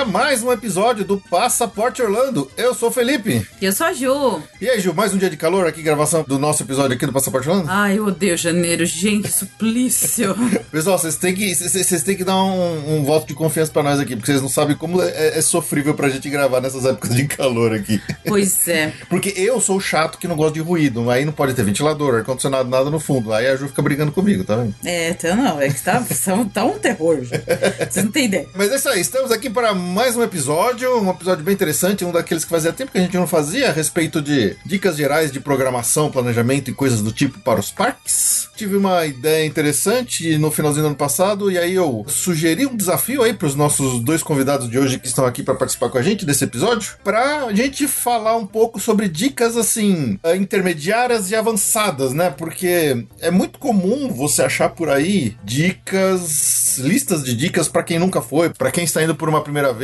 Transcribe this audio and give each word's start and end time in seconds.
A 0.00 0.04
mais 0.04 0.42
um 0.42 0.50
episódio 0.50 1.04
do 1.04 1.18
Passaporte 1.18 2.00
Orlando. 2.00 2.50
Eu 2.56 2.74
sou 2.74 2.88
o 2.88 2.92
Felipe. 2.92 3.46
E 3.60 3.66
eu 3.66 3.72
sou 3.72 3.86
a 3.86 3.92
Ju. 3.92 4.42
E 4.58 4.66
aí, 4.66 4.80
Ju, 4.80 4.94
mais 4.94 5.12
um 5.12 5.18
dia 5.18 5.28
de 5.28 5.36
calor 5.36 5.66
aqui, 5.66 5.82
gravação 5.82 6.24
do 6.26 6.38
nosso 6.38 6.62
episódio 6.62 6.96
aqui 6.96 7.04
do 7.04 7.12
Passaporte 7.12 7.46
Orlando? 7.46 7.68
Ai, 7.70 7.98
eu 7.98 8.06
odeio 8.06 8.34
janeiro, 8.34 8.86
gente, 8.86 9.28
suplício. 9.30 10.34
Pessoal, 10.72 10.98
vocês 10.98 11.16
têm 11.16 11.34
que, 11.34 11.54
vocês 11.54 12.02
têm 12.02 12.16
que 12.16 12.24
dar 12.24 12.36
um, 12.36 12.96
um, 12.96 13.04
voto 13.04 13.26
de 13.26 13.34
confiança 13.34 13.70
pra 13.70 13.82
nós 13.82 14.00
aqui, 14.00 14.16
porque 14.16 14.32
vocês 14.32 14.40
não 14.40 14.48
sabem 14.48 14.74
como 14.74 15.02
é, 15.02 15.36
é 15.36 15.42
sofrível 15.42 15.92
pra 15.92 16.08
gente 16.08 16.30
gravar 16.30 16.62
nessas 16.62 16.86
épocas 16.86 17.14
de 17.14 17.26
calor 17.26 17.74
aqui. 17.74 18.00
Pois 18.26 18.66
é. 18.68 18.94
porque 19.10 19.34
eu 19.36 19.60
sou 19.60 19.78
chato 19.78 20.16
que 20.16 20.26
não 20.26 20.36
gosta 20.36 20.54
de 20.54 20.60
ruído, 20.60 21.10
aí 21.10 21.26
não 21.26 21.32
pode 21.32 21.52
ter 21.52 21.62
ventilador, 21.62 22.14
ar-condicionado, 22.14 22.70
nada 22.70 22.88
no 22.88 23.00
fundo. 23.00 23.34
Aí 23.34 23.46
a 23.46 23.54
Ju 23.54 23.68
fica 23.68 23.82
brigando 23.82 24.12
comigo, 24.12 24.44
tá 24.44 24.56
vendo? 24.56 24.74
É, 24.82 25.10
então 25.10 25.36
não, 25.36 25.60
é 25.60 25.68
que 25.68 25.82
tá, 25.82 26.02
tá 26.54 26.64
um 26.64 26.78
terror. 26.78 27.18
Vocês 27.20 28.02
não 28.02 28.12
têm 28.12 28.24
ideia. 28.24 28.48
Mas 28.54 28.72
é 28.72 28.76
isso 28.76 28.88
aí, 28.88 29.00
estamos 29.02 29.30
aqui 29.30 29.50
para 29.50 29.74
mais 29.90 30.16
um 30.16 30.22
episódio, 30.22 31.00
um 31.00 31.10
episódio 31.10 31.44
bem 31.44 31.52
interessante, 31.52 32.04
um 32.04 32.12
daqueles 32.12 32.44
que 32.44 32.50
fazia 32.50 32.72
tempo 32.72 32.92
que 32.92 32.98
a 32.98 33.00
gente 33.00 33.16
não 33.16 33.26
fazia, 33.26 33.68
a 33.68 33.72
respeito 33.72 34.22
de 34.22 34.56
dicas 34.64 34.96
gerais 34.96 35.32
de 35.32 35.40
programação, 35.40 36.10
planejamento 36.10 36.70
e 36.70 36.74
coisas 36.74 37.02
do 37.02 37.10
tipo 37.10 37.40
para 37.40 37.58
os 37.58 37.72
parques. 37.72 38.48
Tive 38.56 38.76
uma 38.76 39.04
ideia 39.04 39.44
interessante 39.44 40.38
no 40.38 40.50
finalzinho 40.50 40.84
do 40.84 40.86
ano 40.88 40.96
passado 40.96 41.50
e 41.50 41.58
aí 41.58 41.74
eu 41.74 42.04
sugeri 42.06 42.66
um 42.66 42.76
desafio 42.76 43.22
aí 43.22 43.32
para 43.32 43.48
os 43.48 43.54
nossos 43.54 44.00
dois 44.00 44.22
convidados 44.22 44.70
de 44.70 44.78
hoje 44.78 44.98
que 44.98 45.08
estão 45.08 45.26
aqui 45.26 45.42
para 45.42 45.54
participar 45.54 45.88
com 45.88 45.98
a 45.98 46.02
gente 46.02 46.24
desse 46.24 46.44
episódio, 46.44 46.92
para 47.02 47.46
a 47.46 47.54
gente 47.54 47.88
falar 47.88 48.36
um 48.36 48.46
pouco 48.46 48.78
sobre 48.78 49.08
dicas 49.08 49.56
assim 49.56 50.20
eh, 50.22 50.36
intermediárias 50.36 51.30
e 51.30 51.34
avançadas, 51.34 52.12
né? 52.12 52.30
Porque 52.30 53.06
é 53.18 53.30
muito 53.30 53.58
comum 53.58 54.12
você 54.12 54.42
achar 54.42 54.68
por 54.68 54.88
aí 54.88 55.36
dicas, 55.42 56.78
listas 56.78 57.24
de 57.24 57.34
dicas 57.34 57.66
para 57.66 57.82
quem 57.82 57.98
nunca 57.98 58.22
foi, 58.22 58.50
para 58.50 58.70
quem 58.70 58.84
está 58.84 59.02
indo 59.02 59.14
por 59.14 59.28
uma 59.28 59.42
primeira 59.42 59.72
vez. 59.72 59.79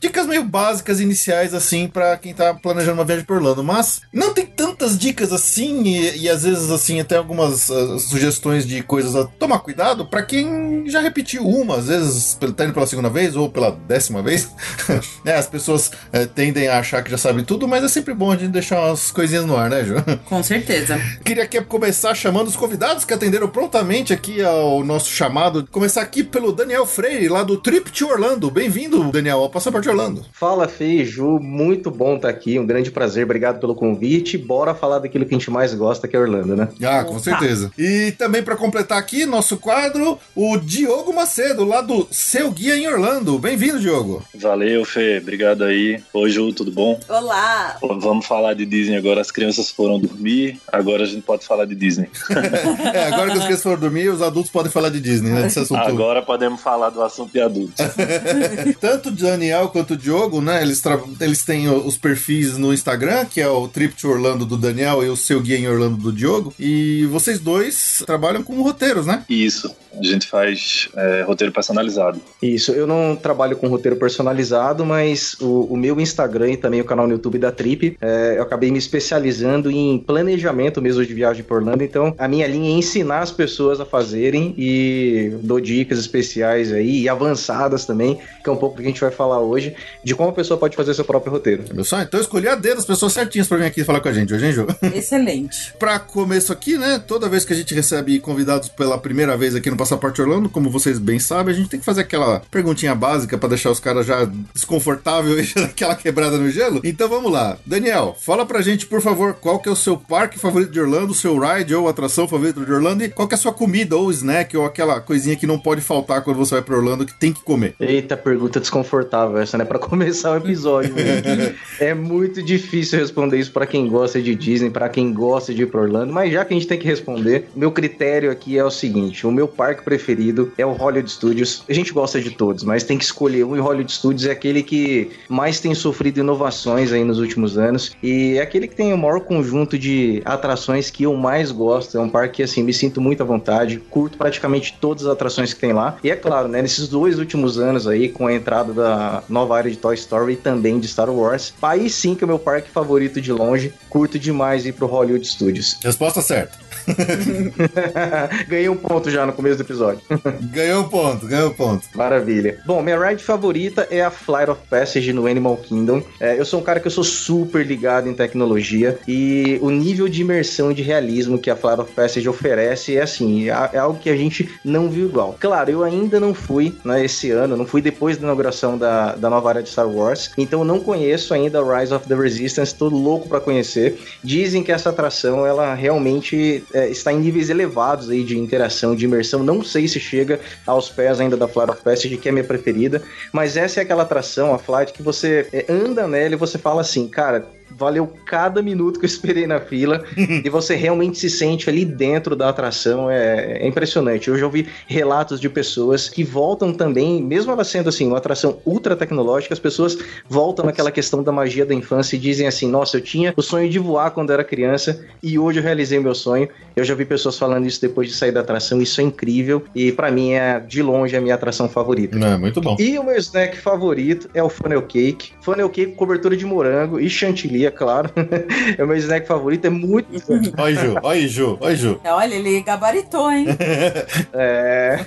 Dicas 0.00 0.26
meio 0.26 0.44
básicas 0.44 1.00
iniciais, 1.00 1.54
assim, 1.54 1.88
para 1.88 2.16
quem 2.16 2.32
tá 2.32 2.54
planejando 2.54 2.94
uma 2.94 3.04
viagem 3.04 3.24
por 3.24 3.36
Orlando. 3.36 3.62
Mas 3.62 4.00
não 4.12 4.32
tem 4.32 4.46
tantas 4.46 4.98
dicas 4.98 5.32
assim, 5.32 5.82
e, 5.84 6.22
e 6.22 6.28
às 6.28 6.44
vezes, 6.44 6.70
assim, 6.70 7.00
até 7.00 7.16
algumas 7.16 7.68
uh, 7.68 7.98
sugestões 7.98 8.66
de 8.66 8.82
coisas 8.82 9.14
a 9.14 9.24
tomar 9.24 9.58
cuidado 9.58 10.06
para 10.06 10.22
quem 10.22 10.88
já 10.88 11.00
repetiu 11.00 11.46
uma, 11.46 11.76
às 11.76 11.88
vezes 11.88 12.38
tá 12.56 12.64
indo 12.64 12.72
pela 12.72 12.86
segunda 12.86 13.10
vez 13.10 13.36
ou 13.36 13.50
pela 13.50 13.70
décima 13.70 14.22
vez. 14.22 14.50
é, 15.24 15.34
as 15.34 15.46
pessoas 15.46 15.88
uh, 15.88 16.26
tendem 16.34 16.68
a 16.68 16.78
achar 16.78 17.02
que 17.02 17.10
já 17.10 17.18
sabem 17.18 17.44
tudo, 17.44 17.68
mas 17.68 17.84
é 17.84 17.88
sempre 17.88 18.14
bom 18.14 18.32
a 18.32 18.36
gente 18.36 18.50
deixar 18.50 18.80
umas 18.80 19.10
coisinhas 19.10 19.44
no 19.44 19.56
ar, 19.56 19.68
né, 19.68 19.84
Ju? 19.84 19.96
Com 20.26 20.42
certeza. 20.42 20.98
Queria 21.24 21.44
aqui 21.44 21.60
começar 21.62 22.14
chamando 22.14 22.48
os 22.48 22.56
convidados 22.56 23.04
que 23.04 23.12
atenderam 23.12 23.48
prontamente 23.48 24.12
aqui 24.12 24.42
ao 24.42 24.84
nosso 24.84 25.10
chamado. 25.10 25.66
Começar 25.70 26.02
aqui 26.02 26.22
pelo 26.22 26.52
Daniel 26.52 26.86
Freire, 26.86 27.28
lá 27.28 27.42
do 27.42 27.56
Trip 27.56 27.90
to 27.90 28.08
Orlando. 28.08 28.50
Bem-vindo 28.50 28.76
bem-vindo, 28.76 29.10
Daniel, 29.26 29.40
ao 29.40 29.50
Passaporte 29.50 29.88
Orlando. 29.88 30.24
Fala, 30.32 30.68
Fê 30.68 31.04
Ju, 31.04 31.40
muito 31.40 31.90
bom 31.90 32.14
estar 32.14 32.28
tá 32.28 32.34
aqui, 32.34 32.60
um 32.60 32.66
grande 32.66 32.92
prazer, 32.92 33.24
obrigado 33.24 33.58
pelo 33.58 33.74
convite. 33.74 34.38
Bora 34.38 34.72
falar 34.72 35.00
daquilo 35.00 35.26
que 35.26 35.34
a 35.34 35.38
gente 35.38 35.50
mais 35.50 35.74
gosta, 35.74 36.06
que 36.06 36.14
é 36.14 36.18
Orlando, 36.18 36.54
né? 36.54 36.68
Ah, 36.84 37.02
com 37.02 37.18
certeza. 37.18 37.72
E 37.76 38.12
também 38.12 38.40
para 38.40 38.54
completar 38.54 38.98
aqui 38.98 39.26
nosso 39.26 39.56
quadro, 39.56 40.16
o 40.32 40.56
Diogo 40.56 41.12
Macedo, 41.12 41.64
lá 41.64 41.80
do 41.80 42.06
Seu 42.08 42.52
Guia 42.52 42.76
em 42.76 42.86
Orlando. 42.86 43.36
Bem-vindo, 43.36 43.80
Diogo. 43.80 44.22
Valeu, 44.32 44.84
Fê, 44.84 45.18
obrigado 45.20 45.64
aí. 45.64 46.00
Oi, 46.12 46.30
Ju, 46.30 46.52
tudo 46.52 46.70
bom? 46.70 47.00
Olá. 47.08 47.78
Vamos 47.82 48.26
falar 48.26 48.54
de 48.54 48.64
Disney 48.64 48.96
agora, 48.96 49.20
as 49.20 49.32
crianças 49.32 49.70
foram 49.70 49.98
dormir, 49.98 50.60
agora 50.68 51.02
a 51.02 51.06
gente 51.06 51.22
pode 51.22 51.44
falar 51.44 51.64
de 51.64 51.74
Disney. 51.74 52.08
é, 52.94 53.08
agora 53.08 53.32
que 53.32 53.38
as 53.38 53.44
crianças 53.44 53.62
foram 53.64 53.80
dormir, 53.80 54.08
os 54.08 54.22
adultos 54.22 54.52
podem 54.52 54.70
falar 54.70 54.90
de 54.90 55.00
Disney, 55.00 55.32
né? 55.32 55.48
Agora 55.84 56.22
podemos 56.22 56.60
falar 56.60 56.90
do 56.90 57.02
assunto 57.02 57.32
de 57.32 57.40
adultos. 57.40 57.84
tanto 58.80 59.15
Daniel 59.22 59.68
quanto 59.68 59.94
o 59.94 59.96
Diogo, 59.96 60.40
né? 60.40 60.62
Eles, 60.62 60.82
eles 61.20 61.44
têm 61.44 61.68
os 61.68 61.96
perfis 61.96 62.56
no 62.56 62.72
Instagram, 62.72 63.24
que 63.24 63.40
é 63.40 63.48
o 63.48 63.68
Trip 63.68 63.94
to 63.94 64.08
Orlando 64.08 64.44
do 64.44 64.56
Daniel 64.56 65.02
e 65.04 65.08
o 65.08 65.16
seu 65.16 65.40
guia 65.40 65.58
em 65.58 65.68
Orlando 65.68 65.96
do 65.96 66.12
Diogo. 66.12 66.54
E 66.58 67.06
vocês 67.06 67.40
dois 67.40 68.02
trabalham 68.06 68.42
com 68.42 68.62
roteiros, 68.62 69.06
né? 69.06 69.24
Isso. 69.28 69.74
A 69.98 70.02
gente 70.02 70.26
faz 70.26 70.88
é, 70.96 71.22
roteiro 71.22 71.52
personalizado. 71.52 72.20
Isso, 72.42 72.72
eu 72.72 72.86
não 72.86 73.16
trabalho 73.16 73.56
com 73.56 73.68
roteiro 73.68 73.96
personalizado, 73.96 74.84
mas 74.84 75.34
o, 75.40 75.62
o 75.72 75.76
meu 75.76 76.00
Instagram 76.00 76.52
e 76.52 76.56
também 76.56 76.80
o 76.80 76.84
canal 76.84 77.06
no 77.06 77.14
YouTube 77.14 77.38
da 77.38 77.50
Trip, 77.50 77.96
é, 78.00 78.34
eu 78.36 78.42
acabei 78.42 78.70
me 78.70 78.78
especializando 78.78 79.70
em 79.70 79.98
planejamento 79.98 80.80
mesmo 80.82 81.04
de 81.04 81.14
viagem 81.14 81.42
por 81.42 81.58
Orlando. 81.58 81.82
Então, 81.82 82.14
a 82.18 82.28
minha 82.28 82.46
linha 82.46 82.70
é 82.70 82.78
ensinar 82.78 83.20
as 83.20 83.30
pessoas 83.30 83.80
a 83.80 83.86
fazerem 83.86 84.54
e 84.56 85.32
dou 85.42 85.60
dicas 85.60 85.98
especiais 85.98 86.72
aí 86.72 87.02
e 87.02 87.08
avançadas 87.08 87.84
também, 87.84 88.18
que 88.42 88.48
é 88.48 88.52
um 88.52 88.56
pouco 88.56 88.76
do 88.76 88.82
que 88.82 88.88
a 88.88 88.90
gente 88.90 89.00
vai 89.00 89.10
falar 89.10 89.40
hoje, 89.40 89.74
de 90.04 90.14
como 90.14 90.30
a 90.30 90.32
pessoa 90.32 90.58
pode 90.58 90.76
fazer 90.76 90.94
seu 90.94 91.04
próprio 91.04 91.32
roteiro. 91.32 91.64
Meu 91.72 91.84
sonho, 91.84 92.02
então 92.02 92.20
escolhi 92.20 92.48
a 92.48 92.54
dedo 92.54 92.78
as 92.78 92.84
pessoas 92.84 93.12
certinhas 93.12 93.48
para 93.48 93.58
vir 93.58 93.64
aqui 93.64 93.84
falar 93.84 94.00
com 94.00 94.08
a 94.08 94.12
gente 94.12 94.32
hoje, 94.32 94.46
hein, 94.46 94.52
Ju? 94.52 94.66
Excelente. 94.94 95.74
para 95.78 95.98
começo 95.98 96.52
aqui, 96.52 96.76
né, 96.76 97.02
toda 97.06 97.28
vez 97.28 97.44
que 97.44 97.52
a 97.52 97.56
gente 97.56 97.74
recebe 97.74 98.18
convidados 98.18 98.68
pela 98.68 98.98
primeira 98.98 99.36
vez 99.36 99.54
aqui 99.54 99.70
no 99.70 99.76
Passaporte 99.86 100.20
Orlando, 100.20 100.48
como 100.48 100.68
vocês 100.68 100.98
bem 100.98 101.20
sabem, 101.20 101.54
a 101.54 101.56
gente 101.56 101.68
tem 101.68 101.78
que 101.78 101.86
fazer 101.86 102.00
aquela 102.00 102.42
perguntinha 102.50 102.92
básica 102.92 103.38
para 103.38 103.50
deixar 103.50 103.70
os 103.70 103.78
caras 103.78 104.04
já 104.04 104.28
desconfortáveis 104.52 105.54
e 105.54 105.58
aquela 105.62 105.94
quebrada 105.94 106.36
no 106.38 106.50
gelo. 106.50 106.80
Então 106.82 107.08
vamos 107.08 107.30
lá. 107.30 107.56
Daniel, 107.64 108.16
fala 108.18 108.44
pra 108.44 108.62
gente, 108.62 108.84
por 108.84 109.00
favor, 109.00 109.34
qual 109.34 109.60
que 109.60 109.68
é 109.68 109.72
o 109.72 109.76
seu 109.76 109.96
parque 109.96 110.40
favorito 110.40 110.72
de 110.72 110.80
Orlando, 110.80 111.14
seu 111.14 111.38
ride 111.38 111.72
ou 111.72 111.88
atração 111.88 112.26
favorita 112.26 112.64
de 112.64 112.72
Orlando 112.72 113.04
e 113.04 113.08
qual 113.08 113.28
que 113.28 113.34
é 113.34 113.38
a 113.38 113.40
sua 113.40 113.52
comida 113.52 113.96
ou 113.96 114.10
snack 114.10 114.56
ou 114.56 114.64
aquela 114.64 115.00
coisinha 115.00 115.36
que 115.36 115.46
não 115.46 115.56
pode 115.56 115.80
faltar 115.80 116.22
quando 116.22 116.36
você 116.36 116.56
vai 116.56 116.62
pra 116.62 116.76
Orlando 116.76 117.06
que 117.06 117.14
tem 117.14 117.32
que 117.32 117.44
comer. 117.44 117.76
Eita, 117.78 118.16
pergunta 118.16 118.58
desconfortável 118.58 119.38
essa, 119.38 119.56
né? 119.56 119.64
Para 119.64 119.78
começar 119.80 120.32
o 120.32 120.36
episódio. 120.36 120.96
Né? 120.96 121.54
é 121.78 121.94
muito 121.94 122.42
difícil 122.42 122.98
responder 122.98 123.38
isso 123.38 123.52
para 123.52 123.68
quem 123.68 123.86
gosta 123.86 124.20
de 124.20 124.34
Disney, 124.34 124.68
para 124.68 124.88
quem 124.88 125.12
gosta 125.12 125.54
de 125.54 125.62
ir 125.62 125.66
pra 125.66 125.80
Orlando, 125.80 126.12
mas 126.12 126.32
já 126.32 126.44
que 126.44 126.52
a 126.52 126.56
gente 126.56 126.66
tem 126.66 126.78
que 126.78 126.88
responder, 126.88 127.48
meu 127.54 127.70
critério 127.70 128.32
aqui 128.32 128.58
é 128.58 128.64
o 128.64 128.70
seguinte, 128.70 129.24
o 129.24 129.30
meu 129.30 129.46
parque 129.46 129.75
preferido 129.82 130.06
preferido 130.06 130.52
é 130.56 130.64
o 130.64 130.72
Hollywood 130.72 131.10
Studios. 131.10 131.64
A 131.68 131.72
gente 131.72 131.92
gosta 131.92 132.20
de 132.20 132.30
todos, 132.30 132.62
mas 132.62 132.84
tem 132.84 132.98
que 132.98 133.04
escolher 133.04 133.44
um 133.44 133.56
e 133.56 133.60
o 133.60 133.62
Hollywood 133.62 133.92
Studios 133.92 134.26
é 134.26 134.30
aquele 134.30 134.62
que 134.62 135.10
mais 135.28 135.58
tem 135.58 135.74
sofrido 135.74 136.20
inovações 136.20 136.92
aí 136.92 137.04
nos 137.04 137.18
últimos 137.18 137.58
anos 137.58 137.92
e 138.02 138.36
é 138.38 138.42
aquele 138.42 138.68
que 138.68 138.76
tem 138.76 138.92
o 138.92 138.98
maior 138.98 139.20
conjunto 139.20 139.78
de 139.78 140.22
atrações 140.24 140.90
que 140.90 141.04
eu 141.04 141.14
mais 141.14 141.50
gosto. 141.50 141.96
É 141.96 142.00
um 142.00 142.08
parque 142.08 142.36
que 142.36 142.42
assim 142.42 142.62
me 142.62 142.72
sinto 142.72 143.00
muito 143.00 143.22
à 143.22 143.26
vontade, 143.26 143.78
curto 143.90 144.18
praticamente 144.18 144.76
todas 144.80 145.06
as 145.06 145.12
atrações 145.12 145.52
que 145.52 145.60
tem 145.60 145.72
lá. 145.72 145.96
E 146.02 146.10
é 146.10 146.16
claro, 146.16 146.48
né, 146.48 146.62
nesses 146.62 146.88
dois 146.88 147.18
últimos 147.18 147.58
anos 147.58 147.86
aí 147.86 148.08
com 148.08 148.26
a 148.26 148.32
entrada 148.32 148.72
da 148.72 149.22
nova 149.28 149.56
área 149.56 149.70
de 149.70 149.76
Toy 149.76 149.94
Story 149.94 150.34
e 150.34 150.36
também 150.36 150.78
de 150.78 150.88
Star 150.88 151.10
Wars, 151.10 151.54
aí 151.62 151.88
sim 151.88 152.14
que 152.14 152.22
é 152.22 152.26
o 152.26 152.28
meu 152.28 152.38
parque 152.38 152.70
favorito 152.70 153.20
de 153.20 153.32
longe. 153.32 153.72
Curto 153.88 154.18
demais 154.18 154.66
ir 154.66 154.72
pro 154.72 154.86
Hollywood 154.86 155.26
Studios. 155.26 155.78
Resposta 155.82 156.20
certa. 156.20 156.65
Ganhei 158.48 158.68
um 158.68 158.76
ponto 158.76 159.10
já 159.10 159.26
no 159.26 159.32
começo 159.32 159.56
do 159.56 159.62
episódio. 159.62 160.00
Ganhou 160.52 160.82
um 160.82 160.88
ponto, 160.88 161.26
ganhou 161.26 161.50
um 161.50 161.54
ponto. 161.54 161.86
Maravilha. 161.94 162.58
Bom, 162.66 162.82
minha 162.82 162.98
ride 162.98 163.22
favorita 163.22 163.86
é 163.90 164.02
a 164.02 164.10
Flight 164.10 164.50
of 164.50 164.60
Passage 164.68 165.12
no 165.12 165.26
Animal 165.26 165.56
Kingdom. 165.56 166.02
É, 166.20 166.38
eu 166.38 166.44
sou 166.44 166.60
um 166.60 166.62
cara 166.62 166.80
que 166.80 166.86
eu 166.86 166.90
sou 166.90 167.04
super 167.04 167.64
ligado 167.64 168.08
em 168.08 168.14
tecnologia 168.14 168.98
e 169.06 169.58
o 169.62 169.70
nível 169.70 170.08
de 170.08 170.22
imersão 170.22 170.70
e 170.70 170.74
de 170.74 170.82
realismo 170.82 171.38
que 171.38 171.50
a 171.50 171.56
Flight 171.56 171.80
of 171.80 171.92
Passage 171.92 172.28
oferece 172.28 172.96
é 172.96 173.02
assim, 173.02 173.48
é, 173.48 173.70
é 173.72 173.78
algo 173.78 173.98
que 173.98 174.10
a 174.10 174.16
gente 174.16 174.48
não 174.64 174.88
viu 174.88 175.06
igual. 175.06 175.36
Claro, 175.38 175.70
eu 175.70 175.84
ainda 175.84 176.20
não 176.20 176.34
fui 176.34 176.74
né, 176.84 177.04
esse 177.04 177.30
ano, 177.30 177.56
não 177.56 177.66
fui 177.66 177.80
depois 177.82 178.16
da 178.16 178.24
inauguração 178.24 178.78
da, 178.78 179.14
da 179.14 179.30
nova 179.30 179.48
área 179.48 179.62
de 179.62 179.68
Star 179.68 179.88
Wars, 179.88 180.30
então 180.36 180.60
eu 180.60 180.64
não 180.64 180.80
conheço 180.80 181.34
ainda 181.34 181.62
Rise 181.62 181.92
of 181.92 182.06
the 182.06 182.14
Resistance, 182.14 182.74
tô 182.74 182.88
louco 182.88 183.28
para 183.28 183.40
conhecer. 183.40 183.98
Dizem 184.22 184.62
que 184.62 184.72
essa 184.72 184.90
atração, 184.90 185.46
ela 185.46 185.74
realmente 185.74 186.64
é, 186.76 186.90
está 186.90 187.10
em 187.10 187.18
níveis 187.18 187.48
elevados 187.48 188.10
aí 188.10 188.22
de 188.22 188.38
interação, 188.38 188.94
de 188.94 189.06
imersão, 189.06 189.42
não 189.42 189.64
sei 189.64 189.88
se 189.88 189.98
chega 189.98 190.38
aos 190.66 190.90
pés 190.90 191.18
ainda 191.18 191.34
da 191.34 191.48
Flight 191.48 191.72
of 191.72 191.82
Passage, 191.82 192.18
que 192.18 192.28
é 192.28 192.32
minha 192.32 192.44
preferida, 192.44 193.02
mas 193.32 193.56
essa 193.56 193.80
é 193.80 193.82
aquela 193.82 194.02
atração, 194.02 194.52
a 194.52 194.58
Flight, 194.58 194.92
que 194.92 195.02
você 195.02 195.48
é, 195.54 195.64
anda 195.70 196.06
nela 196.06 196.34
e 196.34 196.36
você 196.36 196.58
fala 196.58 196.82
assim, 196.82 197.08
cara, 197.08 197.46
valeu 197.76 198.10
cada 198.24 198.62
minuto 198.62 198.98
que 198.98 199.04
eu 199.04 199.08
esperei 199.08 199.46
na 199.46 199.60
fila 199.60 200.04
e 200.16 200.48
você 200.48 200.74
realmente 200.74 201.18
se 201.18 201.28
sente 201.28 201.68
ali 201.68 201.84
dentro 201.84 202.34
da 202.34 202.48
atração. 202.48 203.10
É, 203.10 203.58
é, 203.62 203.66
impressionante. 203.66 204.28
Eu 204.28 204.38
já 204.38 204.46
ouvi 204.46 204.66
relatos 204.86 205.38
de 205.40 205.48
pessoas 205.48 206.08
que 206.08 206.24
voltam 206.24 206.72
também, 206.72 207.22
mesmo 207.22 207.52
ela 207.52 207.64
sendo 207.64 207.88
assim, 207.88 208.06
uma 208.06 208.18
atração 208.18 208.58
ultra 208.64 208.96
tecnológica, 208.96 209.52
as 209.52 209.60
pessoas 209.60 209.98
voltam 210.28 210.64
naquela 210.64 210.90
questão 210.90 211.22
da 211.22 211.30
magia 211.30 211.66
da 211.66 211.74
infância 211.74 212.16
e 212.16 212.18
dizem 212.18 212.46
assim: 212.46 212.68
Nossa, 212.68 212.96
eu 212.96 213.00
tinha 213.00 213.34
o 213.36 213.42
sonho 213.42 213.68
de 213.68 213.78
voar 213.78 214.10
quando 214.10 214.32
era 214.32 214.42
criança 214.42 215.04
e 215.22 215.38
hoje 215.38 215.58
eu 215.58 215.62
realizei 215.62 215.98
meu 215.98 216.14
sonho. 216.14 216.48
Eu 216.74 216.84
já 216.84 216.94
vi 216.94 217.04
pessoas 217.04 217.38
falando 217.38 217.66
isso 217.66 217.80
depois 217.80 218.08
de 218.08 218.14
sair 218.14 218.32
da 218.32 218.40
atração, 218.40 218.80
isso 218.80 219.00
é 219.00 219.04
incrível 219.04 219.62
e 219.74 219.92
para 219.92 220.10
mim 220.10 220.32
é 220.32 220.60
de 220.60 220.82
longe 220.82 221.16
a 221.16 221.20
minha 221.20 221.34
atração 221.34 221.68
favorita. 221.68 222.18
É, 222.18 222.36
muito 222.36 222.60
bom. 222.60 222.76
E 222.78 222.98
o 222.98 223.04
meu 223.04 223.16
snack 223.16 223.56
favorito 223.58 224.28
é 224.32 224.42
o 224.42 224.48
funnel 224.48 224.82
cake. 224.82 225.32
Funnel 225.40 225.68
cake 225.68 225.92
com 225.92 226.06
cobertura 226.06 226.36
de 226.36 226.46
morango 226.46 227.00
e 227.00 227.10
chantilly 227.10 227.65
é 227.66 227.70
claro. 227.70 228.10
é 228.76 228.82
o 228.82 228.86
meu 228.86 228.96
snack 228.96 229.26
favorito, 229.26 229.66
é 229.66 229.70
muito. 229.70 230.08
Oi, 230.60 230.74
Ju, 230.74 230.94
oi, 231.02 231.28
Ju, 231.28 231.58
oi, 231.60 231.76
Ju. 231.76 232.00
Olha, 232.04 232.34
ele 232.34 232.60
gabaritou, 232.60 233.30
hein? 233.30 233.46
é. 234.32 234.98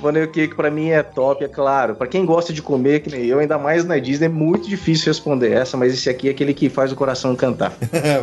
Funnel 0.00 0.28
cake 0.30 0.54
pra 0.54 0.70
mim 0.70 0.90
é 0.90 1.02
top, 1.02 1.44
é 1.44 1.48
claro. 1.48 1.94
Pra 1.94 2.06
quem 2.06 2.24
gosta 2.24 2.52
de 2.52 2.62
comer, 2.62 3.00
que 3.00 3.10
nem 3.10 3.26
eu, 3.26 3.38
ainda 3.38 3.58
mais 3.58 3.84
na 3.84 3.98
Disney, 3.98 4.26
é 4.26 4.28
muito 4.28 4.68
difícil 4.68 5.08
responder 5.08 5.52
essa, 5.52 5.76
mas 5.76 5.92
esse 5.92 6.08
aqui 6.08 6.28
é 6.28 6.30
aquele 6.30 6.54
que 6.54 6.68
faz 6.68 6.92
o 6.92 6.96
coração 6.96 7.34
cantar. 7.34 7.72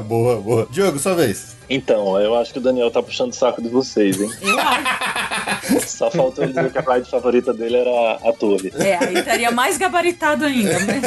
boa, 0.08 0.38
boa. 0.38 0.68
Diogo, 0.70 1.00
sua 1.00 1.16
vez. 1.16 1.55
Então, 1.70 2.20
eu 2.20 2.36
acho 2.36 2.54
que 2.54 2.60
o 2.60 2.62
Daniel 2.62 2.92
tá 2.92 3.02
puxando 3.02 3.32
o 3.32 3.36
saco 3.36 3.62
de 3.62 3.70
vocês, 3.70 4.20
hein? 4.22 4.30
Eu 4.42 4.60
acho. 4.60 5.88
Só 5.88 6.12
faltou 6.12 6.44
ele 6.44 6.54
dizer 6.54 6.72
que 6.72 6.78
a 6.78 6.82
ride 6.82 7.10
favorita 7.10 7.54
dele 7.54 7.78
era 7.78 8.14
a 8.24 8.34
torre. 8.34 8.72
É, 8.78 8.98
aí 8.98 9.18
estaria 9.18 9.52
mais 9.52 9.78
gabaritado 9.78 10.46
ainda. 10.46 10.78
Mas... 10.80 11.02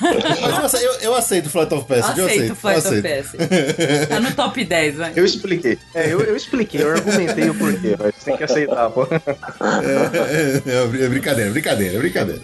Mas 0.00 0.74
eu, 0.74 0.80
eu, 0.80 1.00
eu 1.00 1.14
aceito 1.14 1.46
o 1.46 1.50
Flight 1.50 1.74
of 1.74 1.86
eu 1.90 1.98
aceito 1.98 2.20
aceito. 2.24 2.52
o 2.52 2.56
Flight 2.56 2.84
eu 2.84 2.92
of 2.92 2.98
aceito. 2.98 3.38
Passage. 3.38 4.06
Tá 4.08 4.20
no 4.20 4.34
top 4.34 4.64
10, 4.64 4.96
vai. 4.96 5.12
Eu 5.14 5.24
expliquei. 5.24 5.78
É, 5.94 6.12
eu, 6.12 6.20
eu 6.20 6.36
expliquei, 6.36 6.82
eu 6.82 6.90
argumentei 6.90 7.48
o 7.48 7.54
porquê, 7.54 7.96
mas 7.98 8.14
tem 8.24 8.36
que 8.36 8.44
aceitar, 8.44 8.90
pô. 8.90 9.04
É, 9.04 11.00
é, 11.00 11.04
é 11.04 11.08
brincadeira, 11.08 11.50
brincadeira, 11.50 11.98
brincadeira. 11.98 12.40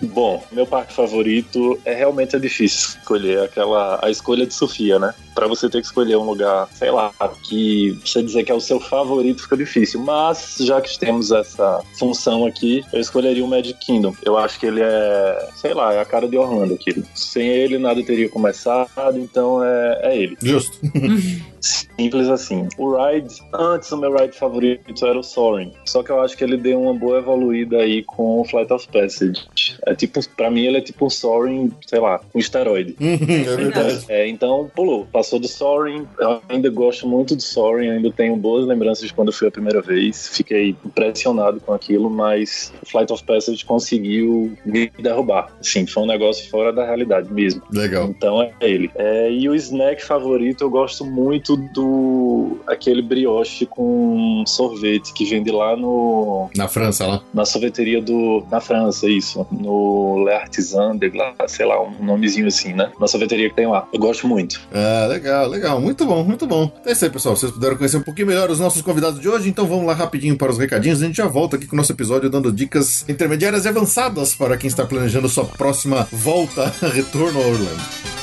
Bom, 0.00 0.44
meu 0.52 0.66
parque 0.66 0.94
favorito 0.94 1.80
é 1.84 1.94
realmente 1.94 2.36
é 2.36 2.38
difícil 2.38 2.90
escolher 3.00 3.40
aquela 3.40 3.98
a 4.02 4.10
escolha 4.10 4.46
de 4.46 4.54
Sofia, 4.54 4.98
né? 4.98 5.14
Pra 5.34 5.46
você 5.46 5.68
ter 5.72 5.80
que 5.80 5.86
escolher 5.86 6.16
um 6.16 6.24
lugar, 6.24 6.68
sei 6.74 6.90
lá, 6.90 7.12
que 7.42 7.98
você 8.04 8.22
dizer 8.22 8.44
que 8.44 8.52
é 8.52 8.54
o 8.54 8.60
seu 8.60 8.78
favorito 8.78 9.42
fica 9.42 9.56
difícil. 9.56 10.00
Mas 10.00 10.56
já 10.60 10.80
que 10.80 10.98
temos 10.98 11.30
essa 11.30 11.82
função 11.98 12.46
aqui, 12.46 12.84
eu 12.92 13.00
escolheria 13.00 13.44
o 13.44 13.48
Magic 13.48 13.78
Kingdom. 13.84 14.14
Eu 14.22 14.36
acho 14.36 14.60
que 14.60 14.66
ele 14.66 14.80
é, 14.82 15.48
sei 15.56 15.74
lá, 15.74 15.92
é 15.94 16.00
a 16.00 16.04
cara 16.04 16.28
de 16.28 16.36
Orlando 16.36 16.74
aqui. 16.74 17.02
Sem 17.14 17.48
ele 17.48 17.78
nada 17.78 18.02
teria 18.04 18.28
começado, 18.28 19.18
então 19.18 19.64
é, 19.64 20.00
é 20.02 20.18
ele. 20.18 20.36
Justo. 20.40 20.78
Simples 21.62 22.28
assim. 22.28 22.68
O 22.76 22.96
ride, 22.96 23.34
antes 23.54 23.90
o 23.92 23.96
meu 23.96 24.14
ride 24.14 24.36
favorito 24.36 25.06
era 25.06 25.18
o 25.18 25.22
Soaring. 25.22 25.72
Só 25.84 26.02
que 26.02 26.10
eu 26.10 26.20
acho 26.20 26.36
que 26.36 26.44
ele 26.44 26.56
deu 26.56 26.80
uma 26.80 26.94
boa 26.94 27.18
evoluída 27.18 27.78
aí 27.78 28.02
com 28.02 28.40
o 28.40 28.44
Flight 28.44 28.72
of 28.72 28.86
Passage. 28.88 29.46
É 29.86 29.94
tipo, 29.94 30.20
pra 30.36 30.50
mim 30.50 30.66
ele 30.66 30.78
é 30.78 30.80
tipo 30.80 31.06
um 31.06 31.10
Soaring, 31.10 31.72
sei 31.86 32.00
lá, 32.00 32.20
um 32.34 32.38
esteroide. 32.38 32.96
é 33.00 33.56
verdade. 33.56 34.04
É, 34.08 34.28
então 34.28 34.70
pulou. 34.74 35.06
Passou 35.06 35.38
do 35.38 35.48
Soaring. 35.48 36.06
Eu 36.18 36.42
ainda 36.48 36.68
gosto 36.70 37.06
muito 37.06 37.36
do 37.36 37.42
Soaring, 37.42 37.90
ainda 37.90 38.10
tenho 38.10 38.36
boas 38.36 38.66
lembranças 38.66 39.06
de 39.06 39.14
quando 39.14 39.28
eu 39.28 39.34
fui 39.34 39.48
a 39.48 39.50
primeira 39.50 39.80
vez. 39.80 40.28
Fiquei 40.28 40.76
impressionado 40.84 41.60
com 41.60 41.72
aquilo, 41.72 42.10
mas 42.10 42.72
o 42.82 42.86
Flight 42.86 43.12
of 43.12 43.22
Passage 43.24 43.64
conseguiu 43.64 44.56
me 44.64 44.90
derrubar. 44.98 45.52
Assim, 45.60 45.86
foi 45.86 46.02
um 46.02 46.06
negócio 46.06 46.48
fora 46.50 46.72
da 46.72 46.84
realidade 46.84 47.32
mesmo. 47.32 47.62
Legal. 47.70 48.08
Então 48.08 48.42
é 48.42 48.52
ele. 48.60 48.90
É, 48.96 49.30
e 49.30 49.48
o 49.48 49.54
snack 49.54 50.04
favorito 50.04 50.64
eu 50.64 50.70
gosto 50.70 51.04
muito 51.04 51.51
do 51.56 52.58
aquele 52.66 53.02
brioche 53.02 53.66
com 53.66 54.44
sorvete 54.46 55.12
que 55.12 55.24
vende 55.24 55.50
lá 55.50 55.76
no 55.76 56.48
Na 56.56 56.68
França, 56.68 57.06
lá. 57.06 57.22
na 57.32 57.44
sorveteria 57.44 58.00
do 58.00 58.44
na 58.50 58.60
França, 58.60 59.08
isso, 59.08 59.46
no 59.50 60.24
Le 60.24 60.32
Artisan 60.32 60.96
de 60.96 61.08
Glace, 61.08 61.36
sei 61.56 61.66
lá, 61.66 61.80
um 61.82 62.04
nomezinho 62.04 62.46
assim, 62.46 62.72
né? 62.72 62.90
Na 63.00 63.06
sorveteria 63.06 63.48
que 63.48 63.56
tem 63.56 63.66
lá. 63.66 63.86
Eu 63.92 63.98
gosto 63.98 64.26
muito. 64.26 64.60
Ah, 64.72 65.06
legal, 65.08 65.48
legal. 65.48 65.80
Muito 65.80 66.04
bom, 66.06 66.22
muito 66.24 66.46
bom. 66.46 66.70
É 66.84 66.92
isso 66.92 67.04
aí, 67.04 67.10
pessoal. 67.10 67.36
Vocês 67.36 67.52
puderam 67.52 67.76
conhecer 67.76 67.96
um 67.96 68.02
pouquinho 68.02 68.26
melhor 68.28 68.50
os 68.50 68.60
nossos 68.60 68.82
convidados 68.82 69.20
de 69.20 69.28
hoje, 69.28 69.48
então 69.48 69.66
vamos 69.66 69.86
lá 69.86 69.94
rapidinho 69.94 70.36
para 70.36 70.50
os 70.50 70.58
recadinhos. 70.58 71.02
A 71.02 71.06
gente 71.06 71.16
já 71.16 71.26
volta 71.26 71.56
aqui 71.56 71.66
com 71.66 71.74
o 71.74 71.76
nosso 71.76 71.92
episódio 71.92 72.30
dando 72.30 72.52
dicas 72.52 73.04
intermediárias 73.08 73.64
e 73.64 73.68
avançadas 73.68 74.34
para 74.34 74.56
quem 74.56 74.68
está 74.68 74.84
planejando 74.84 75.28
sua 75.28 75.44
próxima 75.44 76.06
volta, 76.12 76.72
retorno 76.92 77.40
a 77.40 77.46
Orlando. 77.46 78.21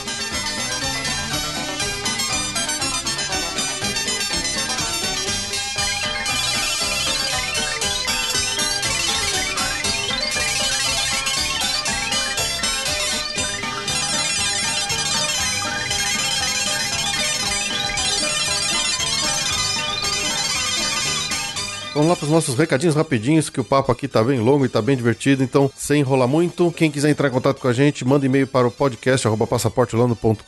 Vamos 22.00 22.12
lá 22.12 22.16
para 22.16 22.28
os 22.28 22.31
nossos 22.31 22.56
recadinhos 22.56 22.96
rapidinhos, 22.96 23.50
que 23.50 23.60
o 23.60 23.63
papo 23.63 23.92
aqui 23.92 24.07
tá 24.07 24.24
bem 24.24 24.40
longo 24.40 24.66
e 24.66 24.69
tá 24.69 24.81
bem 24.81 24.96
divertido, 24.96 25.44
então 25.44 25.69
sem 25.75 26.00
enrolar 26.00 26.30
muito. 26.30 26.72
Quem 26.72 26.90
quiser 26.90 27.10
entrar 27.10 27.28
em 27.28 27.31
contato 27.31 27.60
com 27.60 27.68
a 27.68 27.74
gente, 27.74 28.06
manda 28.06 28.25
e-mail 28.25 28.48
para 28.48 28.66
o 28.66 28.72
podcast 28.72 29.28
arroba 29.28 29.46
passaporteorlando.com.br 29.46 30.46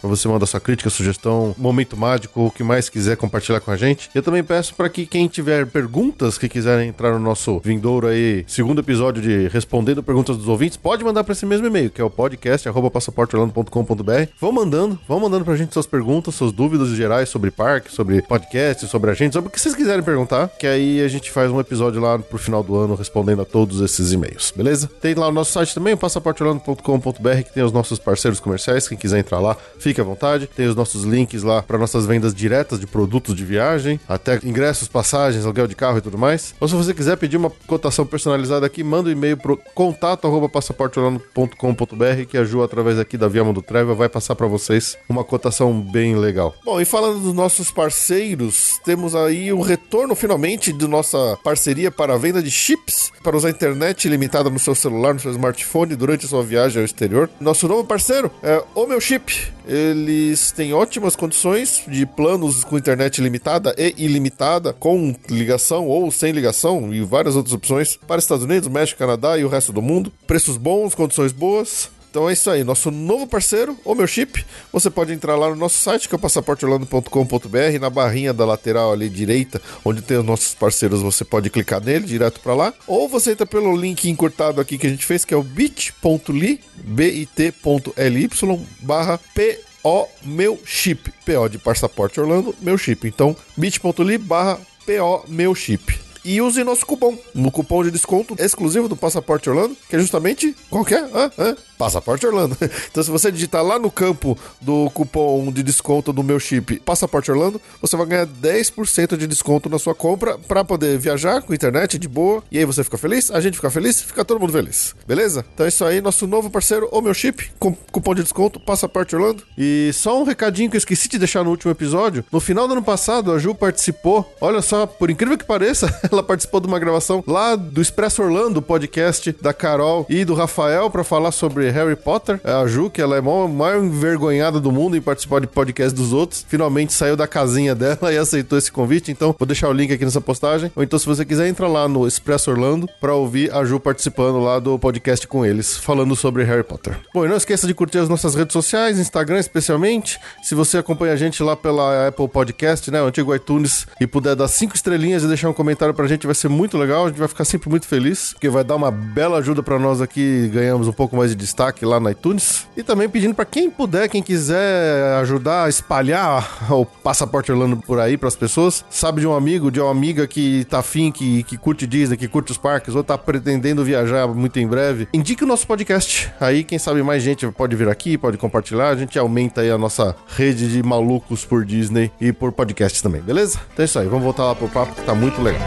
para 0.00 0.08
você 0.10 0.26
mandar 0.26 0.46
sua 0.46 0.58
crítica, 0.58 0.90
sugestão, 0.90 1.54
momento 1.56 1.96
mágico, 1.96 2.46
o 2.46 2.50
que 2.50 2.64
mais 2.64 2.88
quiser 2.88 3.16
compartilhar 3.16 3.60
com 3.60 3.70
a 3.70 3.76
gente. 3.76 4.10
Eu 4.12 4.20
também 4.20 4.42
peço 4.42 4.74
para 4.74 4.88
que 4.88 5.06
quem 5.06 5.28
tiver 5.28 5.64
perguntas 5.64 6.36
que 6.36 6.48
quiserem 6.48 6.88
entrar 6.88 7.12
no 7.12 7.20
nosso 7.20 7.60
vindouro 7.60 8.08
aí, 8.08 8.44
segundo 8.48 8.80
episódio 8.80 9.22
de 9.22 9.46
Respondendo 9.46 10.02
Perguntas 10.02 10.36
dos 10.36 10.48
Ouvintes, 10.48 10.76
pode 10.76 11.04
mandar 11.04 11.22
para 11.22 11.34
esse 11.34 11.46
mesmo 11.46 11.68
e-mail, 11.68 11.88
que 11.88 12.00
é 12.00 12.04
o 12.04 12.10
podcast 12.10 12.68
arroba 12.68 12.90
passaporteorlando.com.br. 12.90 14.28
Vão 14.40 14.50
mandando, 14.50 14.98
vão 15.06 15.20
mandando 15.20 15.44
pra 15.44 15.54
gente 15.54 15.72
suas 15.72 15.86
perguntas, 15.86 16.34
suas 16.34 16.50
dúvidas 16.50 16.88
gerais 16.88 17.28
sobre 17.28 17.52
parque, 17.52 17.92
sobre 17.92 18.22
podcast, 18.22 18.88
sobre 18.88 19.12
a 19.12 19.14
gente, 19.14 19.34
sobre 19.34 19.50
o 19.50 19.52
que 19.52 19.60
vocês 19.60 19.76
quiserem 19.76 20.02
perguntar, 20.02 20.50
que 20.64 20.68
aí 20.68 21.02
a 21.02 21.08
gente 21.08 21.30
faz 21.30 21.50
um 21.50 21.60
episódio 21.60 22.00
lá 22.00 22.18
pro 22.18 22.38
final 22.38 22.62
do 22.62 22.74
ano 22.74 22.94
respondendo 22.94 23.42
a 23.42 23.44
todos 23.44 23.82
esses 23.82 24.12
e-mails, 24.12 24.50
beleza? 24.50 24.90
Tem 24.98 25.14
lá 25.14 25.28
o 25.28 25.30
nosso 25.30 25.52
site 25.52 25.74
também, 25.74 25.92
o 25.92 25.98
passaporteorlando.com.br, 25.98 27.42
que 27.44 27.52
tem 27.52 27.62
os 27.62 27.70
nossos 27.70 27.98
parceiros 27.98 28.40
comerciais, 28.40 28.88
quem 28.88 28.96
quiser 28.96 29.18
entrar 29.18 29.40
lá, 29.40 29.58
fique 29.78 30.00
à 30.00 30.04
vontade. 30.04 30.46
Tem 30.46 30.66
os 30.66 30.74
nossos 30.74 31.04
links 31.04 31.42
lá 31.42 31.60
para 31.60 31.76
nossas 31.76 32.06
vendas 32.06 32.34
diretas 32.34 32.80
de 32.80 32.86
produtos 32.86 33.34
de 33.34 33.44
viagem, 33.44 34.00
até 34.08 34.40
ingressos, 34.42 34.88
passagens, 34.88 35.44
aluguel 35.44 35.66
de 35.66 35.74
carro 35.74 35.98
e 35.98 36.00
tudo 36.00 36.16
mais. 36.16 36.54
Ou 36.58 36.66
se 36.66 36.74
você 36.74 36.94
quiser 36.94 37.18
pedir 37.18 37.36
uma 37.36 37.52
cotação 37.66 38.06
personalizada 38.06 38.64
aqui, 38.64 38.82
manda 38.82 39.10
um 39.10 39.12
e-mail 39.12 39.36
pro 39.36 39.60
contato 39.74 40.26
arroba 40.26 40.48
passaporteorlando.com.br 40.48 42.24
que 42.26 42.38
a 42.38 42.44
Ju, 42.44 42.62
através 42.62 42.98
aqui 42.98 43.18
da 43.18 43.28
Via 43.28 43.44
Mundo 43.44 43.60
Treva, 43.60 43.94
vai 43.94 44.08
passar 44.08 44.34
para 44.34 44.46
vocês 44.46 44.96
uma 45.10 45.24
cotação 45.24 45.78
bem 45.78 46.16
legal. 46.16 46.54
Bom, 46.64 46.80
e 46.80 46.86
falando 46.86 47.20
dos 47.20 47.34
nossos 47.34 47.70
parceiros, 47.70 48.80
temos 48.82 49.14
aí 49.14 49.52
o 49.52 49.60
retorno 49.60 50.14
finalmente 50.14 50.53
de 50.56 50.86
nossa 50.86 51.38
parceria 51.42 51.90
para 51.90 52.14
a 52.14 52.18
venda 52.18 52.42
de 52.42 52.50
chips 52.50 53.12
para 53.22 53.36
usar 53.36 53.50
internet 53.50 54.04
ilimitada 54.04 54.50
no 54.50 54.58
seu 54.58 54.74
celular, 54.74 55.14
no 55.14 55.20
seu 55.20 55.30
smartphone 55.30 55.96
durante 55.96 56.26
a 56.26 56.28
sua 56.28 56.42
viagem 56.42 56.78
ao 56.78 56.84
exterior. 56.84 57.30
Nosso 57.40 57.66
novo 57.66 57.84
parceiro 57.84 58.30
é 58.42 58.62
o 58.74 58.86
Meu 58.86 59.00
Chip. 59.00 59.52
Eles 59.66 60.52
têm 60.52 60.74
ótimas 60.74 61.16
condições 61.16 61.82
de 61.88 62.04
planos 62.04 62.64
com 62.64 62.76
internet 62.76 63.18
ilimitada 63.18 63.74
e 63.78 63.94
ilimitada, 63.96 64.74
com 64.74 65.14
ligação 65.30 65.86
ou 65.88 66.10
sem 66.10 66.32
ligação 66.32 66.92
e 66.92 67.00
várias 67.00 67.34
outras 67.34 67.54
opções 67.54 67.96
para 67.96 68.18
Estados 68.18 68.44
Unidos, 68.44 68.68
México, 68.68 68.98
Canadá 68.98 69.38
e 69.38 69.44
o 69.44 69.48
resto 69.48 69.72
do 69.72 69.80
mundo. 69.80 70.12
Preços 70.26 70.58
bons, 70.58 70.94
condições 70.94 71.32
boas. 71.32 71.90
Então 72.14 72.30
é 72.30 72.32
isso 72.32 72.48
aí, 72.48 72.62
nosso 72.62 72.92
novo 72.92 73.26
parceiro, 73.26 73.76
o 73.84 73.92
meu 73.92 74.06
chip. 74.06 74.46
Você 74.72 74.88
pode 74.88 75.12
entrar 75.12 75.34
lá 75.34 75.50
no 75.50 75.56
nosso 75.56 75.78
site, 75.78 76.08
que 76.08 76.14
é 76.14 76.16
o 76.16 76.18
passaporteorlando.com.br, 76.20 77.80
na 77.80 77.90
barrinha 77.90 78.32
da 78.32 78.44
lateral 78.44 78.92
ali 78.92 79.08
direita, 79.08 79.60
onde 79.84 80.00
tem 80.00 80.18
os 80.18 80.24
nossos 80.24 80.54
parceiros, 80.54 81.02
você 81.02 81.24
pode 81.24 81.50
clicar 81.50 81.82
nele 81.82 82.06
direto 82.06 82.38
para 82.38 82.54
lá. 82.54 82.74
Ou 82.86 83.08
você 83.08 83.32
entra 83.32 83.44
pelo 83.44 83.76
link 83.76 84.08
encurtado 84.08 84.60
aqui 84.60 84.78
que 84.78 84.86
a 84.86 84.90
gente 84.90 85.04
fez, 85.04 85.24
que 85.24 85.34
é 85.34 85.36
o 85.36 85.42
bit.ly, 85.42 86.60
bit.ly 86.84 88.30
barra 88.78 89.18
p 89.34 89.60
o 89.82 90.06
meu 90.22 90.56
chip. 90.64 91.12
PO 91.26 91.48
de 91.48 91.58
passaporte 91.58 92.20
Orlando, 92.20 92.54
meu 92.60 92.78
chip. 92.78 93.08
Então, 93.08 93.36
bit.ly 93.56 94.18
barra 94.18 94.60
PO 94.86 95.24
meu 95.26 95.52
chip. 95.52 96.04
E 96.24 96.40
use 96.40 96.64
nosso 96.64 96.86
cupom, 96.86 97.18
no 97.34 97.50
cupom 97.50 97.84
de 97.84 97.90
desconto 97.90 98.34
exclusivo 98.38 98.88
do 98.88 98.96
Passaporte 98.96 99.50
Orlando, 99.50 99.76
que 99.90 99.94
é 99.94 99.98
justamente 99.98 100.56
qualquer. 100.70 101.06
Ah, 101.12 101.30
ah, 101.36 101.54
Passaporte 101.78 102.26
Orlando. 102.26 102.56
Então, 102.90 103.02
se 103.02 103.10
você 103.10 103.30
digitar 103.30 103.64
lá 103.64 103.78
no 103.78 103.90
campo 103.90 104.38
do 104.60 104.88
cupom 104.90 105.50
de 105.50 105.62
desconto 105.62 106.12
do 106.12 106.22
meu 106.22 106.38
chip 106.38 106.78
Passaporte 106.80 107.30
Orlando, 107.30 107.60
você 107.80 107.96
vai 107.96 108.06
ganhar 108.06 108.26
10% 108.26 109.16
de 109.16 109.26
desconto 109.26 109.68
na 109.68 109.78
sua 109.78 109.94
compra 109.94 110.38
para 110.38 110.64
poder 110.64 110.98
viajar 110.98 111.42
com 111.42 111.54
internet 111.54 111.98
de 111.98 112.06
boa. 112.06 112.42
E 112.50 112.58
aí 112.58 112.64
você 112.64 112.84
fica 112.84 112.96
feliz, 112.96 113.30
a 113.30 113.40
gente 113.40 113.56
fica 113.56 113.70
feliz, 113.70 114.00
fica 114.02 114.24
todo 114.24 114.40
mundo 114.40 114.52
feliz. 114.52 114.94
Beleza? 115.06 115.44
Então 115.54 115.66
é 115.66 115.68
isso 115.68 115.84
aí, 115.84 116.00
nosso 116.00 116.26
novo 116.26 116.50
parceiro, 116.50 116.88
o 116.92 117.00
meu 117.00 117.14
chip, 117.14 117.50
com 117.58 117.74
cupom 117.74 118.14
de 118.14 118.22
desconto 118.22 118.60
Passaporte 118.60 119.16
Orlando. 119.16 119.42
E 119.58 119.90
só 119.92 120.20
um 120.20 120.24
recadinho 120.24 120.70
que 120.70 120.76
eu 120.76 120.78
esqueci 120.78 121.08
de 121.08 121.18
deixar 121.18 121.42
no 121.42 121.50
último 121.50 121.72
episódio. 121.72 122.24
No 122.30 122.40
final 122.40 122.68
do 122.68 122.74
ano 122.74 122.82
passado, 122.82 123.32
a 123.32 123.38
Ju 123.38 123.54
participou. 123.54 124.32
Olha 124.40 124.62
só, 124.62 124.86
por 124.86 125.10
incrível 125.10 125.38
que 125.38 125.44
pareça, 125.44 125.92
ela 126.10 126.22
participou 126.22 126.60
de 126.60 126.66
uma 126.66 126.78
gravação 126.78 127.22
lá 127.26 127.56
do 127.56 127.80
Expresso 127.80 128.22
Orlando, 128.22 128.62
podcast 128.62 129.34
da 129.40 129.52
Carol 129.52 130.06
e 130.08 130.24
do 130.24 130.34
Rafael 130.34 130.90
para 130.90 131.04
falar 131.04 131.32
sobre 131.32 131.63
Harry 131.70 131.96
Potter. 131.96 132.40
A 132.44 132.66
Ju, 132.66 132.90
que 132.90 133.00
ela 133.00 133.16
é 133.16 133.18
a 133.18 133.22
maior, 133.22 133.82
envergonhada 133.82 134.60
do 134.60 134.70
mundo 134.70 134.96
em 134.96 135.00
participar 135.00 135.40
de 135.40 135.46
podcast 135.46 135.94
dos 135.94 136.12
outros, 136.12 136.44
finalmente 136.48 136.92
saiu 136.92 137.16
da 137.16 137.26
casinha 137.26 137.74
dela 137.76 138.12
e 138.12 138.18
aceitou 138.18 138.58
esse 138.58 138.70
convite. 138.70 139.10
Então, 139.10 139.34
vou 139.38 139.46
deixar 139.46 139.68
o 139.68 139.72
link 139.72 139.92
aqui 139.92 140.04
nessa 140.04 140.20
postagem. 140.20 140.70
Ou 140.74 140.82
então, 140.82 140.98
se 140.98 141.06
você 141.06 141.24
quiser, 141.24 141.48
entra 141.48 141.66
lá 141.66 141.88
no 141.88 142.06
Expresso 142.06 142.50
Orlando 142.50 142.88
para 143.00 143.14
ouvir 143.14 143.52
a 143.52 143.64
Ju 143.64 143.78
participando 143.80 144.38
lá 144.38 144.58
do 144.58 144.78
podcast 144.78 145.26
com 145.26 145.44
eles, 145.44 145.76
falando 145.76 146.14
sobre 146.16 146.44
Harry 146.44 146.62
Potter. 146.62 146.98
Bom, 147.12 147.24
e 147.24 147.28
não 147.28 147.36
esqueça 147.36 147.66
de 147.66 147.74
curtir 147.74 147.98
as 147.98 148.08
nossas 148.08 148.34
redes 148.34 148.52
sociais, 148.52 148.98
Instagram 148.98 149.38
especialmente. 149.38 150.18
Se 150.42 150.54
você 150.54 150.78
acompanha 150.78 151.12
a 151.12 151.16
gente 151.16 151.42
lá 151.42 151.56
pela 151.56 152.08
Apple 152.08 152.28
Podcast, 152.28 152.90
né, 152.90 153.02
o 153.02 153.06
antigo 153.06 153.34
iTunes, 153.34 153.86
e 154.00 154.06
puder 154.06 154.34
dar 154.34 154.48
cinco 154.48 154.74
estrelinhas 154.74 155.22
e 155.22 155.28
deixar 155.28 155.48
um 155.48 155.52
comentário 155.52 155.94
pra 155.94 156.06
gente, 156.06 156.26
vai 156.26 156.34
ser 156.34 156.48
muito 156.48 156.76
legal. 156.76 157.06
A 157.06 157.08
gente 157.08 157.18
vai 157.18 157.28
ficar 157.28 157.44
sempre 157.44 157.68
muito 157.68 157.86
feliz, 157.86 158.32
porque 158.32 158.48
vai 158.48 158.64
dar 158.64 158.76
uma 158.76 158.90
bela 158.90 159.38
ajuda 159.38 159.62
para 159.62 159.78
nós 159.78 160.00
aqui, 160.00 160.48
ganhamos 160.52 160.88
um 160.88 160.92
pouco 160.92 161.16
mais 161.16 161.30
de 161.30 161.36
lá 161.82 162.00
no 162.00 162.10
iTunes. 162.10 162.66
E 162.76 162.82
também 162.82 163.08
pedindo 163.08 163.34
para 163.34 163.44
quem 163.44 163.70
puder, 163.70 164.08
quem 164.08 164.22
quiser 164.22 165.16
ajudar 165.20 165.64
a 165.64 165.68
espalhar 165.68 166.66
o 166.72 166.84
Passaporte 166.84 167.52
Orlando 167.52 167.76
por 167.76 168.00
aí 168.00 168.16
para 168.16 168.28
as 168.28 168.36
pessoas, 168.36 168.84
sabe 168.90 169.20
de 169.20 169.26
um 169.26 169.34
amigo, 169.34 169.70
de 169.70 169.80
uma 169.80 169.90
amiga 169.90 170.26
que 170.26 170.64
tá 170.64 170.78
afim, 170.80 171.12
que, 171.12 171.42
que 171.44 171.56
curte 171.56 171.86
Disney, 171.86 172.16
que 172.16 172.28
curte 172.28 172.52
os 172.52 172.58
parques, 172.58 172.94
ou 172.94 173.04
tá 173.04 173.16
pretendendo 173.16 173.84
viajar 173.84 174.26
muito 174.28 174.58
em 174.58 174.66
breve, 174.66 175.08
indique 175.12 175.44
o 175.44 175.46
nosso 175.46 175.66
podcast. 175.66 176.32
Aí, 176.40 176.64
quem 176.64 176.78
sabe 176.78 177.02
mais 177.02 177.22
gente 177.22 177.46
pode 177.48 177.76
vir 177.76 177.88
aqui, 177.88 178.18
pode 178.18 178.36
compartilhar, 178.36 178.88
a 178.88 178.96
gente 178.96 179.18
aumenta 179.18 179.60
aí 179.60 179.70
a 179.70 179.78
nossa 179.78 180.16
rede 180.36 180.70
de 180.70 180.82
malucos 180.82 181.44
por 181.44 181.64
Disney 181.64 182.10
e 182.20 182.32
por 182.32 182.52
podcast 182.52 183.02
também, 183.02 183.20
beleza? 183.20 183.60
Então 183.72 183.82
é 183.82 183.86
isso 183.86 183.98
aí, 183.98 184.06
vamos 184.06 184.24
voltar 184.24 184.44
lá 184.44 184.54
pro 184.54 184.68
papo 184.68 184.94
que 184.94 185.02
tá 185.02 185.14
muito 185.14 185.40
legal. 185.40 185.62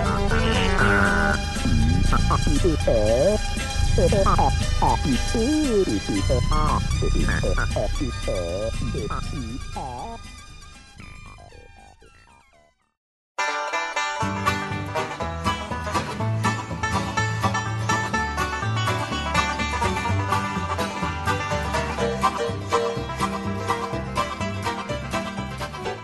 Thank 3.98 4.14
you. 9.34 9.67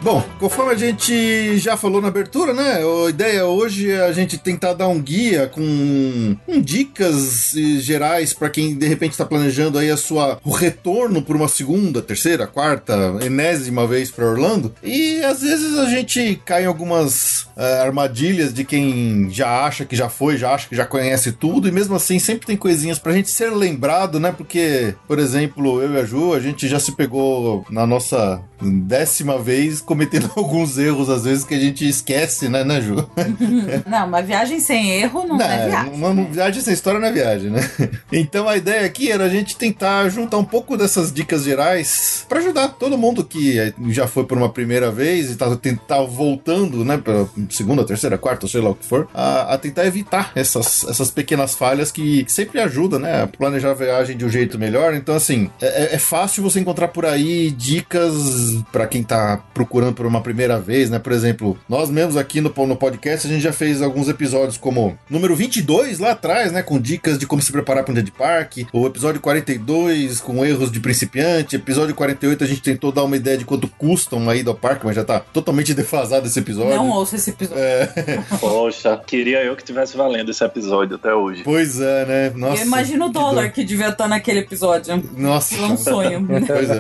Bom, 0.03 0.21
conforme 0.37 0.73
a 0.73 0.75
gente 0.75 1.57
já 1.57 1.77
falou 1.77 2.01
na 2.01 2.09
abertura, 2.09 2.53
né? 2.53 2.81
A 3.05 3.09
ideia 3.09 3.45
hoje 3.45 3.89
é 3.89 4.01
a 4.01 4.11
gente 4.11 4.37
tentar 4.37 4.73
dar 4.73 4.89
um 4.89 5.01
guia 5.01 5.47
com, 5.47 6.35
dicas 6.61 7.53
gerais 7.79 8.33
para 8.33 8.49
quem 8.49 8.75
de 8.75 8.85
repente 8.85 9.13
está 9.13 9.25
planejando 9.25 9.79
aí 9.79 9.89
a 9.89 9.95
sua 9.95 10.41
o 10.43 10.51
retorno 10.51 11.21
por 11.21 11.37
uma 11.37 11.47
segunda, 11.47 12.01
terceira, 12.01 12.45
quarta, 12.45 13.15
enésima 13.21 13.87
vez 13.87 14.11
para 14.11 14.25
Orlando. 14.25 14.75
E 14.83 15.23
às 15.23 15.39
vezes 15.39 15.79
a 15.79 15.85
gente 15.85 16.41
cai 16.43 16.63
em 16.63 16.67
algumas 16.67 17.43
uh, 17.55 17.81
armadilhas 17.81 18.53
de 18.53 18.65
quem 18.65 19.29
já 19.31 19.65
acha 19.65 19.85
que 19.85 19.95
já 19.95 20.09
foi, 20.09 20.35
já 20.35 20.53
acha 20.53 20.67
que 20.67 20.75
já 20.75 20.85
conhece 20.85 21.31
tudo 21.31 21.65
e 21.65 21.71
mesmo 21.71 21.95
assim 21.95 22.19
sempre 22.19 22.45
tem 22.45 22.57
coisinhas 22.57 22.99
pra 22.99 23.13
gente 23.13 23.29
ser 23.29 23.51
lembrado, 23.51 24.19
né? 24.19 24.33
Porque, 24.35 24.95
por 25.07 25.17
exemplo, 25.17 25.81
eu 25.81 25.93
e 25.93 25.99
a 26.01 26.03
Ju, 26.03 26.33
a 26.33 26.41
gente 26.41 26.67
já 26.67 26.77
se 26.77 26.91
pegou 26.91 27.65
na 27.69 27.87
nossa 27.87 28.41
décima 28.71 29.39
vez 29.39 29.81
cometendo 29.81 30.31
alguns 30.35 30.77
erros, 30.77 31.09
às 31.09 31.23
vezes, 31.23 31.43
que 31.43 31.53
a 31.53 31.59
gente 31.59 31.87
esquece, 31.87 32.49
né, 32.49 32.63
né, 32.63 32.81
Ju? 32.81 33.09
não, 33.87 34.07
uma 34.07 34.21
viagem 34.21 34.59
sem 34.59 34.91
erro 34.91 35.25
não, 35.27 35.37
não 35.37 35.45
é 35.45 35.67
viagem. 35.67 35.93
Uma 35.93 36.13
né? 36.13 36.27
viagem 36.31 36.61
sem 36.61 36.73
história 36.73 36.99
não 36.99 37.07
é 37.07 37.11
viagem, 37.11 37.49
né? 37.49 37.69
Então 38.11 38.47
a 38.47 38.55
ideia 38.55 38.85
aqui 38.85 39.11
era 39.11 39.25
a 39.25 39.29
gente 39.29 39.55
tentar 39.55 40.07
juntar 40.09 40.37
um 40.37 40.43
pouco 40.43 40.77
dessas 40.77 41.11
dicas 41.11 41.43
gerais 41.43 42.25
para 42.29 42.39
ajudar 42.39 42.69
todo 42.69 42.97
mundo 42.97 43.23
que 43.23 43.73
já 43.89 44.07
foi 44.07 44.23
por 44.23 44.37
uma 44.37 44.49
primeira 44.49 44.91
vez 44.91 45.31
e 45.31 45.35
tá, 45.35 45.47
tá 45.87 46.01
voltando, 46.01 46.85
né, 46.85 46.97
pela 46.97 47.27
segunda, 47.49 47.83
terceira, 47.83 48.17
quarta, 48.17 48.47
sei 48.47 48.61
lá 48.61 48.69
o 48.69 48.75
que 48.75 48.85
for, 48.85 49.07
a, 49.13 49.53
a 49.53 49.57
tentar 49.57 49.85
evitar 49.85 50.31
essas, 50.35 50.85
essas 50.85 51.09
pequenas 51.11 51.55
falhas 51.55 51.91
que 51.91 52.25
sempre 52.27 52.59
ajudam, 52.59 52.99
né, 52.99 53.23
a 53.23 53.27
planejar 53.27 53.71
a 53.71 53.75
viagem 53.75 54.15
de 54.15 54.25
um 54.25 54.29
jeito 54.29 54.57
melhor. 54.57 54.93
Então, 54.93 55.15
assim, 55.15 55.49
é, 55.61 55.95
é 55.95 55.99
fácil 55.99 56.43
você 56.43 56.59
encontrar 56.59 56.89
por 56.89 57.05
aí 57.05 57.51
dicas 57.51 58.52
para 58.71 58.87
quem 58.87 59.03
tá 59.03 59.41
procurando 59.53 59.93
por 59.93 60.05
uma 60.05 60.21
primeira 60.21 60.59
vez, 60.59 60.89
né? 60.89 60.99
Por 60.99 61.11
exemplo, 61.11 61.57
nós 61.67 61.89
mesmos 61.89 62.17
aqui 62.17 62.41
no, 62.41 62.53
no 62.67 62.75
podcast, 62.75 63.27
a 63.27 63.29
gente 63.29 63.41
já 63.41 63.53
fez 63.53 63.81
alguns 63.81 64.07
episódios 64.09 64.57
como 64.57 64.97
número 65.09 65.35
22 65.35 65.99
lá 65.99 66.11
atrás, 66.11 66.51
né? 66.51 66.61
Com 66.61 66.79
dicas 66.79 67.17
de 67.17 67.25
como 67.25 67.41
se 67.41 67.51
preparar 67.51 67.83
para 67.83 67.91
um 67.91 67.95
dia 67.95 68.03
de 68.03 68.11
parque. 68.11 68.67
O 68.71 68.85
episódio 68.85 69.21
42 69.21 70.19
com 70.19 70.45
erros 70.45 70.71
de 70.71 70.79
principiante. 70.79 71.55
Episódio 71.55 71.95
48 71.95 72.43
a 72.43 72.47
gente 72.47 72.61
tentou 72.61 72.91
dar 72.91 73.03
uma 73.03 73.15
ideia 73.15 73.37
de 73.37 73.45
quanto 73.45 73.67
custa 73.67 74.15
uma 74.15 74.35
ida 74.35 74.49
ao 74.49 74.55
parque, 74.55 74.85
mas 74.85 74.95
já 74.95 75.03
tá 75.03 75.19
totalmente 75.19 75.73
defasado 75.73 76.27
esse 76.27 76.39
episódio. 76.39 76.75
Não 76.75 76.89
ouça 76.89 77.15
esse 77.15 77.29
episódio. 77.29 77.63
É. 77.63 78.23
Poxa, 78.39 78.99
queria 79.05 79.43
eu 79.43 79.55
que 79.55 79.63
tivesse 79.63 79.95
valendo 79.95 80.31
esse 80.31 80.43
episódio 80.43 80.95
até 80.95 81.13
hoje. 81.13 81.43
Pois 81.43 81.79
é, 81.79 82.05
né? 82.05 82.33
Nossa. 82.35 82.61
Eu 82.61 82.67
imagino 82.67 83.05
o 83.05 83.09
dólar 83.09 83.49
que, 83.49 83.61
que 83.61 83.63
devia 83.63 83.89
estar 83.89 84.07
naquele 84.07 84.39
episódio. 84.39 85.01
Nossa. 85.15 85.55
Foi 85.55 85.65
um 85.65 85.77
sonho. 85.77 86.27
pois 86.47 86.69
é. 86.69 86.79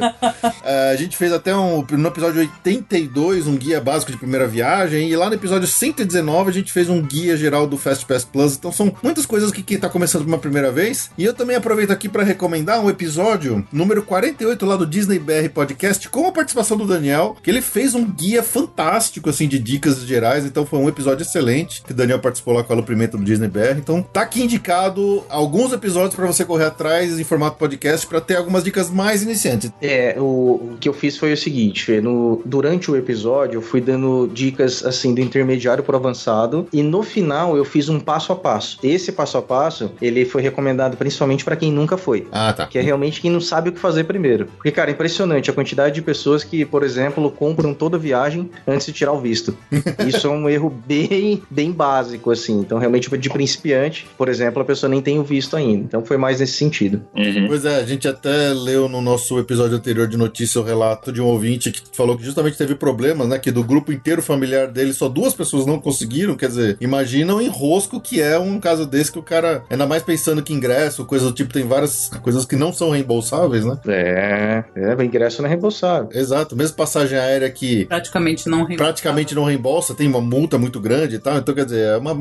é. 0.63 0.91
A 0.91 0.95
gente 0.95 1.17
fez 1.17 1.31
até 1.31 1.55
um, 1.55 1.62
no 1.91 2.07
episódio 2.07 2.41
82 2.41 3.47
um 3.47 3.55
guia 3.55 3.79
básico 3.79 4.11
de 4.11 4.17
primeira 4.17 4.47
viagem 4.47 5.09
e 5.09 5.15
lá 5.15 5.27
no 5.29 5.35
episódio 5.35 5.67
119 5.67 6.49
a 6.49 6.53
gente 6.53 6.71
fez 6.71 6.89
um 6.89 7.01
guia 7.01 7.37
geral 7.37 7.67
do 7.67 7.77
Fast 7.77 8.05
Pass 8.05 8.25
Plus. 8.25 8.55
Então 8.55 8.71
são 8.71 8.93
muitas 9.01 9.25
coisas 9.25 9.51
que 9.51 9.63
quem 9.63 9.77
tá 9.77 9.89
começando 9.89 10.25
uma 10.25 10.37
primeira 10.37 10.71
vez. 10.71 11.09
E 11.17 11.23
eu 11.23 11.33
também 11.33 11.55
aproveito 11.55 11.91
aqui 11.91 12.09
para 12.09 12.23
recomendar 12.23 12.83
um 12.83 12.89
episódio 12.89 13.65
número 13.71 14.03
48 14.03 14.65
lá 14.65 14.75
do 14.75 14.85
Disney 14.85 15.19
BR 15.19 15.49
Podcast 15.53 16.09
com 16.09 16.27
a 16.27 16.31
participação 16.31 16.77
do 16.77 16.85
Daniel, 16.85 17.35
que 17.41 17.49
ele 17.49 17.61
fez 17.61 17.95
um 17.95 18.05
guia 18.05 18.43
fantástico 18.43 19.29
assim 19.29 19.47
de 19.47 19.59
dicas 19.59 20.01
gerais. 20.05 20.45
Então 20.45 20.65
foi 20.65 20.79
um 20.79 20.89
episódio 20.89 21.23
excelente 21.23 21.83
que 21.83 21.91
o 21.91 21.95
Daniel 21.95 22.19
participou 22.19 22.53
lá 22.53 22.63
com 22.63 22.73
a 22.73 22.83
Pimenta 22.83 23.17
do 23.17 23.23
Disney 23.23 23.47
BR. 23.47 23.77
Então 23.77 24.01
tá 24.01 24.21
aqui 24.21 24.43
indicado 24.43 25.23
alguns 25.29 25.71
episódios 25.73 26.15
para 26.15 26.25
você 26.25 26.43
correr 26.45 26.65
atrás 26.65 27.19
em 27.19 27.23
formato 27.23 27.57
podcast 27.57 28.05
para 28.05 28.21
ter 28.21 28.35
algumas 28.35 28.63
dicas 28.63 28.89
mais 28.89 29.23
iniciantes. 29.23 29.71
É, 29.81 30.15
o, 30.17 30.73
o 30.73 30.77
que 30.79 30.87
eu 30.87 30.93
fiz 30.93 31.17
foi 31.17 31.33
o 31.33 31.37
seguinte, 31.43 31.85
Fê, 31.85 32.01
no, 32.01 32.41
durante 32.45 32.89
o 32.89 32.95
episódio 32.95 33.57
eu 33.57 33.61
fui 33.61 33.81
dando 33.81 34.29
dicas 34.33 34.83
assim 34.85 35.13
do 35.13 35.21
intermediário 35.21 35.83
pro 35.83 35.95
avançado 35.95 36.67
e 36.71 36.81
no 36.81 37.03
final 37.03 37.55
eu 37.57 37.65
fiz 37.65 37.89
um 37.89 37.99
passo 37.99 38.31
a 38.31 38.35
passo. 38.35 38.77
Esse 38.83 39.11
passo 39.11 39.37
a 39.37 39.41
passo, 39.41 39.91
ele 40.01 40.25
foi 40.25 40.41
recomendado 40.41 40.97
principalmente 40.97 41.43
para 41.43 41.55
quem 41.55 41.71
nunca 41.71 41.97
foi. 41.97 42.27
Ah, 42.31 42.53
tá. 42.53 42.67
Que 42.67 42.77
é 42.77 42.81
realmente 42.81 43.21
quem 43.21 43.31
não 43.31 43.41
sabe 43.41 43.69
o 43.69 43.71
que 43.71 43.79
fazer 43.79 44.03
primeiro. 44.05 44.47
Porque, 44.55 44.71
cara, 44.71 44.89
é 44.89 44.93
impressionante 44.93 45.49
a 45.49 45.53
quantidade 45.53 45.95
de 45.95 46.01
pessoas 46.01 46.43
que, 46.43 46.65
por 46.65 46.83
exemplo, 46.83 47.29
compram 47.31 47.73
toda 47.73 47.97
viagem 47.97 48.49
antes 48.67 48.87
de 48.87 48.93
tirar 48.93 49.13
o 49.13 49.19
visto. 49.19 49.57
Isso 50.07 50.27
é 50.27 50.29
um 50.29 50.49
erro 50.49 50.69
bem, 50.85 51.41
bem 51.49 51.71
básico, 51.71 52.31
assim. 52.31 52.59
Então, 52.59 52.77
realmente, 52.77 53.09
de 53.17 53.29
principiante, 53.29 54.07
por 54.17 54.29
exemplo, 54.29 54.61
a 54.61 54.65
pessoa 54.65 54.89
nem 54.89 55.01
tem 55.01 55.19
o 55.19 55.23
visto 55.23 55.55
ainda. 55.55 55.83
Então, 55.83 56.05
foi 56.05 56.17
mais 56.17 56.39
nesse 56.39 56.53
sentido. 56.53 57.01
Uhum. 57.15 57.47
Pois 57.47 57.65
é, 57.65 57.77
a 57.77 57.85
gente 57.85 58.07
até 58.07 58.53
leu 58.53 58.87
no 58.87 59.01
nosso 59.01 59.39
episódio 59.39 59.77
anterior 59.77 60.07
de 60.07 60.17
notícia 60.17 60.59
o 60.59 60.63
relato 60.63 61.11
de 61.11 61.21
um 61.21 61.25
ouvinte 61.33 61.71
que 61.71 61.81
falou 61.95 62.17
que 62.17 62.23
justamente 62.23 62.57
teve 62.57 62.75
problemas, 62.75 63.27
né? 63.27 63.37
Que 63.39 63.51
do 63.51 63.63
grupo 63.63 63.91
inteiro 63.91 64.21
familiar 64.21 64.67
dele, 64.67 64.93
só 64.93 65.07
duas 65.09 65.33
pessoas 65.33 65.65
não 65.65 65.79
conseguiram. 65.79 66.35
Quer 66.35 66.47
dizer, 66.47 66.77
imagina 66.79 67.33
o 67.35 67.41
enrosco 67.41 67.99
que 67.99 68.21
é 68.21 68.37
um 68.39 68.59
caso 68.59 68.85
desse 68.85 69.11
que 69.11 69.19
o 69.19 69.23
cara, 69.23 69.63
ainda 69.69 69.85
mais 69.85 70.03
pensando 70.03 70.41
que 70.41 70.53
ingresso, 70.53 71.05
coisa 71.05 71.25
do 71.25 71.33
tipo, 71.33 71.53
tem 71.53 71.65
várias 71.67 72.09
coisas 72.21 72.45
que 72.45 72.55
não 72.55 72.71
são 72.71 72.89
reembolsáveis, 72.91 73.65
né? 73.65 73.77
É, 73.87 74.63
é, 74.75 74.95
o 74.95 75.01
ingresso 75.03 75.41
não 75.41 75.47
é 75.47 75.49
reembolsável. 75.51 76.09
Exato, 76.13 76.55
mesmo 76.55 76.75
passagem 76.75 77.17
aérea 77.17 77.49
que 77.49 77.85
Praticamente 77.85 78.47
não 78.47 78.59
reembolsável. 78.59 78.85
praticamente 78.85 79.35
não 79.35 79.43
reembolsa, 79.43 79.93
tem 79.95 80.07
uma 80.07 80.21
multa 80.21 80.57
muito 80.57 80.79
grande 80.79 81.15
e 81.15 81.19
tal. 81.19 81.37
Então, 81.37 81.53
quer 81.53 81.65
dizer, 81.65 81.85
é 81.93 81.97
uma, 81.97 82.11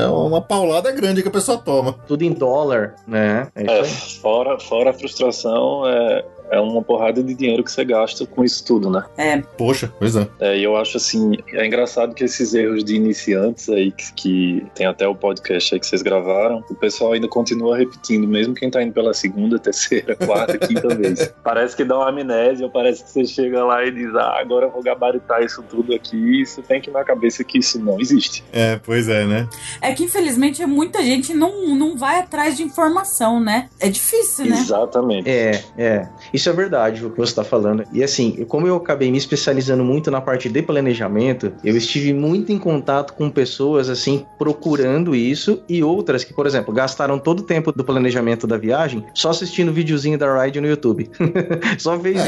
é 0.00 0.06
uma 0.06 0.40
paulada 0.40 0.90
grande 0.92 1.22
que 1.22 1.28
a 1.28 1.32
pessoa 1.32 1.58
toma. 1.58 1.94
Tudo 2.06 2.22
em 2.22 2.32
dólar, 2.32 2.94
né? 3.06 3.48
É 3.54 3.62
É, 3.64 3.80
isso 3.82 4.16
aí. 4.16 4.20
fora, 4.20 4.58
fora 4.58 4.90
a 4.90 4.92
frustração, 4.94 5.86
é, 5.86 6.24
é 6.52 6.60
uma 6.60 6.82
porrada 6.82 7.22
de 7.22 7.34
dinheiro 7.34 7.64
que 7.64 7.72
você 7.72 7.84
gasta 7.84 8.26
com 8.26 8.44
isso 8.44 8.64
tudo, 8.64 8.90
né? 8.90 9.02
É, 9.16 9.42
Poxa, 9.56 9.92
pois 9.98 10.14
é. 10.14 10.28
É, 10.38 10.58
e 10.58 10.62
eu 10.62 10.76
acho 10.76 10.98
assim, 10.98 11.32
é 11.52 11.66
engraçado 11.66 12.14
que 12.14 12.22
esses 12.24 12.54
erros 12.54 12.84
de 12.84 12.94
iniciantes 12.94 13.68
aí, 13.70 13.90
que, 13.90 14.12
que 14.12 14.66
tem 14.74 14.86
até 14.86 15.08
o 15.08 15.14
podcast 15.14 15.74
aí 15.74 15.80
que 15.80 15.86
vocês 15.86 16.02
gravaram, 16.02 16.62
o 16.70 16.74
pessoal 16.74 17.12
ainda 17.12 17.26
continua 17.26 17.78
repetindo, 17.78 18.28
mesmo 18.28 18.54
quem 18.54 18.70
tá 18.70 18.82
indo 18.82 18.92
pela 18.92 19.14
segunda, 19.14 19.58
terceira, 19.60 20.14
quarta, 20.14 20.58
quinta 20.58 20.94
vez. 20.94 21.32
Parece 21.42 21.74
que 21.74 21.84
dá 21.84 21.96
uma 21.96 22.10
amnésia, 22.10 22.68
parece 22.68 23.04
que 23.04 23.10
você 23.10 23.24
chega 23.24 23.64
lá 23.64 23.84
e 23.84 23.90
diz, 23.90 24.14
ah, 24.14 24.38
agora 24.38 24.66
eu 24.66 24.70
vou 24.70 24.82
gabaritar 24.82 25.42
isso 25.42 25.62
tudo 25.62 25.94
aqui, 25.94 26.42
isso 26.42 26.62
tem 26.62 26.80
que 26.80 26.90
ir 26.90 26.92
na 26.92 27.02
cabeça 27.02 27.42
que 27.42 27.58
isso 27.58 27.78
não 27.78 27.98
existe. 27.98 28.44
É, 28.52 28.78
pois 28.84 29.08
é, 29.08 29.26
né? 29.26 29.48
é 29.80 29.92
que 29.92 30.04
infelizmente 30.04 30.64
muita 30.66 31.02
gente 31.02 31.32
não, 31.32 31.74
não 31.74 31.96
vai 31.96 32.20
atrás 32.20 32.56
de 32.56 32.62
informação, 32.62 33.40
né? 33.40 33.68
É 33.80 33.88
difícil, 33.88 34.46
né? 34.46 34.56
Exatamente. 34.58 35.28
É, 35.28 35.64
é. 35.78 36.08
Isso 36.32 36.41
é 36.48 36.52
verdade 36.52 37.04
o 37.04 37.10
que 37.10 37.16
você 37.16 37.32
está 37.32 37.44
falando. 37.44 37.84
E 37.92 38.02
assim, 38.02 38.44
como 38.48 38.66
eu 38.66 38.76
acabei 38.76 39.10
me 39.10 39.18
especializando 39.18 39.84
muito 39.84 40.10
na 40.10 40.20
parte 40.20 40.48
de 40.48 40.62
planejamento, 40.62 41.52
eu 41.64 41.76
estive 41.76 42.12
muito 42.12 42.52
em 42.52 42.58
contato 42.58 43.14
com 43.14 43.28
pessoas 43.30 43.88
assim 43.88 44.24
procurando 44.38 45.14
isso 45.14 45.62
e 45.68 45.82
outras 45.82 46.24
que, 46.24 46.32
por 46.32 46.46
exemplo, 46.46 46.72
gastaram 46.72 47.18
todo 47.18 47.40
o 47.40 47.42
tempo 47.42 47.72
do 47.72 47.84
planejamento 47.84 48.46
da 48.46 48.56
viagem 48.56 49.04
só 49.14 49.30
assistindo 49.30 49.68
o 49.68 49.72
videozinho 49.72 50.18
da 50.18 50.42
Ride 50.42 50.60
no 50.60 50.66
YouTube. 50.68 51.10
só 51.78 51.98
fez 51.98 52.16
isso. 52.16 52.26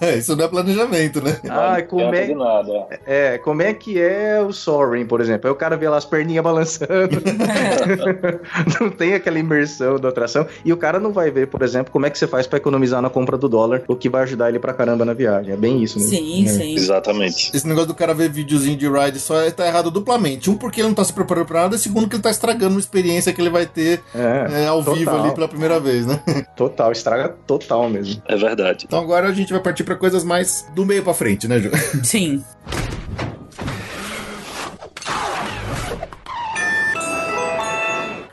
É, 0.00 0.16
isso 0.18 0.36
não 0.36 0.44
é 0.44 0.48
planejamento, 0.48 1.22
né? 1.22 1.38
Ah, 1.48 1.76
Não 1.78 1.86
como 1.86 2.14
é, 2.14 2.34
nada. 2.34 2.86
é, 3.06 3.38
como 3.38 3.62
é 3.62 3.72
que 3.74 4.00
é 4.00 4.40
o 4.40 4.52
Soaring, 4.52 5.06
por 5.06 5.20
exemplo? 5.20 5.48
Aí 5.48 5.52
o 5.52 5.56
cara 5.56 5.76
vê 5.76 5.88
lá 5.88 5.96
as 5.96 6.04
perninhas 6.04 6.44
balançando. 6.44 6.86
não 8.80 8.90
tem 8.90 9.14
aquela 9.14 9.38
imersão 9.38 9.98
da 9.98 10.08
atração. 10.08 10.46
E 10.64 10.72
o 10.72 10.76
cara 10.76 10.98
não 10.98 11.12
vai 11.12 11.30
ver, 11.30 11.46
por 11.48 11.62
exemplo, 11.62 11.92
como 11.92 12.06
é 12.06 12.10
que 12.10 12.18
você 12.18 12.26
faz 12.26 12.46
pra 12.46 12.58
economizar 12.58 13.00
na 13.06 13.10
compra 13.10 13.38
do 13.38 13.48
dólar, 13.48 13.82
o 13.86 13.94
que 13.94 14.08
vai 14.08 14.22
ajudar 14.24 14.48
ele 14.48 14.58
pra 14.58 14.72
caramba 14.74 15.04
na 15.04 15.14
viagem. 15.14 15.52
É 15.52 15.56
bem 15.56 15.82
isso 15.82 15.98
mesmo. 15.98 16.10
Sim, 16.16 16.44
É. 16.46 16.48
sim. 16.50 16.74
Exatamente. 16.74 17.50
Esse 17.54 17.66
negócio 17.66 17.88
do 17.88 17.94
cara 17.94 18.12
ver 18.12 18.28
videozinho 18.30 18.76
de 18.76 18.88
ride 18.88 19.20
só 19.20 19.40
é- 19.42 19.50
tá 19.50 19.66
errado 19.66 19.90
duplamente. 19.90 20.50
Um, 20.50 20.56
porque 20.56 20.80
ele 20.80 20.88
não 20.88 20.94
tá 20.94 21.04
se 21.04 21.12
preparando 21.12 21.46
pra 21.46 21.62
nada, 21.62 21.76
e 21.76 21.78
segundo, 21.78 22.08
que 22.08 22.16
ele 22.16 22.22
tá 22.22 22.30
estragando 22.30 22.74
uma 22.74 22.80
experiência 22.80 23.32
que 23.32 23.40
ele 23.40 23.50
vai 23.50 23.64
ter 23.66 24.02
É, 24.14 24.64
é, 24.64 24.66
ao 24.66 24.78
total. 24.80 24.94
vivo 24.96 25.10
ali 25.16 25.34
pela 25.34 25.48
primeira 25.48 25.78
vez, 25.78 26.04
né? 26.06 26.20
total, 26.56 26.90
estraga 26.92 27.28
total 27.46 27.88
mesmo. 27.88 28.20
É 28.26 28.36
verdade. 28.36 28.84
Então 28.86 28.98
agora 28.98 29.28
a 29.28 29.32
gente 29.32 29.52
vai 29.52 29.62
partir 29.62 29.84
pra 29.84 29.94
coisas 29.94 30.24
mais 30.24 30.66
do 30.74 30.84
meio 30.84 31.02
pra 31.02 31.14
frente, 31.14 31.46
né, 31.46 31.58
Ju? 31.60 31.70
Sim. 32.02 32.42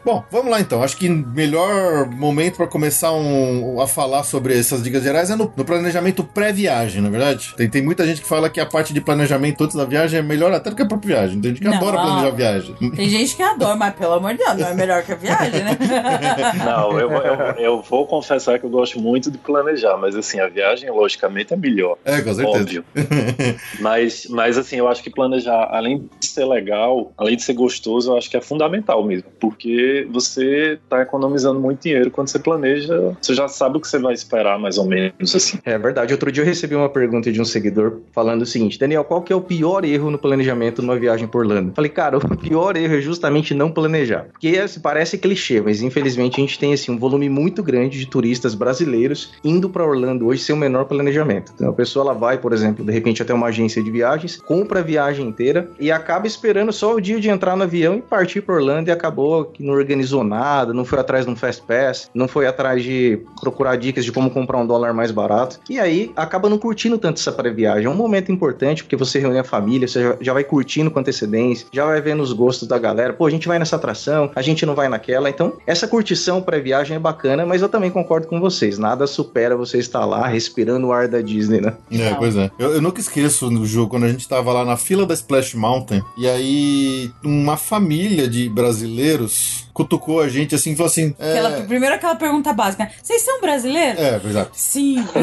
Bom, 0.04 0.24
vamos 0.30 0.52
lá 0.52 0.60
então. 0.60 0.84
Acho 0.84 0.98
que 0.98 1.08
melhor 1.10 2.08
momento 2.10 2.58
pra 2.58 2.68
começar 2.68 3.14
um- 3.14 3.80
a 3.80 3.88
falar 3.88 4.24
sobre 4.24 4.58
essas 4.58 4.84
dicas 4.84 5.04
gerais 5.04 5.30
é 5.30 5.36
no, 5.36 5.52
no 5.56 5.64
planejamento 5.66 6.24
pré-viagem, 6.24 7.02
na 7.02 7.08
é 7.08 7.12
verdade. 7.12 7.54
Tem, 7.56 7.70
tem 7.70 7.82
muita 7.82 8.06
gente 8.06 8.22
que 8.22 8.28
fala 8.28 8.50
que 8.50 8.60
a 8.60 8.66
parte 8.66 8.94
de 8.94 9.00
planejamento 9.00 9.64
antes 9.64 9.76
da 9.76 9.86
viagem 9.86 10.20
é 10.20 10.22
melhor 10.24 10.52
até 10.52 10.70
do 10.70 10.76
que 10.76 10.82
a 10.82 10.86
própria 10.86 11.16
viagem. 11.16 11.40
Tem 11.40 11.52
gente 11.52 11.62
que 11.62 11.68
Não. 11.68 11.78
adora 11.78 11.98
planejar 11.98 12.28
a 12.28 12.32
viagem. 12.32 12.76
Tem 12.96 13.10
gente 13.10 13.36
que 13.36 13.44
adora, 13.44 13.76
mas 13.76 13.96
pelo 13.96 14.14
amor 14.14 14.32
de 14.32 14.38
Deus, 14.40 14.58
não 14.58 14.68
é 14.68 14.74
melhor 14.74 15.04
que 15.04 15.12
a 15.12 15.16
viagem, 15.16 15.64
né? 15.64 15.78
Não, 16.66 17.00
eu, 17.00 17.10
eu, 17.12 17.36
eu 17.58 17.82
vou 17.82 18.06
confessar 18.06 18.60
que 18.60 18.66
eu 18.66 18.70
gosto 18.70 19.00
muito 19.00 19.32
de 19.32 19.38
planejar, 19.38 19.98
mas 19.98 20.16
assim, 20.16 20.40
a 20.40 20.48
viagem, 20.48 20.90
logicamente, 20.90 21.54
é 21.54 21.58
melhor. 21.58 21.98
É, 22.06 22.22
com 22.22 22.34
certeza. 22.34 22.60
Óbvio. 22.60 22.86
Mas, 23.80 24.28
mas 24.30 24.58
assim, 24.58 24.78
eu 24.78 24.88
acho 24.88 25.04
que 25.04 25.10
planejar, 25.10 25.68
além 25.72 26.10
de 26.20 26.26
ser 26.28 26.46
legal, 26.46 27.12
além 27.18 27.36
de 27.36 27.44
ser 27.44 27.54
gostoso, 27.54 28.12
eu 28.12 28.18
acho 28.18 28.30
que 28.30 28.38
é 28.38 28.42
fundamental 28.42 29.04
mesmo. 29.04 29.30
Porque 29.40 29.93
você 30.12 30.80
tá 30.90 31.02
economizando 31.02 31.60
muito 31.60 31.82
dinheiro 31.82 32.12
quando 32.12 32.28
você 32.28 32.40
planeja, 32.40 33.16
você 33.22 33.34
já 33.34 33.48
sabe 33.48 33.78
o 33.78 33.82
que 33.82 33.88
você 33.88 34.00
vai 34.00 34.14
esperar, 34.14 34.60
mais 34.60 34.78
ou 34.78 34.86
menos 34.86 35.36
assim. 35.36 35.60
É 35.66 35.78
verdade. 35.78 36.14
Outro 36.14 36.32
dia 36.32 36.44
eu 36.44 36.48
recebi 36.48 36.76
uma 36.76 36.90
pergunta 36.90 37.32
de 37.32 37.42
um 37.42 37.46
seguidor 37.46 38.00
falando 38.12 38.42
o 38.42 38.46
seguinte: 38.46 38.80
Daniel, 38.80 39.04
qual 39.04 39.22
que 39.22 39.32
é 39.32 39.36
o 39.36 39.42
pior 39.42 39.86
erro 39.86 40.10
no 40.10 40.18
planejamento 40.18 40.82
numa 40.82 40.98
viagem 40.98 41.28
por 41.28 41.46
Orlando? 41.46 41.74
Falei, 41.74 41.90
cara, 41.90 42.18
o 42.18 42.38
pior 42.38 42.76
erro 42.76 42.96
é 42.96 43.02
justamente 43.02 43.54
não 43.54 43.72
planejar. 43.72 44.28
Porque 44.32 44.58
assim, 44.58 44.80
parece 44.80 45.18
clichê, 45.18 45.62
mas 45.62 45.82
infelizmente 45.82 46.40
a 46.40 46.44
gente 46.44 46.60
tem 46.60 46.74
assim, 46.74 46.92
um 46.92 46.98
volume 46.98 47.30
muito 47.30 47.62
grande 47.64 48.00
de 48.00 48.08
turistas 48.08 48.56
brasileiros 48.56 49.34
indo 49.44 49.70
para 49.70 49.86
Orlando 49.86 50.28
hoje 50.28 50.44
sem 50.44 50.56
o 50.56 50.58
menor 50.58 50.86
planejamento. 50.86 51.52
Então 51.56 51.70
a 51.70 51.74
pessoa 51.74 52.06
ela 52.06 52.14
vai, 52.14 52.38
por 52.38 52.54
exemplo, 52.54 52.86
de 52.86 52.92
repente 52.92 53.22
até 53.22 53.34
uma 53.34 53.48
agência 53.48 53.84
de 53.84 53.92
viagens, 53.92 54.38
compra 54.38 54.80
a 54.80 54.84
viagem 54.84 55.28
inteira 55.28 55.70
e 55.80 55.92
acaba 55.92 56.28
esperando 56.28 56.72
só 56.72 56.96
o 56.96 57.02
dia 57.02 57.20
de 57.20 57.30
entrar 57.30 57.56
no 57.56 57.64
avião 57.64 57.96
e 57.96 58.02
partir 58.02 58.42
para 58.42 58.56
Orlando 58.56 58.90
e 58.90 58.92
acabou 58.92 59.46
que 59.46 59.64
não 59.64 59.74
organizou 59.84 60.24
nada, 60.24 60.74
não 60.74 60.84
foi 60.86 61.00
atrás 61.00 61.26
de 61.26 61.32
um 61.32 61.36
Fast 61.36 61.62
Pass, 61.64 62.10
não 62.14 62.28
foi 62.28 62.48
atrás 62.48 62.84
de 62.84 63.20
procurar 63.42 63.76
dicas 63.76 64.04
de 64.06 64.12
como 64.12 64.30
comprar 64.32 64.58
um 64.58 64.66
dólar 64.66 64.94
mais 64.94 65.12
barato. 65.12 65.60
E 65.70 65.80
aí 65.80 66.12
acaba 66.16 66.50
não 66.50 66.58
curtindo 66.58 66.98
tanto 66.98 67.20
essa 67.20 67.32
pré-viagem. 67.32 67.86
É 67.86 67.90
um 67.90 67.96
momento 67.96 68.32
importante 68.32 68.84
porque 68.84 68.96
você 68.96 69.20
reúne 69.20 69.38
a 69.40 69.44
família, 69.44 69.88
você 69.88 70.18
já- 70.22 70.34
vai 70.34 70.44
curtindo 70.44 70.90
com 70.90 71.00
antecedência, 71.00 71.68
já 71.72 71.86
vai 71.86 72.02
vendo 72.02 72.24
os 72.24 72.34
gostos 72.34 72.68
da 72.68 72.80
galera. 72.80 73.14
Pô, 73.14 73.28
a 73.28 73.30
gente 73.30 73.48
vai 73.48 73.60
nessa 73.60 73.76
atração, 73.76 74.32
a 74.36 74.42
gente 74.42 74.66
não 74.66 74.74
vai 74.74 74.90
naquela. 74.90 75.30
Então, 75.30 75.54
essa 75.68 75.88
curtição 75.88 76.42
pré-viagem 76.42 76.96
é 76.98 77.00
bacana, 77.00 77.46
mas 77.46 77.62
eu 77.62 77.70
também 77.70 77.92
concordo 77.92 78.26
com 78.28 78.40
vocês. 78.40 78.80
Nada 78.80 79.06
supera 79.06 79.56
você 79.56 79.78
estar 79.78 80.06
lá 80.06 80.26
respirando 80.28 80.88
o 80.88 80.92
ar 80.92 81.08
da 81.08 81.22
Disney, 81.22 81.62
né? 81.62 81.74
É, 81.92 82.16
pois 82.16 82.36
é. 82.36 82.50
Eu, 82.58 82.72
eu 82.74 82.82
nunca 82.82 83.00
esqueço 83.00 83.52
no 83.52 83.64
jogo, 83.66 83.92
quando 83.92 84.06
a 84.06 84.10
gente 84.10 84.28
tava 84.28 84.52
lá 84.52 84.66
na 84.66 84.76
fila 84.78 85.06
da 85.06 85.14
Splash 85.14 85.54
Mountain, 85.56 86.02
e 86.18 86.28
aí 86.28 87.12
uma 87.24 87.58
família 87.58 88.28
de 88.28 88.50
brasileiros 88.50 89.68
cutucou 89.74 90.22
a 90.22 90.30
gente 90.30 90.54
assim 90.56 90.72
e 90.74 90.76
falou 90.76 90.90
assim. 90.90 91.16
É, 91.20 91.32
Aquela, 91.32 91.52
primeiro 91.64 91.96
aquela 91.96 92.16
pergunta 92.16 92.54
básica. 92.54 92.90
Vocês 93.02 93.22
são 93.22 93.42
brasileiros? 93.42 94.00
é 94.00 94.22
exato. 94.24 94.52
Sim. 94.54 95.04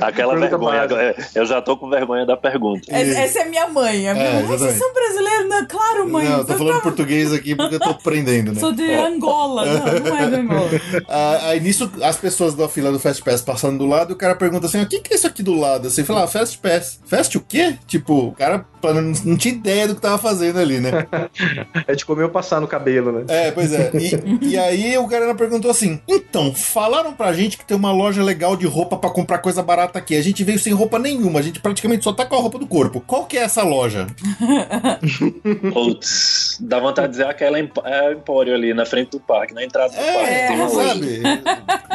Aquela 0.00 0.32
Pergunta 0.34 0.58
vergonha, 0.58 0.80
básica. 0.88 1.02
é, 1.02 1.16
eu 1.34 1.46
já 1.46 1.60
tô 1.62 1.76
com 1.76 1.88
vergonha 1.88 2.24
da 2.26 2.36
pergunta. 2.36 2.82
Es- 2.90 3.16
Essa 3.16 3.40
é 3.40 3.44
minha 3.48 3.68
mãe. 3.68 4.08
A 4.08 4.14
minha 4.14 4.26
É, 4.26 4.32
mãe, 4.34 4.44
vocês 4.46 4.74
são 4.76 4.92
brasileiros? 4.92 5.48
Não, 5.48 5.66
claro, 5.66 6.08
mãe. 6.08 6.28
Não, 6.28 6.38
eu 6.38 6.44
tô 6.44 6.52
Eu 6.54 6.58
falando 6.58 6.80
português 6.82 7.32
aqui 7.32 7.54
porque 7.54 7.74
eu 7.76 7.80
tô 7.80 7.90
aprendendo, 7.90 8.52
né? 8.52 8.60
Sou 8.60 8.72
de 8.72 8.92
Angola. 8.94 9.64
Não, 9.66 10.00
não 10.00 10.16
é 10.18 10.26
de 10.28 10.34
Angola. 10.36 10.70
Ah, 11.08 11.38
aí 11.48 11.60
nisso, 11.60 11.90
as 12.02 12.16
pessoas 12.16 12.54
da 12.54 12.68
fila 12.68 12.90
do 12.92 12.98
Fast 12.98 13.22
Pass 13.22 13.42
passando 13.42 13.78
do 13.78 13.86
lado, 13.86 14.10
e 14.10 14.14
o 14.14 14.16
cara 14.16 14.34
pergunta 14.34 14.66
assim: 14.66 14.80
o 14.82 14.86
que, 14.88 15.00
que 15.00 15.12
é 15.12 15.16
isso 15.16 15.26
aqui 15.26 15.42
do 15.42 15.54
lado? 15.54 15.88
Assim, 15.88 16.04
fala, 16.04 16.24
ah, 16.24 16.26
Fast 16.28 16.58
Pass. 16.58 17.00
Fast 17.06 17.36
o 17.36 17.40
quê? 17.40 17.76
Tipo, 17.86 18.28
o 18.28 18.32
cara 18.32 18.64
não, 18.82 19.12
não 19.24 19.36
tinha 19.36 19.54
ideia 19.54 19.86
do 19.88 19.94
que 19.94 20.00
tava 20.00 20.18
fazendo 20.18 20.58
ali, 20.58 20.80
né? 20.80 20.90
É 21.86 21.94
de 21.94 22.04
comer 22.04 22.24
ou 22.24 22.28
passar 22.30 22.60
no 22.60 22.66
cabelo, 22.68 23.12
né? 23.12 23.24
É, 23.28 23.50
pois 23.50 23.72
é. 23.72 23.90
E, 23.94 24.50
e 24.52 24.58
aí 24.58 24.96
o 24.98 25.06
cara 25.08 25.34
perguntou 25.34 25.70
assim: 25.70 26.00
então, 26.08 26.54
falaram 26.54 27.12
pra 27.12 27.32
gente 27.32 27.56
que 27.56 27.64
tem 27.64 27.76
uma 27.76 27.92
loja 27.92 28.22
legal 28.22 28.56
de 28.56 28.66
roupa 28.66 28.96
pra 28.96 29.10
comprar 29.10 29.38
coisa 29.38 29.62
barata 29.62 29.98
aqui. 29.98 30.16
A 30.16 30.22
gente 30.22 30.42
veio 30.44 30.58
sem 30.58 30.72
roupa 30.72 30.98
nenhuma, 30.98 31.38
a 31.40 31.42
gente 31.42 31.60
praticamente 31.60 32.04
só 32.04 32.12
tá 32.12 32.24
com 32.24 32.34
a 32.36 32.38
roupa 32.40 32.58
do 32.58 32.66
corpo. 32.66 33.00
Qual 33.06 33.24
que 33.26 33.36
é 33.38 33.42
essa 33.42 33.62
loja? 33.62 34.06
Putz, 35.72 36.58
dá 36.60 36.78
vontade 36.78 37.08
de 37.08 37.12
dizer 37.12 37.26
aquela 37.26 37.58
emp- 37.58 37.78
é, 37.84 38.12
empório 38.12 38.54
ali 38.54 38.72
na 38.74 38.84
frente 38.86 39.10
do 39.10 39.20
parque, 39.20 39.54
na 39.54 39.64
entrada 39.64 39.90
do 39.90 39.96
parque. 39.96 40.18
É, 40.30 40.46
tem 40.48 40.56
uma 40.56 40.68
loja. 40.68 40.88
sabe? 40.88 41.22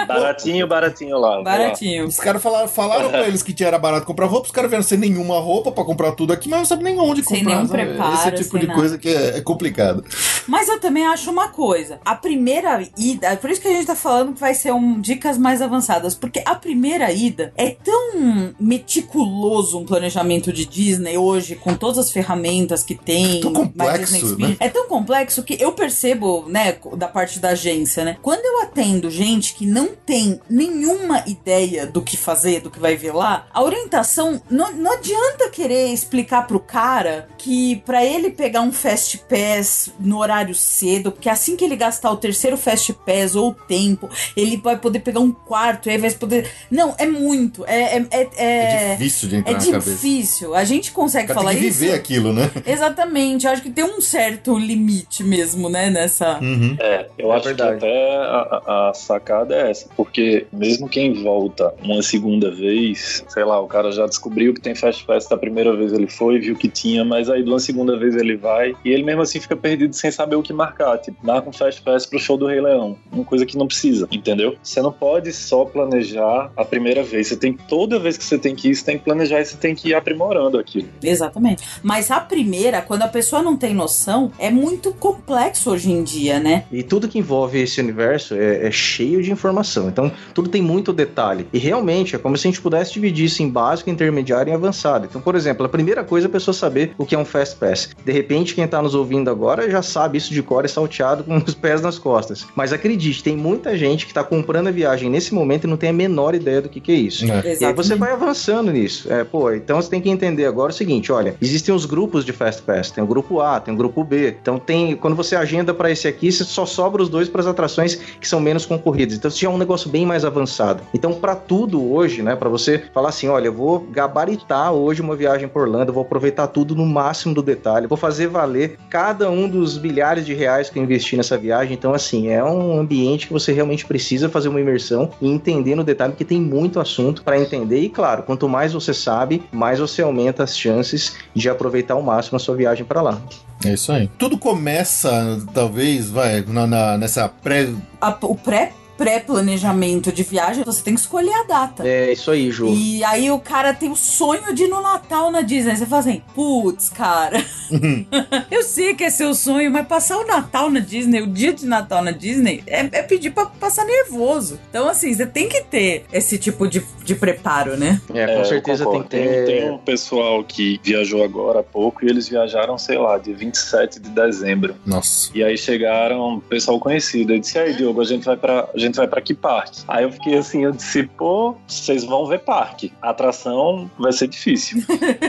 Baratinho, 0.07 0.67
baratinho 0.67 1.17
lá. 1.17 1.41
vai 1.41 1.59
lá. 1.59 1.65
Baratinho. 1.65 2.05
Os 2.07 2.17
caras 2.17 2.41
falaram, 2.41 2.67
falaram 2.67 3.09
pra 3.09 3.27
eles 3.27 3.41
que 3.43 3.53
tinha 3.53 3.67
era 3.67 3.79
barato 3.79 4.05
comprar 4.05 4.25
roupa, 4.27 4.45
os 4.47 4.51
caras 4.51 4.69
vieram 4.69 4.83
sem 4.83 4.97
nenhuma 4.97 5.39
roupa 5.39 5.71
pra 5.71 5.83
comprar 5.83 6.11
tudo 6.13 6.33
aqui, 6.33 6.49
mas 6.49 6.71
não 6.75 6.83
sabem 6.83 6.95
nem 6.95 6.99
onde 6.99 7.23
Sem 7.23 7.39
comprar. 7.39 7.55
nenhum 7.55 7.67
sabe? 7.67 7.83
preparo, 7.85 8.13
Esse 8.15 8.31
tipo 8.43 8.51
sem 8.51 8.59
de 8.61 8.67
nada. 8.67 8.79
coisa 8.79 8.97
que 8.97 9.09
é, 9.09 9.37
é 9.37 9.41
complicado. 9.41 10.03
Mas 10.47 10.67
eu 10.67 10.79
também 10.79 11.05
acho 11.05 11.29
uma 11.31 11.49
coisa. 11.49 11.99
A 12.05 12.15
primeira 12.15 12.87
ida, 12.97 13.27
é 13.27 13.35
por 13.35 13.49
isso 13.49 13.61
que 13.61 13.67
a 13.67 13.71
gente 13.71 13.85
tá 13.87 13.95
falando 13.95 14.33
que 14.33 14.39
vai 14.39 14.53
ser 14.53 14.71
um 14.73 14.99
dicas 14.99 15.37
mais 15.37 15.61
avançadas, 15.61 16.13
porque 16.15 16.41
a 16.45 16.55
primeira 16.55 17.11
ida 17.11 17.53
é 17.57 17.71
tão 17.71 18.53
meticuloso 18.59 19.79
um 19.79 19.85
planejamento 19.85 20.51
de 20.51 20.65
Disney 20.65 21.17
hoje, 21.17 21.55
com 21.55 21.75
todas 21.75 21.97
as 21.97 22.11
ferramentas 22.11 22.83
que 22.83 22.95
tem, 22.95 23.41
Tão 23.41 23.53
complexo, 23.53 24.13
Disney 24.13 24.47
né? 24.49 24.57
É 24.59 24.69
tão 24.69 24.87
complexo 24.87 25.43
que 25.43 25.57
eu 25.59 25.71
percebo, 25.71 26.45
né, 26.47 26.77
da 26.97 27.07
parte 27.07 27.39
da 27.39 27.49
agência, 27.49 28.03
né? 28.03 28.17
Quando 28.21 28.45
eu 28.45 28.61
atendo 28.63 29.09
gente 29.09 29.53
que 29.53 29.65
não 29.65 29.89
tem 30.05 30.39
nenhuma 30.49 31.23
ideia 31.27 31.85
do 31.85 32.01
que 32.01 32.17
fazer, 32.17 32.61
do 32.61 32.69
que 32.71 32.79
vai 32.79 32.95
ver 32.95 33.13
lá, 33.13 33.47
a 33.53 33.63
orientação 33.63 34.41
não, 34.49 34.71
não 34.73 34.93
adianta 34.93 35.49
querer 35.49 35.87
explicar 35.91 36.47
pro 36.47 36.59
cara 36.67 37.27
que 37.37 37.77
pra 37.85 38.03
ele 38.03 38.29
pegar 38.31 38.61
um 38.61 38.71
fast 38.71 39.17
pass 39.29 39.91
no 39.99 40.17
horário 40.19 40.53
cedo, 40.55 41.11
porque 41.11 41.29
assim 41.29 41.55
que 41.55 41.63
ele 41.63 41.75
gastar 41.75 42.11
o 42.11 42.17
terceiro 42.17 42.57
Fast 42.57 42.91
Pass 43.05 43.35
ou 43.35 43.49
o 43.49 43.53
tempo, 43.53 44.09
ele 44.35 44.57
vai 44.57 44.77
poder 44.77 44.99
pegar 44.99 45.19
um 45.19 45.31
quarto, 45.31 45.87
e 45.87 45.91
aí 45.91 45.97
vai 45.97 46.11
poder. 46.11 46.49
Não, 46.71 46.95
é 46.97 47.05
muito. 47.05 47.63
É, 47.67 47.97
é, 47.97 48.07
é, 48.11 48.29
É 48.37 48.95
difícil 48.95 49.29
de 49.29 49.35
entrar 49.37 49.51
é 49.51 49.55
na 49.55 49.59
cabeça. 49.65 49.91
difícil. 49.91 50.55
A 50.55 50.63
gente 50.63 50.91
consegue 50.91 51.33
falar 51.33 51.51
tem 51.51 51.59
que 51.61 51.67
isso. 51.67 51.79
viver 51.79 51.93
aquilo, 51.93 52.33
né? 52.33 52.49
Exatamente. 52.65 53.45
Eu 53.45 53.51
acho 53.51 53.61
que 53.61 53.69
tem 53.69 53.83
um 53.83 54.01
certo 54.01 54.57
limite 54.57 55.23
mesmo, 55.23 55.69
né, 55.69 55.89
nessa. 55.89 56.39
Uhum. 56.39 56.75
É, 56.79 57.07
eu 57.17 57.31
É 57.31 57.35
acho 57.35 57.45
verdade. 57.45 57.79
que 57.79 57.85
até 57.85 58.15
a, 58.17 58.61
a- 58.65 58.89
a 58.89 58.93
sacada 58.93 59.55
é 59.55 59.71
essa, 59.71 59.87
porque 59.95 60.47
mesmo 60.51 60.87
quem 60.89 61.23
volta 61.23 61.73
uma 61.83 62.01
segunda 62.01 62.49
vez, 62.51 63.23
sei 63.27 63.43
lá, 63.43 63.59
o 63.59 63.67
cara 63.67 63.91
já 63.91 64.05
descobriu 64.05 64.53
que 64.53 64.61
tem 64.61 64.73
Fast 64.75 65.05
Pass 65.05 65.27
da 65.27 65.37
primeira 65.37 65.75
vez 65.75 65.91
ele 65.93 66.07
foi, 66.07 66.39
viu 66.39 66.54
que 66.55 66.69
tinha, 66.69 67.03
mas 67.03 67.29
aí 67.29 67.43
de 67.43 67.49
uma 67.49 67.59
segunda 67.59 67.97
vez 67.97 68.15
ele 68.15 68.35
vai 68.35 68.73
e 68.83 68.89
ele 68.89 69.03
mesmo 69.03 69.21
assim 69.21 69.39
fica 69.39 69.55
perdido 69.55 69.93
sem 69.93 70.11
saber 70.11 70.35
o 70.35 70.41
que 70.41 70.53
marcar. 70.53 70.97
Tipo, 70.97 71.17
marca 71.25 71.49
um 71.49 71.53
Fast 71.53 71.81
Pass 71.81 72.05
pro 72.05 72.19
show 72.19 72.37
do 72.37 72.47
Rei 72.47 72.61
Leão, 72.61 72.97
uma 73.11 73.23
coisa 73.23 73.45
que 73.45 73.57
não 73.57 73.67
precisa, 73.67 74.07
entendeu? 74.11 74.55
Você 74.61 74.81
não 74.81 74.91
pode 74.91 75.31
só 75.33 75.65
planejar 75.65 76.51
a 76.55 76.65
primeira 76.65 77.03
vez, 77.03 77.27
você 77.27 77.35
tem 77.35 77.53
toda 77.53 77.99
vez 77.99 78.17
que 78.17 78.23
você 78.23 78.37
tem 78.37 78.55
que 78.55 78.69
ir, 78.69 78.75
você 78.75 78.85
tem 78.85 78.97
que 78.97 79.03
planejar 79.03 79.41
e 79.41 79.45
você 79.45 79.57
tem 79.57 79.75
que 79.75 79.89
ir 79.89 79.93
aprimorando 79.93 80.57
aquilo. 80.57 80.87
Exatamente. 81.03 81.63
Mas 81.81 82.11
a 82.11 82.19
primeira, 82.19 82.81
quando 82.81 83.03
a 83.03 83.07
pessoa 83.07 83.41
não 83.41 83.55
tem 83.55 83.73
noção, 83.73 84.31
é 84.37 84.49
muito 84.49 84.93
complexo 84.93 85.71
hoje 85.71 85.91
em 85.91 86.03
dia, 86.03 86.39
né? 86.39 86.65
E 86.71 86.83
tudo 86.83 87.07
que 87.07 87.19
envolve 87.19 87.59
esse 87.59 87.79
universo 87.79 88.35
é, 88.35 88.67
é 88.67 88.71
cheio 88.71 89.21
de 89.21 89.31
informação. 89.31 89.87
Então, 89.89 90.11
tudo 90.33 90.49
tem 90.49 90.61
muito 90.61 90.93
detalhe. 90.93 91.47
E 91.51 91.57
realmente 91.57 92.15
é 92.15 92.19
como 92.19 92.37
se 92.37 92.47
a 92.47 92.51
gente 92.51 92.61
pudesse 92.61 92.93
dividir 92.93 93.25
isso 93.25 93.41
em 93.41 93.49
básico, 93.49 93.89
intermediário 93.89 94.51
e 94.51 94.53
avançado. 94.53 95.05
Então, 95.05 95.21
por 95.21 95.35
exemplo, 95.35 95.65
a 95.65 95.69
primeira 95.69 96.03
coisa 96.03 96.27
a 96.27 96.29
pessoa 96.29 96.44
saber 96.53 96.93
o 96.97 97.05
que 97.05 97.15
é 97.15 97.17
um 97.17 97.25
Fast 97.25 97.57
Pass. 97.57 97.89
De 98.03 98.11
repente, 98.11 98.53
quem 98.55 98.67
tá 98.67 98.81
nos 98.81 98.95
ouvindo 98.95 99.29
agora 99.29 99.69
já 99.69 99.81
sabe 99.81 100.17
isso 100.17 100.33
de 100.33 100.41
cor 100.41 100.65
e 100.65 100.69
salteado 100.69 101.23
com 101.23 101.37
os 101.45 101.53
pés 101.53 101.81
nas 101.81 101.97
costas. 101.97 102.45
Mas 102.55 102.73
acredite, 102.73 103.23
tem 103.23 103.35
muita 103.35 103.77
gente 103.77 104.05
que 104.05 104.13
tá 104.13 104.23
comprando 104.23 104.67
a 104.67 104.71
viagem 104.71 105.09
nesse 105.09 105.33
momento 105.33 105.65
e 105.65 105.67
não 105.67 105.77
tem 105.77 105.89
a 105.89 105.93
menor 105.93 106.35
ideia 106.35 106.61
do 106.61 106.69
que, 106.69 106.79
que 106.79 106.91
é 106.91 106.95
isso. 106.95 107.25
É. 107.31 107.57
E 107.59 107.65
aí 107.65 107.73
você 107.73 107.95
vai 107.95 108.11
avançando 108.11 108.71
nisso. 108.71 109.11
É, 109.11 109.23
pô, 109.23 109.51
então 109.51 109.81
você 109.81 109.89
tem 109.89 110.01
que 110.01 110.09
entender 110.09 110.45
agora 110.45 110.71
o 110.71 110.75
seguinte, 110.75 111.11
olha, 111.11 111.35
existem 111.41 111.73
os 111.73 111.85
grupos 111.85 112.25
de 112.25 112.31
Fast 112.31 112.61
Pass, 112.61 112.91
tem 112.91 113.03
o 113.03 113.07
grupo 113.07 113.39
A, 113.41 113.59
tem 113.59 113.73
o 113.73 113.77
grupo 113.77 114.03
B. 114.03 114.35
Então 114.41 114.59
tem, 114.59 114.95
quando 114.95 115.15
você 115.15 115.35
agenda 115.35 115.73
para 115.73 115.91
esse 115.91 116.07
aqui, 116.07 116.31
você 116.31 116.43
só 116.43 116.65
sobra 116.65 117.01
os 117.01 117.09
dois 117.09 117.29
para 117.29 117.41
as 117.41 117.47
atrações 117.47 117.95
que 117.95 118.27
são 118.27 118.39
menos 118.39 118.65
concorridas. 118.65 119.17
Então 119.17 119.29
isso 119.29 119.39
já 119.39 119.47
é 119.47 119.51
um 119.51 119.57
negócio 119.57 119.89
bem 119.89 120.05
mais 120.05 120.25
avançado. 120.25 120.83
Então 120.93 121.13
para 121.13 121.35
tudo 121.35 121.93
hoje, 121.93 122.21
né, 122.21 122.35
para 122.35 122.49
você 122.49 122.83
falar 122.93 123.09
assim, 123.09 123.27
olha, 123.27 123.47
eu 123.47 123.53
vou 123.53 123.79
gabaritar 123.79 124.73
hoje 124.73 125.01
uma 125.01 125.15
viagem 125.15 125.47
por 125.47 125.63
Orlando, 125.63 125.89
eu 125.89 125.93
vou 125.93 126.03
aproveitar 126.03 126.34
tudo 126.47 126.75
no 126.75 126.85
máximo 126.85 127.33
do 127.33 127.41
detalhe, 127.41 127.87
vou 127.87 127.97
fazer 127.97 128.27
valer 128.27 128.77
cada 128.89 129.29
um 129.29 129.47
dos 129.47 129.77
milhares 129.77 130.25
de 130.25 130.33
reais 130.33 130.69
que 130.69 130.77
eu 130.77 130.83
investi 130.83 131.15
nessa 131.17 131.37
viagem. 131.37 131.73
Então 131.73 131.93
assim, 131.93 132.27
é 132.29 132.43
um 132.43 132.79
ambiente 132.79 133.27
que 133.27 133.33
você 133.33 133.53
realmente 133.53 133.85
precisa 133.85 134.27
fazer 134.29 134.49
uma 134.49 134.59
imersão 134.61 135.09
e 135.21 135.29
entender 135.29 135.75
no 135.75 135.83
detalhe, 135.83 136.11
porque 136.11 136.25
tem 136.25 136.39
muito 136.41 136.79
assunto 136.79 137.23
para 137.23 137.39
entender. 137.39 137.79
E 137.79 137.89
claro, 137.89 138.23
quanto 138.23 138.47
mais 138.49 138.73
você 138.73 138.93
sabe, 138.93 139.41
mais 139.51 139.79
você 139.79 140.01
aumenta 140.01 140.43
as 140.43 140.57
chances 140.57 141.15
de 141.33 141.49
aproveitar 141.49 141.93
ao 141.95 142.01
máximo 142.01 142.35
a 142.35 142.39
sua 142.39 142.55
viagem 142.55 142.85
para 142.85 143.01
lá. 143.01 143.21
É 143.65 143.73
isso 143.73 143.91
aí. 143.91 144.09
Tudo 144.19 144.37
começa, 144.37 145.39
talvez, 145.53 146.09
vai, 146.09 146.43
na, 146.47 146.67
na- 146.67 146.97
nessa 146.97 147.27
pré. 147.29 147.69
A- 148.01 148.15
o 148.21 148.35
pré 148.35 148.73
pré-planejamento 148.97 150.11
de 150.11 150.23
viagem, 150.23 150.63
você 150.63 150.83
tem 150.83 150.93
que 150.93 150.99
escolher 150.99 151.33
a 151.33 151.43
data. 151.43 151.87
É 151.87 152.11
isso 152.11 152.31
aí, 152.31 152.51
Ju. 152.51 152.67
E 152.73 153.03
aí 153.03 153.29
o 153.31 153.39
cara 153.39 153.73
tem 153.73 153.91
o 153.91 153.95
sonho 153.95 154.53
de 154.53 154.63
ir 154.63 154.67
no 154.67 154.81
Natal 154.81 155.31
na 155.31 155.41
Disney. 155.41 155.75
Você 155.75 155.85
fala 155.85 156.01
assim, 156.01 156.21
putz, 156.33 156.89
cara, 156.89 157.43
eu 158.51 158.63
sei 158.63 158.93
que 158.93 159.03
é 159.03 159.09
seu 159.09 159.33
sonho, 159.33 159.71
mas 159.71 159.87
passar 159.87 160.17
o 160.17 160.25
Natal 160.25 160.69
na 160.69 160.79
Disney, 160.79 161.21
o 161.21 161.27
dia 161.27 161.53
de 161.53 161.65
Natal 161.65 162.03
na 162.03 162.11
Disney, 162.11 162.63
é, 162.67 162.79
é 162.79 163.01
pedir 163.03 163.31
pra 163.31 163.45
passar 163.45 163.85
nervoso. 163.85 164.59
Então, 164.69 164.87
assim, 164.87 165.13
você 165.13 165.25
tem 165.25 165.47
que 165.49 165.61
ter 165.63 166.05
esse 166.11 166.37
tipo 166.37 166.67
de, 166.67 166.83
de 167.03 167.15
preparo, 167.15 167.77
né? 167.77 168.01
É, 168.13 168.25
com 168.27 168.41
É, 168.41 168.43
certeza 168.43 168.85
tem 168.89 169.03
que 169.03 169.09
ter. 169.09 169.45
Tem, 169.45 169.71
um 169.71 169.77
pessoal 169.77 170.43
que 170.43 170.79
viajou 170.83 171.23
agora 171.23 171.59
há 171.59 171.63
pouco 171.63 172.05
e 172.05 172.09
eles 172.09 172.27
viajaram, 172.27 172.77
sei 172.77 172.97
lá, 172.97 173.17
de 173.17 173.33
27 173.33 173.99
de 173.99 174.09
dezembro. 174.09 174.75
Nossa. 174.85 175.29
E 175.33 175.43
aí 175.43 175.57
chegaram 175.57 176.35
um 176.35 176.39
pessoal 176.39 176.79
conhecido. 176.79 177.33
Eu 177.33 177.39
disse, 177.39 177.57
aí, 177.57 177.73
Diogo, 177.73 178.01
a 178.01 178.05
gente 178.05 178.23
vai 178.25 178.37
pra, 178.37 178.69
a 178.73 178.77
gente 178.85 178.97
vai 178.97 179.07
pra 179.07 179.21
que 179.21 179.33
parque? 179.33 179.83
Aí 179.87 180.03
eu 180.03 180.11
fiquei 180.11 180.37
assim, 180.37 180.63
eu 180.63 180.71
disse, 180.71 181.03
pô, 181.03 181.55
vocês 181.67 182.03
vão 182.03 182.25
ver 182.25 182.39
parque. 182.39 182.91
A 183.01 183.09
atração 183.09 183.89
vai 183.97 184.11
ser 184.11 184.27
difícil. 184.27 184.83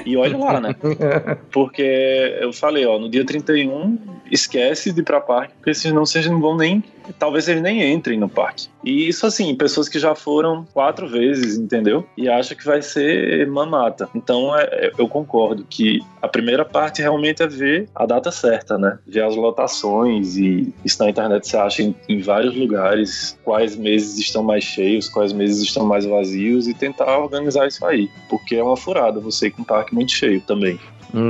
E 0.04 0.16
olha 0.16 0.36
lá, 0.36 0.60
né? 0.60 0.74
Porque 1.50 2.36
eu 2.40 2.52
falei, 2.52 2.86
ó, 2.86 2.98
no 2.98 3.08
dia 3.08 3.24
31, 3.24 3.98
esquece 4.30 4.92
de 4.92 5.00
ir 5.00 5.04
pra 5.04 5.20
parque, 5.20 5.54
porque 5.56 5.74
senão 5.74 6.04
vocês 6.04 6.26
não 6.26 6.40
vão 6.40 6.56
nem. 6.56 6.82
Talvez 7.18 7.48
eles 7.48 7.62
nem 7.62 7.92
entrem 7.92 8.18
no 8.18 8.28
parque. 8.28 8.68
E 8.86 9.08
isso 9.08 9.26
assim, 9.26 9.52
pessoas 9.56 9.88
que 9.88 9.98
já 9.98 10.14
foram 10.14 10.64
quatro 10.72 11.08
vezes, 11.08 11.58
entendeu? 11.58 12.06
E 12.16 12.28
acham 12.28 12.56
que 12.56 12.64
vai 12.64 12.80
ser 12.80 13.44
mamata. 13.48 14.08
Então 14.14 14.56
é- 14.56 14.62
é- 14.62 14.92
eu 14.96 15.08
concordo 15.08 15.66
que 15.68 15.98
a 16.22 16.28
primeira 16.28 16.64
parte 16.64 17.02
realmente 17.02 17.42
é 17.42 17.48
ver 17.48 17.88
a 17.92 18.06
data 18.06 18.30
certa, 18.30 18.78
né? 18.78 18.98
Ver 19.04 19.24
as 19.24 19.34
lotações 19.34 20.36
e 20.36 20.72
isso 20.84 21.02
na 21.02 21.10
internet 21.10 21.48
você 21.48 21.56
acha 21.56 21.82
em, 21.82 21.96
em 22.08 22.20
vários 22.20 22.54
lugares 22.56 23.36
quais 23.42 23.74
meses 23.74 24.18
estão 24.18 24.44
mais 24.44 24.62
cheios, 24.62 25.08
quais 25.08 25.32
meses 25.32 25.60
estão 25.62 25.84
mais 25.84 26.04
vazios 26.04 26.68
e 26.68 26.74
tentar 26.74 27.18
organizar 27.18 27.66
isso 27.66 27.84
aí. 27.84 28.08
Porque 28.28 28.54
é 28.54 28.62
uma 28.62 28.76
furada 28.76 29.18
você 29.18 29.48
ir 29.48 29.50
com 29.50 29.62
um 29.62 29.64
parque 29.64 29.94
muito 29.94 30.12
cheio 30.12 30.40
também. 30.42 30.78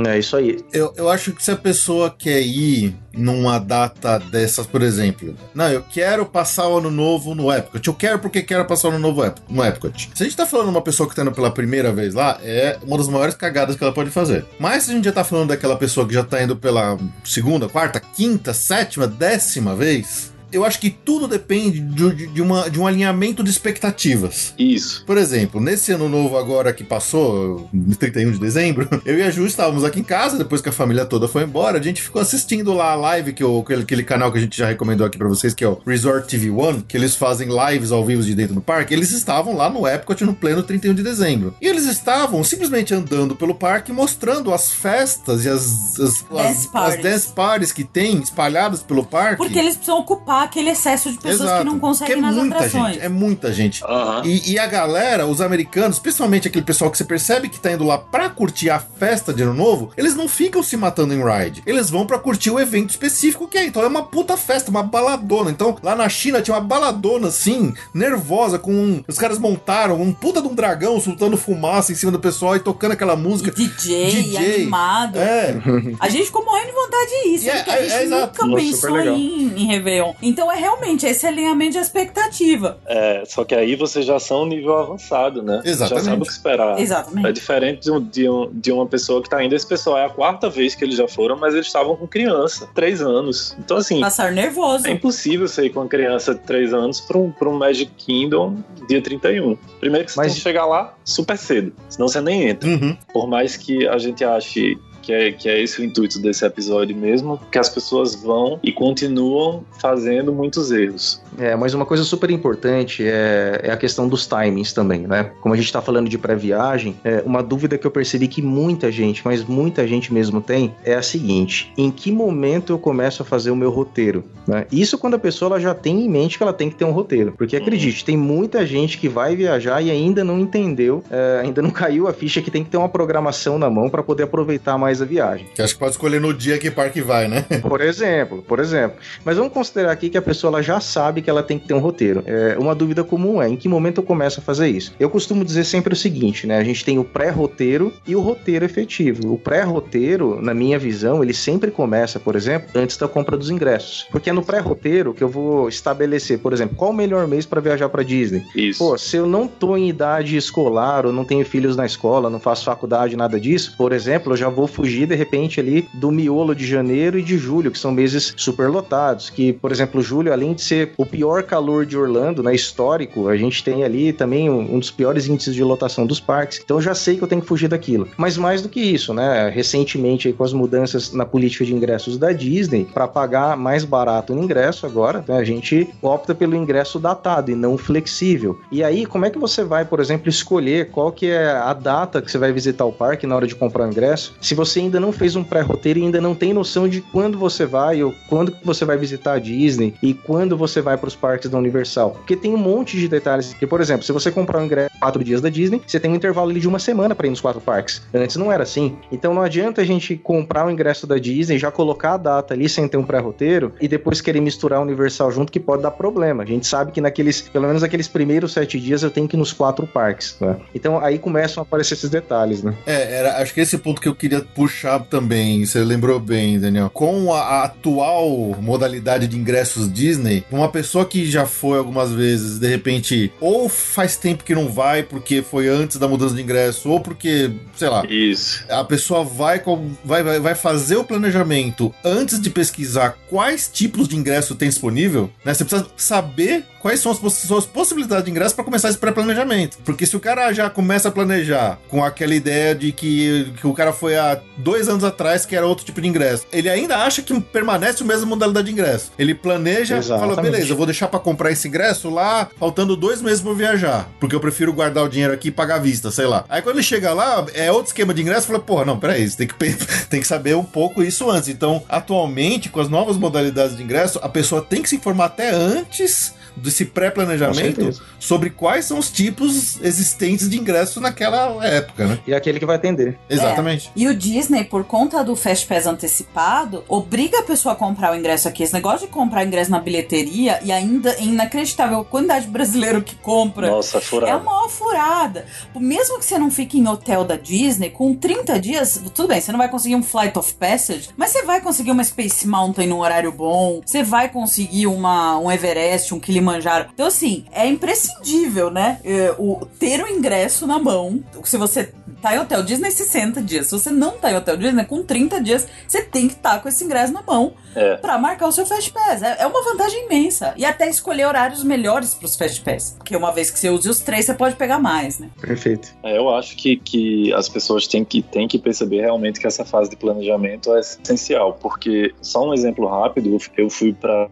É 0.05 0.17
isso 0.17 0.35
aí. 0.35 0.63
Eu, 0.73 0.93
eu 0.97 1.09
acho 1.09 1.31
que 1.31 1.43
se 1.43 1.51
a 1.51 1.55
pessoa 1.55 2.09
quer 2.09 2.41
ir 2.41 2.95
numa 3.13 3.57
data 3.57 4.19
dessas, 4.19 4.65
por 4.67 4.81
exemplo, 4.81 5.35
não, 5.53 5.69
eu 5.69 5.81
quero 5.81 6.25
passar 6.25 6.67
o 6.67 6.77
ano 6.77 6.91
novo 6.91 7.33
no 7.33 7.51
Epcot. 7.51 7.87
Eu 7.87 7.93
quero 7.93 8.19
porque 8.19 8.41
quero 8.41 8.65
passar 8.65 8.89
o 8.89 8.91
ano 8.91 8.99
novo 8.99 9.23
no 9.49 9.63
Epcot. 9.63 10.09
Se 10.13 10.23
a 10.23 10.25
gente 10.25 10.35
tá 10.35 10.45
falando 10.45 10.67
de 10.67 10.71
uma 10.71 10.81
pessoa 10.81 11.09
que 11.09 11.15
tá 11.15 11.21
indo 11.21 11.31
pela 11.31 11.51
primeira 11.51 11.91
vez 11.91 12.13
lá, 12.13 12.39
é 12.43 12.77
uma 12.83 12.97
das 12.97 13.07
maiores 13.07 13.35
cagadas 13.35 13.75
que 13.75 13.83
ela 13.83 13.93
pode 13.93 14.09
fazer. 14.09 14.45
Mas 14.59 14.83
se 14.83 14.91
a 14.91 14.93
gente 14.93 15.05
já 15.05 15.11
tá 15.11 15.23
falando 15.23 15.49
daquela 15.49 15.77
pessoa 15.77 16.07
que 16.07 16.13
já 16.13 16.23
tá 16.23 16.41
indo 16.41 16.55
pela 16.55 16.97
segunda, 17.23 17.67
quarta, 17.69 17.99
quinta, 17.99 18.53
sétima, 18.53 19.07
décima 19.07 19.75
vez. 19.75 20.36
Eu 20.51 20.63
acho 20.65 20.79
que 20.79 20.89
tudo 20.89 21.27
depende 21.27 21.79
de, 21.79 22.15
de- 22.15 22.27
de 22.27 22.41
uma, 22.41 22.69
de 22.69 22.79
um 22.79 22.87
alinhamento 22.87 23.43
de 23.43 23.49
expectativas. 23.49 24.53
Isso. 24.57 25.03
Por 25.05 25.17
exemplo, 25.17 25.59
nesse 25.61 25.91
ano 25.91 26.07
novo 26.09 26.37
agora 26.37 26.73
que 26.73 26.83
passou, 26.83 27.69
no 27.73 27.95
31 27.95 28.31
de 28.31 28.39
dezembro, 28.39 28.87
eu 29.05 29.17
e 29.17 29.21
a 29.23 29.29
Ju 29.31 29.45
estávamos 29.45 29.83
aqui 29.83 29.99
em 29.99 30.03
casa, 30.03 30.37
depois 30.37 30.61
que 30.61 30.69
a 30.69 30.71
família 30.71 31.05
toda 31.05 31.27
foi 31.27 31.43
embora, 31.43 31.79
a 31.79 31.81
gente 31.81 32.01
ficou 32.01 32.21
assistindo 32.21 32.73
lá 32.73 32.91
a 32.91 32.95
live, 32.95 33.33
que 33.33 33.43
o, 33.43 33.59
aquele, 33.59 33.81
aquele 33.83 34.03
canal 34.03 34.31
que 34.31 34.37
a 34.37 34.41
gente 34.41 34.57
já 34.57 34.67
recomendou 34.67 35.05
aqui 35.05 35.17
pra 35.17 35.27
vocês, 35.27 35.53
que 35.53 35.63
é 35.63 35.67
o 35.67 35.79
Resort 35.85 36.27
TV 36.27 36.49
One, 36.49 36.83
que 36.87 36.97
eles 36.97 37.15
fazem 37.15 37.47
lives 37.49 37.91
ao 37.91 38.05
vivo 38.05 38.23
de 38.23 38.33
dentro 38.35 38.55
do 38.55 38.61
parque. 38.61 38.93
Eles 38.93 39.11
estavam 39.11 39.55
lá 39.55 39.69
no 39.69 39.87
Epcot 39.87 40.23
no 40.25 40.33
pleno 40.33 40.63
31 40.63 40.93
de 40.93 41.03
dezembro. 41.03 41.55
E 41.61 41.67
eles 41.67 41.85
estavam 41.85 42.43
simplesmente 42.43 42.93
andando 42.93 43.35
pelo 43.35 43.53
parque, 43.55 43.91
mostrando 43.91 44.53
as 44.53 44.71
festas 44.71 45.45
e 45.45 45.49
as, 45.49 45.99
as, 45.99 46.23
Dance 46.23 46.23
as, 46.29 46.65
parties. 46.67 46.95
as 46.97 47.03
dance 47.03 47.27
parties 47.33 47.71
que 47.71 47.83
tem 47.83 48.17
espalhadas 48.19 48.81
pelo 48.81 49.05
parque. 49.05 49.37
Porque 49.37 49.57
eles 49.59 49.75
precisam 49.75 49.99
ocupar 49.99 50.36
aquele 50.43 50.69
excesso 50.69 51.11
de 51.11 51.17
pessoas 51.17 51.41
Exato. 51.49 51.59
que 51.59 51.69
não 51.69 51.79
conseguem 51.79 52.15
Porque 52.15 52.25
é 52.25 52.29
nas 52.29 52.35
muita 52.39 52.55
atrações. 52.55 52.93
gente, 52.95 53.05
é 53.05 53.09
muita 53.09 53.53
gente. 53.53 53.83
Aham. 53.83 54.21
E, 54.25 54.51
e 54.53 54.59
a 54.59 54.65
galera, 54.67 55.25
os 55.27 55.41
americanos, 55.41 55.97
especialmente 55.97 56.47
aquele 56.47 56.65
pessoal 56.65 56.89
que 56.91 56.97
você 56.97 57.05
percebe 57.05 57.49
que 57.49 57.59
tá 57.59 57.71
indo 57.71 57.83
lá 57.83 57.97
pra 57.97 58.29
curtir 58.29 58.69
a 58.69 58.79
festa 58.79 59.33
de 59.33 59.43
ano 59.43 59.53
novo, 59.53 59.91
eles 59.97 60.15
não 60.15 60.27
ficam 60.27 60.61
se 60.63 60.75
matando 60.77 61.13
em 61.13 61.23
ride. 61.23 61.63
Eles 61.65 61.89
vão 61.89 62.05
pra 62.05 62.19
curtir 62.19 62.49
o 62.51 62.59
evento 62.59 62.89
específico 62.91 63.47
que 63.47 63.57
é. 63.57 63.65
Então 63.65 63.83
é 63.83 63.87
uma 63.87 64.03
puta 64.03 64.35
festa, 64.37 64.69
uma 64.71 64.83
baladona. 64.83 65.49
Então 65.51 65.77
lá 65.83 65.95
na 65.95 66.07
China 66.09 66.41
tinha 66.41 66.55
uma 66.55 66.61
baladona 66.61 67.27
assim, 67.27 67.73
nervosa, 67.93 68.57
com 68.59 68.71
um, 68.71 69.03
os 69.07 69.17
caras 69.17 69.37
montaram 69.39 70.01
um 70.01 70.13
puta 70.13 70.41
de 70.41 70.47
um 70.47 70.55
dragão 70.55 70.99
soltando 70.99 71.37
fumaça 71.37 71.91
em 71.91 71.95
cima 71.95 72.11
do 72.11 72.19
pessoal 72.19 72.55
e 72.55 72.59
tocando 72.59 72.91
aquela 72.93 73.13
E 73.13 73.17
música. 73.17 73.51
DJ, 73.51 74.05
DJ, 74.11 74.55
animado. 74.55 75.17
É, 75.17 75.55
A 75.99 76.09
gente 76.09 76.25
ficou 76.25 76.43
morrendo 76.45 76.67
de 76.67 76.73
vontade 76.73 77.09
de 77.09 77.29
ir, 77.29 77.35
E 77.35 77.39
sendo 77.39 77.57
é- 77.57 77.63
que 77.63 77.69
a 77.69 77.75
é- 77.79 77.83
gente 77.89 77.93
é 77.93 78.05
nunca 78.05 78.45
Nossa, 78.45 78.63
pensou 78.63 78.99
em, 78.99 79.53
em 79.61 79.65
Réveillon. 79.67 80.13
Então 80.27 80.51
é 80.51 80.55
realmente 80.55 81.05
esse 81.05 81.25
alinhamento 81.25 81.73
de 81.73 81.77
expectativa. 81.79 82.77
É, 82.85 83.23
só 83.25 83.43
que 83.43 83.55
aí 83.55 83.75
vocês 83.75 84.05
já 84.05 84.19
são 84.19 84.45
nível 84.45 84.77
avançado, 84.77 85.41
né? 85.41 85.61
Exatamente. 85.63 86.03
Já 86.05 86.11
sabe 86.11 86.21
o 86.21 86.25
que 86.25 86.31
esperar. 86.31 86.77
É 86.77 86.81
Exatamente. 86.81 87.33
diferente 87.33 87.81
de, 87.83 87.91
um- 87.91 88.01
de 88.01 88.29
um- 88.29 88.49
de 88.53 88.71
uma 88.71 88.85
pessoa 88.85 89.21
que 89.21 89.29
tá 89.29 89.43
indo. 89.43 89.55
Esse 89.55 89.67
pessoal 89.67 89.97
é 89.97 90.05
a 90.05 90.09
quarta 90.09 90.49
vez 90.49 90.75
que 90.75 90.83
eles 90.83 90.95
já 90.95 91.07
foram, 91.07 91.37
mas 91.37 91.53
eles 91.53 91.67
estavam 91.67 91.95
com 91.95 92.07
criança, 92.07 92.67
três 92.73 93.01
anos. 93.01 93.55
Então, 93.59 93.77
assim, 93.77 93.99
Passar 94.01 94.31
nervoso. 94.31 94.87
é 94.87 94.91
impossível 94.91 95.47
você 95.47 95.65
ir 95.65 95.69
com 95.71 95.79
uma 95.81 95.87
criança 95.87 96.33
de 96.33 96.41
três 96.41 96.73
anos 96.73 96.99
pra 96.99 97.17
um, 97.17 97.31
pra 97.31 97.47
um 97.49 97.57
Magic 97.57 97.91
Kingdom 97.97 98.57
dia 98.87 99.01
31. 99.01 99.57
Primeiro 99.79 100.05
que 100.05 100.11
você 100.11 100.19
Mas- 100.19 100.27
tem 100.27 100.35
que 100.35 100.41
chegar 100.41 100.65
lá 100.65 100.93
super 101.03 101.37
cedo, 101.37 101.73
senão 101.89 102.07
você 102.07 102.21
nem 102.21 102.49
entra. 102.49 102.67
uhum. 102.69 102.97
Por 103.13 103.27
mais 103.27 103.55
que 103.57 103.87
a 103.87 103.97
gente 103.97 104.23
ache 104.23 104.77
que 105.07 105.13
é, 105.13 105.31
que 105.31 105.47
é 105.47 105.63
esse 105.63 105.79
o 105.79 105.85
intuito 105.85 106.19
desse 106.19 106.45
episódio 106.45 106.93
mesmo, 106.93 107.39
que 107.49 107.57
as 107.57 107.69
pessoas 107.69 108.13
vão 108.13 108.59
e 108.61 108.73
continuam 108.73 109.63
fazendo 109.79 110.33
muitos 110.33 110.69
erros. 110.69 111.21
É, 111.37 111.55
mas 111.55 111.73
uma 111.73 111.85
coisa 111.85 112.03
super 112.03 112.29
importante 112.29 113.07
é, 113.07 113.61
é 113.63 113.71
a 113.71 113.77
questão 113.77 114.09
dos 114.09 114.27
timings 114.27 114.73
também, 114.73 115.01
né? 115.01 115.31
Como 115.39 115.53
a 115.53 115.57
gente 115.57 115.67
está 115.67 115.81
falando 115.81 116.09
de 116.09 116.17
pré-viagem, 116.17 116.97
é, 117.05 117.23
uma 117.25 117.41
dúvida 117.41 117.77
que 117.77 117.87
eu 117.87 117.91
percebi 117.91 118.27
que 118.27 118.41
muita 118.41 118.91
gente, 118.91 119.21
mas 119.23 119.45
muita 119.45 119.87
gente 119.87 120.13
mesmo 120.13 120.41
tem, 120.41 120.75
é 120.83 120.95
a 120.95 121.01
seguinte: 121.01 121.71
em 121.77 121.89
que 121.89 122.11
momento 122.11 122.73
eu 122.73 122.79
começo 122.79 123.21
a 123.21 123.25
fazer 123.25 123.51
o 123.51 123.55
meu 123.55 123.69
roteiro? 123.69 124.25
Né? 124.45 124.65
Isso 124.71 124.97
quando 124.97 125.13
a 125.13 125.19
pessoa 125.19 125.57
já 125.57 125.73
tem 125.73 126.01
em 126.01 126.09
mente 126.09 126.37
que 126.37 126.43
ela 126.43 126.53
tem 126.53 126.69
que 126.69 126.75
ter 126.75 126.85
um 126.85 126.91
roteiro. 126.91 127.33
Porque 127.37 127.55
uhum. 127.55 127.61
acredite, 127.61 128.03
tem 128.03 128.17
muita 128.17 128.65
gente 128.65 128.97
que 128.97 129.07
vai 129.07 129.35
viajar 129.35 129.81
e 129.81 129.89
ainda 129.89 130.23
não 130.23 130.39
entendeu, 130.39 131.01
é, 131.09 131.41
ainda 131.43 131.61
não 131.61 131.69
caiu 131.71 132.07
a 132.07 132.13
ficha 132.13 132.41
que 132.41 132.51
tem 132.51 132.63
que 132.63 132.69
ter 132.69 132.77
uma 132.77 132.89
programação 132.89 133.57
na 133.57 133.69
mão 133.69 133.89
para 133.89 134.03
poder 134.03 134.23
aproveitar 134.23 134.77
mais 134.77 134.96
a 135.01 135.05
viagem. 135.05 135.47
Que 135.53 135.61
acho 135.61 135.73
que 135.73 135.79
pode 135.79 135.91
escolher 135.91 136.19
no 136.21 136.33
dia 136.33 136.57
que 136.57 136.69
parque 136.71 137.01
vai, 137.01 137.27
né? 137.27 137.45
Por 137.61 137.81
exemplo, 137.81 138.43
por 138.47 138.59
exemplo. 138.59 138.97
Mas 139.23 139.37
vamos 139.37 139.51
considerar 139.51 139.91
aqui 139.91 140.09
que 140.09 140.17
a 140.17 140.21
pessoa 140.21 140.49
ela 140.51 140.61
já 140.61 140.79
sabe 140.79 141.21
que 141.21 141.29
ela 141.29 141.43
tem 141.43 141.59
que 141.59 141.67
ter 141.67 141.73
um 141.73 141.79
roteiro. 141.79 142.23
É, 142.25 142.57
uma 142.59 142.73
dúvida 142.73 143.03
comum 143.03 143.41
é 143.41 143.47
em 143.47 143.55
que 143.55 143.67
momento 143.67 143.99
eu 143.99 144.03
começo 144.03 144.39
a 144.39 144.43
fazer 144.43 144.67
isso? 144.67 144.93
Eu 144.99 145.09
costumo 145.09 145.43
dizer 145.43 145.63
sempre 145.63 145.93
o 145.93 145.95
seguinte, 145.95 146.47
né? 146.47 146.57
A 146.57 146.63
gente 146.63 146.85
tem 146.85 146.97
o 146.97 147.03
pré-roteiro 147.03 147.93
e 148.07 148.15
o 148.15 148.21
roteiro 148.21 148.65
efetivo. 148.65 149.33
O 149.33 149.37
pré-roteiro, 149.37 150.41
na 150.41 150.53
minha 150.53 150.79
visão, 150.79 151.21
ele 151.21 151.33
sempre 151.33 151.71
começa, 151.71 152.19
por 152.19 152.35
exemplo, 152.35 152.69
antes 152.75 152.97
da 152.97 153.07
compra 153.07 153.37
dos 153.37 153.49
ingressos. 153.49 154.07
Porque 154.11 154.29
é 154.29 154.33
no 154.33 154.43
pré-roteiro 154.43 155.13
que 155.13 155.23
eu 155.23 155.29
vou 155.29 155.67
estabelecer, 155.67 156.39
por 156.39 156.53
exemplo, 156.53 156.75
qual 156.75 156.91
o 156.91 156.93
melhor 156.93 157.27
mês 157.27 157.45
para 157.45 157.61
viajar 157.61 157.89
para 157.89 158.03
Disney. 158.03 158.43
Isso. 158.55 158.79
Pô, 158.79 158.97
se 158.97 159.17
eu 159.17 159.25
não 159.25 159.47
tô 159.47 159.75
em 159.75 159.89
idade 159.89 160.37
escolar 160.37 161.05
ou 161.05 161.13
não 161.13 161.25
tenho 161.25 161.45
filhos 161.45 161.75
na 161.75 161.85
escola, 161.85 162.29
não 162.29 162.39
faço 162.39 162.65
faculdade, 162.65 163.15
nada 163.15 163.39
disso, 163.39 163.75
por 163.77 163.91
exemplo, 163.91 164.33
eu 164.33 164.37
já 164.37 164.49
vou 164.49 164.67
fugir 164.67 164.86
de 164.87 165.15
repente 165.15 165.59
ali 165.59 165.87
do 165.93 166.11
miolo 166.11 166.55
de 166.55 166.65
janeiro 166.65 167.17
e 167.17 167.23
de 167.23 167.37
julho, 167.37 167.71
que 167.71 167.79
são 167.79 167.91
meses 167.91 168.33
superlotados, 168.37 169.29
que, 169.29 169.53
por 169.53 169.71
exemplo, 169.71 170.01
julho, 170.01 170.31
além 170.31 170.53
de 170.53 170.61
ser 170.61 170.91
o 170.97 171.05
pior 171.05 171.43
calor 171.43 171.85
de 171.85 171.97
Orlando, 171.97 172.43
né, 172.43 172.53
histórico, 172.53 173.27
a 173.27 173.37
gente 173.37 173.63
tem 173.63 173.83
ali 173.83 174.13
também 174.13 174.49
um, 174.49 174.75
um 174.75 174.79
dos 174.79 174.91
piores 174.91 175.27
índices 175.27 175.53
de 175.53 175.63
lotação 175.63 176.05
dos 176.05 176.19
parques. 176.19 176.61
Então 176.63 176.77
eu 176.77 176.81
já 176.81 176.95
sei 176.95 177.17
que 177.17 177.23
eu 177.23 177.27
tenho 177.27 177.41
que 177.41 177.47
fugir 177.47 177.67
daquilo. 177.67 178.07
Mas 178.17 178.37
mais 178.37 178.61
do 178.61 178.69
que 178.69 178.79
isso, 178.79 179.13
né, 179.13 179.49
recentemente 179.49 180.31
com 180.33 180.43
as 180.43 180.53
mudanças 180.53 181.11
na 181.11 181.25
política 181.25 181.65
de 181.65 181.73
ingressos 181.73 182.17
da 182.17 182.31
Disney, 182.31 182.85
para 182.93 183.07
pagar 183.07 183.57
mais 183.57 183.83
barato 183.83 184.33
o 184.33 184.43
ingresso 184.43 184.85
agora, 184.85 185.23
né, 185.27 185.37
a 185.37 185.43
gente 185.43 185.87
opta 186.01 186.33
pelo 186.33 186.55
ingresso 186.55 186.99
datado 186.99 187.51
e 187.51 187.55
não 187.55 187.77
flexível. 187.77 188.59
E 188.71 188.83
aí, 188.83 189.05
como 189.05 189.25
é 189.25 189.29
que 189.29 189.39
você 189.39 189.63
vai, 189.63 189.85
por 189.85 189.99
exemplo, 189.99 190.29
escolher 190.29 190.89
qual 190.91 191.11
que 191.11 191.27
é 191.27 191.51
a 191.51 191.73
data 191.73 192.21
que 192.21 192.31
você 192.31 192.37
vai 192.37 192.51
visitar 192.51 192.85
o 192.85 192.91
parque 192.91 193.27
na 193.27 193.35
hora 193.35 193.47
de 193.47 193.55
comprar 193.55 193.87
o 193.87 193.91
ingresso? 193.91 194.35
Se 194.41 194.55
você 194.55 194.76
ainda 194.79 194.99
não 194.99 195.11
fez 195.11 195.35
um 195.35 195.43
pré-roteiro 195.43 195.99
e 195.99 196.03
ainda 196.03 196.21
não 196.21 196.35
tem 196.35 196.53
noção 196.53 196.87
de 196.87 197.01
quando 197.01 197.37
você 197.37 197.65
vai 197.65 198.03
ou 198.03 198.13
quando 198.27 198.55
você 198.63 198.85
vai 198.85 198.97
visitar 198.97 199.33
a 199.33 199.39
Disney 199.39 199.93
e 200.01 200.13
quando 200.13 200.57
você 200.57 200.81
vai 200.81 200.97
para 200.97 201.07
os 201.07 201.15
parques 201.15 201.49
da 201.49 201.57
Universal. 201.57 202.11
Porque 202.11 202.35
tem 202.35 202.53
um 202.53 202.57
monte 202.57 202.97
de 202.97 203.07
detalhes. 203.07 203.53
Que, 203.53 203.67
por 203.67 203.81
exemplo, 203.81 204.03
se 204.03 204.11
você 204.11 204.31
comprar 204.31 204.59
um 204.59 204.65
ingresso 204.65 204.95
quatro 204.99 205.23
dias 205.23 205.41
da 205.41 205.49
Disney, 205.49 205.81
você 205.85 205.99
tem 205.99 206.11
um 206.11 206.15
intervalo 206.15 206.53
de 206.53 206.67
uma 206.67 206.79
semana 206.79 207.13
para 207.13 207.27
ir 207.27 207.29
nos 207.29 207.41
quatro 207.41 207.61
parques. 207.61 208.01
Antes 208.13 208.35
não 208.35 208.51
era 208.51 208.63
assim. 208.63 208.95
Então 209.11 209.33
não 209.33 209.41
adianta 209.41 209.81
a 209.81 209.85
gente 209.85 210.15
comprar 210.15 210.65
o 210.65 210.71
ingresso 210.71 211.05
da 211.05 211.17
Disney, 211.17 211.57
já 211.57 211.71
colocar 211.71 212.13
a 212.13 212.17
data 212.17 212.53
ali 212.53 212.67
sem 212.67 212.87
ter 212.87 212.97
um 212.97 213.03
pré-roteiro 213.03 213.73
e 213.79 213.87
depois 213.87 214.21
querer 214.21 214.41
misturar 214.41 214.79
a 214.79 214.81
Universal 214.81 215.31
junto, 215.31 215.51
que 215.51 215.59
pode 215.59 215.83
dar 215.83 215.91
problema. 215.91 216.43
A 216.43 216.45
gente 216.45 216.65
sabe 216.65 216.91
que 216.91 217.01
naqueles, 217.01 217.41
pelo 217.41 217.67
menos 217.67 217.83
aqueles 217.83 218.07
primeiros 218.07 218.53
sete 218.53 218.79
dias, 218.79 219.03
eu 219.03 219.11
tenho 219.11 219.27
que 219.27 219.35
ir 219.35 219.39
nos 219.39 219.53
quatro 219.53 219.85
parques. 219.85 220.37
Né? 220.39 220.57
Então 220.73 220.99
aí 220.99 221.19
começam 221.19 221.61
a 221.61 221.65
aparecer 221.65 221.93
esses 221.93 222.09
detalhes, 222.09 222.63
né? 222.63 222.73
É, 222.85 223.19
era, 223.19 223.41
acho 223.41 223.53
que 223.53 223.61
esse 223.61 223.77
ponto 223.77 224.01
que 224.01 224.07
eu 224.07 224.15
queria 224.15 224.41
puxar 224.57 224.99
também, 225.01 225.63
você 225.63 225.83
lembrou 225.83 226.19
bem, 226.19 226.59
Daniel. 226.59 226.89
Com 226.89 227.31
a, 227.31 227.41
a 227.41 227.63
atual 227.65 228.57
modalidade 228.59 229.27
de 229.27 229.37
ingressos 229.37 229.91
Disney, 229.93 230.43
uma 230.49 230.67
pessoa 230.67 231.05
que 231.05 231.29
já 231.29 231.45
foi 231.45 231.77
algumas 231.77 232.11
vezes, 232.11 232.57
de 232.57 232.67
repente, 232.67 233.31
ou 233.39 233.69
faz 233.69 234.17
tempo 234.17 234.43
que 234.43 234.55
não 234.55 234.67
vai 234.67 235.03
porque 235.03 235.43
foi 235.43 235.67
antes 235.67 235.97
da 235.97 236.07
mudança 236.07 236.33
de 236.33 236.41
ingresso, 236.41 236.89
ou 236.89 236.99
porque, 236.99 237.51
sei 237.75 237.87
lá. 237.87 238.03
Isso. 238.09 238.65
A 238.67 238.83
pessoa 238.83 239.23
vai, 239.23 239.61
vai, 240.03 240.23
vai, 240.23 240.39
vai 240.39 240.55
fazer 240.55 240.95
o 240.95 241.03
planejamento 241.03 241.93
antes 242.03 242.41
de 242.41 242.49
pesquisar 242.49 243.15
quais 243.29 243.69
tipos 243.71 244.07
de 244.07 244.15
ingresso 244.15 244.55
tem 244.55 244.69
disponível, 244.69 245.29
né? 245.45 245.53
Você 245.53 245.65
precisa 245.65 245.87
saber 245.95 246.65
quais 246.87 246.99
são 246.99 247.11
as, 247.11 247.19
poss 247.19 247.33
suas 247.33 247.65
possibilidades 247.65 248.25
de 248.25 248.31
ingresso 248.31 248.55
para 248.55 248.63
começar 248.63 248.89
esse 248.89 248.97
pré-planejamento. 248.97 249.77
Porque 249.83 250.05
se 250.05 250.15
o 250.15 250.19
cara 250.19 250.51
já 250.53 250.69
começa 250.69 251.09
a 251.09 251.11
planejar 251.11 251.77
com 251.89 252.03
aquela 252.03 252.33
ideia 252.33 252.73
de 252.73 252.91
que, 252.91 253.51
que 253.59 253.67
o 253.67 253.73
cara 253.73 253.91
foi 253.91 254.15
há 254.15 254.39
dois 254.57 254.89
anos 254.89 255.03
atrás 255.03 255.45
que 255.45 255.55
era 255.55 255.65
outro 255.65 255.85
tipo 255.85 256.01
de 256.01 256.07
ingresso, 256.07 256.45
ele 256.51 256.69
ainda 256.69 256.97
acha 256.97 257.21
que 257.21 257.39
permanece 257.39 258.03
a 258.03 258.05
mesma 258.05 258.25
modalidade 258.25 258.67
de 258.67 258.73
ingresso. 258.73 259.11
Ele 259.17 259.33
planeja, 259.33 259.97
Exatamente. 259.97 260.35
fala, 260.35 260.41
beleza, 260.41 260.71
eu 260.71 260.77
vou 260.77 260.85
deixar 260.85 261.07
para 261.07 261.19
comprar 261.19 261.51
esse 261.51 261.67
ingresso 261.67 262.09
lá, 262.09 262.49
faltando 262.59 262.95
dois 262.95 263.21
meses 263.21 263.41
para 263.41 263.53
viajar, 263.53 264.09
porque 264.19 264.35
eu 264.35 264.39
prefiro 264.39 264.73
guardar 264.73 265.03
o 265.03 265.09
dinheiro 265.09 265.33
aqui 265.33 265.49
e 265.49 265.51
pagar 265.51 265.75
à 265.75 265.79
vista, 265.79 266.11
sei 266.11 266.25
lá. 266.25 266.45
Aí 266.49 266.61
quando 266.61 266.77
ele 266.77 266.83
chega 266.83 267.13
lá, 267.13 267.45
é 267.53 267.71
outro 267.71 267.87
esquema 267.87 268.13
de 268.13 268.21
ingresso, 268.21 268.47
fala, 268.47 268.59
porra, 268.59 268.85
não, 268.85 268.97
peraí, 268.97 269.29
você 269.29 269.37
tem 269.37 269.47
que, 269.47 269.55
tem 270.09 270.21
que 270.21 270.27
saber 270.27 270.55
um 270.55 270.63
pouco 270.63 271.03
isso 271.03 271.29
antes. 271.29 271.49
Então, 271.49 271.83
atualmente, 271.87 272.69
com 272.69 272.79
as 272.79 272.89
novas 272.89 273.17
modalidades 273.17 273.77
de 273.77 273.83
ingresso, 273.83 274.19
a 274.21 274.29
pessoa 274.29 274.61
tem 274.61 274.81
que 274.81 274.89
se 274.89 274.95
informar 274.95 275.25
até 275.25 275.51
antes 275.51 276.36
desse 276.57 276.85
pré-planejamento 276.85 278.01
sobre 278.19 278.49
quais 278.49 278.85
são 278.85 278.99
os 278.99 279.09
tipos 279.09 279.79
existentes 279.81 280.49
de 280.49 280.57
ingresso 280.57 280.99
naquela 280.99 281.63
época, 281.65 282.07
né? 282.07 282.19
E 282.27 282.33
aquele 282.33 282.59
que 282.59 282.65
vai 282.65 282.75
atender. 282.75 283.17
Exatamente. 283.29 283.87
É. 283.89 283.91
E 283.95 284.07
o 284.07 284.13
Disney, 284.13 284.63
por 284.63 284.83
conta 284.83 285.23
do 285.23 285.35
Fast 285.35 285.65
Pass 285.67 285.85
antecipado, 285.85 286.83
obriga 286.87 287.39
a 287.39 287.43
pessoa 287.43 287.73
a 287.73 287.75
comprar 287.75 288.13
o 288.13 288.15
ingresso 288.15 288.47
aqui. 288.47 288.63
Esse 288.63 288.73
negócio 288.73 289.07
de 289.07 289.13
comprar 289.13 289.45
ingresso 289.45 289.71
na 289.71 289.79
bilheteria 289.79 290.59
e 290.63 290.71
ainda 290.71 291.11
é 291.11 291.23
inacreditável 291.23 291.99
a 291.99 292.05
quantidade 292.05 292.45
de 292.45 292.51
brasileiro 292.51 293.01
que 293.01 293.15
compra. 293.15 293.69
Nossa, 293.69 294.01
furada. 294.01 294.31
É 294.31 294.35
uma 294.35 294.69
furada. 294.69 295.45
Mesmo 295.75 296.19
que 296.19 296.25
você 296.25 296.37
não 296.37 296.51
fique 296.51 296.77
em 296.77 296.87
hotel 296.87 297.23
da 297.23 297.35
Disney, 297.35 297.89
com 297.89 298.13
30 298.13 298.59
dias, 298.59 299.01
tudo 299.13 299.29
bem, 299.29 299.39
você 299.39 299.51
não 299.51 299.59
vai 299.59 299.69
conseguir 299.69 299.95
um 299.95 300.03
Flight 300.03 300.37
of 300.37 300.53
Passage, 300.55 301.09
mas 301.15 301.31
você 301.31 301.43
vai 301.43 301.61
conseguir 301.61 301.91
uma 301.91 302.03
Space 302.03 302.47
Mountain 302.47 302.87
num 302.87 302.99
horário 302.99 303.31
bom, 303.31 303.81
você 303.85 304.03
vai 304.03 304.29
conseguir 304.29 304.87
uma, 304.87 305.37
um 305.37 305.51
Everest, 305.51 306.13
um 306.13 306.19
Kilimanjaro 306.19 306.46
Kilimanjaro. 306.47 306.89
Então, 306.93 307.05
assim, 307.05 307.45
é 307.51 307.67
imprescindível, 307.67 308.71
né? 308.71 308.99
É, 309.03 309.35
o, 309.37 309.67
ter 309.79 310.01
o 310.01 310.07
ingresso 310.07 310.65
na 310.65 310.79
mão. 310.79 311.21
Se 311.43 311.57
você 311.57 311.91
tá 312.21 312.35
em 312.35 312.39
hotel 312.39 312.63
Disney, 312.63 312.89
60 312.89 313.41
dias. 313.41 313.67
Se 313.67 313.71
você 313.71 313.91
não 313.91 314.17
tá 314.17 314.31
em 314.31 314.35
hotel 314.35 314.57
Disney, 314.57 314.85
com 314.85 315.03
30 315.03 315.41
dias, 315.41 315.67
você 315.87 316.01
tem 316.01 316.27
que 316.27 316.33
estar 316.33 316.55
tá 316.55 316.59
com 316.59 316.69
esse 316.69 316.83
ingresso 316.83 317.13
na 317.13 317.21
mão 317.21 317.53
é. 317.75 317.97
para 317.97 318.17
marcar 318.17 318.47
o 318.47 318.51
seu 318.51 318.65
Fast 318.65 318.91
Pass. 318.91 319.21
É, 319.21 319.37
é, 319.41 319.47
uma 319.47 319.63
vantagem 319.63 320.05
imensa. 320.05 320.53
E 320.57 320.65
até 320.65 320.89
escolher 320.89 321.25
horários 321.25 321.63
melhores 321.63 322.13
pros 322.13 322.35
Fast 322.35 322.61
Pass. 322.61 322.95
Porque 322.97 323.15
uma 323.15 323.31
vez 323.31 323.51
que 323.51 323.59
você 323.59 323.69
use 323.69 323.87
os 323.89 323.99
três, 323.99 324.25
você 324.25 324.33
pode 324.33 324.55
pegar 324.55 324.79
mais, 324.79 325.19
né? 325.19 325.29
Perfeito. 325.39 325.93
É, 326.03 326.17
eu 326.17 326.33
acho 326.33 326.55
que, 326.55 326.77
que 326.77 327.33
as 327.33 327.47
pessoas 327.47 327.87
têm 327.87 328.03
que, 328.03 328.21
têm 328.21 328.47
que 328.47 328.57
perceber 328.57 329.01
realmente 329.01 329.39
que 329.39 329.47
essa 329.47 329.63
fase 329.63 329.89
de 329.89 329.95
planejamento 329.95 330.73
é 330.75 330.79
essencial. 330.79 331.53
Porque, 331.53 332.13
só 332.21 332.47
um 332.47 332.53
exemplo 332.53 332.87
rápido, 332.87 333.37
eu 333.57 333.69
fui 333.69 333.93
para 333.93 334.27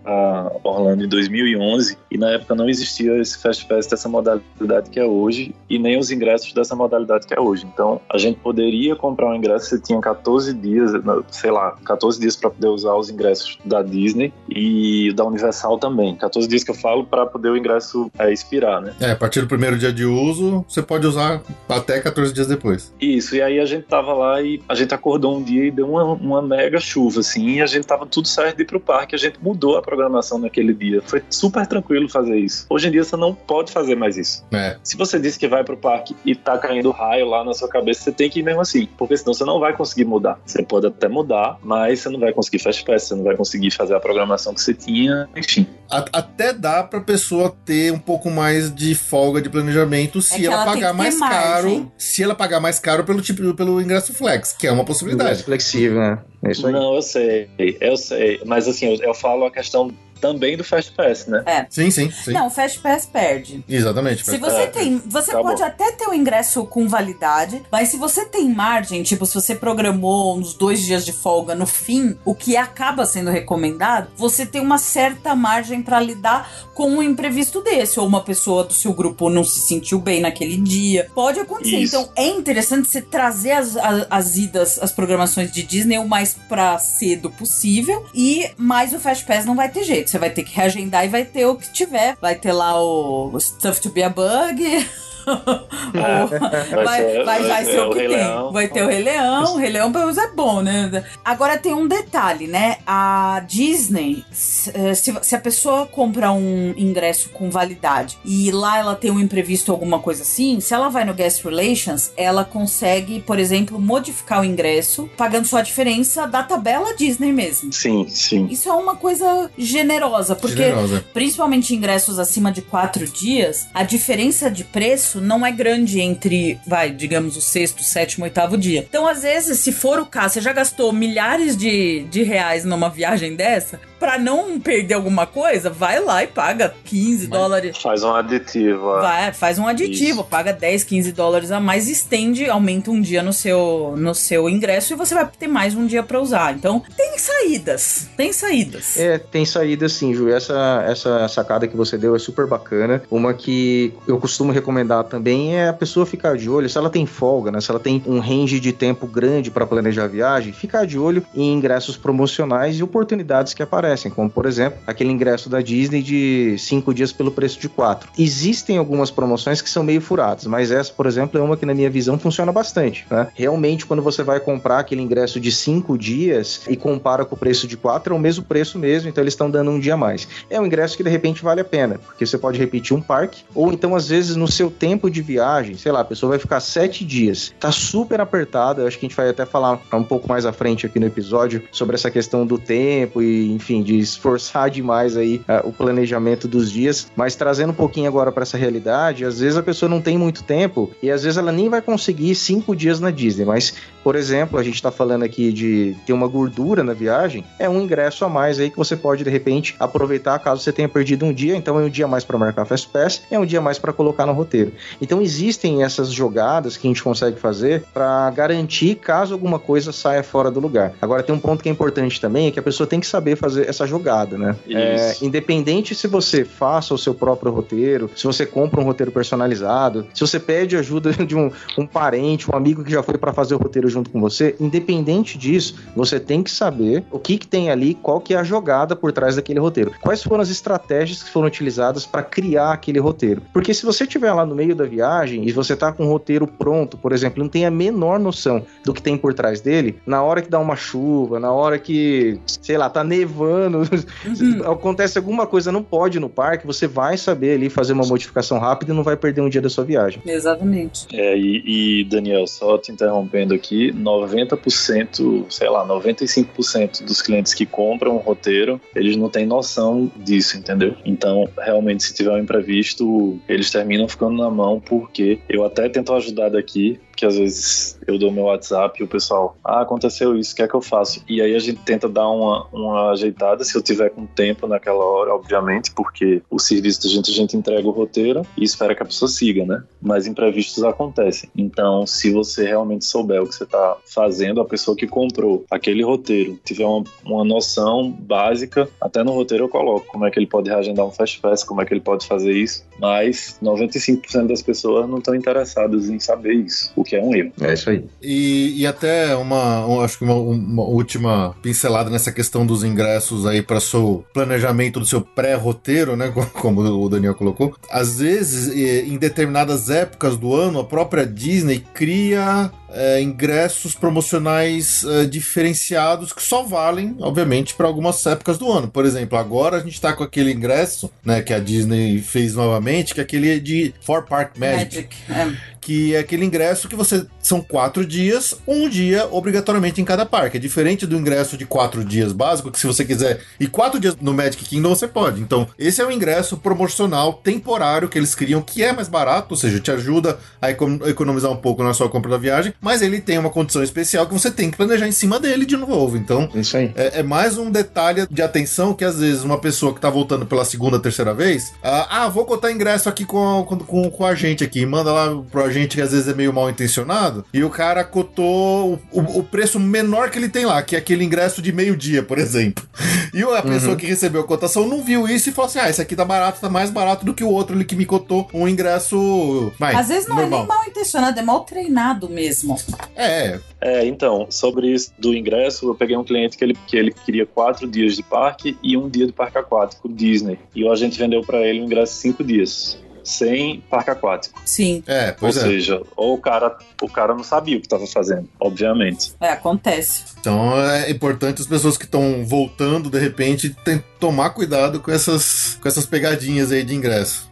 Orlando 0.63 1.04
em 1.04 1.10
2011 1.10 1.97
e 2.10 2.18
na 2.18 2.32
época 2.32 2.56
não 2.56 2.70
existia 2.70 3.18
esse 3.18 3.38
Fast 3.38 3.65
Pass 3.68 3.88
dessa 3.88 4.08
modalidade 4.08 4.89
que 4.89 5.00
é 5.00 5.06
hoje 5.06 5.56
e 5.70 5.78
nem 5.78 5.98
os 5.98 6.12
ingressos 6.12 6.54
dessa 6.54 6.76
modalidade 6.76 7.28
que 7.28 7.34
é 7.34 7.39
hoje. 7.39 7.65
Então, 7.72 8.02
a 8.10 8.18
gente 8.18 8.39
poderia 8.39 8.96
comprar 8.96 9.30
um 9.30 9.36
ingresso, 9.36 9.70
você 9.70 9.80
tinha 9.80 10.00
14 10.00 10.54
dias, 10.54 10.91
sei 11.32 11.52
lá, 11.52 11.76
14 11.84 12.20
dias 12.20 12.36
para 12.36 12.50
poder 12.50 12.68
usar 12.68 12.96
os 12.96 13.10
ingressos 13.10 13.58
da 13.65 13.82
Disney 13.82 14.34
e 14.50 15.12
da 15.13 15.26
Universal 15.26 15.78
também. 15.78 16.15
14 16.15 16.48
dias 16.48 16.63
que 16.63 16.72
eu 16.72 16.76
falo 16.76 17.06
para 17.06 17.26
poder 17.26 17.50
o 17.50 17.58
ingresso 17.58 18.12
é, 18.18 18.32
expirar, 18.32 18.82
né? 18.82 18.94
É, 19.00 19.12
a 19.12 19.15
partir 19.15 19.41
do 19.41 19.48
primeiro 19.48 19.78
dia 19.78 19.91
de 19.91 20.06
uso, 20.06 20.65
você 20.68 20.82
pode 20.82 21.06
usar 21.08 21.41
até 21.68 22.00
14 22.00 22.34
dias 22.34 22.48
depois. 22.48 22.94
Isso, 23.00 23.36
e 23.36 23.41
aí 23.41 23.60
a 23.60 23.65
gente 23.65 23.84
tava 23.84 24.13
lá 24.13 24.41
e 24.41 24.62
a 24.68 24.76
gente 24.76 24.94
acordou 24.94 25.38
um 25.38 25.44
dia 25.44 25.65
e 25.65 25.72
deu 25.72 25.89
uma, 25.89 26.04
uma 26.04 26.41
mega 26.41 26.80
chuva, 26.80 27.20
assim, 27.20 27.56
e 27.56 27.62
a 27.62 27.65
gente 27.65 27.86
tava 27.86 28.06
tudo 28.06 28.28
certo 28.28 28.58
de 28.58 28.63
ir 28.63 28.65
pro 28.65 28.80
parque, 28.80 29.15
a 29.15 29.18
gente 29.18 29.38
mudou 29.41 29.78
a 29.78 29.82
programação 29.82 30.38
naquele 30.38 30.74
dia. 30.74 31.02
Foi 31.02 31.22
super 31.30 31.65
tranquilo 31.65 31.95
fazer 32.10 32.38
isso. 32.38 32.66
Hoje 32.70 32.88
em 32.88 32.92
dia 32.92 33.04
você 33.04 33.16
não 33.16 33.34
pode 33.34 33.72
fazer 33.72 33.96
mais 33.96 34.18
isso. 34.18 34.46
É. 34.54 34.78
Se 34.84 34.98
você 34.98 35.20
disse 35.20 35.40
que 35.40 35.48
vai 35.48 35.64
pro 35.64 35.78
parque 35.78 36.16
e 36.26 36.36
tá 36.36 36.58
caindo 36.58 36.92
raio 36.92 37.26
lá 37.28 37.44
na 37.44 37.54
sua 37.54 37.68
cabeça, 37.68 38.02
você 38.02 38.12
tem 38.12 38.30
que 38.30 38.40
ir 38.40 38.44
mesmo 38.44 38.62
assim, 38.62 38.88
porque 38.98 39.18
senão 39.18 39.34
você 39.34 39.44
não 39.44 39.60
vai 39.60 39.76
conseguir 39.76 40.06
mudar. 40.06 40.40
Você 40.46 40.64
pode 40.64 40.88
até 40.88 41.08
mudar, 41.08 41.58
mas 41.64 42.00
você 42.00 42.10
não 42.10 42.20
vai 42.20 42.34
conseguir 42.34 42.60
fast 42.60 42.84
pass, 42.84 43.04
você 43.04 43.16
não 43.16 43.24
vai 43.24 43.36
conseguir 43.36 43.72
fazer 43.72 43.96
a 43.96 44.00
programação 44.00 44.54
que 44.54 44.62
você 44.62 44.74
tinha, 44.74 45.28
enfim. 45.36 45.68
Até 45.90 46.52
dá 46.52 46.84
pra 46.84 47.00
pessoa 47.00 47.56
ter 47.64 47.92
um 47.92 48.00
pouco 48.00 48.30
mais 48.30 48.74
de 48.74 48.96
folga 48.96 49.42
de 49.42 49.50
planejamento 49.50 50.22
se 50.22 50.44
é 50.44 50.46
ela, 50.46 50.56
ela 50.56 50.66
pagar 50.66 50.94
mais 50.94 51.20
caro, 51.20 51.92
se 51.98 52.24
ela 52.24 52.36
pagar 52.36 52.60
mais 52.60 52.80
caro 52.80 53.04
pelo 53.04 53.22
tipo 53.22 53.54
pelo 53.54 53.82
ingresso 53.82 54.14
flex, 54.14 54.52
que 54.54 54.68
é 54.68 54.72
uma 54.72 54.84
possibilidade. 54.84 55.44
flexível, 55.44 56.00
né? 56.00 56.20
É 56.44 56.52
isso 56.52 56.66
aí. 56.66 56.74
Não, 56.74 56.96
eu 56.96 57.02
sei, 57.02 57.50
eu 57.58 57.98
sei, 57.98 58.42
mas 58.46 58.68
assim, 58.68 58.94
eu, 58.94 59.02
eu 59.02 59.14
falo 59.14 59.46
a 59.46 59.52
questão 59.52 59.92
também 60.32 60.58
do 60.58 60.64
Fast 60.64 60.92
Pass, 60.92 61.28
né? 61.28 61.44
É. 61.46 61.66
Sim, 61.70 61.90
sim, 61.92 62.12
sim. 62.12 62.32
Não, 62.32 62.48
o 62.48 62.50
Fast 62.50 62.80
Pass 62.80 63.06
perde. 63.06 63.64
Exatamente. 63.68 64.26
Se 64.26 64.38
você 64.38 64.62
É, 64.64 64.68
tem. 64.68 65.02
Você 65.06 65.32
acabou. 65.32 65.50
pode 65.52 65.64
até 65.64 65.92
ter 65.92 66.08
o 66.08 66.14
ingresso 66.14 66.66
com 66.66 66.88
validade, 66.88 67.62
mas 67.72 67.90
se 67.90 67.98
você 67.98 68.26
tem 68.26 68.50
margem, 68.54 69.04
tipo, 69.04 69.26
se 69.26 69.34
você 69.36 69.56
programou 69.56 70.38
uns 70.38 70.54
dois 70.54 70.82
dias 70.84 71.06
de 71.06 71.12
folga 71.14 71.54
no 71.56 71.66
fim, 71.66 72.18
o 72.26 72.34
que 72.34 72.56
acaba 72.58 73.06
sendo 73.06 73.30
recomendado, 73.30 74.10
você 74.16 74.46
tem 74.46 74.62
uma 74.62 74.78
certa 74.78 75.36
margem 75.36 75.82
pra 75.82 76.00
lidar 76.00 76.50
com 76.74 76.90
um 76.90 77.04
imprevisto 77.04 77.62
desse. 77.62 78.00
Ou 78.00 78.08
uma 78.08 78.22
pessoa 78.24 78.64
do 78.64 78.74
seu 78.74 78.94
grupo 78.94 79.30
não 79.30 79.44
se 79.44 79.60
sentiu 79.60 80.00
bem 80.00 80.22
naquele 80.22 80.58
dia. 80.58 81.10
Pode 81.14 81.40
acontecer. 81.40 81.78
Isso. 81.78 81.96
Então 81.96 82.10
é 82.16 82.28
interessante 82.28 82.88
você 82.88 83.02
trazer 83.02 83.52
as, 83.52 83.76
as, 83.78 84.08
as 84.10 84.38
idas, 84.38 84.80
as 84.82 84.92
programações 84.92 85.52
de 85.52 85.64
Disney 85.64 85.98
o 85.98 86.08
mais 86.08 86.36
pra 86.48 86.78
cedo 86.80 87.30
possível. 87.32 88.06
E 88.14 88.50
mais 88.58 88.94
o 88.94 89.00
Fast 89.00 89.26
Pass 89.26 89.46
não 89.46 89.56
vai 89.56 89.70
ter 89.70 89.84
jeito. 89.84 90.10
Você 90.15 90.19
vai 90.19 90.30
ter 90.30 90.43
que 90.43 90.56
reagendar 90.56 91.04
e 91.04 91.10
vai 91.10 91.25
ter 91.25 91.45
o 91.45 91.58
que 91.58 91.69
tiver. 91.73 92.15
Vai 92.21 92.36
ter 92.36 92.54
lá 92.54 92.82
o 92.82 93.38
Stuff 93.38 93.82
to 93.82 93.89
be 93.89 94.01
a 94.01 94.08
Bug. 94.08 94.63
Vai, 95.96 96.28
ser- 96.28 97.24
vai, 97.24 97.24
vai 97.26 97.44
vai 97.44 97.66
ser 97.66 97.80
o 97.82 97.90
que 97.90 98.00
tem. 98.00 98.08
Leão. 98.08 98.52
Vai 98.52 98.68
ter 98.68 98.84
o 98.84 98.88
Rei 98.88 99.02
Leão. 99.04 99.54
O 99.54 99.58
Rei 99.58 99.70
Leão 99.70 99.92
pelo 99.92 100.06
menos 100.06 100.18
é 100.18 100.28
bom, 100.32 100.62
né? 100.62 101.04
Agora 101.24 101.58
tem 101.58 101.74
um 101.74 101.88
detalhe, 101.88 102.48
né? 102.48 102.78
A 102.86 103.42
Disney, 103.48 104.24
se, 104.32 104.72
eh, 104.74 104.94
se- 104.94 105.16
se 105.22 105.36
a 105.36 105.40
pessoa 105.40 105.86
compra 105.86 106.32
um 106.32 106.74
ingresso 106.78 107.30
com 107.30 107.50
validade 107.50 108.18
e 108.26 108.52
lá 108.52 108.78
ela 108.78 108.96
tem 108.96 109.10
um 109.12 109.20
imprevisto 109.20 109.70
ou 109.70 109.76
alguma 109.76 110.00
coisa 110.00 110.24
assim, 110.24 110.60
se 110.60 110.74
ela 110.74 110.90
vai 110.90 111.06
no 111.06 111.14
Guest 111.14 111.44
Relations, 111.44 112.12
ela 112.18 112.44
consegue, 112.44 113.22
por 113.22 113.40
exemplo, 113.40 113.80
modificar 113.80 114.42
o 114.42 114.46
ingresso 114.46 115.10
pagando 115.18 115.46
só 115.48 115.58
a 115.58 115.62
diferença 115.62 116.28
da 116.28 116.44
tabela 116.44 116.96
Disney 116.96 117.32
mesmo. 117.32 117.72
Sim, 117.72 118.06
sim. 118.10 118.48
Isso 118.50 118.68
é 118.70 118.74
uma 118.74 118.96
coisa 118.96 119.50
generosa, 119.58 120.36
porque 120.36 120.58
Generosa. 120.64 121.06
principalmente 121.14 121.74
ingressos 121.74 122.20
acima 122.20 122.52
de 122.52 122.62
quatro 122.62 123.08
dias, 123.08 123.68
a 123.74 123.84
diferença 123.84 124.50
de 124.52 124.64
preço 124.64 125.14
não 125.21 125.45
é 125.45 125.51
grande 125.51 125.99
entre, 125.99 126.60
vai, 126.67 126.89
digamos, 126.89 127.36
o 127.38 127.41
sexto, 127.41 127.84
sétimo, 127.84 128.25
oitavo 128.25 128.58
dia. 128.58 128.86
Então, 128.88 129.08
às 129.08 129.23
vezes, 129.23 129.60
se 129.60 129.71
for 129.71 129.99
o 129.99 130.06
caso, 130.06 130.36
você 130.36 130.41
já 130.41 130.54
gastou 130.54 130.91
milhares 130.91 131.56
de, 131.56 132.04
de 132.10 132.23
reais 132.23 132.65
numa 132.65 132.89
viagem 132.89 133.36
dessa, 133.36 133.80
pra 133.99 134.17
não 134.17 134.60
perder 134.60 134.93
alguma 134.95 135.25
coisa, 135.25 135.69
vai 135.69 135.99
lá 135.99 136.23
e 136.23 136.28
paga 136.28 136.73
15 136.84 137.28
dólares. 137.28 137.78
Faz 137.78 138.04
um 138.04 138.13
aditivo. 138.13 138.86
ó. 138.86 139.01
Vai, 139.01 139.34
faz 139.34 139.58
um 139.58 139.67
aditivo, 139.67 140.21
Isso. 140.21 140.30
paga 140.30 140.54
10, 140.54 140.84
15 140.84 141.12
dólares 141.12 141.51
a 141.51 141.60
mais, 141.60 141.88
estende, 141.88 142.49
aumenta 142.49 142.91
um 142.91 143.01
dia 143.01 143.23
no 143.23 143.34
seu, 143.34 143.95
no 143.97 144.13
seu 144.13 144.49
ingresso 144.49 144.93
e 144.93 144.95
você 144.95 145.15
vai 145.15 145.28
ter 145.39 145.47
mais 145.47 145.75
um 145.75 145.86
dia 145.86 146.04
pra 146.04 146.19
usar. 146.19 146.54
Então, 146.54 146.84
tem 146.95 147.17
saídas, 147.17 148.10
tem 148.15 148.32
saídas. 148.34 148.99
É, 148.99 149.17
tem 149.17 149.45
saída 149.45 149.88
sim, 149.89 150.13
Ju. 150.13 150.30
Essa, 150.30 150.84
essa 150.88 151.28
sacada 151.28 151.67
que 151.67 151.75
você 151.75 151.97
deu 151.97 152.15
é 152.15 152.19
super 152.19 152.45
bacana. 152.47 153.01
Uma 153.10 153.34
que 153.34 153.93
eu 154.08 154.19
costumo 154.19 154.51
recomendar 154.51 155.04
também 155.06 155.56
é 155.56 155.70
a 155.70 155.74
pessoa 155.74 156.06
ficar 156.06 156.38
de 156.38 156.50
olho, 156.50 156.70
se 156.70 156.78
ela 156.78 156.89
tem 156.89 157.06
folga, 157.06 157.52
né? 157.52 157.62
Se 157.62 157.70
ela 157.70 157.80
tem 157.80 158.04
um 158.06 158.20
range 158.20 158.60
de 158.60 158.74
tempo 158.74 159.08
grande 159.08 159.52
para 159.52 159.65
planejar 159.65 160.06
a 160.06 160.08
viagem, 160.08 160.52
ficar 160.52 160.86
de 160.86 160.98
olho 160.98 161.24
em 161.34 161.54
ingressos 161.54 161.98
promocionais 161.98 162.78
e 162.78 162.84
oportunidades 162.84 163.54
que 163.54 163.63
aparecem, 163.63 164.12
como 164.12 164.30
por 164.30 164.46
exemplo, 164.46 164.80
aquele 164.86 165.12
ingresso 165.12 165.50
da 165.50 165.62
Disney 165.62 166.02
de 166.02 166.56
cinco 166.58 166.94
dias 166.94 167.12
pelo 167.12 167.32
preço 167.32 167.60
de 167.60 167.70
quatro. 167.70 168.10
Existem 168.18 168.78
algumas 168.78 169.12
promoções 169.12 169.62
que 169.62 169.70
são 169.70 169.84
meio 169.84 170.02
furadas, 170.02 170.46
mas 170.46 170.72
essa, 170.72 170.91
por 170.91 171.06
exemplo, 171.06 171.39
é 171.39 171.44
uma 171.44 171.58
que 171.58 171.65
na 171.65 171.74
minha 171.74 171.89
visão 171.89 172.18
funciona 172.18 172.52
bastante, 172.52 173.06
né? 173.10 173.28
Realmente, 173.34 173.86
quando 173.86 174.02
você 174.02 174.24
vai 174.24 174.39
comprar 174.39 174.80
aquele 174.80 175.02
ingresso 175.02 175.39
de 175.39 175.52
cinco 175.52 175.98
dias 175.98 176.62
e 176.68 176.76
compara 176.76 177.26
com 177.26 177.36
o 177.36 177.38
preço 177.38 177.68
de 177.68 177.78
quatro, 177.78 178.13
é 178.13 178.18
o 178.18 178.20
mesmo 178.20 178.44
preço 178.44 178.80
mesmo, 178.80 179.10
então 179.10 179.24
eles 179.24 179.34
estão 179.34 179.50
dando 179.50 179.72
um 179.72 179.80
dia 179.80 179.94
a 179.94 179.98
mais. 179.98 180.28
É 180.50 180.60
um 180.60 180.65
ingresso 180.65 180.98
que 180.98 181.04
de 181.04 181.10
repente 181.10 181.44
vale 181.44 181.62
a 181.62 181.65
pena, 181.65 182.00
porque 182.00 182.26
você 182.26 182.38
pode 182.38 182.58
repetir 182.58 182.96
um 182.96 183.02
parque, 183.02 183.44
ou 183.54 183.72
então 183.72 183.96
às 183.96 184.08
vezes 184.08 184.36
no 184.36 184.48
seu 184.48 184.70
tempo 184.70 184.95
de 185.10 185.22
viagem, 185.22 185.76
sei 185.76 185.92
lá, 185.92 186.02
a 186.02 186.06
pessoa 186.06 186.32
vai 186.32 186.40
ficar 186.40 186.60
sete 186.60 187.06
dias, 187.06 187.54
tá 187.60 187.72
super 187.72 188.20
apertada, 188.20 188.88
acho 188.88 188.98
que 188.98 189.06
a 189.06 189.10
gente 189.10 189.18
vai 189.18 189.30
até 189.30 189.46
falar 189.46 189.80
um 189.94 190.04
pouco 190.04 190.28
mais 190.28 190.46
à 190.46 190.52
frente 190.52 190.86
aqui 190.86 191.00
no 191.00 191.06
episódio 191.06 191.64
sobre 191.72 191.96
essa 191.96 192.10
questão 192.10 192.46
do 192.46 192.58
tempo 192.58 193.22
e, 193.22 193.52
enfim, 193.52 193.84
de 193.84 193.98
esforçar 193.98 194.70
demais 194.70 195.16
aí 195.18 195.42
ah, 195.48 195.62
o 195.64 195.72
planejamento 195.72 196.48
dos 196.48 196.72
dias, 196.72 197.12
mas 197.16 197.36
trazendo 197.36 197.72
um 197.72 197.76
pouquinho 197.76 198.08
agora 198.08 198.32
para 198.32 198.44
essa 198.44 198.58
realidade, 198.58 199.26
às 199.26 199.40
vezes 199.40 199.58
a 199.58 199.64
pessoa 199.64 199.90
não 199.90 200.02
tem 200.02 200.18
muito 200.18 200.44
tempo 200.44 200.92
e 201.02 201.12
às 201.12 201.24
vezes 201.24 201.38
ela 201.38 201.52
nem 201.52 201.70
vai 201.70 201.82
conseguir 201.82 202.36
cinco 202.36 202.76
dias 202.76 203.00
na 203.00 203.12
Disney, 203.12 203.46
mas 203.46 203.74
por 204.06 204.16
exemplo, 204.16 204.60
a 204.60 204.64
gente 204.64 204.76
está 204.76 204.92
falando 204.92 205.24
aqui 205.24 205.52
de 205.52 205.96
ter 206.06 206.14
uma 206.14 206.28
gordura 206.28 206.84
na 206.84 206.94
viagem, 206.94 207.44
é 207.58 207.68
um 207.68 207.82
ingresso 207.82 208.24
a 208.24 208.30
mais 208.30 208.60
aí 208.60 208.70
que 208.70 208.78
você 208.78 208.96
pode 208.96 209.24
de 209.24 209.30
repente 209.32 209.76
aproveitar 209.80 210.38
caso 210.38 210.62
você 210.62 210.72
tenha 210.72 210.88
perdido 210.88 211.26
um 211.26 211.34
dia, 211.34 211.56
então 211.56 211.80
é 211.80 211.84
um 211.84 211.90
dia 211.90 212.08
mais 212.08 212.24
para 212.24 212.38
marcar 212.38 212.66
Fast 212.66 212.88
Pass, 212.90 213.24
é 213.32 213.40
um 213.40 213.46
dia 213.46 213.60
mais 213.60 213.80
para 213.80 213.92
colocar 213.92 214.28
no 214.28 214.34
roteiro. 214.34 214.72
Então 215.02 215.21
existem 215.21 215.84
essas 215.84 216.12
jogadas 216.12 216.78
que 216.78 216.88
a 216.88 216.89
gente 216.89 217.04
consegue 217.04 217.39
fazer 217.39 217.84
para 217.93 218.30
garantir 218.32 218.95
caso 218.95 219.34
alguma 219.34 219.60
coisa 219.60 219.91
saia 219.91 220.24
fora 220.24 220.50
do 220.52 220.60
lugar. 220.60 220.93
Agora 221.02 221.24
tem 221.24 221.34
um 221.34 221.39
ponto 221.39 221.62
que 221.62 221.69
é 221.69 221.71
importante 221.71 222.19
também, 222.19 222.48
é 222.48 222.52
que 222.52 222.60
a 222.60 222.63
pessoa 222.63 222.88
tem 222.88 223.00
que 223.00 223.08
saber 223.08 223.36
fazer 223.36 223.67
essa 223.69 223.86
jogada, 223.86 224.38
né? 224.38 224.56
É, 224.69 225.15
independente 225.21 225.93
se 225.95 226.08
você 226.08 226.43
faça 226.43 226.93
o 226.93 226.98
seu 226.98 227.13
próprio 227.13 227.52
roteiro, 227.52 228.10
se 228.15 228.26
você 228.26 228.45
compra 228.45 228.80
um 228.80 228.84
roteiro 228.84 229.12
personalizado, 229.12 230.08
se 230.13 230.21
você 230.21 230.39
pede 230.39 230.76
ajuda 230.78 231.12
de 231.26 231.36
um, 231.36 231.52
um 231.78 231.86
parente, 231.86 232.50
um 232.50 232.56
amigo 232.56 232.84
que 232.84 232.91
já 232.91 233.04
foi 233.04 233.17
para 233.17 233.34
fazer 233.34 233.56
o 233.56 233.58
roteiro 233.58 233.88
junto 233.88 234.10
com 234.10 234.19
você, 234.19 234.56
independente 234.60 235.38
disso, 235.38 235.76
você 235.95 236.19
tem 236.19 236.43
que 236.43 236.52
saber 236.52 237.04
o 237.12 237.19
que, 237.19 237.38
que 237.38 237.48
tem 237.48 237.69
ali, 237.69 237.93
qual 237.93 238.19
que 238.19 238.34
é 238.34 238.38
a 238.38 238.43
jogada 238.43 238.95
por 238.95 239.12
trás 239.12 239.36
daquele 239.36 239.60
roteiro. 239.60 239.91
Quais 240.02 240.24
foram 240.24 240.41
as 240.41 240.50
estratégias 240.50 241.24
que 241.24 241.30
foram 241.30 241.48
utilizadas 241.48 242.06
para 242.06 242.24
criar 242.24 242.71
aquele 242.71 243.00
roteiro. 243.00 243.41
Porque 243.54 243.74
se 243.74 243.86
você 243.86 244.04
estiver 244.04 244.32
lá 244.34 244.45
no 244.45 244.56
meio 244.56 244.64
da 244.73 244.86
viagem 244.86 245.47
e 245.47 245.51
você 245.51 245.75
tá 245.75 245.91
com 245.91 246.06
o 246.06 246.10
roteiro 246.10 246.47
pronto, 246.47 246.97
por 246.97 247.12
exemplo, 247.12 247.43
não 247.43 247.49
tem 247.49 247.65
a 247.65 247.71
menor 247.71 248.19
noção 248.19 248.65
do 248.84 248.93
que 248.93 249.01
tem 249.01 249.17
por 249.17 249.34
trás 249.34 249.62
dele, 249.62 249.99
na 250.06 250.23
hora 250.23 250.41
que 250.41 250.49
dá 250.49 250.60
uma 250.60 250.75
chuva, 250.75 251.39
na 251.39 251.51
hora 251.51 251.78
que, 251.78 252.39
sei 252.45 252.78
lá, 252.78 252.89
tá 252.89 253.04
nevando, 253.04 253.84
Uhum. 254.25 254.62
acontece 254.71 255.17
alguma 255.17 255.45
coisa, 255.45 255.71
não 255.71 255.84
pode 255.84 256.17
ir 256.17 256.21
no 256.21 256.30
parque, 256.30 256.65
você 256.65 256.88
vai 256.88 257.17
saber 257.17 257.56
ali 257.56 257.69
fazer 257.69 257.93
uma 257.93 258.06
modificação 258.06 258.58
rápida 258.60 258.91
e 258.91 258.95
não 258.95 259.04
vai 259.04 259.15
perder 259.15 259.41
um 259.41 259.49
dia 259.49 259.62
da 259.62 259.69
sua 259.69 259.84
viagem. 259.84 260.21
Exatamente. 260.25 261.08
É, 261.13 261.38
e, 261.38 262.01
e, 262.01 262.04
Daniel, 262.06 262.47
só 262.47 262.78
te 262.78 262.91
interrompendo 262.91 263.54
aqui, 263.54 263.91
90%, 263.93 265.45
sei 265.49 265.69
lá, 265.69 265.86
95% 265.88 267.04
dos 267.04 267.21
clientes 267.21 267.54
que 267.54 267.65
compram 267.65 268.15
um 268.15 268.19
roteiro, 268.19 268.80
eles 268.95 269.15
não 269.15 269.30
têm 269.30 269.45
noção 269.45 270.12
disso, 270.15 270.58
entendeu? 270.58 270.95
Então, 271.06 271.47
realmente, 271.58 272.04
se 272.04 272.13
tiver 272.13 272.32
um 272.32 272.39
imprevisto, 272.39 273.39
eles 273.47 273.69
terminam 273.71 274.08
ficando 274.08 274.38
na 274.38 274.49
mão, 274.56 274.80
porque 274.80 275.39
eu 275.48 275.63
até 275.63 275.88
tento 275.89 276.13
ajudar 276.13 276.50
daqui, 276.50 277.00
que 277.15 277.25
às 277.25 277.38
vezes 277.38 277.99
eu 278.08 278.17
dou 278.17 278.32
meu 278.32 278.45
WhatsApp 278.45 278.99
e 278.99 279.04
o 279.04 279.08
pessoal, 279.08 279.58
ah, 279.63 279.82
aconteceu 279.82 280.38
isso, 280.38 280.54
o 280.54 280.56
que 280.56 280.62
é 280.62 280.67
que 280.67 280.73
eu 280.73 280.82
faço? 280.82 281.23
E 281.28 281.41
aí 281.41 281.56
a 281.56 281.60
gente 281.60 281.82
tenta 281.82 282.08
dar 282.08 282.28
uma, 282.30 282.67
uma 282.71 283.12
ajeitada, 283.12 283.63
se 283.63 283.75
eu 283.75 283.82
tiver 283.82 284.10
com 284.10 284.25
tempo 284.25 284.67
naquela 284.67 285.04
hora, 285.04 285.34
obviamente, 285.34 285.91
porque 285.91 286.41
o 286.49 286.60
serviço 286.60 287.04
da 287.04 287.10
gente, 287.10 287.32
a 287.32 287.34
gente 287.34 287.58
entrega 287.58 287.88
o 287.88 287.91
roteiro 287.91 288.41
e 288.58 288.63
espera 288.63 288.95
que 288.95 289.04
a 289.04 289.06
pessoa 289.06 289.30
siga, 289.30 289.65
né? 289.65 289.84
Mas 290.01 290.28
imprevistos 290.28 290.84
acontecem. 290.84 291.49
Então, 291.56 292.06
se 292.06 292.32
você 292.32 292.65
realmente 292.65 293.06
souber 293.06 293.41
o 293.41 293.47
que 293.47 293.56
você 293.56 293.63
está 293.63 293.97
fazendo, 294.06 294.62
a 294.62 294.65
pessoa 294.65 294.95
que 294.95 295.08
comprou 295.08 295.65
aquele 295.71 296.04
roteiro 296.04 296.60
tiver 296.63 296.86
uma, 296.86 297.04
uma 297.23 297.43
noção 297.43 298.12
básica, 298.12 298.89
até 298.99 299.23
no 299.23 299.32
roteiro 299.32 299.65
eu 299.65 299.69
coloco 299.69 300.06
como 300.08 300.25
é 300.25 300.32
que 300.32 300.39
ele 300.39 300.47
pode 300.47 300.69
reagendar 300.69 301.06
um 301.06 301.12
Fast 301.12 301.39
Pass, 301.39 301.63
como 301.63 301.82
é 301.82 301.86
que 301.86 301.93
ele 301.93 302.01
pode 302.01 302.28
fazer 302.28 302.51
isso, 302.51 302.86
mas 302.99 303.58
95% 303.62 304.47
das 304.47 304.62
pessoas 304.62 305.08
não 305.08 305.19
estão 305.19 305.36
interessadas 305.36 306.10
em 306.10 306.19
saber 306.19 306.54
isso, 306.54 306.91
o 306.95 307.04
que 307.06 307.15
é 307.15 307.22
um 307.22 307.34
erro. 307.36 307.52
É 307.62 307.74
isso 307.74 307.89
aí. 307.89 308.04
E, 308.22 308.82
e 308.82 308.88
até 308.88 309.36
uma, 309.36 309.86
um- 309.88 310.02
acho 310.02 310.18
que 310.18 310.24
uma, 310.24 310.36
uma 310.36 310.84
última 310.84 311.56
pincelada 311.62 312.10
nessa 312.10 312.32
questão 312.32 312.65
dos 312.65 312.84
ingressos 312.84 313.46
aí 313.46 313.62
para 313.62 313.80
seu 313.80 314.26
planejamento 314.34 315.00
do 315.00 315.06
seu 315.06 315.22
pré-roteiro, 315.22 316.15
né? 316.18 316.32
Como 316.54 316.82
o 316.82 317.10
Daniel 317.10 317.36
colocou. 317.36 317.76
Às 317.89 318.20
vezes, 318.20 318.70
eh, 318.76 319.06
em 319.06 319.18
determinadas 319.18 319.89
épocas 319.89 320.38
do 320.38 320.54
ano, 320.54 320.80
a 320.80 320.84
própria 320.84 321.26
Disney 321.26 321.84
cria 321.94 322.72
eh, 322.96 323.22
ingressos 323.22 323.94
promocionais 323.94 325.04
eh, 325.04 325.26
diferenciados 325.26 326.32
que 326.34 326.42
só 326.42 326.64
valem, 326.64 327.16
obviamente, 327.20 327.74
para 327.76 327.86
algumas 327.88 328.26
épocas 328.26 328.58
do 328.58 328.72
ano. 328.72 328.88
Por 328.88 329.06
exemplo, 329.06 329.38
agora 329.38 329.78
a 329.78 329.80
gente 329.82 330.00
tá 330.00 330.14
com 330.14 330.24
aquele 330.24 330.52
ingresso, 330.52 331.12
né, 331.24 331.42
que 331.42 331.54
a 331.54 331.60
Disney 331.60 332.20
fez 332.22 332.56
novamente, 332.56 333.14
que 333.14 333.20
é 333.20 333.24
aquele 333.24 333.60
de 333.60 333.94
Four 334.02 334.24
Park 334.26 334.58
Magic 334.58 334.76
Magic. 334.96 335.16
É. 335.30 335.76
que 335.82 336.16
é 336.16 336.20
aquele 336.20 336.46
ingresso 336.46 336.88
que 336.88 336.96
você 336.96 337.26
são 337.40 337.62
quatro 337.62 338.04
dias, 338.06 338.56
um 338.68 338.90
dia 338.90 339.28
obrigatoriamente 339.32 340.02
em 340.02 340.06
cada 340.06 340.26
parque. 340.26 340.58
É 340.58 340.60
diferente 340.60 341.06
do 341.06 341.16
ingresso 341.16 341.56
de 341.58 341.66
quatro 341.66 342.04
dias 342.04 342.32
básico, 342.32 342.72
que 342.72 342.80
se 342.80 342.88
você 342.88 343.06
quiser 343.06 343.40
ir 343.60 343.68
quatro 343.68 344.00
dias 344.00 344.16
no 344.20 344.34
Magic 344.34 344.64
Kingdom, 344.66 344.90
você 344.96 345.08
pode. 345.08 345.42
Então, 345.42 345.68
esse 345.78 346.02
é 346.02 346.06
o 346.06 346.12
ingresso 346.12 346.58
promocional 346.58 347.34
temporário 347.34 348.10
que 348.10 348.18
eles 348.18 348.34
criam, 348.34 348.62
que 348.62 348.82
é 348.84 348.92
mais 348.92 349.08
barato, 349.08 349.50
ou 349.52 349.58
seja, 349.58 349.80
te 349.80 349.92
ajuda 349.92 350.40
a 350.60 350.72
eco- 350.72 351.08
economizar 351.08 351.52
um 351.52 351.58
pouco 351.58 351.84
na 351.84 351.94
sua 351.94 352.10
compra 352.10 352.32
da 352.32 352.38
viagem, 352.38 352.74
mas 352.86 353.02
ele 353.02 353.19
tem 353.19 353.39
uma 353.39 353.50
condição 353.50 353.82
especial 353.82 354.28
que 354.28 354.34
você 354.34 354.52
tem 354.52 354.69
que 354.69 354.78
planejar 354.78 355.08
em 355.08 355.12
cima 355.12 355.39
dele 355.39 355.65
de 355.65 355.76
novo. 355.76 356.15
Então, 356.15 356.48
Isso 356.54 356.78
aí. 356.78 356.91
é, 356.95 357.21
é 357.21 357.24
mais 357.24 357.58
um 357.58 357.71
detalhe 357.71 358.28
de 358.30 358.43
atenção 358.43 358.93
que 358.93 359.04
às 359.04 359.19
vezes 359.19 359.41
uma 359.41 359.58
pessoa 359.58 359.91
que 359.91 360.00
tá 360.00 360.08
voltando 360.08 360.45
pela 360.45 360.63
segunda, 360.63 361.00
terceira 361.00 361.34
vez, 361.34 361.74
ah, 361.84 362.26
ah, 362.26 362.30
vou 362.30 362.45
cotar 362.45 362.71
ingresso 362.71 363.10
aqui 363.10 363.26
com, 363.26 363.65
com, 363.67 363.80
com, 363.80 364.12
com 364.12 364.24
a 364.24 364.36
gente 364.36 364.63
aqui, 364.63 364.86
manda 364.86 365.12
lá 365.12 365.36
pro 365.50 365.63
agente 365.63 365.95
que 365.95 366.02
às 366.02 366.12
vezes 366.12 366.28
é 366.28 366.34
meio 366.36 366.54
mal 366.54 366.69
intencionado, 366.69 367.43
e 367.52 367.63
o 367.63 367.71
cara 367.71 368.04
cotou 368.04 369.02
o, 369.12 369.39
o 369.39 369.43
preço 369.43 369.80
menor 369.80 370.30
que 370.30 370.38
ele 370.38 370.50
tem 370.50 370.67
lá, 370.67 370.80
que 370.84 370.95
é 370.95 371.00
aquele 371.00 371.24
ingresso 371.24 371.63
de 371.63 371.71
meio-dia, 371.71 372.21
por 372.21 372.38
exemplo. 372.38 372.86
E 373.34 373.41
a 373.43 373.62
pessoa 373.62 373.95
que 373.95 374.06
recebeu 374.06 374.41
a 374.41 374.43
cotação 374.45 374.88
não 374.88 375.04
viu 375.04 375.28
isso 375.28 375.49
e 375.49 375.51
falou 375.51 375.70
assim: 375.70 375.80
ah, 375.80 375.89
esse 375.89 376.01
aqui 376.01 376.16
tá 376.16 376.24
barato, 376.24 376.62
tá 376.62 376.70
mais 376.70 376.89
barato 376.89 377.26
do 377.26 377.34
que 377.34 377.43
o 377.43 377.49
outro 377.49 377.76
ali 377.76 377.84
que 377.84 377.95
me 377.95 378.05
cotou 378.05 378.47
um 378.53 378.68
ingresso. 378.68 379.74
Vai, 379.78 379.93
Às 379.95 380.07
vezes 380.07 380.28
não 380.28 380.38
é 380.38 380.41
normal. 380.41 380.60
nem 380.60 380.68
mal 380.68 380.86
intencionado, 380.86 381.39
é 381.39 381.43
mal 381.43 381.62
treinado 381.66 382.30
mesmo. 382.30 382.74
É, 383.15 383.59
É, 383.82 384.05
então, 384.05 384.47
sobre 384.49 384.88
isso 384.88 385.11
do 385.17 385.34
ingresso, 385.34 385.88
eu 385.88 385.95
peguei 385.95 386.17
um 386.17 386.23
cliente 386.23 386.57
que 386.57 386.63
ele, 386.63 386.78
que 386.88 386.97
ele 386.97 387.11
queria 387.11 387.45
quatro 387.45 387.88
dias 387.88 388.15
de 388.15 388.23
parque 388.23 388.78
e 388.82 388.97
um 388.97 389.09
dia 389.09 389.28
de 389.28 389.34
parque 389.34 389.57
aquático 389.57 390.09
Disney. 390.09 390.59
E 390.76 390.88
a 390.88 390.95
gente 390.95 391.17
vendeu 391.17 391.41
pra 391.41 391.61
ele 391.61 391.82
um 391.82 391.86
ingresso 391.86 392.13
de 392.13 392.19
cinco 392.19 392.43
dias, 392.43 392.97
sem 393.23 393.82
parque 393.89 394.11
aquático. 394.11 394.61
Sim, 394.65 395.03
é, 395.07 395.32
pois 395.32 395.57
Ou 395.57 395.63
é. 395.63 395.65
seja, 395.65 396.01
ou 396.15 396.36
o 396.36 396.38
cara, 396.38 396.78
o 397.01 397.09
cara 397.09 397.34
não 397.34 397.43
sabia 397.43 397.78
o 397.78 397.80
que 397.80 397.88
estava 397.88 398.05
fazendo, 398.07 398.47
obviamente. 398.59 399.34
é, 399.41 399.49
acontece. 399.49 400.23
Então 400.39 400.80
é 400.80 401.09
importante 401.09 401.61
as 401.61 401.67
pessoas 401.67 401.97
que 401.97 402.05
estão 402.05 402.45
voltando 402.45 403.09
de 403.09 403.19
repente 403.19 403.76
tem, 403.84 404.03
tomar 404.19 404.51
cuidado 404.51 404.99
com 404.99 405.11
essas, 405.11 405.78
com 405.82 405.88
essas 405.88 406.05
pegadinhas 406.05 406.71
aí 406.71 406.84
de 406.84 406.95
ingresso. 406.95 407.51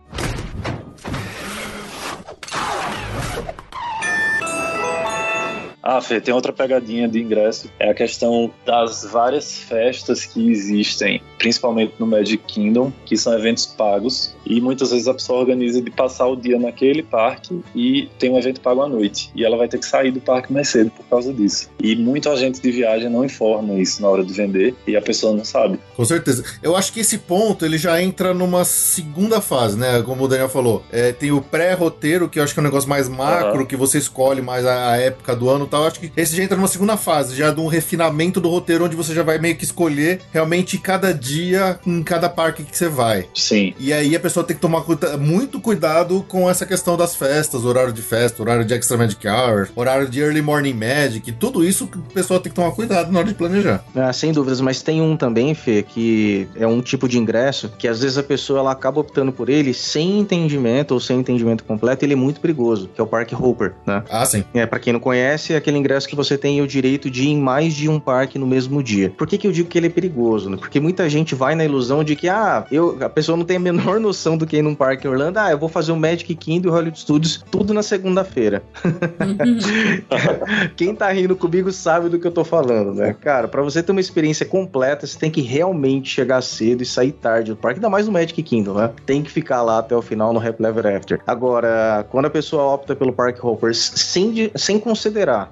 Ah, 5.83 5.99
Fê, 5.99 6.21
tem 6.21 6.33
outra 6.33 6.53
pegadinha 6.53 7.09
de 7.09 7.19
ingresso. 7.19 7.69
É 7.77 7.89
a 7.89 7.93
questão 7.93 8.49
das 8.65 9.03
várias 9.03 9.57
festas 9.57 10.25
que 10.25 10.49
existem, 10.49 11.21
principalmente 11.37 11.93
no 11.99 12.07
Magic 12.07 12.41
Kingdom, 12.45 12.91
que 13.05 13.17
são 13.17 13.33
eventos 13.33 13.65
pagos. 13.65 14.33
E 14.45 14.61
muitas 14.61 14.91
vezes 14.91 15.09
a 15.09 15.13
pessoa 15.13 15.41
organiza 15.41 15.81
de 15.81 15.91
passar 15.91 16.27
o 16.27 16.37
dia 16.37 16.57
naquele 16.57 17.03
parque 17.03 17.61
e 17.75 18.09
tem 18.17 18.31
um 18.31 18.37
evento 18.37 18.61
pago 18.61 18.81
à 18.81 18.87
noite. 18.87 19.29
E 19.35 19.43
ela 19.43 19.57
vai 19.57 19.67
ter 19.67 19.77
que 19.77 19.85
sair 19.85 20.11
do 20.11 20.21
parque 20.21 20.53
mais 20.53 20.69
cedo 20.69 20.89
por 20.91 21.05
causa 21.05 21.33
disso. 21.33 21.69
E 21.81 21.97
muito 21.97 22.29
agente 22.29 22.61
de 22.61 22.71
viagem 22.71 23.09
não 23.09 23.25
informa 23.25 23.73
isso 23.73 24.01
na 24.01 24.07
hora 24.07 24.23
de 24.23 24.31
vender 24.31 24.73
e 24.87 24.95
a 24.95 25.01
pessoa 25.01 25.35
não 25.35 25.43
sabe. 25.43 25.77
Com 25.97 26.05
certeza. 26.05 26.45
Eu 26.61 26.77
acho 26.77 26.93
que 26.93 27.01
esse 27.01 27.17
ponto 27.17 27.65
ele 27.65 27.77
já 27.77 28.01
entra 28.01 28.33
numa 28.33 28.63
segunda 28.63 29.41
fase, 29.41 29.77
né? 29.77 30.01
Como 30.01 30.23
o 30.23 30.27
Daniel 30.29 30.47
falou. 30.47 30.81
É, 30.91 31.11
tem 31.11 31.31
o 31.31 31.41
pré-roteiro, 31.41 32.29
que 32.29 32.39
eu 32.39 32.43
acho 32.43 32.53
que 32.53 32.59
é 32.59 32.61
um 32.61 32.65
negócio 32.65 32.89
mais 32.89 33.09
macro, 33.09 33.59
Aham. 33.59 33.65
que 33.65 33.75
você 33.75 33.97
escolhe 33.97 34.41
mais 34.41 34.65
a, 34.65 34.93
época 34.93 35.35
do 35.35 35.49
ano 35.49 35.67
tal. 35.73 35.81
Eu 35.81 35.87
acho 35.87 35.99
que 35.99 36.11
esse 36.15 36.35
já 36.35 36.43
entra 36.43 36.55
numa 36.55 36.67
segunda 36.67 36.95
fase, 36.95 37.35
já 37.35 37.51
de 37.51 37.59
um 37.59 37.67
refinamento 37.67 38.39
do 38.39 38.49
roteiro, 38.49 38.85
onde 38.85 38.95
você 38.95 39.13
já 39.13 39.23
vai 39.23 39.39
meio 39.39 39.55
que 39.55 39.63
escolher 39.63 40.21
realmente 40.31 40.77
cada 40.77 41.13
dia 41.13 41.79
em 41.85 42.03
cada 42.03 42.29
parque 42.29 42.63
que 42.63 42.77
você 42.77 42.87
vai. 42.87 43.27
Sim. 43.33 43.73
E 43.79 43.91
aí 43.91 44.15
a 44.15 44.19
pessoa 44.19 44.45
tem 44.45 44.55
que 44.55 44.61
tomar 44.61 44.83
muito 45.17 45.59
cuidado 45.59 46.23
com 46.27 46.49
essa 46.49 46.65
questão 46.65 46.95
das 46.95 47.15
festas, 47.15 47.65
horário 47.65 47.91
de 47.91 48.01
festa, 48.01 48.41
horário 48.41 48.63
de 48.63 48.73
Extra 48.73 48.97
Magic 48.97 49.27
Hour, 49.27 49.69
horário 49.75 50.07
de 50.07 50.19
Early 50.19 50.41
Morning 50.41 50.73
Magic, 50.73 51.31
tudo 51.33 51.63
isso 51.63 51.87
que 51.87 51.97
a 51.97 52.13
pessoa 52.13 52.39
tem 52.39 52.51
que 52.51 52.55
tomar 52.55 52.71
cuidado 52.71 53.11
na 53.11 53.19
hora 53.19 53.27
de 53.27 53.33
planejar. 53.33 53.83
Ah, 53.95 54.13
sem 54.13 54.31
dúvidas, 54.31 54.61
mas 54.61 54.81
tem 54.81 55.01
um 55.01 55.17
também, 55.17 55.55
Fê, 55.55 55.81
que 55.81 56.47
é 56.55 56.67
um 56.67 56.81
tipo 56.81 57.07
de 57.07 57.17
ingresso 57.17 57.69
que 57.77 57.87
às 57.87 58.01
vezes 58.01 58.17
a 58.17 58.23
pessoa 58.23 58.59
ela 58.59 58.71
acaba 58.71 58.99
optando 58.99 59.31
por 59.31 59.49
ele 59.49 59.73
sem 59.73 60.19
entendimento 60.19 60.93
ou 60.93 60.99
sem 60.99 61.19
entendimento 61.19 61.63
completo, 61.63 62.05
ele 62.05 62.13
é 62.13 62.17
muito 62.17 62.39
perigoso, 62.39 62.89
que 62.93 63.01
é 63.01 63.03
o 63.03 63.07
Park 63.07 63.31
Hopper, 63.33 63.73
né? 63.85 64.03
Ah, 64.09 64.25
sim. 64.25 64.43
É, 64.53 64.65
para 64.65 64.79
quem 64.79 64.93
não 64.93 64.99
conhece, 64.99 65.53
é 65.53 65.62
aquele 65.63 65.77
ingresso 65.77 66.07
que 66.07 66.15
você 66.15 66.37
tem 66.37 66.61
o 66.61 66.67
direito 66.67 67.09
de 67.09 67.23
ir 67.23 67.29
em 67.29 67.37
mais 67.41 67.73
de 67.73 67.89
um 67.89 67.99
parque 67.99 68.37
no 68.37 68.45
mesmo 68.45 68.83
dia. 68.83 69.09
Por 69.17 69.25
que, 69.27 69.37
que 69.37 69.47
eu 69.47 69.51
digo 69.51 69.69
que 69.69 69.77
ele 69.77 69.87
é 69.87 69.89
perigoso? 69.89 70.49
Né? 70.49 70.57
Porque 70.57 70.79
muita 70.79 71.09
gente 71.09 71.33
vai 71.33 71.55
na 71.55 71.63
ilusão 71.65 72.03
de 72.03 72.15
que, 72.15 72.27
ah, 72.29 72.65
eu, 72.71 72.97
a 73.01 73.09
pessoa 73.09 73.37
não 73.37 73.45
tem 73.45 73.57
a 73.57 73.59
menor 73.59 73.99
noção 74.01 74.37
do 74.37 74.45
que 74.45 74.57
ir 74.57 74.61
num 74.61 74.75
parque 74.75 75.07
em 75.07 75.09
Orlando, 75.09 75.37
ah, 75.39 75.51
eu 75.51 75.57
vou 75.57 75.69
fazer 75.69 75.91
o 75.91 75.95
Magic 75.95 76.33
Kingdom 76.35 76.67
e 76.67 76.71
o 76.71 76.73
Hollywood 76.73 76.99
Studios 76.99 77.43
tudo 77.49 77.73
na 77.73 77.81
segunda-feira. 77.81 78.61
Quem 80.75 80.93
tá 80.95 81.11
rindo 81.11 81.35
comigo 81.35 81.71
sabe 81.71 82.09
do 82.09 82.19
que 82.19 82.27
eu 82.27 82.31
tô 82.31 82.43
falando, 82.43 82.93
né? 82.93 83.15
Cara, 83.21 83.47
pra 83.47 83.61
você 83.61 83.81
ter 83.81 83.91
uma 83.91 84.01
experiência 84.01 84.45
completa, 84.45 85.05
você 85.07 85.17
tem 85.17 85.31
que 85.31 85.41
realmente 85.41 86.09
chegar 86.09 86.41
cedo 86.41 86.83
e 86.83 86.85
sair 86.85 87.11
tarde 87.11 87.51
do 87.51 87.57
parque, 87.57 87.77
ainda 87.77 87.89
mais 87.89 88.05
no 88.07 88.11
Magic 88.11 88.41
Kingdom, 88.43 88.73
né? 88.73 88.89
Tem 89.05 89.21
que 89.21 89.31
ficar 89.31 89.61
lá 89.61 89.79
até 89.79 89.95
o 89.95 90.01
final 90.01 90.33
no 90.33 90.39
Happy 90.39 90.63
Ever 90.63 90.97
After. 90.97 91.19
Agora, 91.25 92.05
quando 92.09 92.25
a 92.25 92.29
pessoa 92.29 92.63
opta 92.63 92.95
pelo 92.95 93.13
Park 93.13 93.43
Hoppers 93.43 93.93
sem, 93.95 94.31
de- 94.31 94.51
sem 94.55 94.79
considerar 94.79 95.51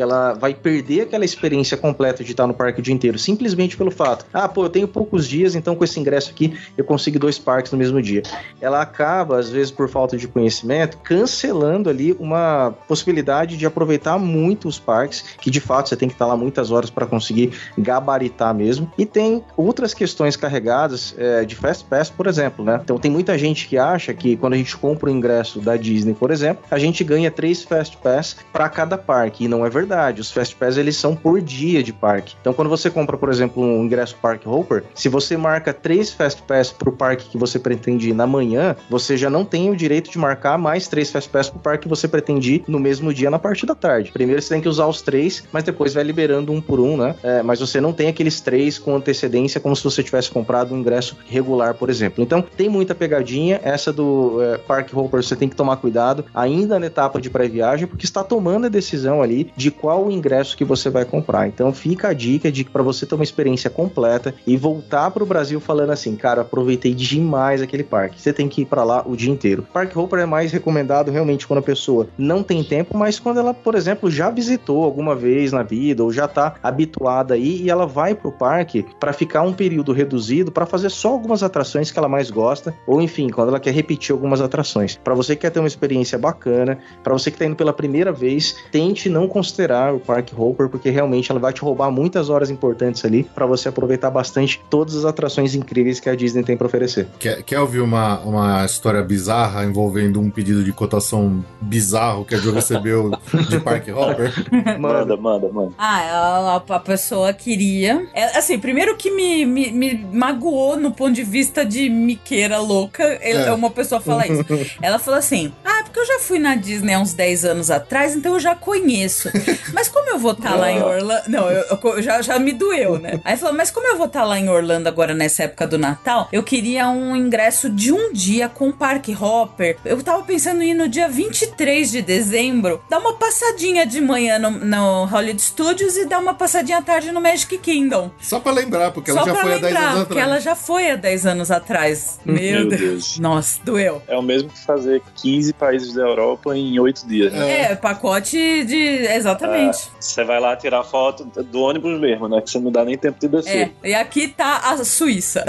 que 0.00 0.02
ela 0.02 0.32
vai 0.32 0.54
perder 0.54 1.02
aquela 1.02 1.26
experiência 1.26 1.76
completa 1.76 2.24
de 2.24 2.30
estar 2.30 2.46
no 2.46 2.54
parque 2.54 2.80
o 2.80 2.82
dia 2.82 2.94
inteiro, 2.94 3.18
simplesmente 3.18 3.76
pelo 3.76 3.90
fato, 3.90 4.24
ah, 4.32 4.48
pô, 4.48 4.64
eu 4.64 4.70
tenho 4.70 4.88
poucos 4.88 5.28
dias, 5.28 5.54
então 5.54 5.76
com 5.76 5.84
esse 5.84 6.00
ingresso 6.00 6.30
aqui 6.30 6.58
eu 6.74 6.84
consigo 6.86 7.18
dois 7.18 7.38
parques 7.38 7.70
no 7.70 7.76
mesmo 7.76 8.00
dia. 8.00 8.22
Ela 8.62 8.80
acaba, 8.80 9.38
às 9.38 9.50
vezes, 9.50 9.70
por 9.70 9.90
falta 9.90 10.16
de 10.16 10.26
conhecimento, 10.26 10.96
cancelando 11.04 11.90
ali 11.90 12.16
uma 12.18 12.74
possibilidade 12.88 13.58
de 13.58 13.66
aproveitar 13.66 14.18
muito 14.18 14.68
os 14.68 14.78
parques, 14.78 15.22
que 15.38 15.50
de 15.50 15.60
fato 15.60 15.90
você 15.90 15.96
tem 15.96 16.08
que 16.08 16.14
estar 16.14 16.24
lá 16.24 16.36
muitas 16.36 16.70
horas 16.70 16.88
para 16.88 17.04
conseguir 17.04 17.52
gabaritar 17.76 18.54
mesmo. 18.54 18.90
E 18.96 19.04
tem 19.04 19.44
outras 19.54 19.92
questões 19.92 20.34
carregadas 20.34 21.14
é, 21.18 21.44
de 21.44 21.54
Fast 21.54 21.84
Pass, 21.84 22.08
por 22.08 22.26
exemplo, 22.26 22.64
né? 22.64 22.80
Então 22.82 22.96
tem 22.96 23.10
muita 23.10 23.36
gente 23.36 23.68
que 23.68 23.76
acha 23.76 24.14
que 24.14 24.34
quando 24.34 24.54
a 24.54 24.56
gente 24.56 24.74
compra 24.78 25.10
o 25.10 25.12
ingresso 25.12 25.60
da 25.60 25.76
Disney, 25.76 26.14
por 26.14 26.30
exemplo, 26.30 26.64
a 26.70 26.78
gente 26.78 27.04
ganha 27.04 27.30
três 27.30 27.62
Fast 27.62 27.98
Pass 27.98 28.36
para 28.50 28.66
cada 28.70 28.96
parque. 28.96 29.44
E 29.44 29.48
não 29.48 29.66
é 29.66 29.68
verdade. 29.68 29.89
Os 30.20 30.30
Fast 30.30 30.54
Pass 30.56 30.76
eles 30.76 30.96
são 30.96 31.14
por 31.14 31.40
dia 31.40 31.82
de 31.82 31.92
parque. 31.92 32.36
Então 32.40 32.52
quando 32.52 32.68
você 32.68 32.90
compra, 32.90 33.16
por 33.16 33.28
exemplo, 33.28 33.62
um 33.62 33.84
ingresso 33.84 34.16
Park 34.20 34.46
Hopper, 34.46 34.84
se 34.94 35.08
você 35.08 35.36
marca 35.36 35.72
três 35.72 36.10
Fast 36.10 36.42
Pass 36.42 36.70
para 36.70 36.88
o 36.88 36.92
parque 36.92 37.28
que 37.28 37.38
você 37.38 37.58
pretende 37.58 38.10
ir 38.10 38.14
na 38.14 38.26
manhã, 38.26 38.76
você 38.88 39.16
já 39.16 39.30
não 39.30 39.44
tem 39.44 39.70
o 39.70 39.76
direito 39.76 40.10
de 40.10 40.18
marcar 40.18 40.58
mais 40.58 40.88
três 40.88 41.10
Fast 41.10 41.28
Pass 41.30 41.48
para 41.48 41.58
o 41.58 41.60
parque 41.60 41.82
que 41.84 41.88
você 41.88 42.06
pretende 42.06 42.56
ir 42.56 42.64
no 42.68 42.78
mesmo 42.78 43.12
dia 43.12 43.30
na 43.30 43.38
parte 43.38 43.64
da 43.66 43.74
tarde. 43.74 44.12
Primeiro 44.12 44.40
você 44.40 44.50
tem 44.54 44.60
que 44.60 44.68
usar 44.68 44.86
os 44.86 45.02
três, 45.02 45.44
mas 45.52 45.64
depois 45.64 45.94
vai 45.94 46.04
liberando 46.04 46.52
um 46.52 46.60
por 46.60 46.80
um, 46.80 46.96
né? 46.96 47.14
É, 47.22 47.42
mas 47.42 47.60
você 47.60 47.80
não 47.80 47.92
tem 47.92 48.08
aqueles 48.08 48.40
três 48.40 48.78
com 48.78 48.94
antecedência 48.94 49.60
como 49.60 49.74
se 49.74 49.84
você 49.84 50.02
tivesse 50.02 50.30
comprado 50.30 50.74
um 50.74 50.78
ingresso 50.78 51.16
regular, 51.26 51.74
por 51.74 51.90
exemplo. 51.90 52.22
Então 52.22 52.42
tem 52.42 52.68
muita 52.68 52.94
pegadinha. 52.94 53.60
Essa 53.62 53.92
do 53.92 54.42
é, 54.42 54.58
Park 54.58 54.92
Hopper 54.94 55.22
você 55.22 55.36
tem 55.36 55.48
que 55.48 55.56
tomar 55.56 55.76
cuidado 55.76 56.24
ainda 56.34 56.78
na 56.78 56.86
etapa 56.86 57.20
de 57.20 57.30
pré-viagem, 57.30 57.86
porque 57.86 58.04
está 58.04 58.22
tomando 58.22 58.66
a 58.66 58.68
decisão 58.68 59.22
ali 59.22 59.50
de 59.56 59.70
qual 59.80 60.06
o 60.06 60.10
ingresso 60.10 60.56
que 60.56 60.64
você 60.64 60.90
vai 60.90 61.04
comprar. 61.04 61.48
Então 61.48 61.72
fica 61.72 62.08
a 62.08 62.12
dica 62.12 62.52
de 62.52 62.64
para 62.64 62.82
você 62.82 63.06
ter 63.06 63.14
uma 63.14 63.24
experiência 63.24 63.70
completa 63.70 64.34
e 64.46 64.56
voltar 64.56 65.10
para 65.10 65.22
o 65.22 65.26
Brasil 65.26 65.60
falando 65.60 65.90
assim, 65.90 66.14
cara, 66.14 66.42
aproveitei 66.42 66.94
demais 66.94 67.62
aquele 67.62 67.82
parque. 67.82 68.20
Você 68.20 68.32
tem 68.32 68.48
que 68.48 68.62
ir 68.62 68.66
para 68.66 68.84
lá 68.84 69.02
o 69.06 69.16
dia 69.16 69.30
inteiro. 69.30 69.66
Park 69.72 69.96
Hopper 69.96 70.20
é 70.20 70.26
mais 70.26 70.52
recomendado 70.52 71.10
realmente 71.10 71.46
quando 71.46 71.60
a 71.60 71.62
pessoa 71.62 72.08
não 72.18 72.42
tem 72.42 72.62
tempo, 72.62 72.96
mas 72.96 73.18
quando 73.18 73.40
ela, 73.40 73.54
por 73.54 73.74
exemplo, 73.74 74.10
já 74.10 74.30
visitou 74.30 74.84
alguma 74.84 75.14
vez 75.14 75.52
na 75.52 75.62
vida 75.62 76.04
ou 76.04 76.12
já 76.12 76.28
tá 76.28 76.54
habituada 76.62 77.34
aí 77.34 77.62
e 77.62 77.70
ela 77.70 77.86
vai 77.86 78.14
pro 78.14 78.32
parque 78.32 78.84
para 78.98 79.12
ficar 79.12 79.42
um 79.42 79.52
período 79.52 79.92
reduzido 79.92 80.52
para 80.52 80.66
fazer 80.66 80.90
só 80.90 81.08
algumas 81.08 81.42
atrações 81.42 81.90
que 81.90 81.98
ela 81.98 82.08
mais 82.08 82.30
gosta, 82.30 82.74
ou 82.86 83.00
enfim, 83.00 83.28
quando 83.28 83.48
ela 83.48 83.60
quer 83.60 83.72
repetir 83.72 84.12
algumas 84.12 84.40
atrações. 84.40 84.98
Para 85.02 85.14
você 85.14 85.34
que 85.34 85.42
quer 85.42 85.50
ter 85.50 85.60
uma 85.60 85.68
experiência 85.68 86.18
bacana, 86.18 86.78
para 87.02 87.12
você 87.12 87.30
que 87.30 87.38
tá 87.38 87.46
indo 87.46 87.56
pela 87.56 87.72
primeira 87.72 88.12
vez, 88.12 88.56
tente 88.70 89.08
não 89.08 89.28
considerar 89.28 89.59
o 89.94 90.00
Park 90.00 90.30
Hopper, 90.36 90.68
porque 90.68 90.90
realmente 90.90 91.30
ela 91.30 91.38
vai 91.40 91.52
te 91.52 91.60
roubar 91.60 91.90
muitas 91.90 92.28
horas 92.30 92.50
importantes 92.50 93.04
ali 93.04 93.24
para 93.34 93.46
você 93.46 93.68
aproveitar 93.68 94.10
bastante 94.10 94.60
todas 94.70 94.94
as 94.96 95.04
atrações 95.04 95.54
incríveis 95.54 96.00
que 96.00 96.08
a 96.08 96.14
Disney 96.16 96.42
tem 96.42 96.56
para 96.56 96.66
oferecer. 96.66 97.08
Quer, 97.18 97.42
quer 97.42 97.60
ouvir 97.60 97.80
uma, 97.80 98.18
uma 98.20 98.64
história 98.64 99.02
bizarra 99.02 99.64
envolvendo 99.64 100.20
um 100.20 100.30
pedido 100.30 100.64
de 100.64 100.72
cotação 100.72 101.44
bizarro 101.60 102.24
que 102.24 102.34
a 102.34 102.38
Jo 102.38 102.52
recebeu 102.52 103.10
de 103.48 103.60
Park 103.60 103.88
Hopper? 103.88 104.32
Manda, 104.80 105.16
manda, 105.16 105.48
manda. 105.52 105.72
Ah, 105.78 106.56
a, 106.68 106.74
a 106.76 106.80
pessoa 106.80 107.32
queria. 107.32 108.06
É, 108.14 108.38
assim, 108.38 108.58
primeiro 108.58 108.96
que 108.96 109.10
me, 109.10 109.44
me, 109.44 109.70
me 109.70 110.06
magoou 110.12 110.76
no 110.76 110.90
ponto 110.92 111.12
de 111.12 111.22
vista 111.22 111.64
de 111.64 111.88
miqueira 111.90 112.58
louca, 112.58 113.18
ele- 113.22 113.38
É. 113.40 113.52
uma 113.52 113.70
pessoa 113.70 114.00
fala 114.00 114.26
isso. 114.26 114.44
Ela 114.80 114.98
falou 114.98 115.18
assim: 115.18 115.52
Ah, 115.64 115.82
porque 115.84 115.98
eu 116.00 116.06
já 116.06 116.18
fui 116.20 116.38
na 116.38 116.54
Disney 116.54 116.94
há 116.94 117.00
uns 117.00 117.12
10 117.12 117.44
anos 117.44 117.70
atrás, 117.70 118.14
então 118.14 118.34
eu 118.34 118.40
já 118.40 118.54
conheço. 118.54 119.28
Mas 119.72 119.88
como 119.88 120.08
eu 120.10 120.18
vou 120.18 120.32
estar 120.32 120.54
lá 120.54 120.70
em 120.70 120.82
Orlando. 120.82 121.22
Não, 121.28 121.50
eu, 121.50 121.64
eu- 121.82 122.02
já, 122.02 122.20
já 122.22 122.38
me 122.38 122.52
doeu, 122.52 122.98
né? 122.98 123.20
Aí 123.24 123.36
falou: 123.36 123.54
Mas 123.56 123.70
como 123.70 123.86
eu 123.86 123.96
vou 123.96 124.06
estar 124.06 124.24
lá 124.24 124.38
em 124.38 124.48
Orlando 124.48 124.88
agora 124.88 125.14
nessa 125.14 125.44
época 125.44 125.66
do 125.66 125.78
Natal, 125.78 126.28
eu 126.32 126.42
queria 126.42 126.88
um 126.88 127.14
ingresso 127.16 127.68
de 127.70 127.92
um 127.92 128.12
dia 128.12 128.48
com 128.48 128.70
Park 128.72 129.08
Hopper. 129.20 129.76
Eu 129.84 130.02
tava 130.02 130.22
pensando 130.22 130.62
em 130.62 130.70
ir 130.70 130.74
no 130.74 130.88
dia 130.88 131.08
23 131.08 131.90
de 131.90 132.02
dezembro, 132.02 132.82
dar 132.90 132.98
uma 132.98 133.14
passadinha 133.14 133.86
de 133.86 134.00
manhã 134.00 134.38
no, 134.38 134.50
no 134.50 135.04
Hollywood 135.06 135.40
Studios 135.42 135.96
e 135.96 136.04
dar 136.06 136.18
uma 136.18 136.34
passadinha 136.34 136.78
à 136.78 136.82
tarde 136.82 137.10
no 137.12 137.20
Magic 137.20 137.56
Kingdom. 137.58 138.10
Só 138.20 138.40
pra 138.40 138.52
lembrar, 138.52 138.90
porque 138.92 139.10
ela 139.10 139.20
Só 139.20 139.26
já 139.26 139.32
pra 139.32 139.42
foi 139.42 139.52
há 139.54 139.58
10 139.58 139.62
lembrar, 139.72 139.88
anos 139.90 139.98
porque 140.06 140.18
atrás. 140.20 140.28
ela 140.30 140.40
já 140.40 140.54
foi 140.54 140.90
há 140.90 140.96
10 140.96 141.26
anos 141.26 141.50
atrás. 141.50 142.18
Meu, 142.24 142.36
Meu 142.36 142.68
Deus. 142.68 142.80
Deus. 142.80 143.18
Nossa, 143.18 143.60
doeu. 143.64 144.02
É 144.08 144.16
o 144.16 144.22
mesmo 144.22 144.48
que 144.50 144.58
fazer 144.60 145.02
15 145.16 145.52
para 145.54 145.70
países 145.70 145.92
da 145.94 146.02
Europa 146.02 146.56
em 146.56 146.78
oito 146.80 147.06
dias. 147.06 147.32
Né? 147.32 147.70
É, 147.70 147.76
pacote 147.76 148.64
de. 148.64 148.76
Exatamente. 149.14 149.39
É, 149.44 149.70
você 149.98 150.24
vai 150.24 150.40
lá 150.40 150.56
tirar 150.56 150.84
foto 150.84 151.24
do 151.24 151.60
ônibus 151.62 152.00
mesmo, 152.00 152.28
né? 152.28 152.40
Que 152.40 152.50
você 152.50 152.58
não 152.58 152.70
dá 152.70 152.84
nem 152.84 152.96
tempo 152.96 153.18
de 153.18 153.28
descer. 153.28 153.72
É, 153.82 153.90
e 153.90 153.94
aqui 153.94 154.28
tá 154.28 154.58
a 154.58 154.84
Suíça. 154.84 155.44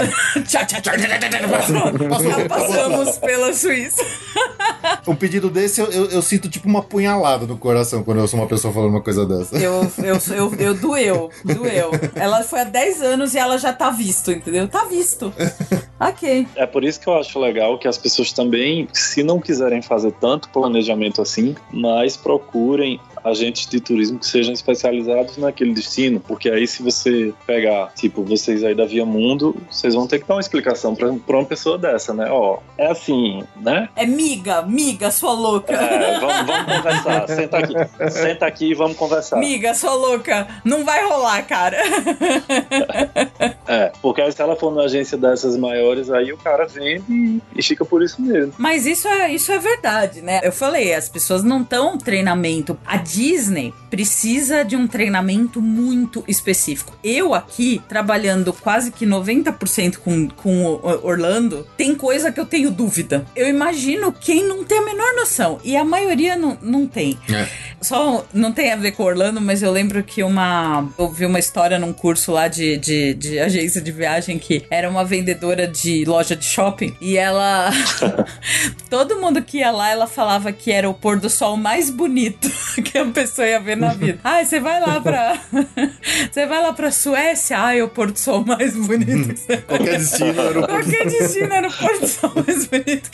passamos 2.48 3.18
pela 3.18 3.52
Suíça. 3.52 4.02
Um 5.06 5.14
pedido 5.14 5.50
desse 5.50 5.80
eu, 5.80 5.90
eu, 5.90 6.10
eu, 6.10 6.22
sinto 6.22 6.48
tipo 6.48 6.68
uma 6.68 6.82
punhalada 6.82 7.46
no 7.46 7.56
coração 7.56 8.02
quando 8.02 8.18
eu 8.18 8.28
sou 8.28 8.38
uma 8.38 8.46
pessoa 8.46 8.72
falando 8.72 8.90
uma 8.90 9.00
coisa 9.00 9.26
dessa. 9.26 9.56
Eu, 9.56 9.90
eu, 9.98 10.18
eu, 10.34 10.54
eu 10.58 10.74
doeu, 10.74 11.30
doeu. 11.44 11.90
Ela 12.14 12.42
foi 12.42 12.60
há 12.60 12.64
10 12.64 13.02
anos 13.02 13.34
e 13.34 13.38
ela 13.38 13.58
já 13.58 13.72
tá 13.72 13.90
visto, 13.90 14.30
entendeu? 14.30 14.68
Tá 14.68 14.84
visto. 14.84 15.32
ok. 15.98 16.46
É 16.54 16.66
por 16.66 16.84
isso 16.84 17.00
que 17.00 17.08
eu 17.08 17.16
acho 17.16 17.38
legal 17.38 17.78
que 17.78 17.88
as 17.88 17.98
pessoas 17.98 18.32
também, 18.32 18.88
se 18.92 19.22
não 19.22 19.40
quiserem 19.40 19.82
fazer 19.82 20.12
tanto 20.12 20.48
planejamento 20.48 21.20
assim, 21.20 21.54
mas 21.72 22.16
procurem 22.16 23.00
agentes 23.24 23.66
de 23.66 23.80
turismo 23.80 24.18
que 24.18 24.26
sejam 24.26 24.52
especializados 24.52 25.36
naquele 25.36 25.72
destino, 25.72 26.20
porque 26.20 26.50
aí 26.50 26.66
se 26.66 26.82
você 26.82 27.32
pegar, 27.46 27.92
tipo, 27.94 28.22
vocês 28.22 28.64
aí 28.64 28.74
da 28.74 28.84
Via 28.84 29.04
Mundo, 29.04 29.56
vocês 29.70 29.94
vão 29.94 30.06
ter 30.06 30.20
que 30.20 30.28
dar 30.28 30.34
uma 30.34 30.40
explicação 30.40 30.94
pra, 30.94 31.12
pra 31.12 31.36
uma 31.38 31.44
pessoa 31.44 31.78
dessa, 31.78 32.12
né? 32.12 32.28
Ó, 32.30 32.58
é 32.76 32.90
assim, 32.90 33.42
né? 33.56 33.88
É 33.96 34.06
miga, 34.06 34.62
miga, 34.62 35.10
sua 35.10 35.32
louca. 35.32 35.72
É, 35.72 36.18
vamos, 36.18 36.46
vamos 36.46 36.76
conversar, 36.76 37.28
senta 37.28 37.58
aqui, 37.58 37.74
senta 38.10 38.46
aqui 38.46 38.70
e 38.70 38.74
vamos 38.74 38.96
conversar. 38.96 39.36
Miga, 39.36 39.74
sua 39.74 39.94
louca, 39.94 40.48
não 40.64 40.84
vai 40.84 41.04
rolar, 41.04 41.42
cara. 41.42 41.78
É, 43.66 43.92
porque 44.02 44.20
aí 44.20 44.30
se 44.30 44.42
ela 44.42 44.56
for 44.56 44.70
numa 44.70 44.84
agência 44.84 45.16
dessas 45.16 45.56
maiores, 45.56 46.10
aí 46.10 46.32
o 46.32 46.36
cara 46.36 46.66
vende 46.66 47.40
e 47.54 47.62
fica 47.62 47.84
por 47.84 48.02
isso 48.02 48.20
mesmo. 48.20 48.52
Mas 48.58 48.86
isso 48.86 49.06
é, 49.08 49.32
isso 49.32 49.52
é 49.52 49.58
verdade, 49.58 50.20
né? 50.20 50.40
Eu 50.42 50.52
falei, 50.52 50.92
as 50.92 51.08
pessoas 51.08 51.42
não 51.42 51.62
estão 51.62 51.96
treinamento. 51.96 52.76
A 52.84 52.96
Disney 53.12 53.74
precisa 53.90 54.64
de 54.64 54.76
um 54.76 54.86
treinamento 54.86 55.60
muito 55.60 56.24
específico. 56.26 56.96
Eu 57.04 57.34
aqui, 57.34 57.80
trabalhando 57.88 58.52
quase 58.52 58.90
que 58.90 59.06
90% 59.06 59.98
com, 59.98 60.28
com 60.28 60.80
Orlando, 61.02 61.66
tem 61.76 61.94
coisa 61.94 62.32
que 62.32 62.40
eu 62.40 62.46
tenho 62.46 62.70
dúvida. 62.70 63.26
Eu 63.36 63.48
imagino 63.48 64.12
quem 64.12 64.46
não 64.46 64.64
tem 64.64 64.78
a 64.78 64.84
menor 64.84 65.14
noção. 65.14 65.60
E 65.62 65.76
a 65.76 65.84
maioria 65.84 66.36
não, 66.36 66.56
não 66.62 66.86
tem. 66.86 67.18
É. 67.28 67.46
Só 67.80 68.24
não 68.32 68.52
tem 68.52 68.72
a 68.72 68.76
ver 68.76 68.92
com 68.92 69.02
Orlando, 69.02 69.40
mas 69.40 69.62
eu 69.62 69.70
lembro 69.70 70.02
que 70.02 70.22
uma. 70.22 70.88
Eu 70.98 71.10
vi 71.10 71.26
uma 71.26 71.38
história 71.38 71.78
num 71.78 71.92
curso 71.92 72.32
lá 72.32 72.48
de, 72.48 72.78
de, 72.78 73.14
de 73.14 73.38
agência 73.38 73.80
de 73.80 73.92
viagem 73.92 74.38
que 74.38 74.64
era 74.70 74.88
uma 74.88 75.04
vendedora 75.04 75.66
de 75.66 76.04
loja 76.04 76.34
de 76.34 76.44
shopping. 76.44 76.96
E 77.00 77.16
ela. 77.16 77.70
todo 78.88 79.20
mundo 79.20 79.42
que 79.42 79.58
ia 79.58 79.70
lá, 79.70 79.90
ela 79.90 80.06
falava 80.06 80.52
que 80.52 80.70
era 80.70 80.88
o 80.88 80.94
pôr 80.94 81.18
do 81.18 81.28
sol 81.28 81.56
mais 81.56 81.90
bonito 81.90 82.50
que 82.82 82.98
a 83.10 83.12
pessoa 83.12 83.46
ia 83.46 83.60
ver 83.60 83.76
na 83.76 83.94
vida. 83.94 84.18
Ai, 84.24 84.44
você 84.44 84.60
vai 84.60 84.80
lá 84.80 85.00
pra. 85.00 85.38
você 86.30 86.46
vai 86.46 86.62
lá 86.62 86.72
pra 86.72 86.90
Suécia? 86.90 87.58
Ai, 87.58 87.82
o 87.82 87.88
pôr 87.88 88.10
do 88.10 88.18
sol 88.18 88.44
mais 88.44 88.76
bonito. 88.76 89.34
Qualquer 89.66 89.98
destino 89.98 90.40
era 90.40 90.58
o 90.60 90.66
pôr 90.66 90.82
Qualquer 90.82 91.06
destino 91.06 91.52
era 91.52 91.68
o 91.68 91.72
pôr 91.72 91.98
do 91.98 92.08
sol 92.08 92.32
mais 92.34 92.66
bonito. 92.66 93.10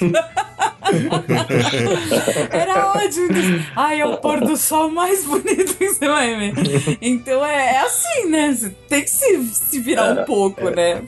era 2.51 2.93
ótimo. 2.93 3.29
Ai, 3.77 4.01
é 4.01 4.07
o 4.07 4.17
pôr 4.17 4.41
do 4.41 4.57
sol 4.57 4.91
mais 4.91 5.25
bonito 5.25 5.77
que 5.77 5.89
você 5.89 6.09
vai 6.09 6.37
ver. 6.37 6.55
Então 7.01 7.45
é, 7.45 7.75
é 7.75 7.81
assim, 7.81 8.29
né? 8.29 8.53
Você 8.53 8.71
tem 8.89 9.03
que 9.03 9.11
se, 9.11 9.45
se 9.47 9.79
virar 9.81 10.13
um 10.13 10.25
pouco, 10.25 10.71
né? 10.71 11.03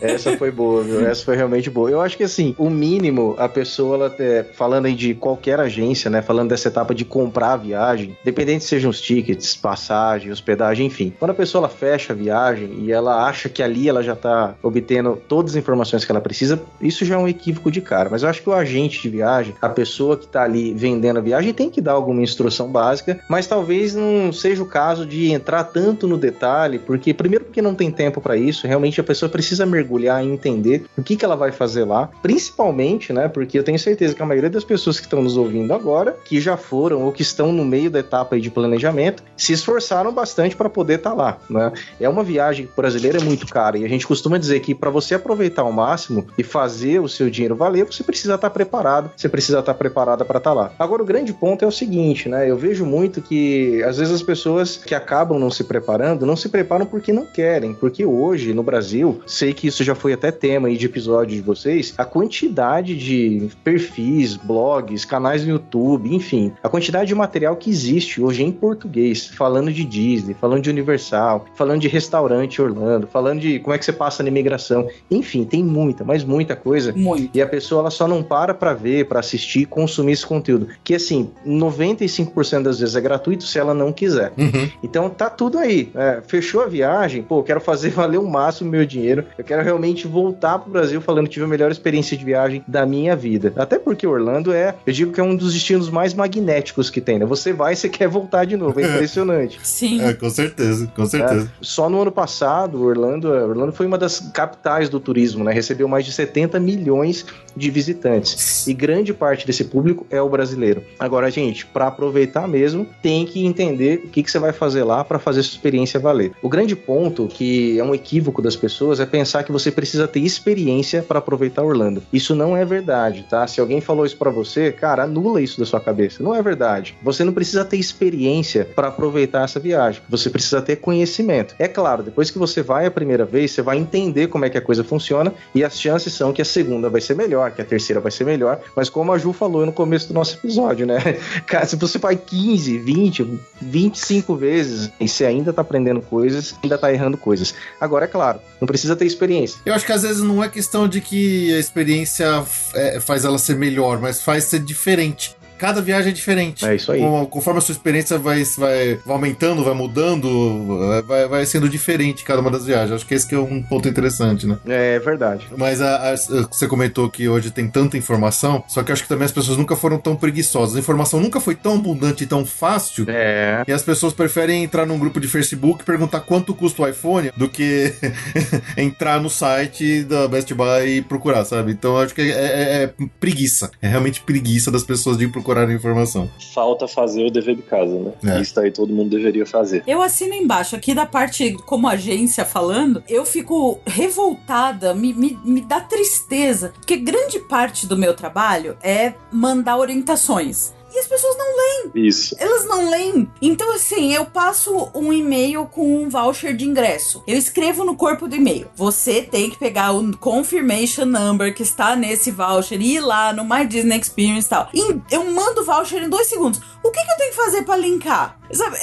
Essa 0.00 0.36
foi 0.36 0.50
boa, 0.50 0.82
viu? 0.82 1.06
Essa 1.06 1.24
foi 1.24 1.36
realmente 1.36 1.70
boa. 1.70 1.90
Eu 1.90 2.00
acho 2.00 2.16
que 2.16 2.24
assim, 2.24 2.54
o 2.58 2.68
mínimo, 2.68 3.34
a 3.38 3.48
pessoa, 3.48 3.96
ela 3.96 4.10
ter, 4.10 4.52
falando 4.54 4.86
aí 4.86 4.94
de 4.94 5.14
qualquer 5.14 5.60
agência, 5.60 6.10
né? 6.10 6.22
Falando 6.22 6.50
dessa 6.50 6.68
etapa 6.68 6.94
de 6.94 7.04
comprar 7.04 7.52
a 7.52 7.56
viagem, 7.56 8.13
dependente 8.22 8.64
se 8.64 8.70
sejam 8.70 8.90
os 8.90 9.00
tickets, 9.00 9.56
passagem, 9.56 10.30
hospedagem, 10.30 10.86
enfim. 10.86 11.12
Quando 11.18 11.30
a 11.30 11.34
pessoa 11.34 11.60
ela 11.60 11.68
fecha 11.68 12.12
a 12.12 12.16
viagem 12.16 12.74
e 12.80 12.92
ela 12.92 13.26
acha 13.26 13.48
que 13.48 13.62
ali 13.62 13.88
ela 13.88 14.02
já 14.02 14.16
tá 14.16 14.54
obtendo 14.62 15.20
todas 15.28 15.52
as 15.52 15.56
informações 15.56 16.04
que 16.04 16.10
ela 16.10 16.20
precisa, 16.20 16.60
isso 16.80 17.04
já 17.04 17.14
é 17.14 17.18
um 17.18 17.28
equívoco 17.28 17.70
de 17.70 17.80
cara. 17.80 18.08
Mas 18.10 18.22
eu 18.22 18.28
acho 18.28 18.42
que 18.42 18.48
o 18.48 18.52
agente 18.52 19.00
de 19.00 19.08
viagem, 19.08 19.54
a 19.60 19.68
pessoa 19.68 20.16
que 20.16 20.26
tá 20.26 20.42
ali 20.42 20.74
vendendo 20.74 21.18
a 21.18 21.22
viagem, 21.22 21.52
tem 21.52 21.70
que 21.70 21.80
dar 21.80 21.92
alguma 21.92 22.22
instrução 22.22 22.70
básica, 22.70 23.20
mas 23.28 23.46
talvez 23.46 23.94
não 23.94 24.32
seja 24.32 24.62
o 24.62 24.66
caso 24.66 25.06
de 25.06 25.32
entrar 25.32 25.64
tanto 25.64 26.06
no 26.08 26.16
detalhe, 26.16 26.78
porque 26.78 27.14
primeiro 27.14 27.44
porque 27.44 27.62
não 27.62 27.74
tem 27.74 27.90
tempo 27.90 28.20
para 28.20 28.36
isso, 28.36 28.66
realmente 28.66 29.00
a 29.00 29.04
pessoa 29.04 29.28
precisa 29.28 29.64
mergulhar 29.64 30.24
e 30.24 30.28
entender 30.28 30.84
o 30.96 31.02
que, 31.02 31.16
que 31.16 31.24
ela 31.24 31.36
vai 31.36 31.52
fazer 31.52 31.84
lá, 31.84 32.10
principalmente, 32.22 33.12
né? 33.12 33.28
Porque 33.28 33.58
eu 33.58 33.62
tenho 33.62 33.78
certeza 33.78 34.14
que 34.14 34.22
a 34.22 34.26
maioria 34.26 34.50
das 34.50 34.64
pessoas 34.64 34.98
que 34.98 35.06
estão 35.06 35.22
nos 35.22 35.36
ouvindo 35.36 35.72
agora, 35.72 36.16
que 36.24 36.40
já 36.40 36.56
foram 36.56 37.02
ou 37.02 37.12
que 37.12 37.22
estão 37.22 37.52
no 37.52 37.64
meio 37.64 37.90
da 37.90 38.00
etapa 38.04 38.38
de 38.38 38.50
planejamento, 38.50 39.22
se 39.36 39.52
esforçaram 39.52 40.12
bastante 40.12 40.54
para 40.54 40.68
poder 40.68 40.98
estar 40.98 41.10
tá 41.10 41.16
lá, 41.16 41.38
né? 41.48 41.72
É 42.00 42.08
uma 42.08 42.22
viagem 42.22 42.68
brasileira 42.76 43.18
é 43.18 43.24
muito 43.24 43.46
cara 43.46 43.78
e 43.78 43.84
a 43.84 43.88
gente 43.88 44.06
costuma 44.06 44.38
dizer 44.38 44.60
que 44.60 44.74
para 44.74 44.90
você 44.90 45.14
aproveitar 45.14 45.62
ao 45.62 45.72
máximo 45.72 46.26
e 46.38 46.42
fazer 46.42 47.00
o 47.00 47.08
seu 47.08 47.30
dinheiro 47.30 47.56
valer, 47.56 47.84
você 47.84 48.02
precisa 48.02 48.34
estar 48.34 48.48
tá 48.48 48.54
preparado, 48.54 49.10
você 49.16 49.28
precisa 49.28 49.58
estar 49.60 49.72
tá 49.72 49.78
preparada 49.78 50.24
para 50.24 50.38
estar 50.38 50.52
lá. 50.52 50.72
Agora 50.78 51.02
o 51.02 51.06
grande 51.06 51.32
ponto 51.32 51.64
é 51.64 51.68
o 51.68 51.72
seguinte, 51.72 52.28
né? 52.28 52.48
Eu 52.48 52.56
vejo 52.56 52.84
muito 52.84 53.20
que 53.20 53.82
às 53.82 53.98
vezes 53.98 54.14
as 54.14 54.22
pessoas 54.22 54.76
que 54.76 54.94
acabam 54.94 55.38
não 55.38 55.50
se 55.50 55.64
preparando, 55.64 56.26
não 56.26 56.36
se 56.36 56.48
preparam 56.48 56.86
porque 56.86 57.12
não 57.12 57.26
querem, 57.26 57.74
porque 57.74 58.04
hoje 58.04 58.52
no 58.52 58.62
Brasil, 58.62 59.20
sei 59.26 59.52
que 59.52 59.66
isso 59.66 59.82
já 59.82 59.94
foi 59.94 60.12
até 60.12 60.30
tema 60.30 60.68
aí 60.68 60.76
de 60.76 60.86
episódio 60.86 61.36
de 61.36 61.42
vocês, 61.42 61.94
a 61.96 62.04
quantidade 62.04 62.96
de 62.96 63.48
perfis, 63.62 64.36
blogs, 64.36 65.04
canais 65.04 65.44
no 65.44 65.52
YouTube, 65.52 66.14
enfim, 66.14 66.52
a 66.62 66.68
quantidade 66.68 67.08
de 67.08 67.14
material 67.14 67.56
que 67.56 67.70
existe 67.70 67.93
hoje 68.18 68.42
em 68.42 68.52
português, 68.52 69.26
falando 69.26 69.72
de 69.72 69.84
Disney, 69.84 70.34
falando 70.40 70.62
de 70.62 70.70
Universal, 70.70 71.46
falando 71.54 71.80
de 71.80 71.88
restaurante 71.88 72.60
Orlando, 72.60 73.06
falando 73.06 73.40
de 73.40 73.58
como 73.58 73.74
é 73.74 73.78
que 73.78 73.84
você 73.84 73.92
passa 73.92 74.22
na 74.22 74.28
imigração, 74.28 74.88
enfim, 75.10 75.44
tem 75.44 75.62
muita, 75.62 76.04
mas 76.04 76.24
muita 76.24 76.56
coisa. 76.56 76.92
Muito. 76.92 77.30
E 77.36 77.42
a 77.42 77.46
pessoa 77.46 77.80
ela 77.80 77.90
só 77.90 78.06
não 78.06 78.22
para 78.22 78.54
para 78.54 78.72
ver, 78.72 79.06
para 79.06 79.20
assistir, 79.20 79.66
consumir 79.66 80.12
esse 80.12 80.26
conteúdo, 80.26 80.68
que 80.82 80.94
assim, 80.94 81.30
95% 81.46 82.62
das 82.62 82.80
vezes 82.80 82.96
é 82.96 83.00
gratuito 83.00 83.44
se 83.44 83.58
ela 83.58 83.74
não 83.74 83.92
quiser. 83.92 84.32
Uhum. 84.36 84.68
Então 84.82 85.08
tá 85.08 85.28
tudo 85.30 85.58
aí. 85.58 85.90
É, 85.94 86.22
fechou 86.26 86.62
a 86.62 86.66
viagem, 86.66 87.22
pô, 87.22 87.42
quero 87.42 87.60
fazer 87.60 87.90
valer 87.94 88.18
o 88.18 88.28
máximo 88.28 88.70
meu 88.70 88.84
dinheiro. 88.84 89.24
Eu 89.36 89.44
quero 89.44 89.62
realmente 89.62 90.06
voltar 90.06 90.58
pro 90.58 90.70
Brasil 90.70 91.00
falando 91.00 91.26
que 91.26 91.34
tive 91.34 91.44
a 91.44 91.48
melhor 91.48 91.70
experiência 91.70 92.16
de 92.16 92.24
viagem 92.24 92.64
da 92.66 92.86
minha 92.86 93.14
vida. 93.14 93.52
Até 93.56 93.78
porque 93.78 94.06
Orlando 94.06 94.52
é, 94.52 94.74
eu 94.86 94.92
digo 94.92 95.12
que 95.12 95.20
é 95.20 95.24
um 95.24 95.36
dos 95.36 95.52
destinos 95.52 95.90
mais 95.90 96.14
magnéticos 96.14 96.90
que 96.90 97.00
tem, 97.00 97.18
né? 97.18 97.26
Você 97.26 97.52
vai 97.52 97.74
e 97.74 97.76
você 97.84 97.88
quer 97.88 98.08
voltar 98.08 98.44
de 98.44 98.56
novo. 98.56 98.80
É 98.80 98.84
impressionante. 98.94 99.58
Sim. 99.62 100.02
É, 100.02 100.12
com 100.12 100.30
certeza, 100.30 100.90
com 100.94 101.06
certeza. 101.06 101.44
É, 101.44 101.48
só 101.60 101.88
no 101.88 102.00
ano 102.00 102.12
passado, 102.12 102.82
Orlando, 102.82 103.28
Orlando 103.28 103.72
foi 103.72 103.86
uma 103.86 103.98
das 103.98 104.20
capitais 104.20 104.88
do 104.88 104.98
turismo, 104.98 105.44
né? 105.44 105.52
Recebeu 105.52 105.88
mais 105.88 106.04
de 106.04 106.12
70 106.12 106.58
milhões 106.58 107.26
de 107.56 107.70
visitantes. 107.70 108.66
E 108.66 108.74
grande 108.74 109.12
parte 109.12 109.46
desse 109.46 109.64
público 109.64 110.06
é 110.10 110.20
o 110.20 110.28
brasileiro. 110.28 110.82
Agora, 110.98 111.30
gente, 111.30 111.66
para 111.66 111.86
aproveitar 111.86 112.48
mesmo, 112.48 112.86
tem 113.02 113.24
que 113.24 113.44
entender 113.44 114.02
o 114.04 114.08
que, 114.08 114.22
que 114.22 114.30
você 114.30 114.38
vai 114.38 114.52
fazer 114.52 114.84
lá 114.84 115.04
para 115.04 115.18
fazer 115.18 115.42
sua 115.42 115.56
experiência 115.56 116.00
valer. 116.00 116.32
O 116.42 116.48
grande 116.48 116.74
ponto, 116.74 117.28
que 117.28 117.78
é 117.78 117.84
um 117.84 117.94
equívoco 117.94 118.42
das 118.42 118.56
pessoas, 118.56 119.00
é 119.00 119.06
pensar 119.06 119.44
que 119.44 119.52
você 119.52 119.70
precisa 119.70 120.08
ter 120.08 120.20
experiência 120.20 121.02
para 121.02 121.18
aproveitar 121.18 121.62
Orlando. 121.62 122.02
Isso 122.12 122.34
não 122.34 122.56
é 122.56 122.64
verdade, 122.64 123.26
tá? 123.28 123.46
Se 123.46 123.60
alguém 123.60 123.80
falou 123.80 124.04
isso 124.04 124.16
para 124.16 124.30
você, 124.30 124.72
cara, 124.72 125.04
anula 125.04 125.40
isso 125.40 125.58
da 125.58 125.66
sua 125.66 125.80
cabeça. 125.80 126.22
Não 126.22 126.34
é 126.34 126.42
verdade. 126.42 126.96
Você 127.02 127.22
não 127.24 127.32
precisa 127.32 127.63
ter 127.64 127.76
experiência 127.76 128.64
para 128.64 128.88
aproveitar 128.88 129.44
essa 129.44 129.58
viagem. 129.58 130.02
Você 130.08 130.30
precisa 130.30 130.60
ter 130.62 130.76
conhecimento. 130.76 131.54
É 131.58 131.68
claro, 131.68 132.02
depois 132.02 132.30
que 132.30 132.38
você 132.38 132.62
vai 132.62 132.86
a 132.86 132.90
primeira 132.90 133.24
vez, 133.24 133.52
você 133.52 133.62
vai 133.62 133.78
entender 133.78 134.28
como 134.28 134.44
é 134.44 134.50
que 134.50 134.58
a 134.58 134.60
coisa 134.60 134.84
funciona 134.84 135.32
e 135.54 135.64
as 135.64 135.80
chances 135.80 136.12
são 136.12 136.32
que 136.32 136.42
a 136.42 136.44
segunda 136.44 136.88
vai 136.88 137.00
ser 137.00 137.14
melhor, 137.14 137.50
que 137.52 137.62
a 137.62 137.64
terceira 137.64 138.00
vai 138.00 138.10
ser 138.10 138.24
melhor. 138.24 138.60
Mas 138.76 138.88
como 138.88 139.12
a 139.12 139.18
Ju 139.18 139.32
falou 139.32 139.64
no 139.64 139.72
começo 139.72 140.08
do 140.08 140.14
nosso 140.14 140.36
episódio, 140.36 140.86
né? 140.86 140.98
Cara, 141.46 141.66
se 141.66 141.76
você 141.76 141.98
vai 141.98 142.16
15, 142.16 142.78
20, 142.78 143.40
25 143.60 144.36
vezes 144.36 144.90
e 145.00 145.08
você 145.08 145.24
ainda 145.24 145.52
tá 145.52 145.62
aprendendo 145.62 146.00
coisas, 146.00 146.54
ainda 146.62 146.78
tá 146.78 146.92
errando 146.92 147.16
coisas. 147.16 147.54
Agora, 147.80 148.04
é 148.04 148.08
claro, 148.08 148.40
não 148.60 148.66
precisa 148.66 148.96
ter 148.96 149.06
experiência. 149.06 149.58
Eu 149.64 149.74
acho 149.74 149.86
que 149.86 149.92
às 149.92 150.02
vezes 150.02 150.22
não 150.22 150.42
é 150.42 150.48
questão 150.48 150.88
de 150.88 151.00
que 151.00 151.54
a 151.54 151.58
experiência 151.58 152.44
é, 152.74 153.00
faz 153.00 153.24
ela 153.24 153.38
ser 153.38 153.56
melhor, 153.56 154.00
mas 154.00 154.22
faz 154.22 154.44
ser 154.44 154.60
diferente. 154.60 155.36
Cada 155.58 155.80
viagem 155.80 156.10
é 156.10 156.14
diferente. 156.14 156.64
É 156.66 156.74
isso 156.74 156.92
aí. 156.92 157.00
Com- 157.00 157.26
Conforme 157.26 157.58
a 157.58 157.62
sua 157.62 157.72
experiência 157.72 158.18
vai, 158.18 158.42
vai, 158.56 158.94
vai 159.04 159.14
aumentando, 159.14 159.64
vai 159.64 159.74
mudando, 159.74 161.02
vai, 161.06 161.26
vai 161.28 161.46
sendo 161.46 161.68
diferente 161.68 162.24
cada 162.24 162.40
uma 162.40 162.50
das 162.50 162.64
viagens. 162.66 162.92
Acho 162.92 163.06
que 163.06 163.14
esse 163.14 163.26
que 163.26 163.34
é 163.34 163.38
um 163.38 163.62
ponto 163.62 163.88
interessante, 163.88 164.46
né? 164.46 164.58
É 164.66 164.98
verdade. 164.98 165.46
Mas 165.56 165.80
a- 165.80 166.12
a- 166.12 166.16
você 166.16 166.66
comentou 166.68 167.08
que 167.10 167.28
hoje 167.28 167.50
tem 167.50 167.68
tanta 167.68 167.96
informação, 167.96 168.62
só 168.68 168.82
que 168.82 168.92
acho 168.92 169.02
que 169.02 169.08
também 169.08 169.24
as 169.26 169.32
pessoas 169.32 169.56
nunca 169.56 169.74
foram 169.76 169.98
tão 169.98 170.14
preguiçosas. 170.16 170.76
A 170.76 170.78
informação 170.78 171.20
nunca 171.20 171.40
foi 171.40 171.54
tão 171.54 171.74
abundante 171.74 172.24
e 172.24 172.26
tão 172.26 172.44
fácil. 172.44 173.04
É. 173.08 173.64
E 173.66 173.72
as 173.72 173.82
pessoas 173.82 174.12
preferem 174.12 174.62
entrar 174.64 174.86
num 174.86 174.98
grupo 174.98 175.20
de 175.20 175.28
Facebook 175.28 175.82
e 175.82 175.84
perguntar 175.84 176.20
quanto 176.20 176.54
custa 176.54 176.82
o 176.82 176.88
iPhone 176.88 177.30
do 177.36 177.48
que 177.48 177.92
entrar 178.76 179.20
no 179.20 179.30
site 179.30 180.02
da 180.04 180.28
Best 180.28 180.52
Buy 180.54 180.98
e 180.98 181.02
procurar, 181.02 181.44
sabe? 181.44 181.72
Então 181.72 181.96
acho 181.98 182.14
que 182.14 182.20
é, 182.20 182.26
é- 182.26 182.82
é 182.84 182.94
preguiça. 183.20 183.70
É 183.80 183.88
realmente 183.88 184.20
preguiça 184.20 184.70
das 184.70 184.82
pessoas 184.84 185.16
de 185.18 185.26
procurar 185.28 185.43
informação. 185.72 186.30
Falta 186.52 186.86
fazer 186.86 187.24
o 187.24 187.30
dever 187.30 187.56
de 187.56 187.62
casa, 187.62 187.98
né? 187.98 188.12
É. 188.36 188.40
Isso 188.40 188.58
aí 188.58 188.70
todo 188.70 188.92
mundo 188.92 189.10
deveria 189.10 189.46
fazer. 189.46 189.82
Eu 189.86 190.02
assino 190.02 190.34
embaixo, 190.34 190.76
aqui 190.76 190.94
da 190.94 191.06
parte 191.06 191.52
como 191.64 191.88
agência 191.88 192.44
falando, 192.44 193.02
eu 193.08 193.24
fico 193.24 193.80
revoltada, 193.86 194.94
me, 194.94 195.12
me, 195.14 195.38
me 195.44 195.60
dá 195.60 195.80
tristeza, 195.80 196.72
porque 196.76 196.96
grande 196.96 197.38
parte 197.38 197.86
do 197.86 197.96
meu 197.96 198.14
trabalho 198.14 198.76
é 198.82 199.14
mandar 199.32 199.78
orientações. 199.78 200.73
E 200.94 200.98
as 201.00 201.06
pessoas 201.06 201.36
não 201.36 201.54
Isso. 201.94 202.36
elas 202.38 202.64
não 202.66 202.90
leem. 202.90 203.30
Então, 203.40 203.72
assim, 203.72 204.12
eu 204.12 204.24
passo 204.26 204.90
um 204.94 205.12
e-mail 205.12 205.66
com 205.66 206.02
um 206.02 206.08
voucher 206.08 206.56
de 206.56 206.64
ingresso. 206.64 207.22
Eu 207.26 207.36
escrevo 207.36 207.84
no 207.84 207.96
corpo 207.96 208.28
do 208.28 208.36
e-mail. 208.36 208.68
Você 208.74 209.22
tem 209.22 209.50
que 209.50 209.58
pegar 209.58 209.92
o 209.92 210.16
confirmation 210.16 211.04
number 211.04 211.54
que 211.54 211.62
está 211.62 211.96
nesse 211.96 212.30
voucher 212.30 212.80
e 212.80 212.94
ir 212.96 213.00
lá 213.00 213.32
no 213.32 213.44
My 213.44 213.66
Disney 213.66 213.98
Experience 213.98 214.46
e 214.46 214.50
tal. 214.50 214.68
E 214.72 215.00
eu 215.10 215.24
mando 215.30 215.62
o 215.62 215.64
voucher 215.64 216.02
em 216.02 216.08
dois 216.08 216.28
segundos. 216.28 216.60
O 216.82 216.90
que, 216.90 217.02
que 217.02 217.10
eu 217.10 217.16
tenho 217.16 217.30
que 217.30 217.36
fazer 217.36 217.62
pra 217.62 217.76
linkar? 217.76 218.38
Sabe? 218.52 218.76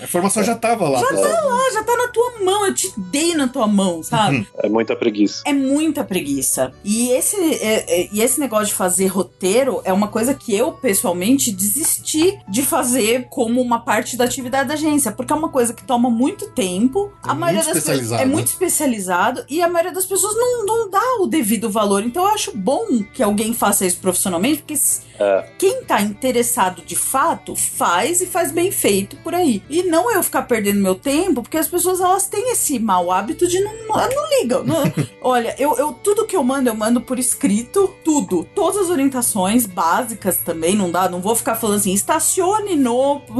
A 0.00 0.04
informação 0.04 0.42
já 0.44 0.54
tava 0.54 0.88
lá. 0.88 1.00
pessoal. 1.00 1.50
Ah, 1.50 1.70
já 1.74 1.82
tá 1.82 1.96
na 1.96 2.08
tua 2.08 2.32
mão, 2.44 2.66
eu 2.66 2.74
te 2.74 2.92
dei 2.96 3.34
na 3.34 3.48
tua 3.48 3.66
mão, 3.66 4.02
sabe? 4.02 4.46
É 4.62 4.68
muita 4.68 4.94
preguiça. 4.96 5.42
É 5.44 5.52
muita 5.52 6.04
preguiça. 6.04 6.72
E 6.84 7.10
esse, 7.10 7.36
é- 7.36 8.02
é- 8.02 8.08
e 8.12 8.22
esse 8.22 8.38
negócio 8.38 8.66
de 8.68 8.74
fazer 8.74 9.06
roteiro 9.08 9.80
é 9.84 9.92
uma 9.92 10.08
coisa 10.08 10.32
que 10.34 10.54
eu, 10.54 10.72
pessoalmente, 10.72 11.50
desisti 11.52 12.38
de 12.48 12.62
fazer 12.62 13.26
como 13.28 13.60
uma 13.60 13.80
parte 13.80 14.16
da 14.16 14.24
atividade 14.24 14.68
da 14.68 14.74
agência. 14.74 15.10
Porque 15.12 15.32
é 15.32 15.36
uma 15.36 15.48
coisa 15.48 15.74
que 15.74 15.82
toma 15.84 16.08
muito 16.08 16.48
tempo. 16.50 17.12
É 17.26 17.30
a 17.30 17.34
maioria 17.34 17.64
muito 17.64 17.74
das 17.74 17.84
pessoas 17.84 18.12
é 18.12 18.16
né? 18.18 18.24
muito 18.24 18.46
especializado 18.48 19.44
e 19.48 19.60
a 19.60 19.68
maioria 19.68 19.92
das 19.92 20.06
pessoas 20.06 20.34
não, 20.36 20.64
não 20.64 20.90
dá 20.90 21.16
o 21.20 21.26
devido 21.26 21.68
valor. 21.70 22.04
Então 22.04 22.22
eu 22.24 22.30
acho 22.34 22.56
bom 22.56 22.86
que 23.12 23.22
alguém 23.22 23.52
faça 23.52 23.84
isso 23.84 23.98
profissionalmente, 23.98 24.62
porque 24.62 24.74
É. 25.18 25.48
quem 25.58 25.82
tá 25.84 26.00
interessado 26.00 26.82
de 26.84 26.96
fato 26.96 27.54
faz 27.56 28.20
e 28.20 28.26
faz 28.26 28.52
bem 28.52 28.70
feito 28.70 28.91
por 29.22 29.34
aí. 29.34 29.62
E 29.68 29.82
não 29.82 30.10
eu 30.12 30.22
ficar 30.22 30.42
perdendo 30.42 30.80
meu 30.80 30.94
tempo, 30.94 31.42
porque 31.42 31.58
as 31.58 31.68
pessoas 31.68 32.00
elas 32.00 32.26
têm 32.26 32.52
esse 32.52 32.78
mau 32.78 33.10
hábito 33.10 33.46
de 33.48 33.60
não, 33.60 33.72
não, 33.86 33.96
não 33.96 34.40
ligam. 34.40 34.64
Não- 34.64 34.82
olha, 35.20 35.54
eu, 35.58 35.76
eu 35.76 35.92
tudo 35.92 36.26
que 36.26 36.36
eu 36.36 36.42
mando, 36.44 36.68
eu 36.68 36.74
mando 36.74 37.00
por 37.00 37.18
escrito, 37.18 37.94
tudo. 38.12 38.44
Todas 38.54 38.76
as 38.82 38.90
orientações 38.90 39.64
básicas 39.66 40.36
também, 40.38 40.76
não 40.76 40.90
dá, 40.90 41.08
não 41.08 41.20
vou 41.20 41.34
ficar 41.34 41.54
falando 41.54 41.76
assim, 41.78 41.92
estacione 41.94 42.76
no 42.76 43.22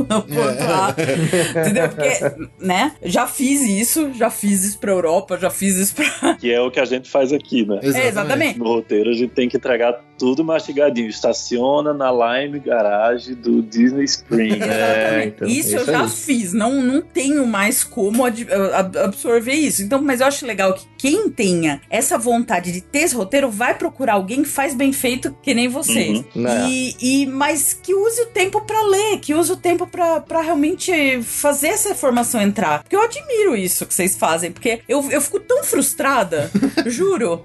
A. 0.60 1.60
Entendeu? 1.60 1.88
Porque, 1.88 2.64
né? 2.64 2.92
Já 3.02 3.26
fiz 3.26 3.60
isso, 3.62 4.12
já 4.14 4.30
fiz 4.30 4.64
isso 4.64 4.78
pra 4.78 4.92
Europa, 4.92 5.36
já 5.38 5.50
fiz 5.50 5.76
isso 5.76 5.94
pra. 5.94 6.34
Que 6.42 6.50
é 6.52 6.60
o 6.60 6.70
que 6.70 6.80
a 6.80 6.84
gente 6.84 7.10
faz 7.10 7.32
aqui, 7.32 7.64
né? 7.66 7.80
É, 7.82 8.08
exatamente. 8.08 8.58
No 8.58 8.64
roteiro 8.66 9.10
a 9.10 9.14
gente 9.14 9.30
tem 9.30 9.48
que 9.48 9.56
entregar 9.56 10.00
tudo 10.18 10.44
mastigadinho. 10.44 11.08
Estaciona 11.08 11.92
na 11.92 12.10
Lime 12.10 12.58
Garage 12.60 13.34
do 13.34 13.62
Disney 13.62 14.04
Spring. 14.04 14.58
É, 14.62 15.24
então, 15.26 15.46
isso, 15.48 15.70
é 15.74 15.78
eu 15.78 15.82
isso 15.82 15.92
já 15.92 16.02
aí. 16.02 16.08
fiz, 16.08 16.52
não, 16.52 16.80
não 16.82 17.02
tenho 17.02 17.46
mais 17.46 17.84
como 17.84 18.24
ad- 18.24 18.46
ab- 18.72 18.96
absorver 18.98 19.52
isso. 19.54 19.82
Então, 19.82 20.00
mas 20.02 20.20
eu 20.20 20.26
acho 20.26 20.46
legal 20.46 20.74
que 20.74 20.86
quem 20.98 21.28
tenha 21.30 21.80
essa 21.90 22.16
vontade 22.18 22.72
de 22.72 22.80
ter 22.80 23.00
esse 23.00 23.14
roteiro 23.14 23.50
vai 23.50 23.74
procurar 23.76 24.14
alguém 24.14 24.42
que 24.42 24.48
faz 24.62 24.74
bem 24.74 24.92
feito, 24.92 25.36
que 25.42 25.52
nem 25.54 25.68
vocês. 25.68 26.24
Uhum. 26.36 26.46
É. 26.46 26.68
E, 26.68 26.96
e- 27.00 27.26
mas 27.26 27.72
que 27.72 27.92
use 27.92 28.22
o 28.22 28.26
tempo 28.26 28.60
pra 28.60 28.80
ler, 28.82 29.18
que 29.18 29.34
use 29.34 29.50
o 29.50 29.56
tempo 29.56 29.88
pra 29.88 30.20
pra 30.20 30.40
realmente 30.40 31.20
fazer 31.22 31.68
essa 31.68 31.90
informação 31.90 32.40
entrar. 32.40 32.82
Porque 32.84 32.94
eu 32.94 33.02
admiro 33.02 33.56
isso 33.56 33.84
que 33.84 33.92
vocês 33.92 34.16
fazem, 34.16 34.52
porque 34.52 34.80
eu, 34.88 35.10
eu 35.10 35.20
fico 35.20 35.40
tão 35.40 35.64
frustrada, 35.64 36.48
juro. 36.86 37.42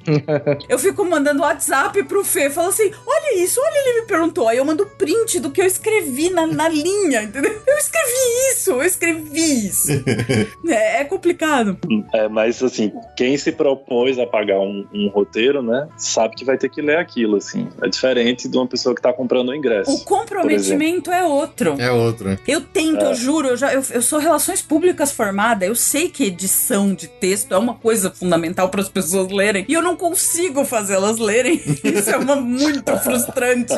Eu 0.69 0.77
fico 0.77 1.03
mandando 1.03 1.41
WhatsApp 1.41 2.03
pro 2.03 2.23
Fê, 2.23 2.51
falo 2.51 2.69
assim: 2.69 2.91
olha 3.05 3.43
isso, 3.43 3.59
olha, 3.59 3.77
ele 3.89 4.01
me 4.01 4.07
perguntou. 4.07 4.47
Aí 4.47 4.57
eu 4.57 4.65
mando 4.65 4.85
print 4.85 5.39
do 5.39 5.49
que 5.49 5.59
eu 5.61 5.65
escrevi 5.65 6.29
na, 6.29 6.45
na 6.45 6.69
linha, 6.69 7.23
entendeu? 7.23 7.59
Eu 7.65 7.77
escrevi 7.77 8.51
isso, 8.51 8.71
eu 8.71 8.83
escrevi 8.83 9.67
isso. 9.67 9.91
é, 10.69 11.01
é 11.01 11.03
complicado. 11.03 11.77
É, 12.13 12.27
mas 12.27 12.61
assim, 12.61 12.91
quem 13.15 13.35
se 13.37 13.51
propôs 13.51 14.19
a 14.19 14.27
pagar 14.27 14.59
um, 14.59 14.85
um 14.93 15.07
roteiro, 15.09 15.63
né, 15.63 15.87
sabe 15.97 16.35
que 16.35 16.45
vai 16.45 16.57
ter 16.57 16.69
que 16.69 16.81
ler 16.81 16.96
aquilo, 16.99 17.37
assim. 17.37 17.67
É 17.81 17.87
diferente 17.87 18.47
de 18.47 18.57
uma 18.57 18.67
pessoa 18.67 18.95
que 18.95 19.01
tá 19.01 19.11
comprando 19.13 19.49
o 19.49 19.55
ingresso. 19.55 19.91
O 19.91 20.03
comprometimento 20.05 21.11
é 21.11 21.23
outro. 21.23 21.75
É 21.79 21.91
outro. 21.91 22.37
Eu 22.47 22.61
tento, 22.61 23.03
É. 23.05 23.09
eu 23.11 23.15
juro, 23.15 23.49
eu, 23.49 23.57
já, 23.57 23.73
eu, 23.73 23.83
eu 23.91 24.01
sou 24.01 24.19
relações 24.19 24.61
públicas 24.61 25.11
formada, 25.11 25.65
eu 25.65 25.75
sei 25.75 26.09
que 26.09 26.23
edição 26.25 26.93
de 26.93 27.07
texto 27.07 27.53
é 27.53 27.57
uma 27.57 27.73
coisa 27.75 28.11
fundamental 28.11 28.69
para 28.69 28.81
as 28.81 28.89
pessoas 28.89 29.31
lerem 29.31 29.65
e 29.67 29.73
eu 29.73 29.81
não 29.81 29.95
consigo 29.95 30.63
fazê-las 30.65 31.17
lerem. 31.17 31.61
Isso 31.83 32.09
é 32.09 32.17
uma, 32.17 32.35
muito 32.35 32.95
frustrante. 32.97 33.73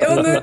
Eu, 0.00 0.16
não- 0.16 0.42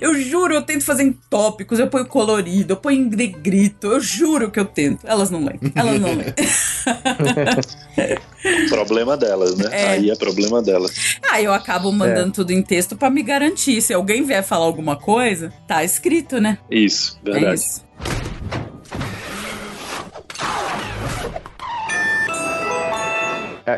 eu 0.00 0.14
juro, 0.20 0.54
eu 0.54 0.62
tento 0.62 0.84
fazer 0.84 1.04
em 1.04 1.12
tópicos, 1.30 1.78
eu 1.78 1.86
ponho 1.88 2.06
colorido, 2.06 2.72
eu 2.72 2.76
ponho 2.76 3.00
em 3.02 3.08
negrito, 3.08 3.86
eu 3.88 4.00
juro 4.00 4.50
que 4.50 4.58
eu 4.60 4.64
tento. 4.64 5.06
Elas 5.06 5.30
não 5.30 5.44
leem, 5.44 5.60
elas 5.74 6.00
não 6.00 6.14
leem. 6.14 6.34
Problema 8.68 9.16
delas, 9.16 9.56
né? 9.56 9.68
É. 9.72 9.88
Aí 9.90 10.10
é 10.10 10.16
problema 10.16 10.62
delas. 10.62 11.18
Ah, 11.30 11.42
eu 11.42 11.52
acabo 11.52 11.90
mandando 11.92 12.32
tudo 12.32 12.52
em 12.52 12.62
texto 12.62 12.96
para 12.96 13.10
me 13.10 13.22
garantir. 13.22 13.80
Se 13.82 13.92
alguém 13.92 14.22
vier 14.24 14.42
falar 14.44 14.64
alguma 14.66 14.96
coisa, 14.96 15.52
tá 15.66 15.82
escrito, 15.84 16.40
né? 16.40 16.58
Isso, 16.70 17.18
É 17.24 17.30
verdade. 17.32 17.54
isso. 17.54 17.84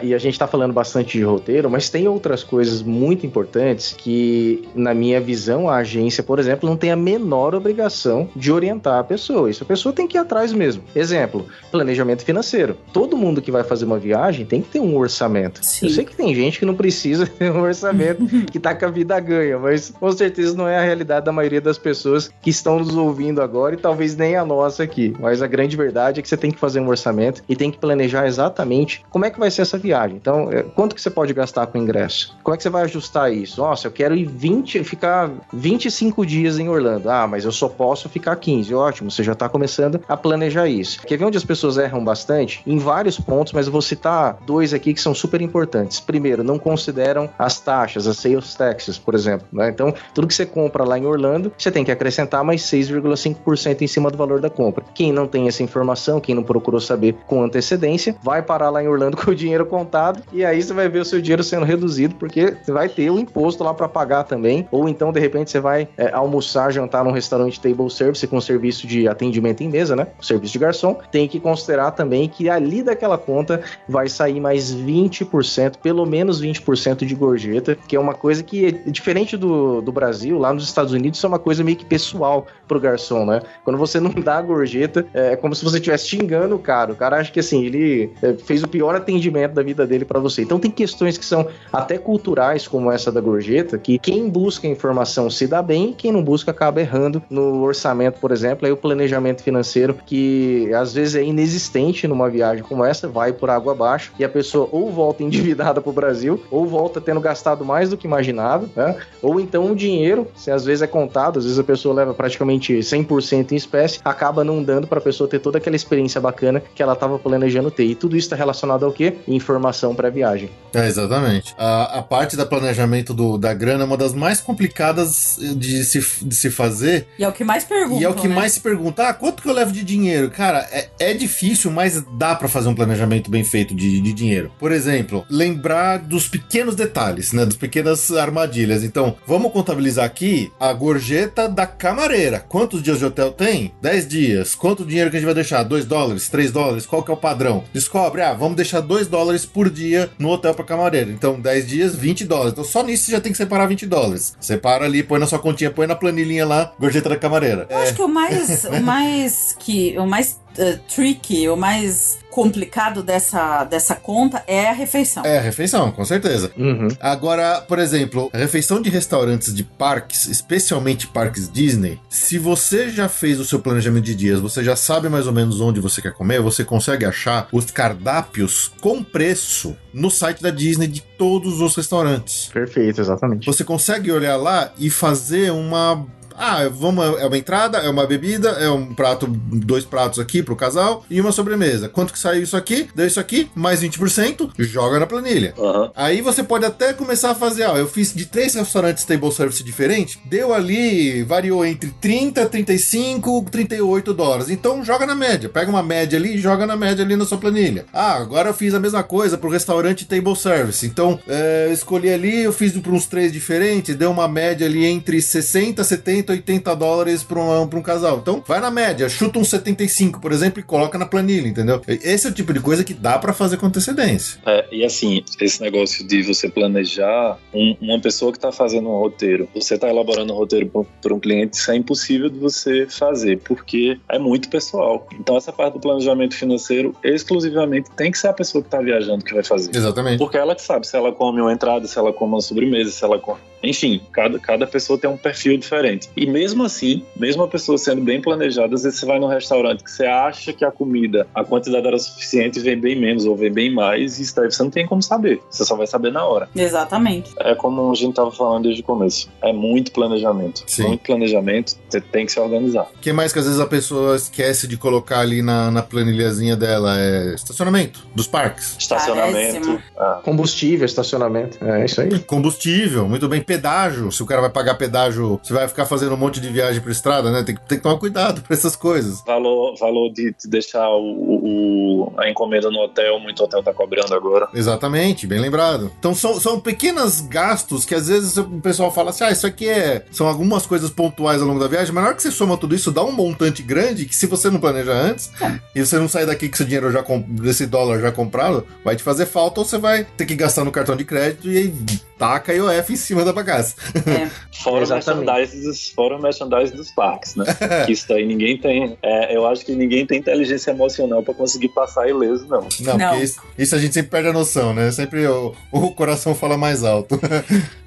E 0.03 0.15
a 0.15 0.19
gente 0.19 0.39
tá 0.39 0.47
falando 0.47 0.73
bastante 0.73 1.19
de 1.19 1.25
roteiro, 1.25 1.71
mas 1.71 1.89
tem 1.89 2.07
outras 2.07 2.43
coisas 2.43 2.83
muito 2.83 3.27
importantes 3.27 3.95
que, 3.97 4.69
na 4.75 4.95
minha 4.95 5.21
visão, 5.21 5.69
a 5.69 5.77
agência, 5.77 6.23
por 6.23 6.39
exemplo, 6.39 6.69
não 6.69 6.77
tem 6.77 6.91
a 6.91 6.97
menor 6.97 7.55
obrigação 7.55 8.29
de 8.35 8.53
orientar 8.53 8.99
a 8.99 9.05
pessoa. 9.05 9.51
Isso 9.51 9.63
a 9.65 9.67
pessoa 9.67 9.93
tem 9.93 10.07
que 10.07 10.17
ir 10.17 10.21
atrás 10.21 10.53
mesmo. 10.53 10.83
Exemplo, 10.95 11.47
planejamento 11.71 12.25
financeiro. 12.25 12.77
Todo 12.93 13.17
mundo 13.17 13.43
que 13.43 13.51
vai 13.51 13.65
fazer 13.65 13.85
uma 13.85 13.99
viagem 13.99 14.47
tem 14.47 14.63
que 14.63 14.69
ter 14.69 14.81
um 14.81 14.97
orçamento. 14.97 15.65
Sim. 15.65 15.87
Eu 15.87 15.93
sei 15.93 16.05
que 16.05 16.15
tem 16.15 16.35
gente 16.35 16.59
que 16.59 16.65
não 16.65 16.75
precisa 16.75 17.27
ter 17.39 17.51
um 17.51 17.61
orçamento, 17.61 18.27
que 18.51 18.59
tá 18.59 18.75
com 18.75 18.87
a 18.87 18.91
vida 18.91 19.19
ganha, 19.19 19.59
mas 19.59 19.91
com 19.91 20.13
certeza 20.13 20.57
não 20.57 20.69
é 20.69 20.79
a 20.79 20.83
realidade 20.83 21.27
da 21.27 21.33
maioria 21.33 21.61
das 21.61 21.79
pessoas 21.79 22.31
que 22.41 22.51
estão 22.51 22.79
nos 22.79 22.97
ouvindo 22.97 23.43
agora 23.43 23.75
e 23.75 23.79
talvez 23.79 24.17
nem 24.17 24.37
a 24.37 24.45
nossa 24.45 24.83
aqui. 24.83 25.15
Mas 25.19 25.43
a 25.43 25.47
grande 25.47 25.77
verdade 25.77 26.21
é 26.21 26.23
que 26.23 26.29
você 26.29 26.37
tem 26.37 26.51
que 26.51 26.59
fazer 26.59 26.81
um 26.81 26.89
orçamento 26.89 27.43
e 27.49 27.57
tem 27.57 27.71
que 27.71 27.79
planejar 27.79 28.27
exatamente 28.27 29.03
como 29.11 29.25
é 29.25 29.31
que 29.31 29.39
vai 29.39 29.51
ser 29.51 29.63
essa 29.63 29.79
viagem. 29.81 30.17
Então, 30.17 30.51
é, 30.53 30.63
quanto 30.63 30.95
que 30.95 31.01
você 31.01 31.11
pode 31.11 31.33
gastar 31.33 31.67
com 31.67 31.79
ingresso? 31.79 32.37
Como 32.43 32.55
é 32.55 32.57
que 32.57 32.63
você 32.63 32.71
vai 32.71 32.85
ajustar 32.85 33.33
isso? 33.33 33.61
Nossa, 33.61 33.87
eu 33.87 33.93
quero 33.93 34.15
ir 34.15 34.27
20, 34.27 34.85
ficar 34.85 35.31
25 35.53 36.25
dias 36.25 36.59
em 36.59 36.69
Orlando. 36.69 37.11
Ah, 37.11 37.27
mas 37.27 37.45
eu 37.45 37.53
só 37.53 37.69
posso 37.69 38.09
ficar 38.09 38.37
15. 38.37 38.75
Ótimo, 38.75 39.11
você 39.11 39.23
já 39.23 39.33
está 39.33 39.49
começando 39.49 40.01
a 40.09 40.17
planejar 40.17 40.69
isso. 40.69 41.01
Quer 41.03 41.17
ver 41.17 41.25
onde 41.25 41.39
as 41.39 41.45
pessoas 41.45 41.79
erram 41.79 42.05
bastante? 42.05 42.63
Em 42.67 42.79
vários 42.79 43.19
pontos, 43.19 43.53
mas 43.53 43.67
eu 43.67 43.73
vou 43.73 43.83
citar 43.83 44.39
dois 44.47 44.73
aqui 44.73 44.95
que 44.95 45.01
são 45.01 45.15
super 45.15 45.41
importantes. 45.41 46.01
Primeiro, 46.01 46.45
não 46.45 46.59
consideram 46.59 47.29
as 47.39 47.61
taxas, 47.61 48.07
as 48.07 48.17
sales 48.19 48.55
taxes, 48.55 48.99
por 48.99 49.15
exemplo. 49.15 49.47
né? 49.53 49.69
Então, 49.69 49.93
tudo 50.15 50.27
que 50.27 50.35
você 50.35 50.47
compra 50.47 50.85
lá 50.85 50.99
em 50.99 51.07
Orlando, 51.07 51.53
você 51.57 51.71
tem 51.71 51.85
que 51.85 51.91
acrescentar 51.91 52.45
mais 52.45 52.63
6,5% 52.63 53.83
em 53.83 53.87
cima 53.87 54.11
do 54.11 54.17
valor 54.17 54.41
da 54.41 54.51
compra. 54.51 54.85
Quem 54.95 55.13
não 55.13 55.27
tem 55.27 55.49
essa 55.49 55.63
informação, 55.63 56.21
quem 56.21 56.35
não 56.35 56.43
procurou 56.43 56.81
saber 56.81 57.15
com 57.27 57.43
antecedência, 57.43 58.17
vai 58.23 58.43
parar 58.43 58.71
lá 58.71 58.83
em 58.83 58.89
Orlando 58.89 59.17
com 59.19 59.31
o 59.31 59.35
dinheiro 59.35 59.65
contado 59.71 60.23
e 60.33 60.45
aí 60.45 60.63
você 60.63 60.75
vai 60.75 60.89
ver 60.89 60.99
o 60.99 61.05
seu 61.05 61.23
dinheiro 61.23 61.43
sendo 61.43 61.65
reduzido 61.65 62.17
porque 62.17 62.57
você 62.61 62.73
vai 62.73 62.89
ter 62.89 63.11
o 63.11 63.19
imposto 63.19 63.65
lá 63.65 63.73
para 63.73 63.89
pagar 63.89 64.25
também. 64.25 64.69
Ou 64.71 64.89
então, 64.89 65.13
de 65.13 65.21
repente, 65.21 65.51
você 65.51 65.61
vai 65.61 65.89
é, 65.97 66.13
almoçar, 66.13 66.73
jantar 66.73 67.05
num 67.05 67.13
restaurante 67.13 67.61
table 67.61 67.91
service 67.91 68.27
com 68.27 68.41
serviço 68.41 68.87
de 68.87 69.09
atendimento 69.09 69.63
em 69.63 69.69
mesa, 69.69 69.95
né? 69.95 70.09
Serviço 70.21 70.53
de 70.53 70.59
garçom. 70.59 70.99
Tem 71.11 71.29
que 71.29 71.41
considerar 71.41 71.93
também 71.93 72.29
que 72.29 72.51
ali 72.51 72.83
daquela 72.83 73.17
conta 73.17 73.63
vai 73.89 74.09
sair 74.09 74.41
mais 74.41 74.75
20%, 74.75 75.77
pelo 75.83 76.05
menos 76.05 76.43
20% 76.43 77.05
de 77.05 77.15
gorjeta, 77.15 77.77
que 77.87 77.97
é 77.97 78.01
uma 78.01 78.15
coisa 78.15 78.43
que 78.43 78.67
é 78.67 78.71
diferente 78.91 79.37
do, 79.37 79.81
do 79.81 79.93
Brasil, 79.93 80.39
lá 80.39 80.53
nos 80.53 80.65
Estados 80.65 80.93
Unidos, 80.93 81.19
isso 81.19 81.27
é 81.27 81.29
uma 81.29 81.39
coisa 81.39 81.63
meio 81.63 81.77
que 81.77 81.85
pessoal 81.85 82.47
pro 82.67 82.81
garçom, 82.81 83.25
né? 83.25 83.43
Quando 83.65 83.79
você 83.79 84.01
não 84.01 84.11
dá 84.11 84.39
a 84.39 84.43
gorjeta, 84.43 85.07
é 85.15 85.37
como 85.37 85.55
se 85.55 85.65
você 85.65 85.77
estivesse 85.77 86.09
xingando 86.09 86.55
o 86.55 86.59
cara. 86.59 86.93
O 86.93 86.97
cara 86.97 87.19
acha 87.19 87.31
que 87.31 87.41
assim, 87.41 87.65
ele 87.65 88.13
é, 88.23 88.35
fez 88.35 88.63
o 88.63 88.69
pior 88.69 88.95
atendimento 88.95 89.55
da 89.61 89.63
vida 89.63 89.87
dele 89.87 90.05
para 90.05 90.19
você. 90.19 90.43
Então 90.43 90.59
tem 90.59 90.71
questões 90.71 91.19
que 91.19 91.25
são 91.25 91.47
até 91.73 91.99
culturais, 91.99 92.67
como 92.67 92.91
essa 92.91 93.13
da 93.13 93.21
gorjeta, 93.21 93.79
que 93.79 93.99
quem 93.99 94.29
busca 94.29 94.67
informação 94.67 95.31
se 95.31 95.47
dá 95.47 95.63
bem, 95.63 95.95
quem 95.97 96.11
não 96.11 96.23
busca 96.23 96.51
acaba 96.51 96.81
errando 96.81 97.23
no 97.31 97.63
orçamento, 97.63 98.19
por 98.21 98.33
exemplo, 98.33 98.67
aí 98.67 98.73
o 98.73 98.77
planejamento 98.77 99.43
financeiro 99.43 99.97
que 100.07 100.73
às 100.75 100.95
vezes 100.95 101.15
é 101.15 101.23
inexistente 101.23 102.09
numa 102.09 102.29
viagem 102.29 102.65
como 102.65 102.85
essa, 102.85 103.07
vai 103.07 103.33
por 103.33 103.51
água 103.51 103.73
abaixo 103.73 104.13
e 104.19 104.25
a 104.25 104.29
pessoa 104.29 104.69
ou 104.73 104.91
volta 104.91 105.23
endividada 105.25 105.81
pro 105.81 105.93
Brasil, 105.93 106.43
ou 106.51 106.67
volta 106.67 107.01
tendo 107.01 107.21
gastado 107.21 107.65
mais 107.65 107.91
do 107.91 107.97
que 107.97 108.07
imaginava, 108.07 108.69
né? 108.75 108.97
Ou 109.23 109.39
então 109.39 109.71
o 109.71 109.77
dinheiro, 109.77 110.27
se 110.35 110.51
às 110.51 110.65
vezes 110.65 110.83
é 110.83 110.87
contado, 110.87 111.39
às 111.39 111.45
vezes 111.45 111.59
a 111.59 111.65
pessoa 111.65 111.95
leva 111.95 112.15
praticamente 112.15 112.75
100% 112.79 113.53
em 113.53 113.57
espécie, 113.57 114.01
acaba 114.05 114.43
não 114.43 114.63
dando 114.63 114.87
para 114.87 114.99
a 114.99 115.03
pessoa 115.03 115.29
ter 115.29 115.39
toda 115.39 115.59
aquela 115.59 115.77
experiência 115.77 116.21
bacana 116.21 116.63
que 116.75 116.83
ela 116.83 116.95
estava 116.95 117.19
planejando 117.19 117.71
ter. 117.71 117.85
E 117.85 117.95
tudo 117.95 118.17
isso 118.17 118.27
está 118.27 118.37
relacionado 118.37 118.85
ao 118.85 118.93
quê? 118.93 119.15
Informação 119.41 119.95
pré-viagem. 119.95 120.51
É, 120.73 120.87
exatamente. 120.87 121.55
A, 121.59 121.99
a 121.99 122.03
parte 122.03 122.37
da 122.37 122.47
planejamento 122.47 123.13
do, 123.13 123.37
da 123.37 123.53
grana 123.53 123.83
é 123.83 123.87
uma 123.87 123.97
das 123.97 124.15
mais 124.15 124.41
complicadas 124.41 125.39
de 125.57 125.85
se, 125.85 126.01
de 126.25 126.35
se 126.35 126.51
fazer. 126.51 127.07
E 127.19 127.25
é 127.25 127.29
o 127.29 127.33
que 127.33 127.45
mais 127.45 127.65
pergunta. 127.65 128.01
E 128.01 128.05
é 128.05 128.09
o 128.09 128.15
que 128.15 128.29
né? 128.29 128.35
mais 128.35 128.53
se 128.53 128.61
pergunta: 128.61 129.09
ah, 129.09 129.15
quanto 129.15 129.43
que 129.43 129.49
eu 129.49 129.55
levo 129.55 129.73
de 129.73 129.83
dinheiro? 129.83 130.31
Cara, 130.31 130.67
é, 130.71 130.89
é 130.99 131.15
difícil, 131.15 131.71
mas 131.71 132.03
dá 132.13 132.35
para 132.35 132.49
fazer 132.49 132.69
um 132.69 132.75
planejamento 132.75 133.31
bem 133.31 133.45
feito 133.45 133.75
de, 133.75 134.01
de 134.01 134.13
dinheiro. 134.13 134.53
Por 134.59 134.73
exemplo, 134.73 135.25
lembrar 135.29 135.99
dos 135.99 136.29
pequenos 136.29 136.75
detalhes, 136.75 137.33
né? 137.33 137.45
Das 137.45 137.57
pequenas 137.57 138.11
armadilhas. 138.11 138.85
Então, 138.85 139.17
vamos 139.27 139.53
contabilizar 139.53 140.05
aqui 140.05 140.53
a 140.61 140.73
gorjeta 140.73 141.49
da 141.49 141.67
camareira. 141.67 142.41
Quantos 142.41 142.83
dias 142.83 142.99
de 142.99 143.05
hotel 143.05 143.33
tem? 143.33 143.73
10 143.81 144.09
dias. 144.09 144.55
Quanto 144.55 144.85
dinheiro 144.85 145.11
que 145.11 145.17
a 145.17 145.21
gente 145.21 145.27
vai 145.27 145.35
deixar? 145.35 145.63
2 145.63 145.85
dólares? 145.85 146.29
3 146.29 146.53
dólares? 146.53 146.87
Qual 146.87 147.03
que 147.03 147.11
é 147.11 147.15
o 147.15 147.17
padrão? 147.17 147.65
Descobre, 147.73 148.23
ah, 148.23 148.33
vamos 148.33 148.57
deixar 148.57 148.81
2 148.81 149.07
dólares 149.07 149.30
por 149.47 149.71
dia 149.71 150.11
no 150.19 150.29
hotel 150.29 150.55
para 150.55 150.65
camareira. 150.65 151.11
Então, 151.11 151.41
10 151.41 151.67
dias, 151.67 151.95
20 151.95 152.25
dólares. 152.25 152.53
Então, 152.53 152.65
só 152.65 152.83
nisso 152.83 153.05
você 153.05 153.13
já 153.13 153.21
tem 153.21 153.33
que 153.33 153.39
separar 153.39 153.67
20 153.67 153.87
dólares. 153.87 154.35
Separa 154.41 154.85
ali, 154.85 155.03
põe 155.03 155.19
na 155.19 155.27
sua 155.27 155.39
continha, 155.39 155.71
põe 155.71 155.87
na 155.87 155.97
planilhinha 155.97 156.47
lá, 156.47 156.73
gorjeta 156.79 157.09
da 157.09 157.17
camareira. 157.17 157.67
Eu 157.71 157.79
acho 157.79 157.95
que 157.95 158.03
o 158.03 158.09
mais, 158.09 158.65
o 158.65 158.81
mais 158.83 159.57
que, 159.59 159.99
o 159.99 160.07
mais 160.07 160.39
uh, 160.59 160.79
tricky, 160.89 161.49
o 161.49 161.57
mais 161.57 162.19
complicado 162.31 163.03
dessa, 163.03 163.65
dessa 163.65 163.95
conta 163.95 164.43
é 164.47 164.69
a 164.69 164.73
refeição. 164.73 165.25
É, 165.25 165.39
a 165.39 165.43
refeição, 165.43 165.91
com 165.91 166.05
certeza. 166.05 166.53
Uhum. 166.57 166.89
Agora, 167.01 167.61
por 167.61 167.79
exemplo, 167.79 168.31
a 168.33 168.39
refeição 168.39 168.81
de 168.81 168.89
restaurantes 168.89 169.53
de 169.53 169.65
parques, 169.65 170.27
especialmente 170.27 171.09
parques 171.09 171.51
Disney, 171.51 171.99
se 172.09 172.39
você 172.39 172.89
já 172.89 173.09
fez 173.09 173.41
o 173.41 173.45
seu 173.45 173.59
planejamento 173.59 174.05
de 174.05 174.15
dias, 174.15 174.41
você 174.41 174.63
já 174.63 174.77
sabe 174.77 175.09
mais 175.09 175.27
ou 175.27 175.33
menos 175.33 175.61
onde 175.61 175.81
você 175.81 176.01
quer 176.01 176.13
comer, 176.13 176.41
você 176.41 176.65
consegue 176.65 177.05
achar 177.05 177.49
os 177.53 177.71
cardápios 177.71 178.73
com 178.81 179.03
preço 179.03 179.77
no 179.93 180.11
site 180.11 180.41
da 180.41 180.51
Disney 180.51 180.87
de 180.87 181.01
todos 181.01 181.61
os 181.61 181.75
restaurantes. 181.75 182.49
Perfeito, 182.53 183.01
exatamente. 183.01 183.45
Você 183.45 183.65
consegue 183.65 184.13
olhar 184.13 184.37
lá 184.37 184.73
e 184.79 184.89
fazer 184.89 185.51
uma 185.51 186.07
ah, 186.37 186.69
vamos, 186.69 187.05
é 187.21 187.27
uma 187.27 187.39
entrada, 187.39 187.79
é 187.79 187.89
uma 187.89 188.07
bebida, 188.07 188.51
é 188.51 188.71
um 188.71 188.95
prato, 188.95 189.27
dois 189.27 189.85
pratos 189.85 190.19
aqui 190.19 190.43
pro 190.43 190.57
casal 190.57 191.05
e 191.11 191.21
uma 191.21 191.33
sobremesa. 191.33 191.89
Quanto 191.89 192.13
que 192.13 192.19
saiu 192.19 192.43
isso 192.43 192.57
aqui? 192.57 192.89
Deu 192.95 193.07
isso 193.07 193.21
aqui, 193.21 193.51
mais 193.55 193.83
20%, 193.83 194.51
joga 194.59 194.99
na 194.99 195.07
planilha. 195.07 195.55
Aham. 195.59 195.91
Aí 195.95 196.21
você 196.21 196.43
pode 196.43 196.65
até 196.65 196.93
começar 196.93 197.31
a 197.31 197.35
fazer, 197.35 197.65
ó, 197.65 197.77
eu 197.77 197.89
fiz 197.89 198.15
de 198.15 198.27
três 198.27 198.55
restaurantes 198.55 199.05
table 199.05 199.33
service 199.33 199.63
diferentes, 199.63 200.19
deu 200.25 200.53
ali, 200.53 201.23
variou 201.23 201.65
entre 201.65 201.91
30, 202.01 202.47
35, 202.47 203.47
38 203.51 204.15
dólares. 204.15 204.51
Então 204.51 204.85
joga 204.85 205.07
na 205.07 205.15
média, 205.15 205.49
pega 205.49 205.71
uma 205.71 205.83
média 205.83 206.19
ali 206.19 206.37
e 206.37 206.39
joga 206.39 206.67
na 206.67 206.77
média 206.77 207.05
ali 207.05 207.17
na 207.17 207.25
sua 207.25 207.39
planilha. 207.39 207.87
Ah, 207.93 208.15
agora 208.15 208.51
eu 208.51 208.55
fiz 208.55 208.75
a 208.75 208.81
mesma 208.81 209.03
coisa 209.03 209.37
pro 209.37 209.51
restaurante 209.51 210.07
table 210.07 210.37
service. 210.37 210.87
Então, 210.87 211.19
é, 211.27 211.67
eu 211.69 211.73
escolhi 211.73 212.11
ali, 212.11 212.43
eu 212.43 212.53
fiz 212.53 212.73
para 212.73 212.93
uns 212.93 213.07
três 213.07 213.33
diferentes, 213.33 213.97
deu 213.97 214.11
uma 214.11 214.29
média 214.29 214.67
ali 214.67 214.85
entre 214.85 215.21
60, 215.21 215.83
70, 215.83 216.20
80 216.29 216.75
dólares 216.77 217.23
para 217.23 217.41
um, 217.41 217.67
pra 217.69 217.79
um 217.79 217.83
casal. 217.83 218.19
Então, 218.19 218.43
vai 218.47 218.61
na 218.61 218.71
média, 218.71 219.09
chuta 219.09 219.39
uns 219.39 219.49
75, 219.49 220.21
por 220.21 220.33
exemplo, 220.33 220.61
e 220.61 220.63
coloca 220.63 220.99
na 220.99 221.07
planilha, 221.07 221.49
entendeu? 221.49 221.81
Esse 221.87 222.27
é 222.27 222.31
o 222.31 222.33
tipo 222.35 222.53
de 222.53 222.61
coisa 222.61 222.85
que 222.85 222.93
dá 222.95 223.19
para 223.19 223.33
fazer 223.33 223.57
com 223.57 223.67
antecedência. 223.67 224.39
É, 224.47 224.67
e 224.73 224.85
assim, 224.85 225.23
esse 225.41 225.61
negócio 225.61 226.07
de 226.07 226.23
você 226.23 226.49
planejar, 226.49 227.39
um- 227.55 227.77
uma 227.81 228.01
pessoa 228.01 228.33
que 228.33 228.39
está 228.39 228.53
fazendo 228.53 228.89
um 228.89 228.99
roteiro, 228.99 229.49
você 229.55 229.75
está 229.75 229.89
elaborando 229.89 230.33
um 230.33 230.37
roteiro 230.37 230.71
para 231.01 231.15
um 231.15 231.21
cliente, 231.21 231.57
isso 231.57 231.71
é 231.71 231.77
impossível 231.77 232.29
de 232.29 232.39
você 232.39 232.87
fazer, 232.89 233.39
porque 233.41 233.99
é 234.09 234.19
muito 234.19 234.49
pessoal. 234.49 235.07
Então, 235.19 235.37
essa 235.37 235.53
parte 235.53 235.75
do 235.75 235.81
planejamento 235.81 236.35
financeiro, 236.35 236.95
exclusivamente, 237.03 237.91
tem 237.97 238.11
que 238.11 238.19
ser 238.19 238.29
a 238.29 238.33
pessoa 238.33 238.63
que 238.63 238.69
está 238.69 238.81
viajando 238.81 239.25
que 239.25 239.33
vai 239.35 239.45
fazer. 239.45 239.75
Exatamente. 239.75 240.19
Porque 240.19 240.37
ela 240.37 240.55
que 240.55 240.63
sabe 240.63 240.87
se 240.87 240.97
ela 240.97 241.13
come 241.13 241.41
uma 241.41 241.53
entrada, 241.53 241.87
se 241.87 241.99
ela 241.99 242.13
come 242.13 242.35
uma 242.35 242.41
sobremesa, 242.41 242.91
se 242.91 243.05
ela 243.05 243.19
come. 243.19 243.41
Enfim, 243.63 244.01
cada, 244.13 244.39
cada 244.39 244.67
pessoa 244.67 244.99
tem 244.99 245.09
um 245.09 245.17
perfil 245.17 245.57
diferente. 245.57 246.09
E 246.17 246.27
mesmo 246.27 246.65
assim, 246.65 247.05
mesmo 247.17 247.43
a 247.43 247.49
pessoa 247.49 247.77
sendo 247.79 248.01
bem 248.03 248.21
planejada, 248.21 248.75
às 248.75 248.83
vezes 248.83 248.99
você 248.99 249.07
vai 249.07 249.19
num 249.19 249.27
restaurante 249.27 249.85
que 249.85 249.91
você 249.91 250.07
acha 250.07 250.53
que 250.53 250.65
a 250.65 250.71
comida, 250.71 251.27
a 251.35 251.45
quantidade 251.45 251.87
era 251.87 251.99
suficiente 251.99 252.59
e 252.59 252.63
vem 252.63 252.79
bem 252.79 252.99
menos 252.99 253.25
ou 253.25 253.37
vem 253.37 253.53
bem 253.53 253.73
mais, 253.73 254.19
e 254.19 254.23
isso 254.23 254.35
daí 254.35 254.51
você 254.51 254.63
não 254.63 254.71
tem 254.71 254.87
como 254.87 255.03
saber. 255.03 255.41
Você 255.51 255.65
só 255.65 255.77
vai 255.77 255.87
saber 255.87 256.13
na 256.13 256.25
hora. 256.25 256.49
Exatamente. 256.55 257.31
É 257.39 257.55
como 257.55 257.91
a 257.91 257.95
gente 257.95 258.15
tava 258.15 258.31
falando 258.33 258.65
desde 258.65 258.83
o 258.83 258.85
começo. 258.85 259.29
É 259.43 259.53
muito 259.53 259.93
planejamento. 259.93 260.63
Sim. 260.67 260.89
Muito 260.89 261.03
planejamento, 261.03 261.77
você 261.89 262.01
tem 262.01 262.27
que 262.27 262.33
se 262.33 262.41
organizar. 262.41 262.89
O 262.95 262.99
que 263.01 263.13
mais 263.13 263.33
que 263.33 263.39
às 263.39 263.45
vezes 263.45 263.61
a 263.61 263.67
pessoa 263.67 264.17
esquece 264.17 264.67
de 264.67 264.77
colocar 264.77 265.21
ali 265.21 265.43
na, 265.43 265.71
na 265.71 265.83
planilhazinha 265.83 266.57
dela? 266.57 266.99
É 266.99 267.35
estacionamento 267.35 268.07
dos 268.15 268.27
parques. 268.27 268.77
Estacionamento. 268.79 269.83
Ah, 269.97 270.21
Combustível, 270.23 270.87
estacionamento. 270.87 271.63
É 271.65 271.85
isso 271.85 272.01
aí. 272.01 272.19
Combustível, 272.21 273.09
muito 273.09 273.29
bem. 273.29 273.41
Pedágio. 273.51 274.13
Se 274.13 274.23
o 274.23 274.27
cara 274.27 274.41
vai 274.41 274.51
pagar 274.51 274.77
pedágio, 274.77 275.41
você 275.43 275.53
vai 275.53 275.67
ficar 275.67 275.85
fazendo 275.85 276.15
um 276.15 276.17
monte 276.17 276.41
de 276.41 276.49
viagem 276.51 276.81
pra 276.81 276.93
estrada, 276.93 277.31
né? 277.33 277.43
Tem, 277.43 277.55
que- 277.57 277.61
tem 277.63 277.79
que 277.79 277.83
tomar 277.83 277.99
cuidado 277.99 278.43
pra 278.43 278.55
essas 278.55 278.77
coisas. 278.77 279.23
valor, 279.27 279.75
valor 279.77 280.09
de, 280.13 280.33
de 280.41 280.49
deixar 280.49 280.89
o, 280.89 282.05
o- 282.05 282.13
a 282.17 282.29
encomenda 282.31 282.71
no 282.71 282.79
hotel, 282.79 283.19
muito 283.19 283.43
hotel 283.43 283.63
tá 283.63 283.73
cobrando 283.73 284.15
agora. 284.15 284.49
Exatamente, 284.55 285.27
bem 285.27 285.41
lembrado. 285.41 285.91
Então 285.99 286.15
são, 286.15 286.39
são 286.41 286.61
pequenos 286.61 287.21
gastos 287.23 287.85
que 287.85 287.95
às 287.95 288.07
vezes 288.09 288.37
o 288.37 288.45
pessoal 288.61 288.93
fala 288.93 289.11
assim: 289.11 289.25
ah, 289.25 289.31
isso 289.31 289.47
aqui 289.47 289.69
é. 289.69 290.05
São 290.13 290.29
algumas 290.29 290.65
coisas 290.67 290.91
pontuais 290.91 291.43
ao 291.43 291.49
longo 291.49 291.61
da 291.61 291.67
viagem, 291.69 291.93
mas 291.93 292.03
na 292.03 292.09
hora 292.11 292.17
que 292.17 292.23
você 292.23 292.31
soma 292.31 292.57
tudo 292.57 292.75
isso, 292.75 292.93
dá 292.93 293.03
um 293.05 293.13
montante 293.13 293.63
grande 293.63 294.05
que 294.07 294.15
se 294.15 294.27
você 294.27 294.49
não 294.51 294.61
planeja 294.61 294.93
antes 294.93 295.31
e 295.75 295.85
você 295.85 295.99
não 295.99 296.09
sair 296.09 296.27
daqui 296.27 296.49
com 296.49 296.57
seu 296.57 296.67
dinheiro 296.67 296.91
já 296.93 297.05
desse 297.29 297.67
dólar 297.67 298.01
já 298.01 298.13
comprado, 298.13 298.65
vai 298.85 298.95
te 298.97 299.03
fazer 299.03 299.27
falta 299.27 299.61
ou 299.61 299.67
você 299.67 299.77
vai 299.79 300.05
ter 300.05 300.25
que 300.27 300.35
gastar 300.37 300.65
no 300.65 300.71
cartão 300.73 300.95
de 300.97 301.05
crédito 301.05 301.49
e 301.51 301.57
aí 301.59 301.75
taca 302.21 302.53
IOF 302.53 302.93
em 302.93 302.97
cima 302.97 303.25
da 303.25 303.33
bagaça. 303.33 303.75
É. 304.07 304.29
Fora 304.61 304.85
merchandise, 304.87 305.63
dos, 305.63 305.89
fora 305.89 306.17
o 306.19 306.21
merchandise 306.23 306.77
dos 306.77 306.91
parques, 306.91 307.35
né? 307.35 307.47
que 307.87 307.93
isso 307.93 308.07
daí 308.07 308.27
ninguém 308.27 308.59
tem. 308.59 308.99
é, 309.03 309.35
eu 309.35 309.47
acho 309.47 309.65
que 309.65 309.73
ninguém 309.75 310.05
tem 310.05 310.19
inteligência 310.19 310.71
emocional 310.71 311.23
pra 311.23 311.33
conseguir 311.33 311.71
passar 311.71 312.07
ileso, 312.11 312.47
não. 312.47 312.69
Não, 312.81 312.99
Não. 312.99 313.09
porque 313.09 313.25
isso, 313.25 313.41
isso 313.57 313.75
a 313.75 313.79
gente 313.79 313.95
sempre 313.95 314.11
perde 314.11 314.29
a 314.29 314.33
noção, 314.35 314.75
né? 314.75 314.91
Sempre 314.91 315.27
o, 315.27 315.55
o 315.73 315.91
coração 315.93 316.35
fala 316.35 316.59
mais 316.59 316.85
alto. 316.85 317.19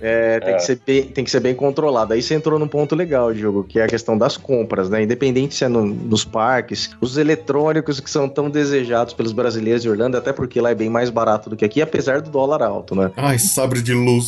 É, 0.06 0.38
tem, 0.42 0.50
É. 0.50 0.58
Que 0.58 0.64
ser 0.64 0.80
bem, 0.86 1.04
tem 1.04 1.24
que 1.24 1.32
ser 1.32 1.40
bem 1.40 1.56
controlado. 1.56 2.12
Aí 2.14 2.22
você 2.22 2.34
entrou 2.34 2.60
num 2.60 2.68
ponto 2.68 2.94
legal, 2.94 3.34
Diogo, 3.34 3.64
que 3.64 3.80
é 3.80 3.84
a 3.86 3.88
questão 3.88 4.18
das 4.18 4.36
compras, 4.36 4.90
né? 4.90 5.02
Independente 5.02 5.56
se 5.56 5.64
é 5.64 5.70
no- 5.70 5.86
nos 5.86 6.26
parques, 6.26 6.90
os 7.00 7.16
eletrônicos 7.18 8.02
que 8.02 8.10
são 8.10 8.28
tão 8.28 8.50
desejados 8.50 9.14
pelos 9.14 9.32
brasileiros 9.32 9.82
de 9.82 9.90
Orlando, 9.90 10.18
até 10.18 10.34
porque 10.34 10.60
lá 10.60 10.72
é 10.72 10.76
bem 10.76 10.90
mais 10.90 11.10
barato 11.10 11.50
do 11.50 11.56
que 11.56 11.64
aqui, 11.64 11.82
apesar 11.82 12.20
do 12.22 12.30
dólar 12.30 12.62
alto, 12.62 12.96
né? 12.96 13.12
Ai, 13.16 13.40
sabre 13.40 13.82
de 13.82 13.94
luz. 13.94 14.23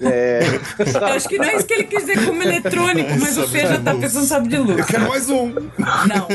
É, 0.00 0.40
Eu 0.78 1.06
acho 1.06 1.28
que 1.28 1.38
não 1.38 1.44
é 1.44 1.56
isso 1.56 1.66
que 1.66 1.74
ele 1.74 1.84
quis 1.84 2.06
dizer 2.06 2.24
como 2.24 2.42
eletrônico, 2.42 3.10
mas 3.20 3.36
o 3.38 3.46
Fê 3.48 3.60
já 3.60 3.80
tá 3.80 3.92
luz. 3.92 4.04
pensando 4.04 4.26
sabe 4.26 4.48
de 4.48 4.58
luz. 4.58 4.78
Eu 4.78 4.84
quero 4.84 5.08
mais 5.08 5.28
um. 5.28 5.48
Não. 5.48 6.28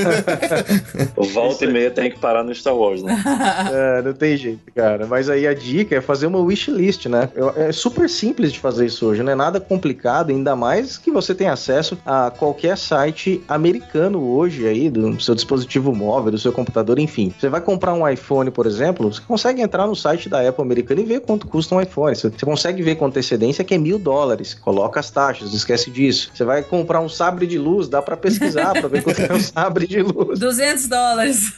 Volta 1.33 1.65
e 1.65 1.67
meia 1.67 1.91
tem 1.91 2.11
que 2.11 2.19
parar 2.19 2.43
no 2.43 2.53
Star 2.53 2.75
Wars, 2.75 3.03
né? 3.03 3.21
é, 3.71 4.01
não 4.01 4.13
tem 4.13 4.35
jeito, 4.35 4.71
cara. 4.75 5.05
Mas 5.07 5.29
aí 5.29 5.47
a 5.47 5.53
dica 5.53 5.95
é 5.95 6.01
fazer 6.01 6.27
uma 6.27 6.39
wishlist, 6.39 7.07
né? 7.07 7.29
É 7.55 7.71
super 7.71 8.09
simples 8.09 8.51
de 8.51 8.59
fazer 8.59 8.85
isso 8.85 9.05
hoje, 9.05 9.23
não 9.23 9.31
é 9.31 9.35
nada 9.35 9.59
complicado, 9.59 10.31
ainda 10.31 10.55
mais 10.55 10.97
que 10.97 11.11
você 11.11 11.33
tem 11.33 11.47
acesso 11.47 11.97
a 12.05 12.31
qualquer 12.31 12.77
site 12.77 13.41
americano 13.47 14.35
hoje 14.35 14.67
aí, 14.67 14.89
do 14.89 15.19
seu 15.21 15.35
dispositivo 15.35 15.93
móvel, 15.93 16.31
do 16.31 16.37
seu 16.37 16.51
computador, 16.51 16.99
enfim. 16.99 17.33
Você 17.39 17.49
vai 17.49 17.61
comprar 17.61 17.93
um 17.93 18.07
iPhone, 18.07 18.51
por 18.51 18.65
exemplo, 18.65 19.11
você 19.11 19.21
consegue 19.27 19.61
entrar 19.61 19.87
no 19.87 19.95
site 19.95 20.29
da 20.29 20.47
Apple 20.47 20.63
americana 20.63 21.01
e 21.01 21.05
ver 21.05 21.21
quanto 21.21 21.47
custa 21.47 21.75
um 21.75 21.81
iPhone. 21.81 22.15
Você 22.15 22.29
você 22.29 22.45
consegue 22.45 22.81
ver 22.81 22.95
com 23.01 23.07
antecedência 23.07 23.63
que 23.63 23.73
é 23.73 23.79
mil 23.79 23.97
dólares. 23.97 24.53
Coloca 24.53 24.99
as 24.99 25.09
taxas, 25.09 25.49
não 25.49 25.57
esquece 25.57 25.89
disso. 25.89 26.29
Você 26.35 26.43
vai 26.43 26.61
comprar 26.61 27.01
um 27.01 27.09
sabre 27.09 27.47
de 27.47 27.57
luz, 27.57 27.87
dá 27.87 27.99
pra 27.99 28.15
pesquisar 28.15 28.73
pra 28.73 28.87
ver 28.87 29.01
quanto 29.01 29.19
é 29.21 29.33
um 29.33 29.39
sabre 29.39 29.87
de 29.87 30.03
luz. 30.03 30.37
200 30.37 30.87
dólares. 30.87 31.51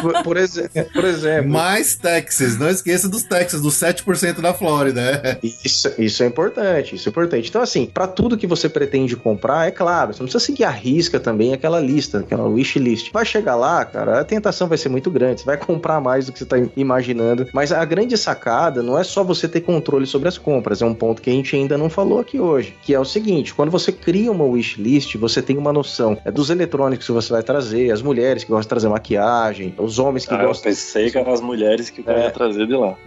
por, 0.00 0.22
por, 0.22 0.36
exe 0.36 0.68
por 0.92 1.04
exemplo. 1.04 1.50
Mais 1.50 1.96
taxas, 1.96 2.56
não 2.56 2.70
esqueça 2.70 3.08
dos 3.08 3.24
taxas, 3.24 3.60
dos 3.60 3.74
7% 3.74 4.40
da 4.40 4.54
Flórida. 4.54 5.40
Isso, 5.42 5.92
isso 5.98 6.22
é 6.22 6.26
importante, 6.26 6.94
isso 6.94 7.08
é 7.08 7.10
importante. 7.10 7.48
Então, 7.48 7.60
assim, 7.60 7.86
para 7.86 8.06
tudo 8.06 8.38
que 8.38 8.46
você 8.46 8.68
pretende 8.68 9.16
comprar, 9.16 9.66
é 9.66 9.72
claro, 9.72 10.14
você 10.14 10.20
não 10.20 10.26
precisa 10.26 10.44
seguir 10.44 10.64
a 10.64 10.70
risca 10.70 11.18
também 11.18 11.52
aquela 11.52 11.80
lista, 11.80 12.20
aquela 12.20 12.44
wish 12.44 12.78
list. 12.78 13.10
Vai 13.12 13.24
chegar 13.24 13.56
lá, 13.56 13.84
cara, 13.84 14.20
a 14.20 14.24
tentação 14.24 14.68
vai 14.68 14.78
ser 14.78 14.88
muito 14.88 15.10
grande, 15.10 15.40
você 15.40 15.46
vai 15.46 15.56
comprar 15.56 16.00
mais 16.00 16.26
do 16.26 16.32
que 16.32 16.38
você 16.38 16.44
tá 16.44 16.56
imaginando. 16.76 17.48
Mas 17.52 17.72
a 17.72 17.84
grande 17.84 18.16
sacada 18.16 18.84
não 18.84 18.96
é 18.96 19.02
só 19.02 19.24
você 19.24 19.48
ter 19.48 19.62
controle 19.62 20.06
sobre 20.06 20.28
as 20.28 20.38
compras, 20.38 20.75
é 20.82 20.86
um 20.86 20.94
ponto 20.94 21.22
que 21.22 21.30
a 21.30 21.32
gente 21.32 21.54
ainda 21.56 21.76
não 21.78 21.88
falou 21.88 22.18
aqui 22.20 22.38
hoje, 22.40 22.74
que 22.82 22.94
é 22.94 23.00
o 23.00 23.04
seguinte, 23.04 23.54
quando 23.54 23.70
você 23.70 23.92
cria 23.92 24.30
uma 24.30 24.44
wish 24.44 24.80
list, 24.80 25.16
você 25.16 25.42
tem 25.42 25.56
uma 25.56 25.72
noção 25.72 26.18
é 26.24 26.30
dos 26.30 26.50
eletrônicos 26.50 27.06
que 27.06 27.12
você 27.12 27.32
vai 27.32 27.42
trazer, 27.42 27.90
as 27.90 28.02
mulheres 28.02 28.44
que 28.44 28.50
gostam 28.50 28.62
de 28.62 28.68
trazer 28.68 28.88
maquiagem, 28.88 29.74
os 29.78 29.98
homens 29.98 30.26
que 30.26 30.34
ah, 30.34 30.44
gostam. 30.44 30.70
Eu 30.70 30.74
pensei 30.74 31.10
que 31.10 31.18
eram 31.18 31.32
as 31.32 31.40
mulheres 31.40 31.90
que 31.90 32.02
eu 32.06 32.12
ia 32.12 32.30
trazer 32.30 32.66
de 32.66 32.74
lá. 32.74 32.96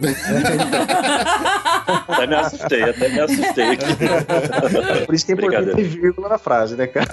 até 2.08 2.26
me 2.26 2.34
assustei, 2.34 2.82
até 2.82 3.08
me 3.08 3.20
assustei 3.20 3.64
aqui. 3.64 3.86
Por 5.06 5.14
isso 5.14 5.26
que 5.26 5.32
é 5.32 5.34
importante 5.34 5.74
ter 5.74 5.82
vírgula 5.84 6.28
na 6.28 6.38
frase, 6.38 6.76
né, 6.76 6.86
cara? 6.86 7.08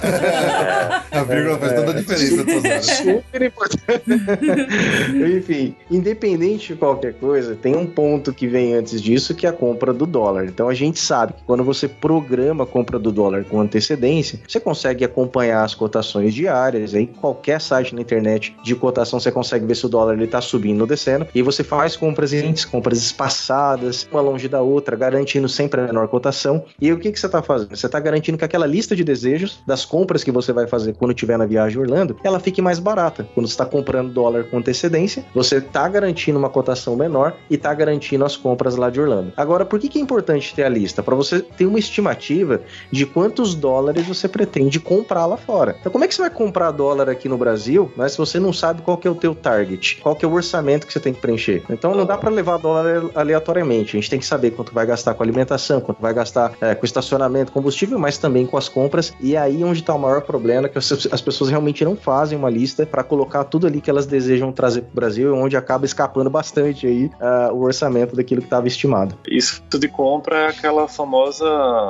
É. 1.11 1.17
A 1.17 1.23
vírgula 1.23 1.57
faz 1.57 1.73
toda 1.73 1.91
a 1.91 1.93
diferença. 1.93 2.81
Super 2.81 3.41
importante. 3.41 4.03
Enfim, 5.37 5.75
independente 5.89 6.73
de 6.73 6.75
qualquer 6.79 7.13
coisa, 7.13 7.55
tem 7.55 7.75
um 7.75 7.85
ponto 7.85 8.33
que 8.33 8.47
vem 8.47 8.73
antes 8.73 9.01
disso, 9.01 9.35
que 9.35 9.45
é 9.45 9.49
a 9.49 9.53
compra 9.53 9.93
do 9.93 10.05
dólar. 10.05 10.46
Então 10.49 10.69
a 10.69 10.73
gente 10.73 10.99
sabe 10.99 11.33
que 11.33 11.43
quando 11.45 11.63
você 11.63 11.87
programa 11.87 12.63
a 12.63 12.67
compra 12.67 12.99
do 12.99 13.11
dólar 13.11 13.45
com 13.45 13.59
antecedência, 13.59 14.39
você 14.47 14.59
consegue 14.59 15.03
acompanhar 15.03 15.63
as 15.63 15.73
cotações 15.73 16.33
diárias. 16.33 16.93
Aí 16.93 17.07
qualquer 17.07 17.59
site 17.61 17.93
na 17.93 18.01
internet 18.01 18.55
de 18.63 18.75
cotação 18.75 19.19
você 19.19 19.31
consegue 19.31 19.65
ver 19.65 19.75
se 19.75 19.85
o 19.85 19.89
dólar 19.89 20.19
está 20.21 20.41
subindo 20.41 20.81
ou 20.81 20.87
descendo. 20.87 21.27
E 21.33 21.41
você 21.41 21.63
faz 21.63 21.95
compras 21.95 22.33
em 22.33 22.53
compras 22.71 22.97
espaçadas, 22.97 24.07
uma 24.11 24.21
longe 24.21 24.47
da 24.47 24.61
outra, 24.61 24.95
garantindo 24.95 25.47
sempre 25.49 25.81
a 25.81 25.85
menor 25.85 26.07
cotação. 26.07 26.63
E 26.79 26.91
o 26.91 26.99
que, 26.99 27.11
que 27.11 27.19
você 27.19 27.25
está 27.25 27.41
fazendo? 27.41 27.75
Você 27.75 27.85
está 27.85 27.99
garantindo 27.99 28.37
que 28.37 28.45
aquela 28.45 28.65
lista 28.65 28.95
de 28.95 29.03
desejos 29.03 29.59
das 29.65 29.85
compras 29.85 30.23
que 30.23 30.31
você 30.31 30.51
vai 30.51 30.67
fazer 30.67 30.93
quando 30.93 31.11
estiver 31.11 31.37
na 31.37 31.45
viagem 31.45 31.79
Orlando, 31.79 32.17
ela 32.23 32.39
fique 32.39 32.61
mais 32.61 32.79
barata. 32.79 33.27
Quando 33.33 33.47
você 33.47 33.53
está 33.53 33.65
comprando 33.65 34.11
dólar 34.11 34.45
com 34.45 34.57
antecedência, 34.57 35.25
você 35.33 35.57
está 35.57 35.87
garantindo 35.87 36.37
uma 36.37 36.49
cotação 36.49 36.95
menor 36.95 37.35
e 37.49 37.55
está 37.55 37.73
garantindo 37.73 38.25
as 38.25 38.35
compras 38.35 38.75
lá 38.75 38.89
de 38.89 38.99
Orlando. 38.99 39.33
Agora, 39.35 39.65
por 39.65 39.79
que, 39.79 39.89
que 39.89 39.99
é 39.99 40.01
importante 40.01 40.26
ter 40.55 40.63
a 40.63 40.69
lista? 40.69 41.01
Para 41.03 41.15
você 41.15 41.39
ter 41.39 41.65
uma 41.65 41.79
estimativa 41.79 42.61
de 42.91 43.05
quantos 43.05 43.55
dólares 43.55 44.05
você 44.05 44.27
pretende 44.27 44.79
comprar 44.79 45.25
lá 45.25 45.37
fora. 45.37 45.75
Então, 45.79 45.91
como 45.91 46.03
é 46.03 46.07
que 46.07 46.15
você 46.15 46.21
vai 46.21 46.29
comprar 46.29 46.71
dólar 46.71 47.09
aqui 47.09 47.29
no 47.29 47.37
Brasil, 47.37 47.91
né, 47.95 48.07
se 48.07 48.17
você 48.17 48.39
não 48.39 48.53
sabe 48.53 48.81
qual 48.81 48.97
que 48.97 49.07
é 49.07 49.11
o 49.11 49.15
teu 49.15 49.33
target, 49.33 49.99
qual 50.01 50.15
que 50.15 50.25
é 50.25 50.27
o 50.27 50.33
orçamento 50.33 50.85
que 50.85 50.93
você 50.93 50.99
tem 50.99 51.13
que 51.13 51.21
preencher? 51.21 51.63
Então, 51.69 51.93
não 51.95 52.05
dá 52.05 52.17
para 52.17 52.29
levar 52.29 52.57
dólar 52.57 53.09
aleatoriamente. 53.15 53.95
A 53.95 53.99
gente 53.99 54.09
tem 54.09 54.19
que 54.19 54.25
saber 54.25 54.51
quanto 54.51 54.73
vai 54.73 54.85
gastar 54.85 55.13
com 55.13 55.23
alimentação, 55.23 55.79
quanto 55.79 56.01
vai 56.01 56.13
gastar 56.13 56.53
é, 56.61 56.75
com 56.75 56.85
estacionamento, 56.85 57.51
combustível, 57.51 57.99
mas 57.99 58.17
também 58.17 58.45
com 58.45 58.57
as 58.57 58.69
compras. 58.69 59.13
E 59.19 59.35
é 59.35 59.39
aí 59.39 59.63
onde 59.63 59.79
está 59.79 59.93
o 59.93 59.99
maior 59.99 60.21
problema, 60.21 60.67
que 60.67 60.77
as 60.77 61.21
pessoas 61.21 61.49
realmente 61.49 61.83
não 61.85 61.95
fazem 61.95 62.37
uma 62.37 62.49
lista 62.49 62.85
para 62.85 63.03
colocar 63.03 63.43
tudo 63.43 63.67
ali 63.67 63.81
que 63.81 63.89
elas 63.89 64.05
desejam 64.05 64.51
trazer 64.51 64.81
para 64.81 64.91
o 64.91 64.95
Brasil, 64.95 65.35
onde 65.35 65.55
acaba 65.55 65.85
escapando 65.85 66.29
bastante 66.29 66.87
aí 66.87 67.05
uh, 67.05 67.53
o 67.53 67.63
orçamento 67.63 68.15
daquilo 68.15 68.41
que 68.41 68.47
estava 68.47 68.67
estimado. 68.67 69.15
Isso 69.29 69.61
de 69.77 69.87
compra 69.87 70.16
é 70.27 70.47
aquela 70.47 70.87
famosa 70.87 71.45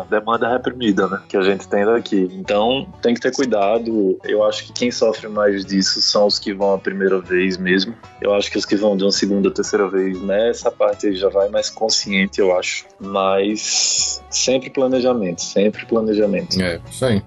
demanda 0.10 0.50
reprimida, 0.50 1.08
né? 1.08 1.22
Que 1.28 1.38
a 1.38 1.42
gente 1.42 1.68
tem 1.68 1.86
daqui. 1.86 2.30
Então, 2.34 2.88
tem 3.02 3.14
que 3.14 3.20
ter 3.20 3.32
cuidado. 3.32 4.20
Eu 4.24 4.44
acho 4.44 4.66
que 4.66 4.74
quem 4.74 4.92
sofre 4.92 5.28
mais 5.28 5.66
disso 5.66 6.02
são 6.02 6.28
os 6.28 6.40
que 6.40 6.54
vão 6.54 6.74
a 6.74 6.78
primeira 6.78 7.20
vez 7.20 7.58
mesmo. 7.58 7.94
Eu 8.22 8.34
acho 8.34 8.52
que 8.52 8.58
os 8.58 8.66
que 8.66 8.76
vão 8.76 8.96
de 8.98 9.04
uma 9.04 9.12
segunda, 9.12 9.52
terceira 9.52 9.90
vez 9.90 10.22
nessa 10.22 10.72
parte 10.72 11.08
aí 11.08 11.16
já 11.16 11.30
vai 11.30 11.50
mais 11.50 11.70
consciente, 11.70 12.40
eu 12.40 12.58
acho. 12.58 12.86
Mas 13.00 14.24
sempre 14.30 14.70
planejamento, 14.70 15.42
sempre 15.42 15.86
planejamento. 15.86 16.60
É, 16.62 16.80
isso 16.90 17.06
aí. 17.06 17.22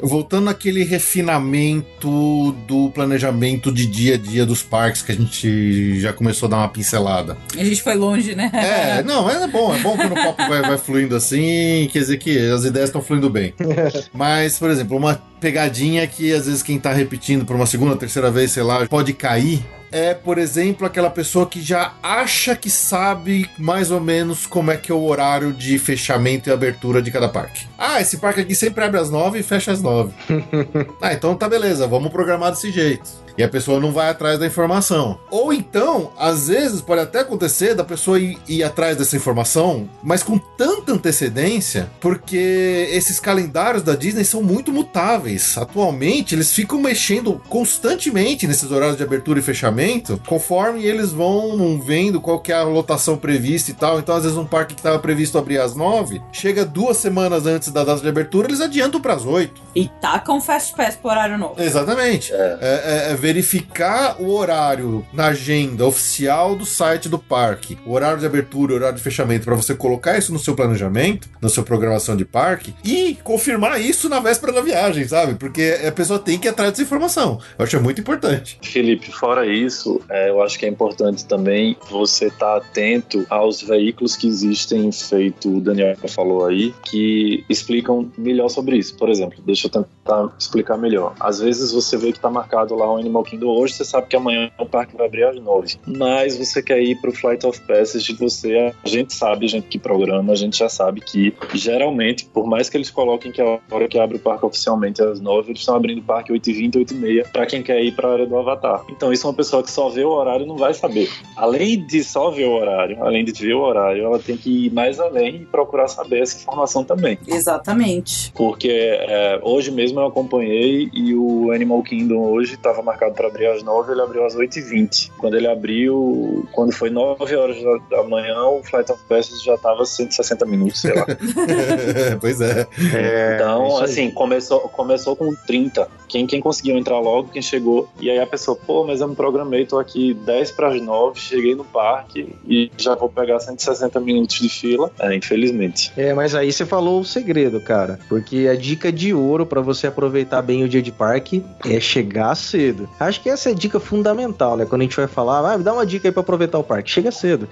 Voltando 0.00 0.44
naquele 0.44 0.84
refinamento 0.84 2.52
do 2.66 2.90
planejamento 2.90 3.72
de 3.72 3.86
dia 3.86 4.14
a 4.14 4.18
dia 4.18 4.46
dos 4.46 4.62
parques 4.62 5.02
que 5.02 5.12
a 5.12 5.14
gente 5.14 6.00
já 6.00 6.12
começou 6.12 6.46
a 6.46 6.50
dar 6.50 6.56
uma 6.58 6.68
pincelada. 6.68 7.36
A 7.56 7.64
gente 7.64 7.82
foi 7.82 7.94
longe, 7.94 8.34
né? 8.34 8.50
É, 8.54 9.02
não, 9.02 9.28
é 9.28 9.46
bom, 9.48 9.74
é 9.74 9.78
bom 9.78 9.96
quando 9.96 10.12
o 10.12 10.14
papo 10.14 10.48
vai, 10.48 10.62
vai 10.62 10.78
fluindo 10.78 11.16
assim, 11.16 11.88
quer 11.92 12.00
dizer 12.00 12.18
que 12.18 12.38
as 12.50 12.64
ideias 12.64 12.88
estão 12.88 13.02
fluindo 13.02 13.28
bem. 13.28 13.54
Mas, 14.12 14.58
por 14.58 14.70
exemplo, 14.70 14.96
uma 14.96 15.20
pegadinha 15.40 16.06
que 16.06 16.32
às 16.32 16.46
vezes 16.46 16.62
quem 16.62 16.78
tá 16.78 16.92
repetindo 16.92 17.44
por 17.44 17.56
uma 17.56 17.66
segunda, 17.66 17.96
terceira 17.96 18.30
vez, 18.30 18.52
sei 18.52 18.62
lá, 18.62 18.86
pode 18.86 19.12
cair 19.12 19.64
é, 19.90 20.14
por 20.14 20.38
exemplo, 20.38 20.86
aquela 20.86 21.10
pessoa 21.10 21.46
que 21.46 21.60
já 21.60 21.94
acha 22.02 22.54
que 22.54 22.70
sabe 22.70 23.50
mais 23.58 23.90
ou 23.90 24.00
menos 24.00 24.46
como 24.46 24.70
é 24.70 24.76
que 24.76 24.92
é 24.92 24.94
o 24.94 25.04
horário 25.04 25.52
de 25.52 25.78
fechamento 25.78 26.48
e 26.48 26.52
abertura 26.52 27.00
de 27.00 27.10
cada 27.10 27.28
parque. 27.28 27.66
Ah, 27.78 28.00
esse 28.00 28.18
parque 28.18 28.40
aqui 28.40 28.54
sempre 28.54 28.84
abre 28.84 28.98
às 28.98 29.10
nove 29.10 29.38
e 29.38 29.42
fecha 29.42 29.72
às 29.72 29.82
nove. 29.82 30.12
ah, 31.00 31.12
então 31.12 31.34
tá 31.34 31.48
beleza, 31.48 31.86
vamos 31.86 32.10
programar 32.10 32.50
desse 32.50 32.70
jeito 32.70 33.27
e 33.38 33.42
a 33.44 33.48
pessoa 33.48 33.78
não 33.78 33.92
vai 33.92 34.10
atrás 34.10 34.38
da 34.38 34.46
informação. 34.46 35.18
Ou 35.30 35.52
então, 35.52 36.12
às 36.18 36.48
vezes 36.48 36.80
pode 36.80 37.00
até 37.00 37.20
acontecer 37.20 37.72
da 37.72 37.84
pessoa 37.84 38.18
ir, 38.18 38.36
ir, 38.48 38.64
atrás 38.64 38.96
dessa 38.96 39.16
informação, 39.16 39.88
mas 40.02 40.24
com 40.24 40.36
tanta 40.36 40.92
antecedência, 40.92 41.88
porque 42.00 42.88
esses 42.90 43.20
calendários 43.20 43.84
da 43.84 43.94
Disney 43.94 44.24
são 44.24 44.42
muito 44.42 44.72
mutáveis. 44.72 45.56
Atualmente, 45.56 46.34
eles 46.34 46.52
ficam 46.52 46.80
mexendo 46.80 47.40
constantemente 47.48 48.46
nesses 48.48 48.72
horários 48.72 48.96
de 48.96 49.04
abertura 49.04 49.38
e 49.38 49.42
fechamento, 49.42 50.20
conforme 50.26 50.84
eles 50.84 51.12
vão 51.12 51.80
vendo 51.80 52.20
qual 52.20 52.40
que 52.40 52.50
é 52.50 52.56
a 52.56 52.64
lotação 52.64 53.16
prevista 53.16 53.70
e 53.70 53.74
tal. 53.74 54.00
Então, 54.00 54.16
às 54.16 54.24
vezes, 54.24 54.36
um 54.36 54.46
parque 54.46 54.74
que 54.74 54.80
estava 54.80 54.98
previsto 54.98 55.38
abrir 55.38 55.58
às 55.58 55.76
nove, 55.76 56.20
chega 56.32 56.64
duas 56.64 56.96
semanas 56.96 57.46
antes 57.46 57.70
da 57.70 57.84
data 57.84 58.02
de 58.02 58.08
abertura, 58.08 58.48
eles 58.48 58.60
adiantam 58.60 59.00
para 59.00 59.14
as 59.14 59.24
oito. 59.24 59.62
E 59.76 59.88
tacam 60.00 60.40
Fast 60.40 60.74
Pass 60.74 60.96
pro 60.96 61.10
horário 61.10 61.38
novo. 61.38 61.62
Exatamente. 61.62 62.32
É. 62.32 62.58
É, 62.60 63.08
é, 63.08 63.12
é 63.12 63.14
verificar 63.28 64.16
o 64.22 64.34
horário 64.34 65.06
na 65.12 65.26
agenda 65.26 65.86
oficial 65.86 66.56
do 66.56 66.64
site 66.64 67.10
do 67.10 67.18
parque, 67.18 67.76
o 67.84 67.92
horário 67.92 68.18
de 68.18 68.24
abertura, 68.24 68.72
o 68.72 68.76
horário 68.76 68.96
de 68.96 69.02
fechamento, 69.02 69.44
para 69.44 69.54
você 69.54 69.74
colocar 69.74 70.16
isso 70.16 70.32
no 70.32 70.38
seu 70.38 70.56
planejamento, 70.56 71.28
na 71.38 71.50
sua 71.50 71.62
programação 71.62 72.16
de 72.16 72.24
parque 72.24 72.74
e 72.82 73.18
confirmar 73.22 73.78
isso 73.82 74.08
na 74.08 74.18
véspera 74.18 74.50
da 74.50 74.62
viagem, 74.62 75.06
sabe? 75.06 75.34
Porque 75.34 75.78
a 75.86 75.92
pessoa 75.92 76.18
tem 76.18 76.38
que 76.38 76.48
ir 76.48 76.50
atrás 76.50 76.70
dessa 76.70 76.82
informação. 76.82 77.38
Eu 77.58 77.66
acho 77.66 77.78
muito 77.82 78.00
importante. 78.00 78.58
Felipe, 78.62 79.12
fora 79.12 79.46
isso, 79.46 80.00
é, 80.08 80.30
eu 80.30 80.42
acho 80.42 80.58
que 80.58 80.64
é 80.64 80.68
importante 80.70 81.26
também 81.26 81.76
você 81.90 82.28
estar 82.28 82.38
tá 82.38 82.56
atento 82.56 83.26
aos 83.28 83.60
veículos 83.60 84.16
que 84.16 84.26
existem, 84.26 84.90
feito 84.90 85.54
o 85.54 85.60
Daniel 85.60 85.94
falou 86.08 86.46
aí, 86.46 86.72
que 86.82 87.44
explicam 87.46 88.10
melhor 88.16 88.48
sobre 88.48 88.78
isso. 88.78 88.96
Por 88.96 89.10
exemplo, 89.10 89.38
deixa 89.44 89.66
eu 89.66 89.70
tentar 89.70 90.34
explicar 90.38 90.78
melhor. 90.78 91.14
Às 91.20 91.40
vezes 91.40 91.72
você 91.72 91.94
vê 91.98 92.10
que 92.10 92.18
está 92.18 92.30
marcado 92.30 92.74
lá 92.74 92.90
um 92.90 92.98
Animal 93.08 93.24
Kingdom 93.24 93.48
hoje, 93.48 93.74
você 93.74 93.84
sabe 93.84 94.06
que 94.06 94.16
amanhã 94.16 94.50
o 94.58 94.66
parque 94.66 94.96
vai 94.96 95.06
abrir 95.06 95.24
às 95.24 95.36
nove. 95.40 95.76
Mas 95.86 96.36
você 96.36 96.62
quer 96.62 96.80
ir 96.80 97.00
para 97.00 97.10
o 97.10 97.12
Flight 97.12 97.46
of 97.46 97.60
Passage, 97.62 98.14
você, 98.14 98.72
a 98.84 98.88
gente 98.88 99.14
sabe, 99.14 99.46
a 99.46 99.48
gente 99.48 99.68
que 99.68 99.78
programa, 99.78 100.32
a 100.32 100.36
gente 100.36 100.58
já 100.58 100.68
sabe 100.68 101.00
que 101.00 101.34
geralmente, 101.54 102.26
por 102.26 102.46
mais 102.46 102.68
que 102.68 102.76
eles 102.76 102.90
coloquem 102.90 103.32
que 103.32 103.40
a 103.40 103.58
hora 103.70 103.88
que 103.88 103.98
abre 103.98 104.16
o 104.16 104.20
parque 104.20 104.44
oficialmente 104.44 105.02
é 105.02 105.04
às 105.04 105.20
nove, 105.20 105.50
eles 105.50 105.60
estão 105.60 105.74
abrindo 105.74 105.98
o 105.98 106.04
parque 106.04 106.32
8h20, 106.32 106.72
8h30 106.72 107.32
para 107.32 107.46
quem 107.46 107.62
quer 107.62 107.82
ir 107.82 107.94
para 107.94 108.08
a 108.08 108.12
área 108.12 108.26
do 108.26 108.36
Avatar. 108.38 108.84
Então, 108.90 109.12
isso 109.12 109.26
é 109.26 109.30
uma 109.30 109.36
pessoa 109.36 109.62
que 109.62 109.70
só 109.70 109.88
vê 109.88 110.04
o 110.04 110.10
horário 110.10 110.46
não 110.46 110.56
vai 110.56 110.74
saber. 110.74 111.08
Além 111.36 111.86
de 111.86 112.04
só 112.04 112.30
ver 112.30 112.46
o 112.46 112.52
horário, 112.52 113.02
além 113.02 113.24
de 113.24 113.32
ver 113.32 113.54
o 113.54 113.60
horário, 113.60 114.04
ela 114.04 114.18
tem 114.18 114.36
que 114.36 114.66
ir 114.66 114.72
mais 114.72 115.00
além 115.00 115.42
e 115.42 115.46
procurar 115.46 115.88
saber 115.88 116.22
essa 116.22 116.36
informação 116.36 116.84
também. 116.84 117.18
Exatamente. 117.26 118.32
Porque 118.32 118.68
é, 118.70 119.40
hoje 119.42 119.70
mesmo 119.70 120.00
eu 120.00 120.06
acompanhei 120.06 120.90
e 120.92 121.14
o 121.14 121.50
Animal 121.52 121.82
Kingdom 121.82 122.20
hoje 122.30 122.54
estava 122.54 122.82
marcado 122.82 122.97
para 122.98 123.26
abrir 123.26 123.46
às 123.46 123.62
9, 123.62 123.92
ele 123.92 124.02
abriu 124.02 124.24
às 124.24 124.34
8h20. 124.34 125.10
Quando 125.18 125.36
ele 125.36 125.46
abriu, 125.46 126.46
quando 126.52 126.72
foi 126.72 126.90
9 126.90 127.36
horas 127.36 127.56
da, 127.90 128.02
manhã, 128.02 128.42
o 128.44 128.62
Flight 128.62 128.90
of 128.90 129.02
Passage 129.08 129.44
já 129.44 129.56
tava 129.56 129.84
160 129.84 130.44
minutos, 130.46 130.80
sei 130.80 130.94
lá. 130.94 131.06
pois 132.20 132.40
é. 132.40 132.66
é 132.94 133.34
então, 133.36 133.78
assim, 133.78 134.10
começou, 134.10 134.60
começou 134.60 135.16
com 135.16 135.34
30. 135.46 135.88
Quem, 136.08 136.26
quem 136.26 136.40
conseguiu 136.40 136.76
entrar 136.76 136.98
logo, 136.98 137.28
quem 137.28 137.42
chegou. 137.42 137.88
E 138.00 138.10
aí 138.10 138.18
a 138.18 138.26
pessoa, 138.26 138.56
pô, 138.56 138.84
mas 138.84 139.00
eu 139.00 139.08
me 139.08 139.14
programei, 139.14 139.66
tô 139.66 139.78
aqui 139.78 140.14
10 140.14 140.52
para 140.52 140.68
as 140.68 140.80
9, 140.80 141.20
cheguei 141.20 141.54
no 141.54 141.64
parque 141.64 142.34
e 142.46 142.70
já 142.78 142.94
vou 142.94 143.08
pegar 143.08 143.38
160 143.38 144.00
minutos 144.00 144.38
de 144.38 144.48
fila. 144.48 144.90
É, 144.98 145.14
infelizmente. 145.14 145.92
É, 145.96 146.14
mas 146.14 146.34
aí 146.34 146.50
você 146.52 146.64
falou 146.64 147.00
o 147.00 147.04
segredo, 147.04 147.60
cara. 147.60 147.98
Porque 148.08 148.48
a 148.50 148.56
dica 148.56 148.90
de 148.90 149.12
ouro 149.12 149.44
para 149.44 149.60
você 149.60 149.86
aproveitar 149.86 150.42
bem 150.42 150.64
o 150.64 150.68
dia 150.68 150.82
de 150.82 150.92
parque 150.92 151.44
é 151.66 151.78
chegar 151.78 152.34
cedo. 152.34 152.87
Cedo. 152.88 153.02
Acho 153.08 153.22
que 153.22 153.30
essa 153.30 153.48
é 153.48 153.52
a 153.52 153.54
dica 153.54 153.80
fundamental, 153.80 154.56
né? 154.56 154.64
Quando 154.66 154.82
a 154.82 154.84
gente 154.84 154.96
vai 154.96 155.06
falar, 155.06 155.52
ah, 155.52 155.56
dá 155.56 155.72
uma 155.72 155.86
dica 155.86 156.08
aí 156.08 156.12
pra 156.12 156.20
aproveitar 156.20 156.58
o 156.58 156.64
parque. 156.64 156.90
Chega 156.90 157.10
cedo. 157.10 157.48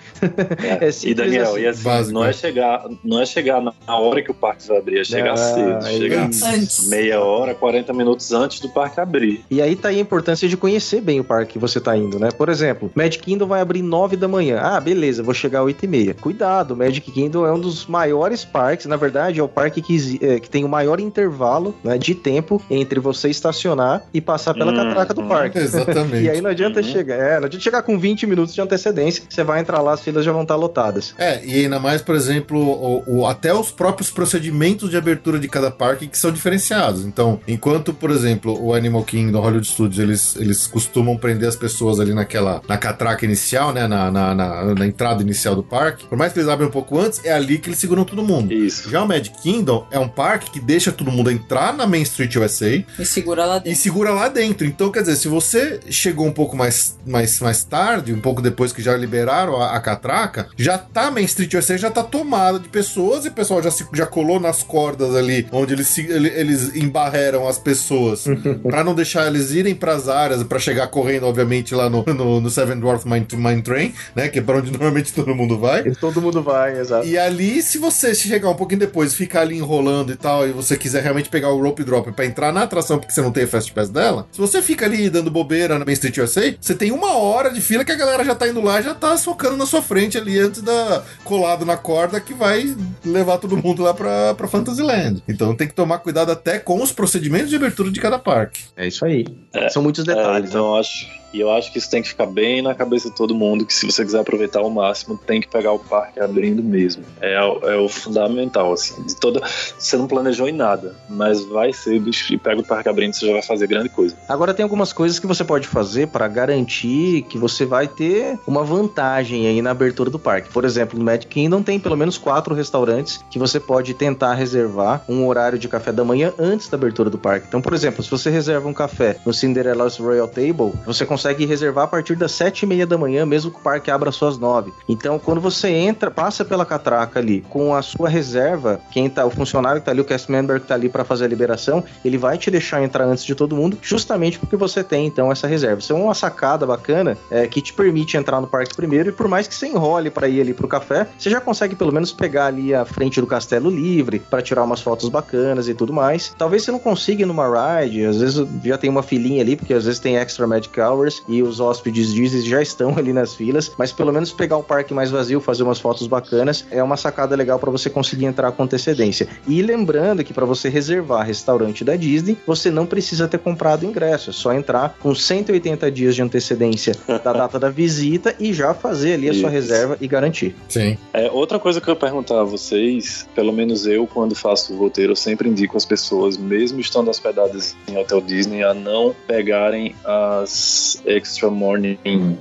É, 0.80 0.88
e 1.04 1.14
Daniel, 1.14 1.52
assim. 1.52 1.60
e 1.60 1.66
assim, 1.66 1.82
Básico, 1.82 2.14
não 2.14 2.24
é 2.24 2.32
chegar, 2.32 2.86
não 3.04 3.20
é 3.20 3.26
chegar 3.26 3.60
na 3.60 3.98
hora 3.98 4.22
que 4.22 4.30
o 4.30 4.34
parque 4.34 4.66
vai 4.66 4.78
abrir, 4.78 5.00
é 5.00 5.04
chegar 5.04 5.32
ah, 5.32 5.36
cedo. 5.36 5.86
Chegar 5.86 6.24
antes. 6.24 6.88
meia 6.88 7.20
hora, 7.20 7.54
40 7.54 7.92
minutos 7.92 8.32
antes 8.32 8.60
do 8.60 8.68
parque 8.68 9.00
abrir. 9.00 9.44
E 9.50 9.60
aí 9.60 9.76
tá 9.76 9.88
aí 9.88 9.98
a 9.98 10.00
importância 10.00 10.48
de 10.48 10.56
conhecer 10.56 11.00
bem 11.00 11.20
o 11.20 11.24
parque 11.24 11.54
que 11.54 11.58
você 11.58 11.80
tá 11.80 11.96
indo, 11.96 12.18
né? 12.18 12.30
Por 12.30 12.48
exemplo, 12.48 12.90
Magic 12.94 13.22
Kingdom 13.22 13.46
vai 13.46 13.60
abrir 13.60 13.82
9 13.82 14.16
da 14.16 14.28
manhã. 14.28 14.60
Ah, 14.60 14.80
beleza, 14.80 15.22
vou 15.22 15.34
chegar 15.34 15.60
às 15.60 15.66
8 15.66 15.84
e 15.84 15.88
meia. 15.88 16.14
Cuidado, 16.14 16.76
Magic 16.76 17.10
Kingdom 17.10 17.46
é 17.46 17.52
um 17.52 17.60
dos 17.60 17.86
maiores 17.86 18.44
parques, 18.44 18.86
na 18.86 18.96
verdade, 18.96 19.40
é 19.40 19.42
o 19.42 19.48
parque 19.48 19.80
que, 19.80 20.18
é, 20.20 20.40
que 20.40 20.48
tem 20.48 20.64
o 20.64 20.68
maior 20.68 21.00
intervalo 21.00 21.74
né, 21.82 21.98
de 21.98 22.14
tempo 22.14 22.60
entre 22.70 23.00
você 23.00 23.28
estacionar 23.28 24.02
e 24.12 24.20
passar 24.20 24.54
pela 24.54 24.72
hum, 24.72 24.76
catraca 24.76 25.14
do 25.14 25.25
parque. 25.26 25.58
Exatamente. 25.58 26.24
e 26.24 26.30
aí 26.30 26.40
não 26.40 26.50
adianta 26.50 26.80
uhum. 26.80 26.86
chegar, 26.86 27.16
é, 27.16 27.40
não 27.40 27.46
adianta 27.46 27.62
chegar 27.62 27.82
com 27.82 27.98
20 27.98 28.26
minutos 28.26 28.54
de 28.54 28.60
antecedência, 28.60 29.22
você 29.28 29.44
vai 29.44 29.60
entrar 29.60 29.80
lá, 29.80 29.92
as 29.92 30.00
filas 30.00 30.24
já 30.24 30.32
vão 30.32 30.42
estar 30.42 30.56
lotadas. 30.56 31.14
É, 31.18 31.44
e 31.44 31.64
ainda 31.64 31.78
mais, 31.78 32.02
por 32.02 32.14
exemplo, 32.14 32.58
o, 32.58 33.02
o, 33.06 33.26
até 33.26 33.52
os 33.52 33.70
próprios 33.70 34.10
procedimentos 34.10 34.90
de 34.90 34.96
abertura 34.96 35.38
de 35.38 35.48
cada 35.48 35.70
parque 35.70 36.06
que 36.06 36.18
são 36.18 36.30
diferenciados. 36.30 37.04
Então, 37.04 37.40
enquanto, 37.46 37.92
por 37.92 38.10
exemplo, 38.10 38.58
o 38.62 38.74
Animal 38.74 39.04
Kingdom, 39.04 39.40
Hollywood 39.40 39.66
Studios, 39.66 39.98
eles, 39.98 40.36
eles 40.36 40.66
costumam 40.66 41.16
prender 41.16 41.48
as 41.48 41.56
pessoas 41.56 42.00
ali 42.00 42.14
naquela, 42.14 42.60
na 42.68 42.76
catraca 42.76 43.24
inicial, 43.24 43.72
né, 43.72 43.86
na, 43.86 44.10
na, 44.10 44.34
na, 44.34 44.74
na 44.74 44.86
entrada 44.86 45.22
inicial 45.22 45.54
do 45.54 45.62
parque, 45.62 46.06
por 46.06 46.16
mais 46.16 46.32
que 46.32 46.38
eles 46.38 46.48
abrem 46.48 46.68
um 46.68 46.72
pouco 46.72 46.98
antes, 46.98 47.24
é 47.24 47.32
ali 47.32 47.58
que 47.58 47.68
eles 47.68 47.78
seguram 47.78 48.04
todo 48.04 48.22
mundo. 48.22 48.52
Isso. 48.52 48.90
Já 48.90 49.02
o 49.02 49.08
Magic 49.08 49.40
Kingdom 49.42 49.86
é 49.90 49.98
um 49.98 50.08
parque 50.08 50.50
que 50.50 50.60
deixa 50.60 50.92
todo 50.92 51.10
mundo 51.10 51.30
entrar 51.30 51.72
na 51.72 51.86
Main 51.86 52.02
Street 52.02 52.34
USA 52.36 52.84
e 52.98 53.04
segura 53.04 53.44
lá 53.44 53.54
dentro. 53.54 53.72
E 53.72 53.76
segura 53.76 54.10
lá 54.10 54.28
dentro. 54.28 54.66
Então, 54.66 54.90
quer 54.90 55.00
dizer, 55.00 55.15
se 55.16 55.28
você 55.28 55.80
chegou 55.90 56.26
um 56.26 56.32
pouco 56.32 56.56
mais, 56.56 56.98
mais, 57.06 57.40
mais 57.40 57.64
tarde, 57.64 58.12
um 58.12 58.20
pouco 58.20 58.40
depois 58.40 58.72
que 58.72 58.82
já 58.82 58.96
liberaram 58.96 59.60
a, 59.60 59.72
a 59.72 59.80
catraca, 59.80 60.48
já 60.56 60.78
tá 60.78 61.10
Main 61.10 61.24
Street 61.24 61.54
USA 61.54 61.76
já 61.76 61.90
tá 61.90 62.02
tomada 62.02 62.58
de 62.58 62.68
pessoas 62.68 63.24
e 63.24 63.28
o 63.28 63.32
pessoal 63.32 63.62
já, 63.62 63.70
se, 63.70 63.86
já 63.92 64.06
colou 64.06 64.38
nas 64.38 64.62
cordas 64.62 65.14
ali, 65.14 65.46
onde 65.52 65.74
eles, 65.74 65.96
eles 65.98 66.74
embarreram 66.76 67.48
as 67.48 67.58
pessoas, 67.58 68.24
para 68.62 68.84
não 68.84 68.94
deixar 68.94 69.26
eles 69.26 69.50
irem 69.52 69.74
pras 69.74 70.08
áreas, 70.08 70.42
para 70.42 70.58
chegar 70.58 70.86
correndo, 70.88 71.26
obviamente, 71.26 71.74
lá 71.74 71.88
no, 71.88 72.04
no, 72.04 72.40
no 72.40 72.50
Seven 72.50 72.78
Dwarf 72.78 73.06
Mine, 73.08 73.26
Mine 73.34 73.62
Train, 73.62 73.94
né? 74.14 74.28
Que 74.28 74.38
é 74.38 74.42
pra 74.42 74.58
onde 74.58 74.70
normalmente 74.76 75.12
todo 75.12 75.34
mundo 75.34 75.58
vai. 75.58 75.86
E 75.86 75.94
todo 75.94 76.20
mundo 76.20 76.42
vai, 76.42 76.78
exato. 76.78 77.06
E 77.06 77.18
ali, 77.18 77.62
se 77.62 77.78
você 77.78 78.14
chegar 78.14 78.50
um 78.50 78.54
pouquinho 78.54 78.80
depois, 78.80 79.14
ficar 79.14 79.42
ali 79.42 79.56
enrolando 79.56 80.12
e 80.12 80.16
tal, 80.16 80.46
e 80.46 80.52
você 80.52 80.76
quiser 80.76 81.02
realmente 81.02 81.28
pegar 81.28 81.50
o 81.50 81.60
rope 81.60 81.84
drop 81.84 82.12
para 82.12 82.26
entrar 82.26 82.52
na 82.52 82.62
atração 82.62 82.98
porque 82.98 83.12
você 83.12 83.22
não 83.22 83.30
tem 83.30 83.44
o 83.44 83.48
Fast 83.48 83.72
Pass 83.72 83.88
dela, 83.88 84.26
se 84.32 84.40
você 84.40 84.60
fica 84.62 84.86
ali 84.86 85.05
dando 85.10 85.30
bobeira 85.30 85.78
na 85.78 85.84
Main 85.84 85.94
Street 85.94 86.18
USA, 86.18 86.54
você 86.60 86.74
tem 86.74 86.92
uma 86.92 87.16
hora 87.16 87.50
de 87.50 87.60
fila 87.60 87.84
que 87.84 87.92
a 87.92 87.96
galera 87.96 88.24
já 88.24 88.34
tá 88.34 88.48
indo 88.48 88.60
lá 88.60 88.80
já 88.80 88.94
tá 88.94 89.16
socando 89.16 89.56
na 89.56 89.66
sua 89.66 89.82
frente 89.82 90.18
ali 90.18 90.38
antes 90.38 90.62
da 90.62 91.02
colado 91.24 91.64
na 91.64 91.76
corda 91.76 92.20
que 92.20 92.34
vai 92.34 92.74
levar 93.04 93.38
todo 93.38 93.56
mundo 93.56 93.82
lá 93.82 93.94
pra, 93.94 94.34
pra 94.34 94.48
Fantasyland. 94.48 95.22
Então 95.28 95.54
tem 95.54 95.68
que 95.68 95.74
tomar 95.74 95.98
cuidado 95.98 96.30
até 96.30 96.58
com 96.58 96.82
os 96.82 96.92
procedimentos 96.92 97.50
de 97.50 97.56
abertura 97.56 97.90
de 97.90 98.00
cada 98.00 98.18
parque. 98.18 98.64
É 98.76 98.86
isso 98.86 99.04
aí. 99.04 99.26
É, 99.52 99.68
São 99.68 99.82
muitos 99.82 100.04
detalhes. 100.04 100.46
É, 100.46 100.48
então 100.50 100.74
né? 100.74 100.80
acho 100.80 101.06
e 101.36 101.40
eu 101.40 101.52
acho 101.52 101.70
que 101.70 101.76
isso 101.76 101.90
tem 101.90 102.00
que 102.00 102.08
ficar 102.08 102.24
bem 102.24 102.62
na 102.62 102.74
cabeça 102.74 103.10
de 103.10 103.14
todo 103.14 103.34
mundo, 103.34 103.66
que 103.66 103.74
se 103.74 103.84
você 103.84 104.02
quiser 104.02 104.20
aproveitar 104.20 104.60
ao 104.60 104.70
máximo, 104.70 105.18
tem 105.18 105.38
que 105.38 105.46
pegar 105.46 105.70
o 105.70 105.78
parque 105.78 106.18
abrindo 106.18 106.62
mesmo. 106.62 107.04
É, 107.20 107.34
é 107.34 107.76
o 107.76 107.90
fundamental, 107.90 108.72
assim. 108.72 109.02
De 109.02 109.14
toda, 109.14 109.42
você 109.78 109.98
não 109.98 110.06
planejou 110.06 110.48
em 110.48 110.52
nada, 110.52 110.94
mas 111.10 111.44
vai 111.44 111.74
ser 111.74 112.02
e 112.30 112.38
pega 112.38 112.62
o 112.62 112.64
parque 112.64 112.88
abrindo, 112.88 113.12
você 113.12 113.26
já 113.26 113.32
vai 113.34 113.42
fazer 113.42 113.66
grande 113.66 113.90
coisa. 113.90 114.16
Agora 114.26 114.54
tem 114.54 114.62
algumas 114.62 114.94
coisas 114.94 115.18
que 115.18 115.26
você 115.26 115.44
pode 115.44 115.68
fazer 115.68 116.08
para 116.08 116.26
garantir 116.26 117.26
que 117.28 117.36
você 117.36 117.66
vai 117.66 117.86
ter 117.86 118.38
uma 118.46 118.64
vantagem 118.64 119.46
aí 119.46 119.60
na 119.60 119.72
abertura 119.72 120.08
do 120.08 120.18
parque. 120.18 120.50
Por 120.50 120.64
exemplo, 120.64 120.98
no 120.98 121.04
Magic 121.04 121.26
Kingdom 121.26 121.62
tem 121.62 121.78
pelo 121.78 121.98
menos 121.98 122.16
quatro 122.16 122.54
restaurantes 122.54 123.22
que 123.30 123.38
você 123.38 123.60
pode 123.60 123.92
tentar 123.92 124.32
reservar 124.32 125.04
um 125.06 125.26
horário 125.26 125.58
de 125.58 125.68
café 125.68 125.92
da 125.92 126.02
manhã 126.02 126.32
antes 126.38 126.68
da 126.68 126.78
abertura 126.78 127.10
do 127.10 127.18
parque. 127.18 127.46
Então, 127.46 127.60
por 127.60 127.74
exemplo, 127.74 128.02
se 128.02 128.10
você 128.10 128.30
reserva 128.30 128.66
um 128.66 128.72
café 128.72 129.18
no 129.26 129.34
Cinderella's 129.34 129.98
Royal 129.98 130.28
Table, 130.28 130.72
você 130.86 131.04
consegue 131.04 131.25
consegue 131.26 131.44
reservar 131.44 131.84
a 131.84 131.88
partir 131.88 132.14
das 132.14 132.30
sete 132.30 132.62
e 132.62 132.66
meia 132.66 132.86
da 132.86 132.96
manhã, 132.96 133.26
mesmo 133.26 133.50
que 133.50 133.58
o 133.58 133.60
parque 133.60 133.90
abra 133.90 134.12
suas 134.12 134.38
nove. 134.38 134.72
Então, 134.88 135.18
quando 135.18 135.40
você 135.40 135.68
entra, 135.68 136.08
passa 136.08 136.44
pela 136.44 136.64
catraca 136.64 137.18
ali 137.18 137.44
com 137.48 137.74
a 137.74 137.82
sua 137.82 138.08
reserva, 138.08 138.80
quem 138.92 139.10
tá, 139.10 139.26
o 139.26 139.30
funcionário 139.30 139.80
que 139.80 139.86
tá 139.86 139.90
ali, 139.90 140.00
o 140.00 140.04
cast 140.04 140.30
member 140.30 140.60
que 140.60 140.68
tá 140.68 140.74
ali 140.74 140.88
para 140.88 141.04
fazer 141.04 141.24
a 141.24 141.28
liberação, 141.28 141.82
ele 142.04 142.16
vai 142.16 142.38
te 142.38 142.48
deixar 142.48 142.80
entrar 142.80 143.04
antes 143.04 143.24
de 143.24 143.34
todo 143.34 143.56
mundo, 143.56 143.76
justamente 143.82 144.38
porque 144.38 144.54
você 144.54 144.84
tem 144.84 145.06
então 145.06 145.32
essa 145.32 145.48
reserva. 145.48 145.80
Isso 145.80 145.92
é 145.92 145.96
uma 145.96 146.14
sacada 146.14 146.64
bacana 146.64 147.18
é, 147.28 147.48
que 147.48 147.60
te 147.60 147.72
permite 147.72 148.16
entrar 148.16 148.40
no 148.40 148.46
parque 148.46 148.76
primeiro 148.76 149.08
e 149.08 149.12
por 149.12 149.26
mais 149.26 149.48
que 149.48 149.54
você 149.54 149.66
enrole 149.66 150.10
para 150.10 150.28
ir 150.28 150.40
ali 150.40 150.54
pro 150.54 150.68
café, 150.68 151.08
você 151.18 151.28
já 151.28 151.40
consegue 151.40 151.74
pelo 151.74 151.92
menos 151.92 152.12
pegar 152.12 152.46
ali 152.46 152.72
a 152.72 152.84
frente 152.84 153.20
do 153.20 153.26
castelo 153.26 153.68
livre 153.68 154.20
para 154.20 154.42
tirar 154.42 154.62
umas 154.62 154.80
fotos 154.80 155.08
bacanas 155.08 155.68
e 155.68 155.74
tudo 155.74 155.92
mais. 155.92 156.32
Talvez 156.38 156.62
você 156.62 156.70
não 156.70 156.78
consiga 156.78 157.22
ir 157.22 157.26
numa 157.26 157.80
ride, 157.80 158.04
às 158.04 158.20
vezes 158.20 158.46
já 158.64 158.78
tem 158.78 158.88
uma 158.88 159.02
filinha 159.02 159.42
ali, 159.42 159.56
porque 159.56 159.74
às 159.74 159.86
vezes 159.86 159.98
tem 159.98 160.16
extra 160.16 160.46
magic 160.46 160.80
hours, 160.80 161.15
e 161.28 161.42
os 161.42 161.60
hóspedes 161.60 162.12
Disney 162.12 162.42
já 162.42 162.62
estão 162.62 162.96
ali 162.96 163.12
nas 163.12 163.34
filas, 163.34 163.72
mas 163.78 163.92
pelo 163.92 164.12
menos 164.12 164.32
pegar 164.32 164.56
o 164.56 164.62
parque 164.62 164.94
mais 164.94 165.10
vazio, 165.10 165.40
fazer 165.40 165.62
umas 165.62 165.78
fotos 165.78 166.06
bacanas, 166.06 166.64
é 166.70 166.82
uma 166.82 166.96
sacada 166.96 167.36
legal 167.36 167.58
para 167.58 167.70
você 167.70 167.88
conseguir 167.88 168.26
entrar 168.26 168.52
com 168.52 168.62
antecedência. 168.62 169.28
E 169.46 169.62
lembrando 169.62 170.24
que 170.24 170.32
para 170.32 170.44
você 170.44 170.68
reservar 170.68 171.26
restaurante 171.26 171.84
da 171.84 171.96
Disney, 171.96 172.36
você 172.46 172.70
não 172.70 172.86
precisa 172.86 173.28
ter 173.28 173.38
comprado 173.38 173.84
ingresso, 173.84 174.30
é 174.30 174.32
só 174.32 174.52
entrar 174.52 174.96
com 175.00 175.14
180 175.14 175.90
dias 175.90 176.14
de 176.14 176.22
antecedência 176.22 176.94
da 177.06 177.32
data 177.32 177.58
da 177.58 177.68
visita 177.68 178.34
e 178.38 178.52
já 178.52 178.74
fazer 178.74 179.14
ali 179.14 179.28
a 179.28 179.32
Isso. 179.32 179.40
sua 179.40 179.50
reserva 179.50 179.96
e 180.00 180.08
garantir. 180.08 180.54
Sim. 180.68 180.96
É, 181.12 181.30
outra 181.30 181.58
coisa 181.58 181.80
que 181.80 181.88
eu 181.88 181.94
ia 181.94 182.00
perguntar 182.00 182.40
a 182.40 182.44
vocês, 182.44 183.28
pelo 183.34 183.52
menos 183.52 183.86
eu, 183.86 184.06
quando 184.06 184.34
faço 184.34 184.74
o 184.74 184.76
roteiro, 184.76 185.12
eu 185.12 185.16
sempre 185.16 185.48
indico 185.48 185.76
as 185.76 185.84
pessoas, 185.84 186.36
mesmo 186.36 186.80
estando 186.80 187.08
hospedadas 187.08 187.76
em 187.88 187.96
hotel 187.96 188.20
Disney, 188.20 188.62
a 188.62 188.74
não 188.74 189.14
pegarem 189.26 189.94
as 190.04 190.95
Extra 191.04 191.50
Morning, 191.50 191.98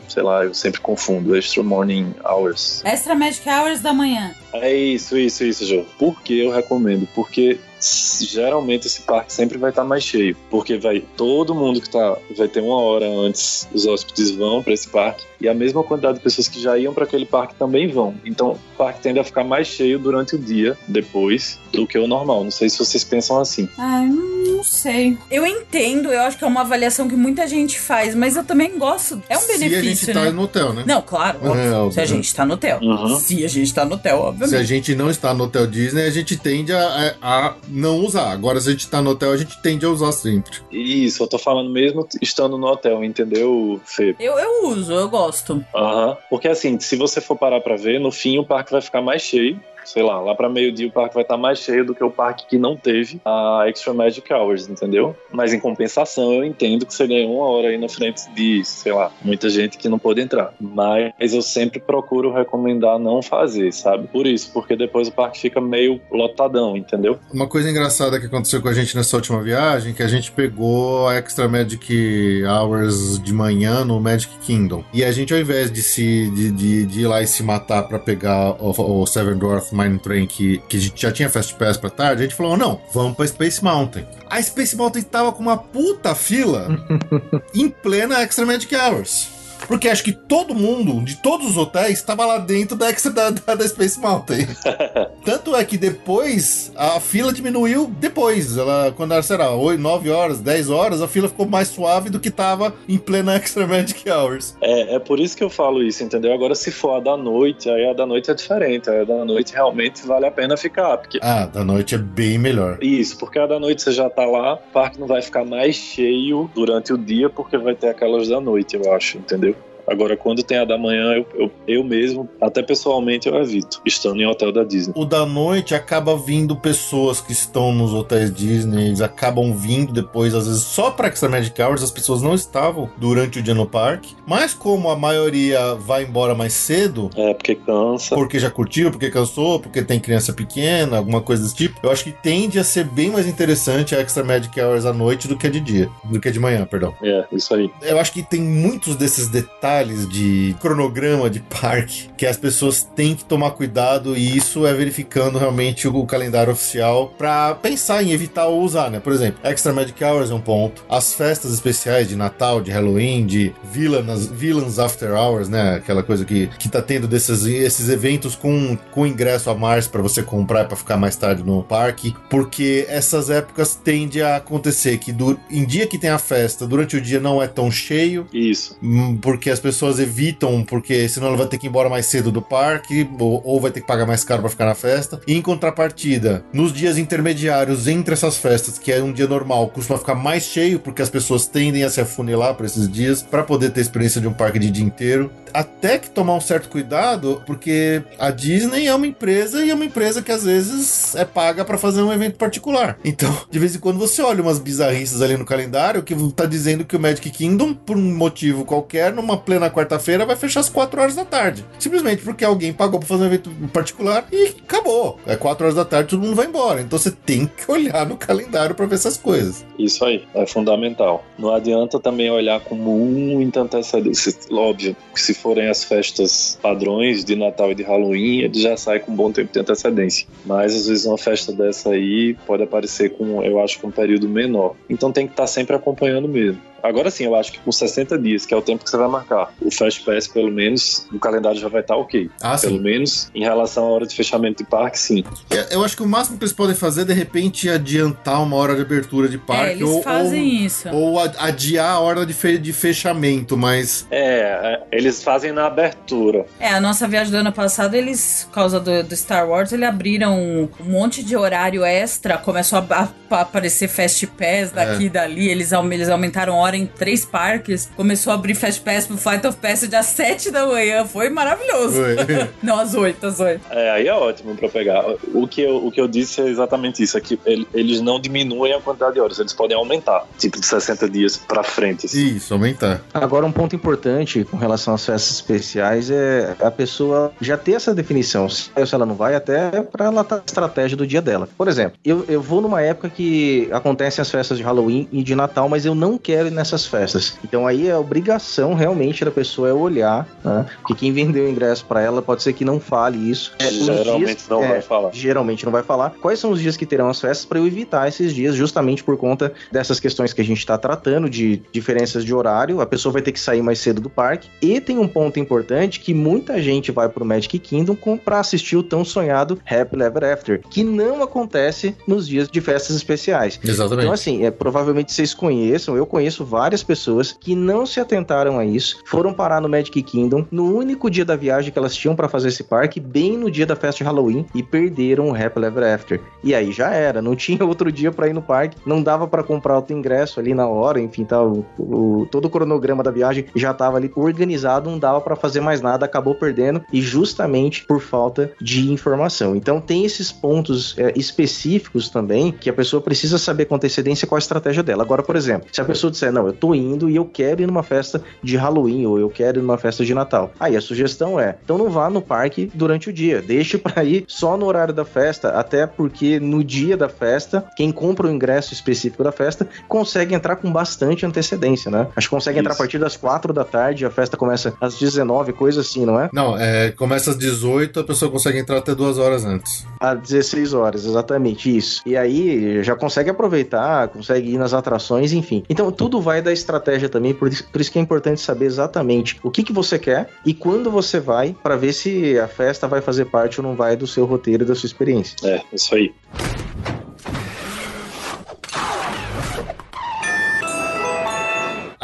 sei 0.08 0.24
lá, 0.24 0.43
eu 0.43 0.53
sempre 0.53 0.82
confundo, 0.82 1.36
Extra 1.36 1.64
Morning 1.64 2.14
Hours. 2.24 2.84
Extra 2.86 3.16
Magic 3.16 3.47
Hours 3.49 3.82
da 3.82 3.93
manhã. 3.93 4.34
É 4.53 4.74
isso, 4.74 5.18
isso, 5.18 5.43
isso, 5.43 5.66
Jô. 5.66 5.84
Por 5.97 6.22
que 6.22 6.39
eu 6.39 6.51
recomendo? 6.51 7.08
Porque 7.14 7.60
geralmente 7.80 8.88
esse 8.88 9.01
parque 9.01 9.32
sempre 9.32 9.58
vai 9.58 9.70
estar 9.70 9.84
tá 9.84 9.88
mais 9.88 10.03
cheio, 10.03 10.36
porque 10.49 10.78
vai 10.78 11.01
todo 11.16 11.53
mundo 11.53 11.82
que 11.82 11.89
tá 11.89 12.18
vai 12.36 12.47
ter 12.47 12.62
uma 12.62 12.80
hora 12.80 13.06
antes 13.06 13.68
os 13.74 13.86
hóspedes 13.86 14.32
vão 14.32 14.64
para 14.64 14.74
esse 14.74 14.88
parque 14.88 15.26
e 15.46 15.50
a 15.50 15.54
mesma 15.54 15.84
quantidade 15.84 16.18
de 16.18 16.24
pessoas 16.24 16.48
que 16.48 16.60
já 16.60 16.76
iam 16.76 16.91
para 16.91 17.04
aquele 17.04 17.26
parque 17.26 17.54
também 17.54 17.88
vão. 17.88 18.16
Então 18.26 18.54
o 18.54 18.78
parque 18.78 19.00
tende 19.00 19.20
a 19.20 19.24
ficar 19.24 19.43
mais 19.43 19.68
cheio 19.68 20.00
durante 20.00 20.36
o 20.36 20.39
dia 20.39 20.76
depois 20.88 21.60
do 21.72 21.86
que 21.86 21.98
o 22.00 22.08
normal. 22.08 22.43
Não 22.43 22.52
sei 22.52 22.68
se 22.68 22.80
vocês 22.80 23.04
pensam 23.04 23.39
assim. 23.39 23.70
Ah, 23.78 24.02
não 24.02 24.64
sei. 24.64 25.18
Eu 25.30 25.46
entendo, 25.46 26.12
eu 26.12 26.22
acho 26.22 26.38
que 26.38 26.43
é 26.43 26.48
uma 26.48 26.62
avaliação 26.62 27.08
que 27.08 27.16
muita 27.16 27.48
gente 27.48 27.80
faz, 27.80 28.16
mas 28.16 28.36
eu 28.36 28.43
também 28.43 28.78
gosto. 28.78 29.22
É 29.30 29.38
um 29.38 29.46
benefício. 29.46 29.70
Se 29.70 29.76
a 29.76 29.82
gente 29.82 30.14
tá 30.14 30.26
né? 30.26 30.32
no 30.32 30.41
hotel, 30.41 30.74
né? 30.74 30.84
Não, 30.88 31.02
claro. 31.02 31.39
É, 31.56 31.91
se 31.91 32.02
a 32.02 32.06
gente 32.06 32.34
tá 32.34 32.46
no 32.46 32.56
hotel. 32.56 32.80
Uhum. 32.82 33.20
Se 33.20 33.46
a 33.46 33.48
gente 33.48 33.74
tá 33.74 33.86
no 33.86 33.96
hotel, 33.96 34.18
obviamente. 34.20 34.50
Se 34.50 34.56
a 34.56 34.64
gente 34.64 34.96
não 34.96 35.10
está 35.12 35.34
no 35.34 35.43
hotel 35.43 35.68
Disney, 35.68 36.06
a 36.06 36.10
gente 36.10 36.38
tende 36.38 36.74
a, 36.74 37.16
a, 37.22 37.48
a 37.48 37.56
não 37.68 38.00
usar. 38.00 38.32
Agora, 38.32 38.60
se 38.60 38.70
a 38.70 38.72
gente 38.72 38.88
tá 38.88 39.00
no 39.00 39.12
hotel, 39.12 39.32
a 39.32 39.38
gente 39.38 39.62
tende 39.62 39.86
a 39.86 39.89
usar 39.89 40.12
sempre. 40.12 40.58
Isso, 40.72 41.22
eu 41.22 41.28
tô 41.28 41.38
falando 41.38 41.70
mesmo 41.70 42.08
estando 42.20 42.58
no 42.58 42.68
hotel, 42.68 43.04
entendeu, 43.04 43.80
Fê? 43.86 44.16
Eu, 44.20 44.39
eu 44.39 44.70
uso, 44.70 44.91
eu 44.91 45.10
gosto. 45.10 45.35
Aham. 45.74 46.10
Uhum. 46.10 46.18
Porque 46.30 46.48
assim, 46.48 46.80
se 46.80 46.96
você 46.96 47.20
for 47.22 47.38
parar 47.38 47.62
pra 47.62 47.76
ver, 47.76 48.00
no 48.00 48.12
fim 48.12 48.38
o 48.38 48.46
parque 48.46 48.72
vai 48.72 48.82
ficar 48.82 49.02
mais 49.02 49.22
cheio 49.22 49.60
sei 49.90 50.04
lá, 50.04 50.20
lá 50.20 50.36
para 50.36 50.50
meio-dia 50.50 50.88
o 50.88 50.92
parque 50.92 51.14
vai 51.14 51.24
estar 51.24 51.38
mais 51.38 51.60
cheio 51.60 51.86
do 51.86 51.94
que 51.94 52.04
o 52.04 52.10
parque 52.10 52.46
que 52.48 52.58
não 52.58 52.76
teve 52.76 53.20
a 53.26 53.66
Extra 53.68 53.94
Magic 53.94 54.32
Hours, 54.34 54.68
entendeu? 54.68 55.16
Mas 55.32 55.54
em 55.54 55.60
compensação, 55.60 56.34
eu 56.34 56.44
entendo 56.44 56.86
que 56.86 56.94
você 56.94 57.08
ganhou 57.08 57.36
uma 57.36 57.48
hora 57.48 57.70
aí 57.70 57.78
na 57.78 57.90
frente 57.90 58.30
de, 58.34 58.64
sei 58.64 58.94
lá, 58.94 59.12
muita 59.22 59.50
gente 59.50 59.78
que 59.78 59.90
não 59.90 60.00
pôde 60.00 60.22
entrar. 60.22 60.54
Mas 60.60 61.34
eu 61.34 61.42
sempre 61.42 61.80
procuro 61.80 62.34
recomendar 62.34 63.00
não 63.00 63.22
fazer, 63.22 63.72
sabe? 63.72 64.08
Por 64.08 64.26
isso, 64.26 64.52
porque 64.54 64.76
depois 64.76 65.08
o 65.08 65.12
parque 65.12 65.40
fica 65.40 65.62
meio 65.62 66.00
lotadão, 66.12 66.76
entendeu? 66.76 67.20
Uma 67.34 67.48
coisa 67.48 67.70
engraçada 67.70 68.20
que 68.20 68.26
aconteceu 68.26 68.62
com 68.62 68.68
a 68.68 68.74
gente 68.74 68.96
nessa 68.96 69.16
última 69.16 69.42
viagem, 69.42 69.94
que 69.94 70.04
a 70.04 70.08
gente 70.08 70.32
pegou 70.32 71.08
a 71.08 71.16
Extra 71.16 71.48
Magic 71.48 72.44
Hours 72.46 73.20
de 73.22 73.34
manhã 73.34 73.84
no 73.84 74.00
Magic 74.00 74.38
Kingdom. 74.40 74.84
E 74.94 75.04
a 75.04 75.12
gente, 75.12 75.34
ao 75.34 75.40
invés 75.40 75.72
de 75.72 75.82
se 75.82 76.30
de, 76.30 76.52
de, 76.52 76.86
de 76.86 77.02
ir 77.02 77.08
lá 77.08 77.22
e 77.22 77.28
se 77.28 77.44
matar 77.44 77.84
para 77.84 78.00
pegar 78.00 78.56
o, 78.60 79.02
o 79.02 79.06
Seven 79.06 79.38
Dwarf 79.38 79.75
Mine 79.76 80.00
Train 80.00 80.26
que, 80.26 80.60
que 80.70 80.80
já 80.96 81.12
tinha 81.12 81.30
Fast 81.30 81.54
Pass 81.56 81.78
pra 81.78 81.90
tarde, 81.90 82.22
a 82.22 82.26
gente 82.26 82.36
falou: 82.36 82.56
não, 82.58 82.82
vamos 82.94 83.16
pra 83.16 83.28
Space 83.28 83.64
Mountain. 83.64 84.06
A 84.30 84.42
Space 84.42 84.76
Mountain 84.76 85.04
tava 85.04 85.32
com 85.32 85.42
uma 85.42 85.58
puta 85.58 86.16
fila 86.16 86.68
em 87.54 87.70
plena 87.70 88.22
Extra 88.22 88.46
Magic 88.46 88.74
Hours. 88.76 89.35
Porque 89.68 89.89
acho 89.89 90.03
que 90.03 90.11
todo 90.11 90.53
mundo, 90.53 91.03
de 91.03 91.18
todos 91.18 91.51
os 91.51 91.57
hotéis, 91.57 91.99
estava 91.99 92.26
lá 92.26 92.38
dentro 92.38 92.76
da 92.76 92.89
extra 92.91 93.11
da, 93.11 93.30
da, 93.30 93.68
Space 93.68 93.99
Mountain. 93.99 94.47
Tanto 95.24 95.55
é 95.55 95.63
que 95.63 95.78
depois 95.78 96.72
a 96.76 96.99
fila 96.99 97.34
diminuiu 97.34 97.91
depois. 97.99 98.57
Ela, 98.57 98.93
quando 98.95 99.13
era, 99.13 99.24
sei 99.24 99.38
lá, 99.38 99.55
8, 99.55 99.82
9 99.82 100.09
horas, 100.09 100.39
10 100.39 100.70
horas, 100.70 101.01
a 101.01 101.07
fila 101.07 101.28
ficou 101.28 101.45
mais 101.45 101.68
suave 101.70 102.09
do 102.09 102.20
que 102.20 102.30
tava 102.30 102.74
em 102.88 102.97
plena 102.97 103.36
Extra 103.38 103.68
Magic 103.68 104.09
Hours. 104.09 104.55
É, 104.61 104.95
é 104.95 104.99
por 104.99 105.20
isso 105.20 105.36
que 105.36 105.43
eu 105.43 105.49
falo 105.49 105.82
isso, 105.84 106.03
entendeu? 106.03 106.34
Agora, 106.34 106.55
se 106.55 106.72
for 106.72 106.97
a 106.97 106.99
da 106.99 107.18
noite, 107.18 107.70
aí 107.70 107.89
a 107.89 107.93
da 107.93 108.05
noite 108.05 108.32
é 108.32 108.34
diferente. 108.34 108.89
A 108.89 109.03
da 109.03 109.26
noite 109.26 109.53
realmente 109.53 110.05
vale 110.05 110.26
a 110.26 110.32
pena 110.32 110.55
ficar. 110.57 110.97
Porque... 110.97 111.20
Ah, 111.22 111.45
da 111.45 111.63
noite 111.63 111.95
é 111.95 111.97
bem 111.97 112.38
melhor. 112.38 112.78
Isso, 112.82 113.18
porque 113.18 113.39
a 113.39 113.47
da 113.47 113.59
noite 113.59 113.82
você 113.82 113.91
já 113.91 114.09
tá 114.09 114.26
lá, 114.26 114.55
o 114.55 114.72
parque 114.74 114.99
não 114.99 115.07
vai 115.07 115.22
ficar 115.22 115.43
mais 115.43 115.76
cheio 115.76 116.49
durante 116.53 116.93
o 116.93 116.97
dia, 116.97 117.30
porque 117.30 117.57
vai 117.57 117.76
ter 117.76 117.89
aquelas 117.89 118.28
da 118.28 118.39
noite, 118.39 118.76
eu 118.76 118.93
acho, 118.93 119.18
entendeu? 119.18 119.55
Agora, 119.88 120.18
quando 120.18 120.44
tem 120.44 120.58
a 120.58 120.66
da 120.66 120.78
manhã, 120.78 121.14
eu, 121.14 121.26
eu, 121.36 121.52
eu, 121.68 121.84
mesmo, 121.84 122.28
até 122.42 122.62
pessoalmente, 122.64 123.28
eu 123.28 123.36
evito, 123.36 123.82
estando 123.86 124.22
em 124.22 124.26
hotel 124.26 124.52
da 124.52 124.64
Disney. 124.64 124.94
O 124.96 125.06
da 125.06 125.26
noite 125.26 125.76
acaba 125.76 126.18
vindo 126.18 126.56
pessoas 126.56 127.22
que 127.22 127.32
estão 127.32 127.74
nos 127.74 127.94
hotéis 127.94 128.34
Disney, 128.34 128.88
eles 128.88 129.02
acabam 129.02 129.54
vindo 129.54 129.94
depois, 129.94 130.34
às 130.34 130.48
vezes, 130.48 130.64
só 130.64 130.92
para 130.92 131.08
Extra 131.08 131.30
Magic 131.30 131.62
Hours, 131.62 131.84
as 131.84 131.92
pessoas 131.92 132.22
não 132.22 132.34
estavam 132.34 132.90
durante 132.98 133.40
o 133.40 133.44
dia 133.44 133.54
no 133.54 133.66
parque. 133.66 134.16
Mas 134.26 134.54
como 134.54 134.90
a 134.90 134.96
maioria 134.96 135.76
vai 135.76 136.04
embora 136.04 136.34
mais 136.34 136.54
cedo. 136.54 137.10
É, 137.16 137.34
porque 137.34 137.56
cansa. 137.56 138.16
Porque 138.16 138.40
já 138.40 138.50
curtiu, 138.50 138.90
porque 138.90 139.10
cansou, 139.10 139.60
porque 139.60 139.84
tem 139.84 140.00
criança 140.00 140.34
pequena, 140.34 140.98
alguma 140.98 141.22
coisa 141.22 141.44
desse 141.44 141.56
tipo. 141.56 141.80
Eu 141.84 141.92
acho 141.92 142.04
que 142.04 142.12
tende 142.12 142.58
a 142.58 142.64
ser 142.64 142.86
bem 142.86 143.12
mais 143.12 143.28
interessante 143.28 143.96
a 143.96 144.00
Extra 144.00 144.24
Magic 144.24 144.60
Hours 144.60 144.86
à 144.86 144.94
noite 144.94 145.28
do 145.28 145.38
que 145.38 145.48
a 145.48 145.50
de 145.50 145.60
dia. 145.60 145.90
Do 146.06 146.20
que 146.20 146.28
a 146.28 146.32
de 146.32 146.40
manhã, 146.40 146.66
perdão. 146.66 146.96
É, 147.04 147.26
isso 147.32 147.54
aí. 147.54 147.70
Eu 147.82 148.00
acho 148.00 148.12
que 148.12 148.24
tem 148.24 148.42
muitos 148.42 148.96
desses 148.96 149.28
detalhes 149.28 149.75
detalhes 149.76 150.08
de 150.08 150.56
cronograma 150.62 151.30
de 151.30 151.40
parque 151.40 152.10
que 152.16 152.26
as 152.26 152.38
pessoas 152.38 152.84
têm 152.84 153.16
que 153.16 153.26
tomar 153.26 153.52
cuidado 153.52 154.16
e 154.16 154.38
isso 154.38 154.66
é 154.66 154.74
verificando 154.74 155.38
realmente 155.38 155.88
o 155.88 156.06
calendário 156.06 156.54
oficial 156.54 157.14
para 157.18 157.56
pensar 157.56 158.02
em 158.04 158.12
evitar 158.12 158.48
ou 158.48 158.62
usar, 158.62 158.90
né? 158.90 159.00
Por 159.00 159.12
exemplo, 159.12 159.40
Extra 159.44 159.74
Magic 159.74 160.02
Hours 160.04 160.32
é 160.32 160.34
um 160.34 160.40
ponto, 160.40 160.86
as 160.90 161.14
festas 161.14 161.54
especiais 161.54 162.08
de 162.08 162.16
Natal, 162.16 162.62
de 162.62 162.72
Halloween, 162.72 163.26
de 163.26 163.54
Villains, 163.64 164.28
Villains 164.28 164.80
After 164.80 165.12
Hours, 165.12 165.50
né? 165.50 165.76
Aquela 165.76 166.04
coisa 166.04 166.24
que, 166.24 166.48
que 166.58 166.70
tá 166.70 166.82
tendo 166.82 167.08
desses 167.08 167.46
esses 167.46 167.90
eventos 167.90 168.36
com, 168.36 168.78
com 168.92 169.06
ingresso 169.06 169.50
a 169.50 169.56
mais 169.56 169.88
para 169.88 170.02
você 170.02 170.24
comprar 170.24 170.66
para 170.66 170.78
ficar 170.78 170.98
mais 170.98 171.16
tarde 171.16 171.44
no 171.44 171.64
parque, 171.64 172.16
porque 172.30 172.86
essas 172.88 173.30
épocas 173.30 173.76
tende 173.76 174.22
a 174.22 174.38
acontecer 174.38 174.98
que 174.98 175.12
do, 175.12 175.38
em 175.50 175.66
dia 175.66 175.88
que 175.88 175.98
tem 175.98 176.10
a 176.10 176.18
festa, 176.18 176.66
durante 176.66 176.96
o 176.96 177.02
dia 177.02 177.20
não 177.20 177.42
é 177.42 177.48
tão 177.48 177.70
cheio. 177.70 178.28
Isso. 178.32 178.78
Hum, 178.82 179.18
porque 179.18 179.50
as 179.50 179.60
pessoas 179.66 179.97
evitam, 179.97 180.63
porque 180.63 181.09
senão 181.09 181.30
ela 181.30 181.38
vai 181.38 181.47
ter 181.47 181.57
que 181.57 181.66
ir 181.66 181.70
embora 181.70 181.89
mais 181.89 182.05
cedo 182.05 182.32
do 182.32 182.39
parque, 182.39 183.09
ou, 183.20 183.41
ou 183.43 183.59
vai 183.59 183.72
ter 183.72 183.82
que 183.82 183.88
pagar 183.88 184.05
mais 184.05 184.24
caro 184.24 184.41
para 184.41 184.51
ficar 184.51 184.66
na 184.68 184.76
festa. 184.76 185.20
E 185.26 185.34
em 185.34 185.41
contrapartida, 185.41 186.45
nos 186.53 186.72
dias 186.72 186.99
intermediários 186.99 187.88
entre 187.88 188.13
essas 188.13 188.38
festas, 188.38 188.78
que 188.78 188.91
é 188.91 189.01
um 189.01 189.11
dia 189.11 189.28
normal, 189.28 189.70
costuma 189.70 189.97
ficar 189.97 190.13
mais 190.13 190.43
cheio, 190.43 190.80
porque 190.80 191.01
as 191.01 191.09
pessoas 191.09 191.47
tendem 191.47 191.84
a 191.84 191.89
se 191.89 191.99
afunilar 191.99 192.53
para 192.53 192.68
esses 192.68 192.88
dias, 192.88 193.24
para 193.24 193.41
poder 193.41 193.72
ter 193.72 193.82
experiência 193.82 194.22
de 194.22 194.28
um 194.28 194.34
parque 194.34 194.59
de 194.59 194.70
dia 194.70 194.86
inteiro. 194.86 195.32
Até 195.51 195.97
que 195.97 196.09
tomar 196.09 196.36
um 196.36 196.41
certo 196.41 196.70
cuidado, 196.70 197.41
porque 197.47 198.03
a 198.20 198.30
Disney 198.30 198.86
é 198.88 198.93
uma 198.93 199.07
empresa 199.07 199.66
e 199.66 199.72
é 199.72 199.74
uma 199.74 199.86
empresa 199.86 200.22
que 200.22 200.32
às 200.32 200.43
vezes 200.43 201.16
é 201.16 201.26
paga 201.26 201.66
para 201.66 201.78
fazer 201.78 202.01
um 202.01 202.13
evento 202.13 202.38
particular. 202.38 202.99
Então, 203.03 203.36
de 203.49 203.57
vez 203.57 203.74
em 203.74 203.80
quando 203.80 203.97
você 203.97 204.22
olha 204.22 204.43
umas 204.43 204.59
bizarrices 204.59 205.22
ali 205.22 205.38
no 205.38 205.45
calendário 205.45 206.03
que 206.03 206.13
tá 206.34 206.45
dizendo 206.45 206.84
que 206.84 206.95
o 206.95 206.99
Magic 206.99 207.30
Kingdom, 207.32 207.74
por 207.74 207.95
um 207.95 208.16
motivo 208.16 208.66
qualquer, 208.66 209.13
numa 209.13 209.38
plena 209.38 209.55
quarta-feira, 209.70 210.26
vai 210.26 210.36
fechar 210.36 210.60
às 210.60 210.70
4 210.70 211.01
horas 211.01 211.16
da 211.16 211.26
tarde. 211.26 211.66
Simplesmente 211.80 212.24
porque 212.24 212.45
alguém 212.45 212.74
pagou 212.74 212.99
pra 212.99 213.08
fazer 213.08 213.24
um 213.24 213.28
evento 213.28 213.49
particular 213.72 214.28
e 214.32 214.56
acabou. 214.64 215.20
É 215.26 215.36
4 215.36 215.66
horas 215.66 215.76
da 215.76 215.86
tarde, 215.86 216.10
todo 216.10 216.22
mundo 216.22 216.36
vai 216.36 216.45
embora. 216.45 216.82
Então 216.82 216.97
você 216.97 217.12
tem 217.12 217.47
que 217.47 217.70
olhar 217.72 218.06
no 218.06 218.18
calendário 218.18 218.76
para 218.76 218.86
ver 218.86 218.95
essas 218.95 219.18
coisas. 219.18 219.66
Isso 219.78 220.03
aí, 220.06 220.24
é 220.34 220.45
fundamental. 220.45 221.24
Não 221.38 221.53
adianta 221.53 221.99
também 221.99 222.30
olhar 222.30 222.60
com 222.60 222.76
muita 222.76 223.62
antecedência. 223.62 224.34
Óbvio 224.51 224.95
se 225.16 225.34
forem 225.34 225.68
as 225.68 225.84
festas 225.84 226.58
padrões 226.62 227.24
de 227.24 227.36
Natal 227.36 227.72
e 227.72 227.76
de 227.76 227.84
Halloween, 227.84 228.41
ele 228.41 228.60
já 228.60 228.78
sai 228.78 228.99
com 228.99 229.12
um 229.12 229.16
bom 229.16 229.32
tempo 229.32 229.51
de 229.51 229.60
antecedência. 229.60 230.28
Mas 230.45 230.76
às 230.76 230.88
vezes 230.88 231.06
uma 231.06 231.18
festa 231.18 231.51
dessa 231.51 231.91
aí 231.91 232.36
pode 232.45 232.64
aparecer 232.64 233.12
com, 233.12 233.41
eu 233.43 233.60
acho, 233.60 233.80
com 233.80 233.88
um 233.88 233.91
período 233.91 234.28
menor. 234.28 234.76
Então 234.89 235.12
tem 235.12 235.26
que 235.26 235.34
estar 235.34 235.47
sempre 235.47 235.76
acompanhando 235.76 236.28
mesmo. 236.28 236.62
Agora 236.88 237.10
sim, 237.12 237.26
eu 237.26 237.36
acho 237.36 237.52
que 237.52 237.60
com 237.60 237.72
60 237.72 238.18
dias, 238.18 238.46
que 238.46 238.54
é 238.54 238.58
o 238.58 238.62
tempo 238.62 238.84
que 238.84 238.90
você 238.90 238.98
vai 238.98 239.08
marcar, 239.08 239.54
o 239.62 239.72
Fast 239.72 240.02
Pass, 240.04 240.28
pelo 240.28 240.52
menos, 240.52 241.08
o 241.14 241.20
calendário 241.20 241.60
já 241.60 241.68
vai 241.68 241.82
estar 241.82 241.96
ok. 241.96 242.30
Ah, 242.42 242.58
pelo 242.58 242.78
sim. 242.78 242.82
menos 242.82 243.30
em 243.34 243.44
relação 243.44 243.86
à 243.86 243.90
hora 243.90 244.06
de 244.08 244.16
fechamento 244.16 244.64
de 244.64 244.70
parque, 244.70 245.00
sim. 245.00 245.24
É, 245.50 245.76
Eu 245.76 245.84
acho 245.84 245.96
que 245.96 246.04
o 246.04 246.08
máximo 246.08 246.38
que 246.38 246.44
eles 246.44 246.54
podem 246.54 246.76
fazer 246.76 247.02
é, 247.02 247.06
de 247.06 247.14
repente, 247.14 247.70
adiantar 247.70 248.42
uma 248.42 248.56
hora 248.56 248.76
de 248.76 248.82
abertura 248.82 249.28
de 249.28 249.38
parque. 249.38 249.66
É, 249.70 249.72
eles 249.74 249.90
ou, 249.90 250.02
fazem 250.02 250.42
ou, 250.42 250.48
isso. 250.66 250.90
Ou 250.90 251.20
adiar 251.20 251.92
a 251.96 252.00
hora 252.00 252.26
de, 252.26 252.34
fe- 252.34 252.58
de 252.58 252.72
fechamento, 252.74 253.58
mas. 253.58 254.08
É, 254.10 254.82
é, 254.82 254.98
eles 254.98 255.24
fazem 255.24 255.52
na 255.52 255.66
abertura. 255.68 256.46
É, 256.60 256.70
a 256.70 256.80
nossa 256.80 257.08
viagem 257.08 257.32
do 257.32 257.38
ano 257.38 257.52
passado, 257.52 257.96
eles, 257.96 258.46
por 258.50 258.56
causa 258.56 258.80
do, 258.80 259.04
do 259.04 259.16
Star 259.16 259.48
Wars, 259.48 259.72
eles 259.72 259.88
abriram 259.88 260.40
um, 260.40 260.70
monte 260.84 261.24
de 261.24 261.36
horário 261.36 261.84
extra, 261.84 262.38
começou 262.38 262.80
a, 262.80 262.86
a- 263.04 263.10
a 263.36 263.42
aparecer 263.42 263.88
Fast 263.88 264.26
Pass 264.28 264.72
daqui 264.72 265.06
e 265.06 265.10
dali, 265.10 265.50
eles, 265.50 265.72
eles 265.92 266.10
aumentaram 266.10 266.54
a 266.54 266.58
hora 266.76 266.78
em 266.78 266.86
três 266.86 267.24
parques, 267.26 267.90
começou 267.96 268.32
a 268.32 268.36
abrir 268.36 268.54
Fast 268.56 268.82
Pass 268.82 269.08
pro 269.08 269.18
Flight 269.18 269.46
of 269.48 269.58
Passage 269.58 269.96
às 269.96 270.06
sete 270.08 270.52
da 270.52 270.66
manhã, 270.66 271.06
foi 271.06 271.30
maravilhoso. 271.30 272.02
Oi. 272.02 272.16
Não, 272.62 272.80
às 272.80 272.94
oito, 272.94 273.26
às 273.26 273.40
oito. 273.40 273.62
É, 273.70 273.92
aí 273.92 274.08
é 274.08 274.14
ótimo 274.14 274.56
pra 274.56 274.68
pegar. 274.70 275.04
O 275.34 275.48
que, 275.48 275.62
eu, 275.62 275.78
o 275.86 275.92
que 275.92 276.00
eu 276.02 276.08
disse 276.08 276.42
é 276.42 276.48
exatamente 276.48 277.02
isso: 277.02 277.18
é 277.18 277.22
que 277.22 277.40
ele- 277.46 277.68
eles 277.74 278.02
não 278.02 278.20
diminuem 278.20 278.74
a 278.74 278.82
quantidade 278.82 279.14
de 279.14 279.20
horas, 279.20 279.40
eles 279.40 279.54
podem 279.54 279.76
aumentar, 279.78 280.26
tipo 280.38 280.60
de 280.60 280.66
60 280.66 281.10
dias 281.10 281.38
pra 281.38 281.64
frente. 281.64 282.06
assim. 282.06 282.36
Isso, 282.36 282.54
aumentar. 282.54 283.02
Agora, 283.14 283.46
um 283.46 283.52
ponto 283.52 283.76
importante 283.76 284.44
com 284.44 284.58
relação 284.58 284.94
às 284.94 285.06
festas 285.06 285.36
especiais 285.36 286.10
é 286.12 286.56
a 286.60 286.70
pessoa 286.72 287.32
já 287.40 287.58
ter 287.58 287.74
essa 287.74 287.94
definição. 287.94 288.50
Se 288.50 288.70
ela 288.94 289.06
não 289.06 289.16
vai, 289.16 289.36
até 289.36 289.70
para 289.82 290.06
ela 290.06 290.22
estar 290.22 290.36
a 290.38 290.42
estratégia 290.46 290.98
do 290.98 291.06
dia 291.08 291.22
dela. 291.22 291.48
Por 291.58 291.68
exemplo, 291.68 291.98
eu, 292.04 292.26
eu 292.28 292.42
vou 292.42 292.62
numa 292.62 292.82
época 292.82 293.10
que 293.10 293.70
acontecem 293.72 294.22
as 294.22 294.30
festas 294.30 294.58
de 294.58 294.64
Halloween 294.64 295.08
e 295.12 295.24
de 295.24 295.36
Natal, 295.36 295.70
mas 295.70 295.86
eu 295.86 295.96
não 295.96 296.18
quero 296.18 296.48
ir 296.48 296.52
nessas 296.66 296.86
festas. 296.86 297.38
Então 297.43 297.68
aí 297.68 297.89
a 297.89 297.99
obrigação 297.99 298.74
realmente 298.74 299.24
da 299.24 299.32
pessoa 299.32 299.70
é 299.70 299.74
olhar, 299.74 300.28
né? 300.43 300.66
Porque 300.82 300.95
quem 300.95 301.11
vendeu 301.13 301.45
o 301.45 301.49
ingresso 301.49 301.86
para 301.86 302.01
ela 302.01 302.22
pode 302.22 302.41
ser 302.41 302.53
que 302.53 302.66
não 302.66 302.80
fale 302.80 303.18
isso. 303.30 303.53
É, 303.59 303.70
Geralmente 303.70 304.26
dias- 304.38 304.49
não 304.49 304.63
é, 304.63 304.68
vai 304.68 304.82
falar. 304.82 305.11
geralmente 305.13 305.66
não 305.66 305.72
vai 305.72 305.84
falar. 305.84 306.11
Quais 306.22 306.39
são 306.39 306.51
os 306.51 306.59
dias 306.59 306.76
que 306.76 306.86
terão 306.86 307.09
as 307.09 307.22
festas 307.22 307.45
para 307.45 307.59
eu 307.59 307.68
evitar 307.68 308.07
esses 308.07 308.34
dias, 308.34 308.55
justamente 308.55 309.03
por 309.03 309.16
conta 309.18 309.53
dessas 309.72 309.99
questões 309.99 310.34
que 310.34 310.41
a 310.41 310.43
gente 310.43 310.57
está 310.59 310.78
tratando, 310.78 311.30
de 311.30 311.61
diferenças 311.72 312.24
de 312.26 312.34
horário. 312.34 312.82
A 312.82 312.86
pessoa 312.86 313.13
vai 313.13 313.22
ter 313.22 313.32
que 313.32 313.39
sair 313.39 313.61
mais 313.61 313.80
cedo 313.80 314.01
do 314.01 314.09
parque. 314.09 314.49
E 314.61 314.80
tem 314.82 314.97
um 314.97 315.07
ponto 315.07 315.39
importante 315.39 315.99
que 315.99 316.13
muita 316.13 316.61
gente 316.61 316.91
vai 316.91 317.07
pro 317.09 317.24
Magic 317.26 317.59
Kingdom 317.59 317.95
para 318.18 318.39
assistir 318.39 318.76
o 318.78 318.84
tão 318.84 319.03
sonhado 319.05 319.59
Happy 319.66 320.01
Ever 320.01 320.24
After, 320.24 320.61
que 320.70 320.84
não 320.84 321.22
acontece 321.22 321.95
nos 322.07 322.28
dias 322.28 322.47
de 322.49 322.61
festas 322.61 322.95
especiais. 322.95 323.59
Exatamente. 323.63 324.05
Então, 324.05 324.13
assim, 324.13 324.45
é, 324.45 324.51
provavelmente 324.51 325.11
vocês 325.11 325.34
conheçam, 325.34 325.95
eu 325.97 326.05
conheço 326.05 326.45
várias 326.46 326.84
pessoas 326.84 327.32
que 327.39 327.56
não 327.56 327.86
se 327.86 328.00
atentaram 328.00 328.58
a 328.60 328.66
isso, 328.66 329.02
foram 329.06 329.34
parar 329.34 329.60
no 329.62 329.68
Magic 329.70 330.02
Kingdom 330.04 330.46
no 330.52 330.74
único 330.76 331.10
dia 331.10 331.26
da 331.26 331.36
viagem 331.36 331.72
que 331.72 331.78
elas 331.80 331.96
tinham 331.96 332.16
pra 332.16 332.30
fazer 332.30 332.50
esse 332.50 332.64
parque, 332.64 333.00
bem 333.00 333.38
no 333.38 333.50
dia 333.52 333.66
da 333.66 333.76
festa 333.76 333.98
de 333.98 334.04
Halloween, 334.04 334.46
e 334.54 334.62
perderam 334.64 335.30
o 335.30 335.36
Happy 335.36 335.64
Ever 335.64 335.93
After. 335.93 336.22
E 336.43 336.54
aí 336.54 336.72
já 336.72 336.91
era, 336.91 337.22
não 337.22 337.36
tinha 337.36 337.66
outro 337.66 337.91
dia 337.91 338.12
pra 338.12 338.28
ir 338.28 338.34
no 338.34 338.41
parque, 338.41 338.78
não 338.86 339.02
dava 339.02 339.28
pra 339.28 339.43
comprar 339.43 339.76
outro 339.78 339.96
ingresso 339.96 340.39
ali 340.39 340.54
na 340.54 340.68
hora, 340.68 341.02
enfim, 341.02 341.24
tá, 341.26 341.41
o, 341.43 341.66
o- 341.78 342.28
todo 342.32 342.46
o 342.46 342.50
cronograma 342.50 343.02
da 343.04 343.12
viagem 343.12 343.46
já 343.56 343.74
tava 343.74 343.98
ali 343.98 344.12
organizado, 344.16 344.89
não 344.89 345.00
dava 345.00 345.20
pra 345.22 345.36
fazer 345.36 345.60
mais 345.62 345.82
nada, 345.82 346.06
acabou 346.06 346.36
perdendo, 346.36 346.84
e 346.93 347.02
justamente 347.02 347.84
por 347.86 348.00
falta 348.02 348.52
de 348.62 348.91
informação. 348.91 349.56
Então 349.56 349.80
tem 349.82 350.06
esses 350.06 350.32
pontos 350.32 350.96
é, 350.98 351.14
específicos 351.16 352.10
também 352.10 352.52
que 352.52 352.70
a 352.70 352.74
pessoa 352.74 353.02
precisa 353.02 353.38
saber 353.38 353.66
com 353.66 353.76
antecedência 353.76 354.28
qual 354.28 354.38
a 354.38 354.39
estratégia 354.39 354.84
dela. 354.84 355.04
Agora, 355.04 355.24
por 355.24 355.36
exemplo, 355.36 355.68
se 355.72 355.82
a 355.82 355.86
pessoa 355.86 356.12
disser, 356.12 356.32
não, 356.36 356.46
eu 356.48 356.54
tô 356.54 356.76
indo 356.76 357.10
e 357.10 357.16
eu 357.16 357.26
quero 357.26 357.62
ir 357.62 357.66
numa 357.66 357.82
festa 357.82 358.22
de 358.44 358.58
Halloween 358.58 359.06
ou 359.06 359.18
eu 359.18 359.30
quero 359.30 359.60
ir 359.60 359.62
numa 359.62 359.78
festa 359.78 360.04
de 360.04 360.14
Natal. 360.14 360.52
Aí 360.60 360.76
a 360.76 360.82
sugestão 360.82 361.40
é, 361.40 361.56
então 361.64 361.78
não 361.78 361.90
vá 361.90 362.10
no 362.10 362.22
parque 362.22 362.70
durante 362.74 363.10
o 363.10 363.14
dia, 363.14 363.42
deixe 363.42 363.78
pra 363.78 364.04
ir 364.04 364.26
só 364.28 364.58
no 364.58 364.66
horário 364.66 364.94
da 364.94 365.06
festa, 365.06 365.50
até 365.50 365.88
porque 365.88 366.40
no 366.40 366.64
dia 366.64 366.98
da 366.98 367.08
festa, 367.08 367.66
quem 367.76 367.92
compra 367.92 368.28
o 368.28 368.32
ingresso 368.32 368.74
específico 368.74 369.24
da 369.24 369.32
festa 369.32 369.68
consegue 369.88 370.36
entrar 370.36 370.58
com 370.58 370.72
bastante 370.72 371.26
antecedência, 371.26 371.90
né? 371.90 372.08
Acho 372.16 372.28
que 372.28 372.36
consegue 372.36 372.60
entrar 372.60 372.72
a 372.72 372.74
Isso. 372.74 372.82
partir 372.82 373.00
das 373.00 373.16
4 373.16 373.54
da 373.54 373.64
tarde, 373.64 374.06
a 374.06 374.12
festa 374.12 374.36
começa 374.36 374.74
às 374.82 375.00
19, 375.00 375.54
coisa 375.54 375.82
assim, 375.82 376.06
não 376.06 376.20
é? 376.20 376.30
Não, 376.34 376.58
é, 376.58 376.92
começa 376.92 377.32
às 377.32 377.38
18, 377.38 378.00
a 378.00 378.04
pessoa 378.04 378.30
consegue 378.30 378.60
entrar 378.60 378.78
até 378.78 378.94
duas 378.94 379.18
horas 379.18 379.46
antes. 379.46 379.86
Às 380.00 380.20
16 380.20 380.74
horas, 380.74 381.06
exatamente 381.06 381.76
isso. 381.76 382.02
E 382.06 382.18
aí 382.18 382.84
já 382.84 382.96
consegue 382.96 383.30
aproveitar, 383.30 384.10
consegue 384.10 384.54
ir 384.54 384.58
nas 384.58 384.74
atrações, 384.74 385.32
enfim. 385.32 385.64
Então 385.70 385.92
tudo 385.92 386.20
vai 386.26 386.42
da 386.42 386.52
estratégia 386.52 387.08
também, 387.08 387.34
por 387.34 387.48
isso, 387.48 387.64
por 387.72 387.80
isso 387.80 387.92
que 387.92 388.00
é 388.00 388.02
importante 388.02 388.42
saber 388.42 388.66
exatamente 388.66 389.40
o 389.44 389.52
que, 389.52 389.64
que 389.64 389.72
você 389.72 390.00
quer 390.00 390.30
e 390.44 390.54
quando 390.54 390.90
você 390.90 391.20
vai, 391.20 391.56
para 391.62 391.76
ver 391.76 391.94
se 391.94 392.38
a 392.40 392.48
festa 392.48 392.88
vai 392.88 393.00
fazer 393.00 393.26
parte 393.26 393.62
ou 393.62 393.68
não 393.68 393.76
vai 393.76 393.96
do 393.96 394.08
seu 394.08 394.26
roteiro 394.26 394.64
e 394.64 394.66
da 394.66 394.74
sua 394.74 394.88
experiência. 394.88 395.36
É, 395.44 395.62
isso 395.72 395.94
aí. 395.94 396.12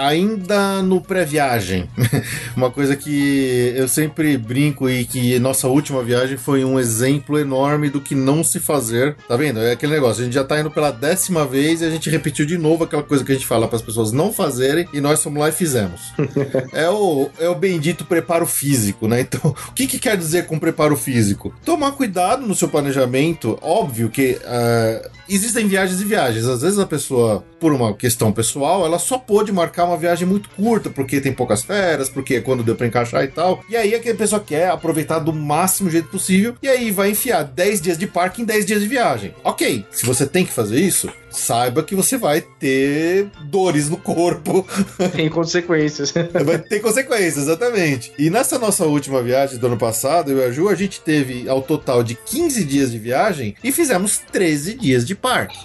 Ainda 0.02 0.82
no 0.82 1.00
pré-viagem, 1.00 1.88
uma 2.56 2.72
coisa 2.72 2.96
que 2.96 3.74
eu 3.76 3.88
sempre 3.88 4.38
brinco 4.38 4.90
e 4.90 5.06
que 5.06 5.38
nossa 5.40 5.68
última 5.68 6.04
viagem 6.04 6.38
foi 6.38 6.66
um 6.66 6.80
exemplo 6.80 7.38
enorme 7.38 7.90
do 7.90 8.02
que 8.02 8.16
não 8.16 8.44
se 8.44 8.60
fazer. 8.60 9.16
Tá 9.28 9.36
vendo? 9.36 9.60
É 9.60 9.74
aquele 9.74 9.94
negócio, 9.94 10.22
a 10.22 10.26
gente 10.26 10.34
já 10.34 10.44
tá 10.44 10.60
indo 10.60 10.72
pela 10.72 10.92
décima 10.92 11.46
vez 11.46 11.82
e 11.82 11.86
a 11.86 11.90
gente 11.90 12.10
repetiu 12.10 12.46
de 12.46 12.58
novo 12.58 12.84
aquela 12.84 13.04
coisa 13.04 13.24
que 13.24 13.32
a 13.32 13.36
gente 13.36 13.48
fala 13.48 13.68
para 13.68 13.76
as 13.76 13.82
pessoas 13.82 14.12
não 14.12 14.34
fazerem 14.34 14.88
e 14.94 15.00
nós 15.00 15.22
fomos 15.22 15.40
lá 15.40 15.50
e 15.50 15.52
fizemos. 15.52 16.02
é, 16.74 16.90
o, 16.90 17.30
é 17.40 17.48
o 17.48 17.56
bendito 17.56 18.06
preparo 18.06 18.46
físico, 18.46 19.08
né? 19.08 19.22
Então, 19.22 19.54
o 19.70 19.74
que, 19.74 19.88
que 19.88 20.00
quer 20.00 20.18
dizer 20.18 20.48
com 20.48 20.58
preparo 20.58 20.96
físico? 20.96 21.54
Tomar 21.64 21.92
cuidado 21.92 22.46
no 22.46 22.56
seu 22.56 22.68
planejamento. 22.68 23.58
Óbvio 23.62 24.10
que 24.10 24.40
uh, 24.42 25.10
existem 25.30 25.68
viagens 25.68 26.02
e 26.02 26.06
viagens. 26.06 26.46
Às 26.46 26.62
vezes 26.62 26.80
a 26.80 26.86
pessoa, 26.86 27.44
por 27.60 27.72
uma 27.72 27.94
questão 27.94 28.32
pessoal, 28.32 28.86
ela 28.86 29.00
só 29.00 29.18
pôde 29.18 29.52
marcar 29.52 29.86
uma 29.86 29.91
viagem 29.98 30.28
muito 30.28 30.50
curta, 30.50 30.90
porque 30.90 31.22
tem 31.22 31.34
poucas 31.34 31.64
férias, 31.64 32.10
porque 32.10 32.36
é 32.36 32.42
quando 32.42 32.64
deu 32.64 32.76
pra 32.76 32.88
encaixar 32.88 33.24
e 33.24 33.28
tal. 33.28 33.64
E 33.70 33.76
aí 33.76 33.94
é 33.94 34.00
que 34.00 34.10
a 34.10 34.16
pessoa 34.16 34.42
quer 34.42 34.70
aproveitar 34.70 35.20
do 35.20 35.34
máximo 35.34 35.90
jeito 35.90 36.10
possível, 36.10 36.56
e 36.62 36.68
aí 36.68 36.92
vai 36.92 37.12
enfiar 37.12 37.44
10 37.44 37.82
dias 37.82 37.98
de 37.98 38.08
parque 38.08 38.42
em 38.42 38.46
10 38.46 38.66
dias 38.66 38.82
de 38.82 38.88
viagem. 38.88 39.34
Ok, 39.44 39.86
se 39.92 40.06
você 40.06 40.26
tem 40.26 40.46
que 40.46 40.54
fazer 40.54 40.80
isso, 40.80 41.10
saiba 41.32 41.84
que 41.84 41.96
você 41.96 42.18
vai 42.18 42.42
ter 42.42 43.30
dores 43.46 43.90
no 43.90 43.98
corpo. 43.98 44.66
Tem 45.16 45.30
consequências. 45.30 46.14
vai 46.46 46.60
ter 46.60 46.80
consequências, 46.80 47.38
exatamente. 47.38 48.12
E 48.18 48.30
nessa 48.30 48.60
nossa 48.60 48.86
última 48.86 49.22
viagem 49.22 49.58
do 49.58 49.68
ano 49.68 49.78
passado, 49.78 50.32
eu 50.32 50.40
e 50.40 50.44
a 50.44 50.52
Ju, 50.52 50.70
a 50.70 50.76
gente 50.76 51.02
teve 51.02 51.48
ao 51.48 51.62
total 51.62 52.04
de 52.04 52.16
15 52.16 52.64
dias 52.66 52.92
de 52.92 53.00
viagem 53.00 53.56
e 53.64 53.72
fizemos 53.72 54.20
13 54.32 54.76
dias 54.76 55.06
de 55.06 55.16
parque. 55.16 55.58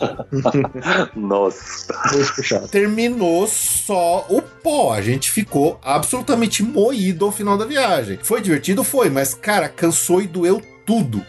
Nossa. 1.16 1.94
Terminou 2.70 3.46
só 3.46 4.26
o 4.28 4.40
pó. 4.40 4.92
A 4.92 5.02
gente 5.02 5.30
ficou 5.30 5.80
absolutamente 5.82 6.62
moído 6.62 7.24
ao 7.24 7.32
final 7.32 7.58
da 7.58 7.64
viagem. 7.64 8.18
Foi 8.22 8.40
divertido? 8.40 8.84
Foi, 8.84 9.10
mas, 9.10 9.34
cara, 9.34 9.68
cansou 9.68 10.22
e 10.22 10.26
doeu 10.26 10.62
tudo. 10.86 11.20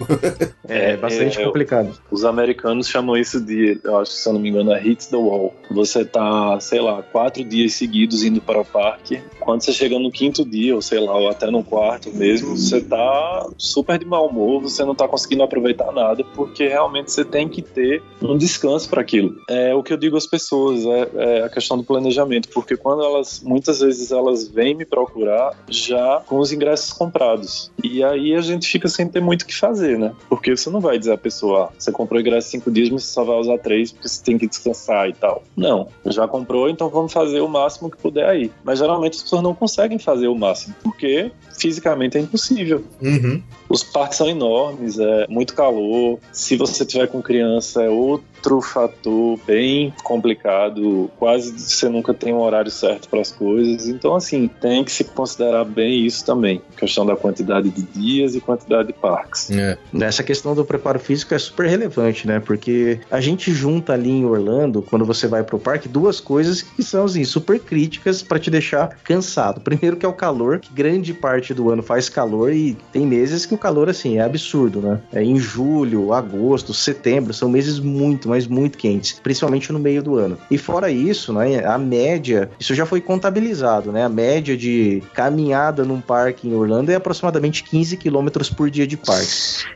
É, 0.67 0.91
é 0.93 0.97
bastante 0.97 1.41
é, 1.41 1.43
complicado. 1.43 1.97
Os 2.11 2.23
americanos 2.23 2.87
chamam 2.87 3.17
isso 3.17 3.41
de, 3.41 3.79
eu 3.83 3.97
acho 3.97 4.11
que 4.11 4.17
se 4.17 4.29
eu 4.29 4.33
não 4.33 4.39
me 4.39 4.49
engano, 4.49 4.71
é 4.71 4.79
hit 4.79 5.09
the 5.09 5.17
wall. 5.17 5.53
Você 5.71 6.05
tá, 6.05 6.59
sei 6.59 6.79
lá, 6.79 7.01
quatro 7.01 7.43
dias 7.43 7.73
seguidos 7.73 8.23
indo 8.23 8.39
para 8.39 8.61
o 8.61 8.65
parque. 8.65 9.19
Quando 9.39 9.63
você 9.63 9.73
chega 9.73 9.97
no 9.97 10.11
quinto 10.11 10.45
dia, 10.45 10.75
ou 10.75 10.81
sei 10.81 10.99
lá, 10.99 11.17
ou 11.17 11.29
até 11.29 11.49
no 11.49 11.63
quarto 11.63 12.11
mesmo, 12.11 12.55
você 12.55 12.79
tá 12.81 13.49
super 13.57 13.97
de 13.97 14.05
mau 14.05 14.27
humor, 14.27 14.61
você 14.61 14.85
não 14.85 14.93
tá 14.93 15.07
conseguindo 15.07 15.41
aproveitar 15.43 15.91
nada, 15.91 16.23
porque 16.35 16.67
realmente 16.67 17.11
você 17.11 17.25
tem 17.25 17.49
que 17.49 17.61
ter 17.61 18.03
um 18.21 18.37
descanso 18.37 18.89
para 18.89 19.01
aquilo. 19.01 19.35
É 19.49 19.73
o 19.73 19.81
que 19.81 19.91
eu 19.91 19.97
digo 19.97 20.17
às 20.17 20.27
pessoas, 20.27 20.85
é, 20.85 21.09
é 21.15 21.43
a 21.43 21.49
questão 21.49 21.77
do 21.77 21.83
planejamento, 21.83 22.49
porque 22.49 22.77
quando 22.77 23.03
elas, 23.03 23.41
muitas 23.43 23.79
vezes 23.79 24.11
elas 24.11 24.47
vêm 24.47 24.75
me 24.75 24.85
procurar 24.85 25.55
já 25.69 26.21
com 26.25 26.37
os 26.39 26.51
ingressos 26.51 26.91
comprados. 26.91 27.71
E 27.83 28.03
aí 28.03 28.35
a 28.35 28.41
gente 28.41 28.67
fica 28.67 28.87
sem 28.87 29.07
ter 29.07 29.21
muito 29.21 29.46
que 29.47 29.55
fazer, 29.55 29.97
né? 29.97 30.13
Porque 30.29 30.55
você 30.55 30.69
não 30.69 30.79
vai 30.79 30.97
dizer 30.97 31.13
à 31.13 31.17
pessoa, 31.17 31.65
ah, 31.65 31.73
você 31.77 31.91
comprou 31.91 32.19
ingresso 32.19 32.49
cinco 32.49 32.71
dias, 32.71 32.89
mas 32.89 33.03
você 33.03 33.13
só 33.13 33.23
vai 33.23 33.37
usar 33.37 33.57
três 33.57 33.91
porque 33.91 34.07
você 34.07 34.23
tem 34.23 34.37
que 34.37 34.47
descansar 34.47 35.09
e 35.09 35.13
tal. 35.13 35.43
Não, 35.55 35.87
já 36.05 36.27
comprou, 36.27 36.69
então 36.69 36.89
vamos 36.89 37.13
fazer 37.13 37.41
o 37.41 37.47
máximo 37.47 37.89
que 37.89 37.97
puder 37.97 38.27
aí. 38.27 38.51
Mas 38.63 38.79
geralmente 38.79 39.15
as 39.15 39.23
pessoas 39.23 39.41
não 39.41 39.53
conseguem 39.53 39.99
fazer 39.99 40.27
o 40.27 40.35
máximo, 40.35 40.75
porque 40.83 41.31
fisicamente 41.57 42.17
é 42.17 42.21
impossível. 42.21 42.83
Uhum. 43.01 43.41
Os 43.69 43.83
parques 43.83 44.17
são 44.17 44.27
enormes, 44.27 44.99
é 44.99 45.27
muito 45.27 45.53
calor. 45.53 46.19
Se 46.31 46.55
você 46.55 46.85
tiver 46.85 47.07
com 47.07 47.21
criança, 47.21 47.83
é 47.83 47.89
outro 47.89 48.61
fator 48.61 49.39
bem 49.45 49.93
complicado. 50.03 51.09
Quase 51.17 51.51
você 51.59 51.89
nunca 51.89 52.13
tem 52.13 52.33
um 52.33 52.39
horário 52.39 52.71
certo 52.71 53.09
para 53.09 53.19
as 53.19 53.31
coisas. 53.31 53.87
Então, 53.87 54.15
assim, 54.15 54.47
tem 54.47 54.83
que 54.83 54.91
se 54.91 55.03
considerar 55.03 55.65
bem 55.65 56.05
isso 56.05 56.25
também. 56.25 56.61
Questão 56.77 57.05
da 57.05 57.15
quantidade 57.15 57.69
de 57.69 57.81
dias 57.81 58.35
e 58.35 58.41
quantidade 58.41 58.87
de 58.87 58.93
parques. 58.93 59.36
É. 59.51 59.77
Essa 60.01 60.23
questão 60.23 60.55
do 60.55 60.65
preparo 60.65 60.99
físico 60.99 61.33
é 61.33 61.39
super 61.39 61.67
relevante, 61.67 62.27
né? 62.27 62.39
Porque 62.39 62.99
a 63.11 63.19
gente 63.19 63.51
junta 63.51 63.93
ali 63.93 64.09
em 64.09 64.25
Orlando, 64.25 64.81
quando 64.81 65.05
você 65.05 65.27
vai 65.27 65.43
pro 65.43 65.59
parque, 65.59 65.87
duas 65.87 66.19
coisas 66.19 66.61
que 66.61 66.83
são, 66.83 67.05
assim, 67.05 67.23
super 67.23 67.59
críticas 67.59 68.21
para 68.21 68.39
te 68.39 68.49
deixar 68.49 68.97
cansado. 69.03 69.61
Primeiro 69.61 69.97
que 69.97 70.05
é 70.05 70.09
o 70.09 70.13
calor, 70.13 70.59
que 70.59 70.73
grande 70.73 71.13
parte 71.13 71.53
do 71.53 71.69
ano 71.69 71.83
faz 71.83 72.09
calor 72.09 72.51
e 72.53 72.77
tem 72.91 73.05
meses 73.05 73.45
que 73.45 73.53
o 73.53 73.57
calor, 73.57 73.89
assim, 73.89 74.17
é 74.17 74.21
absurdo, 74.21 74.81
né? 74.81 74.99
É 75.13 75.23
em 75.23 75.37
julho, 75.37 76.13
agosto, 76.13 76.73
setembro, 76.73 77.33
são 77.33 77.49
meses 77.49 77.79
muito, 77.79 78.29
mas 78.29 78.47
muito 78.47 78.77
quentes, 78.77 79.19
principalmente 79.21 79.71
no 79.71 79.79
meio 79.79 80.01
do 80.01 80.15
ano. 80.15 80.37
E 80.49 80.57
fora 80.57 80.89
isso, 80.89 81.33
né, 81.33 81.65
a 81.65 81.77
média, 81.77 82.49
isso 82.59 82.73
já 82.73 82.85
foi 82.85 83.01
contabilizado, 83.01 83.91
né? 83.91 84.03
A 84.03 84.09
média 84.09 84.55
de 84.55 85.03
caminhada 85.13 85.83
num 85.83 86.01
parque 86.01 86.47
em 86.47 86.53
Orlando 86.53 86.91
é 86.91 86.95
aproximadamente 86.95 87.63
15 87.63 87.97
quilômetros 87.97 88.49
por 88.49 88.69
dia 88.69 88.87
de 88.87 88.97
parque. 88.97 89.26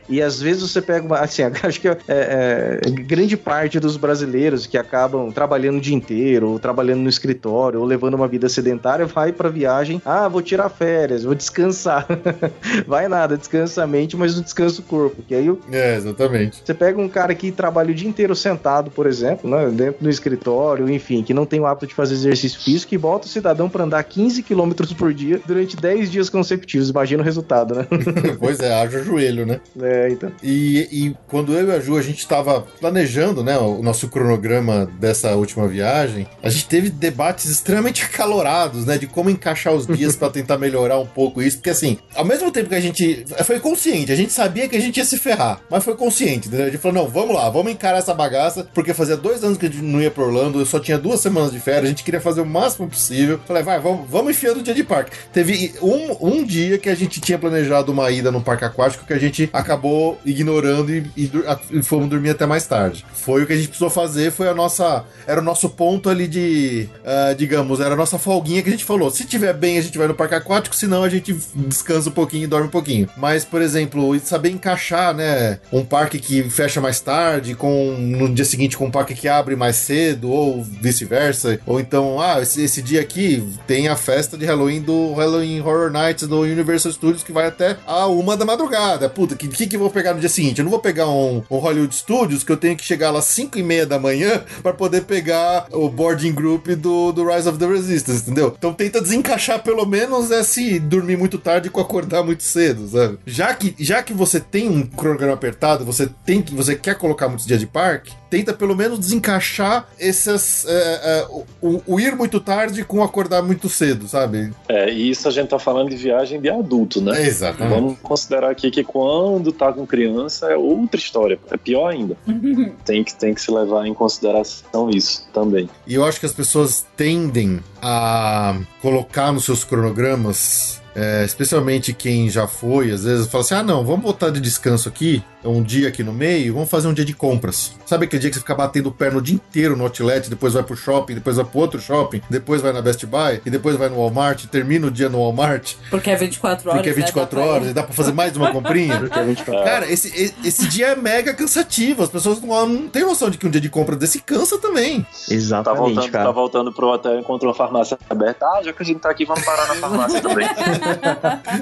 E 0.08 0.20
às 0.20 0.40
vezes 0.40 0.62
você 0.62 0.80
pega 0.82 1.06
uma, 1.06 1.18
assim, 1.18 1.42
acho 1.62 1.80
que 1.80 1.88
é, 1.88 1.96
é, 2.08 2.80
grande 2.90 3.36
parte 3.36 3.78
dos 3.80 3.96
brasileiros 3.96 4.66
que 4.66 4.76
acabam 4.76 5.30
trabalhando 5.30 5.78
o 5.78 5.80
dia 5.80 5.94
inteiro, 5.94 6.50
ou 6.50 6.58
trabalhando 6.58 7.00
no 7.00 7.08
escritório, 7.08 7.80
ou 7.80 7.86
levando 7.86 8.14
uma 8.14 8.28
vida 8.28 8.48
sedentária, 8.48 9.06
vai 9.06 9.32
para 9.32 9.48
viagem, 9.48 10.00
ah, 10.04 10.28
vou 10.28 10.42
tirar 10.42 10.68
férias, 10.68 11.24
vou 11.24 11.34
descansar. 11.34 12.06
vai 12.86 13.08
nada, 13.08 13.36
descansa 13.36 13.82
a 13.82 13.86
mente, 13.86 14.16
mas 14.16 14.34
não 14.34 14.42
descansa 14.42 14.80
o 14.80 14.84
corpo. 14.84 15.22
Que 15.22 15.34
aí 15.34 15.52
É, 15.70 15.96
exatamente. 15.96 16.62
Você 16.64 16.74
pega 16.74 17.00
um 17.00 17.08
cara 17.08 17.34
que 17.34 17.50
trabalha 17.50 17.90
o 17.90 17.94
dia 17.94 18.08
inteiro 18.08 18.34
sentado, 18.34 18.90
por 18.90 19.06
exemplo, 19.06 19.48
né, 19.48 19.68
dentro 19.70 20.02
do 20.02 20.10
escritório, 20.10 20.90
enfim, 20.90 21.22
que 21.22 21.34
não 21.34 21.46
tem 21.46 21.60
o 21.60 21.66
hábito 21.66 21.86
de 21.86 21.94
fazer 21.94 22.14
exercício 22.14 22.60
físico 22.60 22.94
e 22.94 22.98
bota 22.98 23.26
o 23.26 23.30
cidadão 23.30 23.68
para 23.68 23.84
andar 23.84 24.02
15 24.02 24.42
km 24.42 24.72
por 24.96 25.12
dia 25.12 25.40
durante 25.46 25.76
10 25.76 26.10
dias 26.10 26.28
consecutivos. 26.28 26.90
Imagina 26.90 27.22
o 27.22 27.24
resultado, 27.24 27.74
né? 27.74 27.86
pois 28.38 28.60
é, 28.60 28.74
haja 28.74 29.02
joelho, 29.02 29.41
né? 29.44 29.60
É, 29.80 30.08
então. 30.10 30.32
E, 30.42 30.88
e 30.90 31.16
quando 31.28 31.56
eu 31.56 31.68
e 31.68 31.72
a 31.72 31.80
Ju, 31.80 31.96
a 31.96 32.02
gente 32.02 32.18
estava 32.18 32.60
planejando, 32.80 33.42
né, 33.42 33.58
o 33.58 33.82
nosso 33.82 34.08
cronograma 34.08 34.86
dessa 34.98 35.34
última 35.34 35.66
viagem, 35.68 36.26
a 36.42 36.48
gente 36.48 36.66
teve 36.66 36.90
debates 36.90 37.46
extremamente 37.46 38.04
acalorados, 38.04 38.86
né, 38.86 38.98
de 38.98 39.06
como 39.06 39.30
encaixar 39.30 39.72
os 39.72 39.86
dias 39.86 40.16
para 40.16 40.30
tentar 40.30 40.58
melhorar 40.58 40.98
um 40.98 41.06
pouco 41.06 41.42
isso, 41.42 41.58
porque 41.58 41.70
assim, 41.70 41.98
ao 42.14 42.24
mesmo 42.24 42.50
tempo 42.50 42.68
que 42.68 42.74
a 42.74 42.80
gente 42.80 43.24
foi 43.44 43.60
consciente. 43.60 44.12
A 44.12 44.16
gente 44.16 44.32
sabia 44.32 44.68
que 44.68 44.76
a 44.76 44.80
gente 44.80 44.96
ia 44.96 45.04
se 45.04 45.18
ferrar, 45.18 45.60
mas 45.70 45.84
foi 45.84 45.94
consciente. 45.94 46.48
Entendeu? 46.48 46.66
A 46.66 46.70
gente 46.70 46.80
falou: 46.80 47.02
não, 47.02 47.10
vamos 47.10 47.34
lá, 47.34 47.48
vamos 47.48 47.72
encarar 47.72 47.98
essa 47.98 48.12
bagaça, 48.12 48.68
porque 48.74 48.92
fazia 48.92 49.16
dois 49.16 49.42
anos 49.42 49.56
que 49.56 49.66
a 49.66 49.70
gente 49.70 49.82
não 49.82 50.00
ia 50.00 50.10
pro 50.10 50.24
Orlando, 50.24 50.60
eu 50.60 50.66
só 50.66 50.78
tinha 50.78 50.98
duas 50.98 51.20
semanas 51.20 51.52
de 51.52 51.60
férias, 51.60 51.84
a 51.84 51.88
gente 51.88 52.04
queria 52.04 52.20
fazer 52.20 52.40
o 52.40 52.46
máximo 52.46 52.88
possível. 52.88 53.40
Falei, 53.46 53.62
vai, 53.62 53.80
vamos, 53.80 54.08
vamos 54.08 54.32
enfiando 54.32 54.60
o 54.60 54.62
dia 54.62 54.74
de 54.74 54.84
parque. 54.84 55.16
Teve 55.32 55.74
um, 55.80 56.28
um 56.28 56.44
dia 56.44 56.78
que 56.78 56.88
a 56.88 56.94
gente 56.94 57.20
tinha 57.20 57.38
planejado 57.38 57.92
uma 57.92 58.10
ida 58.10 58.30
no 58.30 58.42
parque 58.42 58.64
aquático 58.64 59.06
que 59.06 59.12
a 59.12 59.18
gente 59.18 59.31
acabou 59.52 60.20
ignorando 60.24 60.92
e, 60.92 61.10
e, 61.16 61.30
e 61.70 61.82
fomos 61.82 62.08
dormir 62.08 62.30
até 62.30 62.46
mais 62.46 62.66
tarde. 62.66 63.04
Foi 63.14 63.42
o 63.42 63.46
que 63.46 63.52
a 63.52 63.56
gente 63.56 63.68
precisou 63.68 63.90
fazer, 63.90 64.30
foi 64.32 64.48
a 64.48 64.54
nossa. 64.54 65.04
Era 65.26 65.40
o 65.40 65.44
nosso 65.44 65.68
ponto 65.70 66.08
ali 66.08 66.26
de. 66.26 66.88
Uh, 67.00 67.34
digamos, 67.36 67.80
era 67.80 67.94
a 67.94 67.96
nossa 67.96 68.18
folguinha 68.18 68.62
que 68.62 68.68
a 68.68 68.72
gente 68.72 68.84
falou. 68.84 69.10
Se 69.10 69.24
tiver 69.24 69.52
bem, 69.52 69.78
a 69.78 69.82
gente 69.82 69.96
vai 69.96 70.08
no 70.08 70.14
parque 70.14 70.34
aquático, 70.34 70.74
senão 70.74 71.04
a 71.04 71.08
gente 71.08 71.32
descansa 71.54 72.08
um 72.08 72.12
pouquinho 72.12 72.44
e 72.44 72.46
dorme 72.46 72.66
um 72.66 72.70
pouquinho. 72.70 73.08
Mas 73.16 73.44
por 73.44 73.60
exemplo, 73.60 74.18
saber 74.20 74.50
encaixar, 74.50 75.14
né, 75.14 75.58
um 75.70 75.84
parque 75.84 76.18
que 76.18 76.42
fecha 76.48 76.80
mais 76.80 77.00
tarde 77.00 77.54
com 77.54 77.94
no 77.98 78.32
dia 78.32 78.44
seguinte 78.44 78.76
com 78.76 78.86
um 78.86 78.90
parque 78.90 79.14
que 79.14 79.28
abre 79.28 79.54
mais 79.54 79.76
cedo 79.76 80.30
ou 80.30 80.62
vice-versa, 80.62 81.60
ou 81.66 81.78
então, 81.78 82.20
ah, 82.20 82.40
esse, 82.40 82.62
esse, 82.62 82.80
dia 82.80 83.00
aqui 83.00 83.46
tem 83.66 83.88
a 83.88 83.96
festa 83.96 84.36
de 84.36 84.44
Halloween 84.44 84.80
do 84.80 85.12
Halloween 85.12 85.60
Horror 85.60 85.90
Nights 85.90 86.26
do 86.26 86.40
Universal 86.40 86.92
Studios 86.92 87.22
que 87.22 87.32
vai 87.32 87.46
até 87.46 87.76
a 87.86 88.06
uma 88.06 88.36
da 88.36 88.44
madrugada. 88.44 89.08
Puta, 89.22 89.36
que 89.36 89.46
que, 89.46 89.68
que 89.68 89.76
eu 89.76 89.80
vou 89.80 89.88
pegar 89.88 90.14
no 90.14 90.18
dia 90.18 90.28
seguinte? 90.28 90.58
Eu 90.58 90.64
não 90.64 90.70
vou 90.70 90.80
pegar 90.80 91.08
um, 91.08 91.44
um 91.48 91.58
Hollywood 91.58 91.94
Studios 91.94 92.42
que 92.42 92.50
eu 92.50 92.56
tenho 92.56 92.76
que 92.76 92.84
chegar 92.84 93.12
lá 93.12 93.20
às 93.20 93.26
5 93.26 93.56
e 93.56 93.62
meia 93.62 93.86
da 93.86 93.96
manhã 93.96 94.42
para 94.64 94.72
poder 94.72 95.02
pegar 95.02 95.68
o 95.70 95.88
boarding 95.88 96.32
group 96.32 96.66
do, 96.70 97.12
do 97.12 97.24
Rise 97.24 97.48
of 97.48 97.56
the 97.56 97.66
Resistance, 97.66 98.22
entendeu? 98.22 98.52
Então 98.58 98.74
tenta 98.74 99.00
desencaixar 99.00 99.62
pelo 99.62 99.86
menos 99.86 100.32
esse 100.32 100.80
dormir 100.80 101.16
muito 101.16 101.38
tarde 101.38 101.70
com 101.70 101.80
acordar 101.80 102.24
muito 102.24 102.42
cedo, 102.42 102.88
sabe? 102.88 103.16
Já 103.24 103.54
que, 103.54 103.76
já 103.78 104.02
que 104.02 104.12
você 104.12 104.40
tem 104.40 104.68
um 104.68 104.84
cronograma 104.84 105.34
apertado, 105.34 105.84
você 105.84 106.08
tem 106.26 106.42
que 106.42 106.52
você 106.52 106.74
quer 106.74 106.96
colocar 106.96 107.28
muitos 107.28 107.46
dias 107.46 107.60
de 107.60 107.66
parque, 107.68 108.12
tenta 108.32 108.54
pelo 108.54 108.74
menos 108.74 108.98
desencaixar 108.98 109.86
essas. 110.00 110.64
É, 110.66 110.72
é, 110.72 111.26
o, 111.60 111.82
o, 111.86 112.00
ir 112.00 112.16
muito 112.16 112.40
tarde 112.40 112.82
com 112.82 113.02
acordar 113.02 113.42
muito 113.42 113.68
cedo, 113.68 114.08
sabe? 114.08 114.50
É, 114.70 114.90
e 114.90 115.10
isso 115.10 115.28
a 115.28 115.30
gente 115.30 115.50
tá 115.50 115.58
falando 115.58 115.90
de 115.90 115.96
viagem 115.96 116.40
de 116.40 116.48
adulto, 116.48 117.02
né? 117.02 117.22
É, 117.22 117.26
exatamente. 117.26 117.74
Vamos 117.74 117.98
considerar 117.98 118.50
aqui 118.50 118.70
que 118.70 118.82
com 118.82 119.01
quando 119.02 119.50
tá 119.50 119.72
com 119.72 119.84
criança 119.84 120.46
é 120.46 120.56
outra 120.56 120.96
história. 120.96 121.36
É 121.50 121.56
pior 121.56 121.88
ainda. 121.88 122.16
tem, 122.86 123.02
que, 123.02 123.12
tem 123.12 123.34
que 123.34 123.40
se 123.40 123.50
levar 123.50 123.84
em 123.84 123.92
consideração 123.92 124.88
isso 124.90 125.26
também. 125.32 125.68
E 125.84 125.94
eu 125.94 126.04
acho 126.04 126.20
que 126.20 126.26
as 126.26 126.32
pessoas 126.32 126.86
tendem 126.96 127.58
a 127.82 128.56
colocar 128.80 129.32
nos 129.32 129.44
seus 129.44 129.64
cronogramas 129.64 130.80
é, 130.94 131.24
especialmente 131.24 131.92
quem 131.92 132.28
já 132.28 132.46
foi, 132.46 132.90
às 132.90 133.02
vezes 133.02 133.26
fala 133.26 133.42
assim: 133.42 133.54
ah, 133.54 133.62
não, 133.62 133.84
vamos 133.84 134.02
botar 134.02 134.30
de 134.30 134.40
descanso 134.40 134.88
aqui, 134.88 135.24
um 135.44 135.62
dia 135.62 135.88
aqui 135.88 136.02
no 136.02 136.12
meio, 136.12 136.54
vamos 136.54 136.70
fazer 136.70 136.88
um 136.88 136.92
dia 136.94 137.04
de 137.04 137.14
compras. 137.14 137.72
Sabe 137.86 138.04
aquele 138.06 138.20
dia 138.20 138.30
que 138.30 138.34
você 138.36 138.40
fica 138.40 138.54
batendo 138.54 138.88
o 138.88 138.92
perna 138.92 139.18
o 139.18 139.22
dia 139.22 139.34
inteiro 139.34 139.76
no 139.76 139.84
outlet, 139.84 140.28
depois 140.30 140.54
vai 140.54 140.62
pro 140.62 140.76
shopping, 140.76 141.14
depois 141.14 141.36
vai 141.36 141.44
pro 141.44 141.58
outro 141.60 141.80
shopping, 141.80 142.20
depois 142.30 142.60
vai 142.62 142.72
na 142.72 142.80
Best 142.80 143.04
Buy, 143.06 143.40
e 143.44 143.50
depois 143.50 143.76
vai 143.76 143.88
no 143.88 143.96
Walmart, 143.96 144.46
termina 144.46 144.86
o 144.86 144.90
dia 144.90 145.08
no 145.08 145.18
Walmart. 145.18 145.74
Porque 145.90 146.10
é 146.10 146.16
24 146.16 146.68
horas. 146.70 146.80
Porque 146.82 146.90
é 146.90 146.92
24 146.92 147.38
né? 147.38 147.46
horas, 147.46 147.68
e 147.68 147.72
dá 147.72 147.82
pra 147.82 147.92
fazer 147.92 148.12
mais 148.12 148.36
uma 148.36 148.50
comprinha. 148.52 148.98
Porque 149.00 149.18
é 149.18 149.24
24 149.24 149.64
Cara, 149.64 149.90
esse, 149.92 150.34
esse 150.44 150.66
dia 150.68 150.88
é 150.88 150.96
mega 150.96 151.34
cansativo. 151.34 152.02
As 152.02 152.08
pessoas 152.10 152.40
não, 152.40 152.66
não 152.68 152.88
têm 152.88 153.02
noção 153.02 153.28
de 153.30 153.38
que 153.38 153.46
um 153.46 153.50
dia 153.50 153.60
de 153.60 153.68
compra 153.68 153.96
desse 153.96 154.20
cansa 154.20 154.58
também. 154.58 155.04
Exatamente, 155.28 155.62
Tá 155.62 155.74
voltando, 155.74 156.10
cara. 156.12 156.24
tá 156.24 156.30
voltando 156.30 156.72
pro 156.72 156.88
hotel, 156.88 157.18
encontrou 157.18 157.50
uma 157.50 157.56
farmácia 157.56 157.98
aberta. 158.08 158.46
Ah, 158.46 158.60
já 158.62 158.72
que 158.72 158.82
a 158.82 158.86
gente 158.86 159.00
tá 159.00 159.10
aqui, 159.10 159.24
vamos 159.24 159.44
parar 159.44 159.66
na 159.68 159.74
farmácia 159.74 160.20
também. 160.22 160.46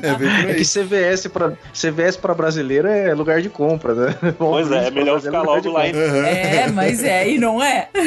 É 0.03 0.15
bem 0.15 0.29
por 0.29 0.51
É 0.51 0.53
aí. 0.53 0.55
que 0.57 0.65
CVS 0.65 1.27
pra, 1.29 1.53
CVS 1.73 2.17
pra 2.17 2.35
brasileiro 2.35 2.89
é 2.89 3.15
lugar 3.15 3.41
de 3.43 3.49
compra, 3.49 3.70
né? 3.73 4.17
Pois 4.39 4.71
é, 4.71 4.89
é 4.89 4.91
melhor 4.91 5.21
ficar 5.21 5.43
logo 5.43 5.71
lá 5.71 5.87
em. 5.87 5.93
É, 5.93 6.69
mas 6.73 7.03
é, 7.03 7.29
e 7.29 7.39
não 7.39 7.63
é? 7.63 7.89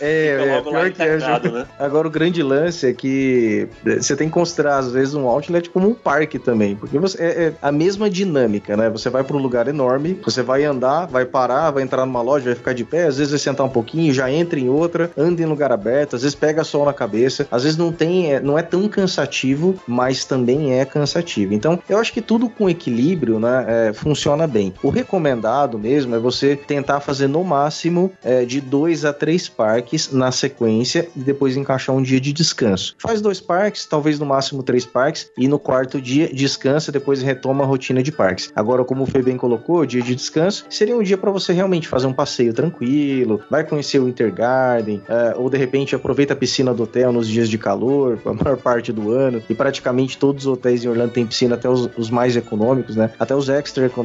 É, 0.00 0.58
é 0.58 0.60
pior 0.60 0.90
que 0.90 1.02
é. 1.02 1.16
né? 1.16 1.66
Agora 1.78 2.06
o 2.06 2.10
grande 2.10 2.42
lance 2.42 2.86
é 2.86 2.92
que 2.92 3.66
você 3.84 4.14
tem 4.14 4.28
que 4.28 4.34
considerar 4.34 4.78
às 4.78 4.92
vezes 4.92 5.14
um 5.14 5.26
outlet 5.26 5.70
como 5.70 5.88
um 5.88 5.94
parque 5.94 6.38
também, 6.38 6.76
porque 6.76 6.98
você, 6.98 7.22
é, 7.22 7.26
é 7.26 7.54
a 7.62 7.72
mesma 7.72 8.10
dinâmica, 8.10 8.76
né? 8.76 8.90
Você 8.90 9.08
vai 9.08 9.24
para 9.24 9.36
um 9.36 9.40
lugar 9.40 9.68
enorme, 9.68 10.20
você 10.22 10.42
vai 10.42 10.64
andar, 10.64 11.06
vai 11.06 11.24
parar, 11.24 11.70
vai 11.70 11.82
entrar 11.82 12.04
numa 12.04 12.20
loja, 12.20 12.46
vai 12.46 12.54
ficar 12.54 12.74
de 12.74 12.84
pé, 12.84 13.06
às 13.06 13.16
vezes 13.16 13.30
vai 13.30 13.38
sentar 13.38 13.64
um 13.64 13.70
pouquinho, 13.70 14.12
já 14.12 14.30
entra 14.30 14.58
em 14.58 14.68
outra, 14.68 15.10
anda 15.16 15.42
em 15.42 15.46
lugar 15.46 15.72
aberto, 15.72 16.16
às 16.16 16.22
vezes 16.22 16.34
pega 16.34 16.64
sol 16.64 16.84
na 16.84 16.92
cabeça, 16.92 17.46
às 17.50 17.62
vezes 17.62 17.78
não 17.78 17.90
tem, 17.90 18.34
é, 18.34 18.40
não 18.40 18.58
é 18.58 18.62
tão 18.62 18.88
cansativo, 18.88 19.74
mas 19.86 20.24
também 20.24 20.78
é 20.78 20.84
cansativo. 20.84 21.54
Então, 21.54 21.78
eu 21.88 21.98
acho 21.98 22.12
que 22.12 22.20
tudo 22.20 22.48
com 22.48 22.68
equilíbrio, 22.68 23.38
né, 23.38 23.64
é, 23.68 23.92
funciona 24.12 24.46
bem. 24.46 24.74
O 24.82 24.90
recomendado 24.90 25.78
mesmo 25.78 26.14
é 26.14 26.18
você 26.18 26.54
tentar 26.54 27.00
fazer 27.00 27.28
no 27.28 27.42
máximo 27.42 28.12
é, 28.22 28.44
de 28.44 28.60
dois 28.60 29.06
a 29.06 29.12
três 29.12 29.48
parques 29.48 30.12
na 30.12 30.30
sequência 30.30 31.08
e 31.16 31.20
depois 31.20 31.56
encaixar 31.56 31.96
um 31.96 32.02
dia 32.02 32.20
de 32.20 32.30
descanso. 32.30 32.94
Faz 32.98 33.22
dois 33.22 33.40
parques, 33.40 33.86
talvez 33.86 34.18
no 34.18 34.26
máximo 34.26 34.62
três 34.62 34.84
parques, 34.84 35.30
e 35.38 35.48
no 35.48 35.58
quarto 35.58 35.98
dia 35.98 36.28
descansa, 36.28 36.92
depois 36.92 37.22
retoma 37.22 37.64
a 37.64 37.66
rotina 37.66 38.02
de 38.02 38.12
parques. 38.12 38.52
Agora, 38.54 38.84
como 38.84 39.04
o 39.04 39.06
Fê 39.06 39.22
bem 39.22 39.38
colocou, 39.38 39.86
dia 39.86 40.02
de 40.02 40.14
descanso 40.14 40.66
seria 40.68 40.94
um 40.94 41.02
dia 41.02 41.16
para 41.16 41.30
você 41.30 41.54
realmente 41.54 41.88
fazer 41.88 42.06
um 42.06 42.12
passeio 42.12 42.52
tranquilo, 42.52 43.40
vai 43.50 43.64
conhecer 43.64 43.98
o 43.98 44.06
Intergarden, 44.06 45.00
é, 45.08 45.34
ou 45.38 45.48
de 45.48 45.56
repente 45.56 45.96
aproveita 45.96 46.34
a 46.34 46.36
piscina 46.36 46.74
do 46.74 46.82
hotel 46.82 47.12
nos 47.12 47.26
dias 47.26 47.48
de 47.48 47.56
calor, 47.56 48.18
a 48.26 48.34
maior 48.34 48.58
parte 48.58 48.92
do 48.92 49.10
ano, 49.10 49.42
e 49.48 49.54
praticamente 49.54 50.18
todos 50.18 50.44
os 50.44 50.52
hotéis 50.52 50.84
em 50.84 50.88
Orlando 50.88 51.12
têm 51.12 51.26
piscina, 51.26 51.54
até 51.54 51.68
os, 51.68 51.88
os 51.96 52.10
mais 52.10 52.36
econômicos, 52.36 52.94
né? 52.94 53.10
Até 53.18 53.34
os 53.34 53.48
extra 53.48 53.86
econômicos. 53.86 54.01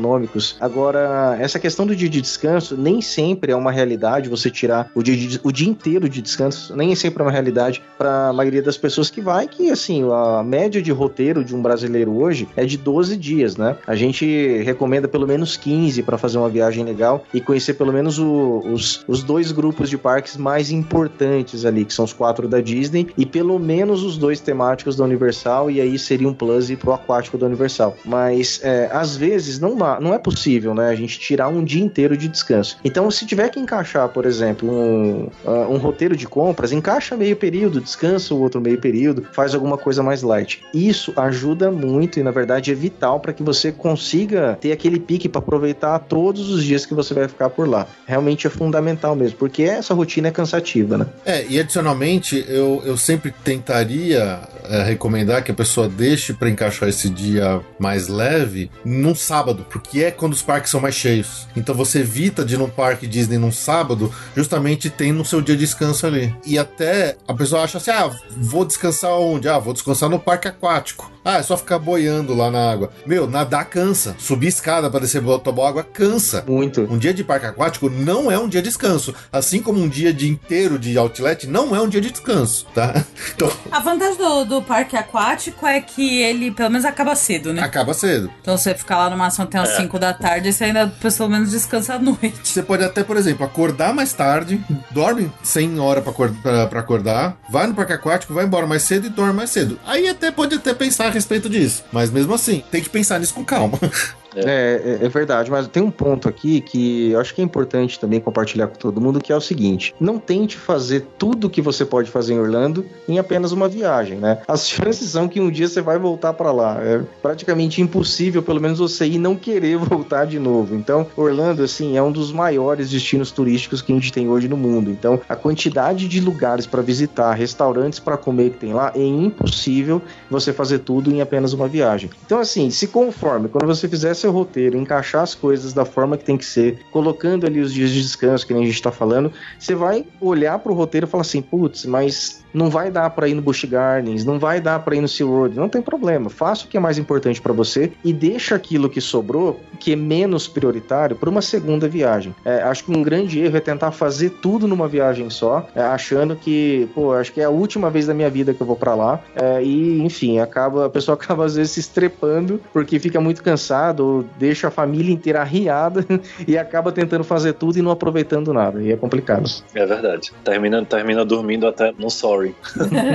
Agora, 0.59 1.37
essa 1.39 1.59
questão 1.59 1.85
do 1.85 1.95
dia 1.95 2.09
de 2.09 2.21
descanso 2.21 2.75
nem 2.77 3.01
sempre 3.01 3.51
é 3.51 3.55
uma 3.55 3.71
realidade, 3.71 4.29
você 4.29 4.49
tirar 4.49 4.89
o 4.95 5.01
dia, 5.03 5.15
de- 5.15 5.39
o 5.43 5.51
dia 5.51 5.67
inteiro 5.67 6.07
de 6.09 6.21
descanso, 6.21 6.75
nem 6.75 6.93
sempre 6.95 7.21
é 7.21 7.25
uma 7.25 7.31
realidade 7.31 7.81
para 7.97 8.29
a 8.29 8.33
maioria 8.33 8.61
das 8.61 8.77
pessoas 8.77 9.09
que 9.09 9.21
vai, 9.21 9.47
que 9.47 9.69
assim, 9.71 10.03
a 10.11 10.43
média 10.43 10.81
de 10.81 10.91
roteiro 10.91 11.43
de 11.43 11.55
um 11.55 11.61
brasileiro 11.61 12.11
hoje 12.17 12.47
é 12.55 12.65
de 12.65 12.77
12 12.77 13.17
dias, 13.17 13.57
né? 13.57 13.75
A 13.87 13.95
gente 13.95 14.25
recomenda 14.63 15.07
pelo 15.07 15.27
menos 15.27 15.57
15 15.57 16.03
para 16.03 16.17
fazer 16.17 16.37
uma 16.37 16.49
viagem 16.49 16.83
legal 16.83 17.23
e 17.33 17.41
conhecer 17.41 17.73
pelo 17.73 17.91
menos 17.93 18.19
o- 18.19 18.61
os, 18.71 19.03
os 19.07 19.23
dois 19.23 19.51
grupos 19.51 19.89
de 19.89 19.97
parques 19.97 20.37
mais 20.37 20.71
importantes 20.71 21.65
ali, 21.65 21.85
que 21.85 21.93
são 21.93 22.05
os 22.05 22.13
quatro 22.13 22.47
da 22.47 22.61
Disney, 22.61 23.07
e 23.17 23.25
pelo 23.25 23.57
menos 23.59 24.03
os 24.03 24.17
dois 24.17 24.39
temáticos 24.39 24.95
da 24.95 25.03
Universal, 25.03 25.69
e 25.71 25.79
aí 25.81 25.97
seria 25.97 26.27
um 26.27 26.33
plus 26.33 26.67
pro 26.75 26.93
aquático 26.93 27.37
da 27.37 27.45
Universal. 27.45 27.95
Mas 28.03 28.59
é, 28.63 28.89
às 28.91 29.15
vezes 29.15 29.59
não, 29.59 29.75
não 30.01 30.13
é 30.13 30.19
possível, 30.19 30.73
né? 30.73 30.89
A 30.89 30.95
gente 30.95 31.19
tirar 31.19 31.47
um 31.47 31.63
dia 31.63 31.83
inteiro 31.83 32.17
de 32.17 32.27
descanso. 32.27 32.77
Então, 32.83 33.09
se 33.09 33.25
tiver 33.25 33.49
que 33.49 33.59
encaixar, 33.59 34.09
por 34.09 34.25
exemplo, 34.25 34.69
um, 34.69 35.29
ah, 35.45 35.67
um 35.69 35.77
roteiro 35.77 36.15
de 36.15 36.27
compras, 36.27 36.71
encaixa 36.71 37.15
meio 37.15 37.35
período, 37.35 37.79
descansa 37.79 38.33
o 38.33 38.41
outro 38.41 38.59
meio 38.59 38.79
período, 38.79 39.25
faz 39.31 39.53
alguma 39.53 39.77
coisa 39.77 40.03
mais 40.03 40.21
light. 40.21 40.61
Isso 40.73 41.13
ajuda 41.15 41.71
muito 41.71 42.19
e, 42.19 42.23
na 42.23 42.31
verdade, 42.31 42.71
é 42.71 42.75
vital 42.75 43.19
para 43.19 43.33
que 43.33 43.43
você 43.43 43.71
consiga 43.71 44.57
ter 44.59 44.71
aquele 44.71 44.99
pique 44.99 45.29
para 45.29 45.39
aproveitar 45.39 45.99
todos 45.99 46.49
os 46.49 46.63
dias 46.63 46.85
que 46.85 46.93
você 46.93 47.13
vai 47.13 47.27
ficar 47.27 47.49
por 47.49 47.67
lá. 47.67 47.87
Realmente 48.05 48.47
é 48.47 48.49
fundamental 48.49 49.15
mesmo, 49.15 49.37
porque 49.37 49.63
essa 49.63 49.93
rotina 49.93 50.27
é 50.27 50.31
cansativa, 50.31 50.97
né? 50.97 51.07
É, 51.25 51.45
e 51.47 51.59
adicionalmente, 51.59 52.43
eu, 52.47 52.81
eu 52.85 52.97
sempre 52.97 53.33
tentaria 53.43 54.39
é, 54.69 54.83
recomendar 54.83 55.43
que 55.43 55.51
a 55.51 55.53
pessoa 55.53 55.87
deixe 55.87 56.33
para 56.33 56.49
encaixar 56.49 56.89
esse 56.89 57.09
dia 57.09 57.61
mais 57.79 58.07
leve 58.07 58.69
num 58.83 59.15
sábado, 59.15 59.65
porque 59.79 60.03
é 60.03 60.11
quando 60.11 60.33
os 60.33 60.41
parques 60.41 60.71
são 60.71 60.81
mais 60.81 60.95
cheios. 60.95 61.47
Então 61.55 61.73
você 61.73 61.99
evita 61.99 62.43
de 62.43 62.55
ir 62.55 62.57
num 62.57 62.69
parque 62.69 63.07
Disney 63.07 63.37
num 63.37 63.51
sábado, 63.51 64.11
justamente 64.35 64.89
tem 64.89 65.11
no 65.11 65.25
seu 65.25 65.41
dia 65.41 65.55
de 65.55 65.61
descanso 65.61 66.05
ali. 66.05 66.35
E 66.45 66.57
até 66.57 67.17
a 67.27 67.33
pessoa 67.33 67.63
acha 67.63 67.77
assim: 67.77 67.91
ah, 67.91 68.09
vou 68.35 68.65
descansar 68.65 69.11
onde? 69.11 69.47
Ah, 69.47 69.59
vou 69.59 69.73
descansar 69.73 70.09
no 70.09 70.19
parque 70.19 70.47
aquático. 70.47 71.11
Ah, 71.29 71.39
é 71.39 71.43
só 71.43 71.57
ficar 71.57 71.77
boiando 71.77 72.33
lá 72.33 72.49
na 72.49 72.71
água. 72.71 72.89
Meu, 73.05 73.27
nadar 73.27 73.65
cansa. 73.65 74.15
Subir 74.17 74.47
escada 74.47 74.89
para 74.89 75.01
descer 75.01 75.21
tomar 75.43 75.67
água 75.67 75.83
cansa. 75.83 76.41
Muito. 76.47 76.83
Um 76.89 76.97
dia 76.97 77.13
de 77.13 77.21
parque 77.21 77.45
aquático 77.45 77.89
não 77.89 78.31
é 78.31 78.39
um 78.39 78.47
dia 78.47 78.61
de 78.61 78.69
descanso. 78.69 79.13
Assim 79.29 79.61
como 79.61 79.77
um 79.77 79.89
dia 79.89 80.13
de 80.13 80.29
inteiro 80.29 80.79
de 80.79 80.97
outlet 80.97 81.45
não 81.45 81.75
é 81.75 81.81
um 81.81 81.89
dia 81.89 81.99
de 81.99 82.11
descanso, 82.11 82.65
tá? 82.73 83.03
Então, 83.35 83.51
A 83.69 83.79
vantagem 83.81 84.17
do, 84.17 84.45
do 84.45 84.61
parque 84.61 84.95
aquático 84.95 85.67
é 85.67 85.81
que 85.81 86.21
ele, 86.21 86.49
pelo 86.49 86.69
menos, 86.69 86.85
acaba 86.85 87.13
cedo, 87.13 87.51
né? 87.53 87.61
acaba 87.61 87.93
cedo. 87.93 88.31
Então 88.41 88.57
você 88.57 88.73
fica 88.73 88.95
lá 88.95 89.09
no 89.09 89.17
máximo 89.17 89.43
até 89.43 89.57
as 89.59 89.75
5 89.75 89.99
da 89.99 90.13
tarde 90.13 90.47
e 90.47 90.53
você 90.53 90.63
ainda 90.63 90.87
pelo 90.87 91.29
menos 91.29 91.51
descansa 91.51 91.95
à 91.95 91.99
noite. 91.99 92.39
Você 92.41 92.63
pode 92.63 92.85
até, 92.85 93.03
por 93.03 93.17
exemplo, 93.17 93.45
acordar 93.45 93.93
mais 93.93 94.13
tarde, 94.13 94.63
dorme 94.91 95.29
sem 95.43 95.77
hora 95.77 96.01
pra 96.01 96.79
acordar, 96.79 97.37
vai 97.49 97.67
no 97.67 97.73
parque 97.73 97.93
aquático, 97.93 98.33
vai 98.33 98.45
embora 98.45 98.65
mais 98.65 98.83
cedo 98.83 99.07
e 99.07 99.09
dorme 99.09 99.33
mais 99.33 99.49
cedo. 99.49 99.77
Aí 99.85 100.07
até 100.07 100.31
pode 100.31 100.55
até 100.55 100.73
pensar 100.73 101.16
respeito 101.17 101.49
disso. 101.49 101.83
Mas 101.91 102.09
mesmo 102.09 102.33
assim, 102.33 102.63
tem 102.71 102.81
que 102.81 102.89
pensar 102.89 103.19
nisso 103.19 103.33
com 103.33 103.43
calma. 103.43 103.77
É, 104.45 104.99
é, 105.01 105.05
é 105.05 105.09
verdade, 105.09 105.49
mas 105.49 105.67
tem 105.67 105.81
um 105.81 105.91
ponto 105.91 106.27
aqui 106.27 106.61
que 106.61 107.11
eu 107.11 107.19
acho 107.19 107.33
que 107.33 107.41
é 107.41 107.43
importante 107.43 107.99
também 107.99 108.19
compartilhar 108.19 108.67
com 108.67 108.75
todo 108.75 109.01
mundo, 109.01 109.19
que 109.19 109.31
é 109.31 109.35
o 109.35 109.41
seguinte: 109.41 109.93
não 109.99 110.19
tente 110.19 110.57
fazer 110.57 111.05
tudo 111.17 111.49
que 111.49 111.61
você 111.61 111.85
pode 111.85 112.09
fazer 112.09 112.33
em 112.33 112.39
Orlando 112.39 112.85
em 113.07 113.19
apenas 113.19 113.51
uma 113.51 113.67
viagem, 113.67 114.17
né? 114.17 114.39
As 114.47 114.67
chances 114.67 115.11
são 115.11 115.27
que 115.27 115.39
um 115.39 115.49
dia 115.49 115.67
você 115.67 115.81
vai 115.81 115.97
voltar 115.97 116.33
para 116.33 116.51
lá. 116.51 116.77
É 116.81 117.01
praticamente 117.21 117.81
impossível, 117.81 118.41
pelo 118.43 118.61
menos 118.61 118.79
você 118.79 119.05
ir 119.05 119.17
não 119.17 119.35
querer 119.35 119.77
voltar 119.77 120.25
de 120.25 120.39
novo. 120.39 120.75
Então, 120.75 121.07
Orlando, 121.15 121.63
assim, 121.63 121.97
é 121.97 122.03
um 122.03 122.11
dos 122.11 122.31
maiores 122.31 122.89
destinos 122.89 123.31
turísticos 123.31 123.81
que 123.81 123.91
a 123.91 123.95
gente 123.95 124.11
tem 124.11 124.29
hoje 124.29 124.47
no 124.47 124.57
mundo. 124.57 124.91
Então, 124.91 125.19
a 125.27 125.35
quantidade 125.35 126.07
de 126.07 126.19
lugares 126.19 126.65
para 126.65 126.81
visitar, 126.81 127.33
restaurantes 127.33 127.99
para 127.99 128.17
comer 128.17 128.51
que 128.51 128.57
tem 128.57 128.73
lá, 128.73 128.91
é 128.95 129.03
impossível 129.03 130.01
você 130.29 130.51
fazer 130.53 130.79
tudo 130.79 131.11
em 131.11 131.21
apenas 131.21 131.53
uma 131.53 131.67
viagem. 131.67 132.09
Então, 132.25 132.39
assim, 132.39 132.69
se 132.69 132.87
conforme, 132.87 133.47
quando 133.47 133.65
você 133.65 133.87
fizer 133.87 134.13
roteiro, 134.31 134.77
encaixar 134.77 135.23
as 135.23 135.35
coisas 135.35 135.73
da 135.73 135.85
forma 135.85 136.17
que 136.17 136.23
tem 136.23 136.37
que 136.37 136.45
ser, 136.45 136.79
colocando 136.91 137.45
ali 137.45 137.59
os 137.59 137.73
dias 137.73 137.91
de 137.91 138.01
descanso, 138.01 138.45
que 138.45 138.53
nem 138.53 138.63
a 138.63 138.67
gente 138.67 138.81
tá 138.81 138.91
falando, 138.91 139.31
você 139.59 139.75
vai 139.75 140.05
olhar 140.19 140.59
pro 140.59 140.73
roteiro 140.73 141.07
e 141.07 141.09
falar 141.09 141.21
assim, 141.21 141.41
putz, 141.41 141.85
mas 141.85 142.43
não 142.53 142.69
vai 142.69 142.91
dar 142.91 143.09
para 143.09 143.27
ir 143.27 143.33
no 143.33 143.41
Busch 143.41 143.65
Gardens, 143.65 144.25
não 144.25 144.39
vai 144.39 144.59
dar 144.59 144.79
para 144.79 144.95
ir 144.95 145.01
no 145.01 145.07
SeaWorld, 145.07 145.57
não 145.57 145.69
tem 145.69 145.81
problema. 145.81 146.29
Faça 146.29 146.65
o 146.65 146.67
que 146.67 146.77
é 146.77 146.79
mais 146.79 146.97
importante 146.97 147.41
para 147.41 147.53
você 147.53 147.91
e 148.03 148.13
deixa 148.13 148.55
aquilo 148.55 148.89
que 148.89 149.01
sobrou, 149.01 149.59
que 149.79 149.93
é 149.93 149.95
menos 149.95 150.47
prioritário, 150.47 151.15
para 151.15 151.29
uma 151.29 151.41
segunda 151.41 151.87
viagem. 151.87 152.35
É, 152.45 152.61
acho 152.63 152.85
que 152.85 152.91
um 152.91 153.03
grande 153.03 153.39
erro 153.39 153.57
é 153.57 153.59
tentar 153.59 153.91
fazer 153.91 154.29
tudo 154.41 154.67
numa 154.67 154.87
viagem 154.87 155.29
só, 155.29 155.67
é, 155.75 155.81
achando 155.81 156.35
que, 156.35 156.89
pô, 156.93 157.13
acho 157.13 157.31
que 157.31 157.41
é 157.41 157.45
a 157.45 157.49
última 157.49 157.89
vez 157.89 158.07
da 158.07 158.13
minha 158.13 158.29
vida 158.29 158.53
que 158.53 158.61
eu 158.61 158.67
vou 158.67 158.75
para 158.75 158.95
lá, 158.95 159.19
é, 159.35 159.63
e 159.63 160.01
enfim, 160.01 160.39
acaba 160.39 160.85
a 160.85 160.89
pessoa 160.89 161.15
acaba 161.17 161.45
às 161.45 161.55
vezes 161.55 161.71
se 161.73 161.79
estrepando 161.79 162.61
porque 162.71 162.99
fica 162.99 163.19
muito 163.19 163.43
cansado, 163.43 164.05
ou 164.05 164.25
deixa 164.37 164.67
a 164.67 164.71
família 164.71 165.13
inteira 165.13 165.41
arriada 165.41 166.05
e 166.47 166.57
acaba 166.57 166.91
tentando 166.91 167.23
fazer 167.23 167.53
tudo 167.53 167.77
e 167.77 167.81
não 167.81 167.91
aproveitando 167.91 168.53
nada. 168.53 168.81
E 168.81 168.91
é 168.91 168.97
complicado. 168.97 169.49
É 169.73 169.85
verdade. 169.85 170.31
Termina, 170.43 170.83
termina 170.85 171.25
dormindo 171.25 171.67
até 171.67 171.93
no 171.97 172.09
sorry. 172.37 172.55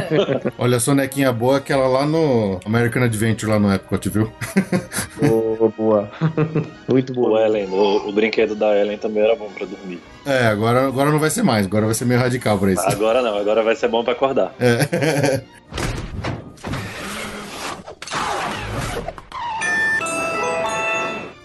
Olha 0.59 0.77
a 0.77 0.81
sonequinha 0.81 1.33
boa, 1.33 1.59
aquela 1.59 1.87
lá 1.87 2.05
no 2.05 2.61
American 2.65 3.03
Adventure, 3.05 3.51
lá 3.51 3.59
no 3.59 3.73
Epcot, 3.73 4.09
viu? 4.09 4.33
Boa. 5.77 6.11
Muito 6.89 7.13
O 7.13 7.15
boa. 7.15 7.41
Ellen, 7.47 7.69
o, 7.71 8.09
o 8.09 8.13
brinquedo 8.13 8.55
da 8.55 8.77
Ellen 8.77 8.99
também 8.99 9.23
era 9.23 9.37
bom 9.37 9.49
pra 9.57 9.65
dormir. 9.65 10.01
É, 10.27 10.47
agora, 10.47 10.87
agora 10.87 11.11
não 11.11 11.19
vai 11.19 11.31
ser 11.31 11.43
mais, 11.43 11.67
agora 11.67 11.87
vai 11.87 11.95
ser 11.95 12.05
meio 12.05 12.21
radical 12.21 12.59
pra 12.59 12.73
isso. 12.73 12.83
Agora 12.83 13.23
não, 13.23 13.37
agora 13.39 13.63
vai 13.63 13.77
ser 13.77 13.89
bom 13.89 14.03
pra 14.05 14.13
acordar. 14.13 14.55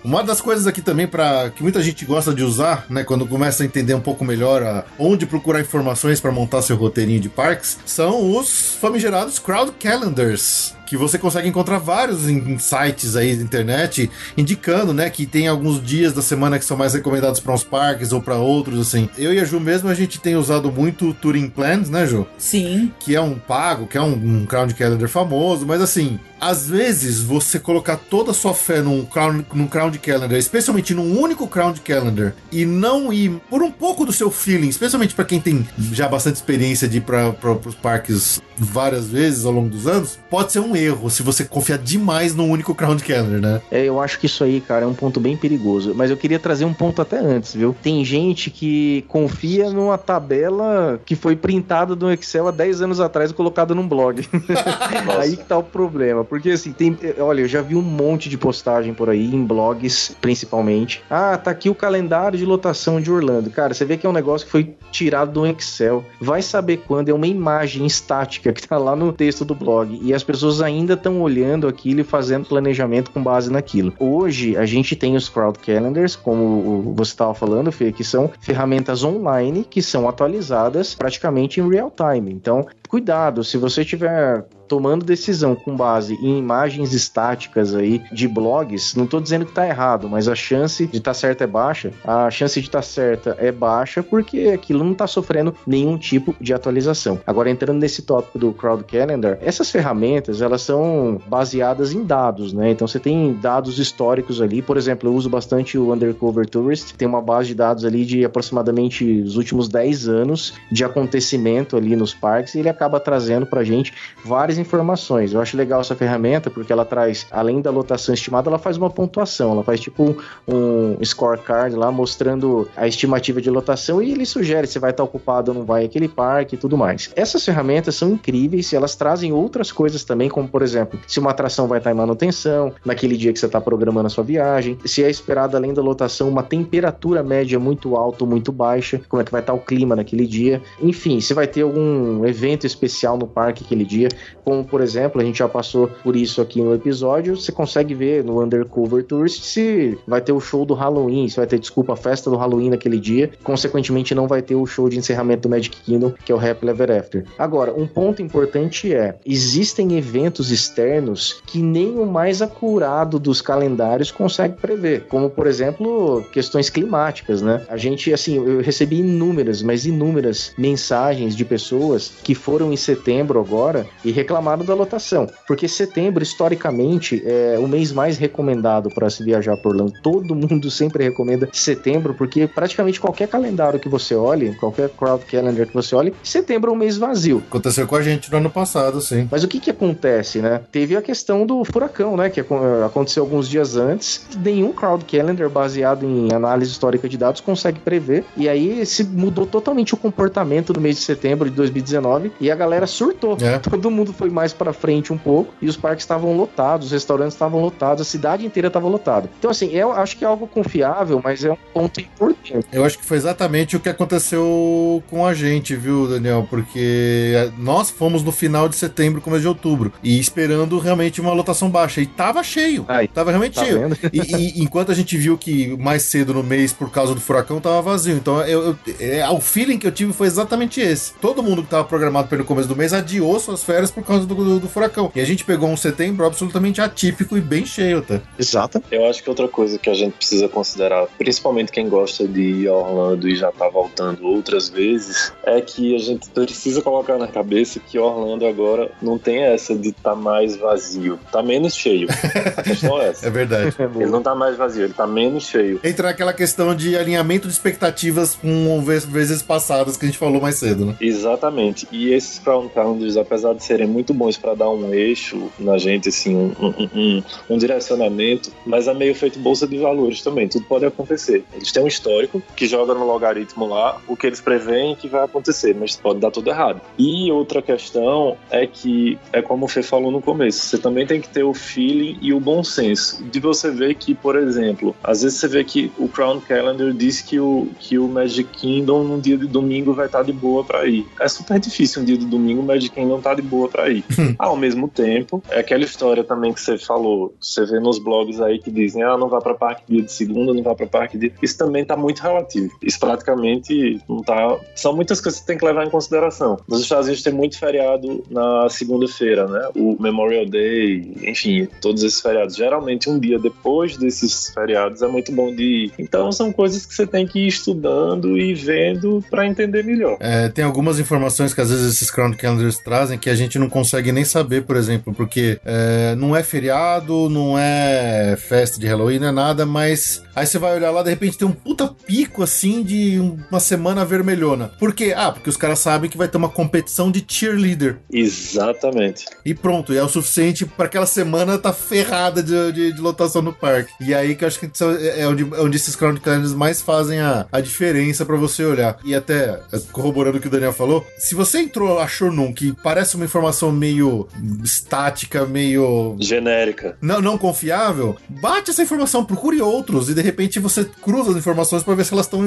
Uma 0.08 0.24
das 0.24 0.40
coisas 0.40 0.66
aqui 0.66 0.82
também 0.82 1.06
para 1.06 1.50
que 1.50 1.62
muita 1.62 1.84
gente 1.84 2.06
gosta 2.06 2.34
de 2.34 2.42
usar, 2.42 2.86
né, 2.90 3.04
quando 3.04 3.28
começa 3.28 3.62
a 3.62 3.66
entender 3.66 3.94
um 3.94 4.00
pouco 4.00 4.24
melhor 4.24 4.64
a, 4.64 4.86
onde 4.98 5.26
procurar 5.26 5.60
informações 5.60 6.22
para 6.22 6.32
montar 6.32 6.62
seu 6.62 6.78
roteirinho 6.78 7.20
de 7.20 7.28
parques, 7.28 7.78
são 7.86 8.38
os 8.38 8.78
famigerados 8.80 9.38
crowd 9.38 9.74
calendars 9.74 10.78
que 10.88 10.96
você 10.96 11.18
consegue 11.18 11.50
encontrar 11.50 11.78
vários 11.78 12.28
em 12.30 12.58
sites 12.58 13.16
aí 13.18 13.36
da 13.36 13.44
internet 13.44 14.10
indicando, 14.38 14.94
né, 14.94 15.10
que 15.10 15.26
tem 15.26 15.48
alguns 15.48 15.84
dias 15.84 16.14
da 16.14 16.22
semana 16.22 16.58
que 16.58 16.64
são 16.64 16.78
mais 16.78 16.94
recomendados 16.94 17.42
para 17.42 17.54
uns 17.54 17.64
parques 17.64 18.14
ou 18.14 18.22
para 18.22 18.38
outros, 18.38 18.80
assim. 18.80 19.10
Eu 19.18 19.34
e 19.34 19.40
a 19.40 19.44
Ju 19.44 19.60
mesmo, 19.60 19.90
a 19.90 19.94
gente 19.94 20.20
tem 20.20 20.38
usado 20.38 20.72
muito 20.72 21.10
o 21.10 21.14
Touring 21.14 21.50
Plans, 21.50 21.90
né, 21.90 22.08
Ju? 22.08 22.26
Sim. 22.38 22.92
Que 23.02 23.14
é 23.14 23.22
um 23.22 23.36
pago, 23.36 23.86
que 23.86 23.98
é 23.98 24.02
um, 24.02 24.14
um 24.14 24.46
crowd 24.46 24.74
calendar 24.74 25.10
famoso, 25.10 25.66
mas 25.66 25.82
assim, 25.82 26.18
às 26.40 26.70
vezes 26.70 27.22
você 27.22 27.60
colocar 27.60 27.98
toda 27.98 28.32
a 28.32 28.34
sua 28.34 28.54
fé 28.54 28.82
num 28.82 29.06
crowd, 29.06 29.46
num 29.54 29.68
crowd 29.68 29.98
calendar, 30.00 30.38
especialmente 30.38 30.94
num 30.94 31.20
único 31.20 31.48
crowd 31.48 31.80
calendar, 31.82 32.34
e 32.52 32.66
não 32.66 33.12
ir 33.12 33.40
por 33.50 33.62
um 33.62 33.72
pouco 33.72 34.06
do 34.06 34.14
seu 34.14 34.30
feeling, 34.30 34.70
especialmente 34.70 35.16
para 35.16 35.26
quem 35.26 35.40
tem 35.40 35.68
já 35.92 36.08
bastante 36.08 36.36
experiência 36.36 36.88
de 36.88 36.98
ir 36.98 37.02
para 37.02 37.36
os 37.66 37.76
parques 37.76 38.42
várias 38.58 39.08
vezes 39.08 39.46
ao 39.46 39.52
longo 39.52 39.70
dos 39.70 39.88
anos, 39.88 40.18
pode 40.30 40.52
ser 40.52 40.60
um 40.60 40.76
erro 40.76 41.10
se 41.10 41.22
você 41.22 41.46
confiar 41.46 41.78
demais 41.78 42.34
num 42.34 42.50
único 42.50 42.74
crowd 42.74 43.04
calendar, 43.04 43.40
né? 43.40 43.62
É, 43.72 43.84
eu 43.86 44.02
acho 44.02 44.20
que 44.20 44.26
isso 44.26 44.44
aí, 44.44 44.60
cara, 44.60 44.86
é 44.86 44.88
um 44.88 44.94
ponto 44.94 45.20
bem 45.20 45.38
perigoso. 45.38 45.94
Mas 45.96 46.10
eu 46.10 46.18
queria 46.18 46.40
trazer 46.40 46.66
um 46.66 46.74
ponto 46.74 47.02
até 47.02 47.20
antes, 47.20 47.54
viu? 47.54 47.76
Tem 47.82 48.04
gente 48.04 48.50
que 48.50 49.06
confia 49.08 49.70
numa 49.70 49.98
tabela 49.98 51.00
que 51.06 51.16
foi 51.16 51.36
printada 51.36 51.96
no 51.96 52.12
Excel 52.12 52.48
há 52.48 52.52
10 52.52 52.82
anos 52.82 53.00
atrás 53.00 53.32
e 53.32 53.34
colocada 53.34 53.76
num 53.76 53.88
blog. 53.88 54.28
aí 55.20 55.38
que 55.38 55.44
tá 55.44 55.58
o 55.58 55.64
problema. 55.64 56.24
Porque 56.30 56.52
assim, 56.52 56.72
tem. 56.72 56.98
Olha, 57.20 57.42
eu 57.42 57.48
já 57.48 57.62
vi 57.62 57.76
um 57.76 57.82
monte 57.82 58.30
de 58.30 58.38
postagem 58.38 58.94
por 58.94 59.10
aí, 59.10 59.34
em 59.34 59.46
blogs 59.46 60.16
principalmente. 60.22 61.04
Ah, 61.10 61.38
tá 61.38 61.52
aqui 61.52 61.70
o 61.70 61.76
calendário 61.76 62.38
de 62.38 62.46
lotação 62.46 63.02
de 63.02 63.12
Orlando. 63.12 63.50
Cara, 63.50 63.74
você 63.74 63.86
vê 63.86 63.98
que 63.98 64.06
é 64.06 64.10
um 64.10 64.14
negócio 64.14 64.46
que 64.46 64.52
foi 64.52 64.76
tirado 64.92 65.32
do 65.32 65.46
Excel. 65.46 66.04
Vai 66.20 66.42
saber 66.42 66.78
quando 66.78 67.10
é 67.10 67.14
uma 67.14 67.28
imagem 67.28 67.86
estática 67.86 68.52
que 68.54 68.68
tá 68.68 68.78
lá 68.78 68.96
no 68.96 69.12
texto 69.14 69.46
do 69.46 69.56
blog. 69.56 70.00
E 70.02 70.14
as 70.14 70.24
pessoas 70.24 70.62
ainda 70.62 70.94
estão 70.94 71.22
olhando 71.22 71.68
aquilo 71.68 72.02
e 72.02 72.04
fazendo 72.04 72.48
planejamento 72.48 73.12
com 73.12 73.22
base 73.22 73.52
naquilo. 73.52 73.94
Hoje 74.00 74.58
a 74.58 74.66
gente 74.66 74.96
tem 74.96 75.16
os 75.16 75.30
crowd 75.30 75.60
calendars, 75.60 76.16
como 76.16 76.94
você 76.96 77.12
estava 77.12 77.34
falando, 77.34 77.72
Fê, 77.72 77.92
que 77.92 78.04
são 78.04 78.30
ferramentas 78.40 79.04
online 79.04 79.66
que 79.70 79.82
são 79.82 80.08
atualizadas 80.08 80.96
praticamente 80.96 81.60
em 81.60 81.70
real 81.70 81.92
time. 81.92 82.32
Então, 82.32 82.66
cuidado, 82.88 83.44
se 83.44 83.58
você 83.58 83.84
tiver 83.84 84.46
tomando 84.68 85.06
decisão 85.06 85.56
com 85.56 85.76
base 85.76 86.16
em 86.16 86.38
imagens 86.38 86.94
estáticas 86.94 87.74
aí 87.74 88.02
de 88.12 88.28
blogs, 88.28 88.96
não 88.96 89.06
estou 89.06 89.20
dizendo 89.20 89.46
que 89.46 89.52
está 89.52 89.68
errado, 89.68 90.10
mas 90.10 90.28
a 90.28 90.36
chance 90.36 90.86
de 90.86 90.98
estar 90.98 91.12
tá 91.12 91.14
certa 91.14 91.44
é 91.46 91.48
baixa. 91.48 91.92
A 92.04 92.30
chance 92.30 92.60
de 92.60 92.68
estar 92.68 92.80
tá 92.80 92.84
certa 92.84 93.36
é 93.40 93.52
baixa 93.52 94.04
porque 94.04 94.52
aquilo 94.54 94.84
não 94.84 94.92
está 94.92 95.08
sofrendo 95.08 95.56
nenhum 95.66 95.98
tipo 95.98 96.36
de 96.40 96.54
atualização. 96.54 97.20
Agora 97.26 97.50
entrando 97.50 97.80
nesse 97.80 98.02
tópico 98.02 98.38
do 98.38 98.52
Crowd 98.52 98.84
Calendar, 98.84 99.38
essas 99.42 99.72
ferramentas 99.72 100.42
elas 100.42 100.62
são 100.62 101.22
baseadas 101.28 101.94
em 101.94 102.04
dados, 102.04 102.54
né? 102.54 102.72
Então 102.72 102.88
você 102.88 103.00
tem 103.00 103.34
dados 103.34 103.80
históricos 103.80 104.42
ali, 104.42 104.62
por 104.62 104.78
exemplo, 104.78 105.10
eu 105.10 105.16
uso 105.16 105.30
bastante 105.30 105.78
o 105.78 105.94
Undercover 105.94 106.48
Tourist, 106.48 106.94
tem 106.96 107.08
uma 107.08 107.22
base 107.22 107.50
de 107.50 107.56
dados 107.56 107.86
ali 107.86 108.06
de 108.06 108.26
aproximadamente 108.26 109.22
os 109.22 109.38
últimos 109.38 109.70
10 109.70 110.10
anos 110.10 110.54
de 110.72 110.84
acontecimento 110.84 111.78
ali 111.78 111.96
nos 111.96 112.14
parques 112.14 112.56
e 112.56 112.60
ele 112.60 112.70
acaba 112.78 113.00
trazendo 113.00 113.46
pra 113.46 113.64
gente 113.64 113.94
várias 114.24 114.58
informações. 114.58 115.34
Eu 115.34 115.42
acho 115.42 115.58
legal 115.58 115.82
essa 115.82 115.96
ferramenta 115.96 116.50
porque 116.50 116.72
ela 116.72 116.86
traz, 116.86 117.26
além 117.32 117.62
da 117.62 117.72
lotação 117.72 118.14
estimada, 118.14 118.50
ela 118.50 118.60
faz 118.60 118.78
uma 118.78 118.90
pontuação, 118.90 119.52
ela 119.52 119.64
faz 119.64 119.80
tipo 119.80 120.16
um 120.48 121.04
scorecard 121.04 121.76
lá 121.76 121.92
mostrando 121.92 122.68
a 122.76 122.88
estimativa 122.88 123.42
de 123.42 123.50
lotação 123.50 124.02
e 124.02 124.12
ele 124.12 124.26
sugere 124.26 124.68
se 124.68 124.80
vai 124.80 124.92
estar 124.92 125.04
ocupado 125.04 125.52
ou 125.52 125.58
não 125.58 125.66
vai 125.66 125.86
aquele 125.86 126.08
parque 126.08 126.56
e 126.56 126.58
tudo 126.58 126.78
mais. 126.78 127.12
Essas 127.16 127.44
ferramentas 127.44 127.96
são 127.96 128.12
incríveis 128.12 128.72
e 128.72 128.76
elas 128.76 128.96
trazem 128.96 129.32
outras 129.34 129.72
coisas 129.72 130.04
também, 130.04 130.30
como 130.30 130.48
por 130.48 130.62
exemplo, 130.62 131.00
se 131.08 131.20
uma 131.20 131.32
atração 131.32 131.68
vai 131.68 131.80
estar 131.80 131.92
em 131.92 131.96
manutenção, 131.96 132.74
naquele 132.86 133.18
dia 133.18 133.34
que 133.34 133.40
você 133.40 133.48
está 133.48 133.60
programando 133.60 134.08
a 134.08 134.10
sua 134.10 134.24
viagem, 134.24 134.78
se 134.86 135.04
é 135.04 135.10
esperado 135.10 135.58
além 135.58 135.74
da 135.74 135.82
lotação 135.82 136.30
uma 136.30 136.44
temperatura 136.44 137.24
média 137.24 137.60
muito 137.60 137.96
alta 137.96 138.24
ou 138.24 138.30
muito 138.30 138.52
baixa, 138.52 139.02
como 139.10 139.22
é 139.22 139.26
que 139.26 139.32
vai 139.32 139.42
estar 139.42 139.54
o 139.54 139.60
clima 139.60 139.96
naquele 139.96 140.28
dia, 140.28 140.62
enfim, 140.82 141.20
se 141.20 141.34
vai 141.34 141.48
ter 141.48 141.62
algum 141.62 142.26
evento 142.26 142.67
especial 142.68 143.18
no 143.18 143.28
parque 143.28 143.64
aquele 143.64 143.86
dia, 143.86 144.10
como 144.44 144.64
por 144.64 144.82
exemplo, 144.82 145.22
a 145.22 145.24
gente 145.24 145.40
já 145.40 145.48
passou 145.48 145.88
por 145.88 146.16
isso 146.16 146.42
aqui 146.42 146.62
no 146.62 146.74
episódio, 146.74 147.36
você 147.36 147.52
consegue 147.52 147.94
ver 147.94 148.24
no 148.24 148.42
Undercover 148.42 149.04
Tourist 149.04 149.44
se 149.44 149.98
vai 150.08 150.22
ter 150.22 150.32
o 150.32 150.40
show 150.40 150.66
do 150.66 150.74
Halloween, 150.74 151.28
se 151.28 151.38
vai 151.38 151.48
ter, 151.48 151.60
desculpa, 151.60 151.94
a 151.94 151.96
festa 151.96 152.30
do 152.30 152.36
Halloween 152.36 152.70
naquele 152.70 153.00
dia, 153.00 153.32
consequentemente 153.44 154.14
não 154.14 154.28
vai 154.28 154.42
ter 154.42 154.56
o 154.56 154.66
show 154.66 154.90
de 154.90 154.98
encerramento 154.98 155.48
do 155.48 155.50
Magic 155.50 155.76
Kingdom, 155.82 156.14
que 156.26 156.32
é 156.32 156.36
o 156.36 156.40
Happy 156.40 156.68
Ever 156.68 156.92
After. 156.92 157.26
Agora, 157.38 157.74
um 157.74 157.88
ponto 157.88 158.22
importante 158.22 158.94
é, 158.94 159.16
existem 159.26 159.98
eventos 159.98 160.52
externos 160.52 161.42
que 161.46 161.62
nem 161.62 161.98
o 161.98 162.06
mais 162.06 162.42
acurado 162.42 163.20
dos 163.20 163.42
calendários 163.42 164.12
consegue 164.12 164.58
prever, 164.58 165.06
como 165.08 165.30
por 165.30 165.48
exemplo, 165.48 166.24
questões 166.32 166.70
climáticas, 166.70 167.42
né? 167.42 167.66
A 167.70 167.78
gente, 167.78 168.12
assim, 168.14 168.36
eu 168.36 168.62
recebi 168.62 169.00
inúmeras, 169.00 169.62
mas 169.62 169.86
inúmeras 169.86 170.52
mensagens 170.58 171.36
de 171.36 171.46
pessoas 171.46 172.12
que 172.24 172.34
foram 172.34 172.57
em 172.66 172.78
setembro 172.78 173.40
agora 173.40 173.86
e 174.04 174.12
reclamaram 174.12 174.66
da 174.66 174.74
lotação, 174.74 175.28
porque 175.48 175.68
setembro, 175.68 176.24
historicamente, 176.24 177.22
é 177.26 177.58
o 177.60 177.68
mês 177.68 177.92
mais 177.92 178.18
recomendado 178.18 178.90
para 178.90 179.10
se 179.10 179.24
viajar 179.24 179.58
por 179.58 179.76
Orlando. 179.76 179.94
Todo 180.02 180.36
mundo 180.36 180.70
sempre 180.72 181.04
recomenda 181.04 181.50
setembro, 181.54 182.14
porque 182.14 182.48
praticamente 182.48 183.00
qualquer 183.00 183.28
calendário 183.28 183.80
que 183.80 183.90
você 183.90 184.16
olhe, 184.16 184.56
qualquer 184.56 184.90
crowd 184.90 185.24
calendar 185.26 185.68
que 185.68 185.74
você 185.74 185.96
olhe, 185.96 186.14
setembro 186.24 186.72
é 186.72 186.74
um 186.74 186.78
mês 186.78 186.98
vazio. 186.98 187.44
Aconteceu 187.48 187.88
com 187.88 187.96
a 187.96 188.02
gente 188.02 188.32
no 188.32 188.38
ano 188.38 188.50
passado, 188.50 189.02
sim. 189.02 189.28
Mas 189.32 189.44
o 189.44 189.48
que 189.48 189.60
que 189.60 189.70
acontece, 189.70 190.40
né? 190.40 190.62
Teve 190.72 190.96
a 190.96 191.02
questão 191.02 191.46
do 191.46 191.64
furacão, 191.64 192.18
né? 192.18 192.30
Que 192.30 192.44
aconteceu 192.86 193.24
alguns 193.24 193.48
dias 193.48 193.76
antes. 193.76 194.26
Nenhum 194.38 194.72
crowd 194.72 195.06
calendar 195.06 195.50
baseado 195.50 196.06
em 196.06 196.34
análise 196.34 196.72
histórica 196.72 197.08
de 197.08 197.18
dados 197.18 197.42
consegue 197.42 197.80
prever. 197.80 198.24
E 198.36 198.50
aí 198.50 198.86
se 198.86 199.04
mudou 199.04 199.46
totalmente 199.46 199.94
o 199.94 199.98
comportamento 199.98 200.74
no 200.74 200.82
mês 200.82 200.98
de 200.98 201.04
setembro 201.04 201.50
de 201.50 201.56
2019 201.56 202.32
e 202.40 202.47
a 202.52 202.56
galera 202.56 202.88
surtou. 202.88 203.38
É. 203.42 203.60
Todo 203.70 203.90
mundo 203.92 204.14
foi 204.14 204.30
mais 204.30 204.54
para 204.54 204.74
frente 204.74 205.12
um 205.12 205.18
pouco 205.18 205.54
e 205.62 205.68
os 205.68 205.78
parques 205.78 206.04
estavam 206.04 206.36
lotados, 206.36 206.88
os 206.88 206.92
restaurantes 206.92 207.34
estavam 207.34 207.62
lotados, 207.62 208.02
a 208.02 208.06
cidade 208.06 208.46
inteira 208.46 208.68
estava 208.68 208.88
lotada. 208.88 209.30
Então, 209.38 209.52
assim, 209.52 209.70
eu 209.72 209.92
acho 209.92 210.18
que 210.18 210.24
é 210.24 210.28
algo 210.28 210.48
confiável, 210.48 211.22
mas 211.24 211.44
é 211.44 211.52
um 211.52 211.58
ponto 211.74 212.00
importante. 212.00 212.68
Eu 212.72 212.86
acho 212.86 212.98
que 212.98 213.06
foi 213.06 213.18
exatamente 213.18 213.76
o 213.76 213.80
que 213.80 213.90
aconteceu 213.90 215.04
com 215.10 215.26
a 215.26 215.34
gente, 215.34 215.76
viu, 215.76 216.08
Daniel? 216.08 216.48
Porque 216.50 217.52
nós 217.58 217.90
fomos 217.90 218.24
no 218.24 218.32
final 218.32 218.68
de 218.70 218.76
setembro, 218.76 219.22
começo 219.22 219.42
de 219.42 219.48
outubro, 219.48 219.94
e 220.04 220.20
esperando 220.20 220.78
realmente 220.80 221.22
uma 221.22 221.34
lotação 221.34 221.70
baixa. 221.70 222.02
E 222.02 222.06
tava 222.06 222.44
cheio. 222.44 222.86
Ai, 222.88 223.08
tava 223.08 223.32
realmente 223.32 223.56
tá 223.56 223.66
cheio. 223.66 223.90
E, 224.12 224.20
e, 224.20 224.62
enquanto 224.64 224.92
a 224.92 224.96
gente 224.96 225.18
viu 225.18 225.38
que 225.38 225.76
mais 225.78 226.04
cedo 226.04 226.34
no 226.34 226.44
mês, 226.44 226.74
por 226.74 226.92
causa 226.92 227.14
do 227.14 227.22
furacão, 227.22 227.60
tava 227.60 227.82
vazio. 227.82 228.16
Então, 228.16 228.42
eu, 228.42 228.68
eu, 228.68 228.78
é, 229.00 229.28
o 229.30 229.40
feeling 229.40 229.78
que 229.78 229.88
eu 229.88 229.92
tive 229.92 230.14
foi 230.14 230.28
exatamente 230.28 230.80
esse. 230.82 231.14
Todo 231.16 231.44
mundo 231.44 231.64
que 231.64 231.70
tava 231.70 231.84
programado 231.84 232.28
pelo 232.38 232.46
começo 232.46 232.68
do 232.68 232.76
mês 232.76 232.94
adiou 232.94 233.40
suas 233.40 233.64
férias 233.64 233.90
por 233.90 234.04
causa 234.04 234.28
do, 234.28 234.36
do, 234.36 234.60
do, 234.60 234.70
furacão. 234.70 235.12
E 235.16 235.20
a 235.20 235.26
gente 235.26 235.44
pegou 235.44 235.68
um 235.70 235.78
setembro 235.78 236.24
absolutamente 236.24 236.80
atípico 236.80 237.36
e 237.36 237.42
bem 237.42 237.66
cheio, 237.66 238.04
tá? 238.04 238.22
Exato. 238.38 238.82
Eu 238.92 239.08
acho 239.08 239.24
que 239.24 239.30
outra 239.30 239.48
coisa 239.48 239.80
que 239.80 239.90
a 239.90 239.94
gente 239.96 240.14
precisa 240.14 240.48
considerar, 240.48 241.08
principalmente 241.18 241.72
quem 241.72 241.90
gosta 241.90 242.28
de 242.28 242.42
ir 242.42 242.68
a 242.68 242.74
Orlando 242.74 243.28
e 243.28 243.36
já 243.36 243.52
tá 243.52 243.68
voltando 243.68 244.24
outras 244.28 244.70
vezes, 244.70 245.34
é 245.44 245.60
que 245.62 245.96
a 245.96 245.98
gente 245.98 246.30
precisa 246.30 246.82
colocar 246.82 247.18
na 247.18 247.28
cabeça 247.28 247.80
que 247.80 247.98
Orlando 247.98 248.46
agora 248.46 248.92
não 249.02 249.18
tem 249.18 249.42
essa 249.42 249.76
de 249.76 249.92
tá 249.92 250.16
mais 250.16 250.56
vazio, 250.56 251.20
tá 251.32 251.42
menos 251.42 251.76
cheio. 251.76 252.08
A 252.56 252.62
questão 252.62 253.02
é 253.02 253.10
essa. 253.10 253.26
É 253.26 253.30
verdade. 253.32 253.76
ele 253.96 254.12
não 254.12 254.22
tá 254.22 254.36
mais 254.36 254.56
vazio, 254.56 254.84
ele 254.84 254.94
tá 254.94 255.08
menos 255.08 255.46
cheio. 255.46 255.80
Entra 255.84 256.10
naquela 256.10 256.34
questão 256.34 256.76
de 256.76 256.96
alinhamento 256.96 257.48
de 257.48 257.54
expectativas 257.54 258.36
com 258.36 258.82
vezes 258.82 259.42
passadas 259.42 259.98
que 259.98 260.06
a 260.06 260.08
gente 260.08 260.20
falou 260.20 260.40
mais 260.40 260.56
cedo, 260.56 260.86
né? 260.86 260.96
Exatamente. 261.02 261.88
E 261.92 262.14
esses 262.28 262.40
Crown 262.40 262.68
Calendars, 262.70 263.18
apesar 263.18 263.54
de 263.54 263.64
serem 263.64 263.88
muito 263.88 264.14
bons 264.14 264.38
para 264.38 264.54
dar 264.54 264.70
um 264.70 264.94
eixo 264.94 265.50
na 265.58 265.78
gente, 265.78 266.10
assim, 266.10 266.36
um, 266.36 266.54
um, 266.60 266.90
um, 266.94 267.24
um, 267.52 267.58
direcionamento, 267.58 268.52
mas 268.66 268.88
é 268.88 268.94
meio 268.94 269.16
feito 269.16 269.40
bolsa 269.40 269.66
de 269.68 269.78
valores 269.78 270.22
também, 270.22 270.48
tudo 270.48 270.66
pode 270.66 270.86
acontecer. 270.86 271.44
Eles 271.54 271.72
têm 271.72 271.84
um 271.84 271.88
histórico 271.88 272.42
que 272.56 272.68
joga 272.68 272.94
no 272.94 273.06
logaritmo 273.06 273.68
lá 273.68 274.00
o 274.08 274.16
que 274.16 274.28
eles 274.28 274.42
preveem 274.42 274.96
que 274.96 275.08
vai 275.08 275.24
acontecer, 275.24 275.76
mas 275.76 275.96
pode 275.96 276.20
dar 276.20 276.32
tudo 276.32 276.50
errado. 276.50 276.82
E 276.98 277.32
outra 277.32 277.62
questão 277.62 278.38
é 278.50 278.68
que, 278.68 279.18
é 279.32 279.42
como 279.42 279.66
o 279.66 279.68
Fê 279.68 279.82
falou 279.82 280.12
no 280.12 280.22
começo, 280.22 280.60
você 280.60 280.78
também 280.78 281.06
tem 281.08 281.22
que 281.22 281.30
ter 281.30 281.44
o 281.44 281.54
feeling 281.54 282.18
e 282.22 282.34
o 282.34 282.40
bom 282.40 282.64
senso 282.64 283.24
de 283.24 283.40
você 283.40 283.72
ver 283.72 283.96
que, 283.96 284.14
por 284.14 284.36
exemplo, 284.36 284.96
às 285.04 285.22
vezes 285.22 285.40
você 285.40 285.48
vê 285.48 285.64
que 285.64 285.92
o 285.98 286.08
Crown 286.08 286.42
Calendar 286.42 286.92
diz 286.92 287.22
que 287.22 287.40
o, 287.40 287.68
que 287.80 287.98
o 287.98 288.08
Magic 288.08 288.50
Kingdom 288.52 289.04
no 289.04 289.22
dia 289.22 289.38
de 289.38 289.48
domingo 289.48 289.94
vai 289.94 290.08
estar 290.08 290.24
de 290.24 290.34
boa 290.34 290.64
para 290.64 290.86
ir. 290.86 291.06
É 291.20 291.28
super 291.28 291.60
difícil 291.60 292.02
um 292.02 292.06
dia 292.06 292.17
de 292.18 292.26
domingo 292.26 292.62
o 292.62 292.66
Magic 292.66 292.94
Kingdom 292.94 293.22
tá 293.22 293.34
de 293.34 293.42
boa 293.42 293.68
para 293.68 293.88
sair. 293.88 294.04
Ao 294.38 294.56
mesmo 294.56 294.88
tempo, 294.88 295.42
é 295.50 295.60
aquela 295.60 295.84
história 295.84 296.24
também 296.24 296.54
que 296.54 296.62
você 296.62 296.78
falou, 296.78 297.34
você 297.40 297.66
vê 297.66 297.80
nos 297.80 298.00
blogs 298.00 298.40
aí 298.42 298.60
que 298.60 298.70
dizem, 298.70 299.04
ah, 299.04 299.18
não 299.18 299.30
vá 299.30 299.40
para 299.40 299.54
parque 299.54 299.84
dia 299.88 300.02
de 300.02 300.12
segunda, 300.12 300.54
não 300.54 300.62
vá 300.62 300.76
para 300.76 300.86
parque 300.86 301.18
dia. 301.18 301.32
Isso 301.42 301.58
também 301.58 301.86
tá 301.86 301.96
muito 301.96 302.20
relativo. 302.20 302.72
Isso 302.82 303.00
praticamente 303.00 304.02
não 304.08 304.22
tá. 304.22 304.58
São 304.76 304.94
muitas 304.94 305.22
coisas 305.22 305.40
que 305.40 305.46
você 305.46 305.52
tem 305.54 305.58
que 305.58 305.66
levar 305.66 305.86
em 305.86 305.90
consideração. 305.90 306.58
Nos 306.68 306.82
Estados 306.82 307.06
Unidos 307.06 307.24
tem 307.24 307.34
muito 307.34 307.58
feriado 307.58 308.24
na 308.30 308.70
segunda-feira, 308.70 309.48
né? 309.48 309.70
O 309.76 310.02
Memorial 310.02 310.46
Day, 310.46 311.14
enfim, 311.24 311.68
todos 311.82 312.04
esses 312.04 312.22
feriados. 312.22 312.56
Geralmente 312.56 313.10
um 313.10 313.20
dia 313.20 313.40
depois 313.40 313.98
desses 313.98 314.50
feriados 314.50 315.02
é 315.02 315.08
muito 315.08 315.32
bom 315.32 315.54
de 315.54 315.64
ir. 315.64 315.94
Então 315.98 316.32
são 316.32 316.52
coisas 316.52 316.86
que 316.86 316.94
você 316.94 317.08
tem 317.08 317.26
que 317.26 317.40
ir 317.40 317.48
estudando 317.48 318.38
e 318.38 318.54
vendo 318.54 319.24
para 319.30 319.46
entender 319.46 319.84
melhor. 319.84 320.18
É, 320.20 320.50
tem 320.50 320.64
algumas 320.64 321.00
informações 321.00 321.54
que 321.54 321.62
às 321.62 321.70
vezes 321.70 322.02
esses 322.08 322.12
Crown 322.12 322.34
Calendars 322.34 322.78
trazem 322.78 323.18
que 323.18 323.30
a 323.30 323.36
gente 323.36 323.60
não 323.60 323.70
consegue 323.70 324.12
nem 324.12 324.24
saber, 324.24 324.64
por 324.64 324.76
exemplo, 324.76 325.14
porque 325.14 325.60
é, 325.66 326.16
não 326.16 326.36
é 326.36 326.42
feriado, 326.42 327.30
não 327.30 327.58
é 327.58 328.36
festa 328.38 328.80
de 328.80 328.88
Halloween, 328.88 329.20
não 329.20 329.28
é 329.28 329.32
nada, 329.32 329.66
mas 329.66 330.24
aí 330.36 330.46
você 330.46 330.58
vai 330.58 330.76
olhar 330.76 330.92
lá, 330.92 331.04
de 331.04 331.10
repente 331.10 331.38
tem 331.38 331.48
um 331.48 331.52
puta 331.52 331.88
pico 331.88 332.42
assim 332.42 332.84
de 332.84 333.20
uma 333.50 333.60
semana 333.60 334.06
vermelhona. 334.06 334.72
Por 334.80 334.94
quê? 334.94 335.14
Ah, 335.16 335.32
porque 335.32 335.50
os 335.50 335.58
caras 335.58 335.80
sabem 335.80 336.10
que 336.10 336.18
vai 336.18 336.28
ter 336.28 336.38
uma 336.38 336.50
competição 336.50 337.12
de 337.12 337.24
cheerleader. 337.28 337.98
Exatamente. 338.12 339.26
E 339.46 339.54
pronto, 339.54 339.94
e 339.94 339.98
é 339.98 340.04
o 340.04 340.10
suficiente 340.10 340.66
para 340.66 340.86
aquela 340.86 341.06
semana 341.06 341.58
tá 341.58 341.74
ferrada 341.74 342.42
de, 342.42 342.72
de, 342.72 342.94
de, 342.94 343.02
lotação 343.02 343.42
no 343.42 343.54
parque. 343.54 343.92
E 344.00 344.14
aí 344.14 344.36
que 344.36 344.44
eu 344.44 344.48
acho 344.48 344.60
que 344.60 344.70
é 345.16 345.28
onde, 345.28 345.44
é 345.44 345.62
onde 345.62 345.78
esses 345.78 345.96
Crown 345.96 346.18
Calendars 346.18 346.54
mais 346.54 346.82
fazem 346.82 347.20
a, 347.20 347.46
a 347.52 347.60
diferença 347.60 348.26
para 348.26 348.38
você 348.38 348.64
olhar. 348.64 348.98
E 349.04 349.14
até 349.16 349.60
corroborando 349.92 350.38
o 350.38 350.42
que 350.42 350.48
o 350.48 350.52
Daniel 350.52 350.74
falou, 350.74 351.06
se 351.18 351.36
você 351.36 351.60
entrou, 351.60 351.87
achou 352.00 352.32
num 352.32 352.54
que 352.54 352.74
parece 352.84 353.16
uma 353.16 353.26
informação 353.26 353.72
meio 353.72 354.28
estática, 354.64 355.46
meio. 355.46 356.16
genérica. 356.20 356.98
Não, 357.02 357.22
não 357.22 357.38
confiável, 357.38 358.16
bate 358.30 358.72
essa 358.72 358.84
informação, 358.84 359.24
procure 359.24 359.62
outros 359.62 360.10
e 360.10 360.14
de 360.14 360.22
repente 360.22 360.60
você 360.60 360.86
cruza 360.86 361.32
as 361.32 361.38
informações 361.38 361.84
para 361.84 361.96
ver 361.96 362.06
se 362.06 362.14
elas 362.14 362.26
estão 362.26 362.42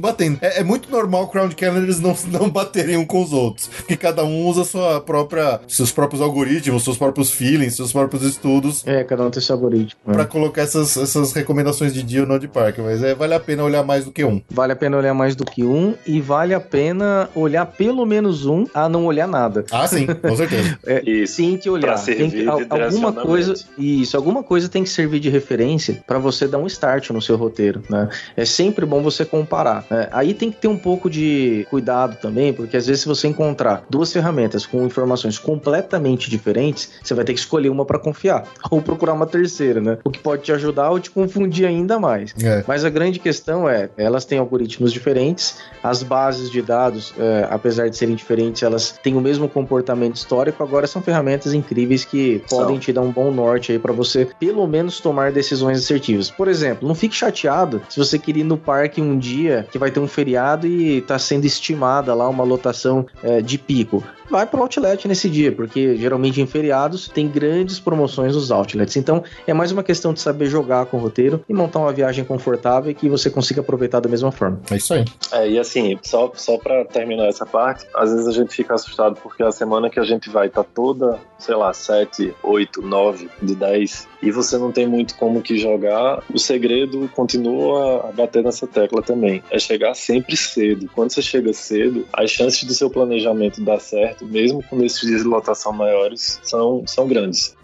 batendo. 0.00 0.38
É, 0.40 0.60
é, 0.60 0.64
muito 0.64 0.90
normal 0.90 1.28
Crown 1.28 1.50
Calendars 1.50 2.00
não, 2.00 2.16
não 2.30 2.50
baterem 2.50 2.96
um 2.96 3.04
com 3.04 3.22
os 3.22 3.32
outros, 3.32 3.68
porque 3.68 3.96
cada 3.96 4.24
um 4.24 4.46
usa 4.46 4.64
sua 4.64 5.00
própria, 5.00 5.60
seus 5.68 5.92
próprios 5.92 6.22
algoritmos, 6.22 6.84
seus 6.84 6.96
próprios 6.96 7.30
feelings, 7.30 7.76
seus 7.76 7.92
próprios 7.92 8.22
estudos. 8.22 8.86
É, 8.86 9.04
cada 9.04 9.24
um 9.24 9.30
tem 9.30 9.42
seu 9.42 9.56
algoritmo. 9.56 9.98
Para 10.04 10.22
é. 10.22 10.26
colocar 10.26 10.62
essas, 10.62 10.96
essas 10.96 11.32
recomendações 11.32 11.92
de 11.92 12.02
dia 12.02 12.22
ou 12.22 12.26
não 12.26 12.38
de 12.38 12.48
parque, 12.48 12.80
mas 12.80 13.02
é, 13.02 13.14
vale 13.14 13.34
a 13.34 13.40
pena 13.40 13.64
olhar 13.64 13.82
mais 13.82 14.04
do 14.04 14.12
que 14.12 14.24
um. 14.24 14.42
Vale 14.50 14.72
a 14.72 14.76
pena 14.76 14.96
olhar 14.96 15.14
mais 15.14 15.34
do 15.34 15.44
que 15.44 15.64
um 15.64 15.94
e 16.06 16.20
vale 16.20 16.54
a 16.54 16.60
pena 16.60 17.28
olhar 17.34 17.66
pelo 17.66 18.04
menos 18.04 18.46
um 18.46 18.64
a 18.74 18.83
não 18.88 19.06
olhar 19.06 19.26
nada. 19.26 19.64
Ah, 19.70 19.86
sim, 19.86 20.06
com 20.06 20.36
certeza. 20.36 20.78
é, 20.86 21.02
isso, 21.08 21.36
tem 21.36 21.56
que 21.56 21.70
olhar. 21.70 22.02
Tem 22.02 22.30
que, 22.30 22.46
alguma 22.46 23.12
coisa, 23.12 23.54
isso, 23.78 24.16
alguma 24.16 24.42
coisa 24.42 24.68
tem 24.68 24.82
que 24.82 24.90
servir 24.90 25.20
de 25.20 25.28
referência 25.28 26.02
para 26.06 26.18
você 26.18 26.46
dar 26.46 26.58
um 26.58 26.66
start 26.66 27.10
no 27.10 27.20
seu 27.20 27.36
roteiro, 27.36 27.82
né? 27.88 28.08
É 28.36 28.44
sempre 28.44 28.84
bom 28.86 29.02
você 29.02 29.24
comparar. 29.24 29.84
Né? 29.90 30.08
Aí 30.12 30.34
tem 30.34 30.50
que 30.50 30.58
ter 30.58 30.68
um 30.68 30.76
pouco 30.76 31.08
de 31.08 31.66
cuidado 31.70 32.16
também, 32.20 32.52
porque 32.52 32.76
às 32.76 32.86
vezes 32.86 33.02
se 33.02 33.08
você 33.08 33.28
encontrar 33.28 33.84
duas 33.88 34.12
ferramentas 34.12 34.66
com 34.66 34.84
informações 34.84 35.38
completamente 35.38 36.30
diferentes, 36.30 36.90
você 37.02 37.14
vai 37.14 37.24
ter 37.24 37.32
que 37.34 37.40
escolher 37.40 37.68
uma 37.68 37.84
para 37.84 37.98
confiar 37.98 38.44
ou 38.70 38.80
procurar 38.82 39.12
uma 39.12 39.26
terceira, 39.26 39.80
né? 39.80 39.98
O 40.04 40.10
que 40.10 40.18
pode 40.18 40.42
te 40.42 40.52
ajudar 40.52 40.90
ou 40.90 41.00
te 41.00 41.10
confundir 41.10 41.66
ainda 41.66 41.98
mais. 41.98 42.34
É. 42.42 42.64
Mas 42.66 42.84
a 42.84 42.90
grande 42.90 43.18
questão 43.18 43.68
é, 43.68 43.88
elas 43.96 44.24
têm 44.24 44.38
algoritmos 44.38 44.92
diferentes, 44.92 45.58
as 45.82 46.02
bases 46.02 46.50
de 46.50 46.62
dados, 46.62 47.14
é, 47.18 47.46
apesar 47.50 47.88
de 47.88 47.96
serem 47.96 48.14
diferentes, 48.14 48.62
elas 48.62 48.73
têm 49.02 49.16
o 49.16 49.20
mesmo 49.20 49.48
comportamento 49.48 50.16
histórico. 50.16 50.62
Agora 50.62 50.86
são 50.86 51.02
ferramentas 51.02 51.52
incríveis 51.54 52.04
que 52.04 52.42
podem 52.48 52.78
te 52.78 52.92
dar 52.92 53.00
um 53.00 53.10
bom 53.10 53.30
norte 53.30 53.72
aí 53.72 53.78
para 53.78 53.92
você, 53.92 54.28
pelo 54.38 54.66
menos, 54.66 55.00
tomar 55.00 55.32
decisões 55.32 55.78
assertivas. 55.78 56.30
Por 56.30 56.48
exemplo, 56.48 56.86
não 56.86 56.94
fique 56.94 57.14
chateado 57.14 57.82
se 57.88 57.98
você 57.98 58.18
querer 58.18 58.40
ir 58.40 58.44
no 58.44 58.56
parque 58.56 59.00
um 59.00 59.18
dia 59.18 59.66
que 59.70 59.78
vai 59.78 59.90
ter 59.90 60.00
um 60.00 60.08
feriado 60.08 60.66
e 60.66 60.98
está 60.98 61.18
sendo 61.18 61.44
estimada 61.44 62.14
lá 62.14 62.28
uma 62.28 62.44
lotação 62.44 63.06
é, 63.22 63.40
de 63.40 63.58
pico 63.58 64.02
vai 64.30 64.46
pro 64.46 64.62
outlet 64.62 65.06
nesse 65.06 65.28
dia, 65.28 65.52
porque 65.52 65.96
geralmente 65.96 66.40
em 66.40 66.46
feriados 66.46 67.08
tem 67.08 67.28
grandes 67.28 67.78
promoções 67.78 68.34
nos 68.34 68.50
outlets. 68.50 68.96
Então 68.96 69.22
é 69.46 69.52
mais 69.52 69.70
uma 69.72 69.82
questão 69.82 70.12
de 70.12 70.20
saber 70.20 70.46
jogar 70.46 70.86
com 70.86 70.96
o 70.96 71.00
roteiro 71.00 71.44
e 71.48 71.54
montar 71.54 71.80
uma 71.80 71.92
viagem 71.92 72.24
confortável 72.24 72.90
e 72.90 72.94
que 72.94 73.08
você 73.08 73.30
consiga 73.30 73.60
aproveitar 73.60 74.00
da 74.00 74.08
mesma 74.08 74.32
forma. 74.32 74.60
É 74.70 74.76
isso 74.76 74.94
aí. 74.94 75.04
É, 75.32 75.48
e 75.48 75.58
assim, 75.58 75.98
só, 76.02 76.32
só 76.34 76.58
para 76.58 76.84
terminar 76.84 77.26
essa 77.26 77.46
parte, 77.46 77.86
às 77.94 78.10
vezes 78.10 78.26
a 78.26 78.32
gente 78.32 78.54
fica 78.64 78.74
assustado 78.74 79.16
porque 79.22 79.42
a 79.42 79.52
semana 79.52 79.90
que 79.90 80.00
a 80.00 80.04
gente 80.04 80.30
vai 80.30 80.48
tá 80.48 80.64
toda, 80.64 81.20
sei 81.38 81.54
lá, 81.54 81.72
7, 81.72 82.34
8, 82.42 82.82
9 82.82 83.30
de 83.42 83.54
10 83.54 84.08
e 84.22 84.30
você 84.30 84.56
não 84.56 84.72
tem 84.72 84.86
muito 84.86 85.14
como 85.16 85.42
que 85.42 85.58
jogar. 85.58 86.22
O 86.32 86.38
segredo 86.38 87.08
continua 87.14 88.08
a 88.08 88.12
bater 88.12 88.42
nessa 88.42 88.66
tecla 88.66 89.02
também. 89.02 89.42
É 89.50 89.58
chegar 89.58 89.94
sempre 89.94 90.36
cedo. 90.36 90.90
Quando 90.94 91.12
você 91.12 91.22
chega 91.22 91.52
cedo, 91.52 92.06
as 92.12 92.30
chances 92.30 92.64
do 92.64 92.72
seu 92.72 92.88
planejamento 92.88 93.60
dar 93.60 93.80
certo 93.80 94.24
mesmo 94.24 94.62
com 94.62 94.82
esses 94.82 95.00
dias 95.00 95.22
de 95.22 95.28
lotação 95.28 95.72
maiores, 95.72 96.40
são, 96.42 96.82
são 96.86 97.06
grandes. 97.06 97.54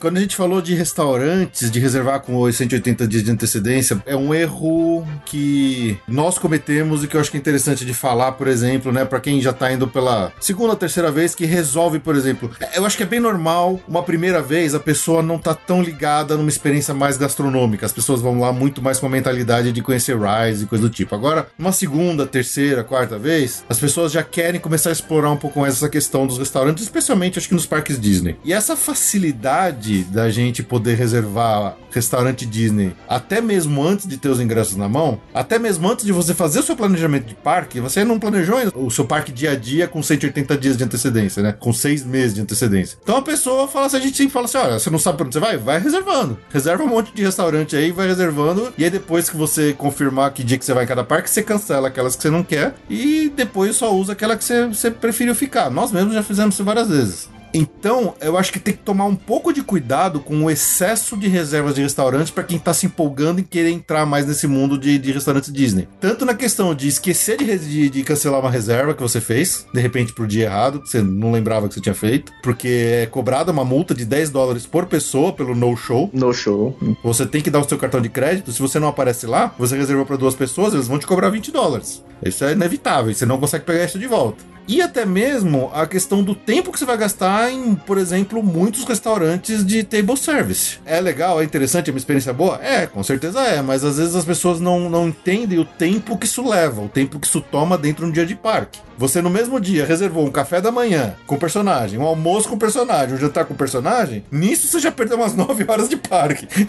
Quando 0.00 0.16
a 0.16 0.20
gente 0.20 0.34
falou 0.34 0.62
de 0.62 0.74
restaurantes, 0.74 1.70
de 1.70 1.78
reservar 1.78 2.20
com 2.20 2.38
os 2.40 2.56
180 2.56 3.06
dias 3.06 3.22
de 3.22 3.30
antecedência, 3.30 4.02
é 4.06 4.16
um 4.16 4.34
erro 4.34 5.06
que 5.26 5.98
nós 6.08 6.38
cometemos 6.38 7.04
e 7.04 7.06
que 7.06 7.18
eu 7.18 7.20
acho 7.20 7.30
que 7.30 7.36
é 7.36 7.40
interessante 7.40 7.84
de 7.84 7.92
falar, 7.92 8.32
por 8.32 8.48
exemplo, 8.48 8.90
né, 8.90 9.04
para 9.04 9.20
quem 9.20 9.42
já 9.42 9.52
tá 9.52 9.70
indo 9.70 9.86
pela 9.86 10.32
segunda 10.40 10.70
ou 10.70 10.76
terceira 10.76 11.10
vez, 11.10 11.34
que 11.34 11.44
resolve, 11.44 11.98
por 11.98 12.16
exemplo. 12.16 12.50
Eu 12.74 12.86
acho 12.86 12.96
que 12.96 13.02
é 13.02 13.06
bem 13.06 13.20
normal, 13.20 13.78
uma 13.86 14.02
primeira 14.02 14.40
vez, 14.40 14.74
a 14.74 14.80
pessoa 14.80 15.22
não 15.22 15.38
tá 15.38 15.52
tão 15.54 15.82
ligada 15.82 16.34
numa 16.34 16.48
experiência 16.48 16.94
mais 16.94 17.18
gastronômica. 17.18 17.84
As 17.84 17.92
pessoas 17.92 18.22
vão 18.22 18.40
lá 18.40 18.54
muito 18.54 18.80
mais 18.80 18.98
com 18.98 19.04
a 19.04 19.10
mentalidade 19.10 19.70
de 19.70 19.82
conhecer 19.82 20.16
Rise 20.16 20.64
e 20.64 20.66
coisa 20.66 20.88
do 20.88 20.90
tipo. 20.90 21.14
Agora, 21.14 21.46
uma 21.58 21.72
segunda, 21.72 22.26
terceira, 22.26 22.82
quarta 22.82 23.18
vez, 23.18 23.62
as 23.68 23.78
pessoas 23.78 24.12
já 24.12 24.22
querem 24.22 24.58
começar 24.58 24.88
a 24.88 24.92
explorar 24.92 25.30
um 25.30 25.36
pouco 25.36 25.60
mais 25.60 25.74
essa 25.74 25.90
questão 25.90 26.26
dos 26.26 26.38
restaurantes, 26.38 26.84
especialmente 26.84 27.38
acho 27.38 27.48
que 27.48 27.54
nos 27.54 27.66
parques 27.66 28.00
Disney. 28.00 28.38
E 28.42 28.50
essa 28.50 28.74
facilidade 28.74 29.89
da 29.98 30.30
gente 30.30 30.62
poder 30.62 30.96
reservar 30.96 31.76
restaurante 31.90 32.46
Disney 32.46 32.94
até 33.08 33.40
mesmo 33.40 33.82
antes 33.82 34.06
de 34.06 34.16
ter 34.16 34.28
os 34.28 34.40
ingressos 34.40 34.76
na 34.76 34.88
mão, 34.88 35.20
até 35.34 35.58
mesmo 35.58 35.88
antes 35.88 36.04
de 36.04 36.12
você 36.12 36.34
fazer 36.34 36.60
o 36.60 36.62
seu 36.62 36.76
planejamento 36.76 37.26
de 37.26 37.34
parque, 37.34 37.80
você 37.80 38.04
não 38.04 38.18
planejou 38.18 38.56
o 38.74 38.90
seu 38.90 39.04
parque 39.04 39.32
dia 39.32 39.52
a 39.52 39.56
dia 39.56 39.88
com 39.88 40.02
180 40.02 40.56
dias 40.56 40.76
de 40.76 40.84
antecedência, 40.84 41.42
né? 41.42 41.52
Com 41.52 41.72
seis 41.72 42.04
meses 42.04 42.34
de 42.34 42.40
antecedência. 42.40 42.98
Então 43.02 43.16
a 43.16 43.22
pessoa 43.22 43.66
fala 43.66 43.86
assim, 43.86 43.96
a 43.96 44.00
gente 44.00 44.16
sempre 44.16 44.32
fala 44.32 44.46
assim, 44.46 44.58
olha, 44.58 44.78
você 44.78 44.90
não 44.90 44.98
sabe 44.98 45.18
pra 45.18 45.26
onde 45.26 45.34
você 45.34 45.40
vai? 45.40 45.56
Vai 45.56 45.80
reservando. 45.80 46.38
Reserva 46.52 46.84
um 46.84 46.88
monte 46.88 47.12
de 47.12 47.22
restaurante 47.22 47.76
aí, 47.76 47.90
vai 47.90 48.06
reservando, 48.06 48.72
e 48.78 48.84
aí 48.84 48.90
depois 48.90 49.28
que 49.28 49.36
você 49.36 49.72
confirmar 49.72 50.32
que 50.32 50.44
dia 50.44 50.58
que 50.58 50.64
você 50.64 50.74
vai 50.74 50.84
em 50.84 50.88
cada 50.88 51.04
parque, 51.04 51.28
você 51.28 51.42
cancela 51.42 51.88
aquelas 51.88 52.16
que 52.16 52.22
você 52.22 52.30
não 52.30 52.42
quer, 52.42 52.74
e 52.88 53.32
depois 53.34 53.76
só 53.76 53.94
usa 53.94 54.12
aquela 54.12 54.36
que 54.36 54.44
você, 54.44 54.66
você 54.66 54.90
preferiu 54.90 55.34
ficar. 55.34 55.70
Nós 55.70 55.92
mesmos 55.92 56.14
já 56.14 56.22
fizemos 56.22 56.54
isso 56.54 56.64
várias 56.64 56.88
vezes. 56.88 57.28
Então, 57.52 58.14
eu 58.20 58.36
acho 58.36 58.52
que 58.52 58.60
tem 58.60 58.74
que 58.74 58.80
tomar 58.80 59.04
um 59.04 59.16
pouco 59.16 59.52
de 59.52 59.62
cuidado 59.62 60.20
com 60.20 60.44
o 60.44 60.50
excesso 60.50 61.16
de 61.16 61.28
reservas 61.28 61.74
de 61.74 61.82
restaurantes 61.82 62.30
para 62.30 62.44
quem 62.44 62.58
tá 62.58 62.72
se 62.72 62.86
empolgando 62.86 63.40
em 63.40 63.44
querer 63.44 63.70
entrar 63.70 64.06
mais 64.06 64.26
nesse 64.26 64.46
mundo 64.46 64.78
de, 64.78 64.98
de 64.98 65.12
restaurantes 65.12 65.52
Disney. 65.52 65.88
Tanto 66.00 66.24
na 66.24 66.34
questão 66.34 66.74
de 66.74 66.88
esquecer 66.88 67.36
de, 67.38 67.58
de, 67.58 67.90
de, 67.90 68.02
cancelar 68.02 68.40
uma 68.40 68.50
reserva 68.50 68.94
que 68.94 69.02
você 69.02 69.20
fez, 69.20 69.66
de 69.72 69.80
repente 69.80 70.12
pro 70.12 70.26
dia 70.26 70.44
errado, 70.44 70.80
que 70.80 70.88
você 70.88 71.02
não 71.02 71.32
lembrava 71.32 71.68
que 71.68 71.74
você 71.74 71.80
tinha 71.80 71.94
feito, 71.94 72.32
porque 72.42 73.02
é 73.02 73.06
cobrada 73.06 73.52
uma 73.52 73.64
multa 73.64 73.94
de 73.94 74.04
10 74.04 74.30
dólares 74.30 74.66
por 74.66 74.86
pessoa 74.86 75.32
pelo 75.32 75.54
no-show. 75.54 76.10
No-show. 76.12 76.76
Você 77.02 77.26
tem 77.26 77.40
que 77.40 77.50
dar 77.50 77.60
o 77.60 77.68
seu 77.68 77.78
cartão 77.78 78.00
de 78.00 78.08
crédito. 78.08 78.52
Se 78.52 78.60
você 78.60 78.78
não 78.78 78.88
aparece 78.88 79.26
lá, 79.26 79.54
você 79.58 79.76
reservou 79.76 80.06
para 80.06 80.16
duas 80.16 80.34
pessoas, 80.34 80.74
eles 80.74 80.88
vão 80.88 80.98
te 80.98 81.06
cobrar 81.06 81.30
20 81.30 81.50
dólares. 81.50 82.04
Isso 82.24 82.44
é 82.44 82.52
inevitável, 82.52 83.12
você 83.12 83.24
não 83.24 83.38
consegue 83.38 83.64
pegar 83.64 83.84
isso 83.84 83.98
de 83.98 84.06
volta. 84.06 84.44
E 84.68 84.80
até 84.80 85.04
mesmo 85.04 85.68
a 85.74 85.84
questão 85.84 86.22
do 86.22 86.32
tempo 86.32 86.70
que 86.70 86.78
você 86.78 86.84
vai 86.84 86.96
gastar 86.96 87.39
em, 87.48 87.74
por 87.74 87.96
exemplo, 87.96 88.42
muitos 88.42 88.84
restaurantes 88.84 89.64
de 89.64 89.84
table 89.84 90.16
service. 90.16 90.78
É 90.84 91.00
legal, 91.00 91.40
é 91.40 91.44
interessante, 91.44 91.88
é 91.88 91.92
uma 91.92 91.98
experiência 91.98 92.32
boa? 92.32 92.58
É, 92.60 92.86
com 92.86 93.02
certeza 93.04 93.40
é, 93.42 93.62
mas 93.62 93.84
às 93.84 93.98
vezes 93.98 94.16
as 94.16 94.24
pessoas 94.24 94.58
não, 94.60 94.90
não 94.90 95.08
entendem 95.08 95.58
o 95.58 95.64
tempo 95.64 96.18
que 96.18 96.26
isso 96.26 96.46
leva, 96.46 96.82
o 96.82 96.88
tempo 96.88 97.20
que 97.20 97.26
isso 97.26 97.40
toma 97.40 97.78
dentro 97.78 98.04
de 98.04 98.10
um 98.10 98.12
dia 98.12 98.26
de 98.26 98.34
parque. 98.34 98.80
Você 99.00 99.22
no 99.22 99.30
mesmo 99.30 99.58
dia 99.58 99.84
reservou 99.86 100.24
um 100.26 100.30
café 100.30 100.60
da 100.60 100.70
manhã 100.70 101.14
com 101.26 101.34
o 101.36 101.38
personagem, 101.38 101.98
um 101.98 102.02
almoço 102.06 102.48
com 102.48 102.54
o 102.54 102.58
personagem, 102.58 103.14
um 103.14 103.18
jantar 103.18 103.46
com 103.46 103.54
o 103.54 103.56
personagem, 103.56 104.22
nisso 104.30 104.66
você 104.68 104.78
já 104.78 104.92
perdeu 104.92 105.16
umas 105.16 105.34
9 105.40 105.64
horas 105.68 105.88
de 105.88 105.96
parque. 105.96 106.46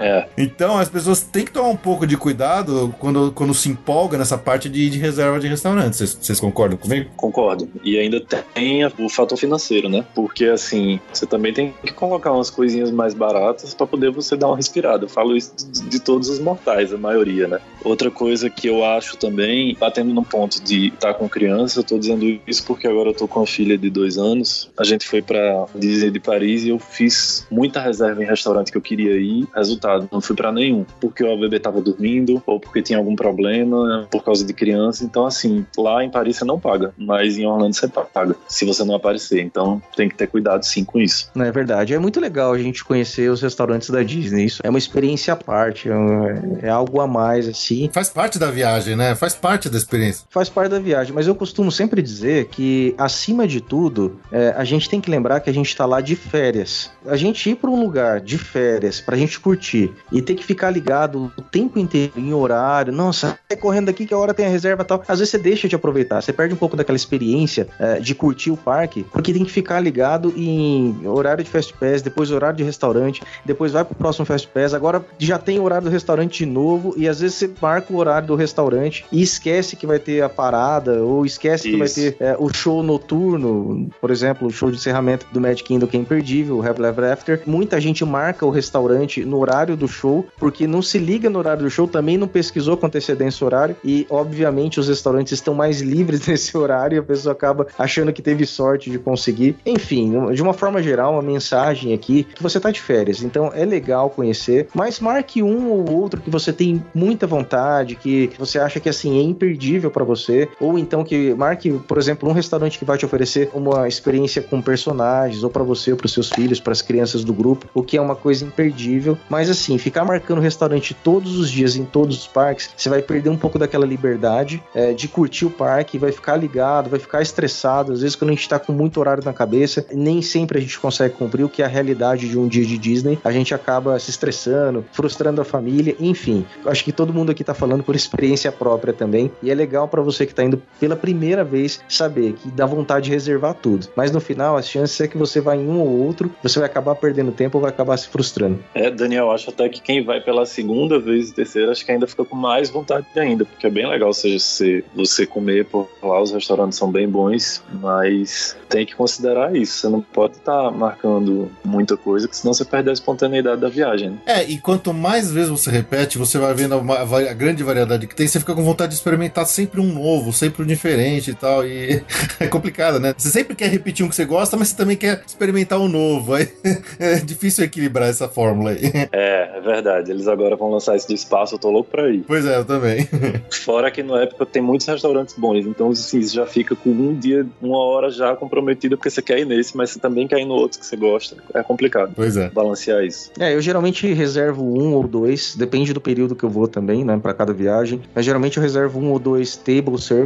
É, 0.00 0.26
Então 0.36 0.78
as 0.78 0.88
pessoas 0.88 1.20
têm 1.20 1.44
que 1.44 1.52
tomar 1.52 1.68
um 1.68 1.76
pouco 1.76 2.06
de 2.06 2.16
cuidado 2.16 2.94
quando, 2.98 3.32
quando 3.32 3.54
se 3.54 3.68
empolga 3.68 4.18
nessa 4.18 4.36
parte 4.38 4.68
de, 4.68 4.88
de 4.90 4.98
reserva 4.98 5.38
de 5.38 5.46
restaurante. 5.48 5.96
Vocês- 5.96 6.40
concordam 6.40 6.76
comigo? 6.78 7.10
concordo. 7.16 7.68
E 7.84 7.98
ainda 7.98 8.20
tem 8.54 8.84
o 8.84 9.08
fator 9.08 9.36
financeiro, 9.38 9.88
né? 9.88 10.04
Porque 10.14 10.46
assim, 10.46 10.98
você 11.12 11.26
também 11.26 11.52
tem 11.52 11.74
que 11.84 11.92
colocar 11.92 12.32
umas 12.32 12.50
coisinhas 12.50 12.90
mais 12.90 13.14
baratas 13.14 13.74
pra 13.74 13.86
poder 13.86 14.10
você 14.10 14.36
dar 14.36 14.48
uma 14.48 14.56
respirada. 14.56 15.04
Eu 15.04 15.08
falo 15.08 15.36
isso 15.36 15.52
de 15.72 15.88
de 15.88 16.00
todos 16.00 16.28
os 16.28 16.38
mortais, 16.38 16.92
a 16.92 16.98
maioria, 16.98 17.48
né? 17.48 17.58
Outra 17.82 18.10
coisa 18.10 18.50
que 18.50 18.68
eu 18.68 18.84
acho 18.84 19.16
também, 19.16 19.76
batendo 19.78 20.12
no 20.12 20.22
ponto 20.24 20.62
de 20.62 20.87
estar 20.88 21.14
com 21.14 21.28
criança, 21.28 21.80
eu 21.80 21.84
tô 21.84 21.98
dizendo 21.98 22.40
isso 22.46 22.64
porque 22.64 22.86
agora 22.86 23.10
eu 23.10 23.14
tô 23.14 23.26
com 23.28 23.40
uma 23.40 23.46
filha 23.46 23.76
de 23.76 23.90
dois 23.90 24.18
anos. 24.18 24.70
A 24.78 24.84
gente 24.84 25.06
foi 25.06 25.22
pra 25.22 25.66
Disney 25.74 26.10
de 26.10 26.20
Paris 26.20 26.64
e 26.64 26.70
eu 26.70 26.78
fiz 26.78 27.46
muita 27.50 27.80
reserva 27.80 28.22
em 28.22 28.26
restaurante 28.26 28.70
que 28.70 28.78
eu 28.78 28.82
queria 28.82 29.16
ir. 29.16 29.46
Resultado, 29.54 30.08
não 30.12 30.20
fui 30.20 30.36
pra 30.36 30.52
nenhum. 30.52 30.84
Porque 31.00 31.24
o 31.24 31.38
bebê 31.38 31.58
tava 31.58 31.80
dormindo, 31.80 32.42
ou 32.46 32.60
porque 32.60 32.82
tinha 32.82 32.98
algum 32.98 33.14
problema, 33.16 34.06
por 34.10 34.22
causa 34.22 34.44
de 34.44 34.52
criança. 34.52 35.04
Então, 35.04 35.26
assim, 35.26 35.64
lá 35.76 36.04
em 36.04 36.10
Paris 36.10 36.36
você 36.36 36.44
não 36.44 36.58
paga, 36.58 36.92
mas 36.96 37.38
em 37.38 37.46
Orlando 37.46 37.74
você 37.74 37.88
paga, 37.88 38.36
se 38.46 38.64
você 38.64 38.84
não 38.84 38.94
aparecer. 38.94 39.40
Então, 39.40 39.80
tem 39.96 40.08
que 40.08 40.14
ter 40.14 40.26
cuidado 40.26 40.64
sim 40.64 40.84
com 40.84 40.98
isso. 40.98 41.30
Não 41.34 41.44
é 41.44 41.52
verdade. 41.52 41.94
É 41.94 41.98
muito 41.98 42.20
legal 42.20 42.52
a 42.52 42.58
gente 42.58 42.84
conhecer 42.84 43.30
os 43.30 43.40
restaurantes 43.42 43.90
da 43.90 44.02
Disney. 44.02 44.46
Isso 44.46 44.60
é 44.64 44.68
uma 44.68 44.78
experiência 44.78 45.32
à 45.32 45.36
parte, 45.36 45.88
é, 45.88 46.66
é 46.66 46.68
algo 46.68 47.00
a 47.00 47.06
mais, 47.06 47.48
assim. 47.48 47.90
Faz 47.92 48.08
parte 48.08 48.38
da 48.38 48.50
viagem, 48.50 48.96
né? 48.96 49.14
Faz 49.14 49.34
parte 49.34 49.68
da 49.68 49.76
experiência. 49.76 50.26
Faz 50.30 50.48
parte 50.48 50.70
da 50.70 50.77
viagem, 50.80 51.12
mas 51.14 51.26
eu 51.26 51.34
costumo 51.34 51.70
sempre 51.70 52.02
dizer 52.02 52.46
que, 52.46 52.94
acima 52.98 53.46
de 53.46 53.60
tudo, 53.60 54.18
é, 54.30 54.54
a 54.56 54.64
gente 54.64 54.88
tem 54.88 55.00
que 55.00 55.10
lembrar 55.10 55.40
que 55.40 55.50
a 55.50 55.52
gente 55.52 55.74
tá 55.76 55.86
lá 55.86 56.00
de 56.00 56.16
férias. 56.16 56.90
A 57.06 57.16
gente 57.16 57.50
ir 57.50 57.56
para 57.56 57.70
um 57.70 57.80
lugar 57.80 58.20
de 58.20 58.38
férias 58.38 59.00
pra 59.00 59.16
gente 59.16 59.38
curtir 59.40 59.92
e 60.12 60.22
ter 60.22 60.34
que 60.34 60.44
ficar 60.44 60.70
ligado 60.70 61.32
o 61.36 61.42
tempo 61.42 61.78
inteiro 61.78 62.12
em 62.16 62.32
horário, 62.32 62.92
nossa, 62.92 63.38
sai 63.48 63.56
correndo 63.58 63.86
daqui 63.86 64.06
que 64.06 64.14
a 64.14 64.18
hora 64.18 64.34
tem 64.34 64.46
a 64.46 64.48
reserva 64.48 64.84
tal. 64.84 65.02
Às 65.06 65.18
vezes 65.18 65.30
você 65.30 65.38
deixa 65.38 65.68
de 65.68 65.74
aproveitar, 65.74 66.22
você 66.22 66.32
perde 66.32 66.54
um 66.54 66.56
pouco 66.56 66.76
daquela 66.76 66.96
experiência 66.96 67.68
é, 67.78 67.98
de 68.00 68.14
curtir 68.14 68.50
o 68.50 68.56
parque, 68.56 69.04
porque 69.12 69.32
tem 69.32 69.44
que 69.44 69.50
ficar 69.50 69.80
ligado 69.80 70.32
em 70.36 71.06
horário 71.06 71.42
de 71.42 71.50
Fast 71.50 71.72
Pass, 71.74 72.02
depois 72.02 72.30
horário 72.30 72.56
de 72.56 72.64
restaurante, 72.64 73.22
depois 73.44 73.72
vai 73.72 73.84
pro 73.84 73.94
próximo 73.94 74.26
Fast 74.26 74.48
Pass, 74.48 74.74
agora 74.74 75.04
já 75.18 75.38
tem 75.38 75.58
o 75.58 75.64
horário 75.64 75.86
do 75.86 75.90
restaurante 75.90 76.44
de 76.44 76.46
novo, 76.46 76.94
e 76.96 77.08
às 77.08 77.20
vezes 77.20 77.36
você 77.36 77.50
marca 77.60 77.92
o 77.92 77.96
horário 77.96 78.28
do 78.28 78.34
restaurante 78.34 79.04
e 79.10 79.22
esquece 79.22 79.76
que 79.76 79.86
vai 79.86 79.98
ter 79.98 80.22
a 80.22 80.28
parada, 80.28 80.67
ou 81.02 81.24
esquece 81.24 81.70
que 81.70 81.76
vai 81.76 81.86
Isso. 81.86 81.94
ter 81.94 82.16
é, 82.20 82.36
o 82.38 82.52
show 82.52 82.82
noturno, 82.82 83.88
por 84.00 84.10
exemplo, 84.10 84.48
o 84.48 84.50
show 84.50 84.70
de 84.70 84.76
encerramento 84.76 85.26
do 85.32 85.40
Magic 85.40 85.64
Kingdom 85.64 85.86
que 85.86 85.96
é 85.96 86.00
imperdível, 86.00 86.56
o 86.56 86.66
Happy 86.66 86.82
Ever 86.82 87.12
After. 87.12 87.42
Muita 87.46 87.80
gente 87.80 88.04
marca 88.04 88.44
o 88.44 88.50
restaurante 88.50 89.24
no 89.24 89.38
horário 89.38 89.76
do 89.76 89.88
show, 89.88 90.26
porque 90.38 90.66
não 90.66 90.82
se 90.82 90.98
liga 90.98 91.30
no 91.30 91.38
horário 91.38 91.64
do 91.64 91.70
show, 91.70 91.86
também 91.86 92.16
não 92.16 92.28
pesquisou 92.28 92.76
com 92.76 92.86
antecedência 92.86 93.44
o 93.44 93.46
horário, 93.46 93.76
e 93.84 94.06
obviamente 94.10 94.78
os 94.80 94.88
restaurantes 94.88 95.32
estão 95.32 95.54
mais 95.54 95.80
livres 95.82 96.26
nesse 96.26 96.56
horário 96.56 96.96
e 96.96 96.98
a 96.98 97.02
pessoa 97.02 97.32
acaba 97.32 97.66
achando 97.78 98.12
que 98.12 98.22
teve 98.22 98.44
sorte 98.46 98.90
de 98.90 98.98
conseguir. 98.98 99.56
Enfim, 99.64 100.32
de 100.32 100.42
uma 100.42 100.52
forma 100.52 100.82
geral, 100.82 101.12
uma 101.12 101.22
mensagem 101.22 101.94
aqui 101.94 102.24
que 102.24 102.42
você 102.42 102.60
tá 102.60 102.70
de 102.70 102.80
férias, 102.80 103.22
então 103.22 103.50
é 103.54 103.64
legal 103.64 104.10
conhecer, 104.10 104.68
mas 104.74 105.00
marque 105.00 105.42
um 105.42 105.70
ou 105.70 105.90
outro 105.90 106.20
que 106.20 106.30
você 106.30 106.52
tem 106.52 106.82
muita 106.94 107.26
vontade, 107.26 107.94
que 107.94 108.30
você 108.38 108.58
acha 108.58 108.80
que 108.80 108.88
assim 108.88 109.18
é 109.18 109.22
imperdível 109.22 109.90
para 109.90 110.04
você, 110.04 110.47
ou 110.60 110.78
então 110.78 111.04
que 111.04 111.34
marque, 111.34 111.70
por 111.70 111.98
exemplo, 111.98 112.28
um 112.28 112.32
restaurante 112.32 112.78
que 112.78 112.84
vai 112.84 112.98
te 112.98 113.04
oferecer 113.04 113.50
uma 113.54 113.88
experiência 113.88 114.42
com 114.42 114.60
personagens, 114.60 115.42
ou 115.42 115.50
para 115.50 115.62
você, 115.62 115.92
ou 115.92 115.96
para 115.96 116.08
seus 116.08 116.30
filhos, 116.30 116.60
para 116.60 116.72
as 116.72 116.82
crianças 116.82 117.24
do 117.24 117.32
grupo, 117.32 117.66
o 117.74 117.82
que 117.82 117.96
é 117.96 118.00
uma 118.00 118.16
coisa 118.16 118.44
imperdível. 118.44 119.18
Mas 119.28 119.50
assim, 119.50 119.78
ficar 119.78 120.04
marcando 120.04 120.40
restaurante 120.40 120.94
todos 120.94 121.38
os 121.38 121.50
dias 121.50 121.76
em 121.76 121.84
todos 121.84 122.18
os 122.18 122.26
parques, 122.26 122.70
você 122.76 122.88
vai 122.88 123.02
perder 123.02 123.30
um 123.30 123.36
pouco 123.36 123.58
daquela 123.58 123.86
liberdade 123.86 124.62
é, 124.74 124.92
de 124.92 125.08
curtir 125.08 125.46
o 125.46 125.50
parque, 125.50 125.98
vai 125.98 126.12
ficar 126.12 126.36
ligado, 126.36 126.90
vai 126.90 126.98
ficar 126.98 127.22
estressado. 127.22 127.92
Às 127.92 128.00
vezes, 128.00 128.16
quando 128.16 128.30
a 128.30 128.34
gente 128.34 128.48
tá 128.48 128.58
com 128.58 128.72
muito 128.72 129.00
horário 129.00 129.24
na 129.24 129.32
cabeça, 129.32 129.84
nem 129.92 130.22
sempre 130.22 130.58
a 130.58 130.60
gente 130.60 130.78
consegue 130.78 131.14
cumprir 131.14 131.44
o 131.44 131.48
que 131.48 131.62
é 131.62 131.64
a 131.64 131.68
realidade 131.68 132.28
de 132.28 132.38
um 132.38 132.46
dia 132.46 132.64
de 132.64 132.78
Disney. 132.78 133.18
A 133.24 133.32
gente 133.32 133.54
acaba 133.54 133.98
se 133.98 134.10
estressando, 134.10 134.84
frustrando 134.92 135.40
a 135.40 135.44
família, 135.44 135.96
enfim. 135.98 136.44
Acho 136.66 136.84
que 136.84 136.92
todo 136.92 137.12
mundo 137.12 137.30
aqui 137.30 137.44
tá 137.44 137.54
falando 137.54 137.82
por 137.82 137.94
experiência 137.94 138.50
própria 138.52 138.92
também. 138.92 139.30
E 139.42 139.50
é 139.50 139.54
legal 139.54 139.88
para 139.88 140.02
você 140.02 140.26
que 140.26 140.34
tá 140.38 140.44
indo 140.44 140.62
pela 140.78 140.94
primeira 140.94 141.42
vez 141.42 141.80
saber 141.88 142.34
que 142.34 142.48
dá 142.50 142.64
vontade 142.64 143.06
de 143.06 143.10
reservar 143.10 143.54
tudo. 143.54 143.88
Mas 143.96 144.12
no 144.12 144.20
final, 144.20 144.56
as 144.56 144.68
chances 144.68 145.00
é 145.00 145.08
que 145.08 145.18
você 145.18 145.40
vai 145.40 145.56
em 145.56 145.68
um 145.68 145.80
ou 145.80 145.88
outro, 145.88 146.30
você 146.42 146.60
vai 146.60 146.68
acabar 146.68 146.94
perdendo 146.94 147.32
tempo 147.32 147.58
ou 147.58 147.62
vai 147.62 147.70
acabar 147.70 147.96
se 147.96 148.08
frustrando. 148.08 148.62
É, 148.74 148.90
Daniel, 148.90 149.32
acho 149.32 149.50
até 149.50 149.68
que 149.68 149.80
quem 149.80 150.04
vai 150.04 150.20
pela 150.20 150.46
segunda 150.46 151.00
vez 151.00 151.30
e 151.30 151.34
terceira, 151.34 151.72
acho 151.72 151.84
que 151.84 151.90
ainda 151.90 152.06
fica 152.06 152.24
com 152.24 152.36
mais 152.36 152.70
vontade 152.70 153.06
ainda, 153.16 153.44
porque 153.44 153.66
é 153.66 153.70
bem 153.70 153.88
legal 153.88 154.12
seja, 154.12 154.38
você, 154.38 154.84
você 154.94 155.26
comer 155.26 155.64
por 155.64 155.88
lá, 156.02 156.22
os 156.22 156.30
restaurantes 156.30 156.78
são 156.78 156.90
bem 156.90 157.08
bons, 157.08 157.62
mas 157.72 158.56
tem 158.68 158.86
que 158.86 158.94
considerar 158.94 159.56
isso. 159.56 159.78
Você 159.78 159.88
não 159.88 160.00
pode 160.00 160.36
estar 160.36 160.70
marcando 160.70 161.50
muita 161.64 161.96
coisa, 161.96 162.28
que 162.28 162.36
senão 162.36 162.54
você 162.54 162.64
perde 162.64 162.90
a 162.90 162.92
espontaneidade 162.92 163.60
da 163.60 163.68
viagem. 163.68 164.10
né? 164.10 164.18
É, 164.26 164.44
e 164.44 164.58
quanto 164.58 164.92
mais 164.92 165.32
vezes 165.32 165.50
você 165.50 165.70
repete, 165.70 166.18
você 166.18 166.38
vai 166.38 166.54
vendo 166.54 166.74
a, 166.74 167.02
a 167.02 167.34
grande 167.34 167.62
variedade 167.62 168.06
que 168.06 168.14
tem, 168.14 168.28
você 168.28 168.38
fica 168.38 168.54
com 168.54 168.62
vontade 168.62 168.90
de 168.90 168.96
experimentar 168.96 169.46
sempre 169.46 169.80
um 169.80 169.92
novo, 169.92 170.27
sempre 170.32 170.62
um 170.62 170.66
diferente 170.66 171.30
e 171.30 171.34
tal. 171.34 171.66
E 171.66 172.02
é 172.40 172.46
complicado, 172.46 172.98
né? 172.98 173.14
Você 173.16 173.28
sempre 173.28 173.54
quer 173.54 173.68
repetir 173.68 174.04
um 174.04 174.08
que 174.08 174.14
você 174.14 174.24
gosta, 174.24 174.56
mas 174.56 174.68
você 174.68 174.76
também 174.76 174.96
quer 174.96 175.22
experimentar 175.26 175.78
um 175.78 175.88
novo. 175.88 176.34
Aí 176.34 176.48
é 176.98 177.16
difícil 177.16 177.64
equilibrar 177.64 178.08
essa 178.08 178.28
fórmula 178.28 178.70
aí. 178.70 178.92
É, 179.12 179.56
é 179.56 179.60
verdade. 179.60 180.10
Eles 180.10 180.28
agora 180.28 180.56
vão 180.56 180.70
lançar 180.70 180.96
isso 180.96 181.08
do 181.08 181.14
espaço, 181.14 181.54
eu 181.54 181.58
tô 181.58 181.70
louco 181.70 181.90
pra 181.90 182.08
ir. 182.10 182.24
Pois 182.26 182.44
é, 182.44 182.56
eu 182.56 182.64
também. 182.64 183.08
Fora 183.50 183.90
que 183.90 184.02
no 184.02 184.16
época 184.16 184.46
tem 184.46 184.62
muitos 184.62 184.86
restaurantes 184.86 185.34
bons, 185.36 185.66
então 185.66 185.90
assim, 185.90 186.22
você 186.22 186.34
já 186.34 186.46
fica 186.46 186.74
com 186.74 186.90
um 186.90 187.14
dia, 187.14 187.46
uma 187.60 187.78
hora 187.78 188.10
já 188.10 188.34
comprometida 188.34 188.96
porque 188.96 189.10
você 189.10 189.22
quer 189.22 189.38
ir 189.38 189.44
nesse, 189.44 189.76
mas 189.76 189.90
você 189.90 189.98
também 189.98 190.26
quer 190.26 190.40
ir 190.40 190.44
no 190.44 190.54
outro 190.54 190.78
que 190.78 190.86
você 190.86 190.96
gosta. 190.96 191.36
É 191.54 191.62
complicado 191.62 192.12
Pois 192.14 192.36
é. 192.36 192.48
balancear 192.50 193.04
isso. 193.04 193.30
É, 193.38 193.54
eu 193.54 193.60
geralmente 193.60 194.12
reservo 194.12 194.62
um 194.64 194.94
ou 194.94 195.06
dois, 195.06 195.54
depende 195.56 195.92
do 195.92 196.00
período 196.00 196.34
que 196.34 196.44
eu 196.44 196.50
vou 196.50 196.66
também, 196.66 197.04
né, 197.04 197.18
para 197.22 197.34
cada 197.34 197.52
viagem. 197.52 198.00
Mas 198.14 198.24
geralmente 198.24 198.56
eu 198.56 198.62
reservo 198.62 198.98
um 198.98 199.10
ou 199.10 199.18
dois 199.18 199.56
table 199.56 200.00
service 200.00 200.17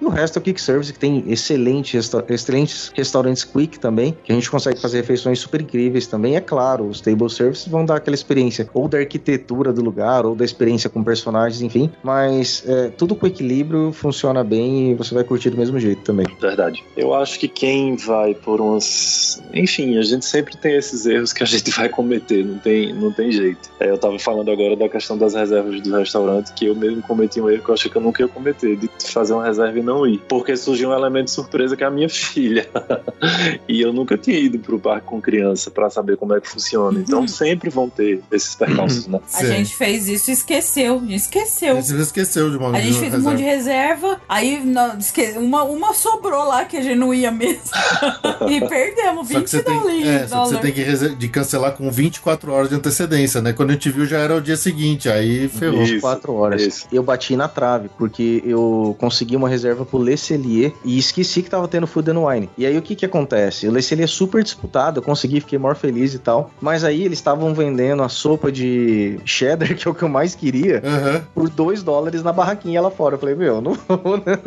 e 0.00 0.04
o 0.04 0.08
resto 0.08 0.38
é 0.38 0.40
o 0.40 0.42
quick 0.42 0.60
service, 0.60 0.92
que 0.92 0.98
tem 0.98 1.24
excelente 1.26 1.96
resta- 1.96 2.24
excelentes 2.28 2.92
restaurantes 2.94 3.44
quick 3.44 3.78
também, 3.78 4.16
que 4.24 4.32
a 4.32 4.34
gente 4.34 4.50
consegue 4.50 4.80
fazer 4.80 4.98
refeições 4.98 5.38
super 5.38 5.60
incríveis 5.60 6.06
também. 6.06 6.36
É 6.36 6.40
claro, 6.40 6.86
os 6.86 7.00
table 7.00 7.30
service 7.30 7.68
vão 7.68 7.84
dar 7.84 7.96
aquela 7.96 8.14
experiência 8.14 8.68
ou 8.74 8.88
da 8.88 8.98
arquitetura 8.98 9.72
do 9.72 9.82
lugar 9.82 10.26
ou 10.26 10.34
da 10.34 10.44
experiência 10.44 10.90
com 10.90 11.02
personagens, 11.02 11.62
enfim. 11.62 11.90
Mas 12.02 12.62
é, 12.66 12.88
tudo 12.90 13.14
com 13.14 13.26
equilíbrio 13.26 13.92
funciona 13.92 14.42
bem 14.44 14.90
e 14.90 14.94
você 14.94 15.14
vai 15.14 15.24
curtir 15.24 15.50
do 15.50 15.56
mesmo 15.56 15.78
jeito 15.78 16.02
também. 16.02 16.26
Verdade. 16.40 16.84
Eu 16.96 17.14
acho 17.14 17.38
que 17.38 17.48
quem 17.48 17.96
vai 17.96 18.34
por 18.34 18.60
umas. 18.60 19.42
Enfim, 19.52 19.98
a 19.98 20.02
gente 20.02 20.24
sempre 20.24 20.56
tem 20.56 20.76
esses 20.76 21.06
erros 21.06 21.32
que 21.32 21.42
a 21.42 21.46
gente 21.46 21.70
vai 21.70 21.88
cometer, 21.88 22.44
não 22.44 22.58
tem, 22.58 22.92
não 22.92 23.12
tem 23.12 23.30
jeito. 23.30 23.70
É, 23.80 23.90
eu 23.90 23.98
tava 23.98 24.18
falando 24.18 24.50
agora 24.50 24.76
da 24.76 24.88
questão 24.88 25.16
das 25.16 25.34
reservas 25.34 25.80
do 25.80 25.96
restaurante, 25.96 26.52
que 26.54 26.66
eu 26.66 26.74
mesmo 26.74 27.02
cometi 27.02 27.40
um 27.40 27.48
erro 27.48 27.62
que 27.62 27.68
eu 27.70 27.74
achei 27.74 27.90
que 27.90 27.96
eu 27.96 28.02
nunca 28.02 28.22
ia 28.22 28.28
cometer, 28.28 28.76
de 28.76 28.90
fazer 29.04 29.32
uma 29.34 29.37
reserva 29.44 29.78
e 29.78 29.82
não 29.82 30.06
ir. 30.06 30.20
Porque 30.28 30.56
surgiu 30.56 30.90
um 30.90 30.92
elemento 30.92 31.26
de 31.26 31.30
surpresa 31.32 31.76
que 31.76 31.84
é 31.84 31.86
a 31.86 31.90
minha 31.90 32.08
filha. 32.10 32.68
e 33.68 33.80
eu 33.80 33.92
nunca 33.92 34.16
tinha 34.16 34.38
ido 34.38 34.58
pro 34.58 34.78
parque 34.78 35.06
com 35.06 35.20
criança 35.20 35.70
pra 35.70 35.90
saber 35.90 36.16
como 36.16 36.34
é 36.34 36.40
que 36.40 36.48
funciona. 36.48 36.98
Então 37.00 37.26
sempre 37.26 37.70
vão 37.70 37.88
ter 37.88 38.20
esses 38.30 38.54
percalços, 38.54 39.06
né? 39.06 39.20
A 39.34 39.44
gente 39.44 39.74
fez 39.74 40.08
isso 40.08 40.30
e 40.30 40.34
esqueceu. 40.34 41.02
Esqueceu. 41.08 41.76
Você 41.76 41.96
esqueceu 41.96 42.50
de 42.50 42.56
uma 42.56 42.76
A 42.76 42.80
gente 42.80 42.98
fez 42.98 43.14
um 43.14 43.20
monte 43.20 43.38
de 43.38 43.44
reserva, 43.44 44.20
aí 44.28 44.62
uma, 45.36 45.62
uma 45.64 45.94
sobrou 45.94 46.44
lá 46.44 46.64
que 46.64 46.76
a 46.76 46.82
gente 46.82 46.96
não 46.96 47.12
ia 47.12 47.30
mesmo. 47.30 47.62
e 48.48 48.60
perdemos 48.66 49.28
Só 49.28 49.34
20 49.34 49.44
que 49.44 49.50
você 49.50 49.62
tem, 49.62 49.74
dólares. 49.74 50.06
é, 50.06 50.28
só 50.28 50.42
que 50.44 50.48
você 50.48 50.58
tem 50.58 50.72
que 50.72 51.16
de 51.16 51.28
cancelar 51.28 51.72
com 51.72 51.90
24 51.90 52.52
horas 52.52 52.68
de 52.68 52.74
antecedência, 52.74 53.40
né? 53.40 53.52
Quando 53.52 53.70
a 53.70 53.72
gente 53.74 53.90
viu 53.90 54.06
já 54.06 54.18
era 54.18 54.36
o 54.36 54.40
dia 54.40 54.56
seguinte, 54.56 55.08
aí 55.08 55.48
ferrou. 55.48 55.82
Isso, 55.82 56.00
quatro 56.00 56.32
horas. 56.34 56.62
isso. 56.62 56.86
Eu 56.92 57.02
bati 57.02 57.36
na 57.36 57.48
trave, 57.48 57.88
porque 57.96 58.42
eu 58.44 58.96
consegui 58.98 59.27
uma 59.36 59.48
reserva 59.48 59.84
pro 59.84 59.98
Le 59.98 60.16
Cellier 60.16 60.72
e 60.84 60.98
esqueci 60.98 61.42
que 61.42 61.50
tava 61.50 61.66
tendo 61.68 61.86
Food 61.86 62.10
and 62.10 62.20
Wine. 62.20 62.50
E 62.56 62.66
aí 62.66 62.76
o 62.78 62.82
que 62.82 62.94
que 62.94 63.04
acontece? 63.04 63.66
O 63.68 63.72
Le 63.72 63.82
Cellier 63.82 64.04
é 64.04 64.08
super 64.08 64.42
disputado, 64.42 64.98
eu 64.98 65.02
consegui, 65.02 65.40
fiquei 65.40 65.58
maior 65.58 65.74
feliz 65.76 66.14
e 66.14 66.18
tal. 66.18 66.50
Mas 66.60 66.84
aí 66.84 67.04
eles 67.04 67.18
estavam 67.18 67.52
vendendo 67.54 68.02
a 68.02 68.08
sopa 68.08 68.50
de 68.50 69.18
cheddar, 69.24 69.74
que 69.76 69.86
é 69.86 69.90
o 69.90 69.94
que 69.94 70.02
eu 70.02 70.08
mais 70.08 70.34
queria, 70.34 70.82
Aham. 70.84 71.22
por 71.34 71.48
2 71.48 71.82
dólares 71.82 72.22
na 72.22 72.32
barraquinha 72.32 72.80
lá 72.80 72.90
fora. 72.90 73.14
Eu 73.14 73.18
falei, 73.18 73.34
meu, 73.34 73.60
não 73.60 73.72
vou, 73.74 74.16
né? 74.18 74.38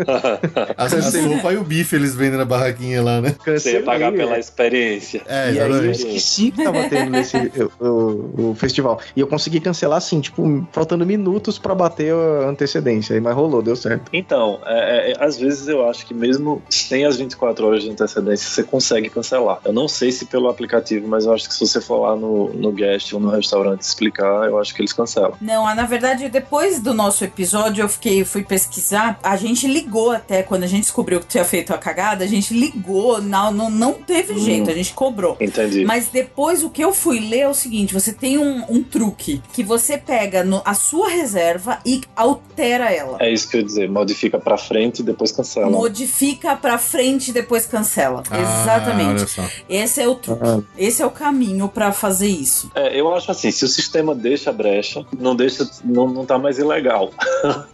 A, 0.77 0.85
a 0.85 0.89
Cancelei. 0.89 1.35
sopa 1.37 1.53
e 1.53 1.57
o 1.57 1.63
bife 1.63 1.95
eles 1.95 2.15
vendem 2.15 2.37
na 2.37 2.45
barraquinha 2.45 3.01
lá, 3.01 3.21
né? 3.21 3.35
Você 3.45 3.73
ia 3.73 3.83
pagar 3.83 4.11
Cancelei, 4.11 4.17
pela 4.25 4.35
é. 4.37 4.39
experiência. 4.39 5.21
É, 5.27 5.53
E 5.53 5.59
aí 5.59 5.71
eu 5.71 5.91
esqueci 5.91 6.51
que 6.51 6.63
tava 6.63 6.83
tendo 6.89 7.09
nesse, 7.11 7.37
o, 7.79 7.85
o- 7.87 8.49
o 8.51 8.55
festival. 8.55 8.99
E 9.15 9.19
eu 9.19 9.27
consegui 9.27 9.59
cancelar 9.59 9.97
assim, 9.97 10.19
tipo, 10.21 10.67
faltando 10.71 11.05
minutos 11.05 11.57
pra 11.59 11.73
bater 11.75 12.13
a 12.13 12.47
antecedência. 12.49 13.13
Aí, 13.13 13.21
mas 13.21 13.35
rolou, 13.35 13.61
deu 13.61 13.75
certo. 13.75 14.09
Então, 14.13 14.59
é, 14.79 15.11
é, 15.11 15.15
às 15.23 15.37
vezes 15.37 15.67
eu 15.67 15.87
acho 15.87 16.05
que 16.05 16.13
mesmo 16.13 16.61
sem 16.69 17.05
as 17.05 17.17
24 17.17 17.65
horas 17.65 17.83
de 17.83 17.89
antecedência, 17.89 18.49
você 18.49 18.63
consegue 18.63 19.09
cancelar. 19.09 19.59
Eu 19.65 19.73
não 19.73 19.87
sei 19.87 20.11
se 20.11 20.25
pelo 20.25 20.47
aplicativo, 20.49 21.07
mas 21.07 21.25
eu 21.25 21.33
acho 21.33 21.47
que 21.47 21.53
se 21.53 21.59
você 21.59 21.81
for 21.81 21.97
lá 22.01 22.15
no, 22.15 22.49
no 22.53 22.71
guest 22.71 23.13
ou 23.13 23.19
no 23.19 23.29
restaurante 23.29 23.81
explicar, 23.81 24.47
eu 24.47 24.59
acho 24.59 24.73
que 24.73 24.81
eles 24.81 24.93
cancelam. 24.93 25.33
Não, 25.41 25.63
na 25.75 25.85
verdade, 25.85 26.29
depois 26.29 26.79
do 26.79 26.93
nosso 26.93 27.23
episódio, 27.23 27.83
eu 27.83 27.89
fiquei, 27.89 28.23
fui 28.25 28.43
pesquisar. 28.43 29.19
A 29.23 29.35
gente 29.35 29.67
ligou 29.67 30.11
até, 30.11 30.43
quando 30.43 30.63
a 30.63 30.67
gente 30.67 30.81
descobriu 30.83 31.19
que 31.19 31.27
tinha 31.27 31.43
feito 31.45 31.73
a 31.73 31.77
cagada, 31.77 32.23
a 32.23 32.27
gente 32.27 32.53
ligou, 32.53 33.21
não, 33.21 33.51
não, 33.51 33.69
não 33.69 33.93
teve 33.93 34.33
Hum. 34.33 34.39
jeito, 34.39 34.69
a 34.69 34.73
gente 34.73 34.93
cobrou. 34.93 35.35
Entendi. 35.39 35.83
Mas 35.85 36.07
depois 36.07 36.63
o 36.63 36.69
que 36.69 36.83
eu 36.83 36.93
fui 36.93 37.19
ler 37.19 37.39
é 37.41 37.49
o 37.49 37.53
seguinte: 37.53 37.93
você 37.93 38.13
tem 38.13 38.37
um, 38.37 38.63
um 38.69 38.83
truque 38.83 39.41
que 39.53 39.63
você 39.63 39.97
pega 39.97 40.43
no- 40.43 40.61
a 40.63 40.73
sua 40.73 41.09
reserva 41.09 41.79
e 41.85 42.01
altera 42.15 42.91
ela. 42.93 43.17
É 43.19 43.31
isso 43.31 43.49
que 43.49 43.57
eu 43.57 43.61
ia 43.61 43.65
dizer, 43.65 43.89
modifica 43.89 44.39
pra 44.39 44.57
frente 44.61 44.99
e 44.99 45.03
depois 45.03 45.31
cancela. 45.33 45.69
Modifica 45.69 46.55
pra 46.55 46.77
frente 46.77 47.29
e 47.31 47.33
depois 47.33 47.65
cancela. 47.65 48.23
Ah, 48.31 48.39
Exatamente. 48.39 49.25
Esse 49.67 50.01
é 50.01 50.07
o 50.07 50.15
truque. 50.15 50.41
Ah. 50.47 50.59
Esse 50.77 51.01
é 51.01 51.05
o 51.05 51.11
caminho 51.11 51.67
pra 51.67 51.91
fazer 51.91 52.27
isso. 52.29 52.71
É, 52.73 52.97
eu 52.97 53.13
acho 53.13 53.29
assim, 53.31 53.51
se 53.51 53.65
o 53.65 53.67
sistema 53.67 54.15
deixa 54.15 54.49
a 54.49 54.53
brecha, 54.53 55.05
não 55.19 55.35
deixa, 55.35 55.69
não, 55.83 56.07
não 56.07 56.25
tá 56.25 56.37
mais 56.37 56.57
ilegal. 56.57 57.11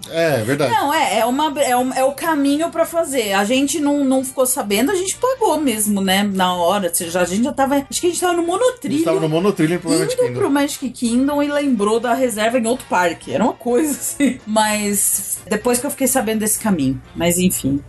É, 0.09 0.41
verdade. 0.43 0.71
Não, 0.71 0.93
é, 0.93 1.19
é, 1.19 1.25
uma, 1.25 1.53
é, 1.61 1.75
um- 1.77 1.93
é 1.93 2.03
o 2.03 2.13
caminho 2.13 2.69
pra 2.69 2.85
fazer. 2.85 3.33
A 3.33 3.43
gente 3.43 3.79
não, 3.79 4.03
não 4.03 4.23
ficou 4.23 4.45
sabendo, 4.45 4.91
a 4.91 4.95
gente 4.95 5.15
pagou 5.17 5.59
mesmo, 5.59 6.01
né? 6.01 6.23
Na 6.23 6.53
hora. 6.55 6.93
Seja, 6.93 7.21
a 7.21 7.25
gente 7.25 7.43
já 7.43 7.53
tava. 7.53 7.75
Acho 7.89 8.01
que 8.01 8.07
a 8.07 8.09
gente 8.09 8.19
tava 8.19 8.33
no 8.33 8.39
A 8.39 8.41
gente 8.43 8.51
monotrilho. 8.51 9.03
tava 9.03 9.19
no 9.19 9.29
monotrilho 9.29 9.79
pro 9.79 9.89
Magic 9.91 10.15
Kingdom. 10.17 10.33
pro 10.39 10.49
Magic 10.49 10.89
Kingdom 10.89 11.43
e 11.43 11.47
lembrou 11.47 11.99
da 11.99 12.13
reserva 12.13 12.57
em 12.57 12.65
outro 12.65 12.85
parque. 12.89 13.33
Era 13.33 13.43
uma 13.43 13.53
coisa 13.53 13.91
assim. 13.91 14.39
Mas 14.45 15.37
depois 15.47 15.79
que 15.79 15.85
eu 15.85 15.91
fiquei 15.91 16.07
sabendo 16.07 16.39
desse 16.39 16.59
caminho. 16.67 17.01
Mas 17.15 17.37
enfim. 17.37 17.81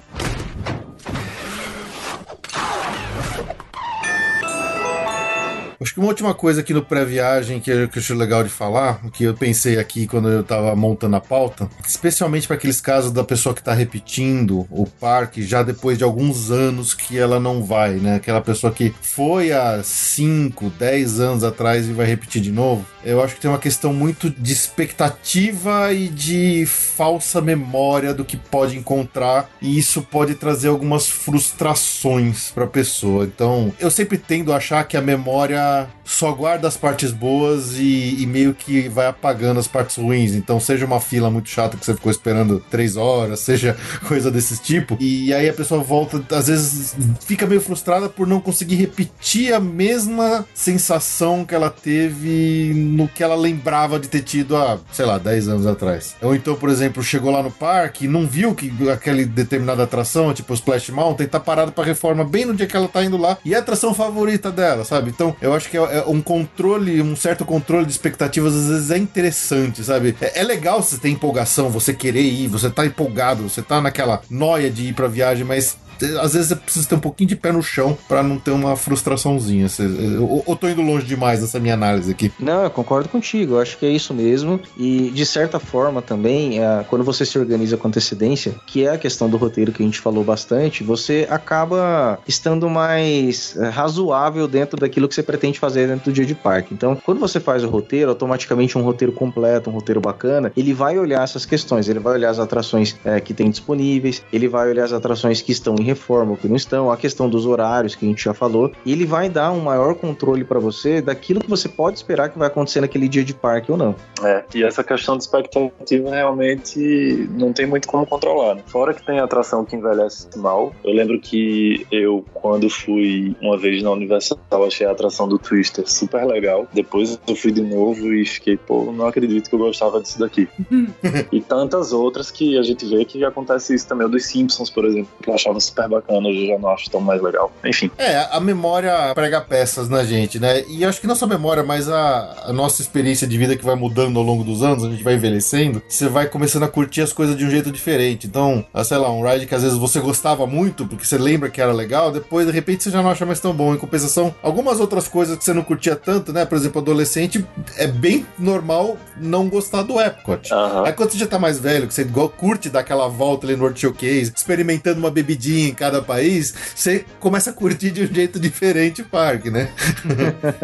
Acho 5.81 5.95
que 5.95 6.01
uma 6.01 6.09
última 6.09 6.35
coisa 6.35 6.61
aqui 6.61 6.75
no 6.75 6.83
pré-viagem 6.83 7.61
que 7.61 7.71
eu, 7.71 7.89
acho 7.95 8.15
legal 8.15 8.43
de 8.43 8.51
falar, 8.51 9.01
que 9.13 9.23
eu 9.23 9.35
pensei 9.35 9.79
aqui 9.79 10.09
quando 10.09 10.29
eu 10.29 10.43
tava 10.43 10.75
montando 10.75 11.15
a 11.15 11.21
pauta, 11.21 11.71
especialmente 11.87 12.49
para 12.49 12.57
aqueles 12.57 12.81
casos 12.81 13.13
da 13.13 13.23
pessoa 13.23 13.55
que 13.55 13.63
tá 13.63 13.73
repetindo 13.73 14.67
o 14.71 14.87
parque 14.87 15.43
já 15.43 15.63
depois 15.63 15.97
de 15.97 16.03
alguns 16.03 16.51
anos 16.51 16.95
que 16.95 17.17
ela 17.17 17.39
não 17.39 17.63
vai, 17.63 17.93
né? 17.93 18.17
Aquela 18.17 18.41
pessoa 18.41 18.73
que 18.73 18.93
foi 19.01 19.53
há 19.53 19.81
5, 19.81 20.69
10 20.71 21.21
anos 21.21 21.45
atrás 21.45 21.89
e 21.89 21.93
vai 21.93 22.07
repetir 22.07 22.43
de 22.43 22.51
novo. 22.51 22.85
Eu 23.05 23.23
acho 23.23 23.37
que 23.37 23.41
tem 23.41 23.51
uma 23.51 23.59
questão 23.59 23.93
muito 23.93 24.29
de 24.29 24.53
expectativa 24.53 25.93
e 25.93 26.09
de 26.09 26.67
falsa 26.67 27.41
memória 27.41 28.13
do 28.13 28.25
que 28.25 28.37
pode 28.37 28.77
encontrar, 28.77 29.49
e 29.63 29.79
isso 29.79 30.03
pode 30.03 30.35
trazer 30.35 30.69
algumas 30.69 31.07
frustrações 31.07 32.51
para 32.51 32.65
a 32.65 32.69
pessoa. 32.69 33.25
Então, 33.25 33.73
eu 33.79 33.91
sempre 33.93 34.19
tendo 34.19 34.53
a 34.53 34.57
achar 34.57 34.83
que 34.83 34.97
a 34.97 35.01
memória 35.01 35.68
para 35.69 35.98
só 36.09 36.33
guarda 36.33 36.67
as 36.67 36.77
partes 36.77 37.13
boas 37.13 37.75
e, 37.75 38.23
e 38.23 38.27
meio 38.27 38.55
que 38.55 38.89
vai 38.89 39.07
apagando 39.07 39.61
as 39.61 39.69
partes 39.69 39.97
ruins. 39.97 40.35
Então, 40.35 40.59
seja 40.59 40.87
uma 40.87 41.01
fila 41.01 41.31
muito 41.31 41.51
chata 41.51 41.77
que 41.77 41.85
você 41.85 41.95
ficou 41.95 42.11
esperando 42.11 42.65
três 42.71 42.97
horas, 42.97 43.41
seja 43.49 43.77
coisa 44.07 44.31
desse 44.31 44.61
tipo, 44.61 44.97
e 44.99 45.33
aí 45.35 45.49
a 45.49 45.53
pessoa 45.53 45.83
volta, 45.83 46.23
às 46.35 46.49
vezes 46.49 46.97
fica 47.21 47.47
meio 47.47 47.61
frustrada 47.61 48.09
por 48.09 48.27
não 48.27 48.41
conseguir 48.41 48.77
repetir 48.77 49.53
a 49.53 49.61
mesma 49.61 50.47
sensação 50.55 51.45
que 51.45 51.55
ela 51.55 51.71
teve 51.71 52.73
no 52.75 53.07
que 53.07 53.23
ela 53.23 53.37
lembrava 53.37 53.99
de 53.99 54.09
ter 54.09 54.23
tido 54.23 54.57
há, 54.57 54.79
sei 54.91 55.05
lá, 55.05 55.19
10 55.19 55.49
anos 55.49 55.67
atrás. 55.67 56.17
Ou 56.23 56.35
então, 56.35 56.55
por 56.55 56.71
exemplo, 56.71 57.03
chegou 57.03 57.31
lá 57.31 57.43
no 57.43 57.51
parque 57.51 58.07
e 58.07 58.09
não 58.09 58.27
viu 58.27 58.55
que 58.55 58.73
aquela 58.91 59.25
determinada 59.25 59.83
atração, 59.83 60.33
tipo 60.33 60.53
o 60.53 60.55
Splash 60.55 60.91
Mountain, 60.91 61.27
tá 61.27 61.39
parada 61.39 61.71
pra 61.71 61.85
reforma 61.85 62.25
bem 62.25 62.47
no 62.47 62.55
dia 62.55 62.67
que 62.67 62.77
ela 62.77 62.89
tá 62.89 63.05
indo 63.05 63.17
lá. 63.17 63.37
E 63.45 63.53
é 63.53 63.57
a 63.57 63.61
atração 63.61 63.93
favorita 63.93 64.51
dela, 64.51 64.85
sabe? 64.85 65.11
Então, 65.11 65.37
eu 65.41 65.53
acho 65.53 65.69
que 65.69 65.77
é, 65.77 65.81
é 65.81 65.98
um 66.07 66.21
controle, 66.21 67.01
um 67.03 67.17
certo 67.17 67.45
controle 67.45 67.87
de 67.87 67.93
expectativas, 67.93 68.55
às 68.55 68.69
vezes 68.69 68.91
é 68.91 68.99
interessante, 68.99 69.83
sabe? 69.83 70.15
É, 70.21 70.41
é 70.41 70.43
legal 70.43 70.83
você 70.83 70.99
ter 70.99 71.09
empolgação, 71.09 71.71
você 71.71 71.93
querer 71.93 72.23
ir, 72.23 72.49
você 72.49 72.71
tá 72.71 72.85
empolgado, 72.87 73.49
você 73.49 73.63
tá 73.63 73.81
naquela 73.81 74.21
noia 74.31 74.71
de 74.71 74.89
ir 74.89 74.95
pra 74.95 75.09
viagem, 75.09 75.45
mas 75.45 75.77
às 76.21 76.35
vezes 76.35 76.51
é 76.53 76.55
preciso 76.55 76.89
ter 76.89 76.95
um 76.95 77.01
pouquinho 77.01 77.29
de 77.29 77.37
pé 77.37 77.53
no 77.53 77.63
chão 77.63 77.97
pra 78.09 78.23
não 78.23 78.39
ter 78.39 78.51
uma 78.51 78.77
frustraçãozinha. 78.77 79.67
Eu 79.79 80.57
tô 80.57 80.69
indo 80.69 80.83
longe 80.83 81.07
demais 81.07 81.41
nessa 81.41 81.59
minha 81.59 81.75
análise 81.75 82.11
aqui. 82.11 82.33
Não, 82.39 82.65
eu 82.65 82.71
concordo 82.71 83.09
contigo, 83.09 83.55
eu 83.55 83.61
acho 83.61 83.79
que 83.79 83.87
é 83.87 83.91
isso 83.91 84.13
mesmo. 84.15 84.61
E 84.77 85.11
de 85.11 85.27
certa 85.27 85.59
forma 85.59 86.01
também, 86.03 86.63
é, 86.63 86.85
quando 86.89 87.05
você 87.05 87.25
se 87.25 87.39
organiza 87.39 87.77
com 87.77 87.89
antecedência, 87.89 88.55
que 88.67 88.85
é 88.85 88.91
a 88.91 88.99
questão 88.99 89.29
do 89.29 89.37
roteiro 89.37 89.73
que 89.73 89.83
a 89.83 89.87
gente 89.87 90.01
falou 90.01 90.25
bastante, 90.25 90.83
você 90.83 91.27
acaba 91.31 92.19
estando 92.27 92.69
mais 92.69 93.57
é, 93.57 93.69
razoável 93.69 94.47
dentro 94.47 94.79
daquilo 94.79 95.09
que 95.09 95.15
você 95.15 95.23
pretende 95.23 95.59
fazer 95.59 95.89
dentro 95.89 96.11
do 96.11 96.15
dia 96.15 96.27
de 96.27 96.35
parque. 96.35 96.75
Então, 96.75 96.97
quando 96.97 97.19
você 97.19 97.41
faz 97.41 97.65
o 97.65 97.69
roteiro, 97.69 98.11
automaticamente 98.11 98.77
um 98.77 98.83
roteiro 98.83 99.13
completo, 99.13 99.71
um 99.71 99.73
roteiro 99.73 100.01
bacana, 100.01 100.53
ele 100.57 100.73
vai 100.73 100.99
olhar 100.99 101.23
essas 101.23 101.45
questões, 101.45 101.89
ele 101.89 101.99
vai 101.99 102.15
olhar 102.15 102.31
as 102.31 102.39
atrações 102.39 102.97
é, 103.05 103.21
que 103.21 103.35
tem 103.35 103.51
disponíveis, 103.51 104.23
ele 104.33 104.49
vai 104.49 104.69
olhar 104.71 104.85
as 104.85 104.93
atrações 104.93 105.43
que 105.43 105.53
estão 105.53 105.75
em 105.79 105.88
reforma 105.89 106.33
ou 106.33 106.37
que 106.37 106.49
não 106.49 106.57
estão, 106.57 106.91
a 106.91 106.97
questão 106.97 107.29
dos 107.29 107.47
horários 107.47 107.95
que 107.95 108.05
a 108.05 108.09
gente 108.09 108.25
já 108.25 108.35
falou, 108.35 108.71
e 108.85 108.93
ele 108.93 109.05
vai 109.05 109.29
dar 109.29 109.51
um 109.51 109.61
maior 109.61 109.95
controle 109.95 110.45
para 110.45 110.59
você 110.59 111.01
daquilo 111.01 111.41
que 111.41 111.49
você 111.49 111.69
pode 111.69 111.99
esperar 111.99 112.29
que 112.29 112.39
vai 112.39 112.49
acontecer 112.49 112.81
naquele 112.81 113.09
dia 113.09 113.25
de 113.25 113.35
parque 113.35 113.71
ou 113.71 113.79
não. 113.79 113.95
É, 114.23 114.45
e 114.55 114.63
essa 114.63 114.83
questão 114.85 115.17
de 115.17 115.25
expectativa 115.25 116.11
realmente 116.11 117.29
não 117.31 117.53
tem 117.53 117.67
muito 117.67 117.89
como 117.89 118.07
controlar. 118.07 118.55
Né? 118.55 118.63
Fora 118.67 118.95
que 118.95 119.05
tem 119.05 119.21
atração 119.21 119.65
que 119.65 119.77
envelhece 119.77 120.29
mal. 120.37 120.73
Eu 120.85 120.93
lembro 120.93 121.21
que 121.21 121.87
eu, 121.91 122.25
quando 122.35 122.69
fui 122.69 123.37
uma 123.41 123.57
vez 123.57 123.83
na 123.83 123.91
Universal, 123.91 124.39
achei 124.67 124.87
a 124.87 124.91
atração 124.91 125.29
do 125.29 125.39
Twister 125.39 125.89
super 125.91 126.25
legal. 126.25 126.67
Depois 126.73 127.19
eu 127.27 127.37
fui 127.37 127.53
de 127.53 127.63
novo 127.63 128.13
e 128.13 128.25
fiquei, 128.25 128.57
pô, 128.57 128.93
não 128.93 129.07
acredito 129.07 129.49
que 129.49 129.55
eu 129.55 129.59
gostava 129.59 130.01
disso 130.01 130.19
daqui. 130.19 130.49
e 131.33 131.41
tantas 131.41 131.93
outras 131.93 132.31
que 132.31 132.59
a 132.59 132.63
gente 132.63 132.87
vê 132.87 133.05
que 133.05 133.25
acontece 133.25 133.75
isso 133.75 133.87
também. 133.87 134.07
O 134.07 134.11
dos 134.11 134.27
Simpsons, 134.27 134.71
por 134.71 134.85
exemplo, 134.85 135.11
que 135.23 135.29
eu 135.29 135.35
achava 135.35 135.61
super 135.61 135.78
bacana, 135.87 136.29
hoje 136.29 136.49
já 136.49 136.59
não 136.59 136.71
acho 136.71 136.91
tão 136.91 137.01
mais 137.01 137.23
legal. 137.23 137.53
Enfim. 137.65 137.91
É, 137.99 138.27
a 138.31 138.41
memória 138.41 139.13
prega 139.15 139.41
peças 139.41 139.89
na 139.89 140.03
gente, 140.03 140.41
né? 140.41 140.65
E 140.69 140.85
acho 140.85 141.01
que 141.01 141.07
não 141.07 141.15
só 141.15 141.27
a 141.27 141.29
memória, 141.29 141.63
mas 141.63 141.89
a, 141.89 142.45
a 142.47 142.53
nossa 142.53 142.81
experiência 142.81 143.27
de 143.27 143.37
vida 143.37 143.57
que 143.57 143.65
vai 143.65 143.75
mudando 143.75 144.19
ao 144.19 144.25
longo 144.25 144.43
dos 144.43 144.63
anos, 144.63 144.85
a 144.85 144.91
gente 144.91 145.05
vai 145.05 145.15
envelhecendo, 145.15 145.83
você 145.89 146.09
vai 146.09 146.27
começando 146.27 146.63
a 146.63 146.69
curtir 146.69 147.03
as 147.03 147.13
coisas 147.13 147.37
de 147.37 147.45
um 147.45 147.51
jeito 147.51 147.71
diferente. 147.71 148.27
Então, 148.27 148.65
ah, 148.73 148.83
sei 148.83 148.97
lá, 148.97 149.11
um 149.13 149.23
ride 149.23 149.47
que 149.47 149.55
às 149.55 149.63
vezes 149.63 149.77
você 149.77 150.01
gostava 150.01 150.47
muito, 150.47 150.87
porque 150.87 151.05
você 151.05 151.19
lembra 151.19 151.51
que 151.51 151.61
era 151.61 151.73
legal, 151.73 152.11
depois 152.11 152.47
de 152.47 152.53
repente 152.53 152.83
você 152.83 152.91
já 152.91 153.03
não 153.03 153.11
acha 153.11 153.27
mais 153.27 153.41
tão 153.41 153.53
bom. 153.53 153.75
Em 153.75 153.79
compensação, 153.79 154.35
algumas 154.43 154.81
outras 154.81 155.07
coisas 155.07 155.37
que 155.37 155.45
você 155.45 155.53
não 155.53 155.63
curtia 155.63 155.95
tanto, 155.95 156.33
né? 156.33 156.45
Por 156.45 156.57
exemplo, 156.57 156.81
adolescente, 156.81 157.45
é 157.77 157.87
bem 157.87 158.27
normal 158.39 158.97
não 159.17 159.49
gostar 159.49 159.83
do 159.83 160.01
Epcot. 160.01 160.53
Aham. 160.53 160.87
Aí 160.87 160.93
quando 160.93 161.11
você 161.11 161.19
já 161.19 161.27
tá 161.27 161.39
mais 161.39 161.59
velho, 161.59 161.87
que 161.87 161.95
você 161.95 162.07
curte 162.37 162.71
dar 162.71 162.81
aquela 162.81 163.09
volta 163.09 163.47
ali 163.47 163.57
no 163.57 163.63
World 163.63 163.79
Showcase, 163.79 164.33
experimentando 164.35 164.99
uma 164.99 165.11
bebidinha 165.11 165.68
em 165.69 165.75
cada 165.75 166.03
país, 166.03 166.55
você 166.75 167.05
começa 167.21 167.51
a 167.51 167.53
curtir 167.53 167.91
de 167.91 168.03
um 168.03 168.07
jeito 168.07 168.39
diferente 168.41 169.03
o 169.03 169.05
parque, 169.05 169.51
né? 169.51 169.69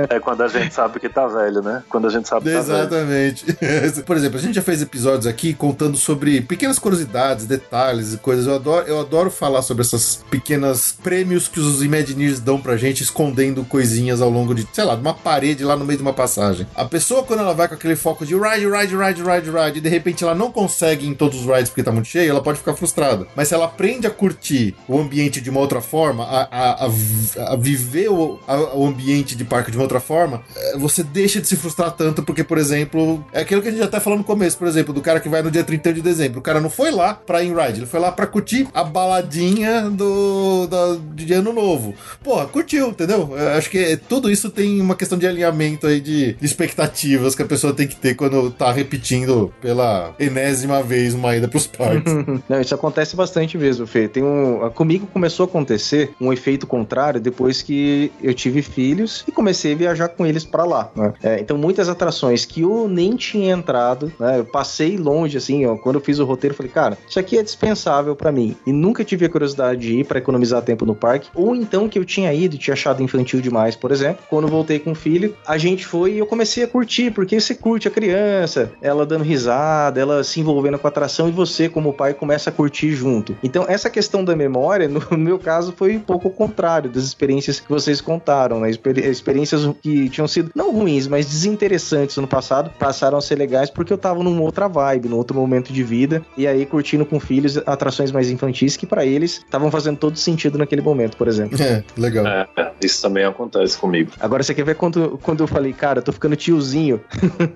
É 0.09 0.20
quando 0.20 0.43
a 0.43 0.48
gente 0.48 0.74
sabe 0.74 1.01
que 1.01 1.09
tá 1.09 1.26
velho, 1.26 1.62
né? 1.62 1.82
Quando 1.89 2.06
a 2.06 2.10
gente 2.10 2.28
sabe 2.28 2.44
que 2.47 2.52
tá 2.52 2.60
velho. 2.60 2.78
Exatamente. 2.78 3.44
Por 4.05 4.16
exemplo, 4.16 4.39
a 4.39 4.43
gente 4.43 4.55
já 4.55 4.62
fez 4.62 4.82
episódios 4.82 5.26
aqui 5.26 5.55
contando 5.55 5.97
sobre 5.97 6.40
pequenas 6.40 6.78
curiosidades, 6.78 7.47
detalhes 7.47 8.14
e 8.14 8.18
coisas. 8.18 8.47
Eu 8.47 8.55
adoro, 8.55 8.86
eu 8.86 9.01
adoro 9.01 9.31
falar 9.31 9.62
sobre 9.62 9.82
essas 9.82 10.24
pequenas 10.31 10.93
prêmios 10.93 11.48
que 11.48 11.60
os 11.60 11.82
Imagineers 11.82 12.40
dão 12.40 12.60
pra 12.60 12.76
gente, 12.76 13.02
escondendo 13.02 13.64
coisinhas 13.64 14.20
ao 14.20 14.31
longo 14.31 14.55
de, 14.55 14.66
sei 14.72 14.85
lá, 14.85 14.94
de 14.94 15.01
uma 15.01 15.14
parede 15.14 15.64
lá 15.64 15.76
no 15.76 15.85
meio 15.85 15.98
de 15.98 16.02
uma 16.02 16.12
passagem. 16.12 16.66
A 16.74 16.85
pessoa, 16.85 17.22
quando 17.22 17.40
ela 17.40 17.55
vai 17.55 17.68
com 17.68 17.74
aquele 17.74 17.97
foco 17.97 18.24
de 18.26 18.35
ride, 18.35 18.66
ride, 18.66 18.97
ride, 18.97 19.22
ride, 19.22 19.51
ride, 19.51 19.78
e 19.78 19.81
de 19.81 19.89
repente 19.89 20.24
ela 20.24 20.35
não 20.35 20.51
consegue 20.51 21.06
em 21.06 21.14
todos 21.14 21.40
os 21.40 21.47
rides 21.47 21.68
porque 21.68 21.82
tá 21.82 21.93
muito 21.93 22.09
cheio, 22.09 22.31
ela 22.31 22.43
pode 22.43 22.59
ficar 22.59 22.74
frustrada. 22.74 23.26
Mas 23.35 23.48
se 23.48 23.55
ela 23.55 23.66
aprende 23.66 24.06
a 24.06 24.10
curtir 24.10 24.74
o 24.89 24.93
ambiente 25.00 25.40
de 25.40 25.50
uma 25.50 25.60
outra 25.60 25.80
forma, 25.80 26.24
a, 26.24 26.42
a, 26.50 26.86
a, 26.86 27.52
a 27.52 27.56
viver 27.56 28.08
o, 28.10 28.38
a- 28.46 28.74
o 28.76 28.86
ambiente 28.86 29.34
de 29.36 29.44
parque 29.44 29.70
de 29.70 29.76
uma 29.76 29.82
outra 29.84 30.00
forma, 30.00 30.42
eh, 30.56 30.76
você 30.78 31.02
deixa 31.02 31.40
de 31.40 31.46
se 31.46 31.56
frustrar 31.56 31.90
tanto, 31.92 32.22
porque, 32.22 32.44
por 32.44 32.58
exemplo, 32.58 33.24
é 33.32 33.40
aquilo 33.40 33.62
que 33.62 33.68
a 33.68 33.70
gente 33.70 33.82
até 33.82 33.98
falou 34.00 34.18
no 34.18 34.24
começo, 34.24 34.56
por 34.58 34.66
exemplo, 34.68 34.92
do 34.94 35.00
cara 35.00 35.20
que 35.20 35.28
vai 35.28 35.42
no 35.42 35.50
dia 35.50 35.64
31 35.64 35.92
de 35.94 36.02
dezembro. 36.02 36.38
O 36.40 36.42
cara 36.42 36.60
não 36.60 36.70
foi 36.70 36.90
lá 36.90 37.14
pra 37.14 37.42
ir 37.42 37.54
ride, 37.56 37.80
ele 37.80 37.86
foi 37.86 38.00
lá 38.00 38.10
pra 38.12 38.26
curtir 38.26 38.68
a 38.74 38.82
baladinha 38.84 39.88
do, 39.90 40.66
da, 40.66 40.96
de 41.14 41.32
ano 41.32 41.52
novo. 41.52 41.94
Porra, 42.22 42.46
curtiu, 42.46 42.88
entendeu? 42.88 43.30
Eu 43.36 43.48
acho 43.58 43.70
que 43.70 43.78
é- 43.78 43.96
tudo 43.96 44.30
isso 44.30 44.50
tem 44.50 44.80
uma 44.80 44.94
questão 44.96 45.16
de 45.18 45.26
alinhamento 45.26 45.86
aí 45.86 46.00
de, 46.00 46.34
de 46.34 46.44
expectativas 46.46 47.34
que 47.34 47.42
a 47.42 47.46
pessoa 47.46 47.72
tem 47.72 47.86
que 47.86 47.96
ter 47.96 48.14
quando 48.14 48.50
tá 48.50 48.70
repetindo 48.72 49.52
pela 49.60 50.14
enésima 50.18 50.82
vez 50.82 51.14
uma 51.14 51.34
ida 51.36 51.48
pros 51.48 51.66
parques. 51.66 52.12
Não, 52.48 52.60
isso 52.60 52.74
acontece 52.74 53.16
bastante 53.16 53.56
mesmo, 53.56 53.86
Fê. 53.86 54.08
Tem 54.08 54.22
um, 54.22 54.62
Comigo 54.74 55.06
começou 55.06 55.44
a 55.44 55.48
acontecer 55.48 56.12
um 56.20 56.32
efeito 56.32 56.66
contrário 56.66 57.20
depois 57.20 57.62
que 57.62 58.10
eu 58.22 58.34
tive 58.34 58.62
filhos 58.62 59.24
e 59.26 59.32
comecei 59.32 59.72
a 59.72 59.76
viajar 59.76 60.09
com 60.09 60.26
eles 60.26 60.44
para 60.44 60.64
lá. 60.64 60.90
Né? 60.94 61.12
É, 61.22 61.40
então, 61.40 61.56
muitas 61.56 61.88
atrações 61.88 62.44
que 62.44 62.62
eu 62.62 62.88
nem 62.88 63.16
tinha 63.16 63.52
entrado, 63.52 64.12
né? 64.18 64.38
Eu 64.40 64.44
passei 64.44 64.96
longe, 64.96 65.36
assim, 65.36 65.64
ó, 65.66 65.76
quando 65.76 65.96
eu 65.96 66.01
fiz 66.01 66.18
o 66.18 66.24
roteiro, 66.24 66.55
falei, 66.55 66.72
cara, 66.72 66.98
isso 67.09 67.18
aqui 67.18 67.38
é 67.38 67.42
dispensável 67.42 68.16
para 68.16 68.32
mim. 68.32 68.56
E 68.66 68.72
nunca 68.72 69.05
tive 69.05 69.26
a 69.26 69.28
curiosidade 69.28 69.80
de 69.80 70.01
ir 70.01 70.05
para 70.05 70.18
economizar 70.18 70.62
tempo 70.62 70.84
no 70.84 70.94
parque. 70.94 71.28
Ou 71.34 71.55
então 71.55 71.88
que 71.88 71.98
eu 71.98 72.05
tinha 72.05 72.32
ido 72.32 72.55
e 72.56 72.59
tinha 72.59 72.74
achado 72.74 73.02
infantil 73.02 73.40
demais, 73.40 73.76
por 73.76 73.92
exemplo. 73.92 74.24
Quando 74.28 74.48
voltei 74.48 74.78
com 74.78 74.92
o 74.92 74.94
filho, 74.94 75.34
a 75.46 75.56
gente 75.59 75.86
foi 75.86 76.14
e 76.14 76.18
eu 76.18 76.26
comecei 76.26 76.64
a 76.64 76.68
curtir, 76.68 77.10
porque 77.10 77.40
você 77.40 77.55
curte 77.55 77.88
a 77.88 77.90
criança, 77.90 78.72
ela 78.80 79.06
dando 79.06 79.24
risada, 79.24 80.01
ela 80.01 80.24
se 80.24 80.40
envolvendo 80.40 80.78
com 80.78 80.86
a 80.86 80.90
atração 80.90 81.28
e 81.28 81.32
você, 81.32 81.68
como 81.68 81.92
pai, 81.92 82.14
começa 82.14 82.51
a 82.51 82.52
curtir 82.52 82.92
junto. 82.92 83.36
Então, 83.42 83.64
essa 83.68 83.90
questão 83.90 84.24
da 84.24 84.34
memória, 84.34 84.63
no 85.10 85.18
meu 85.18 85.38
caso, 85.38 85.72
foi 85.76 85.96
um 85.96 86.00
pouco 86.00 86.28
o 86.28 86.30
contrário 86.30 86.90
das 86.90 87.04
experiências 87.04 87.60
que 87.60 87.68
vocês 87.68 88.00
contaram, 88.00 88.60
né? 88.60 88.70
Experiências 88.70 89.68
que 89.82 90.08
tinham 90.08 90.26
sido 90.26 90.50
não 90.54 90.72
ruins, 90.72 91.06
mas 91.06 91.26
desinteressantes 91.26 92.16
no 92.16 92.26
passado, 92.26 92.70
passaram 92.78 93.18
a 93.18 93.20
ser 93.20 93.36
legais 93.36 93.70
porque 93.70 93.92
eu 93.92 93.98
tava 93.98 94.22
numa 94.22 94.42
outra 94.42 94.68
vibe, 94.68 95.08
num 95.08 95.16
outro 95.16 95.36
momento 95.36 95.72
de 95.72 95.82
vida, 95.82 96.22
e 96.36 96.46
aí 96.46 96.64
curtindo 96.66 97.04
com 97.04 97.18
filhos 97.20 97.56
atrações 97.66 98.10
mais 98.10 98.30
infantis 98.30 98.76
que 98.76 98.86
para 98.86 99.04
eles 99.04 99.42
estavam 99.44 99.70
fazendo 99.70 99.98
todo 99.98 100.16
sentido 100.18 100.58
naquele 100.58 100.82
momento, 100.82 101.16
por 101.16 101.28
exemplo. 101.28 101.60
É, 101.60 101.82
legal. 101.96 102.26
É, 102.26 102.48
isso 102.80 103.02
também 103.02 103.24
acontece 103.24 103.76
comigo. 103.78 104.12
Agora 104.20 104.42
você 104.42 104.54
quer 104.54 104.64
ver 104.64 104.76
quando, 104.76 105.18
quando 105.22 105.42
eu 105.42 105.46
falei, 105.46 105.72
cara, 105.72 105.98
eu 105.98 106.02
tô 106.02 106.12
ficando 106.12 106.36
tiozinho. 106.36 107.00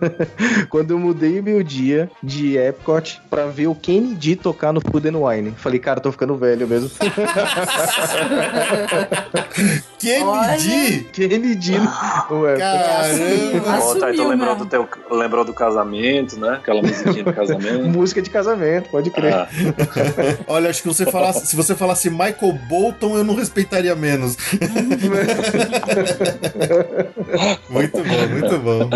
quando 0.71 0.93
eu 0.93 0.99
mudei 0.99 1.41
meu 1.41 1.63
dia 1.63 2.11
de 2.23 2.57
Epcot 2.57 3.21
pra 3.29 3.47
ver 3.47 3.67
o 3.67 3.75
Kennedy 3.75 4.37
tocar 4.37 4.73
no 4.73 4.81
Food 4.81 5.09
and 5.09 5.19
Wine. 5.19 5.51
Falei, 5.57 5.79
cara, 5.79 5.99
eu 5.99 6.03
tô 6.03 6.13
ficando 6.13 6.37
velho 6.37 6.67
mesmo. 6.67 6.91
Kennedy? 9.99 11.09
Kennedy 11.13 11.77
Epcot. 11.77 12.59
Caramba! 12.59 13.79
Ó, 13.83 13.95
tá, 13.97 14.13
então 14.13 14.29
lembrou 14.29 14.55
do, 14.57 14.67
teu, 14.67 14.89
lembrou 15.11 15.45
do 15.45 15.53
casamento, 15.53 16.39
né? 16.39 16.55
Aquela 16.55 16.81
musiquinha 16.83 17.25
do 17.25 17.33
casamento. 17.33 17.85
Música 17.89 18.23
de 18.23 18.31
casamento, 18.31 18.89
pode 18.91 19.11
crer. 19.11 19.35
Ah, 19.35 19.49
Olha, 20.47 20.71
acho 20.71 20.83
que 20.83 20.89
você 20.89 21.11
falasse, 21.11 21.47
se 21.47 21.57
você 21.57 21.75
falasse 21.75 22.11
Michael 22.11 22.53
Bolton, 22.69 23.17
eu 23.17 23.25
não 23.25 23.35
respeitaria 23.35 23.95
menos. 23.95 24.37
muito 27.69 28.05
bom, 28.05 28.29
muito 28.29 28.59
bom. 28.59 28.91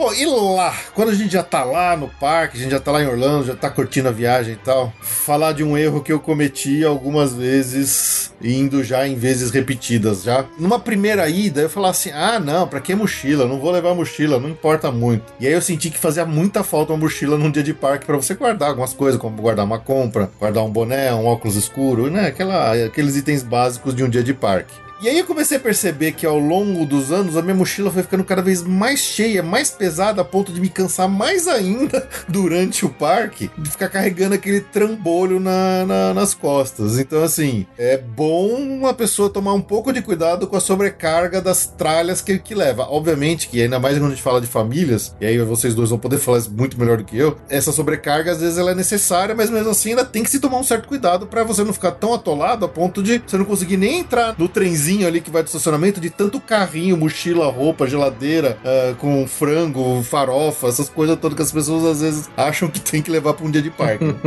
Bom, 0.00 0.14
e 0.14 0.24
lá, 0.24 0.74
quando 0.94 1.10
a 1.10 1.14
gente 1.14 1.30
já 1.30 1.42
tá 1.42 1.62
lá 1.62 1.94
no 1.94 2.08
parque, 2.08 2.56
a 2.56 2.60
gente 2.62 2.70
já 2.70 2.80
tá 2.80 2.90
lá 2.90 3.02
em 3.02 3.06
Orlando, 3.06 3.44
já 3.44 3.54
tá 3.54 3.68
curtindo 3.68 4.08
a 4.08 4.10
viagem 4.10 4.54
e 4.54 4.56
tal, 4.56 4.90
falar 5.02 5.52
de 5.52 5.62
um 5.62 5.76
erro 5.76 6.02
que 6.02 6.10
eu 6.10 6.18
cometi 6.18 6.82
algumas 6.82 7.34
vezes, 7.34 8.32
indo 8.42 8.82
já 8.82 9.06
em 9.06 9.14
vezes 9.14 9.50
repetidas 9.50 10.22
já. 10.22 10.46
Numa 10.58 10.80
primeira 10.80 11.28
ida, 11.28 11.60
eu 11.60 11.68
falava 11.68 11.90
assim: 11.90 12.10
ah, 12.12 12.40
não, 12.40 12.66
pra 12.66 12.80
que 12.80 12.94
mochila? 12.94 13.44
Não 13.44 13.60
vou 13.60 13.70
levar 13.70 13.94
mochila, 13.94 14.40
não 14.40 14.48
importa 14.48 14.90
muito. 14.90 15.34
E 15.38 15.46
aí 15.46 15.52
eu 15.52 15.60
senti 15.60 15.90
que 15.90 15.98
fazia 15.98 16.24
muita 16.24 16.64
falta 16.64 16.94
uma 16.94 16.98
mochila 17.00 17.36
num 17.36 17.50
dia 17.50 17.62
de 17.62 17.74
parque 17.74 18.06
pra 18.06 18.16
você 18.16 18.34
guardar 18.34 18.70
algumas 18.70 18.94
coisas, 18.94 19.20
como 19.20 19.36
guardar 19.36 19.66
uma 19.66 19.78
compra, 19.78 20.30
guardar 20.38 20.64
um 20.64 20.70
boné, 20.70 21.12
um 21.12 21.26
óculos 21.26 21.56
escuro, 21.56 22.10
né? 22.10 22.28
Aquela, 22.28 22.72
aqueles 22.86 23.18
itens 23.18 23.42
básicos 23.42 23.94
de 23.94 24.02
um 24.02 24.08
dia 24.08 24.22
de 24.22 24.32
parque. 24.32 24.72
E 25.02 25.08
aí 25.08 25.18
eu 25.18 25.24
comecei 25.24 25.56
a 25.56 25.60
perceber 25.60 26.12
que 26.12 26.26
ao 26.26 26.38
longo 26.38 26.84
dos 26.84 27.10
anos 27.10 27.34
a 27.34 27.40
minha 27.40 27.54
mochila 27.54 27.90
foi 27.90 28.02
ficando 28.02 28.22
cada 28.22 28.42
vez 28.42 28.62
mais 28.62 29.00
cheia, 29.00 29.42
mais 29.42 29.70
pesada, 29.70 30.20
a 30.20 30.24
ponto 30.26 30.52
de 30.52 30.60
me 30.60 30.68
cansar 30.68 31.08
mais 31.08 31.48
ainda 31.48 32.06
durante 32.28 32.84
o 32.84 32.90
parque, 32.90 33.50
de 33.56 33.70
ficar 33.70 33.88
carregando 33.88 34.34
aquele 34.34 34.60
trambolho 34.60 35.40
na, 35.40 35.86
na- 35.86 36.12
nas 36.12 36.34
costas. 36.34 36.98
Então, 36.98 37.22
assim, 37.22 37.66
é 37.78 37.96
bom 37.96 38.48
uma 38.56 38.92
pessoa 38.92 39.30
tomar 39.30 39.54
um 39.54 39.62
pouco 39.62 39.90
de 39.90 40.02
cuidado 40.02 40.46
com 40.46 40.54
a 40.56 40.60
sobrecarga 40.60 41.40
das 41.40 41.64
tralhas 41.64 42.20
que, 42.20 42.38
que 42.38 42.54
leva. 42.54 42.82
Obviamente 42.90 43.48
que, 43.48 43.62
ainda 43.62 43.78
mais 43.80 43.96
quando 43.96 44.08
a 44.08 44.14
gente 44.14 44.22
fala 44.22 44.38
de 44.40 44.46
famílias, 44.48 45.16
e 45.18 45.24
aí 45.24 45.38
vocês 45.38 45.74
dois 45.74 45.88
vão 45.88 45.98
poder 45.98 46.18
falar 46.18 46.40
isso 46.40 46.50
muito 46.52 46.78
melhor 46.78 46.98
do 46.98 47.04
que 47.04 47.16
eu, 47.16 47.38
essa 47.48 47.72
sobrecarga 47.72 48.32
às 48.32 48.40
vezes 48.42 48.58
ela 48.58 48.72
é 48.72 48.74
necessária, 48.74 49.34
mas 49.34 49.48
mesmo 49.48 49.70
assim 49.70 49.90
ainda 49.90 50.04
tem 50.04 50.22
que 50.22 50.30
se 50.30 50.40
tomar 50.40 50.58
um 50.58 50.62
certo 50.64 50.86
cuidado 50.86 51.26
para 51.26 51.42
você 51.42 51.64
não 51.64 51.72
ficar 51.72 51.92
tão 51.92 52.12
atolado 52.12 52.66
a 52.66 52.68
ponto 52.68 53.02
de 53.02 53.22
você 53.26 53.38
não 53.38 53.46
conseguir 53.46 53.78
nem 53.78 54.00
entrar 54.00 54.34
no 54.38 54.46
trenzinho 54.46 54.89
ali 55.06 55.20
que 55.20 55.30
vai 55.30 55.42
do 55.42 55.46
estacionamento 55.46 56.00
de 56.00 56.10
tanto 56.10 56.40
carrinho, 56.40 56.96
mochila, 56.96 57.46
roupa, 57.50 57.86
geladeira, 57.86 58.58
ah, 58.64 58.94
com 58.98 59.26
frango, 59.26 60.02
farofa, 60.02 60.66
essas 60.66 60.88
coisas 60.88 61.16
todas 61.16 61.36
que 61.36 61.42
as 61.42 61.52
pessoas 61.52 61.84
às 61.84 62.00
vezes 62.00 62.30
acham 62.36 62.68
que 62.68 62.80
tem 62.80 63.00
que 63.00 63.10
levar 63.10 63.34
para 63.34 63.46
um 63.46 63.50
dia 63.50 63.62
de 63.62 63.70
parque. 63.70 64.04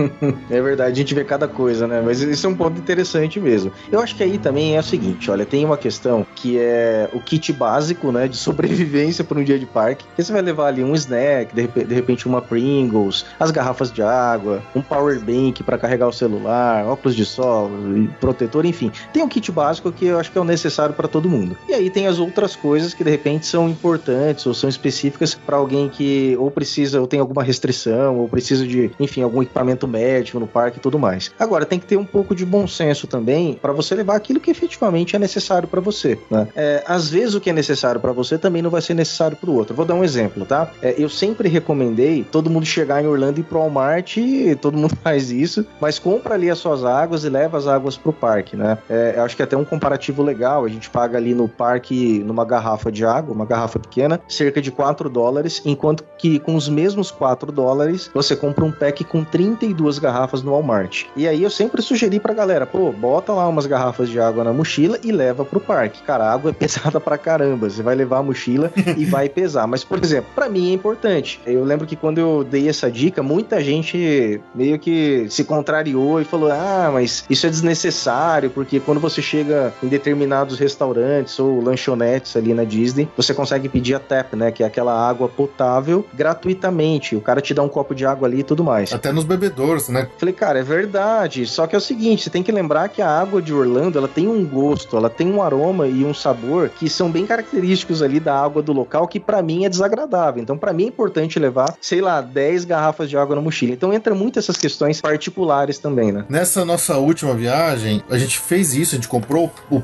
É 0.49 0.61
verdade, 0.61 0.91
a 0.91 0.95
gente 0.95 1.15
vê 1.15 1.23
cada 1.23 1.47
coisa, 1.47 1.87
né? 1.87 2.01
Mas 2.03 2.21
isso 2.21 2.45
é 2.45 2.49
um 2.49 2.55
ponto 2.55 2.77
interessante 2.77 3.39
mesmo. 3.39 3.71
Eu 3.91 3.99
acho 3.99 4.15
que 4.15 4.23
aí 4.23 4.37
também 4.37 4.75
é 4.75 4.79
o 4.79 4.83
seguinte, 4.83 5.29
olha, 5.31 5.45
tem 5.45 5.65
uma 5.65 5.77
questão 5.77 6.25
que 6.35 6.57
é 6.59 7.09
o 7.13 7.19
kit 7.19 7.51
básico, 7.53 8.11
né, 8.11 8.27
de 8.27 8.37
sobrevivência 8.37 9.23
para 9.23 9.39
um 9.39 9.43
dia 9.43 9.57
de 9.57 9.65
parque. 9.65 10.05
Que 10.15 10.23
você 10.23 10.31
vai 10.31 10.41
levar 10.41 10.67
ali 10.67 10.83
um 10.83 10.93
snack, 10.93 11.53
de 11.53 11.93
repente 11.93 12.27
uma 12.27 12.41
Pringles, 12.41 13.25
as 13.39 13.51
garrafas 13.51 13.91
de 13.91 14.01
água, 14.01 14.61
um 14.75 14.81
power 14.81 15.19
bank 15.19 15.63
para 15.63 15.77
carregar 15.77 16.07
o 16.07 16.13
celular, 16.13 16.85
óculos 16.85 17.15
de 17.15 17.25
sol, 17.25 17.71
protetor, 18.19 18.65
enfim. 18.65 18.91
Tem 19.11 19.23
um 19.23 19.27
kit 19.27 19.51
básico 19.51 19.91
que 19.91 20.05
eu 20.05 20.19
acho 20.19 20.31
que 20.31 20.37
é 20.37 20.41
o 20.41 20.45
necessário 20.53 20.95
para 20.95 21.07
todo 21.07 21.29
mundo. 21.29 21.57
E 21.67 21.73
aí 21.73 21.89
tem 21.89 22.07
as 22.07 22.19
outras 22.19 22.55
coisas 22.55 22.93
que 22.93 23.03
de 23.03 23.09
repente 23.09 23.45
são 23.45 23.67
importantes 23.67 24.45
ou 24.45 24.53
são 24.53 24.69
específicas 24.69 25.33
para 25.33 25.57
alguém 25.57 25.89
que 25.89 26.35
ou 26.39 26.49
precisa 26.49 27.01
ou 27.01 27.07
tem 27.07 27.19
alguma 27.19 27.43
restrição 27.43 28.17
ou 28.19 28.29
precisa 28.29 28.65
de, 28.65 28.91
enfim, 28.99 29.21
algum 29.21 29.41
equipamento 29.41 29.87
médico 29.87 30.39
no 30.39 30.47
parque 30.47 30.77
e 30.77 30.81
tudo 30.81 30.97
mais. 30.97 31.31
Agora 31.39 31.65
tem 31.65 31.79
que 31.79 31.85
ter 31.85 31.97
um 31.97 32.05
pouco 32.05 32.35
de 32.35 32.45
bom 32.45 32.67
senso 32.67 33.07
também 33.07 33.57
para 33.61 33.73
você 33.73 33.95
levar 33.95 34.15
aquilo 34.15 34.39
que 34.39 34.51
efetivamente 34.51 35.15
é 35.15 35.19
necessário 35.19 35.67
para 35.67 35.81
você. 35.81 36.17
Né? 36.29 36.47
É, 36.55 36.83
às 36.87 37.09
vezes 37.09 37.35
o 37.35 37.41
que 37.41 37.49
é 37.49 37.53
necessário 37.53 37.99
para 37.99 38.11
você 38.11 38.37
também 38.37 38.61
não 38.61 38.69
vai 38.69 38.81
ser 38.81 38.93
necessário 38.93 39.35
para 39.35 39.49
o 39.49 39.55
outro. 39.55 39.75
Vou 39.75 39.85
dar 39.85 39.95
um 39.95 40.03
exemplo, 40.03 40.45
tá? 40.45 40.71
É, 40.81 40.95
eu 40.97 41.09
sempre 41.09 41.49
recomendei 41.49 42.23
todo 42.23 42.49
mundo 42.49 42.65
chegar 42.65 43.03
em 43.03 43.07
Orlando 43.07 43.39
e 43.39 43.41
ir 43.41 43.43
pro 43.43 43.59
Walmart, 43.59 44.17
e 44.17 44.55
todo 44.55 44.77
mundo 44.77 44.95
faz 45.03 45.31
isso, 45.31 45.65
mas 45.79 45.99
compra 45.99 46.35
ali 46.35 46.49
as 46.49 46.59
suas 46.59 46.83
águas 46.83 47.23
e 47.23 47.29
leva 47.29 47.57
as 47.57 47.67
águas 47.67 47.97
pro 47.97 48.13
parque, 48.13 48.55
né? 48.55 48.77
É, 48.89 49.15
eu 49.17 49.23
acho 49.23 49.35
que 49.35 49.41
é 49.41 49.45
até 49.45 49.57
um 49.57 49.65
comparativo 49.65 50.21
legal. 50.21 50.42
A 50.45 50.67
gente 50.67 50.89
paga 50.89 51.17
ali 51.17 51.33
no 51.33 51.47
parque, 51.47 52.23
numa 52.25 52.45
garrafa 52.45 52.91
de 52.91 53.05
água, 53.05 53.33
uma 53.33 53.45
garrafa 53.45 53.79
pequena, 53.79 54.19
cerca 54.27 54.61
de 54.61 54.71
4 54.71 55.09
dólares, 55.09 55.61
enquanto 55.65 56.03
que 56.17 56.39
com 56.39 56.55
os 56.55 56.69
mesmos 56.69 57.11
4 57.11 57.51
dólares 57.51 58.09
você 58.13 58.35
compra 58.35 58.65
um 58.65 58.71
pack 58.71 59.03
com 59.03 59.23
32 59.23 59.99
garrafas 59.99 60.41
no 60.43 60.51
Walmart. 60.51 61.05
E 61.15 61.27
aí 61.27 61.43
eu 61.43 61.49
sempre 61.49 61.81
sugeri 61.81 62.19
pra 62.19 62.33
galera, 62.33 62.65
pô, 62.65 62.91
bota 62.91 63.33
lá 63.33 63.47
umas 63.47 63.65
garrafas 63.65 64.09
de 64.09 64.19
água 64.19 64.43
na 64.43 64.53
mochila 64.53 64.99
e 65.03 65.11
leva 65.11 65.45
pro 65.45 65.59
parque. 65.59 66.01
Cara, 66.03 66.25
a 66.25 66.33
água 66.33 66.51
é 66.51 66.53
pesada 66.53 66.99
pra 66.99 67.17
caramba. 67.17 67.69
Você 67.69 67.81
vai 67.81 67.95
levar 67.95 68.19
a 68.19 68.23
mochila 68.23 68.71
e 68.97 69.05
vai 69.05 69.29
pesar. 69.29 69.67
Mas, 69.67 69.83
por 69.83 69.99
exemplo, 70.03 70.29
pra 70.33 70.49
mim 70.49 70.71
é 70.71 70.73
importante. 70.73 71.39
Eu 71.45 71.63
lembro 71.63 71.85
que 71.85 71.95
quando 71.95 72.17
eu 72.17 72.43
dei 72.43 72.69
essa 72.69 72.91
dica, 72.91 73.21
muita 73.21 73.61
gente 73.61 74.41
meio 74.53 74.79
que 74.79 75.27
se 75.29 75.43
contrariou 75.43 76.21
e 76.21 76.25
falou: 76.25 76.51
ah, 76.51 76.89
mas 76.91 77.25
isso 77.29 77.45
é 77.45 77.49
desnecessário, 77.49 78.49
porque 78.49 78.79
quando 78.79 78.99
você 78.99 79.21
chega 79.21 79.73
em 79.83 79.87
determinados 80.33 80.57
restaurantes 80.57 81.39
ou 81.39 81.61
lanchonetes 81.61 82.35
ali 82.35 82.53
na 82.53 82.63
Disney, 82.63 83.07
você 83.15 83.33
consegue 83.33 83.69
pedir 83.69 83.95
a 83.95 83.99
tap, 83.99 84.33
né? 84.33 84.51
Que 84.51 84.63
é 84.63 84.65
aquela 84.65 84.93
água 84.93 85.29
potável 85.29 86.05
gratuitamente. 86.13 87.15
O 87.15 87.21
cara 87.21 87.41
te 87.41 87.53
dá 87.53 87.61
um 87.61 87.69
copo 87.69 87.93
de 87.93 88.05
água 88.05 88.27
ali 88.27 88.39
e 88.39 88.43
tudo 88.43 88.63
mais. 88.63 88.91
Até 88.91 89.11
nos 89.11 89.23
bebedouros, 89.23 89.89
né? 89.89 90.07
Falei, 90.17 90.33
cara, 90.33 90.59
é 90.59 90.63
verdade. 90.63 91.45
Só 91.45 91.67
que 91.67 91.75
é 91.75 91.77
o 91.77 91.81
seguinte, 91.81 92.23
você 92.23 92.29
tem 92.29 92.43
que 92.43 92.51
lembrar 92.51 92.89
que 92.89 93.01
a 93.01 93.09
água 93.09 93.41
de 93.41 93.53
Orlando, 93.53 93.97
ela 93.97 94.07
tem 94.07 94.27
um 94.27 94.45
gosto, 94.45 94.97
ela 94.97 95.09
tem 95.09 95.31
um 95.31 95.41
aroma 95.41 95.87
e 95.87 96.03
um 96.03 96.13
sabor 96.13 96.69
que 96.69 96.89
são 96.89 97.11
bem 97.11 97.25
característicos 97.25 98.01
ali 98.01 98.19
da 98.19 98.35
água 98.35 98.61
do 98.61 98.73
local, 98.73 99.07
que 99.07 99.19
pra 99.19 99.41
mim 99.41 99.65
é 99.65 99.69
desagradável. 99.69 100.41
Então, 100.41 100.57
pra 100.57 100.73
mim 100.73 100.85
é 100.85 100.87
importante 100.87 101.39
levar, 101.39 101.75
sei 101.79 102.01
lá, 102.01 102.21
10 102.21 102.65
garrafas 102.65 103.09
de 103.09 103.17
água 103.17 103.35
na 103.35 103.41
mochila. 103.41 103.73
Então, 103.73 103.93
entra 103.93 104.15
muito 104.15 104.39
essas 104.39 104.57
questões 104.57 104.99
particulares 105.01 105.77
também, 105.77 106.11
né? 106.11 106.25
Nessa 106.29 106.65
nossa 106.65 106.97
última 106.97 107.33
viagem, 107.33 108.01
a 108.09 108.17
gente 108.17 108.39
fez 108.39 108.73
isso, 108.73 108.95
a 108.95 108.97
gente 108.97 109.07
comprou 109.07 109.51
o 109.69 109.79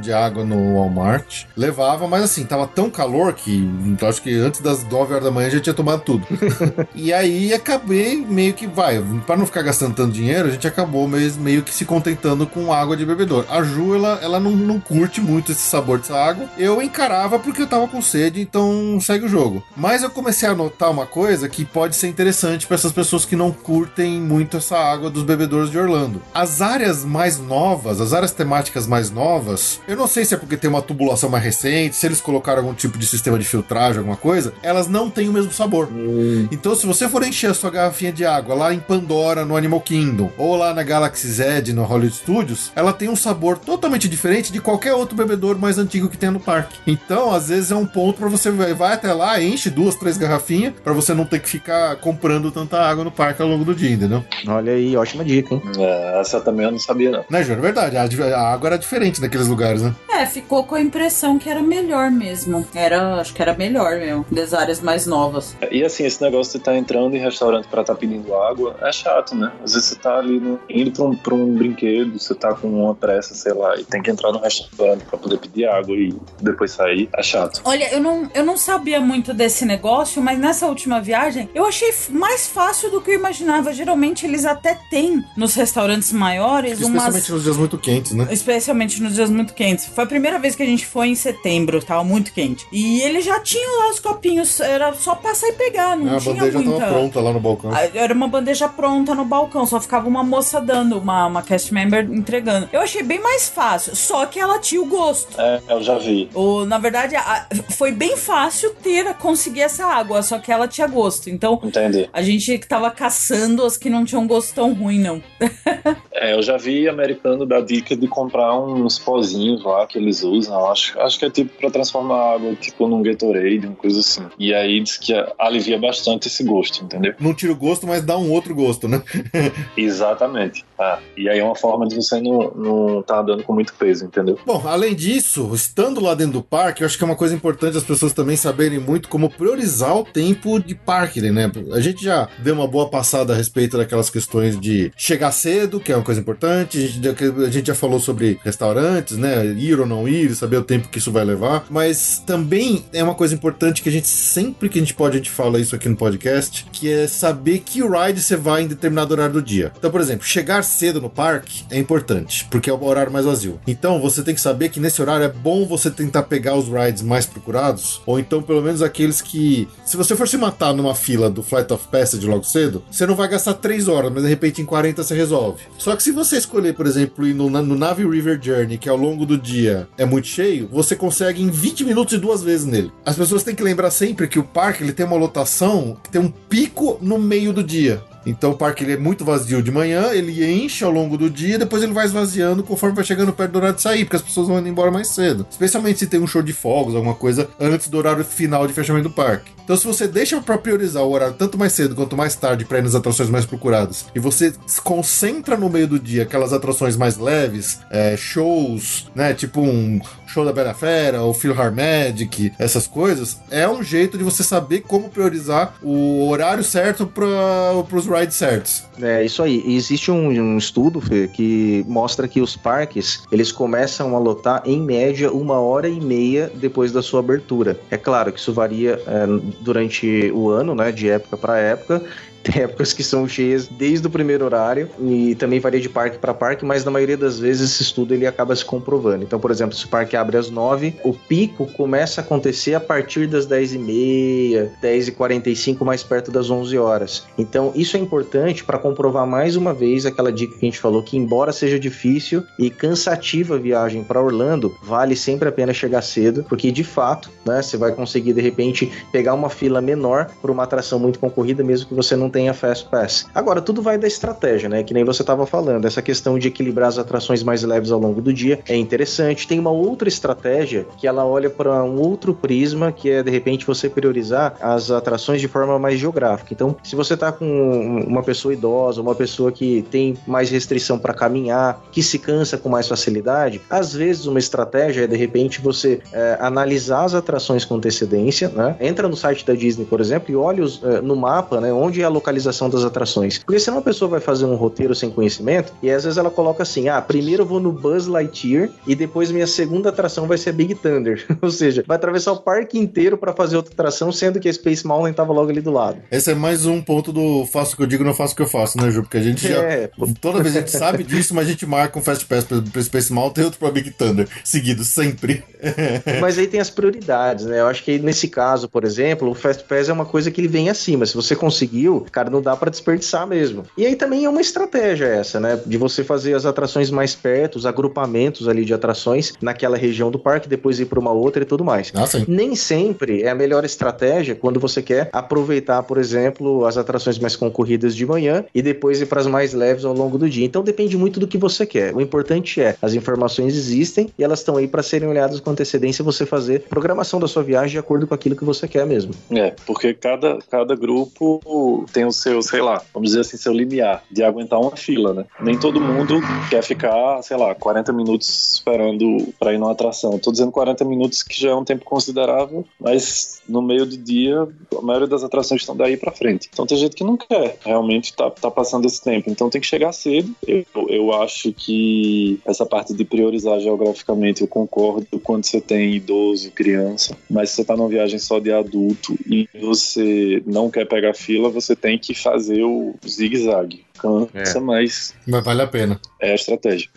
de 0.00 0.12
água 0.12 0.44
no 0.44 0.74
Walmart, 0.74 1.44
levava, 1.56 2.06
mas 2.06 2.24
assim, 2.24 2.44
tava 2.44 2.66
tão 2.66 2.90
calor 2.90 3.32
que 3.32 3.70
então, 3.86 4.08
acho 4.08 4.22
que 4.22 4.34
antes 4.38 4.60
das 4.60 4.84
9 4.84 5.12
horas 5.12 5.24
da 5.24 5.30
manhã 5.30 5.50
gente 5.50 5.62
tinha 5.62 5.74
tomado 5.74 6.02
tudo. 6.02 6.26
e 6.94 7.12
aí 7.12 7.52
acabei 7.52 8.16
meio 8.16 8.52
que, 8.54 8.66
vai, 8.66 9.02
pra 9.26 9.36
não 9.36 9.46
ficar 9.46 9.62
gastando 9.62 9.94
tanto 9.94 10.12
dinheiro, 10.12 10.48
a 10.48 10.50
gente 10.50 10.66
acabou 10.66 11.06
meio, 11.08 11.32
meio 11.34 11.62
que 11.62 11.74
se 11.74 11.84
contentando 11.84 12.46
com 12.46 12.72
água 12.72 12.96
de 12.96 13.04
bebedor. 13.04 13.44
A 13.50 13.62
Ju, 13.62 13.94
ela, 13.94 14.18
ela 14.22 14.40
não, 14.40 14.52
não 14.52 14.80
curte 14.80 15.20
muito 15.20 15.52
esse 15.52 15.62
sabor 15.62 15.98
dessa 15.98 16.16
água. 16.16 16.48
Eu 16.56 16.80
encarava 16.80 17.38
porque 17.38 17.62
eu 17.62 17.66
tava 17.66 17.88
com 17.88 18.00
sede, 18.00 18.40
então 18.40 18.98
segue 19.00 19.26
o 19.26 19.28
jogo. 19.28 19.62
Mas 19.76 20.02
eu 20.02 20.10
comecei 20.10 20.48
a 20.48 20.54
notar 20.54 20.90
uma 20.90 21.06
coisa 21.06 21.48
que 21.48 21.64
pode 21.64 21.96
ser 21.96 22.08
interessante 22.08 22.66
para 22.66 22.76
essas 22.76 22.92
pessoas 22.92 23.24
que 23.24 23.36
não 23.36 23.52
curtem 23.52 24.20
muito 24.20 24.56
essa 24.56 24.78
água 24.78 25.10
dos 25.10 25.22
bebedouros 25.22 25.70
de 25.70 25.78
Orlando. 25.78 26.22
As 26.34 26.60
áreas 26.60 27.04
mais 27.04 27.38
novas, 27.38 28.00
as 28.00 28.12
áreas 28.12 28.32
temáticas 28.32 28.86
mais 28.86 29.10
novas, 29.10 29.49
novas, 29.50 29.80
eu 29.86 29.96
não 29.96 30.06
sei 30.06 30.24
se 30.24 30.34
é 30.34 30.36
porque 30.36 30.56
tem 30.56 30.70
uma 30.70 30.82
tubulação 30.82 31.28
mais 31.28 31.42
recente, 31.44 31.96
se 31.96 32.06
eles 32.06 32.20
colocaram 32.20 32.60
algum 32.60 32.74
tipo 32.74 32.96
de 32.98 33.06
sistema 33.06 33.38
de 33.38 33.44
filtragem, 33.44 33.98
alguma 33.98 34.16
coisa, 34.16 34.52
elas 34.62 34.86
não 34.88 35.10
têm 35.10 35.28
o 35.28 35.32
mesmo 35.32 35.52
sabor. 35.52 35.88
Hum, 35.92 36.48
Então, 36.50 36.74
se 36.74 36.86
você 36.86 37.08
for 37.08 37.22
encher 37.24 37.50
a 37.50 37.54
sua 37.54 37.70
garrafinha 37.70 38.12
de 38.12 38.24
água 38.24 38.54
lá 38.54 38.72
em 38.72 38.78
Pandora, 38.80 39.44
no 39.44 39.56
Animal 39.56 39.80
Kingdom, 39.80 40.30
ou 40.38 40.56
lá 40.56 40.72
na 40.72 40.82
Galaxy 40.82 41.28
Z, 41.28 41.72
no 41.72 41.82
Hollywood 41.84 42.16
Studios, 42.16 42.72
ela 42.74 42.92
tem 42.92 43.08
um 43.08 43.16
sabor 43.16 43.58
totalmente 43.58 44.08
diferente 44.08 44.52
de 44.52 44.60
qualquer 44.60 44.94
outro 44.94 45.16
bebedouro 45.16 45.58
mais 45.58 45.78
antigo 45.78 46.08
que 46.08 46.16
tem 46.16 46.30
no 46.30 46.40
parque. 46.40 46.78
Então, 46.86 47.32
às 47.32 47.48
vezes 47.48 47.70
é 47.70 47.76
um 47.76 47.86
ponto 47.86 48.18
pra 48.18 48.28
você 48.28 48.50
vai 48.50 48.92
até 48.92 49.12
lá, 49.12 49.40
enche 49.42 49.70
duas, 49.70 49.94
três 49.94 50.16
garrafinhas, 50.16 50.74
pra 50.82 50.92
você 50.92 51.14
não 51.14 51.24
ter 51.24 51.40
que 51.40 51.48
ficar 51.48 51.96
comprando 51.96 52.50
tanta 52.50 52.80
água 52.80 53.04
no 53.04 53.10
parque 53.10 53.42
ao 53.42 53.48
longo 53.48 53.64
do 53.64 53.74
dia, 53.74 53.90
entendeu? 53.90 54.24
olha 54.46 54.72
aí, 54.72 54.96
ótima 54.96 55.24
dica, 55.24 55.54
hein? 55.54 55.62
É, 55.78 56.20
essa 56.20 56.40
também 56.40 56.66
eu 56.66 56.72
não 56.72 56.78
sabia, 56.78 57.10
não. 57.10 57.24
Né, 57.30 57.42
Júnior? 57.42 57.58
É 57.58 57.62
verdade, 57.72 57.96
a, 58.22 58.36
a 58.36 58.52
água 58.52 58.68
era 58.68 58.78
diferente 58.78 59.20
naqueles 59.40 59.48
lugares, 59.48 59.82
né? 59.82 59.94
É, 60.12 60.26
ficou 60.26 60.64
com 60.64 60.74
a 60.74 60.80
impressão 60.80 61.38
que 61.38 61.48
era 61.48 61.62
melhor 61.62 62.10
mesmo. 62.10 62.66
Era, 62.74 63.14
acho 63.20 63.32
que 63.34 63.40
era 63.40 63.54
melhor 63.54 63.96
mesmo, 63.98 64.26
das 64.30 64.52
áreas 64.52 64.80
mais 64.80 65.06
novas. 65.06 65.56
E 65.70 65.82
assim, 65.84 66.04
esse 66.04 66.20
negócio 66.22 66.52
de 66.52 66.58
estar 66.58 66.76
entrando 66.76 67.14
em 67.16 67.18
restaurante 67.20 67.66
pra 67.68 67.80
estar 67.82 67.94
pedindo 67.94 68.34
água 68.34 68.76
é 68.82 68.92
chato, 68.92 69.34
né? 69.34 69.52
Às 69.64 69.74
vezes 69.74 69.88
você 69.88 69.94
tá 69.96 70.18
ali 70.18 70.38
no- 70.40 70.58
indo 70.68 70.90
pra 70.92 71.04
um, 71.04 71.14
pra 71.16 71.34
um 71.34 71.54
brinquedo, 71.54 72.18
você 72.18 72.34
tá 72.34 72.54
com 72.54 72.68
uma 72.68 72.94
pressa, 72.94 73.34
sei 73.34 73.52
lá, 73.52 73.76
e 73.78 73.84
tem 73.84 74.02
que 74.02 74.10
entrar 74.10 74.32
no 74.32 74.38
restaurante 74.40 75.04
pra 75.04 75.18
poder 75.18 75.38
pedir 75.38 75.66
água 75.66 75.94
e 75.94 76.14
depois 76.40 76.72
sair. 76.72 77.08
É 77.16 77.22
chato. 77.22 77.60
Olha, 77.64 77.92
eu 77.92 78.00
não, 78.00 78.28
eu 78.34 78.44
não 78.44 78.56
sabia 78.56 79.00
muito 79.00 79.32
desse 79.32 79.64
negócio, 79.64 80.20
mas 80.22 80.38
nessa 80.38 80.66
última 80.66 81.00
viagem 81.00 81.48
eu 81.54 81.64
achei 81.66 81.92
mais 82.10 82.46
fácil 82.48 82.90
do 82.90 83.00
que 83.00 83.10
eu 83.10 83.14
imaginava. 83.14 83.72
Geralmente 83.72 84.26
eles 84.26 84.44
até 84.44 84.76
têm 84.90 85.24
nos 85.36 85.54
restaurantes 85.54 86.12
maiores 86.12 86.80
umas. 86.80 87.14
Especialmente 87.14 87.32
nos 87.32 87.42
dias 87.44 87.56
muito 87.56 87.78
quentes, 87.78 88.12
né? 88.12 88.28
Especialmente 88.30 89.02
nos 89.02 89.14
dias 89.14 89.30
muito 89.30 89.54
quentes. 89.54 89.86
Foi 89.86 90.06
primeira 90.10 90.38
vez 90.38 90.56
que 90.56 90.62
a 90.62 90.66
gente 90.66 90.84
foi 90.84 91.08
em 91.08 91.14
setembro, 91.14 91.80
tava 91.82 92.02
muito 92.04 92.32
quente. 92.32 92.66
E 92.72 93.00
eles 93.02 93.24
já 93.24 93.38
tinham 93.40 93.78
lá 93.80 93.90
os 93.90 94.00
copinhos, 94.00 94.58
era 94.60 94.92
só 94.92 95.14
passar 95.14 95.48
e 95.48 95.52
pegar, 95.52 95.96
não 95.96 96.16
a 96.16 96.20
tinha 96.20 96.34
bandeja 96.34 96.58
muita. 96.58 96.80
tava 96.80 96.92
pronta 96.92 97.20
lá 97.20 97.32
no 97.32 97.40
balcão. 97.40 97.70
Ah, 97.72 97.88
Era 97.94 98.12
uma 98.12 98.26
bandeja 98.28 98.68
pronta 98.68 99.14
no 99.14 99.24
balcão, 99.24 99.64
só 99.64 99.80
ficava 99.80 100.08
uma 100.08 100.24
moça 100.24 100.60
dando, 100.60 100.98
uma, 100.98 101.26
uma 101.26 101.42
cast 101.42 101.72
member 101.72 102.04
entregando. 102.12 102.68
Eu 102.72 102.80
achei 102.80 103.02
bem 103.02 103.20
mais 103.20 103.48
fácil, 103.48 103.94
só 103.94 104.26
que 104.26 104.38
ela 104.40 104.58
tinha 104.58 104.82
o 104.82 104.86
gosto. 104.86 105.40
É, 105.40 105.60
eu 105.68 105.82
já 105.82 105.96
vi. 105.96 106.28
O, 106.34 106.64
na 106.66 106.78
verdade, 106.78 107.14
a- 107.16 107.46
foi 107.70 107.92
bem 107.92 108.16
fácil 108.16 108.74
ter, 108.82 109.14
conseguir 109.14 109.60
essa 109.62 109.86
água, 109.86 110.22
só 110.22 110.38
que 110.40 110.50
ela 110.50 110.66
tinha 110.66 110.86
gosto. 110.88 111.30
Então, 111.30 111.60
Entendi. 111.62 112.08
a 112.12 112.20
gente 112.22 112.58
tava 112.58 112.90
caçando 112.90 113.64
as 113.64 113.76
que 113.76 113.88
não 113.88 114.04
tinham 114.04 114.26
gosto 114.26 114.54
tão 114.54 114.72
ruim, 114.74 114.98
não. 114.98 115.22
É, 116.12 116.34
eu 116.34 116.42
já 116.42 116.58
vi 116.58 116.86
americano 116.86 117.46
dar 117.46 117.62
dica 117.62 117.96
de 117.96 118.06
comprar 118.06 118.54
uns 118.58 118.98
pozinhos 118.98 119.64
lá 119.64 119.86
que 119.90 119.98
eles 119.98 120.22
usam. 120.22 120.70
Acho, 120.70 120.98
acho 121.00 121.18
que 121.18 121.24
é 121.24 121.30
tipo 121.30 121.50
pra 121.58 121.70
transformar 121.70 122.34
água 122.34 122.54
tipo 122.54 122.86
num 122.88 123.02
Gatorade, 123.02 123.66
uma 123.66 123.74
coisa 123.76 124.00
assim. 124.00 124.22
E 124.38 124.54
aí 124.54 124.80
diz 124.80 124.96
que 124.96 125.12
alivia 125.38 125.78
bastante 125.78 126.28
esse 126.28 126.42
gosto, 126.44 126.84
entendeu? 126.84 127.14
Não 127.20 127.34
tira 127.34 127.52
o 127.52 127.56
gosto, 127.56 127.86
mas 127.86 128.02
dá 128.02 128.16
um 128.18 128.30
outro 128.30 128.54
gosto, 128.54 128.88
né? 128.88 129.02
Exatamente. 129.76 130.64
Ah, 130.78 130.98
e 131.16 131.28
aí 131.28 131.38
é 131.38 131.44
uma 131.44 131.54
forma 131.56 131.86
de 131.86 131.94
você 131.94 132.20
não, 132.20 132.50
não 132.54 133.02
tá 133.02 133.20
andando 133.20 133.42
com 133.42 133.52
muito 133.52 133.74
peso, 133.74 134.04
entendeu? 134.04 134.38
Bom, 134.46 134.62
além 134.66 134.94
disso, 134.94 135.50
estando 135.54 136.00
lá 136.00 136.14
dentro 136.14 136.34
do 136.34 136.42
parque, 136.42 136.82
eu 136.82 136.86
acho 136.86 136.96
que 136.96 137.04
é 137.04 137.06
uma 137.06 137.16
coisa 137.16 137.34
importante 137.34 137.76
as 137.76 137.84
pessoas 137.84 138.12
também 138.12 138.36
saberem 138.36 138.78
muito 138.78 139.08
como 139.08 139.28
priorizar 139.30 139.96
o 139.96 140.04
tempo 140.04 140.58
de 140.58 140.74
parque, 140.74 141.20
né? 141.20 141.50
A 141.72 141.80
gente 141.80 142.02
já 142.04 142.28
deu 142.38 142.54
uma 142.54 142.66
boa 142.66 142.88
passada 142.88 143.32
a 143.32 143.36
respeito 143.36 143.76
daquelas 143.76 144.10
questões 144.10 144.58
de 144.58 144.92
chegar 144.96 145.32
cedo, 145.32 145.80
que 145.80 145.92
é 145.92 145.96
uma 145.96 146.04
coisa 146.04 146.20
importante. 146.20 146.78
A 146.78 146.80
gente, 146.86 147.02
já- 147.04 147.46
a 147.46 147.50
gente 147.50 147.66
já 147.66 147.74
falou 147.74 147.98
sobre 148.00 148.38
restaurantes, 148.44 149.16
né? 149.16 149.44
Ir 149.46 149.79
ou 149.82 149.86
não 149.86 150.08
ir, 150.08 150.34
saber 150.34 150.56
o 150.56 150.64
tempo 150.64 150.88
que 150.88 150.98
isso 150.98 151.12
vai 151.12 151.24
levar. 151.24 151.64
Mas 151.70 152.22
também 152.26 152.84
é 152.92 153.02
uma 153.02 153.14
coisa 153.14 153.34
importante 153.34 153.82
que 153.82 153.88
a 153.88 153.92
gente 153.92 154.08
sempre 154.08 154.68
que 154.68 154.78
a 154.78 154.82
gente 154.82 154.94
pode, 154.94 155.16
a 155.16 155.18
gente 155.18 155.30
fala 155.30 155.60
isso 155.60 155.74
aqui 155.74 155.88
no 155.88 155.96
podcast, 155.96 156.66
que 156.72 156.90
é 156.90 157.06
saber 157.06 157.60
que 157.60 157.80
ride 157.80 158.20
você 158.20 158.36
vai 158.36 158.62
em 158.62 158.66
determinado 158.66 159.12
horário 159.12 159.34
do 159.34 159.42
dia. 159.42 159.72
Então, 159.76 159.90
por 159.90 160.00
exemplo, 160.00 160.26
chegar 160.26 160.62
cedo 160.62 161.00
no 161.00 161.10
parque 161.10 161.64
é 161.70 161.78
importante, 161.78 162.46
porque 162.50 162.70
é 162.70 162.72
o 162.72 162.84
horário 162.84 163.12
mais 163.12 163.24
vazio. 163.24 163.60
Então, 163.66 164.00
você 164.00 164.22
tem 164.22 164.34
que 164.34 164.40
saber 164.40 164.68
que 164.68 164.80
nesse 164.80 165.00
horário 165.00 165.24
é 165.24 165.28
bom 165.28 165.66
você 165.66 165.90
tentar 165.90 166.24
pegar 166.24 166.56
os 166.56 166.68
rides 166.68 167.02
mais 167.02 167.26
procurados, 167.26 168.00
ou 168.06 168.18
então 168.18 168.42
pelo 168.42 168.62
menos 168.62 168.82
aqueles 168.82 169.20
que, 169.20 169.68
se 169.84 169.96
você 169.96 170.16
for 170.16 170.28
se 170.28 170.36
matar 170.36 170.72
numa 170.72 170.94
fila 170.94 171.30
do 171.30 171.42
Flight 171.42 171.72
of 171.72 171.88
Passage 171.88 172.26
logo 172.26 172.44
cedo, 172.44 172.82
você 172.90 173.06
não 173.06 173.14
vai 173.14 173.28
gastar 173.28 173.54
3 173.54 173.88
horas, 173.88 174.12
mas 174.12 174.22
de 174.22 174.28
repente 174.28 174.62
em 174.62 174.64
40 174.64 175.02
você 175.02 175.14
resolve. 175.14 175.62
Só 175.78 175.94
que 175.96 176.02
se 176.02 176.12
você 176.12 176.36
escolher, 176.36 176.74
por 176.74 176.86
exemplo, 176.86 177.26
ir 177.26 177.34
no, 177.34 177.48
no 177.48 177.76
Nave 177.76 178.04
River 178.04 178.38
Journey, 178.40 178.78
que 178.78 178.88
ao 178.88 178.96
longo 178.96 179.24
do 179.26 179.36
dia 179.36 179.69
é 179.98 180.04
muito 180.04 180.26
cheio, 180.26 180.68
você 180.70 180.94
consegue 180.94 181.42
em 181.42 181.50
20 181.50 181.84
minutos 181.84 182.14
e 182.14 182.18
duas 182.18 182.42
vezes 182.42 182.66
nele. 182.66 182.92
As 183.04 183.16
pessoas 183.16 183.42
têm 183.42 183.54
que 183.54 183.62
lembrar 183.62 183.90
sempre 183.90 184.28
que 184.28 184.38
o 184.38 184.44
parque 184.44 184.82
ele 184.82 184.92
tem 184.92 185.06
uma 185.06 185.16
lotação 185.16 185.96
que 186.02 186.10
tem 186.10 186.20
um 186.20 186.30
pico 186.30 186.98
no 187.00 187.18
meio 187.18 187.52
do 187.52 187.62
dia. 187.62 188.02
Então 188.24 188.50
o 188.50 188.56
parque 188.56 188.84
ele 188.84 188.92
é 188.92 188.96
muito 188.96 189.24
vazio 189.24 189.62
de 189.62 189.70
manhã, 189.70 190.12
ele 190.12 190.44
enche 190.44 190.84
ao 190.84 190.90
longo 190.90 191.16
do 191.16 191.30
dia, 191.30 191.58
depois 191.58 191.82
ele 191.82 191.92
vai 191.92 192.06
esvaziando 192.06 192.62
conforme 192.62 192.94
vai 192.94 193.04
chegando 193.04 193.32
perto 193.32 193.52
do 193.52 193.56
horário 193.58 193.76
de 193.76 193.82
sair, 193.82 194.04
porque 194.04 194.16
as 194.16 194.22
pessoas 194.22 194.48
vão 194.48 194.58
indo 194.58 194.68
embora 194.68 194.90
mais 194.90 195.08
cedo. 195.08 195.46
Especialmente 195.50 195.98
se 195.98 196.06
tem 196.06 196.20
um 196.20 196.26
show 196.26 196.42
de 196.42 196.52
fogos, 196.52 196.94
alguma 196.94 197.14
coisa 197.14 197.48
antes 197.58 197.88
do 197.88 197.98
horário 197.98 198.24
final 198.24 198.66
de 198.66 198.72
fechamento 198.72 199.08
do 199.08 199.14
parque. 199.14 199.52
Então 199.64 199.76
se 199.76 199.86
você 199.86 200.08
deixa 200.08 200.40
para 200.40 200.58
priorizar 200.58 201.02
o 201.02 201.10
horário 201.10 201.34
tanto 201.34 201.56
mais 201.56 201.72
cedo 201.72 201.94
quanto 201.94 202.16
mais 202.16 202.34
tarde 202.34 202.64
para 202.64 202.78
ir 202.78 202.82
nas 202.82 202.94
atrações 202.94 203.30
mais 203.30 203.46
procuradas, 203.46 204.06
e 204.14 204.18
você 204.18 204.52
se 204.66 204.80
concentra 204.80 205.56
no 205.56 205.70
meio 205.70 205.86
do 205.86 205.98
dia 205.98 206.22
aquelas 206.22 206.52
atrações 206.52 206.96
mais 206.96 207.16
leves, 207.16 207.80
é, 207.90 208.16
shows, 208.16 209.10
né, 209.14 209.32
tipo 209.32 209.60
um 209.60 210.00
show 210.30 210.44
da 210.44 210.52
Bela 210.52 210.72
Fera, 210.72 211.22
ou 211.22 211.34
Philharmonic, 211.34 212.52
essas 212.58 212.86
coisas, 212.86 213.38
é 213.50 213.68
um 213.68 213.82
jeito 213.82 214.16
de 214.16 214.22
você 214.22 214.42
saber 214.42 214.80
como 214.80 215.10
priorizar 215.10 215.74
o 215.82 216.28
horário 216.28 216.62
certo 216.62 217.06
para 217.06 217.96
os 217.96 218.06
rides 218.06 218.36
certos. 218.36 218.84
É 219.02 219.24
isso 219.24 219.42
aí. 219.42 219.62
E 219.66 219.80
Existe 219.80 220.10
um, 220.10 220.28
um 220.28 220.58
estudo, 220.58 221.00
Fê, 221.00 221.26
que 221.26 221.84
mostra 221.88 222.28
que 222.28 222.40
os 222.40 222.54
parques 222.54 223.22
eles 223.32 223.50
começam 223.50 224.14
a 224.14 224.18
lotar 224.18 224.62
em 224.64 224.80
média 224.80 225.32
uma 225.32 225.58
hora 225.58 225.88
e 225.88 226.00
meia 226.00 226.50
depois 226.54 226.92
da 226.92 227.02
sua 227.02 227.20
abertura. 227.20 227.80
É 227.90 227.96
claro 227.96 228.32
que 228.32 228.38
isso 228.38 228.52
varia 228.52 229.00
é, 229.06 229.26
durante 229.60 230.30
o 230.32 230.50
ano, 230.50 230.74
né, 230.74 230.92
de 230.92 231.08
época 231.08 231.36
para 231.36 231.58
época. 231.58 232.02
Épocas 232.44 232.92
que 232.92 233.02
são 233.02 233.28
cheias 233.28 233.68
desde 233.68 234.06
o 234.06 234.10
primeiro 234.10 234.44
horário 234.44 234.88
e 234.98 235.34
também 235.34 235.60
varia 235.60 235.80
de 235.80 235.88
parque 235.88 236.18
para 236.18 236.32
parque, 236.32 236.64
mas 236.64 236.84
na 236.84 236.90
maioria 236.90 237.16
das 237.16 237.38
vezes 237.38 237.70
esse 237.70 237.82
estudo 237.82 238.14
ele 238.14 238.26
acaba 238.26 238.54
se 238.56 238.64
comprovando. 238.64 239.24
Então, 239.24 239.38
por 239.38 239.50
exemplo, 239.50 239.76
se 239.76 239.84
o 239.84 239.88
parque 239.88 240.16
abre 240.16 240.36
às 240.36 240.50
9, 240.50 240.96
o 241.04 241.12
pico 241.12 241.66
começa 241.66 242.20
a 242.20 242.24
acontecer 242.24 242.74
a 242.74 242.80
partir 242.80 243.26
das 243.26 243.46
10h30, 243.46 244.70
10h45, 244.82 245.84
mais 245.84 246.02
perto 246.02 246.30
das 246.30 246.50
11 246.50 246.78
horas. 246.78 247.26
Então, 247.36 247.72
isso 247.74 247.96
é 247.96 248.00
importante 248.00 248.64
para 248.64 248.78
comprovar 248.78 249.26
mais 249.26 249.56
uma 249.56 249.74
vez 249.74 250.06
aquela 250.06 250.32
dica 250.32 250.54
que 250.54 250.64
a 250.64 250.68
gente 250.68 250.80
falou 250.80 251.02
que 251.02 251.16
embora 251.16 251.52
seja 251.52 251.78
difícil 251.78 252.42
e 252.58 252.70
cansativa 252.70 253.56
a 253.56 253.58
viagem 253.58 254.02
para 254.02 254.20
Orlando, 254.20 254.74
vale 254.82 255.14
sempre 255.14 255.48
a 255.48 255.52
pena 255.52 255.72
chegar 255.72 256.02
cedo, 256.02 256.44
porque 256.48 256.70
de 256.70 256.84
fato, 256.84 257.30
né, 257.44 257.60
você 257.60 257.76
vai 257.76 257.92
conseguir 257.92 258.32
de 258.32 258.40
repente 258.40 258.90
pegar 259.12 259.34
uma 259.34 259.50
fila 259.50 259.80
menor 259.80 260.26
por 260.40 260.50
uma 260.50 260.62
atração 260.62 260.98
muito 260.98 261.18
concorrida, 261.18 261.62
mesmo 261.62 261.88
que 261.88 261.94
você 261.94 262.16
não 262.16 262.29
tenha 262.30 262.54
Fast 262.54 262.88
Pass. 262.88 263.26
Agora, 263.34 263.60
tudo 263.60 263.82
vai 263.82 263.98
da 263.98 264.06
estratégia, 264.06 264.68
né? 264.68 264.82
Que 264.82 264.94
nem 264.94 265.04
você 265.04 265.22
estava 265.22 265.46
falando. 265.46 265.84
Essa 265.86 266.00
questão 266.00 266.38
de 266.38 266.48
equilibrar 266.48 266.88
as 266.88 266.98
atrações 266.98 267.42
mais 267.42 267.62
leves 267.62 267.90
ao 267.90 267.98
longo 267.98 268.20
do 268.20 268.32
dia 268.32 268.60
é 268.68 268.76
interessante. 268.76 269.46
Tem 269.46 269.58
uma 269.58 269.70
outra 269.70 270.08
estratégia 270.08 270.86
que 270.96 271.06
ela 271.06 271.24
olha 271.24 271.50
para 271.50 271.84
um 271.84 271.98
outro 272.00 272.34
prisma, 272.34 272.92
que 272.92 273.10
é 273.10 273.22
de 273.22 273.30
repente 273.30 273.66
você 273.66 273.88
priorizar 273.88 274.54
as 274.60 274.90
atrações 274.90 275.40
de 275.40 275.48
forma 275.48 275.78
mais 275.78 275.98
geográfica. 275.98 276.52
Então, 276.52 276.76
se 276.82 276.96
você 276.96 277.16
tá 277.16 277.32
com 277.32 278.04
uma 278.06 278.22
pessoa 278.22 278.54
idosa, 278.54 279.00
uma 279.00 279.14
pessoa 279.14 279.52
que 279.52 279.84
tem 279.90 280.16
mais 280.26 280.50
restrição 280.50 280.98
para 280.98 281.12
caminhar, 281.12 281.82
que 281.90 282.02
se 282.02 282.18
cansa 282.18 282.56
com 282.56 282.68
mais 282.68 282.88
facilidade, 282.88 283.60
às 283.68 283.92
vezes 283.92 284.26
uma 284.26 284.38
estratégia 284.38 285.04
é 285.04 285.06
de 285.06 285.16
repente 285.16 285.60
você 285.60 286.00
é, 286.12 286.38
analisar 286.40 287.04
as 287.04 287.14
atrações 287.14 287.64
com 287.64 287.76
antecedência, 287.76 288.48
né? 288.48 288.76
Entra 288.80 289.08
no 289.08 289.16
site 289.16 289.44
da 289.44 289.54
Disney, 289.54 289.84
por 289.84 290.00
exemplo, 290.00 290.30
e 290.30 290.36
olha 290.36 290.62
os, 290.62 290.82
é, 290.82 291.00
no 291.00 291.16
mapa, 291.16 291.60
né, 291.60 291.72
onde 291.72 292.02
é 292.02 292.04
a 292.04 292.08
localização 292.20 292.68
das 292.68 292.84
atrações. 292.84 293.38
Porque 293.38 293.58
senão 293.58 293.78
a 293.78 293.82
pessoa 293.82 294.08
vai 294.08 294.20
fazer 294.20 294.44
um 294.44 294.54
roteiro 294.54 294.94
sem 294.94 295.10
conhecimento 295.10 295.72
e 295.82 295.90
às 295.90 296.04
vezes 296.04 296.18
ela 296.18 296.30
coloca 296.30 296.62
assim: 296.62 296.88
ah, 296.88 297.00
primeiro 297.00 297.42
eu 297.42 297.46
vou 297.46 297.58
no 297.58 297.72
Buzz 297.72 298.06
Lightyear 298.06 298.68
e 298.86 298.94
depois 298.94 299.30
minha 299.30 299.46
segunda 299.46 299.88
atração 299.88 300.26
vai 300.26 300.38
ser 300.38 300.52
Big 300.52 300.74
Thunder. 300.74 301.26
Ou 301.40 301.50
seja, 301.50 301.82
vai 301.86 301.96
atravessar 301.96 302.32
o 302.32 302.40
parque 302.40 302.78
inteiro 302.78 303.16
para 303.16 303.32
fazer 303.32 303.56
outra 303.56 303.72
atração, 303.72 304.12
sendo 304.12 304.38
que 304.38 304.48
a 304.48 304.52
Space 304.52 304.86
Mountain 304.86 305.12
tava 305.12 305.32
logo 305.32 305.50
ali 305.50 305.60
do 305.60 305.70
lado. 305.70 305.98
Esse 306.10 306.30
é 306.30 306.34
mais 306.34 306.66
um 306.66 306.82
ponto 306.82 307.12
do 307.12 307.46
faço 307.46 307.74
o 307.74 307.76
que 307.76 307.82
eu 307.82 307.86
digo, 307.86 308.04
não 308.04 308.14
faço 308.14 308.34
o 308.34 308.36
que 308.36 308.42
eu 308.42 308.48
faço, 308.48 308.78
né, 308.78 308.90
Ju? 308.90 309.02
Porque 309.02 309.16
a 309.16 309.22
gente 309.22 309.48
já. 309.48 309.62
É, 309.62 309.90
Toda 310.20 310.42
vez 310.42 310.54
a 310.56 310.60
gente 310.60 310.70
sabe 310.70 311.02
disso, 311.02 311.34
mas 311.34 311.46
a 311.46 311.50
gente 311.50 311.66
marca 311.66 311.98
um 311.98 312.02
Fast 312.02 312.26
Pass 312.26 312.44
pra, 312.44 312.60
pra 312.60 312.82
Space 312.82 313.12
Mountain 313.12 313.42
e 313.42 313.44
outro 313.44 313.58
pra 313.58 313.70
Big 313.70 313.90
Thunder. 313.90 314.28
Seguido, 314.44 314.84
sempre. 314.84 315.42
Mas 316.20 316.38
aí 316.38 316.46
tem 316.46 316.60
as 316.60 316.70
prioridades, 316.70 317.44
né? 317.44 317.60
Eu 317.60 317.66
acho 317.66 317.82
que 317.84 317.98
nesse 317.98 318.28
caso, 318.28 318.68
por 318.68 318.84
exemplo, 318.84 319.30
o 319.30 319.34
Fast 319.34 319.64
Pass 319.64 319.88
é 319.88 319.92
uma 319.92 320.04
coisa 320.04 320.30
que 320.30 320.40
ele 320.40 320.48
vem 320.48 320.68
acima. 320.68 321.06
Se 321.06 321.14
você 321.14 321.36
conseguiu, 321.36 322.06
Cara, 322.10 322.30
não 322.30 322.42
dá 322.42 322.56
para 322.56 322.70
desperdiçar 322.70 323.26
mesmo. 323.26 323.64
E 323.76 323.86
aí 323.86 323.96
também 323.96 324.24
é 324.24 324.28
uma 324.28 324.40
estratégia 324.40 325.06
essa, 325.06 325.40
né? 325.40 325.60
De 325.64 325.76
você 325.76 326.02
fazer 326.02 326.34
as 326.34 326.46
atrações 326.46 326.90
mais 326.90 327.14
perto, 327.14 327.56
os 327.56 327.66
agrupamentos 327.66 328.48
ali 328.48 328.64
de 328.64 328.74
atrações 328.74 329.32
naquela 329.40 329.76
região 329.76 330.10
do 330.10 330.18
parque, 330.18 330.48
depois 330.48 330.80
ir 330.80 330.86
para 330.86 330.98
uma 330.98 331.12
outra 331.12 331.42
e 331.42 331.46
tudo 331.46 331.64
mais. 331.64 331.92
Nossa, 331.92 332.24
Nem 332.26 332.54
sempre 332.54 333.22
é 333.22 333.30
a 333.30 333.34
melhor 333.34 333.64
estratégia 333.64 334.34
quando 334.34 334.58
você 334.60 334.82
quer 334.82 335.08
aproveitar, 335.12 335.82
por 335.82 335.98
exemplo, 335.98 336.66
as 336.66 336.76
atrações 336.76 337.18
mais 337.18 337.36
concorridas 337.36 337.94
de 337.94 338.04
manhã 338.06 338.44
e 338.54 338.62
depois 338.62 339.00
ir 339.00 339.06
para 339.06 339.20
as 339.20 339.26
mais 339.26 339.52
leves 339.52 339.84
ao 339.84 339.94
longo 339.94 340.18
do 340.18 340.28
dia. 340.28 340.44
Então 340.44 340.62
depende 340.62 340.96
muito 340.96 341.20
do 341.20 341.26
que 341.26 341.38
você 341.38 341.66
quer. 341.66 341.94
O 341.94 342.00
importante 342.00 342.60
é 342.60 342.76
as 342.80 342.94
informações 342.94 343.56
existem 343.56 344.10
e 344.18 344.24
elas 344.24 344.40
estão 344.40 344.56
aí 344.56 344.66
para 344.66 344.82
serem 344.82 345.08
olhadas 345.08 345.40
com 345.40 345.50
antecedência. 345.50 346.04
Você 346.04 346.26
fazer 346.26 346.64
programação 346.68 347.20
da 347.20 347.28
sua 347.28 347.42
viagem 347.42 347.70
de 347.70 347.78
acordo 347.78 348.06
com 348.06 348.14
aquilo 348.14 348.36
que 348.36 348.44
você 348.44 348.66
quer 348.66 348.86
mesmo. 348.86 349.12
É, 349.30 349.54
porque 349.66 349.94
cada, 349.94 350.38
cada 350.50 350.74
grupo 350.74 351.84
tem 351.92 351.99
o 352.04 352.12
seu, 352.12 352.42
sei 352.42 352.60
lá, 352.60 352.82
vamos 352.92 353.10
dizer 353.10 353.20
assim, 353.20 353.36
seu 353.36 353.52
limiar 353.52 354.02
de 354.10 354.22
aguentar 354.22 354.60
uma 354.60 354.76
fila, 354.76 355.12
né? 355.14 355.24
Nem 355.40 355.58
todo 355.58 355.80
mundo 355.80 356.20
quer 356.48 356.62
ficar, 356.62 357.22
sei 357.22 357.36
lá, 357.36 357.54
40 357.54 357.92
minutos 357.92 358.54
esperando 358.54 359.32
para 359.38 359.52
ir 359.52 359.58
numa 359.58 359.72
atração. 359.72 360.18
Tô 360.18 360.30
dizendo 360.30 360.52
40 360.52 360.84
minutos 360.84 361.22
que 361.22 361.40
já 361.40 361.50
é 361.50 361.54
um 361.54 361.64
tempo 361.64 361.84
considerável, 361.84 362.64
mas 362.78 363.42
no 363.48 363.62
meio 363.62 363.86
do 363.86 363.96
dia 363.96 364.48
a 364.76 364.82
maioria 364.82 365.08
das 365.08 365.24
atrações 365.24 365.62
estão 365.62 365.76
daí 365.76 365.96
para 365.96 366.12
frente. 366.12 366.48
Então 366.52 366.66
tem 366.66 366.78
gente 366.78 366.96
que 366.96 367.04
não 367.04 367.16
quer 367.16 367.58
realmente 367.64 368.14
tá, 368.14 368.30
tá 368.30 368.50
passando 368.50 368.86
esse 368.86 369.02
tempo. 369.02 369.30
Então 369.30 369.50
tem 369.50 369.60
que 369.60 369.66
chegar 369.66 369.92
cedo. 369.92 370.34
Eu, 370.46 370.64
eu 370.88 371.12
acho 371.12 371.52
que 371.52 372.40
essa 372.44 372.64
parte 372.64 372.94
de 372.94 373.04
priorizar 373.04 373.60
geograficamente 373.60 374.42
eu 374.42 374.48
concordo 374.48 375.06
quando 375.22 375.44
você 375.44 375.60
tem 375.60 375.94
idoso, 375.94 376.50
criança, 376.50 377.16
mas 377.28 377.50
se 377.50 377.56
você 377.56 377.64
tá 377.64 377.76
numa 377.76 377.88
viagem 377.88 378.18
só 378.18 378.38
de 378.38 378.52
adulto 378.52 379.16
e 379.26 379.48
você 379.60 380.42
não 380.46 380.70
quer 380.70 380.86
pegar 380.86 381.14
fila, 381.14 381.48
você 381.48 381.74
tem 381.74 381.89
que 381.98 382.14
fazer 382.14 382.62
o 382.62 382.94
zigue-zague. 383.06 383.84
Cansa, 383.98 384.58
É. 384.58 384.60
mas 384.60 385.14
mas 385.26 385.44
vale 385.44 385.62
a 385.62 385.66
pena. 385.66 386.00
é 386.20 386.32
a 386.32 386.34
estratégia. 386.34 386.88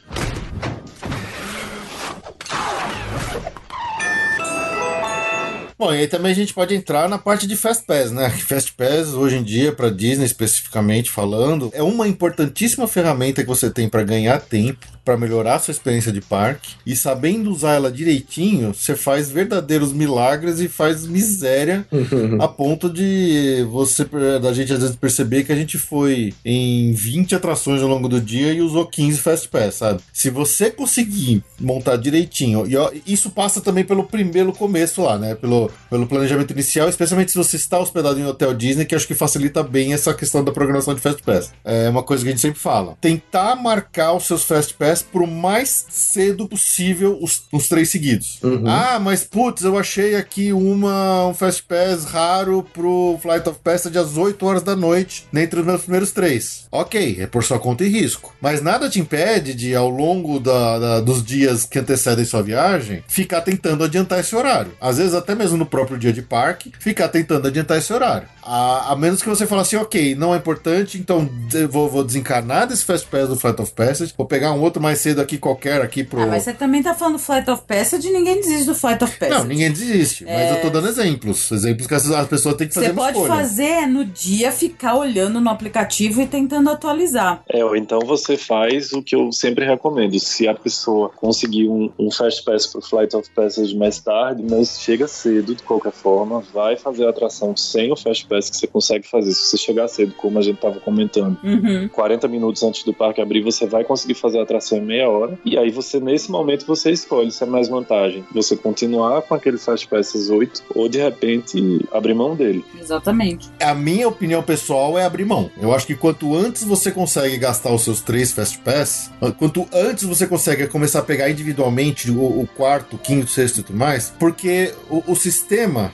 Bom, 5.83 5.93
e 5.93 5.97
aí 5.97 6.07
também 6.07 6.31
a 6.31 6.35
gente 6.35 6.53
pode 6.53 6.73
entrar 6.73 7.09
na 7.09 7.17
parte 7.17 7.45
de 7.45 7.57
Fast 7.57 7.83
Pass, 7.85 8.09
né? 8.09 8.29
Fast 8.29 8.71
Pass, 8.71 9.09
hoje 9.09 9.35
em 9.35 9.43
dia, 9.43 9.73
para 9.73 9.89
Disney 9.89 10.23
especificamente 10.23 11.11
falando, 11.11 11.69
é 11.73 11.83
uma 11.83 12.07
importantíssima 12.07 12.87
ferramenta 12.87 13.41
que 13.41 13.49
você 13.49 13.69
tem 13.69 13.89
para 13.89 14.01
ganhar 14.01 14.39
tempo, 14.39 14.87
para 15.03 15.17
melhorar 15.17 15.55
a 15.55 15.59
sua 15.59 15.73
experiência 15.73 16.11
de 16.11 16.21
parque. 16.21 16.75
E 16.85 16.95
sabendo 16.95 17.51
usar 17.51 17.73
ela 17.73 17.91
direitinho, 17.91 18.73
você 18.73 18.95
faz 18.95 19.29
verdadeiros 19.29 19.91
milagres 19.91 20.61
e 20.61 20.69
faz 20.69 21.05
miséria 21.05 21.85
a 22.39 22.47
ponto 22.47 22.89
de 22.89 23.67
você, 23.69 24.05
da 24.41 24.53
gente 24.53 24.71
às 24.71 24.79
vezes 24.79 24.95
perceber 24.95 25.43
que 25.43 25.51
a 25.51 25.55
gente 25.55 25.77
foi 25.77 26.33
em 26.45 26.93
20 26.93 27.35
atrações 27.35 27.81
ao 27.81 27.89
longo 27.89 28.07
do 28.07 28.21
dia 28.21 28.53
e 28.53 28.61
usou 28.61 28.85
15 28.85 29.17
Fast 29.17 29.49
Pass, 29.49 29.75
sabe? 29.75 30.01
Se 30.13 30.29
você 30.29 30.71
conseguir 30.71 31.43
montar 31.59 31.97
direitinho, 31.97 32.65
e 32.67 32.77
ó, 32.77 32.89
isso 33.05 33.29
passa 33.31 33.59
também 33.59 33.83
pelo 33.83 34.05
primeiro 34.05 34.53
começo 34.53 35.01
lá, 35.01 35.17
né? 35.17 35.35
Pelo, 35.35 35.69
pelo 35.89 36.07
planejamento 36.07 36.51
inicial, 36.51 36.89
especialmente 36.89 37.31
se 37.31 37.37
você 37.37 37.55
está 37.55 37.79
hospedado 37.79 38.19
em 38.19 38.23
um 38.23 38.27
hotel 38.27 38.53
Disney, 38.53 38.85
que 38.85 38.95
acho 38.95 39.07
que 39.07 39.13
facilita 39.15 39.63
bem 39.63 39.93
essa 39.93 40.13
questão 40.13 40.43
da 40.43 40.51
programação 40.51 40.93
de 40.93 41.01
Fast 41.01 41.21
Pass. 41.23 41.51
É 41.63 41.89
uma 41.89 42.03
coisa 42.03 42.23
que 42.23 42.29
a 42.29 42.31
gente 42.31 42.41
sempre 42.41 42.59
fala. 42.59 42.95
Tentar 43.01 43.55
marcar 43.55 44.13
os 44.13 44.25
seus 44.25 44.43
Fast 44.43 44.73
Pass 44.75 45.01
pro 45.01 45.27
mais 45.27 45.85
cedo 45.89 46.47
possível 46.47 47.17
os, 47.21 47.43
os 47.51 47.67
três 47.67 47.89
seguidos. 47.89 48.39
Uhum. 48.43 48.63
Ah, 48.67 48.99
mas 48.99 49.23
putz, 49.23 49.63
eu 49.63 49.77
achei 49.77 50.15
aqui 50.15 50.51
uma, 50.53 51.27
um 51.27 51.33
Fast 51.33 51.63
Pass 51.63 52.05
raro 52.05 52.63
pro 52.73 53.17
Flight 53.21 53.47
of 53.49 53.59
Passage 53.63 53.97
às 53.97 54.17
8 54.17 54.45
horas 54.45 54.63
da 54.63 54.75
noite, 54.75 55.25
dentre 55.31 55.59
os 55.59 55.65
meus 55.65 55.81
primeiros 55.81 56.11
três. 56.11 56.65
Ok, 56.71 57.17
é 57.19 57.27
por 57.27 57.43
sua 57.43 57.59
conta 57.59 57.83
e 57.83 57.89
risco. 57.89 58.33
Mas 58.41 58.61
nada 58.61 58.89
te 58.89 58.99
impede 58.99 59.53
de, 59.53 59.75
ao 59.75 59.89
longo 59.89 60.39
da- 60.39 60.79
da- 60.79 60.99
dos 61.01 61.23
dias 61.23 61.65
que 61.65 61.79
antecedem 61.79 62.25
sua 62.25 62.41
viagem, 62.41 63.03
ficar 63.07 63.41
tentando 63.41 63.83
adiantar 63.83 64.19
esse 64.19 64.35
horário. 64.35 64.71
Às 64.79 64.97
vezes, 64.97 65.13
até 65.13 65.35
mesmo 65.35 65.52
no 65.57 65.65
próprio 65.65 65.97
dia 65.97 66.13
de 66.13 66.21
parque, 66.21 66.71
ficar 66.79 67.09
tentando 67.09 67.47
adiantar 67.47 67.77
esse 67.77 67.91
horário. 67.91 68.27
A, 68.41 68.91
a 68.91 68.95
menos 68.95 69.21
que 69.21 69.29
você 69.29 69.47
fale 69.47 69.61
assim, 69.61 69.75
ok, 69.77 70.15
não 70.15 70.33
é 70.33 70.37
importante, 70.37 70.97
então 70.97 71.29
eu 71.53 71.69
vou, 71.69 71.89
vou 71.89 72.03
desencarnar 72.03 72.67
desse 72.67 72.83
Fast 72.83 73.07
Pass 73.07 73.29
do 73.29 73.35
Flight 73.35 73.61
of 73.61 73.71
Passage, 73.73 74.13
vou 74.17 74.25
pegar 74.25 74.51
um 74.53 74.61
outro 74.61 74.81
mais 74.81 74.99
cedo 74.99 75.21
aqui 75.21 75.37
qualquer 75.37 75.81
aqui 75.81 76.03
pro. 76.03 76.21
Ah, 76.21 76.27
mas 76.27 76.43
você 76.43 76.53
também 76.53 76.83
tá 76.83 76.93
falando 76.93 77.17
Flight 77.17 77.49
of 77.49 77.63
Passage 77.67 78.07
e 78.07 78.11
ninguém 78.11 78.35
desiste 78.35 78.65
do 78.65 78.75
Flight 78.75 79.03
of 79.03 79.17
Passage. 79.17 79.39
Não, 79.39 79.45
ninguém 79.45 79.71
desiste, 79.71 80.25
mas 80.25 80.51
eu 80.51 80.61
tô 80.61 80.69
dando 80.69 80.87
exemplos. 80.87 81.51
Exemplos 81.51 81.87
que 81.87 81.93
as, 81.93 82.09
as 82.09 82.27
pessoas 82.27 82.55
têm 82.55 82.67
que 82.67 82.73
fazer 82.73 82.87
Você 82.87 82.93
pode 82.93 83.17
escolha. 83.17 83.33
fazer 83.35 83.87
no 83.87 84.05
dia, 84.05 84.51
ficar 84.51 84.95
olhando 84.95 85.39
no 85.39 85.49
aplicativo 85.49 86.21
e 86.21 86.27
tentando 86.27 86.69
atualizar. 86.69 87.43
É, 87.49 87.63
ou 87.63 87.75
então 87.75 87.99
você 87.99 88.37
faz 88.37 88.91
o 88.93 89.01
que 89.01 89.15
eu 89.15 89.31
sempre 89.31 89.65
recomendo. 89.65 90.19
Se 90.19 90.47
a 90.47 90.53
pessoa 90.53 91.09
conseguir 91.09 91.67
um, 91.67 91.91
um 91.97 92.11
Fast 92.11 92.43
Pass 92.43 92.67
pro 92.67 92.81
Flight 92.81 93.15
of 93.15 93.29
Passage 93.35 93.75
mais 93.75 93.99
tarde, 93.99 94.43
mas 94.49 94.79
chega 94.79 95.07
cedo 95.07 95.42
de 95.43 95.63
qualquer 95.63 95.91
forma, 95.91 96.41
vai 96.53 96.75
fazer 96.75 97.05
a 97.05 97.09
atração 97.09 97.55
sem 97.55 97.91
o 97.91 97.95
Fast 97.95 98.25
Pass 98.27 98.49
que 98.49 98.57
você 98.57 98.67
consegue 98.67 99.07
fazer. 99.07 99.31
Se 99.33 99.49
você 99.49 99.57
chegar 99.57 99.87
cedo, 99.87 100.13
como 100.15 100.39
a 100.39 100.41
gente 100.41 100.59
tava 100.59 100.79
comentando, 100.79 101.37
Uhum. 101.43 101.87
40 101.89 102.27
minutos 102.27 102.63
antes 102.63 102.83
do 102.83 102.93
parque 102.93 103.21
abrir, 103.21 103.41
você 103.41 103.65
vai 103.65 103.83
conseguir 103.83 104.13
fazer 104.15 104.39
a 104.39 104.43
atração 104.43 104.77
em 104.77 104.81
meia 104.81 105.09
hora. 105.09 105.37
E 105.45 105.57
aí 105.57 105.69
você, 105.71 105.99
nesse 105.99 106.31
momento, 106.31 106.65
você 106.65 106.91
escolhe 106.91 107.31
se 107.31 107.43
é 107.43 107.47
mais 107.47 107.67
vantagem. 107.67 108.23
Você 108.33 108.55
continuar 108.55 109.21
com 109.23 109.33
aquele 109.35 109.57
Fast 109.57 109.87
Pass 109.87 110.15
às 110.15 110.29
8 110.29 110.63
ou 110.75 110.87
de 110.87 110.99
repente 110.99 111.85
abrir 111.91 112.13
mão 112.13 112.35
dele. 112.35 112.63
Exatamente. 112.79 113.49
A 113.61 113.73
minha 113.73 114.07
opinião 114.07 114.41
pessoal 114.43 114.97
é 114.97 115.05
abrir 115.05 115.25
mão. 115.25 115.49
Eu 115.59 115.73
acho 115.73 115.85
que 115.87 115.95
quanto 115.95 116.35
antes 116.35 116.63
você 116.63 116.91
consegue 116.91 117.37
gastar 117.37 117.73
os 117.73 117.81
seus 117.83 118.01
três 118.01 118.31
Fast 118.31 118.57
Pass, 118.59 119.11
quanto 119.37 119.67
antes 119.73 120.03
você 120.03 120.27
consegue 120.27 120.67
começar 120.67 120.99
a 120.99 121.03
pegar 121.03 121.29
individualmente 121.29 122.09
o, 122.11 122.41
o 122.41 122.47
quarto, 122.55 122.97
quinto, 122.97 123.29
sexto 123.29 123.59
e 123.59 123.63
tudo 123.63 123.77
mais, 123.77 124.13
porque 124.19 124.73
o, 124.89 125.03
o 125.07 125.15
sistema, 125.15 125.32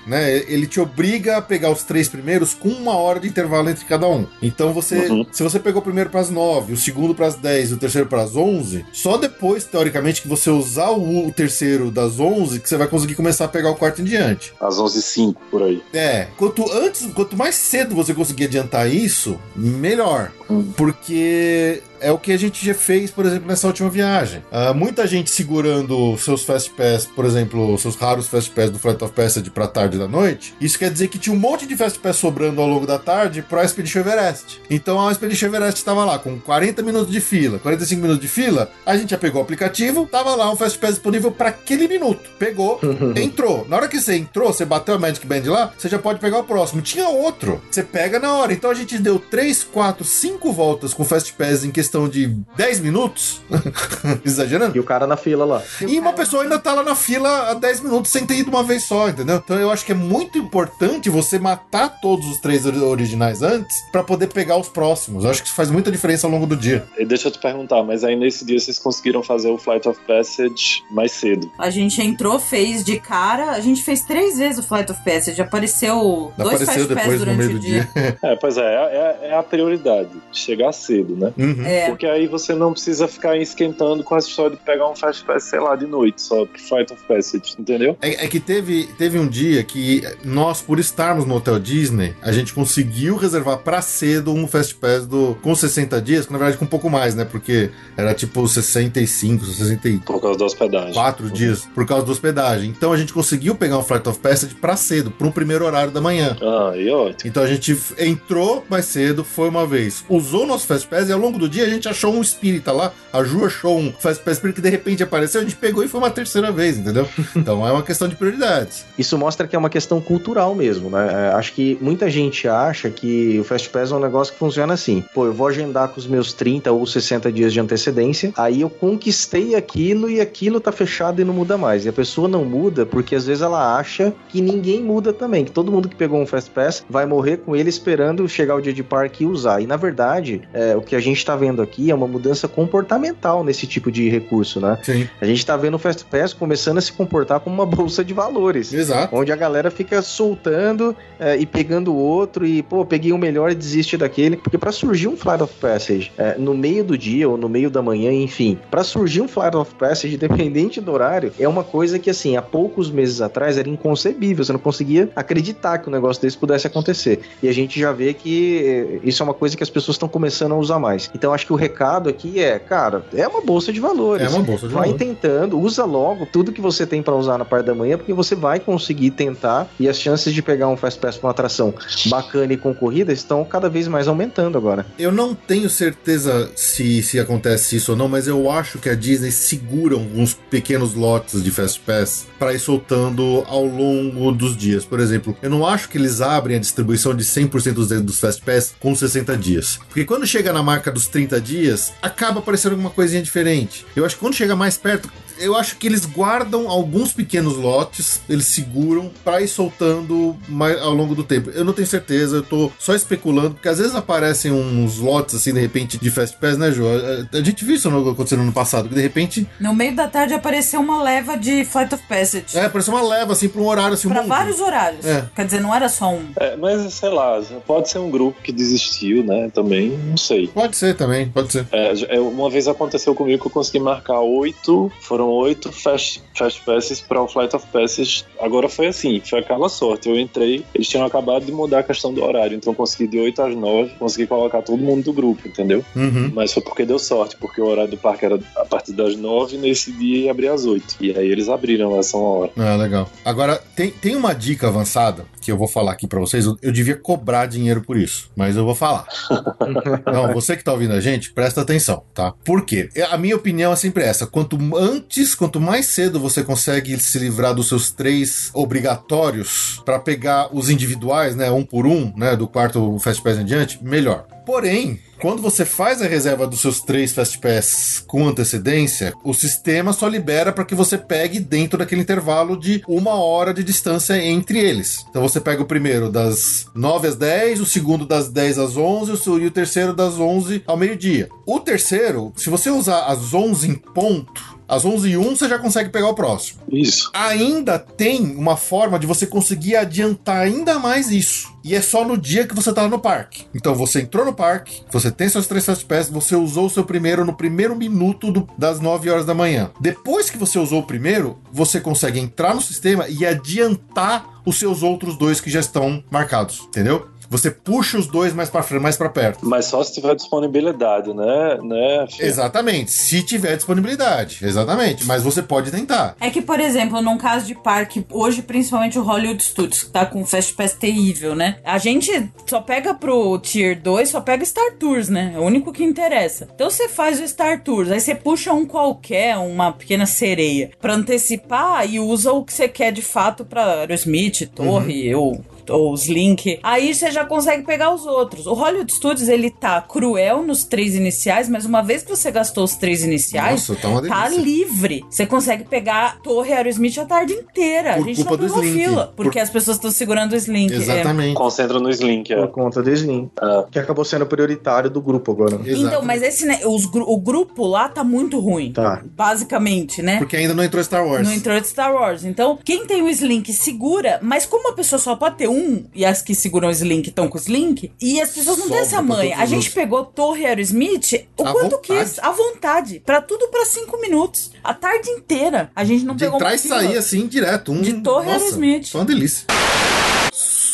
né, 0.07 0.38
ele 0.48 0.68
te 0.68 0.80
obriga 0.80 1.38
a 1.38 1.41
pegar 1.41 1.72
os 1.72 1.84
três 1.84 2.07
primeiros 2.07 2.53
com 2.53 2.70
uma 2.70 2.95
hora 2.95 3.20
de 3.20 3.28
intervalo 3.28 3.70
entre 3.70 3.86
cada 3.86 4.07
um. 4.07 4.26
Então 4.41 4.74
você, 4.74 4.98
Uhum. 5.10 5.26
se 5.32 5.41
você 5.44 5.60
pegou 5.60 5.82
o 5.82 5.84
primeiro 5.84 6.10
para 6.10 6.20
as 6.20 6.30
nove, 6.30 6.74
o 6.74 6.78
segundo 6.78 7.16
para 7.16 7.28
as 7.28 7.36
dez 7.36 7.72
e 7.72 7.74
o 7.74 7.78
terceiro 7.78 8.07
para 8.07 8.22
as 8.24 8.36
onze, 8.36 8.86
só 8.91 9.18
depois, 9.18 9.64
teoricamente, 9.66 10.22
que 10.22 10.28
você 10.28 10.49
usar 10.49 10.90
o, 10.91 11.28
o 11.28 11.32
terceiro 11.32 11.90
das 11.91 12.20
onze, 12.20 12.60
que 12.60 12.68
você 12.70 12.78
vai 12.78 12.88
conseguir 12.88 13.16
começar 13.16 13.45
a 13.45 13.49
pegar 13.49 13.70
o 13.72 13.76
quarto 13.76 14.02
em 14.02 14.06
diante. 14.06 14.53
Às 14.60 14.76
11h05 14.78 15.36
por 15.49 15.64
aí. 15.64 15.82
É, 15.94 16.28
quanto 16.38 16.70
antes, 16.72 17.06
quanto 17.14 17.36
mais 17.38 17.56
cedo 17.56 17.95
você 17.95 18.14
conseguir 18.14 18.45
adiantar 18.45 18.90
isso, 18.94 19.40
melhor. 19.56 20.32
Hum. 20.49 20.72
Porque 20.76 21.82
é 22.01 22.11
o 22.11 22.17
que 22.17 22.31
a 22.31 22.38
gente 22.38 22.65
já 22.65 22.73
fez, 22.73 23.11
por 23.11 23.26
exemplo, 23.26 23.47
nessa 23.47 23.67
última 23.67 23.89
viagem. 23.89 24.43
Ah, 24.51 24.73
muita 24.73 25.05
gente 25.07 25.30
segurando 25.30 26.17
seus 26.17 26.43
Fast 26.43 26.71
Pass, 26.71 27.05
por 27.05 27.26
exemplo, 27.26 27.77
seus 27.77 27.95
raros 27.95 28.27
Fast 28.27 28.51
Pass 28.51 28.69
do 28.69 28.80
Flight 28.80 29.03
of 29.03 29.13
Passage 29.13 29.49
pra 29.49 29.67
tarde 29.67 29.97
da 29.97 30.07
noite. 30.07 30.53
Isso 30.59 30.77
quer 30.77 30.91
dizer 30.91 31.07
que 31.07 31.19
tinha 31.19 31.35
um 31.35 31.39
monte 31.39 31.65
de 31.65 31.76
Fast 31.76 31.99
Pass 31.99 32.17
sobrando 32.17 32.61
ao 32.61 32.67
longo 32.67 32.85
da 32.88 32.97
tarde 32.97 33.41
pra 33.41 33.63
Expedition 33.63 33.99
Everest. 33.99 34.61
Então 34.69 35.07
a 35.07 35.11
Expedition 35.11 35.47
Everest 35.47 35.80
estava 35.80 36.05
lá 36.05 36.19
com 36.19 36.39
40 36.39 36.81
minutos 36.81 37.11
de 37.11 37.21
fila, 37.21 37.59
45 37.59 38.01
minutos 38.01 38.21
de 38.21 38.27
fila. 38.27 38.71
A 38.85 38.97
gente 38.97 39.11
já 39.11 39.17
pegou 39.17 39.41
o 39.41 39.43
aplicativo, 39.43 40.05
tava 40.05 40.35
lá 40.35 40.51
um 40.51 40.55
Fast 40.55 40.77
Pass 40.80 40.91
disponível 40.91 41.31
pra 41.31 41.49
aquele 41.49 41.88
minuto. 41.88 42.30
Pegou, 42.38 42.80
entrou. 43.15 43.65
Na 43.67 43.77
hora 43.77 43.88
que 43.88 43.99
você 43.99 44.15
entrou, 44.15 44.53
você 44.53 44.65
bateu 44.65 44.95
a 44.95 44.99
Magic 44.99 45.26
Band 45.26 45.43
lá, 45.45 45.73
você 45.77 45.89
já 45.89 45.99
pode 45.99 46.19
pegar 46.19 46.39
o 46.39 46.43
próximo. 46.43 46.81
Tinha 46.81 47.07
outro. 47.09 47.61
Você 47.69 47.84
pega 47.84 48.19
na 48.19 48.34
hora. 48.34 48.53
Então 48.53 48.69
a 48.71 48.73
gente 48.73 48.97
deu 48.97 49.19
3, 49.19 49.63
4, 49.63 50.03
5 50.03 50.51
voltas 50.51 50.93
com 50.93 51.03
Fast 51.03 51.34
Pass 51.34 51.63
em 51.63 51.71
questão 51.71 51.89
de 52.10 52.28
10 52.56 52.80
minutos. 52.82 53.41
Exagerando. 54.24 54.76
E 54.78 54.80
o 54.80 54.84
cara 54.84 55.06
na 55.07 55.18
fila 55.18 55.45
lá. 55.45 55.61
E 55.88 55.99
uma 55.99 56.14
pessoa 56.14 56.44
ainda 56.44 56.60
tá 56.60 56.74
lá 56.74 56.84
na 56.84 56.95
fila 56.95 57.49
há 57.49 57.53
10 57.53 57.82
minutos 57.82 58.11
sem 58.11 58.26
ter 58.26 58.36
ido 58.36 58.49
uma 58.49 58.64
vez 58.64 58.84
só, 58.86 59.10
entendeu? 59.10 59.38
Então 59.44 59.57
eu 59.60 59.72
acho 59.72 59.86
que 59.86 59.91
é 59.91 59.95
muito 59.95 60.38
importante 60.38 61.10
você 61.10 61.40
matar 61.40 61.99
todos 62.02 62.26
os 62.28 62.38
três 62.40 62.66
ori- 62.66 62.80
originais 62.80 63.41
antes 63.41 63.76
pra 63.91 64.03
poder 64.03 64.28
pegar 64.28 64.57
os 64.57 64.70
próximos. 64.70 65.24
Eu 65.24 65.32
acho 65.32 65.41
que 65.41 65.48
isso 65.48 65.56
faz 65.56 65.70
muita 65.70 65.91
diferença 65.91 66.28
ao 66.28 66.32
longo 66.32 66.45
do 66.45 66.56
dia. 66.56 66.86
E 66.98 67.06
deixa 67.06 67.28
eu 67.28 67.32
te 67.32 67.40
perguntar, 67.40 67.84
mas 67.84 68.03
aí 68.03 68.16
nesse 68.16 68.45
dia 68.45 68.60
vocês 68.60 68.78
conseguiram 68.80 69.24
fazer 69.24 69.49
o 69.49 69.57
Flight 69.57 69.88
of 69.88 69.99
Passage 70.07 70.84
mais 70.91 71.11
cedo? 71.11 71.52
A 71.57 71.70
gente 71.70 72.02
entrou, 72.02 72.40
fez 72.40 72.84
de 72.84 72.99
cara. 72.99 73.52
A 73.52 73.60
gente 73.60 73.82
fez 73.84 74.02
três 74.03 74.38
vezes 74.38 74.60
o 74.60 74.64
Flight 74.68 74.91
of 74.91 75.03
Passage. 75.03 75.41
Apareceu 75.41 76.32
dois 76.38 76.61
Apareceu 76.61 76.88
Fast 76.88 76.88
Pass 76.88 76.98
depois 76.98 77.20
no 77.20 77.26
durante 77.26 77.38
meio 77.38 77.49
o 77.49 77.53
do 77.53 77.60
dia. 77.60 77.90
dia. 77.94 78.20
É, 78.30 78.36
pois 78.36 78.57
é, 78.57 78.61
é, 78.61 79.20
é 79.30 79.38
a 79.38 79.44
prioridade. 79.44 80.10
Chegar 80.32 80.72
cedo, 80.74 81.16
né? 81.16 81.34
Uhum. 81.38 81.64
É, 81.66 81.78
É. 81.80 81.89
Porque 81.89 82.06
aí 82.06 82.27
você 82.27 82.53
não 82.53 82.72
precisa 82.73 83.07
ficar 83.07 83.38
esquentando 83.38 84.03
com 84.03 84.15
essa 84.15 84.27
história 84.27 84.56
de 84.56 84.64
pegar 84.64 84.89
um 84.89 84.95
Fast 84.95 85.23
Pass, 85.23 85.43
sei 85.43 85.60
lá, 85.60 85.76
de 85.76 85.85
noite, 85.85 86.22
só 86.22 86.45
pro 86.45 86.60
Flight 86.61 86.93
of 86.93 87.03
Passage, 87.07 87.56
entendeu? 87.57 87.97
É, 88.01 88.26
é 88.26 88.27
que 88.27 88.39
teve, 88.39 88.88
teve 88.97 89.19
um 89.19 89.27
dia 89.27 89.64
que 89.64 90.03
nós, 90.23 90.61
por 90.61 90.80
estarmos 90.80 91.26
no 91.26 91.35
Hotel 91.35 91.60
Disney, 91.60 92.14
a 92.22 92.31
gente 92.31 92.53
conseguiu 92.53 93.15
reservar 93.15 93.60
pra 93.60 93.81
cedo 93.81 94.31
um 94.34 94.47
Fast 94.47 94.76
Pass 94.76 95.06
do, 95.06 95.38
com 95.41 95.53
60 95.56 96.01
dias, 96.01 96.26
que 96.26 96.31
na 96.31 96.38
verdade 96.38 96.57
com 96.57 96.65
um 96.65 96.68
pouco 96.68 96.89
mais, 96.89 97.15
né? 97.15 97.26
Porque 97.26 97.69
era 97.95 98.14
tipo 98.14 98.47
65, 98.47 99.45
64 99.45 100.06
Por 100.06 100.22
causa 100.22 100.38
da 100.39 100.45
hospedagem. 100.45 100.93
dias 101.34 101.68
por 101.73 101.85
causa 101.85 102.06
da 102.06 102.11
hospedagem. 102.11 102.69
Então 102.69 102.91
a 102.91 102.97
gente 102.97 103.14
conseguiu 103.14 103.56
pegar 103.56 103.77
um 103.77 103.84
Flight 103.84 104.07
of 104.07 104.19
Passage 104.19 104.56
pra 104.56 104.76
cedo, 104.76 105.11
pro 105.11 105.31
primeiro 105.31 105.65
horário 105.65 105.91
da 105.91 106.01
manhã. 106.01 106.38
Ah, 106.41 106.76
e 106.76 106.89
ótimo. 106.89 107.30
Então 107.30 107.43
a 107.43 107.47
gente 107.47 107.77
entrou 107.97 108.65
mais 108.69 108.85
cedo, 108.85 109.23
foi 109.23 109.49
uma 109.49 109.65
vez, 109.65 110.03
usou 110.10 110.43
o 110.43 110.47
nosso 110.47 110.68
Fast 110.68 110.88
Pass 110.88 111.10
e 111.10 111.11
ao 111.11 111.19
longo 111.19 111.38
do 111.38 111.49
dia 111.49 111.65
a 111.65 111.69
gente 111.70 111.88
achou 111.88 112.14
um 112.14 112.22
espírita 112.22 112.72
lá, 112.72 112.91
a 113.12 113.24
Ju 113.24 113.46
achou 113.46 113.78
um 113.78 113.91
Fast 113.91 114.24
Pass 114.24 114.38
Spirit 114.38 114.56
que 114.56 114.62
de 114.62 114.70
repente 114.70 115.04
apareceu, 115.04 115.41
a 115.41 115.44
gente 115.44 115.56
pegou 115.56 115.84
e 115.84 115.88
foi 115.88 116.00
uma 116.00 116.12
terceira 116.12 116.52
vez, 116.52 116.78
entendeu? 116.78 117.08
Então 117.36 117.66
é 117.66 117.72
uma 117.72 117.84
questão 117.84 118.08
de 118.08 118.16
prioridades. 118.16 118.86
Isso 118.98 119.18
mostra 119.18 119.48
que 119.48 119.56
é 119.56 119.60
uma 119.60 119.70
questão 119.70 120.02
cultural 120.02 120.54
mesmo, 120.54 120.90
né? 120.90 121.30
É, 121.30 121.36
acho 121.36 121.54
que 121.54 121.78
muita 121.80 122.10
gente 122.10 122.48
acha 122.48 122.90
que 122.90 123.40
o 123.40 123.44
Fast 123.44 123.70
Pass 123.70 123.91
é 123.91 123.96
um 123.96 124.00
negócio 124.00 124.34
que 124.34 124.40
funciona 124.40 124.74
assim. 124.74 125.04
Pô, 125.14 125.26
eu 125.26 125.34
vou 125.34 125.48
agendar 125.48 125.90
com 125.90 126.00
os 126.00 126.08
meus 126.08 126.34
30 126.34 126.72
ou 126.72 126.86
60 126.86 127.32
dias 127.32 127.54
de 127.54 127.60
antecedência, 127.60 128.34
aí 128.36 128.62
eu 128.62 128.70
conquistei 128.70 129.56
aquilo 129.56 130.10
e 130.10 130.20
aquilo 130.20 130.60
tá 130.60 130.72
fechado 130.72 131.22
e 131.22 131.24
não 131.24 131.34
muda 131.34 131.58
mais. 131.58 131.86
E 131.86 131.90
a 131.90 131.94
pessoa 131.94 132.28
não 132.28 132.44
muda 132.44 132.86
porque 132.86 133.16
às 133.16 133.26
vezes 133.26 133.41
ela 133.41 133.78
acha 133.78 134.14
que 134.30 134.41
ninguém 134.41 134.82
muda 134.82 135.14
também, 135.14 135.46
que 135.46 135.52
todo 135.52 135.72
mundo 135.72 135.88
que 135.88 135.96
pegou 135.96 136.20
um 136.20 136.26
Fast 136.26 136.52
Pass 136.52 136.86
vai 136.90 137.06
morrer 137.06 137.38
com 137.38 137.56
ele 137.56 137.70
esperando 137.70 138.28
chegar 138.28 138.56
o 138.56 138.62
dia 138.62 138.74
de 138.74 138.84
parque 138.84 139.24
e 139.24 139.28
usar. 139.28 139.62
E 139.62 139.68
na 139.68 139.78
verdade, 139.78 140.41
é, 140.54 140.76
o 140.76 140.82
que 140.82 140.96
a 140.96 141.00
gente 141.00 141.24
tá 141.26 141.36
vendo 141.36 141.59
aqui 141.61 141.91
é 141.91 141.95
uma 141.95 142.07
mudança 142.07 142.48
comportamental 142.48 143.44
nesse 143.44 143.68
tipo 143.68 143.91
de 143.91 144.10
recurso, 144.10 144.60
né? 144.60 144.77
Sim. 144.84 145.07
A 145.19 145.26
gente 145.26 145.45
tá 145.45 145.56
vendo 145.57 145.76
o 145.76 145.80
Fast 145.80 146.06
Pass 146.06 146.34
começando 146.34 146.77
a 146.77 146.81
se 146.81 146.91
comportar 146.91 147.40
como 147.40 147.56
uma 147.56 147.65
bolsa 147.65 148.03
de 148.03 148.14
valores 148.14 148.73
Exato. 148.73 149.15
onde 149.15 149.31
a 149.31 149.36
galera 149.36 149.69
fica 149.72 150.02
soltando 150.02 150.95
é, 151.19 151.38
e 151.38 151.45
pegando 151.45 151.94
o 151.94 151.95
outro 151.95 152.45
e, 152.45 152.61
pô, 152.64 152.86
peguei 152.86 153.11
o 153.11 153.18
melhor 153.18 153.52
e 153.52 153.56
desiste 153.56 153.98
daquele. 153.98 154.38
Porque 154.38 154.57
pra 154.57 154.72
surgir 154.72 155.07
um 155.07 155.18
Flight 155.18 155.44
of 155.44 155.53
Passage 155.56 156.11
é, 156.18 156.36
no 156.38 156.53
meio 156.53 156.84
do 156.84 156.98
dia 156.98 157.27
ou 157.27 157.38
no 157.38 157.49
meio 157.49 157.69
da 157.69 157.81
manhã, 157.81 158.11
enfim, 158.11 158.57
pra 158.69 158.84
surgir 158.84 159.22
um 159.22 159.27
Flight 159.27 159.56
of 159.56 159.73
Passage, 159.76 160.15
independente 160.19 160.81
do 160.81 160.91
horário, 160.91 161.31
é 161.40 161.48
uma 161.48 161.64
coisa 161.64 161.99
que, 161.99 162.10
assim, 162.10 162.38
há 162.38 162.41
poucos 162.41 162.90
meses 162.90 163.22
atrás 163.22 163.57
era 163.57 163.69
inconcebível. 163.69 164.44
Você 164.44 164.52
não 164.52 164.60
conseguia 164.60 165.10
acreditar 165.15 165.80
que 165.80 165.90
um 165.90 165.91
negócio 165.91 166.22
desse 166.22 166.38
pudesse 166.38 166.68
acontecer. 166.68 167.19
E 167.41 167.48
a 167.48 167.53
gente 167.53 167.80
já 167.80 167.91
vê 167.91 168.14
que 168.14 168.99
é, 169.03 169.07
isso 169.07 169.22
é 169.22 169.26
uma 169.26 169.34
coisa 169.34 169.56
que 169.56 169.64
as 169.64 169.69
pessoas 169.69 169.95
estão 169.95 170.07
começando 170.07 170.53
a 170.53 170.57
usar 170.57 170.80
mais. 170.80 171.10
Então, 171.14 171.34
acho 171.34 171.45
que 171.45 171.48
o 171.53 171.55
recado 171.55 172.09
aqui 172.09 172.39
é, 172.39 172.57
cara, 172.59 173.03
é 173.13 173.27
uma 173.27 173.41
bolsa 173.41 173.71
de 173.71 173.80
valores. 173.80 174.26
É 174.26 174.30
uma 174.30 174.43
bolsa 174.43 174.67
de 174.67 174.73
Vai 174.73 174.88
valor. 174.89 174.97
tentando, 174.97 175.59
usa 175.59 175.85
logo 175.85 176.26
tudo 176.26 176.51
que 176.51 176.61
você 176.61 176.85
tem 176.85 177.01
pra 177.01 177.15
usar 177.15 177.38
na 177.38 177.45
parte 177.45 177.65
da 177.65 177.76
manhã, 177.76 177.97
porque 177.97 178.13
você 178.13 178.35
vai 178.35 178.59
conseguir 178.59 179.11
tentar 179.11 179.67
e 179.80 179.88
as 179.88 179.99
chances 179.99 180.34
de 180.34 180.41
pegar 180.41 180.67
um 180.67 180.77
Fast 180.77 180.99
Pass 180.99 181.17
pra 181.17 181.27
uma 181.27 181.31
atração 181.31 181.73
bacana 182.07 182.53
e 182.53 182.57
concorrida 182.57 183.11
estão 183.11 183.43
cada 183.43 183.69
vez 183.69 183.88
mais 183.88 184.07
aumentando 184.07 184.57
agora. 184.57 184.85
Eu 184.97 185.11
não 185.11 185.34
tenho 185.35 185.69
certeza 185.69 186.49
se, 186.55 187.01
se 187.03 187.19
acontece 187.19 187.76
isso 187.76 187.91
ou 187.91 187.97
não, 187.97 188.07
mas 188.07 188.27
eu 188.27 188.49
acho 188.49 188.80
que 188.80 188.89
a 188.89 188.95
Disney 188.95 189.31
segura 189.31 189.95
alguns 189.95 190.34
pequenos 190.34 190.93
lotes 190.93 191.43
de 191.43 191.51
Fast 191.51 191.80
Pass 191.81 192.27
para 192.38 192.53
ir 192.53 192.59
soltando 192.59 193.43
ao 193.47 193.65
longo 193.65 194.31
dos 194.31 194.55
dias. 194.55 194.85
Por 194.85 194.99
exemplo, 194.99 195.35
eu 195.41 195.49
não 195.49 195.65
acho 195.65 195.89
que 195.89 195.97
eles 195.97 196.21
abrem 196.21 196.57
a 196.57 196.59
distribuição 196.59 197.13
de 197.13 197.23
100% 197.23 197.73
dos, 197.73 197.89
dos 198.01 198.19
Fast 198.19 198.41
Pass 198.41 198.73
com 198.80 198.95
60 198.95 199.35
dias. 199.38 199.80
Porque 199.88 200.05
quando 200.05 200.26
chega 200.26 200.53
na 200.53 200.63
marca 200.63 200.91
dos 200.91 201.07
30 201.07 201.28
dias, 201.38 201.93
acaba 202.01 202.39
aparecendo 202.39 202.72
alguma 202.72 202.89
coisinha 202.89 203.22
diferente. 203.22 203.85
Eu 203.95 204.06
acho 204.06 204.15
que 204.15 204.22
quando 204.22 204.35
chega 204.35 204.56
mais 204.56 204.77
perto, 204.77 205.11
eu 205.40 205.56
acho 205.56 205.78
que 205.78 205.88
eles 205.88 206.06
guardam 206.06 206.68
alguns 206.70 207.14
pequenos 207.14 207.56
lotes, 207.57 208.22
eles 208.30 208.45
seguram 208.45 209.11
para 209.24 209.41
ir 209.41 209.48
soltando 209.48 210.36
mais 210.48 210.80
ao 210.82 210.94
longo 210.94 211.16
do 211.16 211.24
tempo. 211.24 211.49
Eu 211.52 211.64
não 211.64 211.74
tenho 211.74 211.88
certeza, 211.88 212.38
eu 212.38 212.44
tô 212.44 212.72
só 212.80 212.94
especulando, 212.95 213.52
porque 213.52 213.68
às 213.70 213.78
vezes 213.78 213.95
aparecem 213.95 214.52
uns 214.52 214.98
lotes 214.99 215.36
assim, 215.36 215.53
de 215.53 215.60
repente, 215.60 215.98
de 215.98 216.10
Fast 216.11 216.38
Pass, 216.38 216.57
né, 216.57 216.72
Ju? 216.72 216.84
A, 216.88 217.38
a 217.38 217.41
gente 217.44 217.64
viu 217.66 217.76
isso 217.76 217.90
no- 217.90 218.10
acontecendo 218.10 218.44
no 218.44 218.52
passado, 218.52 218.90
que 218.90 218.95
de 218.95 219.02
repente, 219.02 219.48
No 219.60 219.74
meio 219.74 219.95
da 219.95 220.07
tarde 220.07 220.34
apareceu 220.34 220.80
uma 220.82 221.02
leva 221.03 221.38
de 221.38 221.64
Flight 221.66 221.94
of 221.95 222.03
Passage. 222.07 222.45
é, 222.57 222.66
apareceu 222.66 222.94
uma 222.94 223.02
leva 223.07 223.34
assim 223.34 223.48
pra 223.49 223.61
um 223.61 223.68
horário 223.68 223.94
assim, 223.94 224.10
Pra 224.10 224.22
vários 224.24 224.60
horários. 224.60 225.06
É. 225.06 225.26
Quer 225.36 225.45
dizer, 225.45 225.60
não 225.61 225.74
era 225.74 225.88
só 225.90 226.11
um. 226.14 226.26
É, 226.36 226.56
mas 226.56 226.94
sei 226.94 227.10
lá, 227.10 227.41
pode 227.66 227.90
ser 227.90 227.99
um 227.99 228.10
grupo 228.10 228.41
que 228.41 228.52
desistiu, 228.52 229.24
né? 229.24 229.49
Também, 229.53 229.90
não 229.98 230.18
sei. 230.18 230.48
Pode 230.48 230.76
ser 230.76 230.95
também, 230.95 231.30
pode 231.30 231.52
ser. 231.52 231.66
É, 231.72 232.16
é, 232.16 232.20
uma 232.20 232.49
vez 232.49 232.68
aconteceu 232.68 233.14
comigo 233.16 233.41
que 233.41 233.48
eu 233.48 233.52
consegui 233.52 233.80
marcar 233.80 234.20
oito, 234.20 234.91
foram 235.02 235.28
oito 235.30 235.72
fast, 235.72 236.22
fast 236.35 236.61
passes 236.65 237.01
para 237.01 237.22
o 237.22 237.27
Flight 237.27 237.56
of 237.56 237.65
Passage. 237.68 238.26
Agora 238.39 238.69
foi 238.69 238.88
assim, 238.88 239.22
foi 239.23 239.39
aquela 239.39 239.69
sorte. 239.69 240.10
Eu 240.10 240.19
entrei, 240.19 240.65
eles 240.73 240.88
tinham 240.88 241.06
acabado 241.06 241.45
de 241.45 241.51
mudar 241.51 241.80
a 241.80 241.84
questão 241.84 242.14
do 242.14 242.23
horário, 242.23 242.56
então 242.56 242.73
eu 242.73 242.76
consegui 242.77 243.07
de 243.07 243.19
8 243.19 243.41
às 243.41 243.56
9, 243.56 243.91
consegui 243.99 244.27
colocar 244.27 244.61
todo 244.61 244.77
mundo 244.77 245.03
do 245.06 245.14
grupo, 245.14 245.47
entendeu? 245.47 245.84
Uhum. 245.95 246.31
Mas 246.34 246.53
foi 246.53 246.64
porque 246.64 246.85
deu 246.85 246.99
sorte, 246.99 247.35
porque 247.38 247.61
o 247.61 247.65
horário 247.65 247.91
do 247.91 247.97
parque 247.97 248.26
era 248.26 248.39
a 248.56 248.65
partir 248.65 248.93
das 248.93 249.15
9 249.15 249.56
e 249.56 249.60
nesse 249.60 249.91
dia 249.91 250.26
ia 250.26 250.31
abrir 250.31 250.49
às 250.49 250.65
8. 250.65 250.95
E 251.01 251.18
aí 251.18 251.27
eles 251.27 251.49
abriram 251.49 251.97
essa 251.97 252.18
uma 252.18 252.30
hora. 252.30 252.51
Ah, 252.57 252.76
legal. 252.76 253.10
Agora, 253.23 253.61
tem, 253.76 253.91
tem 253.91 254.15
uma 254.15 254.34
dica 254.34 254.68
avançada 254.68 255.26
que 255.41 255.51
eu 255.51 255.57
vou 255.57 255.68
falar 255.68 255.93
aqui 255.93 256.07
pra 256.07 256.19
vocês. 256.19 256.45
Eu, 256.45 256.57
eu 256.61 256.72
devia 256.72 256.95
cobrar 256.95 257.45
dinheiro 257.45 257.81
por 257.81 257.97
isso, 257.97 258.31
mas 258.35 258.56
eu 258.56 258.65
vou 258.65 258.76
falar. 258.76 259.06
Não, 260.06 260.34
você 260.34 260.56
que 260.56 260.64
tá 260.64 260.72
ouvindo 260.72 260.93
a 260.93 260.99
gente, 260.99 261.31
presta 261.31 261.61
atenção, 261.61 262.03
tá? 262.14 262.34
Por 262.43 262.65
quê? 262.65 262.89
A 263.10 263.18
minha 263.18 263.35
opinião 263.35 263.73
é 263.73 263.76
sempre 263.76 264.03
essa. 264.03 264.27
Quanto 264.27 264.57
antes, 264.77 265.19
quanto 265.36 265.60
mais 265.60 265.86
cedo 265.88 266.20
você 266.20 266.44
consegue 266.44 266.98
se 267.00 267.20
livrar 267.20 267.54
dos 267.54 267.68
seus 267.68 267.91
três 267.91 268.50
obrigatórios 268.54 269.82
pra 269.86 270.00
pegar 270.00 270.50
os 270.56 270.70
individuais, 270.70 271.36
né, 271.36 271.50
um 271.52 271.64
por 271.64 271.86
um, 271.86 272.14
né, 272.16 272.36
do 272.36 272.48
quarto 272.48 272.98
Fast 273.00 273.22
Pass 273.22 273.38
em 273.38 273.46
diante, 273.46 273.84
melhor. 273.84 274.26
Porém, 274.46 275.00
quando 275.22 275.44
você 275.44 275.64
faz 275.64 276.02
a 276.02 276.08
reserva 276.08 276.48
dos 276.48 276.60
seus 276.62 276.82
três 276.82 277.12
Fast 277.12 277.38
Pass 277.40 278.04
com 278.08 278.28
antecedência, 278.28 279.14
o 279.24 279.32
sistema 279.34 279.94
só 279.94 280.08
libera 280.08 280.52
para 280.52 280.66
que 280.66 280.74
você 280.74 280.98
pegue 280.98 281.40
dentro 281.40 281.78
daquele 281.78 282.02
intervalo 282.02 282.58
de 282.60 282.82
uma 282.88 283.14
hora 283.14 283.54
de 283.54 283.64
distância 283.64 284.18
entre 284.20 284.58
eles. 284.58 285.06
Então 285.10 285.22
você 285.22 285.40
pega 285.40 285.62
o 285.62 285.66
primeiro 285.68 286.10
das 286.12 286.66
9 286.74 287.10
às 287.10 287.16
10, 287.16 287.60
o 287.60 287.66
segundo 287.66 288.08
das 288.08 288.30
10 288.30 288.58
às 288.58 288.76
11 288.76 289.12
o 289.12 289.18
seu- 289.18 289.40
e 289.40 289.46
o 289.46 289.52
terceiro 289.52 289.94
das 289.94 290.16
11 290.20 290.64
ao 290.66 290.78
meio-dia. 290.78 291.30
O 291.46 291.60
terceiro, 291.60 292.34
se 292.36 292.50
você 292.50 292.72
usar 292.72 293.02
as 293.06 293.32
11 293.34 293.70
em 293.70 293.76
ponto, 293.76 294.48
às 294.70 294.86
11 294.86 295.10
e 295.10 295.18
1 295.18 295.36
você 295.36 295.50
já 295.50 295.58
consegue 295.60 295.90
pegar 295.90 296.08
o 296.10 296.14
próximo 296.14 296.62
Isso. 296.72 297.10
ainda 297.14 297.78
tem 297.80 298.22
uma 298.38 298.56
forma 298.56 299.00
de 299.00 299.08
você 299.08 299.26
conseguir 299.26 299.76
adiantar 299.76 300.38
ainda 300.41 300.78
mais 300.80 301.10
isso. 301.12 301.50
E 301.64 301.76
é 301.76 301.82
só 301.82 302.06
no 302.06 302.18
dia 302.18 302.48
que 302.48 302.56
você 302.56 302.72
tá 302.72 302.88
no 302.88 303.00
parque. 303.00 303.46
Então 303.54 303.76
você 303.76 304.02
entrou 304.02 304.26
no 304.26 304.34
parque, 304.34 304.82
você 304.90 305.12
tem 305.12 305.28
seus 305.28 305.46
três 305.48 305.66
pass, 305.84 306.10
você 306.10 306.36
usou 306.36 306.68
o 306.68 306.70
seu 306.70 306.86
primeiro 306.86 307.26
no 307.26 307.34
primeiro 307.34 307.76
minuto 307.76 308.32
do- 308.32 308.48
das 308.58 308.80
9 308.80 309.10
horas 309.10 309.26
da 309.26 309.34
manhã. 309.34 309.70
Depois 309.80 310.30
que 310.30 310.38
você 310.38 310.58
usou 310.58 310.80
o 310.80 310.88
primeiro, 310.88 311.38
você 311.52 311.82
consegue 311.82 312.20
entrar 312.20 312.56
no 312.56 312.62
sistema 312.62 313.08
e 313.10 313.26
adiantar 313.26 314.41
os 314.46 314.58
seus 314.58 314.84
outros 314.84 315.18
dois 315.18 315.41
que 315.41 315.50
já 315.50 315.60
estão 315.60 316.04
marcados, 316.10 316.62
entendeu? 316.68 317.08
Você 317.30 317.51
puxa 317.51 317.97
os 317.97 318.07
dois 318.07 318.34
mais 318.34 318.49
para 318.49 318.64
frente, 318.64 318.81
mais 318.81 318.97
para 318.97 319.10
perto. 319.10 319.45
Mas 319.45 319.65
só 319.65 319.84
se 319.84 319.93
tiver 319.93 320.15
disponibilidade, 320.15 321.14
né? 321.14 321.60
né? 321.61 322.06
Exatamente, 322.19 322.91
se 322.91 323.22
tiver 323.23 323.56
disponibilidade. 323.56 324.39
Exatamente, 324.41 325.06
mas 325.06 325.23
você 325.23 325.41
pode 325.41 325.69
tentar. 325.72 326.15
É 326.19 326.30
que, 326.30 326.41
por 326.41 326.60
exemplo, 326.60 327.01
num 327.01 327.18
caso 327.18 327.45
de 327.45 327.53
parque, 327.56 328.06
hoje 328.11 328.41
principalmente 328.41 328.97
o 328.97 329.03
Hollywood 329.03 329.43
Studios, 329.43 329.84
que 329.84 329.91
tá 329.91 330.06
com 330.06 330.22
um 330.22 330.26
Fast 330.26 330.53
Pass 330.53 330.73
terrível, 330.73 331.35
né? 331.35 331.57
A 331.64 331.77
gente 331.77 332.31
só 332.47 332.61
pega 332.61 332.93
pro 332.93 333.38
Tier 333.39 333.80
2, 333.80 334.10
só 334.10 334.22
pega 334.22 334.43
Star 334.43 334.73
Tours, 334.80 335.10
né? 335.10 335.34
É 335.35 335.39
o 335.39 335.43
único 335.43 335.72
que 335.72 335.84
interessa. 335.84 336.47
Então 336.53 336.69
você 336.69 336.89
faz 336.89 337.19
o 337.19 337.27
Star 337.27 337.64
Tours, 337.64 337.91
aí 337.91 337.99
você 337.99 338.15
puxa 338.15 338.53
um 338.53 338.65
qualquer, 338.65 339.38
uma 339.38 339.72
pequena 339.72 340.06
sereia, 340.06 340.72
pra 340.81 340.95
antecipar 340.95 341.88
e 341.88 341.99
usa 341.99 342.31
o 342.31 342.43
que 342.43 342.53
você 342.53 342.68
quer 342.68 342.91
de 342.91 343.01
fato 343.01 343.45
pra 343.45 343.81
Aerosmith, 343.81 344.49
Torre, 344.56 345.14
ou 345.14 345.43
ou 345.70 345.94
os 345.94 346.08
link, 346.08 346.60
aí 346.64 346.94
você 346.94 347.12
já 347.12 347.26
consegue 347.26 347.64
pegar 347.64 347.94
os 347.94 348.06
outros. 348.06 348.46
O 348.46 348.54
Hollywood 348.54 348.91
Studios, 348.91 349.30
ele 349.30 349.50
tá 349.50 349.82
cruel 349.82 350.44
nos 350.44 350.64
três 350.64 350.96
iniciais, 350.96 351.48
mas 351.50 351.66
uma 351.66 351.82
vez 351.82 352.04
que 352.04 352.10
você 352.10 352.32
gastou 352.32 352.64
os 352.64 352.76
três 352.76 353.04
iniciais, 353.04 353.68
Nossa, 353.68 353.82
tá 353.82 353.88
uma 353.90 354.02
tá 354.02 354.28
livre. 354.30 355.06
Você 355.10 355.26
consegue 355.26 355.64
pegar 355.64 356.20
Torre 356.22 356.54
Aerosmith 356.54 356.98
a 357.00 357.06
tarde 357.06 357.34
inteira. 357.34 357.94
Por 357.94 358.04
a 358.04 358.06
gente 358.08 358.16
culpa 358.18 358.32
não 358.32 358.38
pegou 358.48 358.64
Slink. 358.64 358.84
fila, 358.86 359.14
porque 359.16 359.40
Por- 359.40 359.41
as 359.44 359.50
pessoas 359.50 359.78
estão 359.78 359.91
segurando 359.91 360.34
o 360.34 360.36
Slink. 360.36 360.74
É. 360.74 360.78
Exatamente. 360.78 361.36
Concentra 361.36 361.80
no 361.80 361.90
Slink, 361.90 362.34
Por 362.34 362.44
é. 362.44 362.48
conta 362.48 362.82
do 362.82 362.90
Slim, 362.91 363.30
Ah, 363.41 363.66
que 363.72 363.80
acabou 363.80 364.04
sendo 364.06 364.26
prioritário 364.26 364.90
do 364.90 365.02
grupo 365.02 365.32
agora. 365.32 365.56
Exato. 365.66 365.86
Então, 365.88 366.02
mas 366.04 366.22
esse, 366.22 366.46
né, 366.46 366.60
os 366.66 366.86
o 366.86 367.18
grupo 367.18 367.66
lá 367.68 367.88
tá 367.90 368.04
muito 368.04 368.40
ruim. 368.40 368.72
Tá. 368.74 369.02
Basicamente, 369.16 370.02
né? 370.02 370.18
Porque 370.18 370.36
ainda 370.36 370.54
não 370.54 370.64
entrou 370.64 370.84
Star 370.84 371.06
Wars. 371.06 371.28
Não 371.28 371.34
entrou 371.34 371.60
de 371.60 371.68
Star 371.68 371.94
Wars. 371.94 372.24
Então, 372.26 372.58
quem 372.64 372.86
tem 372.86 373.02
o 373.02 373.10
Slink 373.10 373.52
segura, 373.54 374.20
mas 374.22 374.46
como 374.46 374.70
a 374.70 374.74
pessoa 374.74 375.00
só 375.00 375.16
pode 375.16 375.36
ter 375.38 375.48
um 375.48 375.59
1 375.60 375.86
e 375.94 376.06
as 376.06 376.22
que 376.22 376.34
seguram 376.36 376.68
o 376.69 376.72
Slink 376.72 377.10
estão 377.10 377.27
com 377.27 377.38
o 377.38 377.41
Slink. 377.41 377.91
E 378.02 378.22
as 378.22 378.31
pessoas 378.31 378.57
não 378.57 378.69
têm 378.69 378.77
essa 378.80 379.02
manha. 379.02 379.30
todos 379.31 379.41
A 379.44 379.45
gente 379.45 379.72
pegou 379.72 380.06
Torre 380.06 380.45
Aerosmith 380.45 381.26
o 381.38 381.44
À 381.45 381.52
quanto 381.52 381.76
vontade. 381.77 382.06
quis, 382.06 382.19
à 382.19 382.31
vontade. 382.31 383.02
Pra 383.06 383.22
tudo 383.22 383.48
pra 383.49 383.65
5 383.65 383.99
minutos. 383.99 384.52
A 384.64 384.73
tarde 384.73 385.10
inteira. 385.10 385.72
A 385.76 385.84
gente 385.84 386.06
não 386.06 386.15
De 386.15 386.23
pegou 386.26 386.38
entrar 386.38 386.53
e 386.56 386.60
sair 386.60 386.98
assim 386.98 387.27
direto. 387.27 387.72
Um, 387.72 387.81
De 387.81 387.94
Torre 388.02 388.31
nossa, 388.31 388.45
Aerosmith. 388.45 388.90
Foi 388.90 389.02
uma 389.02 389.06
delícia. 389.07 389.45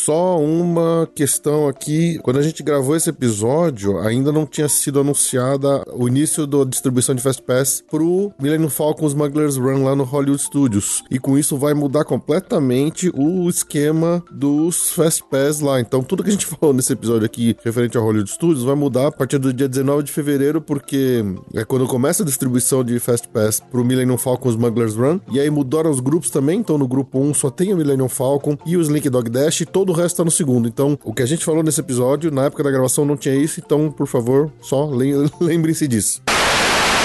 Só 0.06 0.38
uma 0.38 1.08
questão 1.16 1.66
aqui. 1.66 2.20
Quando 2.22 2.38
a 2.38 2.42
gente 2.42 2.62
gravou 2.62 2.94
esse 2.94 3.10
episódio, 3.10 3.98
ainda 3.98 4.30
não 4.30 4.46
tinha 4.46 4.68
sido 4.68 5.00
anunciada 5.00 5.82
o 5.92 6.06
início 6.06 6.46
da 6.46 6.62
distribuição 6.62 7.12
de 7.12 7.20
Fast 7.20 7.42
Pass 7.42 7.82
pro 7.90 8.32
Millennium 8.40 8.68
Falcon 8.68 9.08
Smugglers 9.08 9.56
Run 9.56 9.82
lá 9.82 9.96
no 9.96 10.04
Hollywood 10.04 10.40
Studios. 10.40 11.02
E 11.10 11.18
com 11.18 11.36
isso 11.36 11.56
vai 11.56 11.74
mudar 11.74 12.04
completamente 12.04 13.10
o 13.16 13.48
esquema 13.48 14.22
dos 14.30 14.92
Fast 14.92 15.24
Pass 15.28 15.58
lá. 15.58 15.80
Então 15.80 16.04
tudo 16.04 16.22
que 16.22 16.28
a 16.28 16.32
gente 16.32 16.46
falou 16.54 16.72
nesse 16.72 16.92
episódio 16.92 17.26
aqui 17.26 17.56
referente 17.64 17.96
ao 17.96 18.04
Hollywood 18.04 18.30
Studios 18.30 18.62
vai 18.62 18.76
mudar 18.76 19.08
a 19.08 19.12
partir 19.12 19.38
do 19.38 19.52
dia 19.52 19.68
19 19.68 20.04
de 20.04 20.12
fevereiro, 20.12 20.60
porque 20.60 21.24
é 21.52 21.64
quando 21.64 21.84
começa 21.88 22.22
a 22.22 22.26
distribuição 22.26 22.84
de 22.84 23.00
Fast 23.00 23.26
Pass 23.26 23.58
pro 23.58 23.84
Millennium 23.84 24.18
Falcon 24.18 24.50
Smugglers 24.50 24.94
Run. 24.94 25.18
E 25.32 25.40
aí 25.40 25.50
mudaram 25.50 25.90
os 25.90 25.98
grupos 25.98 26.30
também. 26.30 26.60
Então 26.60 26.78
no 26.78 26.86
grupo 26.86 27.18
1 27.18 27.34
só 27.34 27.50
tem 27.50 27.74
o 27.74 27.76
Millennium 27.76 28.08
Falcon 28.08 28.56
e 28.64 28.76
o 28.76 28.80
Slink 28.80 29.10
Dog 29.10 29.28
Dash. 29.28 29.62
E 29.62 29.66
todo 29.66 29.95
resto 29.96 30.16
tá 30.18 30.24
no 30.24 30.30
segundo. 30.30 30.68
Então 30.68 30.98
o 31.04 31.12
que 31.12 31.22
a 31.22 31.26
gente 31.26 31.44
falou 31.44 31.62
nesse 31.62 31.80
episódio, 31.80 32.30
na 32.30 32.44
época 32.44 32.62
da 32.62 32.70
gravação 32.70 33.04
não 33.04 33.16
tinha 33.16 33.34
isso. 33.34 33.60
Então, 33.64 33.90
por 33.90 34.06
favor, 34.06 34.52
só 34.60 34.86
lem- 34.86 35.28
lembrem-se 35.40 35.88
disso. 35.88 36.20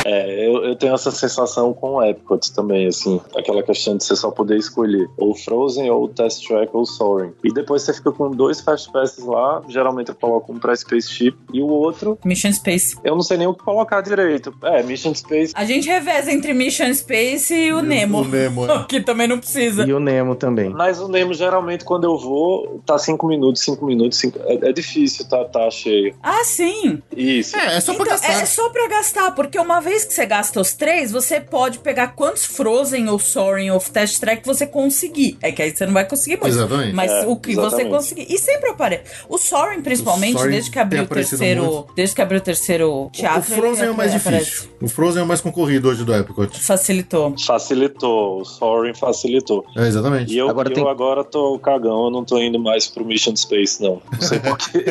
É, 0.06 0.48
eu, 0.48 0.64
eu 0.64 0.76
tenho 0.76 0.94
essa 0.94 1.12
sensação 1.12 1.74
com 1.74 1.96
o 1.96 2.04
Epcot 2.04 2.52
também, 2.54 2.88
assim. 2.88 3.20
Aquela 3.36 3.62
questão 3.64 3.96
de 3.98 4.04
você 4.04 4.16
só 4.16 4.32
poder 4.32 4.58
escolher 4.58 5.08
ou 5.18 5.36
Frozen, 5.36 5.90
ou 5.90 6.08
Test 6.08 6.48
Track, 6.48 6.70
ou 6.74 6.86
Soaring. 6.86 7.34
E 7.44 7.54
depois 7.54 7.84
você 7.84 7.94
fica 7.94 8.12
com 8.12 8.32
dois 8.32 8.62
Fast 8.62 8.92
Passes 8.92 9.24
lá. 9.26 9.62
Geralmente 9.68 10.10
eu 10.10 10.16
coloco 10.16 10.52
um 10.54 10.60
pra 10.60 10.76
Spaceship 10.76 11.36
e 11.54 11.62
o 11.62 11.68
outro, 11.68 12.18
Mission 12.26 12.52
Space. 12.54 12.98
eu 13.04 13.16
não 13.16 13.22
sei 13.22 13.38
nem 13.38 13.48
o 13.48 13.54
que 13.54 13.64
colocar 13.64 14.02
direito. 14.02 14.54
É, 14.64 14.82
Mission 14.84 15.14
Space. 15.14 15.54
A 15.56 15.66
gente 15.66 15.88
reveza 15.88 16.32
entre 16.32 16.54
Mission 16.54 16.94
Space 16.94 17.54
e 17.54 17.72
o 17.74 17.82
Nemo. 17.82 18.22
O 18.22 18.28
Nemo, 18.28 18.66
é. 18.66 18.86
que 18.90 19.02
também 19.02 19.28
não 19.28 19.38
precisa. 19.40 19.86
E 19.86 19.94
o 19.94 20.00
Nemo 20.00 20.36
também. 20.36 20.70
Mas 20.70 21.00
o 21.00 21.08
Nemo, 21.08 21.34
geralmente, 21.34 21.84
quando 21.86 22.06
eu 22.06 22.18
vou, 22.18 22.82
tá 22.86 22.98
5 22.98 23.28
minutos, 23.28 23.62
5 23.64 23.86
minutos, 23.86 24.18
cinco... 24.18 24.40
É, 24.44 24.70
é 24.70 24.74
difícil, 24.74 25.28
tá, 25.28 25.44
tá 25.46 25.70
cheio. 25.70 26.16
Ah, 26.24 26.44
sim. 26.44 27.02
Isso. 27.16 27.56
É, 27.58 27.78
é 27.78 27.80
só 27.80 27.94
pra 27.94 28.04
Então, 28.04 28.14
gastar. 28.18 28.42
é 28.42 28.46
só 28.46 28.70
pra 28.70 28.88
gastar, 28.88 29.32
porque 29.36 29.60
uma 29.60 29.80
vez 29.80 29.91
que 30.06 30.14
você 30.14 30.26
gasta 30.26 30.60
os 30.60 30.74
três, 30.74 31.12
você 31.12 31.40
pode 31.40 31.80
pegar 31.80 32.10
quantos 32.10 32.46
Frozen 32.46 33.08
ou 33.10 33.20
Soaring 33.20 33.70
ou 33.72 33.80
Test 33.80 34.20
Track 34.20 34.46
você 34.46 34.66
conseguir. 34.66 35.38
É 35.42 35.52
que 35.52 35.62
aí 35.62 35.76
você 35.76 35.86
não 35.86 35.94
vai 35.94 36.06
conseguir 36.08 36.38
muito. 36.38 36.48
Exatamente. 36.54 36.94
Mas 36.94 37.12
É, 37.12 37.26
o 37.28 37.36
que 37.36 37.54
você 37.56 37.62
exatamente. 37.68 37.90
conseguir. 37.90 38.28
E 38.30 38.38
sempre 38.38 38.70
aparece. 38.70 39.04
O 39.30 39.38
Soaring, 39.38 39.82
principalmente, 39.82 40.36
O 40.36 40.40
Soaring 40.40 40.52
desde 40.54 40.72
que 40.72 40.80
abriu 40.80 41.04
o 41.04 41.08
terceiro. 41.08 41.64
muito. 41.64 41.94
Desde 41.96 42.16
que 42.16 42.22
abriu 42.22 42.40
o 42.40 42.44
terceiro 42.44 42.92
O 43.06 43.10
teatro. 43.12 43.44
Frozen 43.56 43.82
ele 43.84 43.88
é 43.88 43.92
o 43.92 43.98
mais 43.98 44.16
aparece. 44.16 44.46
difícil. 44.46 44.70
O 44.82 44.88
Frozen 44.88 45.22
é 45.22 45.24
o 45.24 45.28
mais 45.28 45.42
concorrido 45.42 45.90
hoje 45.90 46.04
do 46.04 46.14
Epcot. 46.14 46.60
Facilitou. 46.60 47.36
Facilitou, 47.46 48.42
o 48.42 48.46
Soaring 48.46 48.94
facilitou. 48.96 49.66
É, 49.78 49.88
exatamente. 49.88 50.34
E 50.34 50.38
eu 50.38 50.50
Agora 50.50 50.70
agora, 50.70 50.76
tem- 50.76 50.84
eu 50.84 50.90
agora 50.90 51.24
tô 51.24 51.60
cagão, 51.60 52.06
eu 52.06 52.12
não 52.12 52.24
tô 52.26 52.40
indo 52.40 52.60
mais 52.60 52.88
pro 52.88 53.06
Mission 53.06 53.36
Space, 53.36 53.82
não. 53.82 54.02
Não 54.12 54.22
sei 54.22 54.40
porquê. 54.40 54.86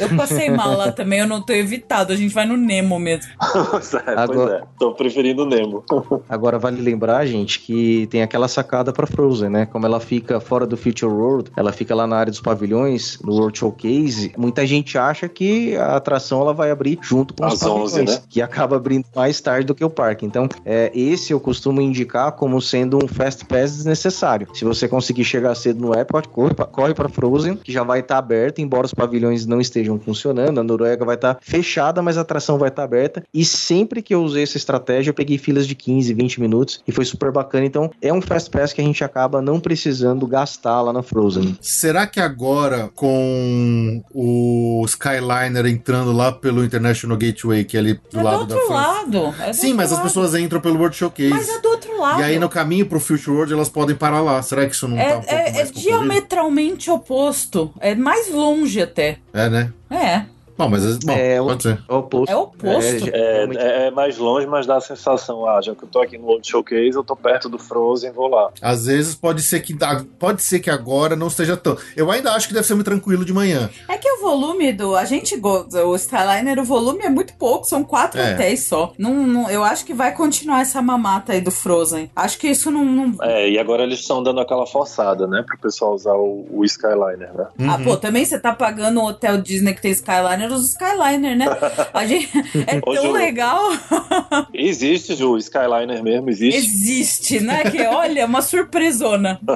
Eu 0.00 0.16
passei 0.16 0.50
mal 0.50 0.76
lá 0.76 0.90
também, 0.92 1.20
eu 1.20 1.26
não 1.26 1.40
tô 1.40 1.52
evitado. 1.52 2.12
A 2.12 2.16
gente 2.16 2.32
vai 2.34 2.46
no 2.46 2.56
Nemo 2.56 2.98
mesmo. 2.98 3.30
é, 4.06 4.14
Agora- 4.42 4.58
é. 4.58 4.62
Tô 4.78 4.92
preferindo 4.94 5.42
o 5.42 5.46
Nemo. 5.46 5.84
Agora 6.28 6.58
vale 6.58 6.80
lembrar, 6.80 7.24
gente, 7.26 7.60
que 7.60 8.06
tem 8.10 8.22
aquela 8.22 8.48
sacada 8.48 8.92
pra 8.92 9.06
Frozen, 9.06 9.48
né? 9.48 9.66
Como 9.66 9.86
ela 9.86 10.00
fica 10.00 10.40
fora 10.40 10.66
do 10.66 10.76
Future 10.76 11.10
World, 11.12 11.50
ela 11.56 11.72
fica 11.72 11.94
lá 11.94 12.06
na 12.06 12.16
área 12.16 12.30
dos 12.30 12.40
pavilhões, 12.40 13.18
no 13.22 13.32
World 13.34 13.58
Showcase. 13.58 14.32
Muita 14.36 14.66
gente 14.66 14.96
acha 14.98 15.28
que 15.28 15.76
a 15.76 15.96
atração 15.96 16.40
ela 16.40 16.52
vai 16.52 16.70
abrir 16.70 16.98
junto 17.02 17.34
com 17.34 17.46
os 17.46 17.54
Às 17.54 17.60
pavilhões, 17.60 17.92
11, 17.94 18.02
né? 18.04 18.22
que 18.28 18.40
acaba 18.42 18.76
abrindo 18.76 19.04
mais 19.14 19.40
tarde 19.40 19.66
do 19.66 19.74
que 19.74 19.84
o 19.84 19.90
parque. 19.90 20.24
Então, 20.26 20.48
é, 20.64 20.90
esse 20.94 21.32
eu 21.32 21.40
costumo 21.40 21.80
indicar 21.80 22.32
como 22.32 22.60
sendo 22.60 22.98
um 23.02 23.08
Fast 23.08 23.44
Pass 23.46 23.76
desnecessário. 23.76 24.48
Se 24.54 24.64
você 24.64 24.88
conseguir 24.88 25.24
chegar 25.24 25.54
cedo 25.54 25.80
no 25.80 25.94
Epcot, 25.94 26.28
corre 26.28 26.94
pra 26.94 27.08
Frozen, 27.08 27.56
que 27.56 27.72
já 27.72 27.82
vai 27.82 28.00
estar 28.00 28.18
aberta, 28.18 28.60
embora 28.60 28.86
os 28.86 28.94
pavilhões 28.94 29.46
não 29.46 29.60
estejam 29.60 29.98
funcionando. 29.98 30.58
A 30.60 30.62
Noruega 30.62 31.04
vai 31.04 31.14
estar 31.16 31.38
fechada, 31.40 32.02
mas 32.02 32.16
a 32.18 32.22
atração 32.22 32.58
vai 32.58 32.68
estar 32.68 32.82
aberta. 32.84 33.22
E 33.32 33.44
sempre 33.44 34.02
que 34.02 34.14
eu 34.14 34.22
usei 34.32 34.42
essa 34.42 34.56
estratégia, 34.56 35.10
eu 35.10 35.14
peguei 35.14 35.38
filas 35.38 35.66
de 35.66 35.74
15, 35.74 36.12
20 36.14 36.40
minutos 36.40 36.82
e 36.86 36.92
foi 36.92 37.04
super 37.04 37.30
bacana. 37.30 37.64
Então, 37.64 37.90
é 38.00 38.12
um 38.12 38.20
Fast 38.20 38.50
Pass 38.50 38.72
que 38.72 38.80
a 38.80 38.84
gente 38.84 39.02
acaba 39.04 39.40
não 39.40 39.60
precisando 39.60 40.26
gastar 40.26 40.80
lá 40.82 40.92
na 40.92 41.02
Frozen. 41.02 41.56
Será 41.60 42.06
que 42.06 42.20
agora, 42.20 42.90
com 42.94 44.02
o 44.12 44.84
Skyliner 44.86 45.66
entrando 45.66 46.12
lá 46.12 46.32
pelo 46.32 46.64
International 46.64 47.16
Gateway, 47.16 47.64
que 47.64 47.76
é 47.76 47.80
ali 47.80 47.94
do 47.94 48.00
é 48.14 48.18
do 48.18 48.22
lado 48.22 48.46
da 48.46 48.54
outro 48.54 48.66
França? 48.68 48.72
lado. 48.72 49.34
é 49.40 49.50
do 49.50 49.54
Sim, 49.54 49.66
outro 49.66 49.76
mas 49.76 49.92
as 49.92 49.98
lado. 49.98 50.02
pessoas 50.08 50.34
entram 50.34 50.60
pelo 50.60 50.78
World 50.78 50.96
Showcase. 50.96 51.30
Mas 51.30 51.48
é 51.48 51.60
do 51.60 51.68
outro 51.68 52.00
lado. 52.00 52.20
E 52.20 52.24
aí 52.24 52.38
no 52.38 52.48
caminho 52.48 52.86
pro 52.86 53.00
Future 53.00 53.30
World 53.36 53.52
elas 53.52 53.68
podem 53.68 53.94
parar 53.96 54.20
lá. 54.20 54.42
Será 54.42 54.66
que 54.66 54.74
isso 54.74 54.88
não 54.88 54.98
É, 54.98 55.08
tá 55.10 55.18
um 55.18 55.20
pouco 55.20 55.34
é, 55.34 55.60
é 55.60 55.64
diametralmente 55.64 56.90
oposto. 56.90 57.72
É 57.80 57.94
mais 57.94 58.30
longe 58.30 58.80
até. 58.80 59.18
É, 59.32 59.48
né? 59.48 59.72
É. 59.90 60.24
Bom, 60.64 60.68
mas 60.70 60.98
bom, 60.98 61.12
É, 61.12 61.40
o- 61.40 61.46
pode 61.46 61.62
ser. 61.62 61.78
É 61.88 61.92
o 61.92 61.96
oposto. 61.98 62.30
É 62.32 62.36
o 62.36 62.40
oposto. 62.40 63.08
É, 63.12 63.32
realmente- 63.36 63.60
é- 63.60 63.86
é 63.86 63.90
mais 63.90 64.18
longe, 64.18 64.46
mas 64.46 64.66
dá 64.66 64.76
a 64.76 64.80
sensação, 64.80 65.46
ah, 65.46 65.60
já 65.60 65.74
que 65.74 65.82
eu 65.84 65.88
tô 65.88 66.00
aqui 66.00 66.16
no 66.18 66.26
World 66.26 66.46
Showcase, 66.48 66.92
eu 66.94 67.04
tô 67.04 67.16
perto 67.16 67.48
do 67.48 67.58
Frozen, 67.58 68.12
vou 68.12 68.28
lá. 68.28 68.50
Às 68.60 68.86
vezes 68.86 69.14
pode 69.14 69.42
ser 69.42 69.60
que 69.60 69.76
pode 70.18 70.42
ser 70.42 70.60
que 70.60 70.70
agora 70.70 71.16
não 71.16 71.26
esteja 71.28 71.56
tão. 71.56 71.76
Eu 71.96 72.10
ainda 72.10 72.32
acho 72.32 72.48
que 72.48 72.54
deve 72.54 72.66
ser 72.66 72.74
muito 72.74 72.86
tranquilo 72.86 73.24
de 73.24 73.32
manhã. 73.32 73.70
É 73.88 73.96
que 73.98 74.10
o 74.10 74.20
volume 74.20 74.72
do. 74.72 74.94
A 74.96 75.04
gente 75.04 75.36
gosta. 75.36 75.84
O 75.86 75.94
Skyliner, 75.96 76.58
o 76.58 76.64
volume 76.64 77.00
é 77.04 77.08
muito 77.10 77.34
pouco, 77.34 77.64
são 77.66 77.82
quatro 77.84 78.20
É. 78.20 78.34
hotéis 78.34 78.64
só. 78.66 78.92
Não, 78.98 79.26
não- 79.26 79.50
eu 79.50 79.62
acho 79.64 79.84
que 79.84 79.92
vai 79.94 80.14
continuar 80.14 80.60
essa 80.62 80.80
mamata 80.80 81.32
aí 81.32 81.40
do 81.40 81.50
Frozen. 81.50 82.10
Acho 82.14 82.38
que 82.38 82.48
isso 82.48 82.70
não. 82.70 82.84
não- 82.84 83.22
É, 83.22 83.48
e 83.50 83.58
agora 83.58 83.82
eles 83.82 84.00
estão 84.00 84.22
dando 84.22 84.40
aquela 84.40 84.66
forçada, 84.66 85.26
né, 85.26 85.42
pro 85.46 85.58
pessoal 85.58 85.94
usar 85.94 86.14
o, 86.14 86.46
o 86.50 86.64
Skyliner, 86.64 87.32
né? 87.34 87.46
Ah, 87.68 87.76
Uhum. 87.76 87.84
pô, 87.84 87.96
também 87.96 88.24
você 88.24 88.38
tá 88.38 88.52
pagando 88.54 89.00
um 89.00 89.04
hotel 89.04 89.38
Disney 89.40 89.74
que 89.74 89.80
tem 89.82 89.90
Skyliner, 89.92 90.51
usa 90.54 90.66
Skyliner, 90.66 91.36
né? 91.36 91.46
A 91.92 92.06
gente, 92.06 92.28
é 92.66 92.78
Ô, 92.84 92.94
tão 92.94 93.06
Ju. 93.06 93.12
legal. 93.12 93.60
Existe, 94.52 95.14
Ju, 95.14 95.32
o 95.32 95.38
Skyliner 95.38 96.02
mesmo, 96.02 96.30
existe. 96.30 96.58
Existe, 96.58 97.40
né? 97.40 97.64
Que 97.70 97.82
olha, 97.82 98.26
uma 98.26 98.42
surpresona. 98.42 99.40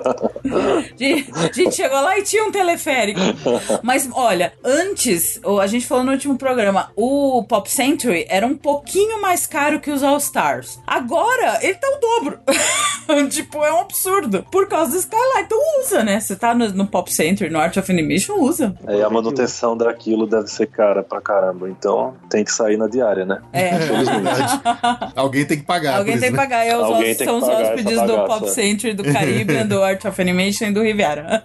A 1.36 1.52
gente 1.52 1.74
chegou 1.74 2.00
lá 2.00 2.18
e 2.18 2.22
tinha 2.22 2.44
um 2.44 2.50
teleférico. 2.50 3.20
Mas 3.82 4.08
olha, 4.12 4.52
antes, 4.64 5.40
a 5.60 5.66
gente 5.66 5.86
falou 5.86 6.04
no 6.04 6.12
último 6.12 6.36
programa, 6.36 6.90
o 6.96 7.44
Pop 7.44 7.70
Century 7.70 8.26
era 8.28 8.46
um 8.46 8.56
pouquinho 8.56 9.20
mais 9.20 9.46
caro 9.46 9.80
que 9.80 9.90
os 9.90 10.02
All 10.02 10.16
Stars. 10.18 10.78
Agora, 10.86 11.58
ele 11.62 11.74
tá 11.74 11.88
o 11.88 12.00
dobro. 12.00 12.38
tipo, 13.30 13.64
é 13.64 13.72
um 13.72 13.80
absurdo. 13.80 14.44
Por 14.50 14.68
causa 14.68 14.92
do 14.92 14.98
Skyline. 14.98 15.44
Então 15.44 15.58
usa, 15.80 16.02
né? 16.02 16.20
Você 16.20 16.36
tá 16.36 16.54
no, 16.54 16.68
no 16.68 16.86
Pop 16.86 17.12
Century, 17.12 17.50
no 17.50 17.58
Art 17.58 17.76
of 17.76 17.90
Animation, 17.90 18.34
usa. 18.34 18.74
É, 18.86 19.02
a 19.02 19.10
manutenção 19.10 19.76
daquilo 19.76 20.26
deve 20.26 20.48
ser 20.48 20.66
cara 20.66 20.85
pra 21.02 21.20
caramba, 21.20 21.68
então 21.68 22.14
tem 22.28 22.44
que 22.44 22.52
sair 22.52 22.76
na 22.76 22.86
diária, 22.86 23.24
né? 23.24 23.40
É. 23.52 23.78
Verdade. 23.78 24.60
Alguém 25.14 25.44
tem 25.44 25.58
que 25.58 25.64
pagar. 25.64 25.98
Alguém 25.98 26.18
tem 26.18 26.28
isso, 26.28 26.32
que 26.32 26.32
né? 26.32 26.36
pagar. 26.36 26.66
É, 26.66 26.76
os 26.76 26.98
tem 26.98 27.14
são 27.14 27.40
que 27.40 27.44
os 27.44 27.48
hóspedes 27.48 28.02
do. 28.02 28.16
Pop 28.26 28.50
Century, 28.50 28.94
do 28.94 29.04
Caribbean, 29.04 29.66
do 29.68 29.82
Art 29.82 30.04
of 30.04 30.20
Animation 30.20 30.66
e 30.66 30.72
do 30.72 30.82
Riviera. 30.82 31.42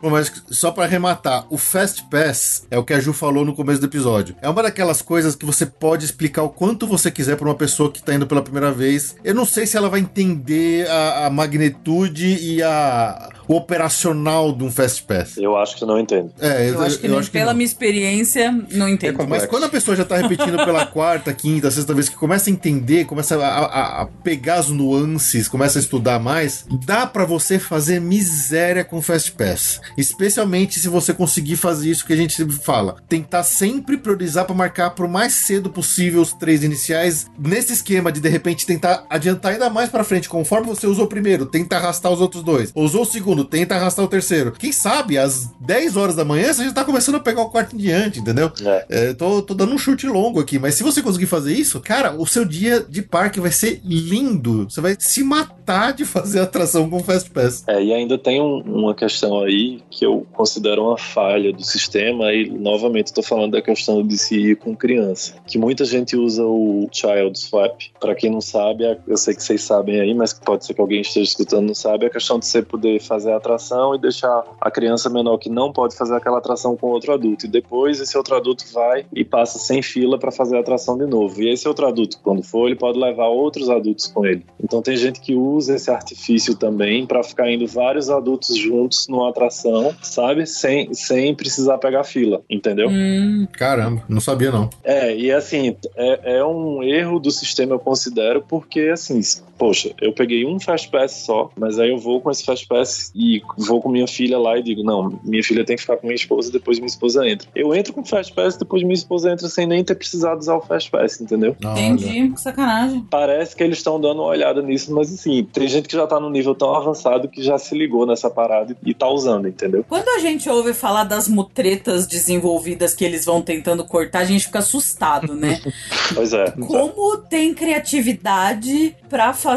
Bom, 0.00 0.10
mas 0.10 0.32
só 0.50 0.70
pra 0.70 0.84
arrematar, 0.84 1.44
o 1.50 1.58
Fast 1.58 2.04
Pass 2.04 2.66
é 2.70 2.78
o 2.78 2.84
que 2.84 2.94
a 2.94 3.00
Ju 3.00 3.12
falou 3.12 3.44
no 3.44 3.54
começo 3.54 3.80
do 3.80 3.86
episódio. 3.86 4.34
É 4.40 4.48
uma 4.48 4.62
daquelas 4.62 5.02
coisas 5.02 5.34
que 5.34 5.44
você 5.44 5.66
pode 5.66 6.04
explicar 6.04 6.42
o 6.42 6.48
quanto 6.48 6.86
você 6.86 7.10
quiser 7.10 7.36
pra 7.36 7.46
uma 7.46 7.54
pessoa 7.54 7.90
que 7.90 8.02
tá 8.02 8.14
indo 8.14 8.26
pela 8.26 8.42
primeira 8.42 8.70
vez. 8.70 9.16
Eu 9.22 9.34
não 9.34 9.44
sei 9.44 9.66
se 9.66 9.76
ela 9.76 9.88
vai 9.88 10.00
entender 10.00 10.88
a, 10.88 11.26
a 11.26 11.30
magnitude 11.30 12.38
e 12.40 12.62
a, 12.62 13.30
operacional 13.54 14.52
de 14.52 14.64
um 14.64 14.70
Fast 14.70 15.02
Pass. 15.04 15.36
Eu 15.36 15.56
acho 15.56 15.76
que 15.76 15.84
não 15.84 15.98
entendo. 15.98 16.30
É, 16.40 16.70
Eu 16.70 16.80
acho 16.80 16.98
que, 16.98 17.08
nem- 17.08 17.22
pela 17.24 17.46
não. 17.52 17.54
minha 17.54 17.66
experiência, 17.66 18.50
não 18.72 18.88
entendo. 18.88 19.16
Mas 19.16 19.24
complexo. 19.26 19.48
quando 19.48 19.64
a 19.64 19.68
pessoa 19.68 19.96
já 19.96 20.04
tá 20.04 20.16
repetindo 20.16 20.56
pela 20.64 20.86
quarta, 20.86 21.32
quinta, 21.32 21.70
sexta 21.70 21.94
vez 21.94 22.08
que 22.08 22.16
começa 22.16 22.48
a 22.50 22.52
entender, 22.52 23.04
começa 23.04 23.36
a, 23.36 23.48
a- 23.48 24.02
a 24.02 24.06
pegar 24.06 24.56
as 24.56 24.68
nuances, 24.68 25.48
começa 25.48 25.78
a 25.78 25.82
estudar 25.82 26.18
mais, 26.18 26.64
dá 26.84 27.06
pra 27.06 27.24
você 27.24 27.58
fazer 27.58 28.00
miséria 28.00 28.84
com 28.84 29.00
Fast 29.02 29.32
Pass. 29.32 29.80
Especialmente 29.96 30.78
se 30.78 30.88
você 30.88 31.12
conseguir 31.14 31.56
fazer 31.56 31.90
isso 31.90 32.04
que 32.06 32.12
a 32.12 32.16
gente 32.16 32.34
sempre 32.34 32.54
fala. 32.56 32.96
Tentar 33.08 33.42
sempre 33.42 33.96
priorizar 33.96 34.44
pra 34.44 34.54
marcar 34.54 34.90
pro 34.90 35.08
mais 35.08 35.32
cedo 35.32 35.70
possível 35.70 36.20
os 36.20 36.32
três 36.32 36.62
iniciais. 36.62 37.26
Nesse 37.38 37.72
esquema 37.72 38.10
de 38.12 38.20
de 38.20 38.28
repente 38.28 38.66
tentar 38.66 39.04
adiantar 39.10 39.52
ainda 39.52 39.68
mais 39.70 39.88
pra 39.90 40.04
frente, 40.04 40.28
conforme 40.28 40.66
você 40.66 40.86
usou 40.86 41.04
o 41.04 41.08
primeiro, 41.08 41.46
tenta 41.46 41.76
arrastar 41.76 42.12
os 42.12 42.20
outros 42.20 42.42
dois. 42.42 42.70
Usou 42.74 43.02
o 43.02 43.06
segundo, 43.06 43.41
segundo, 43.42 43.48
tenta 43.48 43.74
arrastar 43.74 44.04
o 44.04 44.08
terceiro. 44.08 44.52
Quem 44.52 44.72
sabe, 44.72 45.18
às 45.18 45.48
10 45.60 45.96
horas 45.96 46.16
da 46.16 46.24
manhã, 46.24 46.52
você 46.52 46.64
já 46.64 46.72
tá 46.72 46.84
começando 46.84 47.16
a 47.16 47.20
pegar 47.20 47.42
o 47.42 47.50
quarto 47.50 47.74
em 47.74 47.78
diante, 47.78 48.20
entendeu? 48.20 48.50
É. 48.64 48.86
É, 48.88 49.14
tô, 49.14 49.42
tô 49.42 49.54
dando 49.54 49.72
um 49.74 49.78
chute 49.78 50.06
longo 50.06 50.40
aqui, 50.40 50.58
mas 50.58 50.74
se 50.74 50.82
você 50.82 51.02
conseguir 51.02 51.26
fazer 51.26 51.52
isso, 51.54 51.80
cara, 51.80 52.14
o 52.18 52.26
seu 52.26 52.44
dia 52.44 52.84
de 52.88 53.02
parque 53.02 53.40
vai 53.40 53.50
ser 53.50 53.80
lindo. 53.84 54.64
Você 54.70 54.80
vai 54.80 54.96
se 54.98 55.22
matar 55.22 55.92
de 55.92 56.04
fazer 56.04 56.40
atração 56.40 56.88
com 56.88 57.02
Fast 57.02 57.30
Pass. 57.30 57.64
É, 57.66 57.82
e 57.82 57.92
ainda 57.92 58.18
tem 58.18 58.40
um- 58.40 58.60
uma 58.62 58.94
questão 58.94 59.40
aí 59.42 59.80
que 59.90 60.04
eu 60.04 60.26
considero 60.32 60.82
uma 60.86 60.98
falha 60.98 61.52
do 61.52 61.62
sistema, 61.64 62.32
e 62.32 62.48
novamente 62.50 63.06
estou 63.08 63.22
falando 63.24 63.52
da 63.52 63.62
questão 63.62 64.06
de 64.06 64.16
se 64.18 64.34
ir 64.36 64.56
com 64.56 64.74
criança. 64.76 65.34
Que 65.46 65.58
muita 65.58 65.84
gente 65.84 66.16
usa 66.16 66.44
o 66.44 66.88
Child 66.92 67.38
Swap. 67.38 67.80
Para 68.00 68.14
quem 68.14 68.30
não 68.30 68.40
sabe, 68.40 68.84
é- 68.84 68.98
eu 69.06 69.16
sei 69.16 69.34
que 69.34 69.42
vocês 69.42 69.62
sabem 69.62 70.00
aí, 70.00 70.14
mas 70.14 70.32
pode 70.32 70.64
ser 70.66 70.74
que 70.74 70.80
alguém 70.80 71.00
esteja 71.00 71.28
escutando 71.30 71.64
e 71.64 71.68
não 71.68 71.74
sabe, 71.74 72.04
é 72.04 72.08
a 72.08 72.10
questão 72.10 72.38
de 72.38 72.46
você 72.46 72.62
poder 72.62 73.00
fazer 73.00 73.31
a 73.32 73.36
atração 73.36 73.94
e 73.94 73.98
deixar 73.98 74.44
a 74.60 74.70
criança 74.70 75.10
menor 75.10 75.38
que 75.38 75.48
não 75.48 75.72
pode 75.72 75.96
fazer 75.96 76.14
aquela 76.14 76.38
atração 76.38 76.76
com 76.76 76.88
outro 76.88 77.12
adulto. 77.12 77.46
E 77.46 77.48
depois 77.48 78.00
esse 78.00 78.16
outro 78.16 78.36
adulto 78.36 78.64
vai 78.72 79.06
e 79.12 79.24
passa 79.24 79.58
sem 79.58 79.82
fila 79.82 80.18
para 80.18 80.30
fazer 80.30 80.56
a 80.56 80.60
atração 80.60 80.96
de 80.96 81.06
novo. 81.06 81.42
E 81.42 81.50
esse 81.50 81.66
outro 81.66 81.86
adulto, 81.86 82.18
quando 82.22 82.42
for, 82.42 82.66
ele 82.66 82.76
pode 82.76 82.98
levar 82.98 83.26
outros 83.26 83.68
adultos 83.68 84.06
com 84.06 84.24
ele. 84.26 84.44
Então 84.62 84.82
tem 84.82 84.96
gente 84.96 85.20
que 85.20 85.34
usa 85.34 85.76
esse 85.76 85.90
artifício 85.90 86.54
também 86.54 87.06
para 87.06 87.22
ficar 87.22 87.50
indo 87.50 87.66
vários 87.66 88.10
adultos 88.10 88.56
juntos 88.56 89.06
numa 89.08 89.30
atração, 89.30 89.94
sabe? 90.02 90.46
Sem, 90.46 90.92
sem 90.94 91.34
precisar 91.34 91.78
pegar 91.78 92.04
fila, 92.04 92.42
entendeu? 92.48 92.88
Hum, 92.88 93.46
Caramba, 93.52 94.02
não 94.08 94.20
sabia 94.20 94.50
não. 94.50 94.68
É, 94.84 95.14
e 95.16 95.30
assim, 95.30 95.76
é, 95.96 96.36
é 96.38 96.44
um 96.44 96.82
erro 96.82 97.18
do 97.18 97.30
sistema, 97.30 97.74
eu 97.74 97.78
considero, 97.78 98.44
porque 98.48 98.90
assim, 98.92 99.20
poxa, 99.62 99.94
eu 100.00 100.12
peguei 100.12 100.44
um 100.44 100.58
Fast 100.58 100.90
Pass 100.90 101.22
só, 101.24 101.48
mas 101.56 101.78
aí 101.78 101.90
eu 101.90 101.96
vou 101.96 102.20
com 102.20 102.32
esse 102.32 102.44
Fast 102.44 102.66
Pass 102.66 103.12
e 103.14 103.40
vou 103.56 103.80
com 103.80 103.88
minha 103.88 104.08
filha 104.08 104.36
lá 104.36 104.58
e 104.58 104.62
digo, 104.62 104.82
não, 104.82 105.20
minha 105.22 105.40
filha 105.44 105.64
tem 105.64 105.76
que 105.76 105.82
ficar 105.82 105.98
com 105.98 106.08
minha 106.08 106.16
esposa, 106.16 106.50
depois 106.50 106.80
minha 106.80 106.88
esposa 106.88 107.24
entra. 107.28 107.46
Eu 107.54 107.72
entro 107.72 107.92
com 107.92 108.00
o 108.00 108.04
Fast 108.04 108.34
Pass, 108.34 108.56
depois 108.56 108.82
minha 108.82 108.92
esposa 108.92 109.30
entra 109.30 109.46
sem 109.46 109.64
nem 109.64 109.84
ter 109.84 109.94
precisado 109.94 110.40
usar 110.40 110.56
o 110.56 110.62
Fast 110.62 110.90
Pass, 110.90 111.20
entendeu? 111.20 111.54
Olha. 111.64 111.80
entendi. 111.80 112.30
Que 112.30 112.40
sacanagem. 112.40 113.06
Parece 113.08 113.54
que 113.54 113.62
eles 113.62 113.78
estão 113.78 114.00
dando 114.00 114.22
uma 114.22 114.30
olhada 114.30 114.60
nisso, 114.60 114.92
mas 114.92 115.14
assim, 115.14 115.44
tem 115.44 115.68
gente 115.68 115.86
que 115.86 115.94
já 115.94 116.08
tá 116.08 116.18
num 116.18 116.30
nível 116.30 116.56
tão 116.56 116.74
avançado 116.74 117.28
que 117.28 117.40
já 117.40 117.56
se 117.56 117.78
ligou 117.78 118.04
nessa 118.04 118.28
parada 118.28 118.76
e 118.84 118.92
tá 118.92 119.08
usando, 119.08 119.46
entendeu? 119.46 119.84
Quando 119.88 120.08
a 120.08 120.18
gente 120.18 120.50
ouve 120.50 120.74
falar 120.74 121.04
das 121.04 121.28
mutretas 121.28 122.08
desenvolvidas 122.08 122.94
que 122.94 123.04
eles 123.04 123.24
vão 123.24 123.40
tentando 123.40 123.84
cortar, 123.84 124.22
a 124.22 124.24
gente 124.24 124.46
fica 124.46 124.58
assustado, 124.58 125.36
né? 125.36 125.60
Pois 126.14 126.32
é. 126.32 126.50
Como 126.50 127.16
tem 127.18 127.54
criatividade 127.54 128.94
pra 129.08 129.32
fazer 129.32 129.51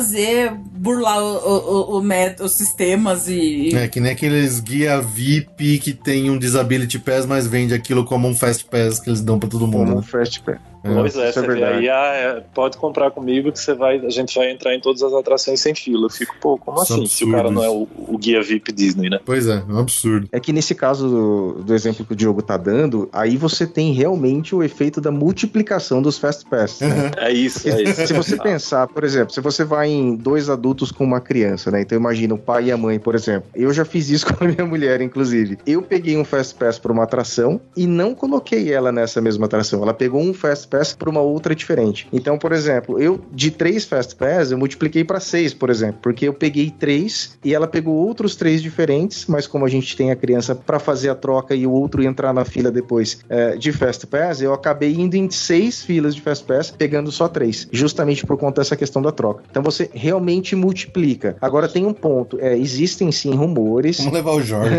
burlar 0.74 1.20
o, 1.22 1.36
o- 1.38 1.96
o- 1.96 1.98
o 2.00 2.02
met- 2.04 2.42
os 2.42 2.54
sistemas 2.54 3.28
e. 3.28 3.76
É 3.76 3.88
que 3.88 4.00
nem 4.00 4.12
aqueles 4.12 4.60
guia 4.60 5.02
VIP 5.02 5.80
que 5.80 5.94
tem 5.94 6.30
um 6.30 6.38
Disability 6.38 7.00
Pass, 7.00 7.26
mas 7.26 7.48
vende 7.48 7.74
aquilo 7.74 8.04
como 8.06 8.28
um 8.28 8.36
Fast 8.36 8.66
Pass 8.66 9.00
que 9.00 9.10
eles 9.10 9.22
dão 9.22 9.40
pra 9.40 9.50
todo 9.50 9.66
Como 9.66 9.78
mundo. 9.80 9.94
um 9.94 9.96
né? 9.98 10.02
Fast 10.02 10.42
Pass. 10.42 10.58
Pois 10.94 11.16
é, 11.16 11.30
é 11.30 11.32
você 11.32 11.48
vê 11.48 11.64
aí, 11.64 11.90
ah, 11.90 12.14
é, 12.14 12.44
pode 12.54 12.78
comprar 12.78 13.12
comigo 13.12 13.52
que 13.52 13.60
você 13.60 13.74
vai, 13.74 13.98
a 14.06 14.10
gente 14.10 14.36
vai 14.38 14.52
entrar 14.52 14.76
em 14.76 14.80
todas 14.80 15.02
as 15.02 15.14
atrações 15.14 15.60
sem 15.60 15.74
fila. 15.74 16.06
Eu 16.06 16.10
fico, 16.10 16.36
pô, 16.40 16.58
como 16.58 16.80
é 16.80 16.84
assim? 16.84 17.06
Se 17.06 17.24
o 17.24 17.32
cara 17.32 17.50
não 17.50 17.64
é 17.64 17.70
o, 17.70 17.88
o 18.08 18.18
guia 18.18 18.42
VIP 18.42 18.72
Disney, 18.72 19.10
né? 19.10 19.20
Pois 19.26 19.48
é, 19.48 19.64
é 19.68 19.74
um 19.74 19.80
absurdo. 19.80 20.28
É 20.32 20.40
que 20.40 20.54
nesse 20.54 20.76
caso 20.76 21.10
do, 21.10 21.64
do 21.64 21.74
exemplo 21.74 22.06
que 22.06 22.14
o 22.14 22.16
Diogo 22.16 22.42
tá 22.42 22.58
dando, 22.58 23.10
aí 23.12 23.38
você 23.38 23.66
tem 23.66 23.92
realmente 23.94 24.56
o 24.56 24.64
efeito 24.64 25.02
da 25.02 25.12
multiplicação 25.12 26.02
dos 26.02 26.18
Fast 26.18 26.46
Pass. 26.50 26.82
né? 26.82 27.12
É 27.18 27.32
isso, 27.32 27.68
é 27.68 27.82
isso. 27.82 28.08
Se 28.08 28.14
você 28.14 28.38
pensar, 28.38 28.88
por 28.88 29.04
exemplo, 29.04 29.34
se 29.34 29.42
você 29.42 29.64
vai 29.64 29.90
em 29.90 30.16
dois 30.16 30.50
adultos 30.50 30.92
com 30.92 31.04
uma 31.04 31.20
criança, 31.20 31.72
né? 31.72 31.82
Então 31.82 31.98
imagina 31.98 32.34
o 32.34 32.38
pai 32.38 32.66
e 32.66 32.72
a 32.72 32.78
mãe, 32.78 33.00
por 33.00 33.16
exemplo. 33.16 33.50
Eu 33.56 33.74
já 33.74 33.86
fiz 33.86 34.10
isso 34.10 34.26
com 34.34 34.44
a 34.44 34.48
minha 34.48 34.66
mulher, 34.66 35.02
inclusive. 35.02 35.58
Eu 35.66 35.82
peguei 35.82 36.18
um 36.18 36.26
Fast 36.26 36.56
Pass 36.56 36.78
para 36.78 36.92
uma 36.92 37.04
atração 37.04 37.60
e 37.76 37.88
não 37.88 38.14
coloquei 38.14 38.72
ela 38.72 38.92
nessa 38.92 39.22
mesma 39.22 39.46
atração. 39.46 39.82
Ela 39.82 39.94
pegou 39.94 40.22
um 40.22 40.34
Fast 40.34 40.68
Pass 40.68 40.75
para 40.98 41.10
uma 41.10 41.22
outra 41.22 41.56
diferente. 41.56 42.08
Então, 42.12 42.38
por 42.38 42.52
exemplo, 42.52 43.00
eu 43.00 43.20
de 43.32 43.52
três 43.52 43.86
Fast 43.86 44.16
Pass 44.16 44.52
eu 44.52 44.58
multipliquei 44.58 45.04
para 45.04 45.20
seis, 45.20 45.54
por 45.54 45.70
exemplo, 45.70 46.00
porque 46.02 46.28
eu 46.28 46.34
peguei 46.34 46.72
três 46.72 47.38
e 47.44 47.54
ela 47.54 47.68
pegou 47.68 47.96
outros 47.96 48.36
três 48.36 48.62
diferentes, 48.62 49.26
mas 49.28 49.48
como 49.48 49.66
a 49.66 49.70
gente 49.70 49.96
tem 49.96 50.12
a 50.12 50.16
criança 50.16 50.56
para 50.56 50.80
fazer 50.80 51.10
a 51.10 51.16
troca 51.16 51.56
e 51.56 51.66
o 51.66 51.72
outro 51.72 52.04
entrar 52.04 52.34
na 52.34 52.46
fila 52.46 52.72
depois 52.72 53.20
é, 53.30 53.56
de 53.56 53.72
Fast 53.72 54.08
Pass, 54.08 54.42
eu 54.42 54.54
acabei 54.54 54.94
indo 54.94 55.16
em 55.16 55.30
seis 55.30 55.84
filas 55.84 56.16
de 56.16 56.22
Fast 56.22 56.46
Pass, 56.46 56.72
pegando 56.72 57.12
só 57.12 57.28
três, 57.28 57.68
justamente 57.72 58.26
por 58.26 58.38
conta 58.38 58.62
dessa 58.62 58.76
questão 58.76 59.02
da 59.02 59.12
troca. 59.12 59.44
Então 59.50 59.64
você 59.64 59.90
realmente 59.94 60.56
multiplica. 60.56 61.38
Agora 61.42 61.68
tem 61.68 61.86
um 61.86 61.94
ponto, 61.94 62.38
é, 62.40 62.58
existem 62.58 63.12
sim 63.12 63.34
rumores. 63.36 63.98
Vamos 63.98 64.14
levar 64.14 64.32
o 64.32 64.42
Jorge. 64.42 64.76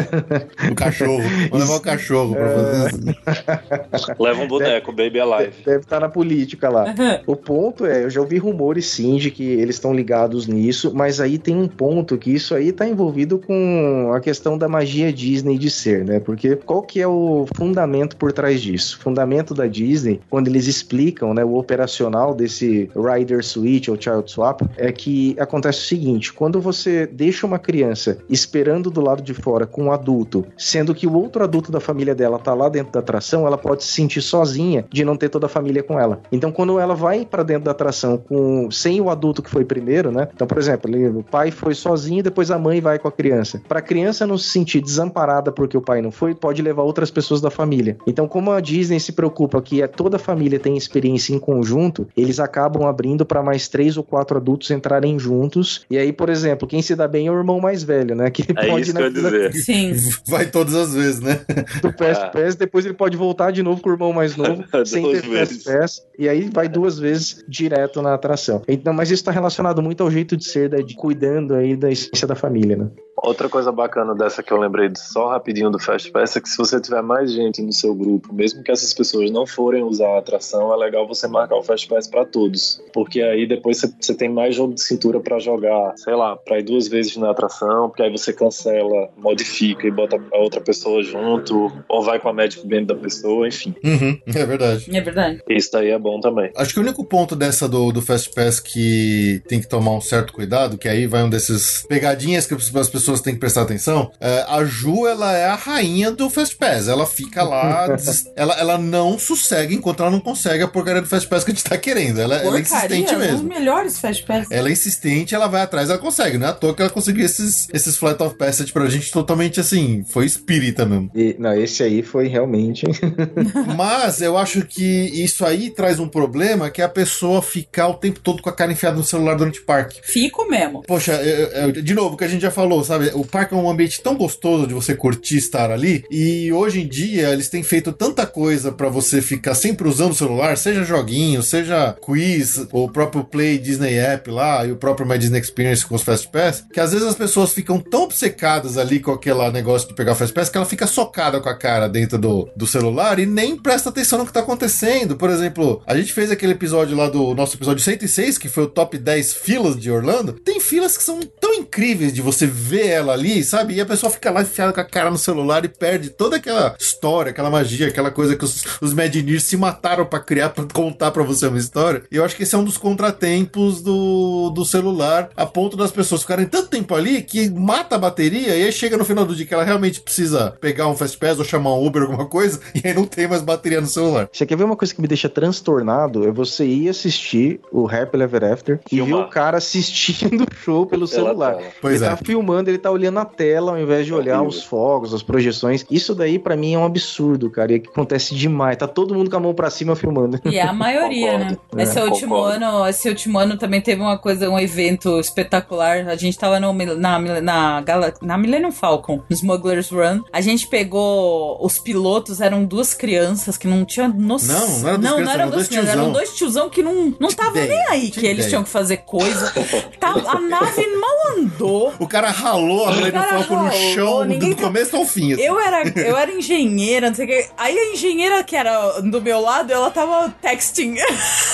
o 0.71 0.75
cachorro. 0.75 1.23
Vamos 1.51 1.67
levar 1.67 1.77
o 1.77 1.81
cachorro 1.81 2.35
pra 2.35 2.49
fazer 2.49 2.87
isso. 2.89 4.15
Leva 4.19 4.43
um 4.43 4.49
boneco, 4.49 4.93
Baby 4.93 5.21
Alive. 5.21 5.55
Deve 5.65 5.86
estar 5.87 6.01
na 6.01 6.09
política 6.09 6.69
lá. 6.69 6.85
O 7.27 7.37
ponto 7.37 7.87
é, 7.87 8.05
eu 8.05 8.11
já 8.11 8.21
ouvi 8.21 8.37
rumores 8.39 8.87
sim 8.87 9.17
de 9.17 9.31
que 9.31 9.45
eles 9.45 9.77
estão 9.77 9.95
ligados 9.95 10.47
nisso, 10.47 10.93
mas 10.95 11.21
aí 11.21 11.39
tem 11.39 11.57
um 11.57 11.69
ponto 11.69 12.19
que 12.19 12.31
isso 12.31 12.55
aí 12.55 12.73
tá 12.73 12.87
envolvido 12.87 13.39
com 13.39 14.13
a 14.15 14.21
questão 14.21 14.59
da 14.59 14.69
magia 14.69 15.13
Disney 15.13 15.57
de 15.57 15.71
ser, 15.71 16.05
né? 16.05 16.21
Porque 16.21 16.57
qual 16.57 16.83
que 16.83 17.01
é 17.01 17.07
o 17.07 17.47
fundamento 17.57 18.17
por 18.17 18.33
trás 18.33 18.61
disso? 18.61 18.97
O 18.99 19.03
fundamento 19.03 19.55
da 19.55 19.67
Disney, 19.67 20.21
quando 20.29 20.49
eles 20.49 20.67
explicam, 20.67 21.33
né, 21.33 21.45
o 21.45 21.57
operacional 21.57 22.35
desse 22.35 22.91
Rider 22.95 23.45
Switch 23.45 23.89
ou 23.89 24.01
Child 24.01 24.31
Swap, 24.31 24.63
é 24.77 24.91
que 24.91 25.37
acontece 25.39 25.79
o 25.79 25.83
seguinte, 25.83 26.33
quando 26.33 26.61
você 26.61 27.07
deixa 27.07 27.47
uma 27.47 27.59
criança 27.59 28.19
esperando 28.29 28.91
do 28.91 29.01
lado 29.01 29.23
de 29.23 29.35
fora 29.35 29.67
com 29.67 29.85
um 29.85 29.93
adulto, 29.93 30.45
sendo 30.57 30.95
que 30.95 31.07
o 31.07 31.15
outro 31.15 31.45
adulto 31.45 31.71
da 31.71 31.81
família 31.81 32.15
dela 32.15 32.39
tá 32.39 32.55
lá 32.55 32.69
dentro 32.69 32.93
da 32.93 33.01
atração, 33.01 33.47
ela 33.47 33.59
pode 33.59 33.85
se 33.85 33.93
sentir 33.93 34.21
sozinha 34.21 34.85
de 34.91 35.05
não 35.05 35.17
ter 35.17 35.29
toda 35.29 35.47
a 35.47 35.49
família 35.49 35.76
com 35.83 35.99
ela. 35.99 36.21
Então, 36.31 36.51
quando 36.53 36.79
ela 36.79 36.95
vai 36.95 37.25
para 37.25 37.43
dentro 37.43 37.65
da 37.65 37.71
atração 37.71 38.17
com 38.19 38.71
sem 38.71 39.01
o 39.01 39.11
adulto 39.11 39.43
que 39.43 39.51
foi 39.51 39.65
primeiro, 39.65 40.11
né? 40.11 40.29
Então, 40.35 40.47
por 40.47 40.59
exemplo, 40.59 40.91
ali, 40.93 41.07
o 41.09 41.23
pai 41.23 41.51
foi 41.51 41.75
sozinho, 41.75 42.23
depois 42.23 42.51
a 42.51 42.59
mãe 42.59 42.81
vai 42.81 42.99
com 42.99 43.09
a 43.09 43.13
criança. 43.13 43.61
Para 43.69 43.79
a 43.79 43.83
criança 43.83 44.27
não 44.27 44.39
se 44.39 44.49
sentir 44.49 44.81
desamparada 44.81 45.51
porque 45.53 45.77
o 45.77 45.81
pai 45.81 46.01
não 46.03 46.11
foi, 46.11 46.35
pode 46.35 46.63
levar 46.63 46.83
outras 46.83 47.11
pessoas 47.11 47.41
da 47.41 47.51
família. 47.51 47.97
Então, 48.07 48.27
como 48.29 48.51
a 48.51 48.61
Disney 48.61 48.99
se 49.01 49.13
preocupa 49.13 49.61
que 49.63 49.83
é 49.83 49.87
toda 49.87 50.17
a 50.17 50.21
família 50.21 50.59
tem 50.59 50.77
experiência 50.77 51.35
em 51.35 51.39
conjunto, 51.39 52.07
eles 52.17 52.39
acabam 52.41 52.87
abrindo 52.87 53.25
para 53.25 53.43
mais 53.43 53.69
três 53.69 53.97
ou 53.97 54.03
quatro 54.03 54.37
adultos 54.37 54.71
entrarem 54.71 55.19
juntos. 55.19 55.85
E 55.91 55.99
aí, 55.99 56.13
por 56.13 56.29
exemplo, 56.29 56.67
quem 56.69 56.83
se 56.83 56.95
dá 56.95 57.07
bem 57.09 57.27
é 57.27 57.31
o 57.31 57.37
irmão 57.37 57.61
mais 57.61 57.83
velho, 57.83 58.15
né? 58.15 58.31
Que 58.31 58.43
É 58.43 58.69
pode 58.69 58.83
isso 58.83 58.91
ir 58.91 58.95
que 58.95 59.01
eu 59.01 59.07
ia 59.07 59.11
dizer. 59.13 59.53
Sim. 59.55 59.95
Vai 60.29 60.47
todas 60.47 60.75
as 60.75 60.95
vezes, 60.95 61.21
né? 61.21 61.41
do 61.83 61.93
Fast 61.93 62.25
Ah. 62.25 62.29
Pass, 62.29 62.55
depois 62.55 62.85
ele 62.85 62.95
pode 62.95 63.17
voltar 63.17 63.51
de 63.51 63.63
novo 63.63 63.81
com 63.81 63.91
o 63.91 63.93
irmão 63.93 64.13
mais 64.13 64.37
novo, 64.37 64.65
sem 64.85 65.03
ter 65.11 65.23
vezes. 65.23 65.56
Pass, 65.57 66.07
e 66.19 66.29
aí 66.29 66.49
vai 66.53 66.69
duas 66.69 66.99
vezes 66.99 67.45
direto 67.49 68.03
na 68.03 68.15
atração. 68.15 68.63
Então, 68.69 68.93
mas 68.93 69.11
isso 69.11 69.23
está 69.23 69.31
relacionado 69.31 69.83
muito 69.83 70.03
ao 70.03 70.11
jeito 70.11 70.37
de 70.37 70.45
ser, 70.45 70.69
da, 70.69 70.79
de 70.79 70.95
cuidando 70.95 71.55
aí 71.55 71.77
da 71.77 71.91
essência 71.91 72.27
da 72.27 72.35
família, 72.35 72.77
né? 72.77 72.91
Outra 73.17 73.49
coisa 73.49 73.73
bacana 73.73 74.15
dessa 74.15 74.43
que 74.43 74.53
eu 74.53 74.59
lembrei 74.59 74.91
só 74.95 75.29
rapidinho 75.31 75.71
do 75.71 75.79
Fast 75.79 76.11
Pass 76.11 76.37
é 76.37 76.41
que 76.41 76.49
se 76.49 76.57
você 76.59 76.81
tiver 76.81 77.03
mais 77.03 77.33
gente 77.33 77.63
no 77.63 77.73
seu 77.73 77.95
grupo, 77.95 78.33
mesmo 78.33 78.63
que 78.63 78.71
essas 78.71 78.93
pessoas 78.93 79.31
não 79.31 79.47
forem 79.47 79.83
usar 79.83 80.09
a 80.09 80.19
atração, 80.19 80.73
é 80.73 80.77
legal 80.77 81.09
você 81.09 81.27
marcar 81.27 81.57
o 81.57 81.63
Fast 81.63 81.89
Pass 81.89 82.07
pra 82.07 82.25
todos. 82.27 82.81
Porque 82.93 83.23
aí 83.23 83.47
depois 83.47 83.81
você, 84.01 84.15
tem 84.15 84.29
mais 84.29 84.55
jogo 84.55 84.75
de 84.75 84.83
cintura 84.83 85.19
pra 85.19 85.39
jogar, 85.39 85.95
sei 85.97 86.15
lá, 86.15 86.37
pra 86.37 86.59
ir 86.59 86.63
duas 86.63 86.89
vezes 86.89 87.17
na 87.17 87.31
atração, 87.31 87.89
porque 87.89 88.03
aí 88.03 88.11
você 88.11 88.33
cancela, 88.33 89.09
modifica 89.17 89.87
e 89.87 89.91
bota 89.91 90.21
a 90.33 90.39
outra 90.39 90.61
pessoa 90.61 91.03
junto, 91.03 91.73
ou 91.89 92.03
vai 92.03 92.21
com 92.21 92.29
a 92.29 92.33
Magic 92.33 92.67
Band 92.67 92.85
da 92.85 92.95
pessoa, 92.95 93.49
enfim. 93.49 93.75
Uhum, 93.83 94.19
é 94.27 94.45
verdade. 94.45 94.97
É 94.97 95.01
verdade. 95.01 95.43
Isso 95.49 95.71
daí 95.73 95.91
é 95.91 95.99
bom 95.99 96.21
também. 96.21 96.51
Acho 96.57 96.75
que 96.75 96.81
o 96.81 96.83
único 96.83 97.05
ponto 97.05 97.35
dessa 97.35 97.69
do, 97.69 97.93
do 97.93 98.03
Fast 98.03 98.31
Pass 98.35 98.61
que 98.61 99.43
tem 99.49 99.61
que 99.61 99.69
tomar 99.69 99.93
um 99.93 100.01
certo 100.01 100.33
cuidado, 100.33 100.77
que 100.77 100.89
aí 100.89 101.07
vai 101.07 101.23
um 101.23 101.31
desses 101.31 101.85
pegadinhas 101.89 102.47
que 102.47 102.55
as 102.55 102.91
pessoas 102.91 103.06
têm 103.21 103.35
que 103.35 103.41
prestar 103.41 103.63
atenção. 103.63 104.11
é, 104.21 104.45
a 104.49 104.65
Ju, 104.65 105.07
ela 105.07 105.33
é 105.37 105.47
a 105.47 105.55
rainha 105.55 106.11
do 106.11 106.29
Fast 106.31 106.57
Pass. 106.57 106.89
Ela 106.89 107.07
fica 107.07 107.43
lá, 107.43 107.89
ela, 108.37 108.55
ela 108.55 108.79
não 108.79 109.19
sossega 109.19 109.73
enquanto 109.75 110.01
ela 110.03 110.11
não 110.11 110.21
consegue 110.21 110.63
a 110.63 110.69
porcaria 110.69 111.01
do 111.03 111.09
Fast 111.09 111.29
Pass 111.29 111.45
que 111.45 111.51
a 111.51 111.55
gente 111.55 111.65
tá 111.65 111.77
querendo. 111.79 112.21
Ela, 112.21 112.37
ela 112.37 112.59
é 112.59 112.61
insistente 112.61 113.09
são 113.11 113.19
os 113.19 113.27
mesmo. 113.27 113.49
melhores 113.49 113.99
Fast 113.99 114.25
Pass. 114.25 114.49
Ela 114.51 114.69
é 114.69 114.73
insistente, 114.73 115.35
ela 115.35 115.47
vai 115.47 115.63
atrás, 115.63 115.89
ela 115.91 115.99
consegue, 115.99 116.39
não 116.39 116.47
é 116.47 116.51
à 116.51 116.53
toa 116.53 116.75
que 116.75 116.83
ela 116.83 116.91
conseguiu 116.91 117.25
esses, 117.25 117.69
esses 117.73 117.97
Flight 117.97 118.23
of 118.23 118.37
Passage 118.37 118.73
pra 118.73 118.87
gente 118.89 119.11
totalmente 119.11 119.61
assim, 119.61 120.05
foi 120.09 120.27
espírita 120.27 120.85
mesmo. 120.87 121.11
E, 121.15 121.37
não, 121.39 121.53
esse 121.55 121.83
aí 121.83 122.03
foi 122.03 122.29
realmente. 122.29 122.87
Mas 123.77 124.21
eu 124.21 124.37
acho 124.37 124.63
que 124.67 124.85
isso 124.85 125.45
aí 125.45 125.71
traz 125.71 125.99
um 125.99 126.09
problema 126.09 126.71
que 126.71 126.81
é 126.81 126.85
a 126.85 126.89
pessoa 126.89 127.43
ficar 127.43 127.89
o 127.89 127.95
tempo 127.95 128.21
todo 128.21 128.43
com 128.43 128.49
a 128.49 128.53
cara 128.53 128.73
enfiada 128.73 128.97
no 128.97 129.05
celular 129.05 129.35
durante 129.37 129.61
o 129.61 129.65
parque. 129.65 130.01
Fico 130.03 130.49
mesmo. 130.49 130.83
Poxa, 130.87 131.13
eu- 131.15 131.49
eu- 131.49 131.73
de 131.83 131.95
novo, 131.95 132.15
o 132.15 132.17
que 132.17 132.25
a 132.25 132.29
gente 132.29 132.43
já 132.43 132.51
falou, 132.51 132.83
sabe? 132.85 132.96
Sabe? 132.97 133.11
O 133.15 133.25
parque 133.25 133.55
é 133.55 133.57
um 133.57 133.71
ambiente 133.71 134.01
tão 134.01 134.17
gostoso 134.17 134.67
de 134.67 134.75
você 134.75 134.95
curtir 134.95 135.37
estar 135.37 135.71
ali. 135.71 136.05
E 136.11 136.53
hoje 136.53 136.81
em 136.81 136.89
dia 136.89 137.31
eles 137.31 137.49
têm 137.49 137.63
feito 137.63 137.93
tanta 137.93 138.27
coisa 138.27 138.73
para 138.73 138.89
você 138.89 139.21
ficar 139.21 139.55
sempre 139.55 139.89
usando 139.89 140.13
o 140.13 140.17
celular, 140.17 140.57
seja 140.57 140.85
joguinho, 140.85 141.43
seja 141.43 141.97
quiz, 142.01 142.67
o 142.73 142.89
próprio 142.89 143.25
Play 143.25 143.59
Disney 143.59 143.99
App 143.99 144.31
lá 144.31 144.67
e 144.67 144.73
o 144.73 144.77
próprio 144.77 145.07
My 145.07 145.19
Disney 145.19 145.41
Experience 145.41 145.87
com 145.87 145.95
os 145.95 146.03
Fast 146.03 146.29
Pass, 146.31 146.65
que 146.73 146.81
às 146.81 146.93
vezes 146.93 147.07
as 147.07 147.15
pessoas 147.15 147.53
ficam 147.53 147.79
tão 147.79 148.05
obcecadas 148.05 148.79
ali 148.79 149.01
com 149.01 149.13
aquele 149.13 149.51
negócio 149.51 149.89
de 149.89 149.95
pegar 149.95 150.13
o 150.13 150.15
Fast 150.15 150.33
Pass 150.33 150.49
que 150.49 150.57
ela 150.57 150.67
fica 150.67 150.87
socada 150.87 151.41
com 151.41 151.49
a 151.49 151.57
cara 151.57 151.89
dentro 151.89 152.19
do, 152.19 152.49
do 152.57 152.67
celular 152.67 153.19
e 153.19 153.27
nem 153.27 153.57
presta 153.57 153.91
atenção 153.91 154.19
no 154.19 154.27
que 154.27 154.33
tá 154.33 154.41
acontecendo. 154.41 155.17
Por 155.17 155.31
exemplo, 155.31 155.83
a 155.87 155.97
gente 155.97 156.13
fez 156.13 156.31
aquele 156.31 156.53
episódio 156.53 156.97
lá 156.97 157.09
do 157.09 157.35
nosso 157.35 157.57
episódio 157.57 157.83
106, 157.83 158.39
que 158.39 158.49
foi 158.49 158.65
o 158.65 158.69
top 158.69 158.97
10 158.99 159.35
filas 159.35 159.77
de 159.77 159.91
Orlando. 159.91 160.33
Tem 160.33 160.61
filas 160.61 160.97
que 160.97 161.03
são 161.03 161.21
tão 161.41 161.55
incríveis 161.55 162.13
de 162.13 162.23
você 162.23 162.47
ver 162.47 162.86
ela 162.87 163.13
ali, 163.13 163.43
sabe? 163.45 163.75
E 163.75 163.81
a 163.81 163.87
pessoa 163.87 164.11
fica 164.11 164.31
lá 164.31 164.43
enfiada 164.43 164.73
com 164.73 164.81
a 164.81 164.85
cara 164.85 165.11
no 165.11 165.19
celular 165.19 165.65
e 165.65 165.69
perde 165.69 166.11
toda 166.11 166.37
aquela 166.37 166.75
história, 166.79 167.31
aquela 167.31 167.51
magia, 167.51 167.89
aquela 167.89 168.11
coisa 168.11 168.37
que 168.37 168.45
os, 168.45 168.65
os 168.81 168.93
Imagineers 168.93 169.45
se 169.45 169.57
mataram 169.57 170.07
para 170.07 170.21
criar, 170.21 170.51
para 170.51 170.65
contar 170.73 171.11
para 171.11 171.23
você 171.23 171.47
uma 171.47 171.59
história. 171.59 172.03
E 172.11 172.17
eu 172.17 172.25
acho 172.25 172.37
que 172.37 172.43
esse 172.43 172.55
é 172.55 172.59
um 172.59 172.65
dos 172.65 172.77
contratempos 172.77 173.83
do, 173.83 174.51
do 174.51 174.65
celular, 174.65 175.31
a 175.37 175.47
ponto 175.47 175.77
das 175.77 175.91
pessoas 175.91 176.23
ficarem 176.23 176.47
tanto 176.47 176.69
tempo 176.69 176.95
ali 176.95 177.23
que 177.23 177.51
mata 177.51 177.97
a 177.97 177.99
bateria 177.99 178.57
e 178.57 178.65
aí 178.65 178.73
chega 178.73 178.97
no 178.97 179.05
final 179.05 179.25
do 179.25 179.35
dia 179.35 179.47
que 179.47 179.55
ela 179.55 179.65
realmente 179.65 180.01
precisa 180.01 180.57
pegar 180.61 180.89
um 180.89 180.97
Fast 180.97 181.19
Pass 181.19 181.39
ou 181.39 181.45
chamar 181.45 181.75
um 181.75 181.87
Uber, 181.87 182.03
alguma 182.03 182.27
coisa, 182.27 182.61
e 182.75 182.87
aí 182.87 182.95
não 182.95 183.05
tem 183.05 183.27
mais 183.27 183.43
bateria 183.43 183.81
no 183.81 183.87
celular. 183.87 184.29
Você 184.33 184.47
quer 184.47 184.57
ver 184.57 184.65
uma 184.65 184.77
coisa 184.77 184.95
que 184.95 185.01
me 185.01 185.09
deixa 185.09 185.29
transtornado? 185.29 186.27
É 186.27 186.33
você 186.33 186.65
ir 186.65 186.89
assistir 186.89 187.61
o 187.71 187.87
Happy 187.89 188.21
Ever 188.21 188.45
After 188.45 188.81
e 188.91 189.01
ver 189.01 189.15
o 189.15 189.29
cara 189.29 189.59
assistindo 189.59 190.45
o 190.45 190.55
show 190.55 190.87
pelo 190.87 191.07
celular. 191.07 191.59
Pois 191.81 191.97
ele 191.97 192.05
é. 192.05 192.09
tá 192.09 192.17
filmando, 192.17 192.71
ele 192.71 192.76
tá 192.79 192.91
olhando 192.91 193.19
a 193.19 193.25
tela 193.25 193.73
ao 193.73 193.79
invés 193.79 194.07
de 194.07 194.13
olhar 194.15 194.41
Horrível. 194.41 194.49
os 194.59 194.65
fogos, 194.65 195.15
as 195.15 195.23
projeções. 195.23 195.85
Isso 195.91 196.15
daí 196.15 196.39
pra 196.39 196.57
mim 196.57 196.75
é 196.75 196.79
um 196.79 196.85
absurdo, 196.85 197.51
cara. 197.51 197.73
E 197.73 197.77
é 197.77 197.79
que 197.79 197.89
acontece 197.89 198.35
demais. 198.35 198.77
Tá 198.77 198.87
todo 198.87 199.15
mundo 199.15 199.31
com 199.31 199.37
a 199.37 199.41
mão 199.41 199.55
pra 199.55 199.71
cima 199.71 199.95
filmando. 199.97 200.41
E 200.45 200.57
é 200.59 200.63
a 200.63 200.73
maioria, 200.73 201.39
né? 201.39 201.57
Concordo. 201.57 201.83
Esse 201.83 201.99
É, 201.99 202.05
último 202.05 202.35
concordo. 202.37 202.65
ano, 202.65 202.87
esse 202.89 203.09
último 203.09 203.39
ano 203.39 203.57
também 203.57 203.81
teve 203.81 204.01
uma 204.01 204.19
coisa, 204.19 204.49
um 204.51 204.59
evento 204.59 205.19
espetacular. 205.21 206.09
A 206.09 206.17
gente 206.17 206.39
tava 206.39 206.59
no, 206.61 206.73
na, 206.73 207.19
na, 207.41 207.81
Gala- 207.81 208.15
na 208.23 208.37
Millennium 208.39 208.73
Falcon, 208.73 209.17
no 209.29 209.35
Smuggler's 209.37 209.91
Run. 209.91 210.23
A 210.33 210.41
gente 210.41 210.67
pegou 210.67 211.59
os 211.65 211.79
pilotos, 211.79 212.41
eram 212.41 212.65
duas 212.65 212.95
crianças 212.95 213.57
que 213.57 213.67
não 213.69 213.85
tinham 213.85 214.09
noção. 214.09 214.97
Não, 214.99 215.21
não 215.21 215.31
era 215.31 215.47
duas 215.47 215.47
crianças, 215.47 215.47
eram 215.47 215.51
dois 215.51 215.69
crianças, 215.69 215.91
eram 215.95 216.13
dois 216.13 216.35
tiozão 216.35 216.71
que 216.71 216.83
não 216.83 217.15
não 217.21 217.29
estavam 217.29 217.53
ideia, 217.63 217.69
nem 217.69 217.89
aí 217.91 218.11
tinha 218.11 218.21
que 218.23 218.27
eles 218.27 218.47
tinham 218.49 218.63
que 218.63 218.69
fazer 218.69 218.99
coisa. 218.99 219.53
Tá- 220.01 220.15
a 220.27 220.41
nave 220.41 220.87
mal 220.97 221.37
andou. 221.39 221.93
O 221.99 222.07
cara 222.09 222.31
ralou 222.31 222.66
a 222.87 222.93
Millennium 222.93 223.13
cara 223.23 223.43
Falcon 223.45 223.63
no 223.65 223.73
chão 223.73 224.27
do 224.27 224.55
tá- 224.57 224.63
começo 224.63 224.97
ao 224.97 225.05
fim. 225.05 225.33
assim. 225.33 225.43
Eu 225.43 225.59
era, 225.61 225.83
eu 226.01 226.17
era 226.17 226.31
engenheira, 226.33 227.09
não 227.09 227.15
sei 227.15 227.25
o 227.25 227.29
que. 227.29 227.47
Aí 227.57 227.79
a 227.79 227.93
engenheira 227.93 228.43
que 228.45 228.57
era 228.57 229.01
do 229.01 229.21
meu 229.21 229.41
lado, 229.41 229.73
ela 229.73 229.91
tava 229.91 230.35
texting 230.43 230.97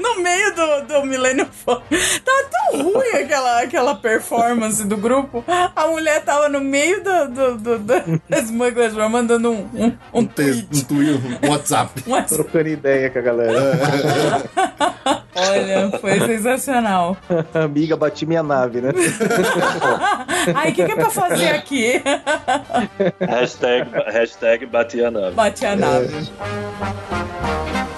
no 0.00 0.22
meio 0.22 0.54
do, 0.54 0.86
do 0.86 1.06
Millennium 1.06 1.46
Falcon. 1.46 1.82
Tava 2.24 2.48
tão 2.50 2.82
ruim 2.82 3.08
aquela, 3.22 3.60
aquela 3.62 3.94
performance 3.94 4.84
do 4.86 4.96
grupo. 4.96 5.44
A 5.76 5.86
mulher 5.86 6.22
tava 6.24 6.48
no 6.48 6.60
meio 6.60 7.02
do, 7.02 7.28
do, 7.28 7.56
do, 7.58 7.78
do 7.78 7.94
Smugglers 8.38 8.94
Run 8.94 9.08
mandando 9.08 9.50
um, 9.50 9.68
um, 9.74 9.86
um 9.86 10.20
Um, 10.20 10.26
tweet. 10.26 10.66
um 10.74 10.84
tweet, 10.84 11.20
um 11.44 11.50
WhatsApp. 11.50 12.02
Mas, 12.06 12.30
Trocando 12.30 12.68
ideia 12.68 13.10
com 13.10 13.18
a 13.18 13.22
galera. 13.22 13.72
olha, 15.36 15.98
foi 16.00 16.20
sensacional. 16.20 17.16
Amiga, 17.54 17.96
bati 17.96 18.24
minha 18.26 18.42
nave, 18.42 18.80
né? 18.80 18.90
Ai, 20.54 20.70
o 20.70 20.74
que, 20.74 20.84
que 20.84 20.92
é 20.92 20.96
pra 20.96 21.10
fazer 21.10 21.48
aqui? 21.50 22.02
Hashtag, 23.20 23.90
hashtag 24.12 24.66
bati 24.66 25.02
a 25.04 25.10
nave. 25.10 25.34
Bate 25.34 25.66
a 25.66 25.76
nave. 25.76 26.14
É 26.16 27.89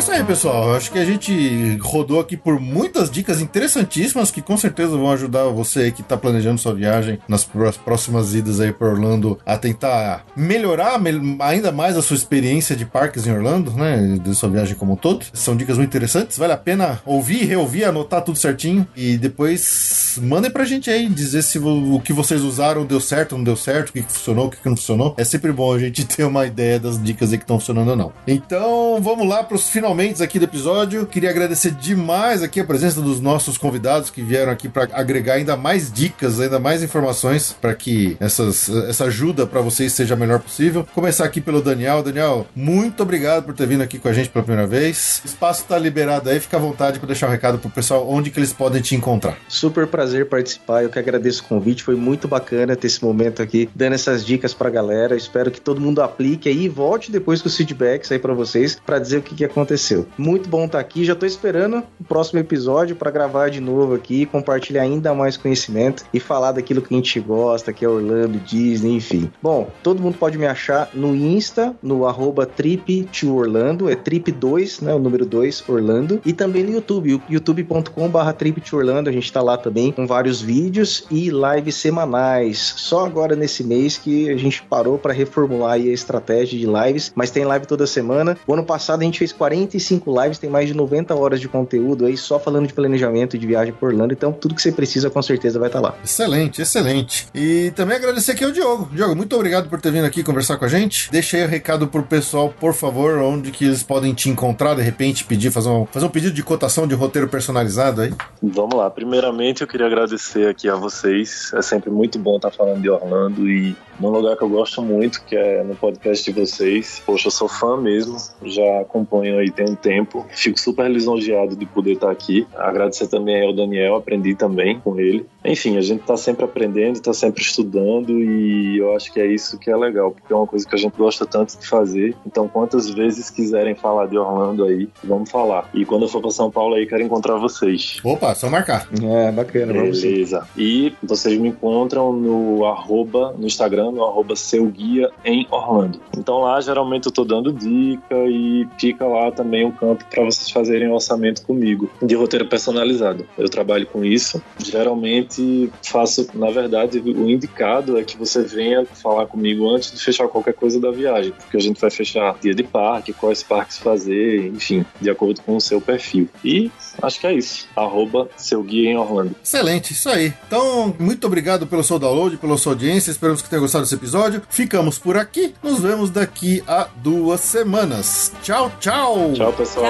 isso 0.00 0.10
aí, 0.12 0.24
pessoal. 0.24 0.74
Acho 0.74 0.90
que 0.90 0.98
a 0.98 1.04
gente 1.04 1.76
rodou 1.80 2.18
aqui 2.20 2.36
por 2.36 2.58
muitas 2.58 3.10
dicas 3.10 3.40
interessantíssimas 3.40 4.30
que 4.30 4.42
com 4.42 4.56
certeza 4.56 4.96
vão 4.96 5.10
ajudar 5.12 5.44
você 5.44 5.90
que 5.90 6.02
tá 6.02 6.16
planejando 6.16 6.58
sua 6.58 6.74
viagem 6.74 7.18
nas 7.28 7.44
pró- 7.44 7.70
próximas 7.84 8.34
idas 8.34 8.60
aí 8.60 8.72
para 8.72 8.88
Orlando 8.88 9.38
a 9.46 9.56
tentar 9.56 10.24
melhorar 10.36 10.98
mel- 10.98 11.20
ainda 11.40 11.70
mais 11.70 11.96
a 11.96 12.02
sua 12.02 12.16
experiência 12.16 12.74
de 12.74 12.84
parques 12.84 13.26
em 13.26 13.32
Orlando, 13.32 13.70
né? 13.72 14.18
De 14.22 14.34
sua 14.34 14.48
viagem 14.48 14.74
como 14.74 14.92
um 14.94 14.96
todo. 14.96 15.24
São 15.32 15.56
dicas 15.56 15.76
muito 15.76 15.88
interessantes. 15.90 16.36
Vale 16.38 16.52
a 16.52 16.56
pena 16.56 17.00
ouvir, 17.04 17.44
reouvir, 17.44 17.84
anotar 17.84 18.22
tudo 18.22 18.38
certinho 18.38 18.86
e 18.96 19.16
depois 19.18 20.18
mandem 20.22 20.50
pra 20.50 20.64
gente 20.64 20.90
aí 20.90 21.08
dizer 21.08 21.42
se 21.42 21.58
o 21.58 22.00
que 22.02 22.12
vocês 22.12 22.42
usaram 22.42 22.84
deu 22.84 23.00
certo, 23.00 23.36
não 23.36 23.44
deu 23.44 23.56
certo, 23.56 23.90
o 23.90 23.92
que 23.92 24.02
funcionou, 24.02 24.46
o 24.46 24.50
que 24.50 24.56
não 24.68 24.76
funcionou. 24.76 25.14
É 25.16 25.24
sempre 25.24 25.52
bom 25.52 25.72
a 25.72 25.78
gente 25.78 26.04
ter 26.06 26.24
uma 26.24 26.46
ideia 26.46 26.78
das 26.80 27.00
dicas 27.02 27.32
aí 27.32 27.38
que 27.38 27.44
estão 27.44 27.58
funcionando 27.58 27.90
ou 27.90 27.96
não. 27.96 28.12
Então, 28.26 28.98
vamos 29.00 29.28
lá 29.28 29.42
pros 29.44 29.68
finalmente 29.90 30.22
aqui 30.22 30.38
do 30.38 30.44
episódio. 30.44 31.04
Queria 31.04 31.30
agradecer 31.30 31.72
demais 31.72 32.44
aqui 32.44 32.60
a 32.60 32.64
presença 32.64 33.00
dos 33.00 33.20
nossos 33.20 33.58
convidados 33.58 34.08
que 34.08 34.22
vieram 34.22 34.52
aqui 34.52 34.68
para 34.68 34.88
agregar 34.92 35.34
ainda 35.34 35.56
mais 35.56 35.92
dicas, 35.92 36.38
ainda 36.38 36.60
mais 36.60 36.80
informações 36.80 37.52
para 37.60 37.74
que 37.74 38.16
essas, 38.20 38.68
essa 38.68 39.06
ajuda 39.06 39.48
para 39.48 39.60
vocês 39.60 39.92
seja 39.92 40.14
a 40.14 40.16
melhor 40.16 40.38
possível. 40.38 40.86
Começar 40.94 41.24
aqui 41.24 41.40
pelo 41.40 41.60
Daniel. 41.60 42.04
Daniel, 42.04 42.46
muito 42.54 43.02
obrigado 43.02 43.44
por 43.44 43.52
ter 43.52 43.66
vindo 43.66 43.82
aqui 43.82 43.98
com 43.98 44.06
a 44.06 44.12
gente 44.12 44.28
pela 44.28 44.44
primeira 44.44 44.66
vez. 44.66 45.20
O 45.24 45.26
espaço 45.26 45.64
tá 45.64 45.76
liberado 45.76 46.30
aí, 46.30 46.38
fica 46.38 46.56
à 46.56 46.60
vontade 46.60 47.00
para 47.00 47.08
deixar 47.08 47.26
um 47.26 47.32
recado 47.32 47.58
pro 47.58 47.68
pessoal 47.68 48.08
onde 48.08 48.30
que 48.30 48.38
eles 48.38 48.52
podem 48.52 48.80
te 48.80 48.94
encontrar. 48.94 49.36
Super 49.48 49.88
prazer 49.88 50.28
participar, 50.28 50.84
eu 50.84 50.88
que 50.88 51.00
agradeço 51.00 51.42
o 51.42 51.46
convite, 51.46 51.82
foi 51.82 51.96
muito 51.96 52.28
bacana 52.28 52.76
ter 52.76 52.86
esse 52.86 53.02
momento 53.02 53.42
aqui, 53.42 53.68
dando 53.74 53.94
essas 53.94 54.24
dicas 54.24 54.54
pra 54.54 54.70
galera. 54.70 55.16
Espero 55.16 55.50
que 55.50 55.60
todo 55.60 55.80
mundo 55.80 56.00
aplique 56.00 56.48
aí 56.48 56.66
e 56.66 56.68
volte 56.68 57.10
depois 57.10 57.42
com 57.42 57.48
os 57.48 57.56
feedbacks 57.56 58.12
aí 58.12 58.20
pra 58.20 58.34
vocês, 58.34 58.80
pra 58.86 59.00
dizer 59.00 59.18
o 59.18 59.22
que, 59.22 59.34
que 59.34 59.44
aconteceu. 59.44 59.79
Muito 60.16 60.48
bom 60.48 60.66
estar 60.66 60.78
aqui, 60.78 61.04
já 61.04 61.14
tô 61.14 61.26
esperando 61.26 61.82
o 61.98 62.04
próximo 62.04 62.38
episódio 62.38 62.96
pra 62.96 63.10
gravar 63.10 63.50
de 63.50 63.60
novo 63.60 63.94
aqui, 63.94 64.26
compartilhar 64.26 64.82
ainda 64.82 65.14
mais 65.14 65.36
conhecimento 65.36 66.04
e 66.12 66.20
falar 66.20 66.52
daquilo 66.52 66.82
que 66.82 66.94
a 66.94 66.96
gente 66.96 67.18
gosta, 67.20 67.72
que 67.72 67.84
é 67.84 67.88
Orlando, 67.88 68.38
Disney, 68.38 68.96
enfim. 68.96 69.30
Bom, 69.42 69.70
todo 69.82 70.02
mundo 70.02 70.16
pode 70.18 70.38
me 70.38 70.46
achar 70.46 70.90
no 70.94 71.14
Insta, 71.14 71.74
no 71.82 72.06
arroba 72.06 72.46
trip2orlando, 72.46 73.90
é 73.90 73.96
trip2, 73.96 74.82
né, 74.82 74.94
o 74.94 74.98
número 74.98 75.24
2, 75.26 75.68
Orlando, 75.68 76.20
e 76.24 76.32
também 76.32 76.64
no 76.64 76.72
YouTube, 76.72 77.22
youtube.com.br 77.28 78.30
trip2orlando, 78.38 79.08
a 79.08 79.12
gente 79.12 79.32
tá 79.32 79.42
lá 79.42 79.56
também 79.56 79.92
com 79.92 80.06
vários 80.06 80.40
vídeos 80.40 81.04
e 81.10 81.30
lives 81.30 81.74
semanais. 81.76 82.74
Só 82.76 83.06
agora 83.06 83.36
nesse 83.36 83.64
mês 83.64 83.96
que 83.96 84.28
a 84.30 84.36
gente 84.36 84.62
parou 84.62 84.98
para 84.98 85.12
reformular 85.12 85.72
a 85.72 85.78
estratégia 85.78 86.58
de 86.58 86.66
lives, 86.66 87.12
mas 87.14 87.30
tem 87.30 87.44
live 87.44 87.66
toda 87.66 87.86
semana. 87.86 88.36
O 88.46 88.54
ano 88.54 88.64
passado 88.64 89.02
a 89.02 89.04
gente 89.04 89.18
fez 89.18 89.32
45 89.70 90.22
lives, 90.22 90.38
tem 90.38 90.50
mais 90.50 90.66
de 90.66 90.74
90 90.74 91.14
horas 91.14 91.40
de 91.40 91.48
conteúdo 91.48 92.06
aí 92.06 92.16
só 92.16 92.38
falando 92.38 92.66
de 92.66 92.74
planejamento 92.74 93.38
de 93.38 93.46
viagem 93.46 93.72
por 93.72 93.90
Orlando, 93.90 94.12
então 94.12 94.32
tudo 94.32 94.54
que 94.54 94.62
você 94.62 94.72
precisa 94.72 95.08
com 95.08 95.22
certeza 95.22 95.58
vai 95.58 95.68
estar 95.68 95.80
lá. 95.80 95.94
Excelente, 96.04 96.60
excelente. 96.60 97.28
E 97.34 97.72
também 97.76 97.96
agradecer 97.96 98.32
aqui 98.32 98.44
ao 98.44 98.50
Diogo. 98.50 98.88
Diogo, 98.92 99.14
muito 99.14 99.34
obrigado 99.36 99.68
por 99.68 99.80
ter 99.80 99.92
vindo 99.92 100.04
aqui 100.04 100.24
conversar 100.24 100.56
com 100.56 100.64
a 100.64 100.68
gente. 100.68 101.10
Deixa 101.10 101.36
aí 101.36 101.44
o 101.44 101.48
recado 101.48 101.86
pro 101.86 102.02
pessoal, 102.02 102.52
por 102.58 102.74
favor, 102.74 103.18
onde 103.18 103.50
que 103.50 103.64
eles 103.64 103.82
podem 103.82 104.12
te 104.12 104.28
encontrar, 104.28 104.74
de 104.74 104.82
repente, 104.82 105.24
pedir, 105.24 105.50
fazer 105.50 105.68
um, 105.68 105.86
fazer 105.86 106.06
um 106.06 106.10
pedido 106.10 106.34
de 106.34 106.42
cotação 106.42 106.86
de 106.86 106.94
roteiro 106.94 107.28
personalizado 107.28 108.02
aí. 108.02 108.12
Vamos 108.42 108.74
lá. 108.74 108.90
Primeiramente, 108.90 109.62
eu 109.62 109.68
queria 109.68 109.86
agradecer 109.86 110.48
aqui 110.48 110.68
a 110.68 110.74
vocês. 110.74 111.52
É 111.54 111.62
sempre 111.62 111.90
muito 111.90 112.18
bom 112.18 112.36
estar 112.36 112.50
falando 112.50 112.80
de 112.80 112.90
Orlando 112.90 113.48
e 113.48 113.76
num 114.00 114.08
lugar 114.08 114.36
que 114.36 114.42
eu 114.42 114.48
gosto 114.48 114.82
muito, 114.82 115.22
que 115.24 115.36
é 115.36 115.62
no 115.62 115.76
podcast 115.76 116.32
de 116.32 116.40
vocês. 116.40 117.02
Poxa, 117.04 117.28
eu 117.28 117.30
sou 117.30 117.48
fã 117.48 117.76
mesmo, 117.76 118.16
já 118.42 118.80
acompanho 118.80 119.38
aí 119.38 119.50
tem 119.60 119.70
um 119.70 119.74
tempo. 119.74 120.26
Fico 120.30 120.58
super 120.58 120.90
lisonjeado 120.90 121.54
de 121.54 121.66
poder 121.66 121.92
estar 121.92 122.10
aqui. 122.10 122.46
Agradecer 122.56 123.08
também 123.08 123.46
ao 123.46 123.52
Daniel, 123.52 123.96
aprendi 123.96 124.34
também 124.34 124.80
com 124.80 124.98
ele. 124.98 125.26
Enfim, 125.44 125.76
a 125.76 125.80
gente 125.80 126.00
está 126.00 126.16
sempre 126.16 126.44
aprendendo, 126.44 126.96
está 126.96 127.12
sempre 127.12 127.42
estudando 127.42 128.18
e 128.20 128.78
eu 128.78 128.94
acho 128.94 129.12
que 129.12 129.20
é 129.20 129.26
isso 129.26 129.58
que 129.58 129.70
é 129.70 129.76
legal, 129.76 130.10
porque 130.10 130.32
é 130.32 130.36
uma 130.36 130.46
coisa 130.46 130.66
que 130.66 130.74
a 130.74 130.78
gente 130.78 130.96
gosta 130.96 131.26
tanto 131.26 131.58
de 131.58 131.66
fazer. 131.66 132.14
Então, 132.26 132.48
quantas 132.48 132.90
vezes 132.90 133.30
quiserem 133.30 133.74
falar 133.74 134.06
de 134.06 134.16
Orlando 134.16 134.64
aí, 134.64 134.88
vamos 135.02 135.30
falar. 135.30 135.68
E 135.74 135.84
quando 135.84 136.02
eu 136.02 136.08
for 136.08 136.20
para 136.20 136.30
São 136.30 136.50
Paulo 136.50 136.74
aí, 136.74 136.86
quero 136.86 137.02
encontrar 137.02 137.36
vocês. 137.36 137.98
Opa, 138.04 138.34
só 138.34 138.48
marcar. 138.48 138.88
É, 139.02 139.32
bacana, 139.32 139.72
vamos 139.72 140.00
sim. 140.00 140.10
Beleza. 140.10 140.46
E 140.56 140.92
vocês 141.02 141.38
me 141.38 141.48
encontram 141.48 142.12
no 142.12 142.64
arroba, 142.66 143.34
no 143.38 143.46
Instagram, 143.46 143.92
no 143.92 144.04
arroba 144.04 144.36
seu 144.36 144.66
guia 144.66 145.10
em 145.24 145.46
Orlando. 145.50 146.00
Então 146.16 146.40
lá 146.40 146.60
geralmente 146.60 147.06
eu 147.06 147.12
tô 147.12 147.24
dando 147.24 147.52
dica 147.52 148.14
e 148.26 148.66
fica 148.78 149.06
lá 149.06 149.30
também 149.30 149.49
um 149.64 149.72
campo 149.72 150.04
para 150.10 150.24
vocês 150.24 150.50
fazerem 150.50 150.88
um 150.88 150.94
orçamento 150.94 151.42
comigo 151.42 151.90
de 152.02 152.14
roteiro 152.14 152.46
personalizado. 152.46 153.26
Eu 153.36 153.48
trabalho 153.48 153.86
com 153.86 154.04
isso. 154.04 154.42
Geralmente 154.58 155.70
faço, 155.82 156.26
na 156.34 156.50
verdade, 156.50 156.98
o 156.98 157.28
indicado 157.28 157.98
é 157.98 158.04
que 158.04 158.16
você 158.16 158.42
venha 158.42 158.84
falar 158.84 159.26
comigo 159.26 159.68
antes 159.68 159.92
de 159.92 160.02
fechar 160.02 160.28
qualquer 160.28 160.54
coisa 160.54 160.80
da 160.80 160.90
viagem, 160.90 161.32
porque 161.32 161.56
a 161.56 161.60
gente 161.60 161.80
vai 161.80 161.90
fechar 161.90 162.36
dia 162.40 162.54
de 162.54 162.62
parque, 162.62 163.12
quais 163.12 163.42
parques 163.42 163.78
fazer, 163.78 164.46
enfim, 164.46 164.84
de 165.00 165.10
acordo 165.10 165.40
com 165.42 165.56
o 165.56 165.60
seu 165.60 165.80
perfil. 165.80 166.28
E 166.44 166.70
acho 167.02 167.20
que 167.20 167.26
é 167.26 167.32
isso. 167.32 167.66
Arroba 167.74 168.28
seu 168.36 168.62
guia 168.62 168.90
em 168.90 168.96
Orlando. 168.96 169.34
Excelente, 169.42 169.92
isso 169.92 170.08
aí. 170.08 170.32
Então, 170.46 170.94
muito 170.98 171.26
obrigado 171.26 171.66
pelo 171.66 171.82
seu 171.82 171.98
download, 171.98 172.36
pela 172.36 172.56
sua 172.56 172.72
audiência. 172.72 173.10
Esperamos 173.10 173.42
que 173.42 173.48
tenha 173.48 173.60
gostado 173.60 173.84
desse 173.84 173.94
episódio. 173.94 174.42
Ficamos 174.48 174.98
por 174.98 175.16
aqui. 175.16 175.54
Nos 175.62 175.80
vemos 175.80 176.10
daqui 176.10 176.62
a 176.66 176.88
duas 176.96 177.40
semanas. 177.40 178.32
Tchau, 178.42 178.70
tchau. 178.80 179.32
Tchau, 179.40 179.52
pessoal. 179.54 179.86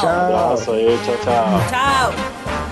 Tchau. 0.00 0.10
Um 0.10 0.36
abraço 0.36 0.72
aí, 0.72 1.00
tchau, 1.06 1.16
tchau. 1.24 1.46
Tchau. 1.70 2.63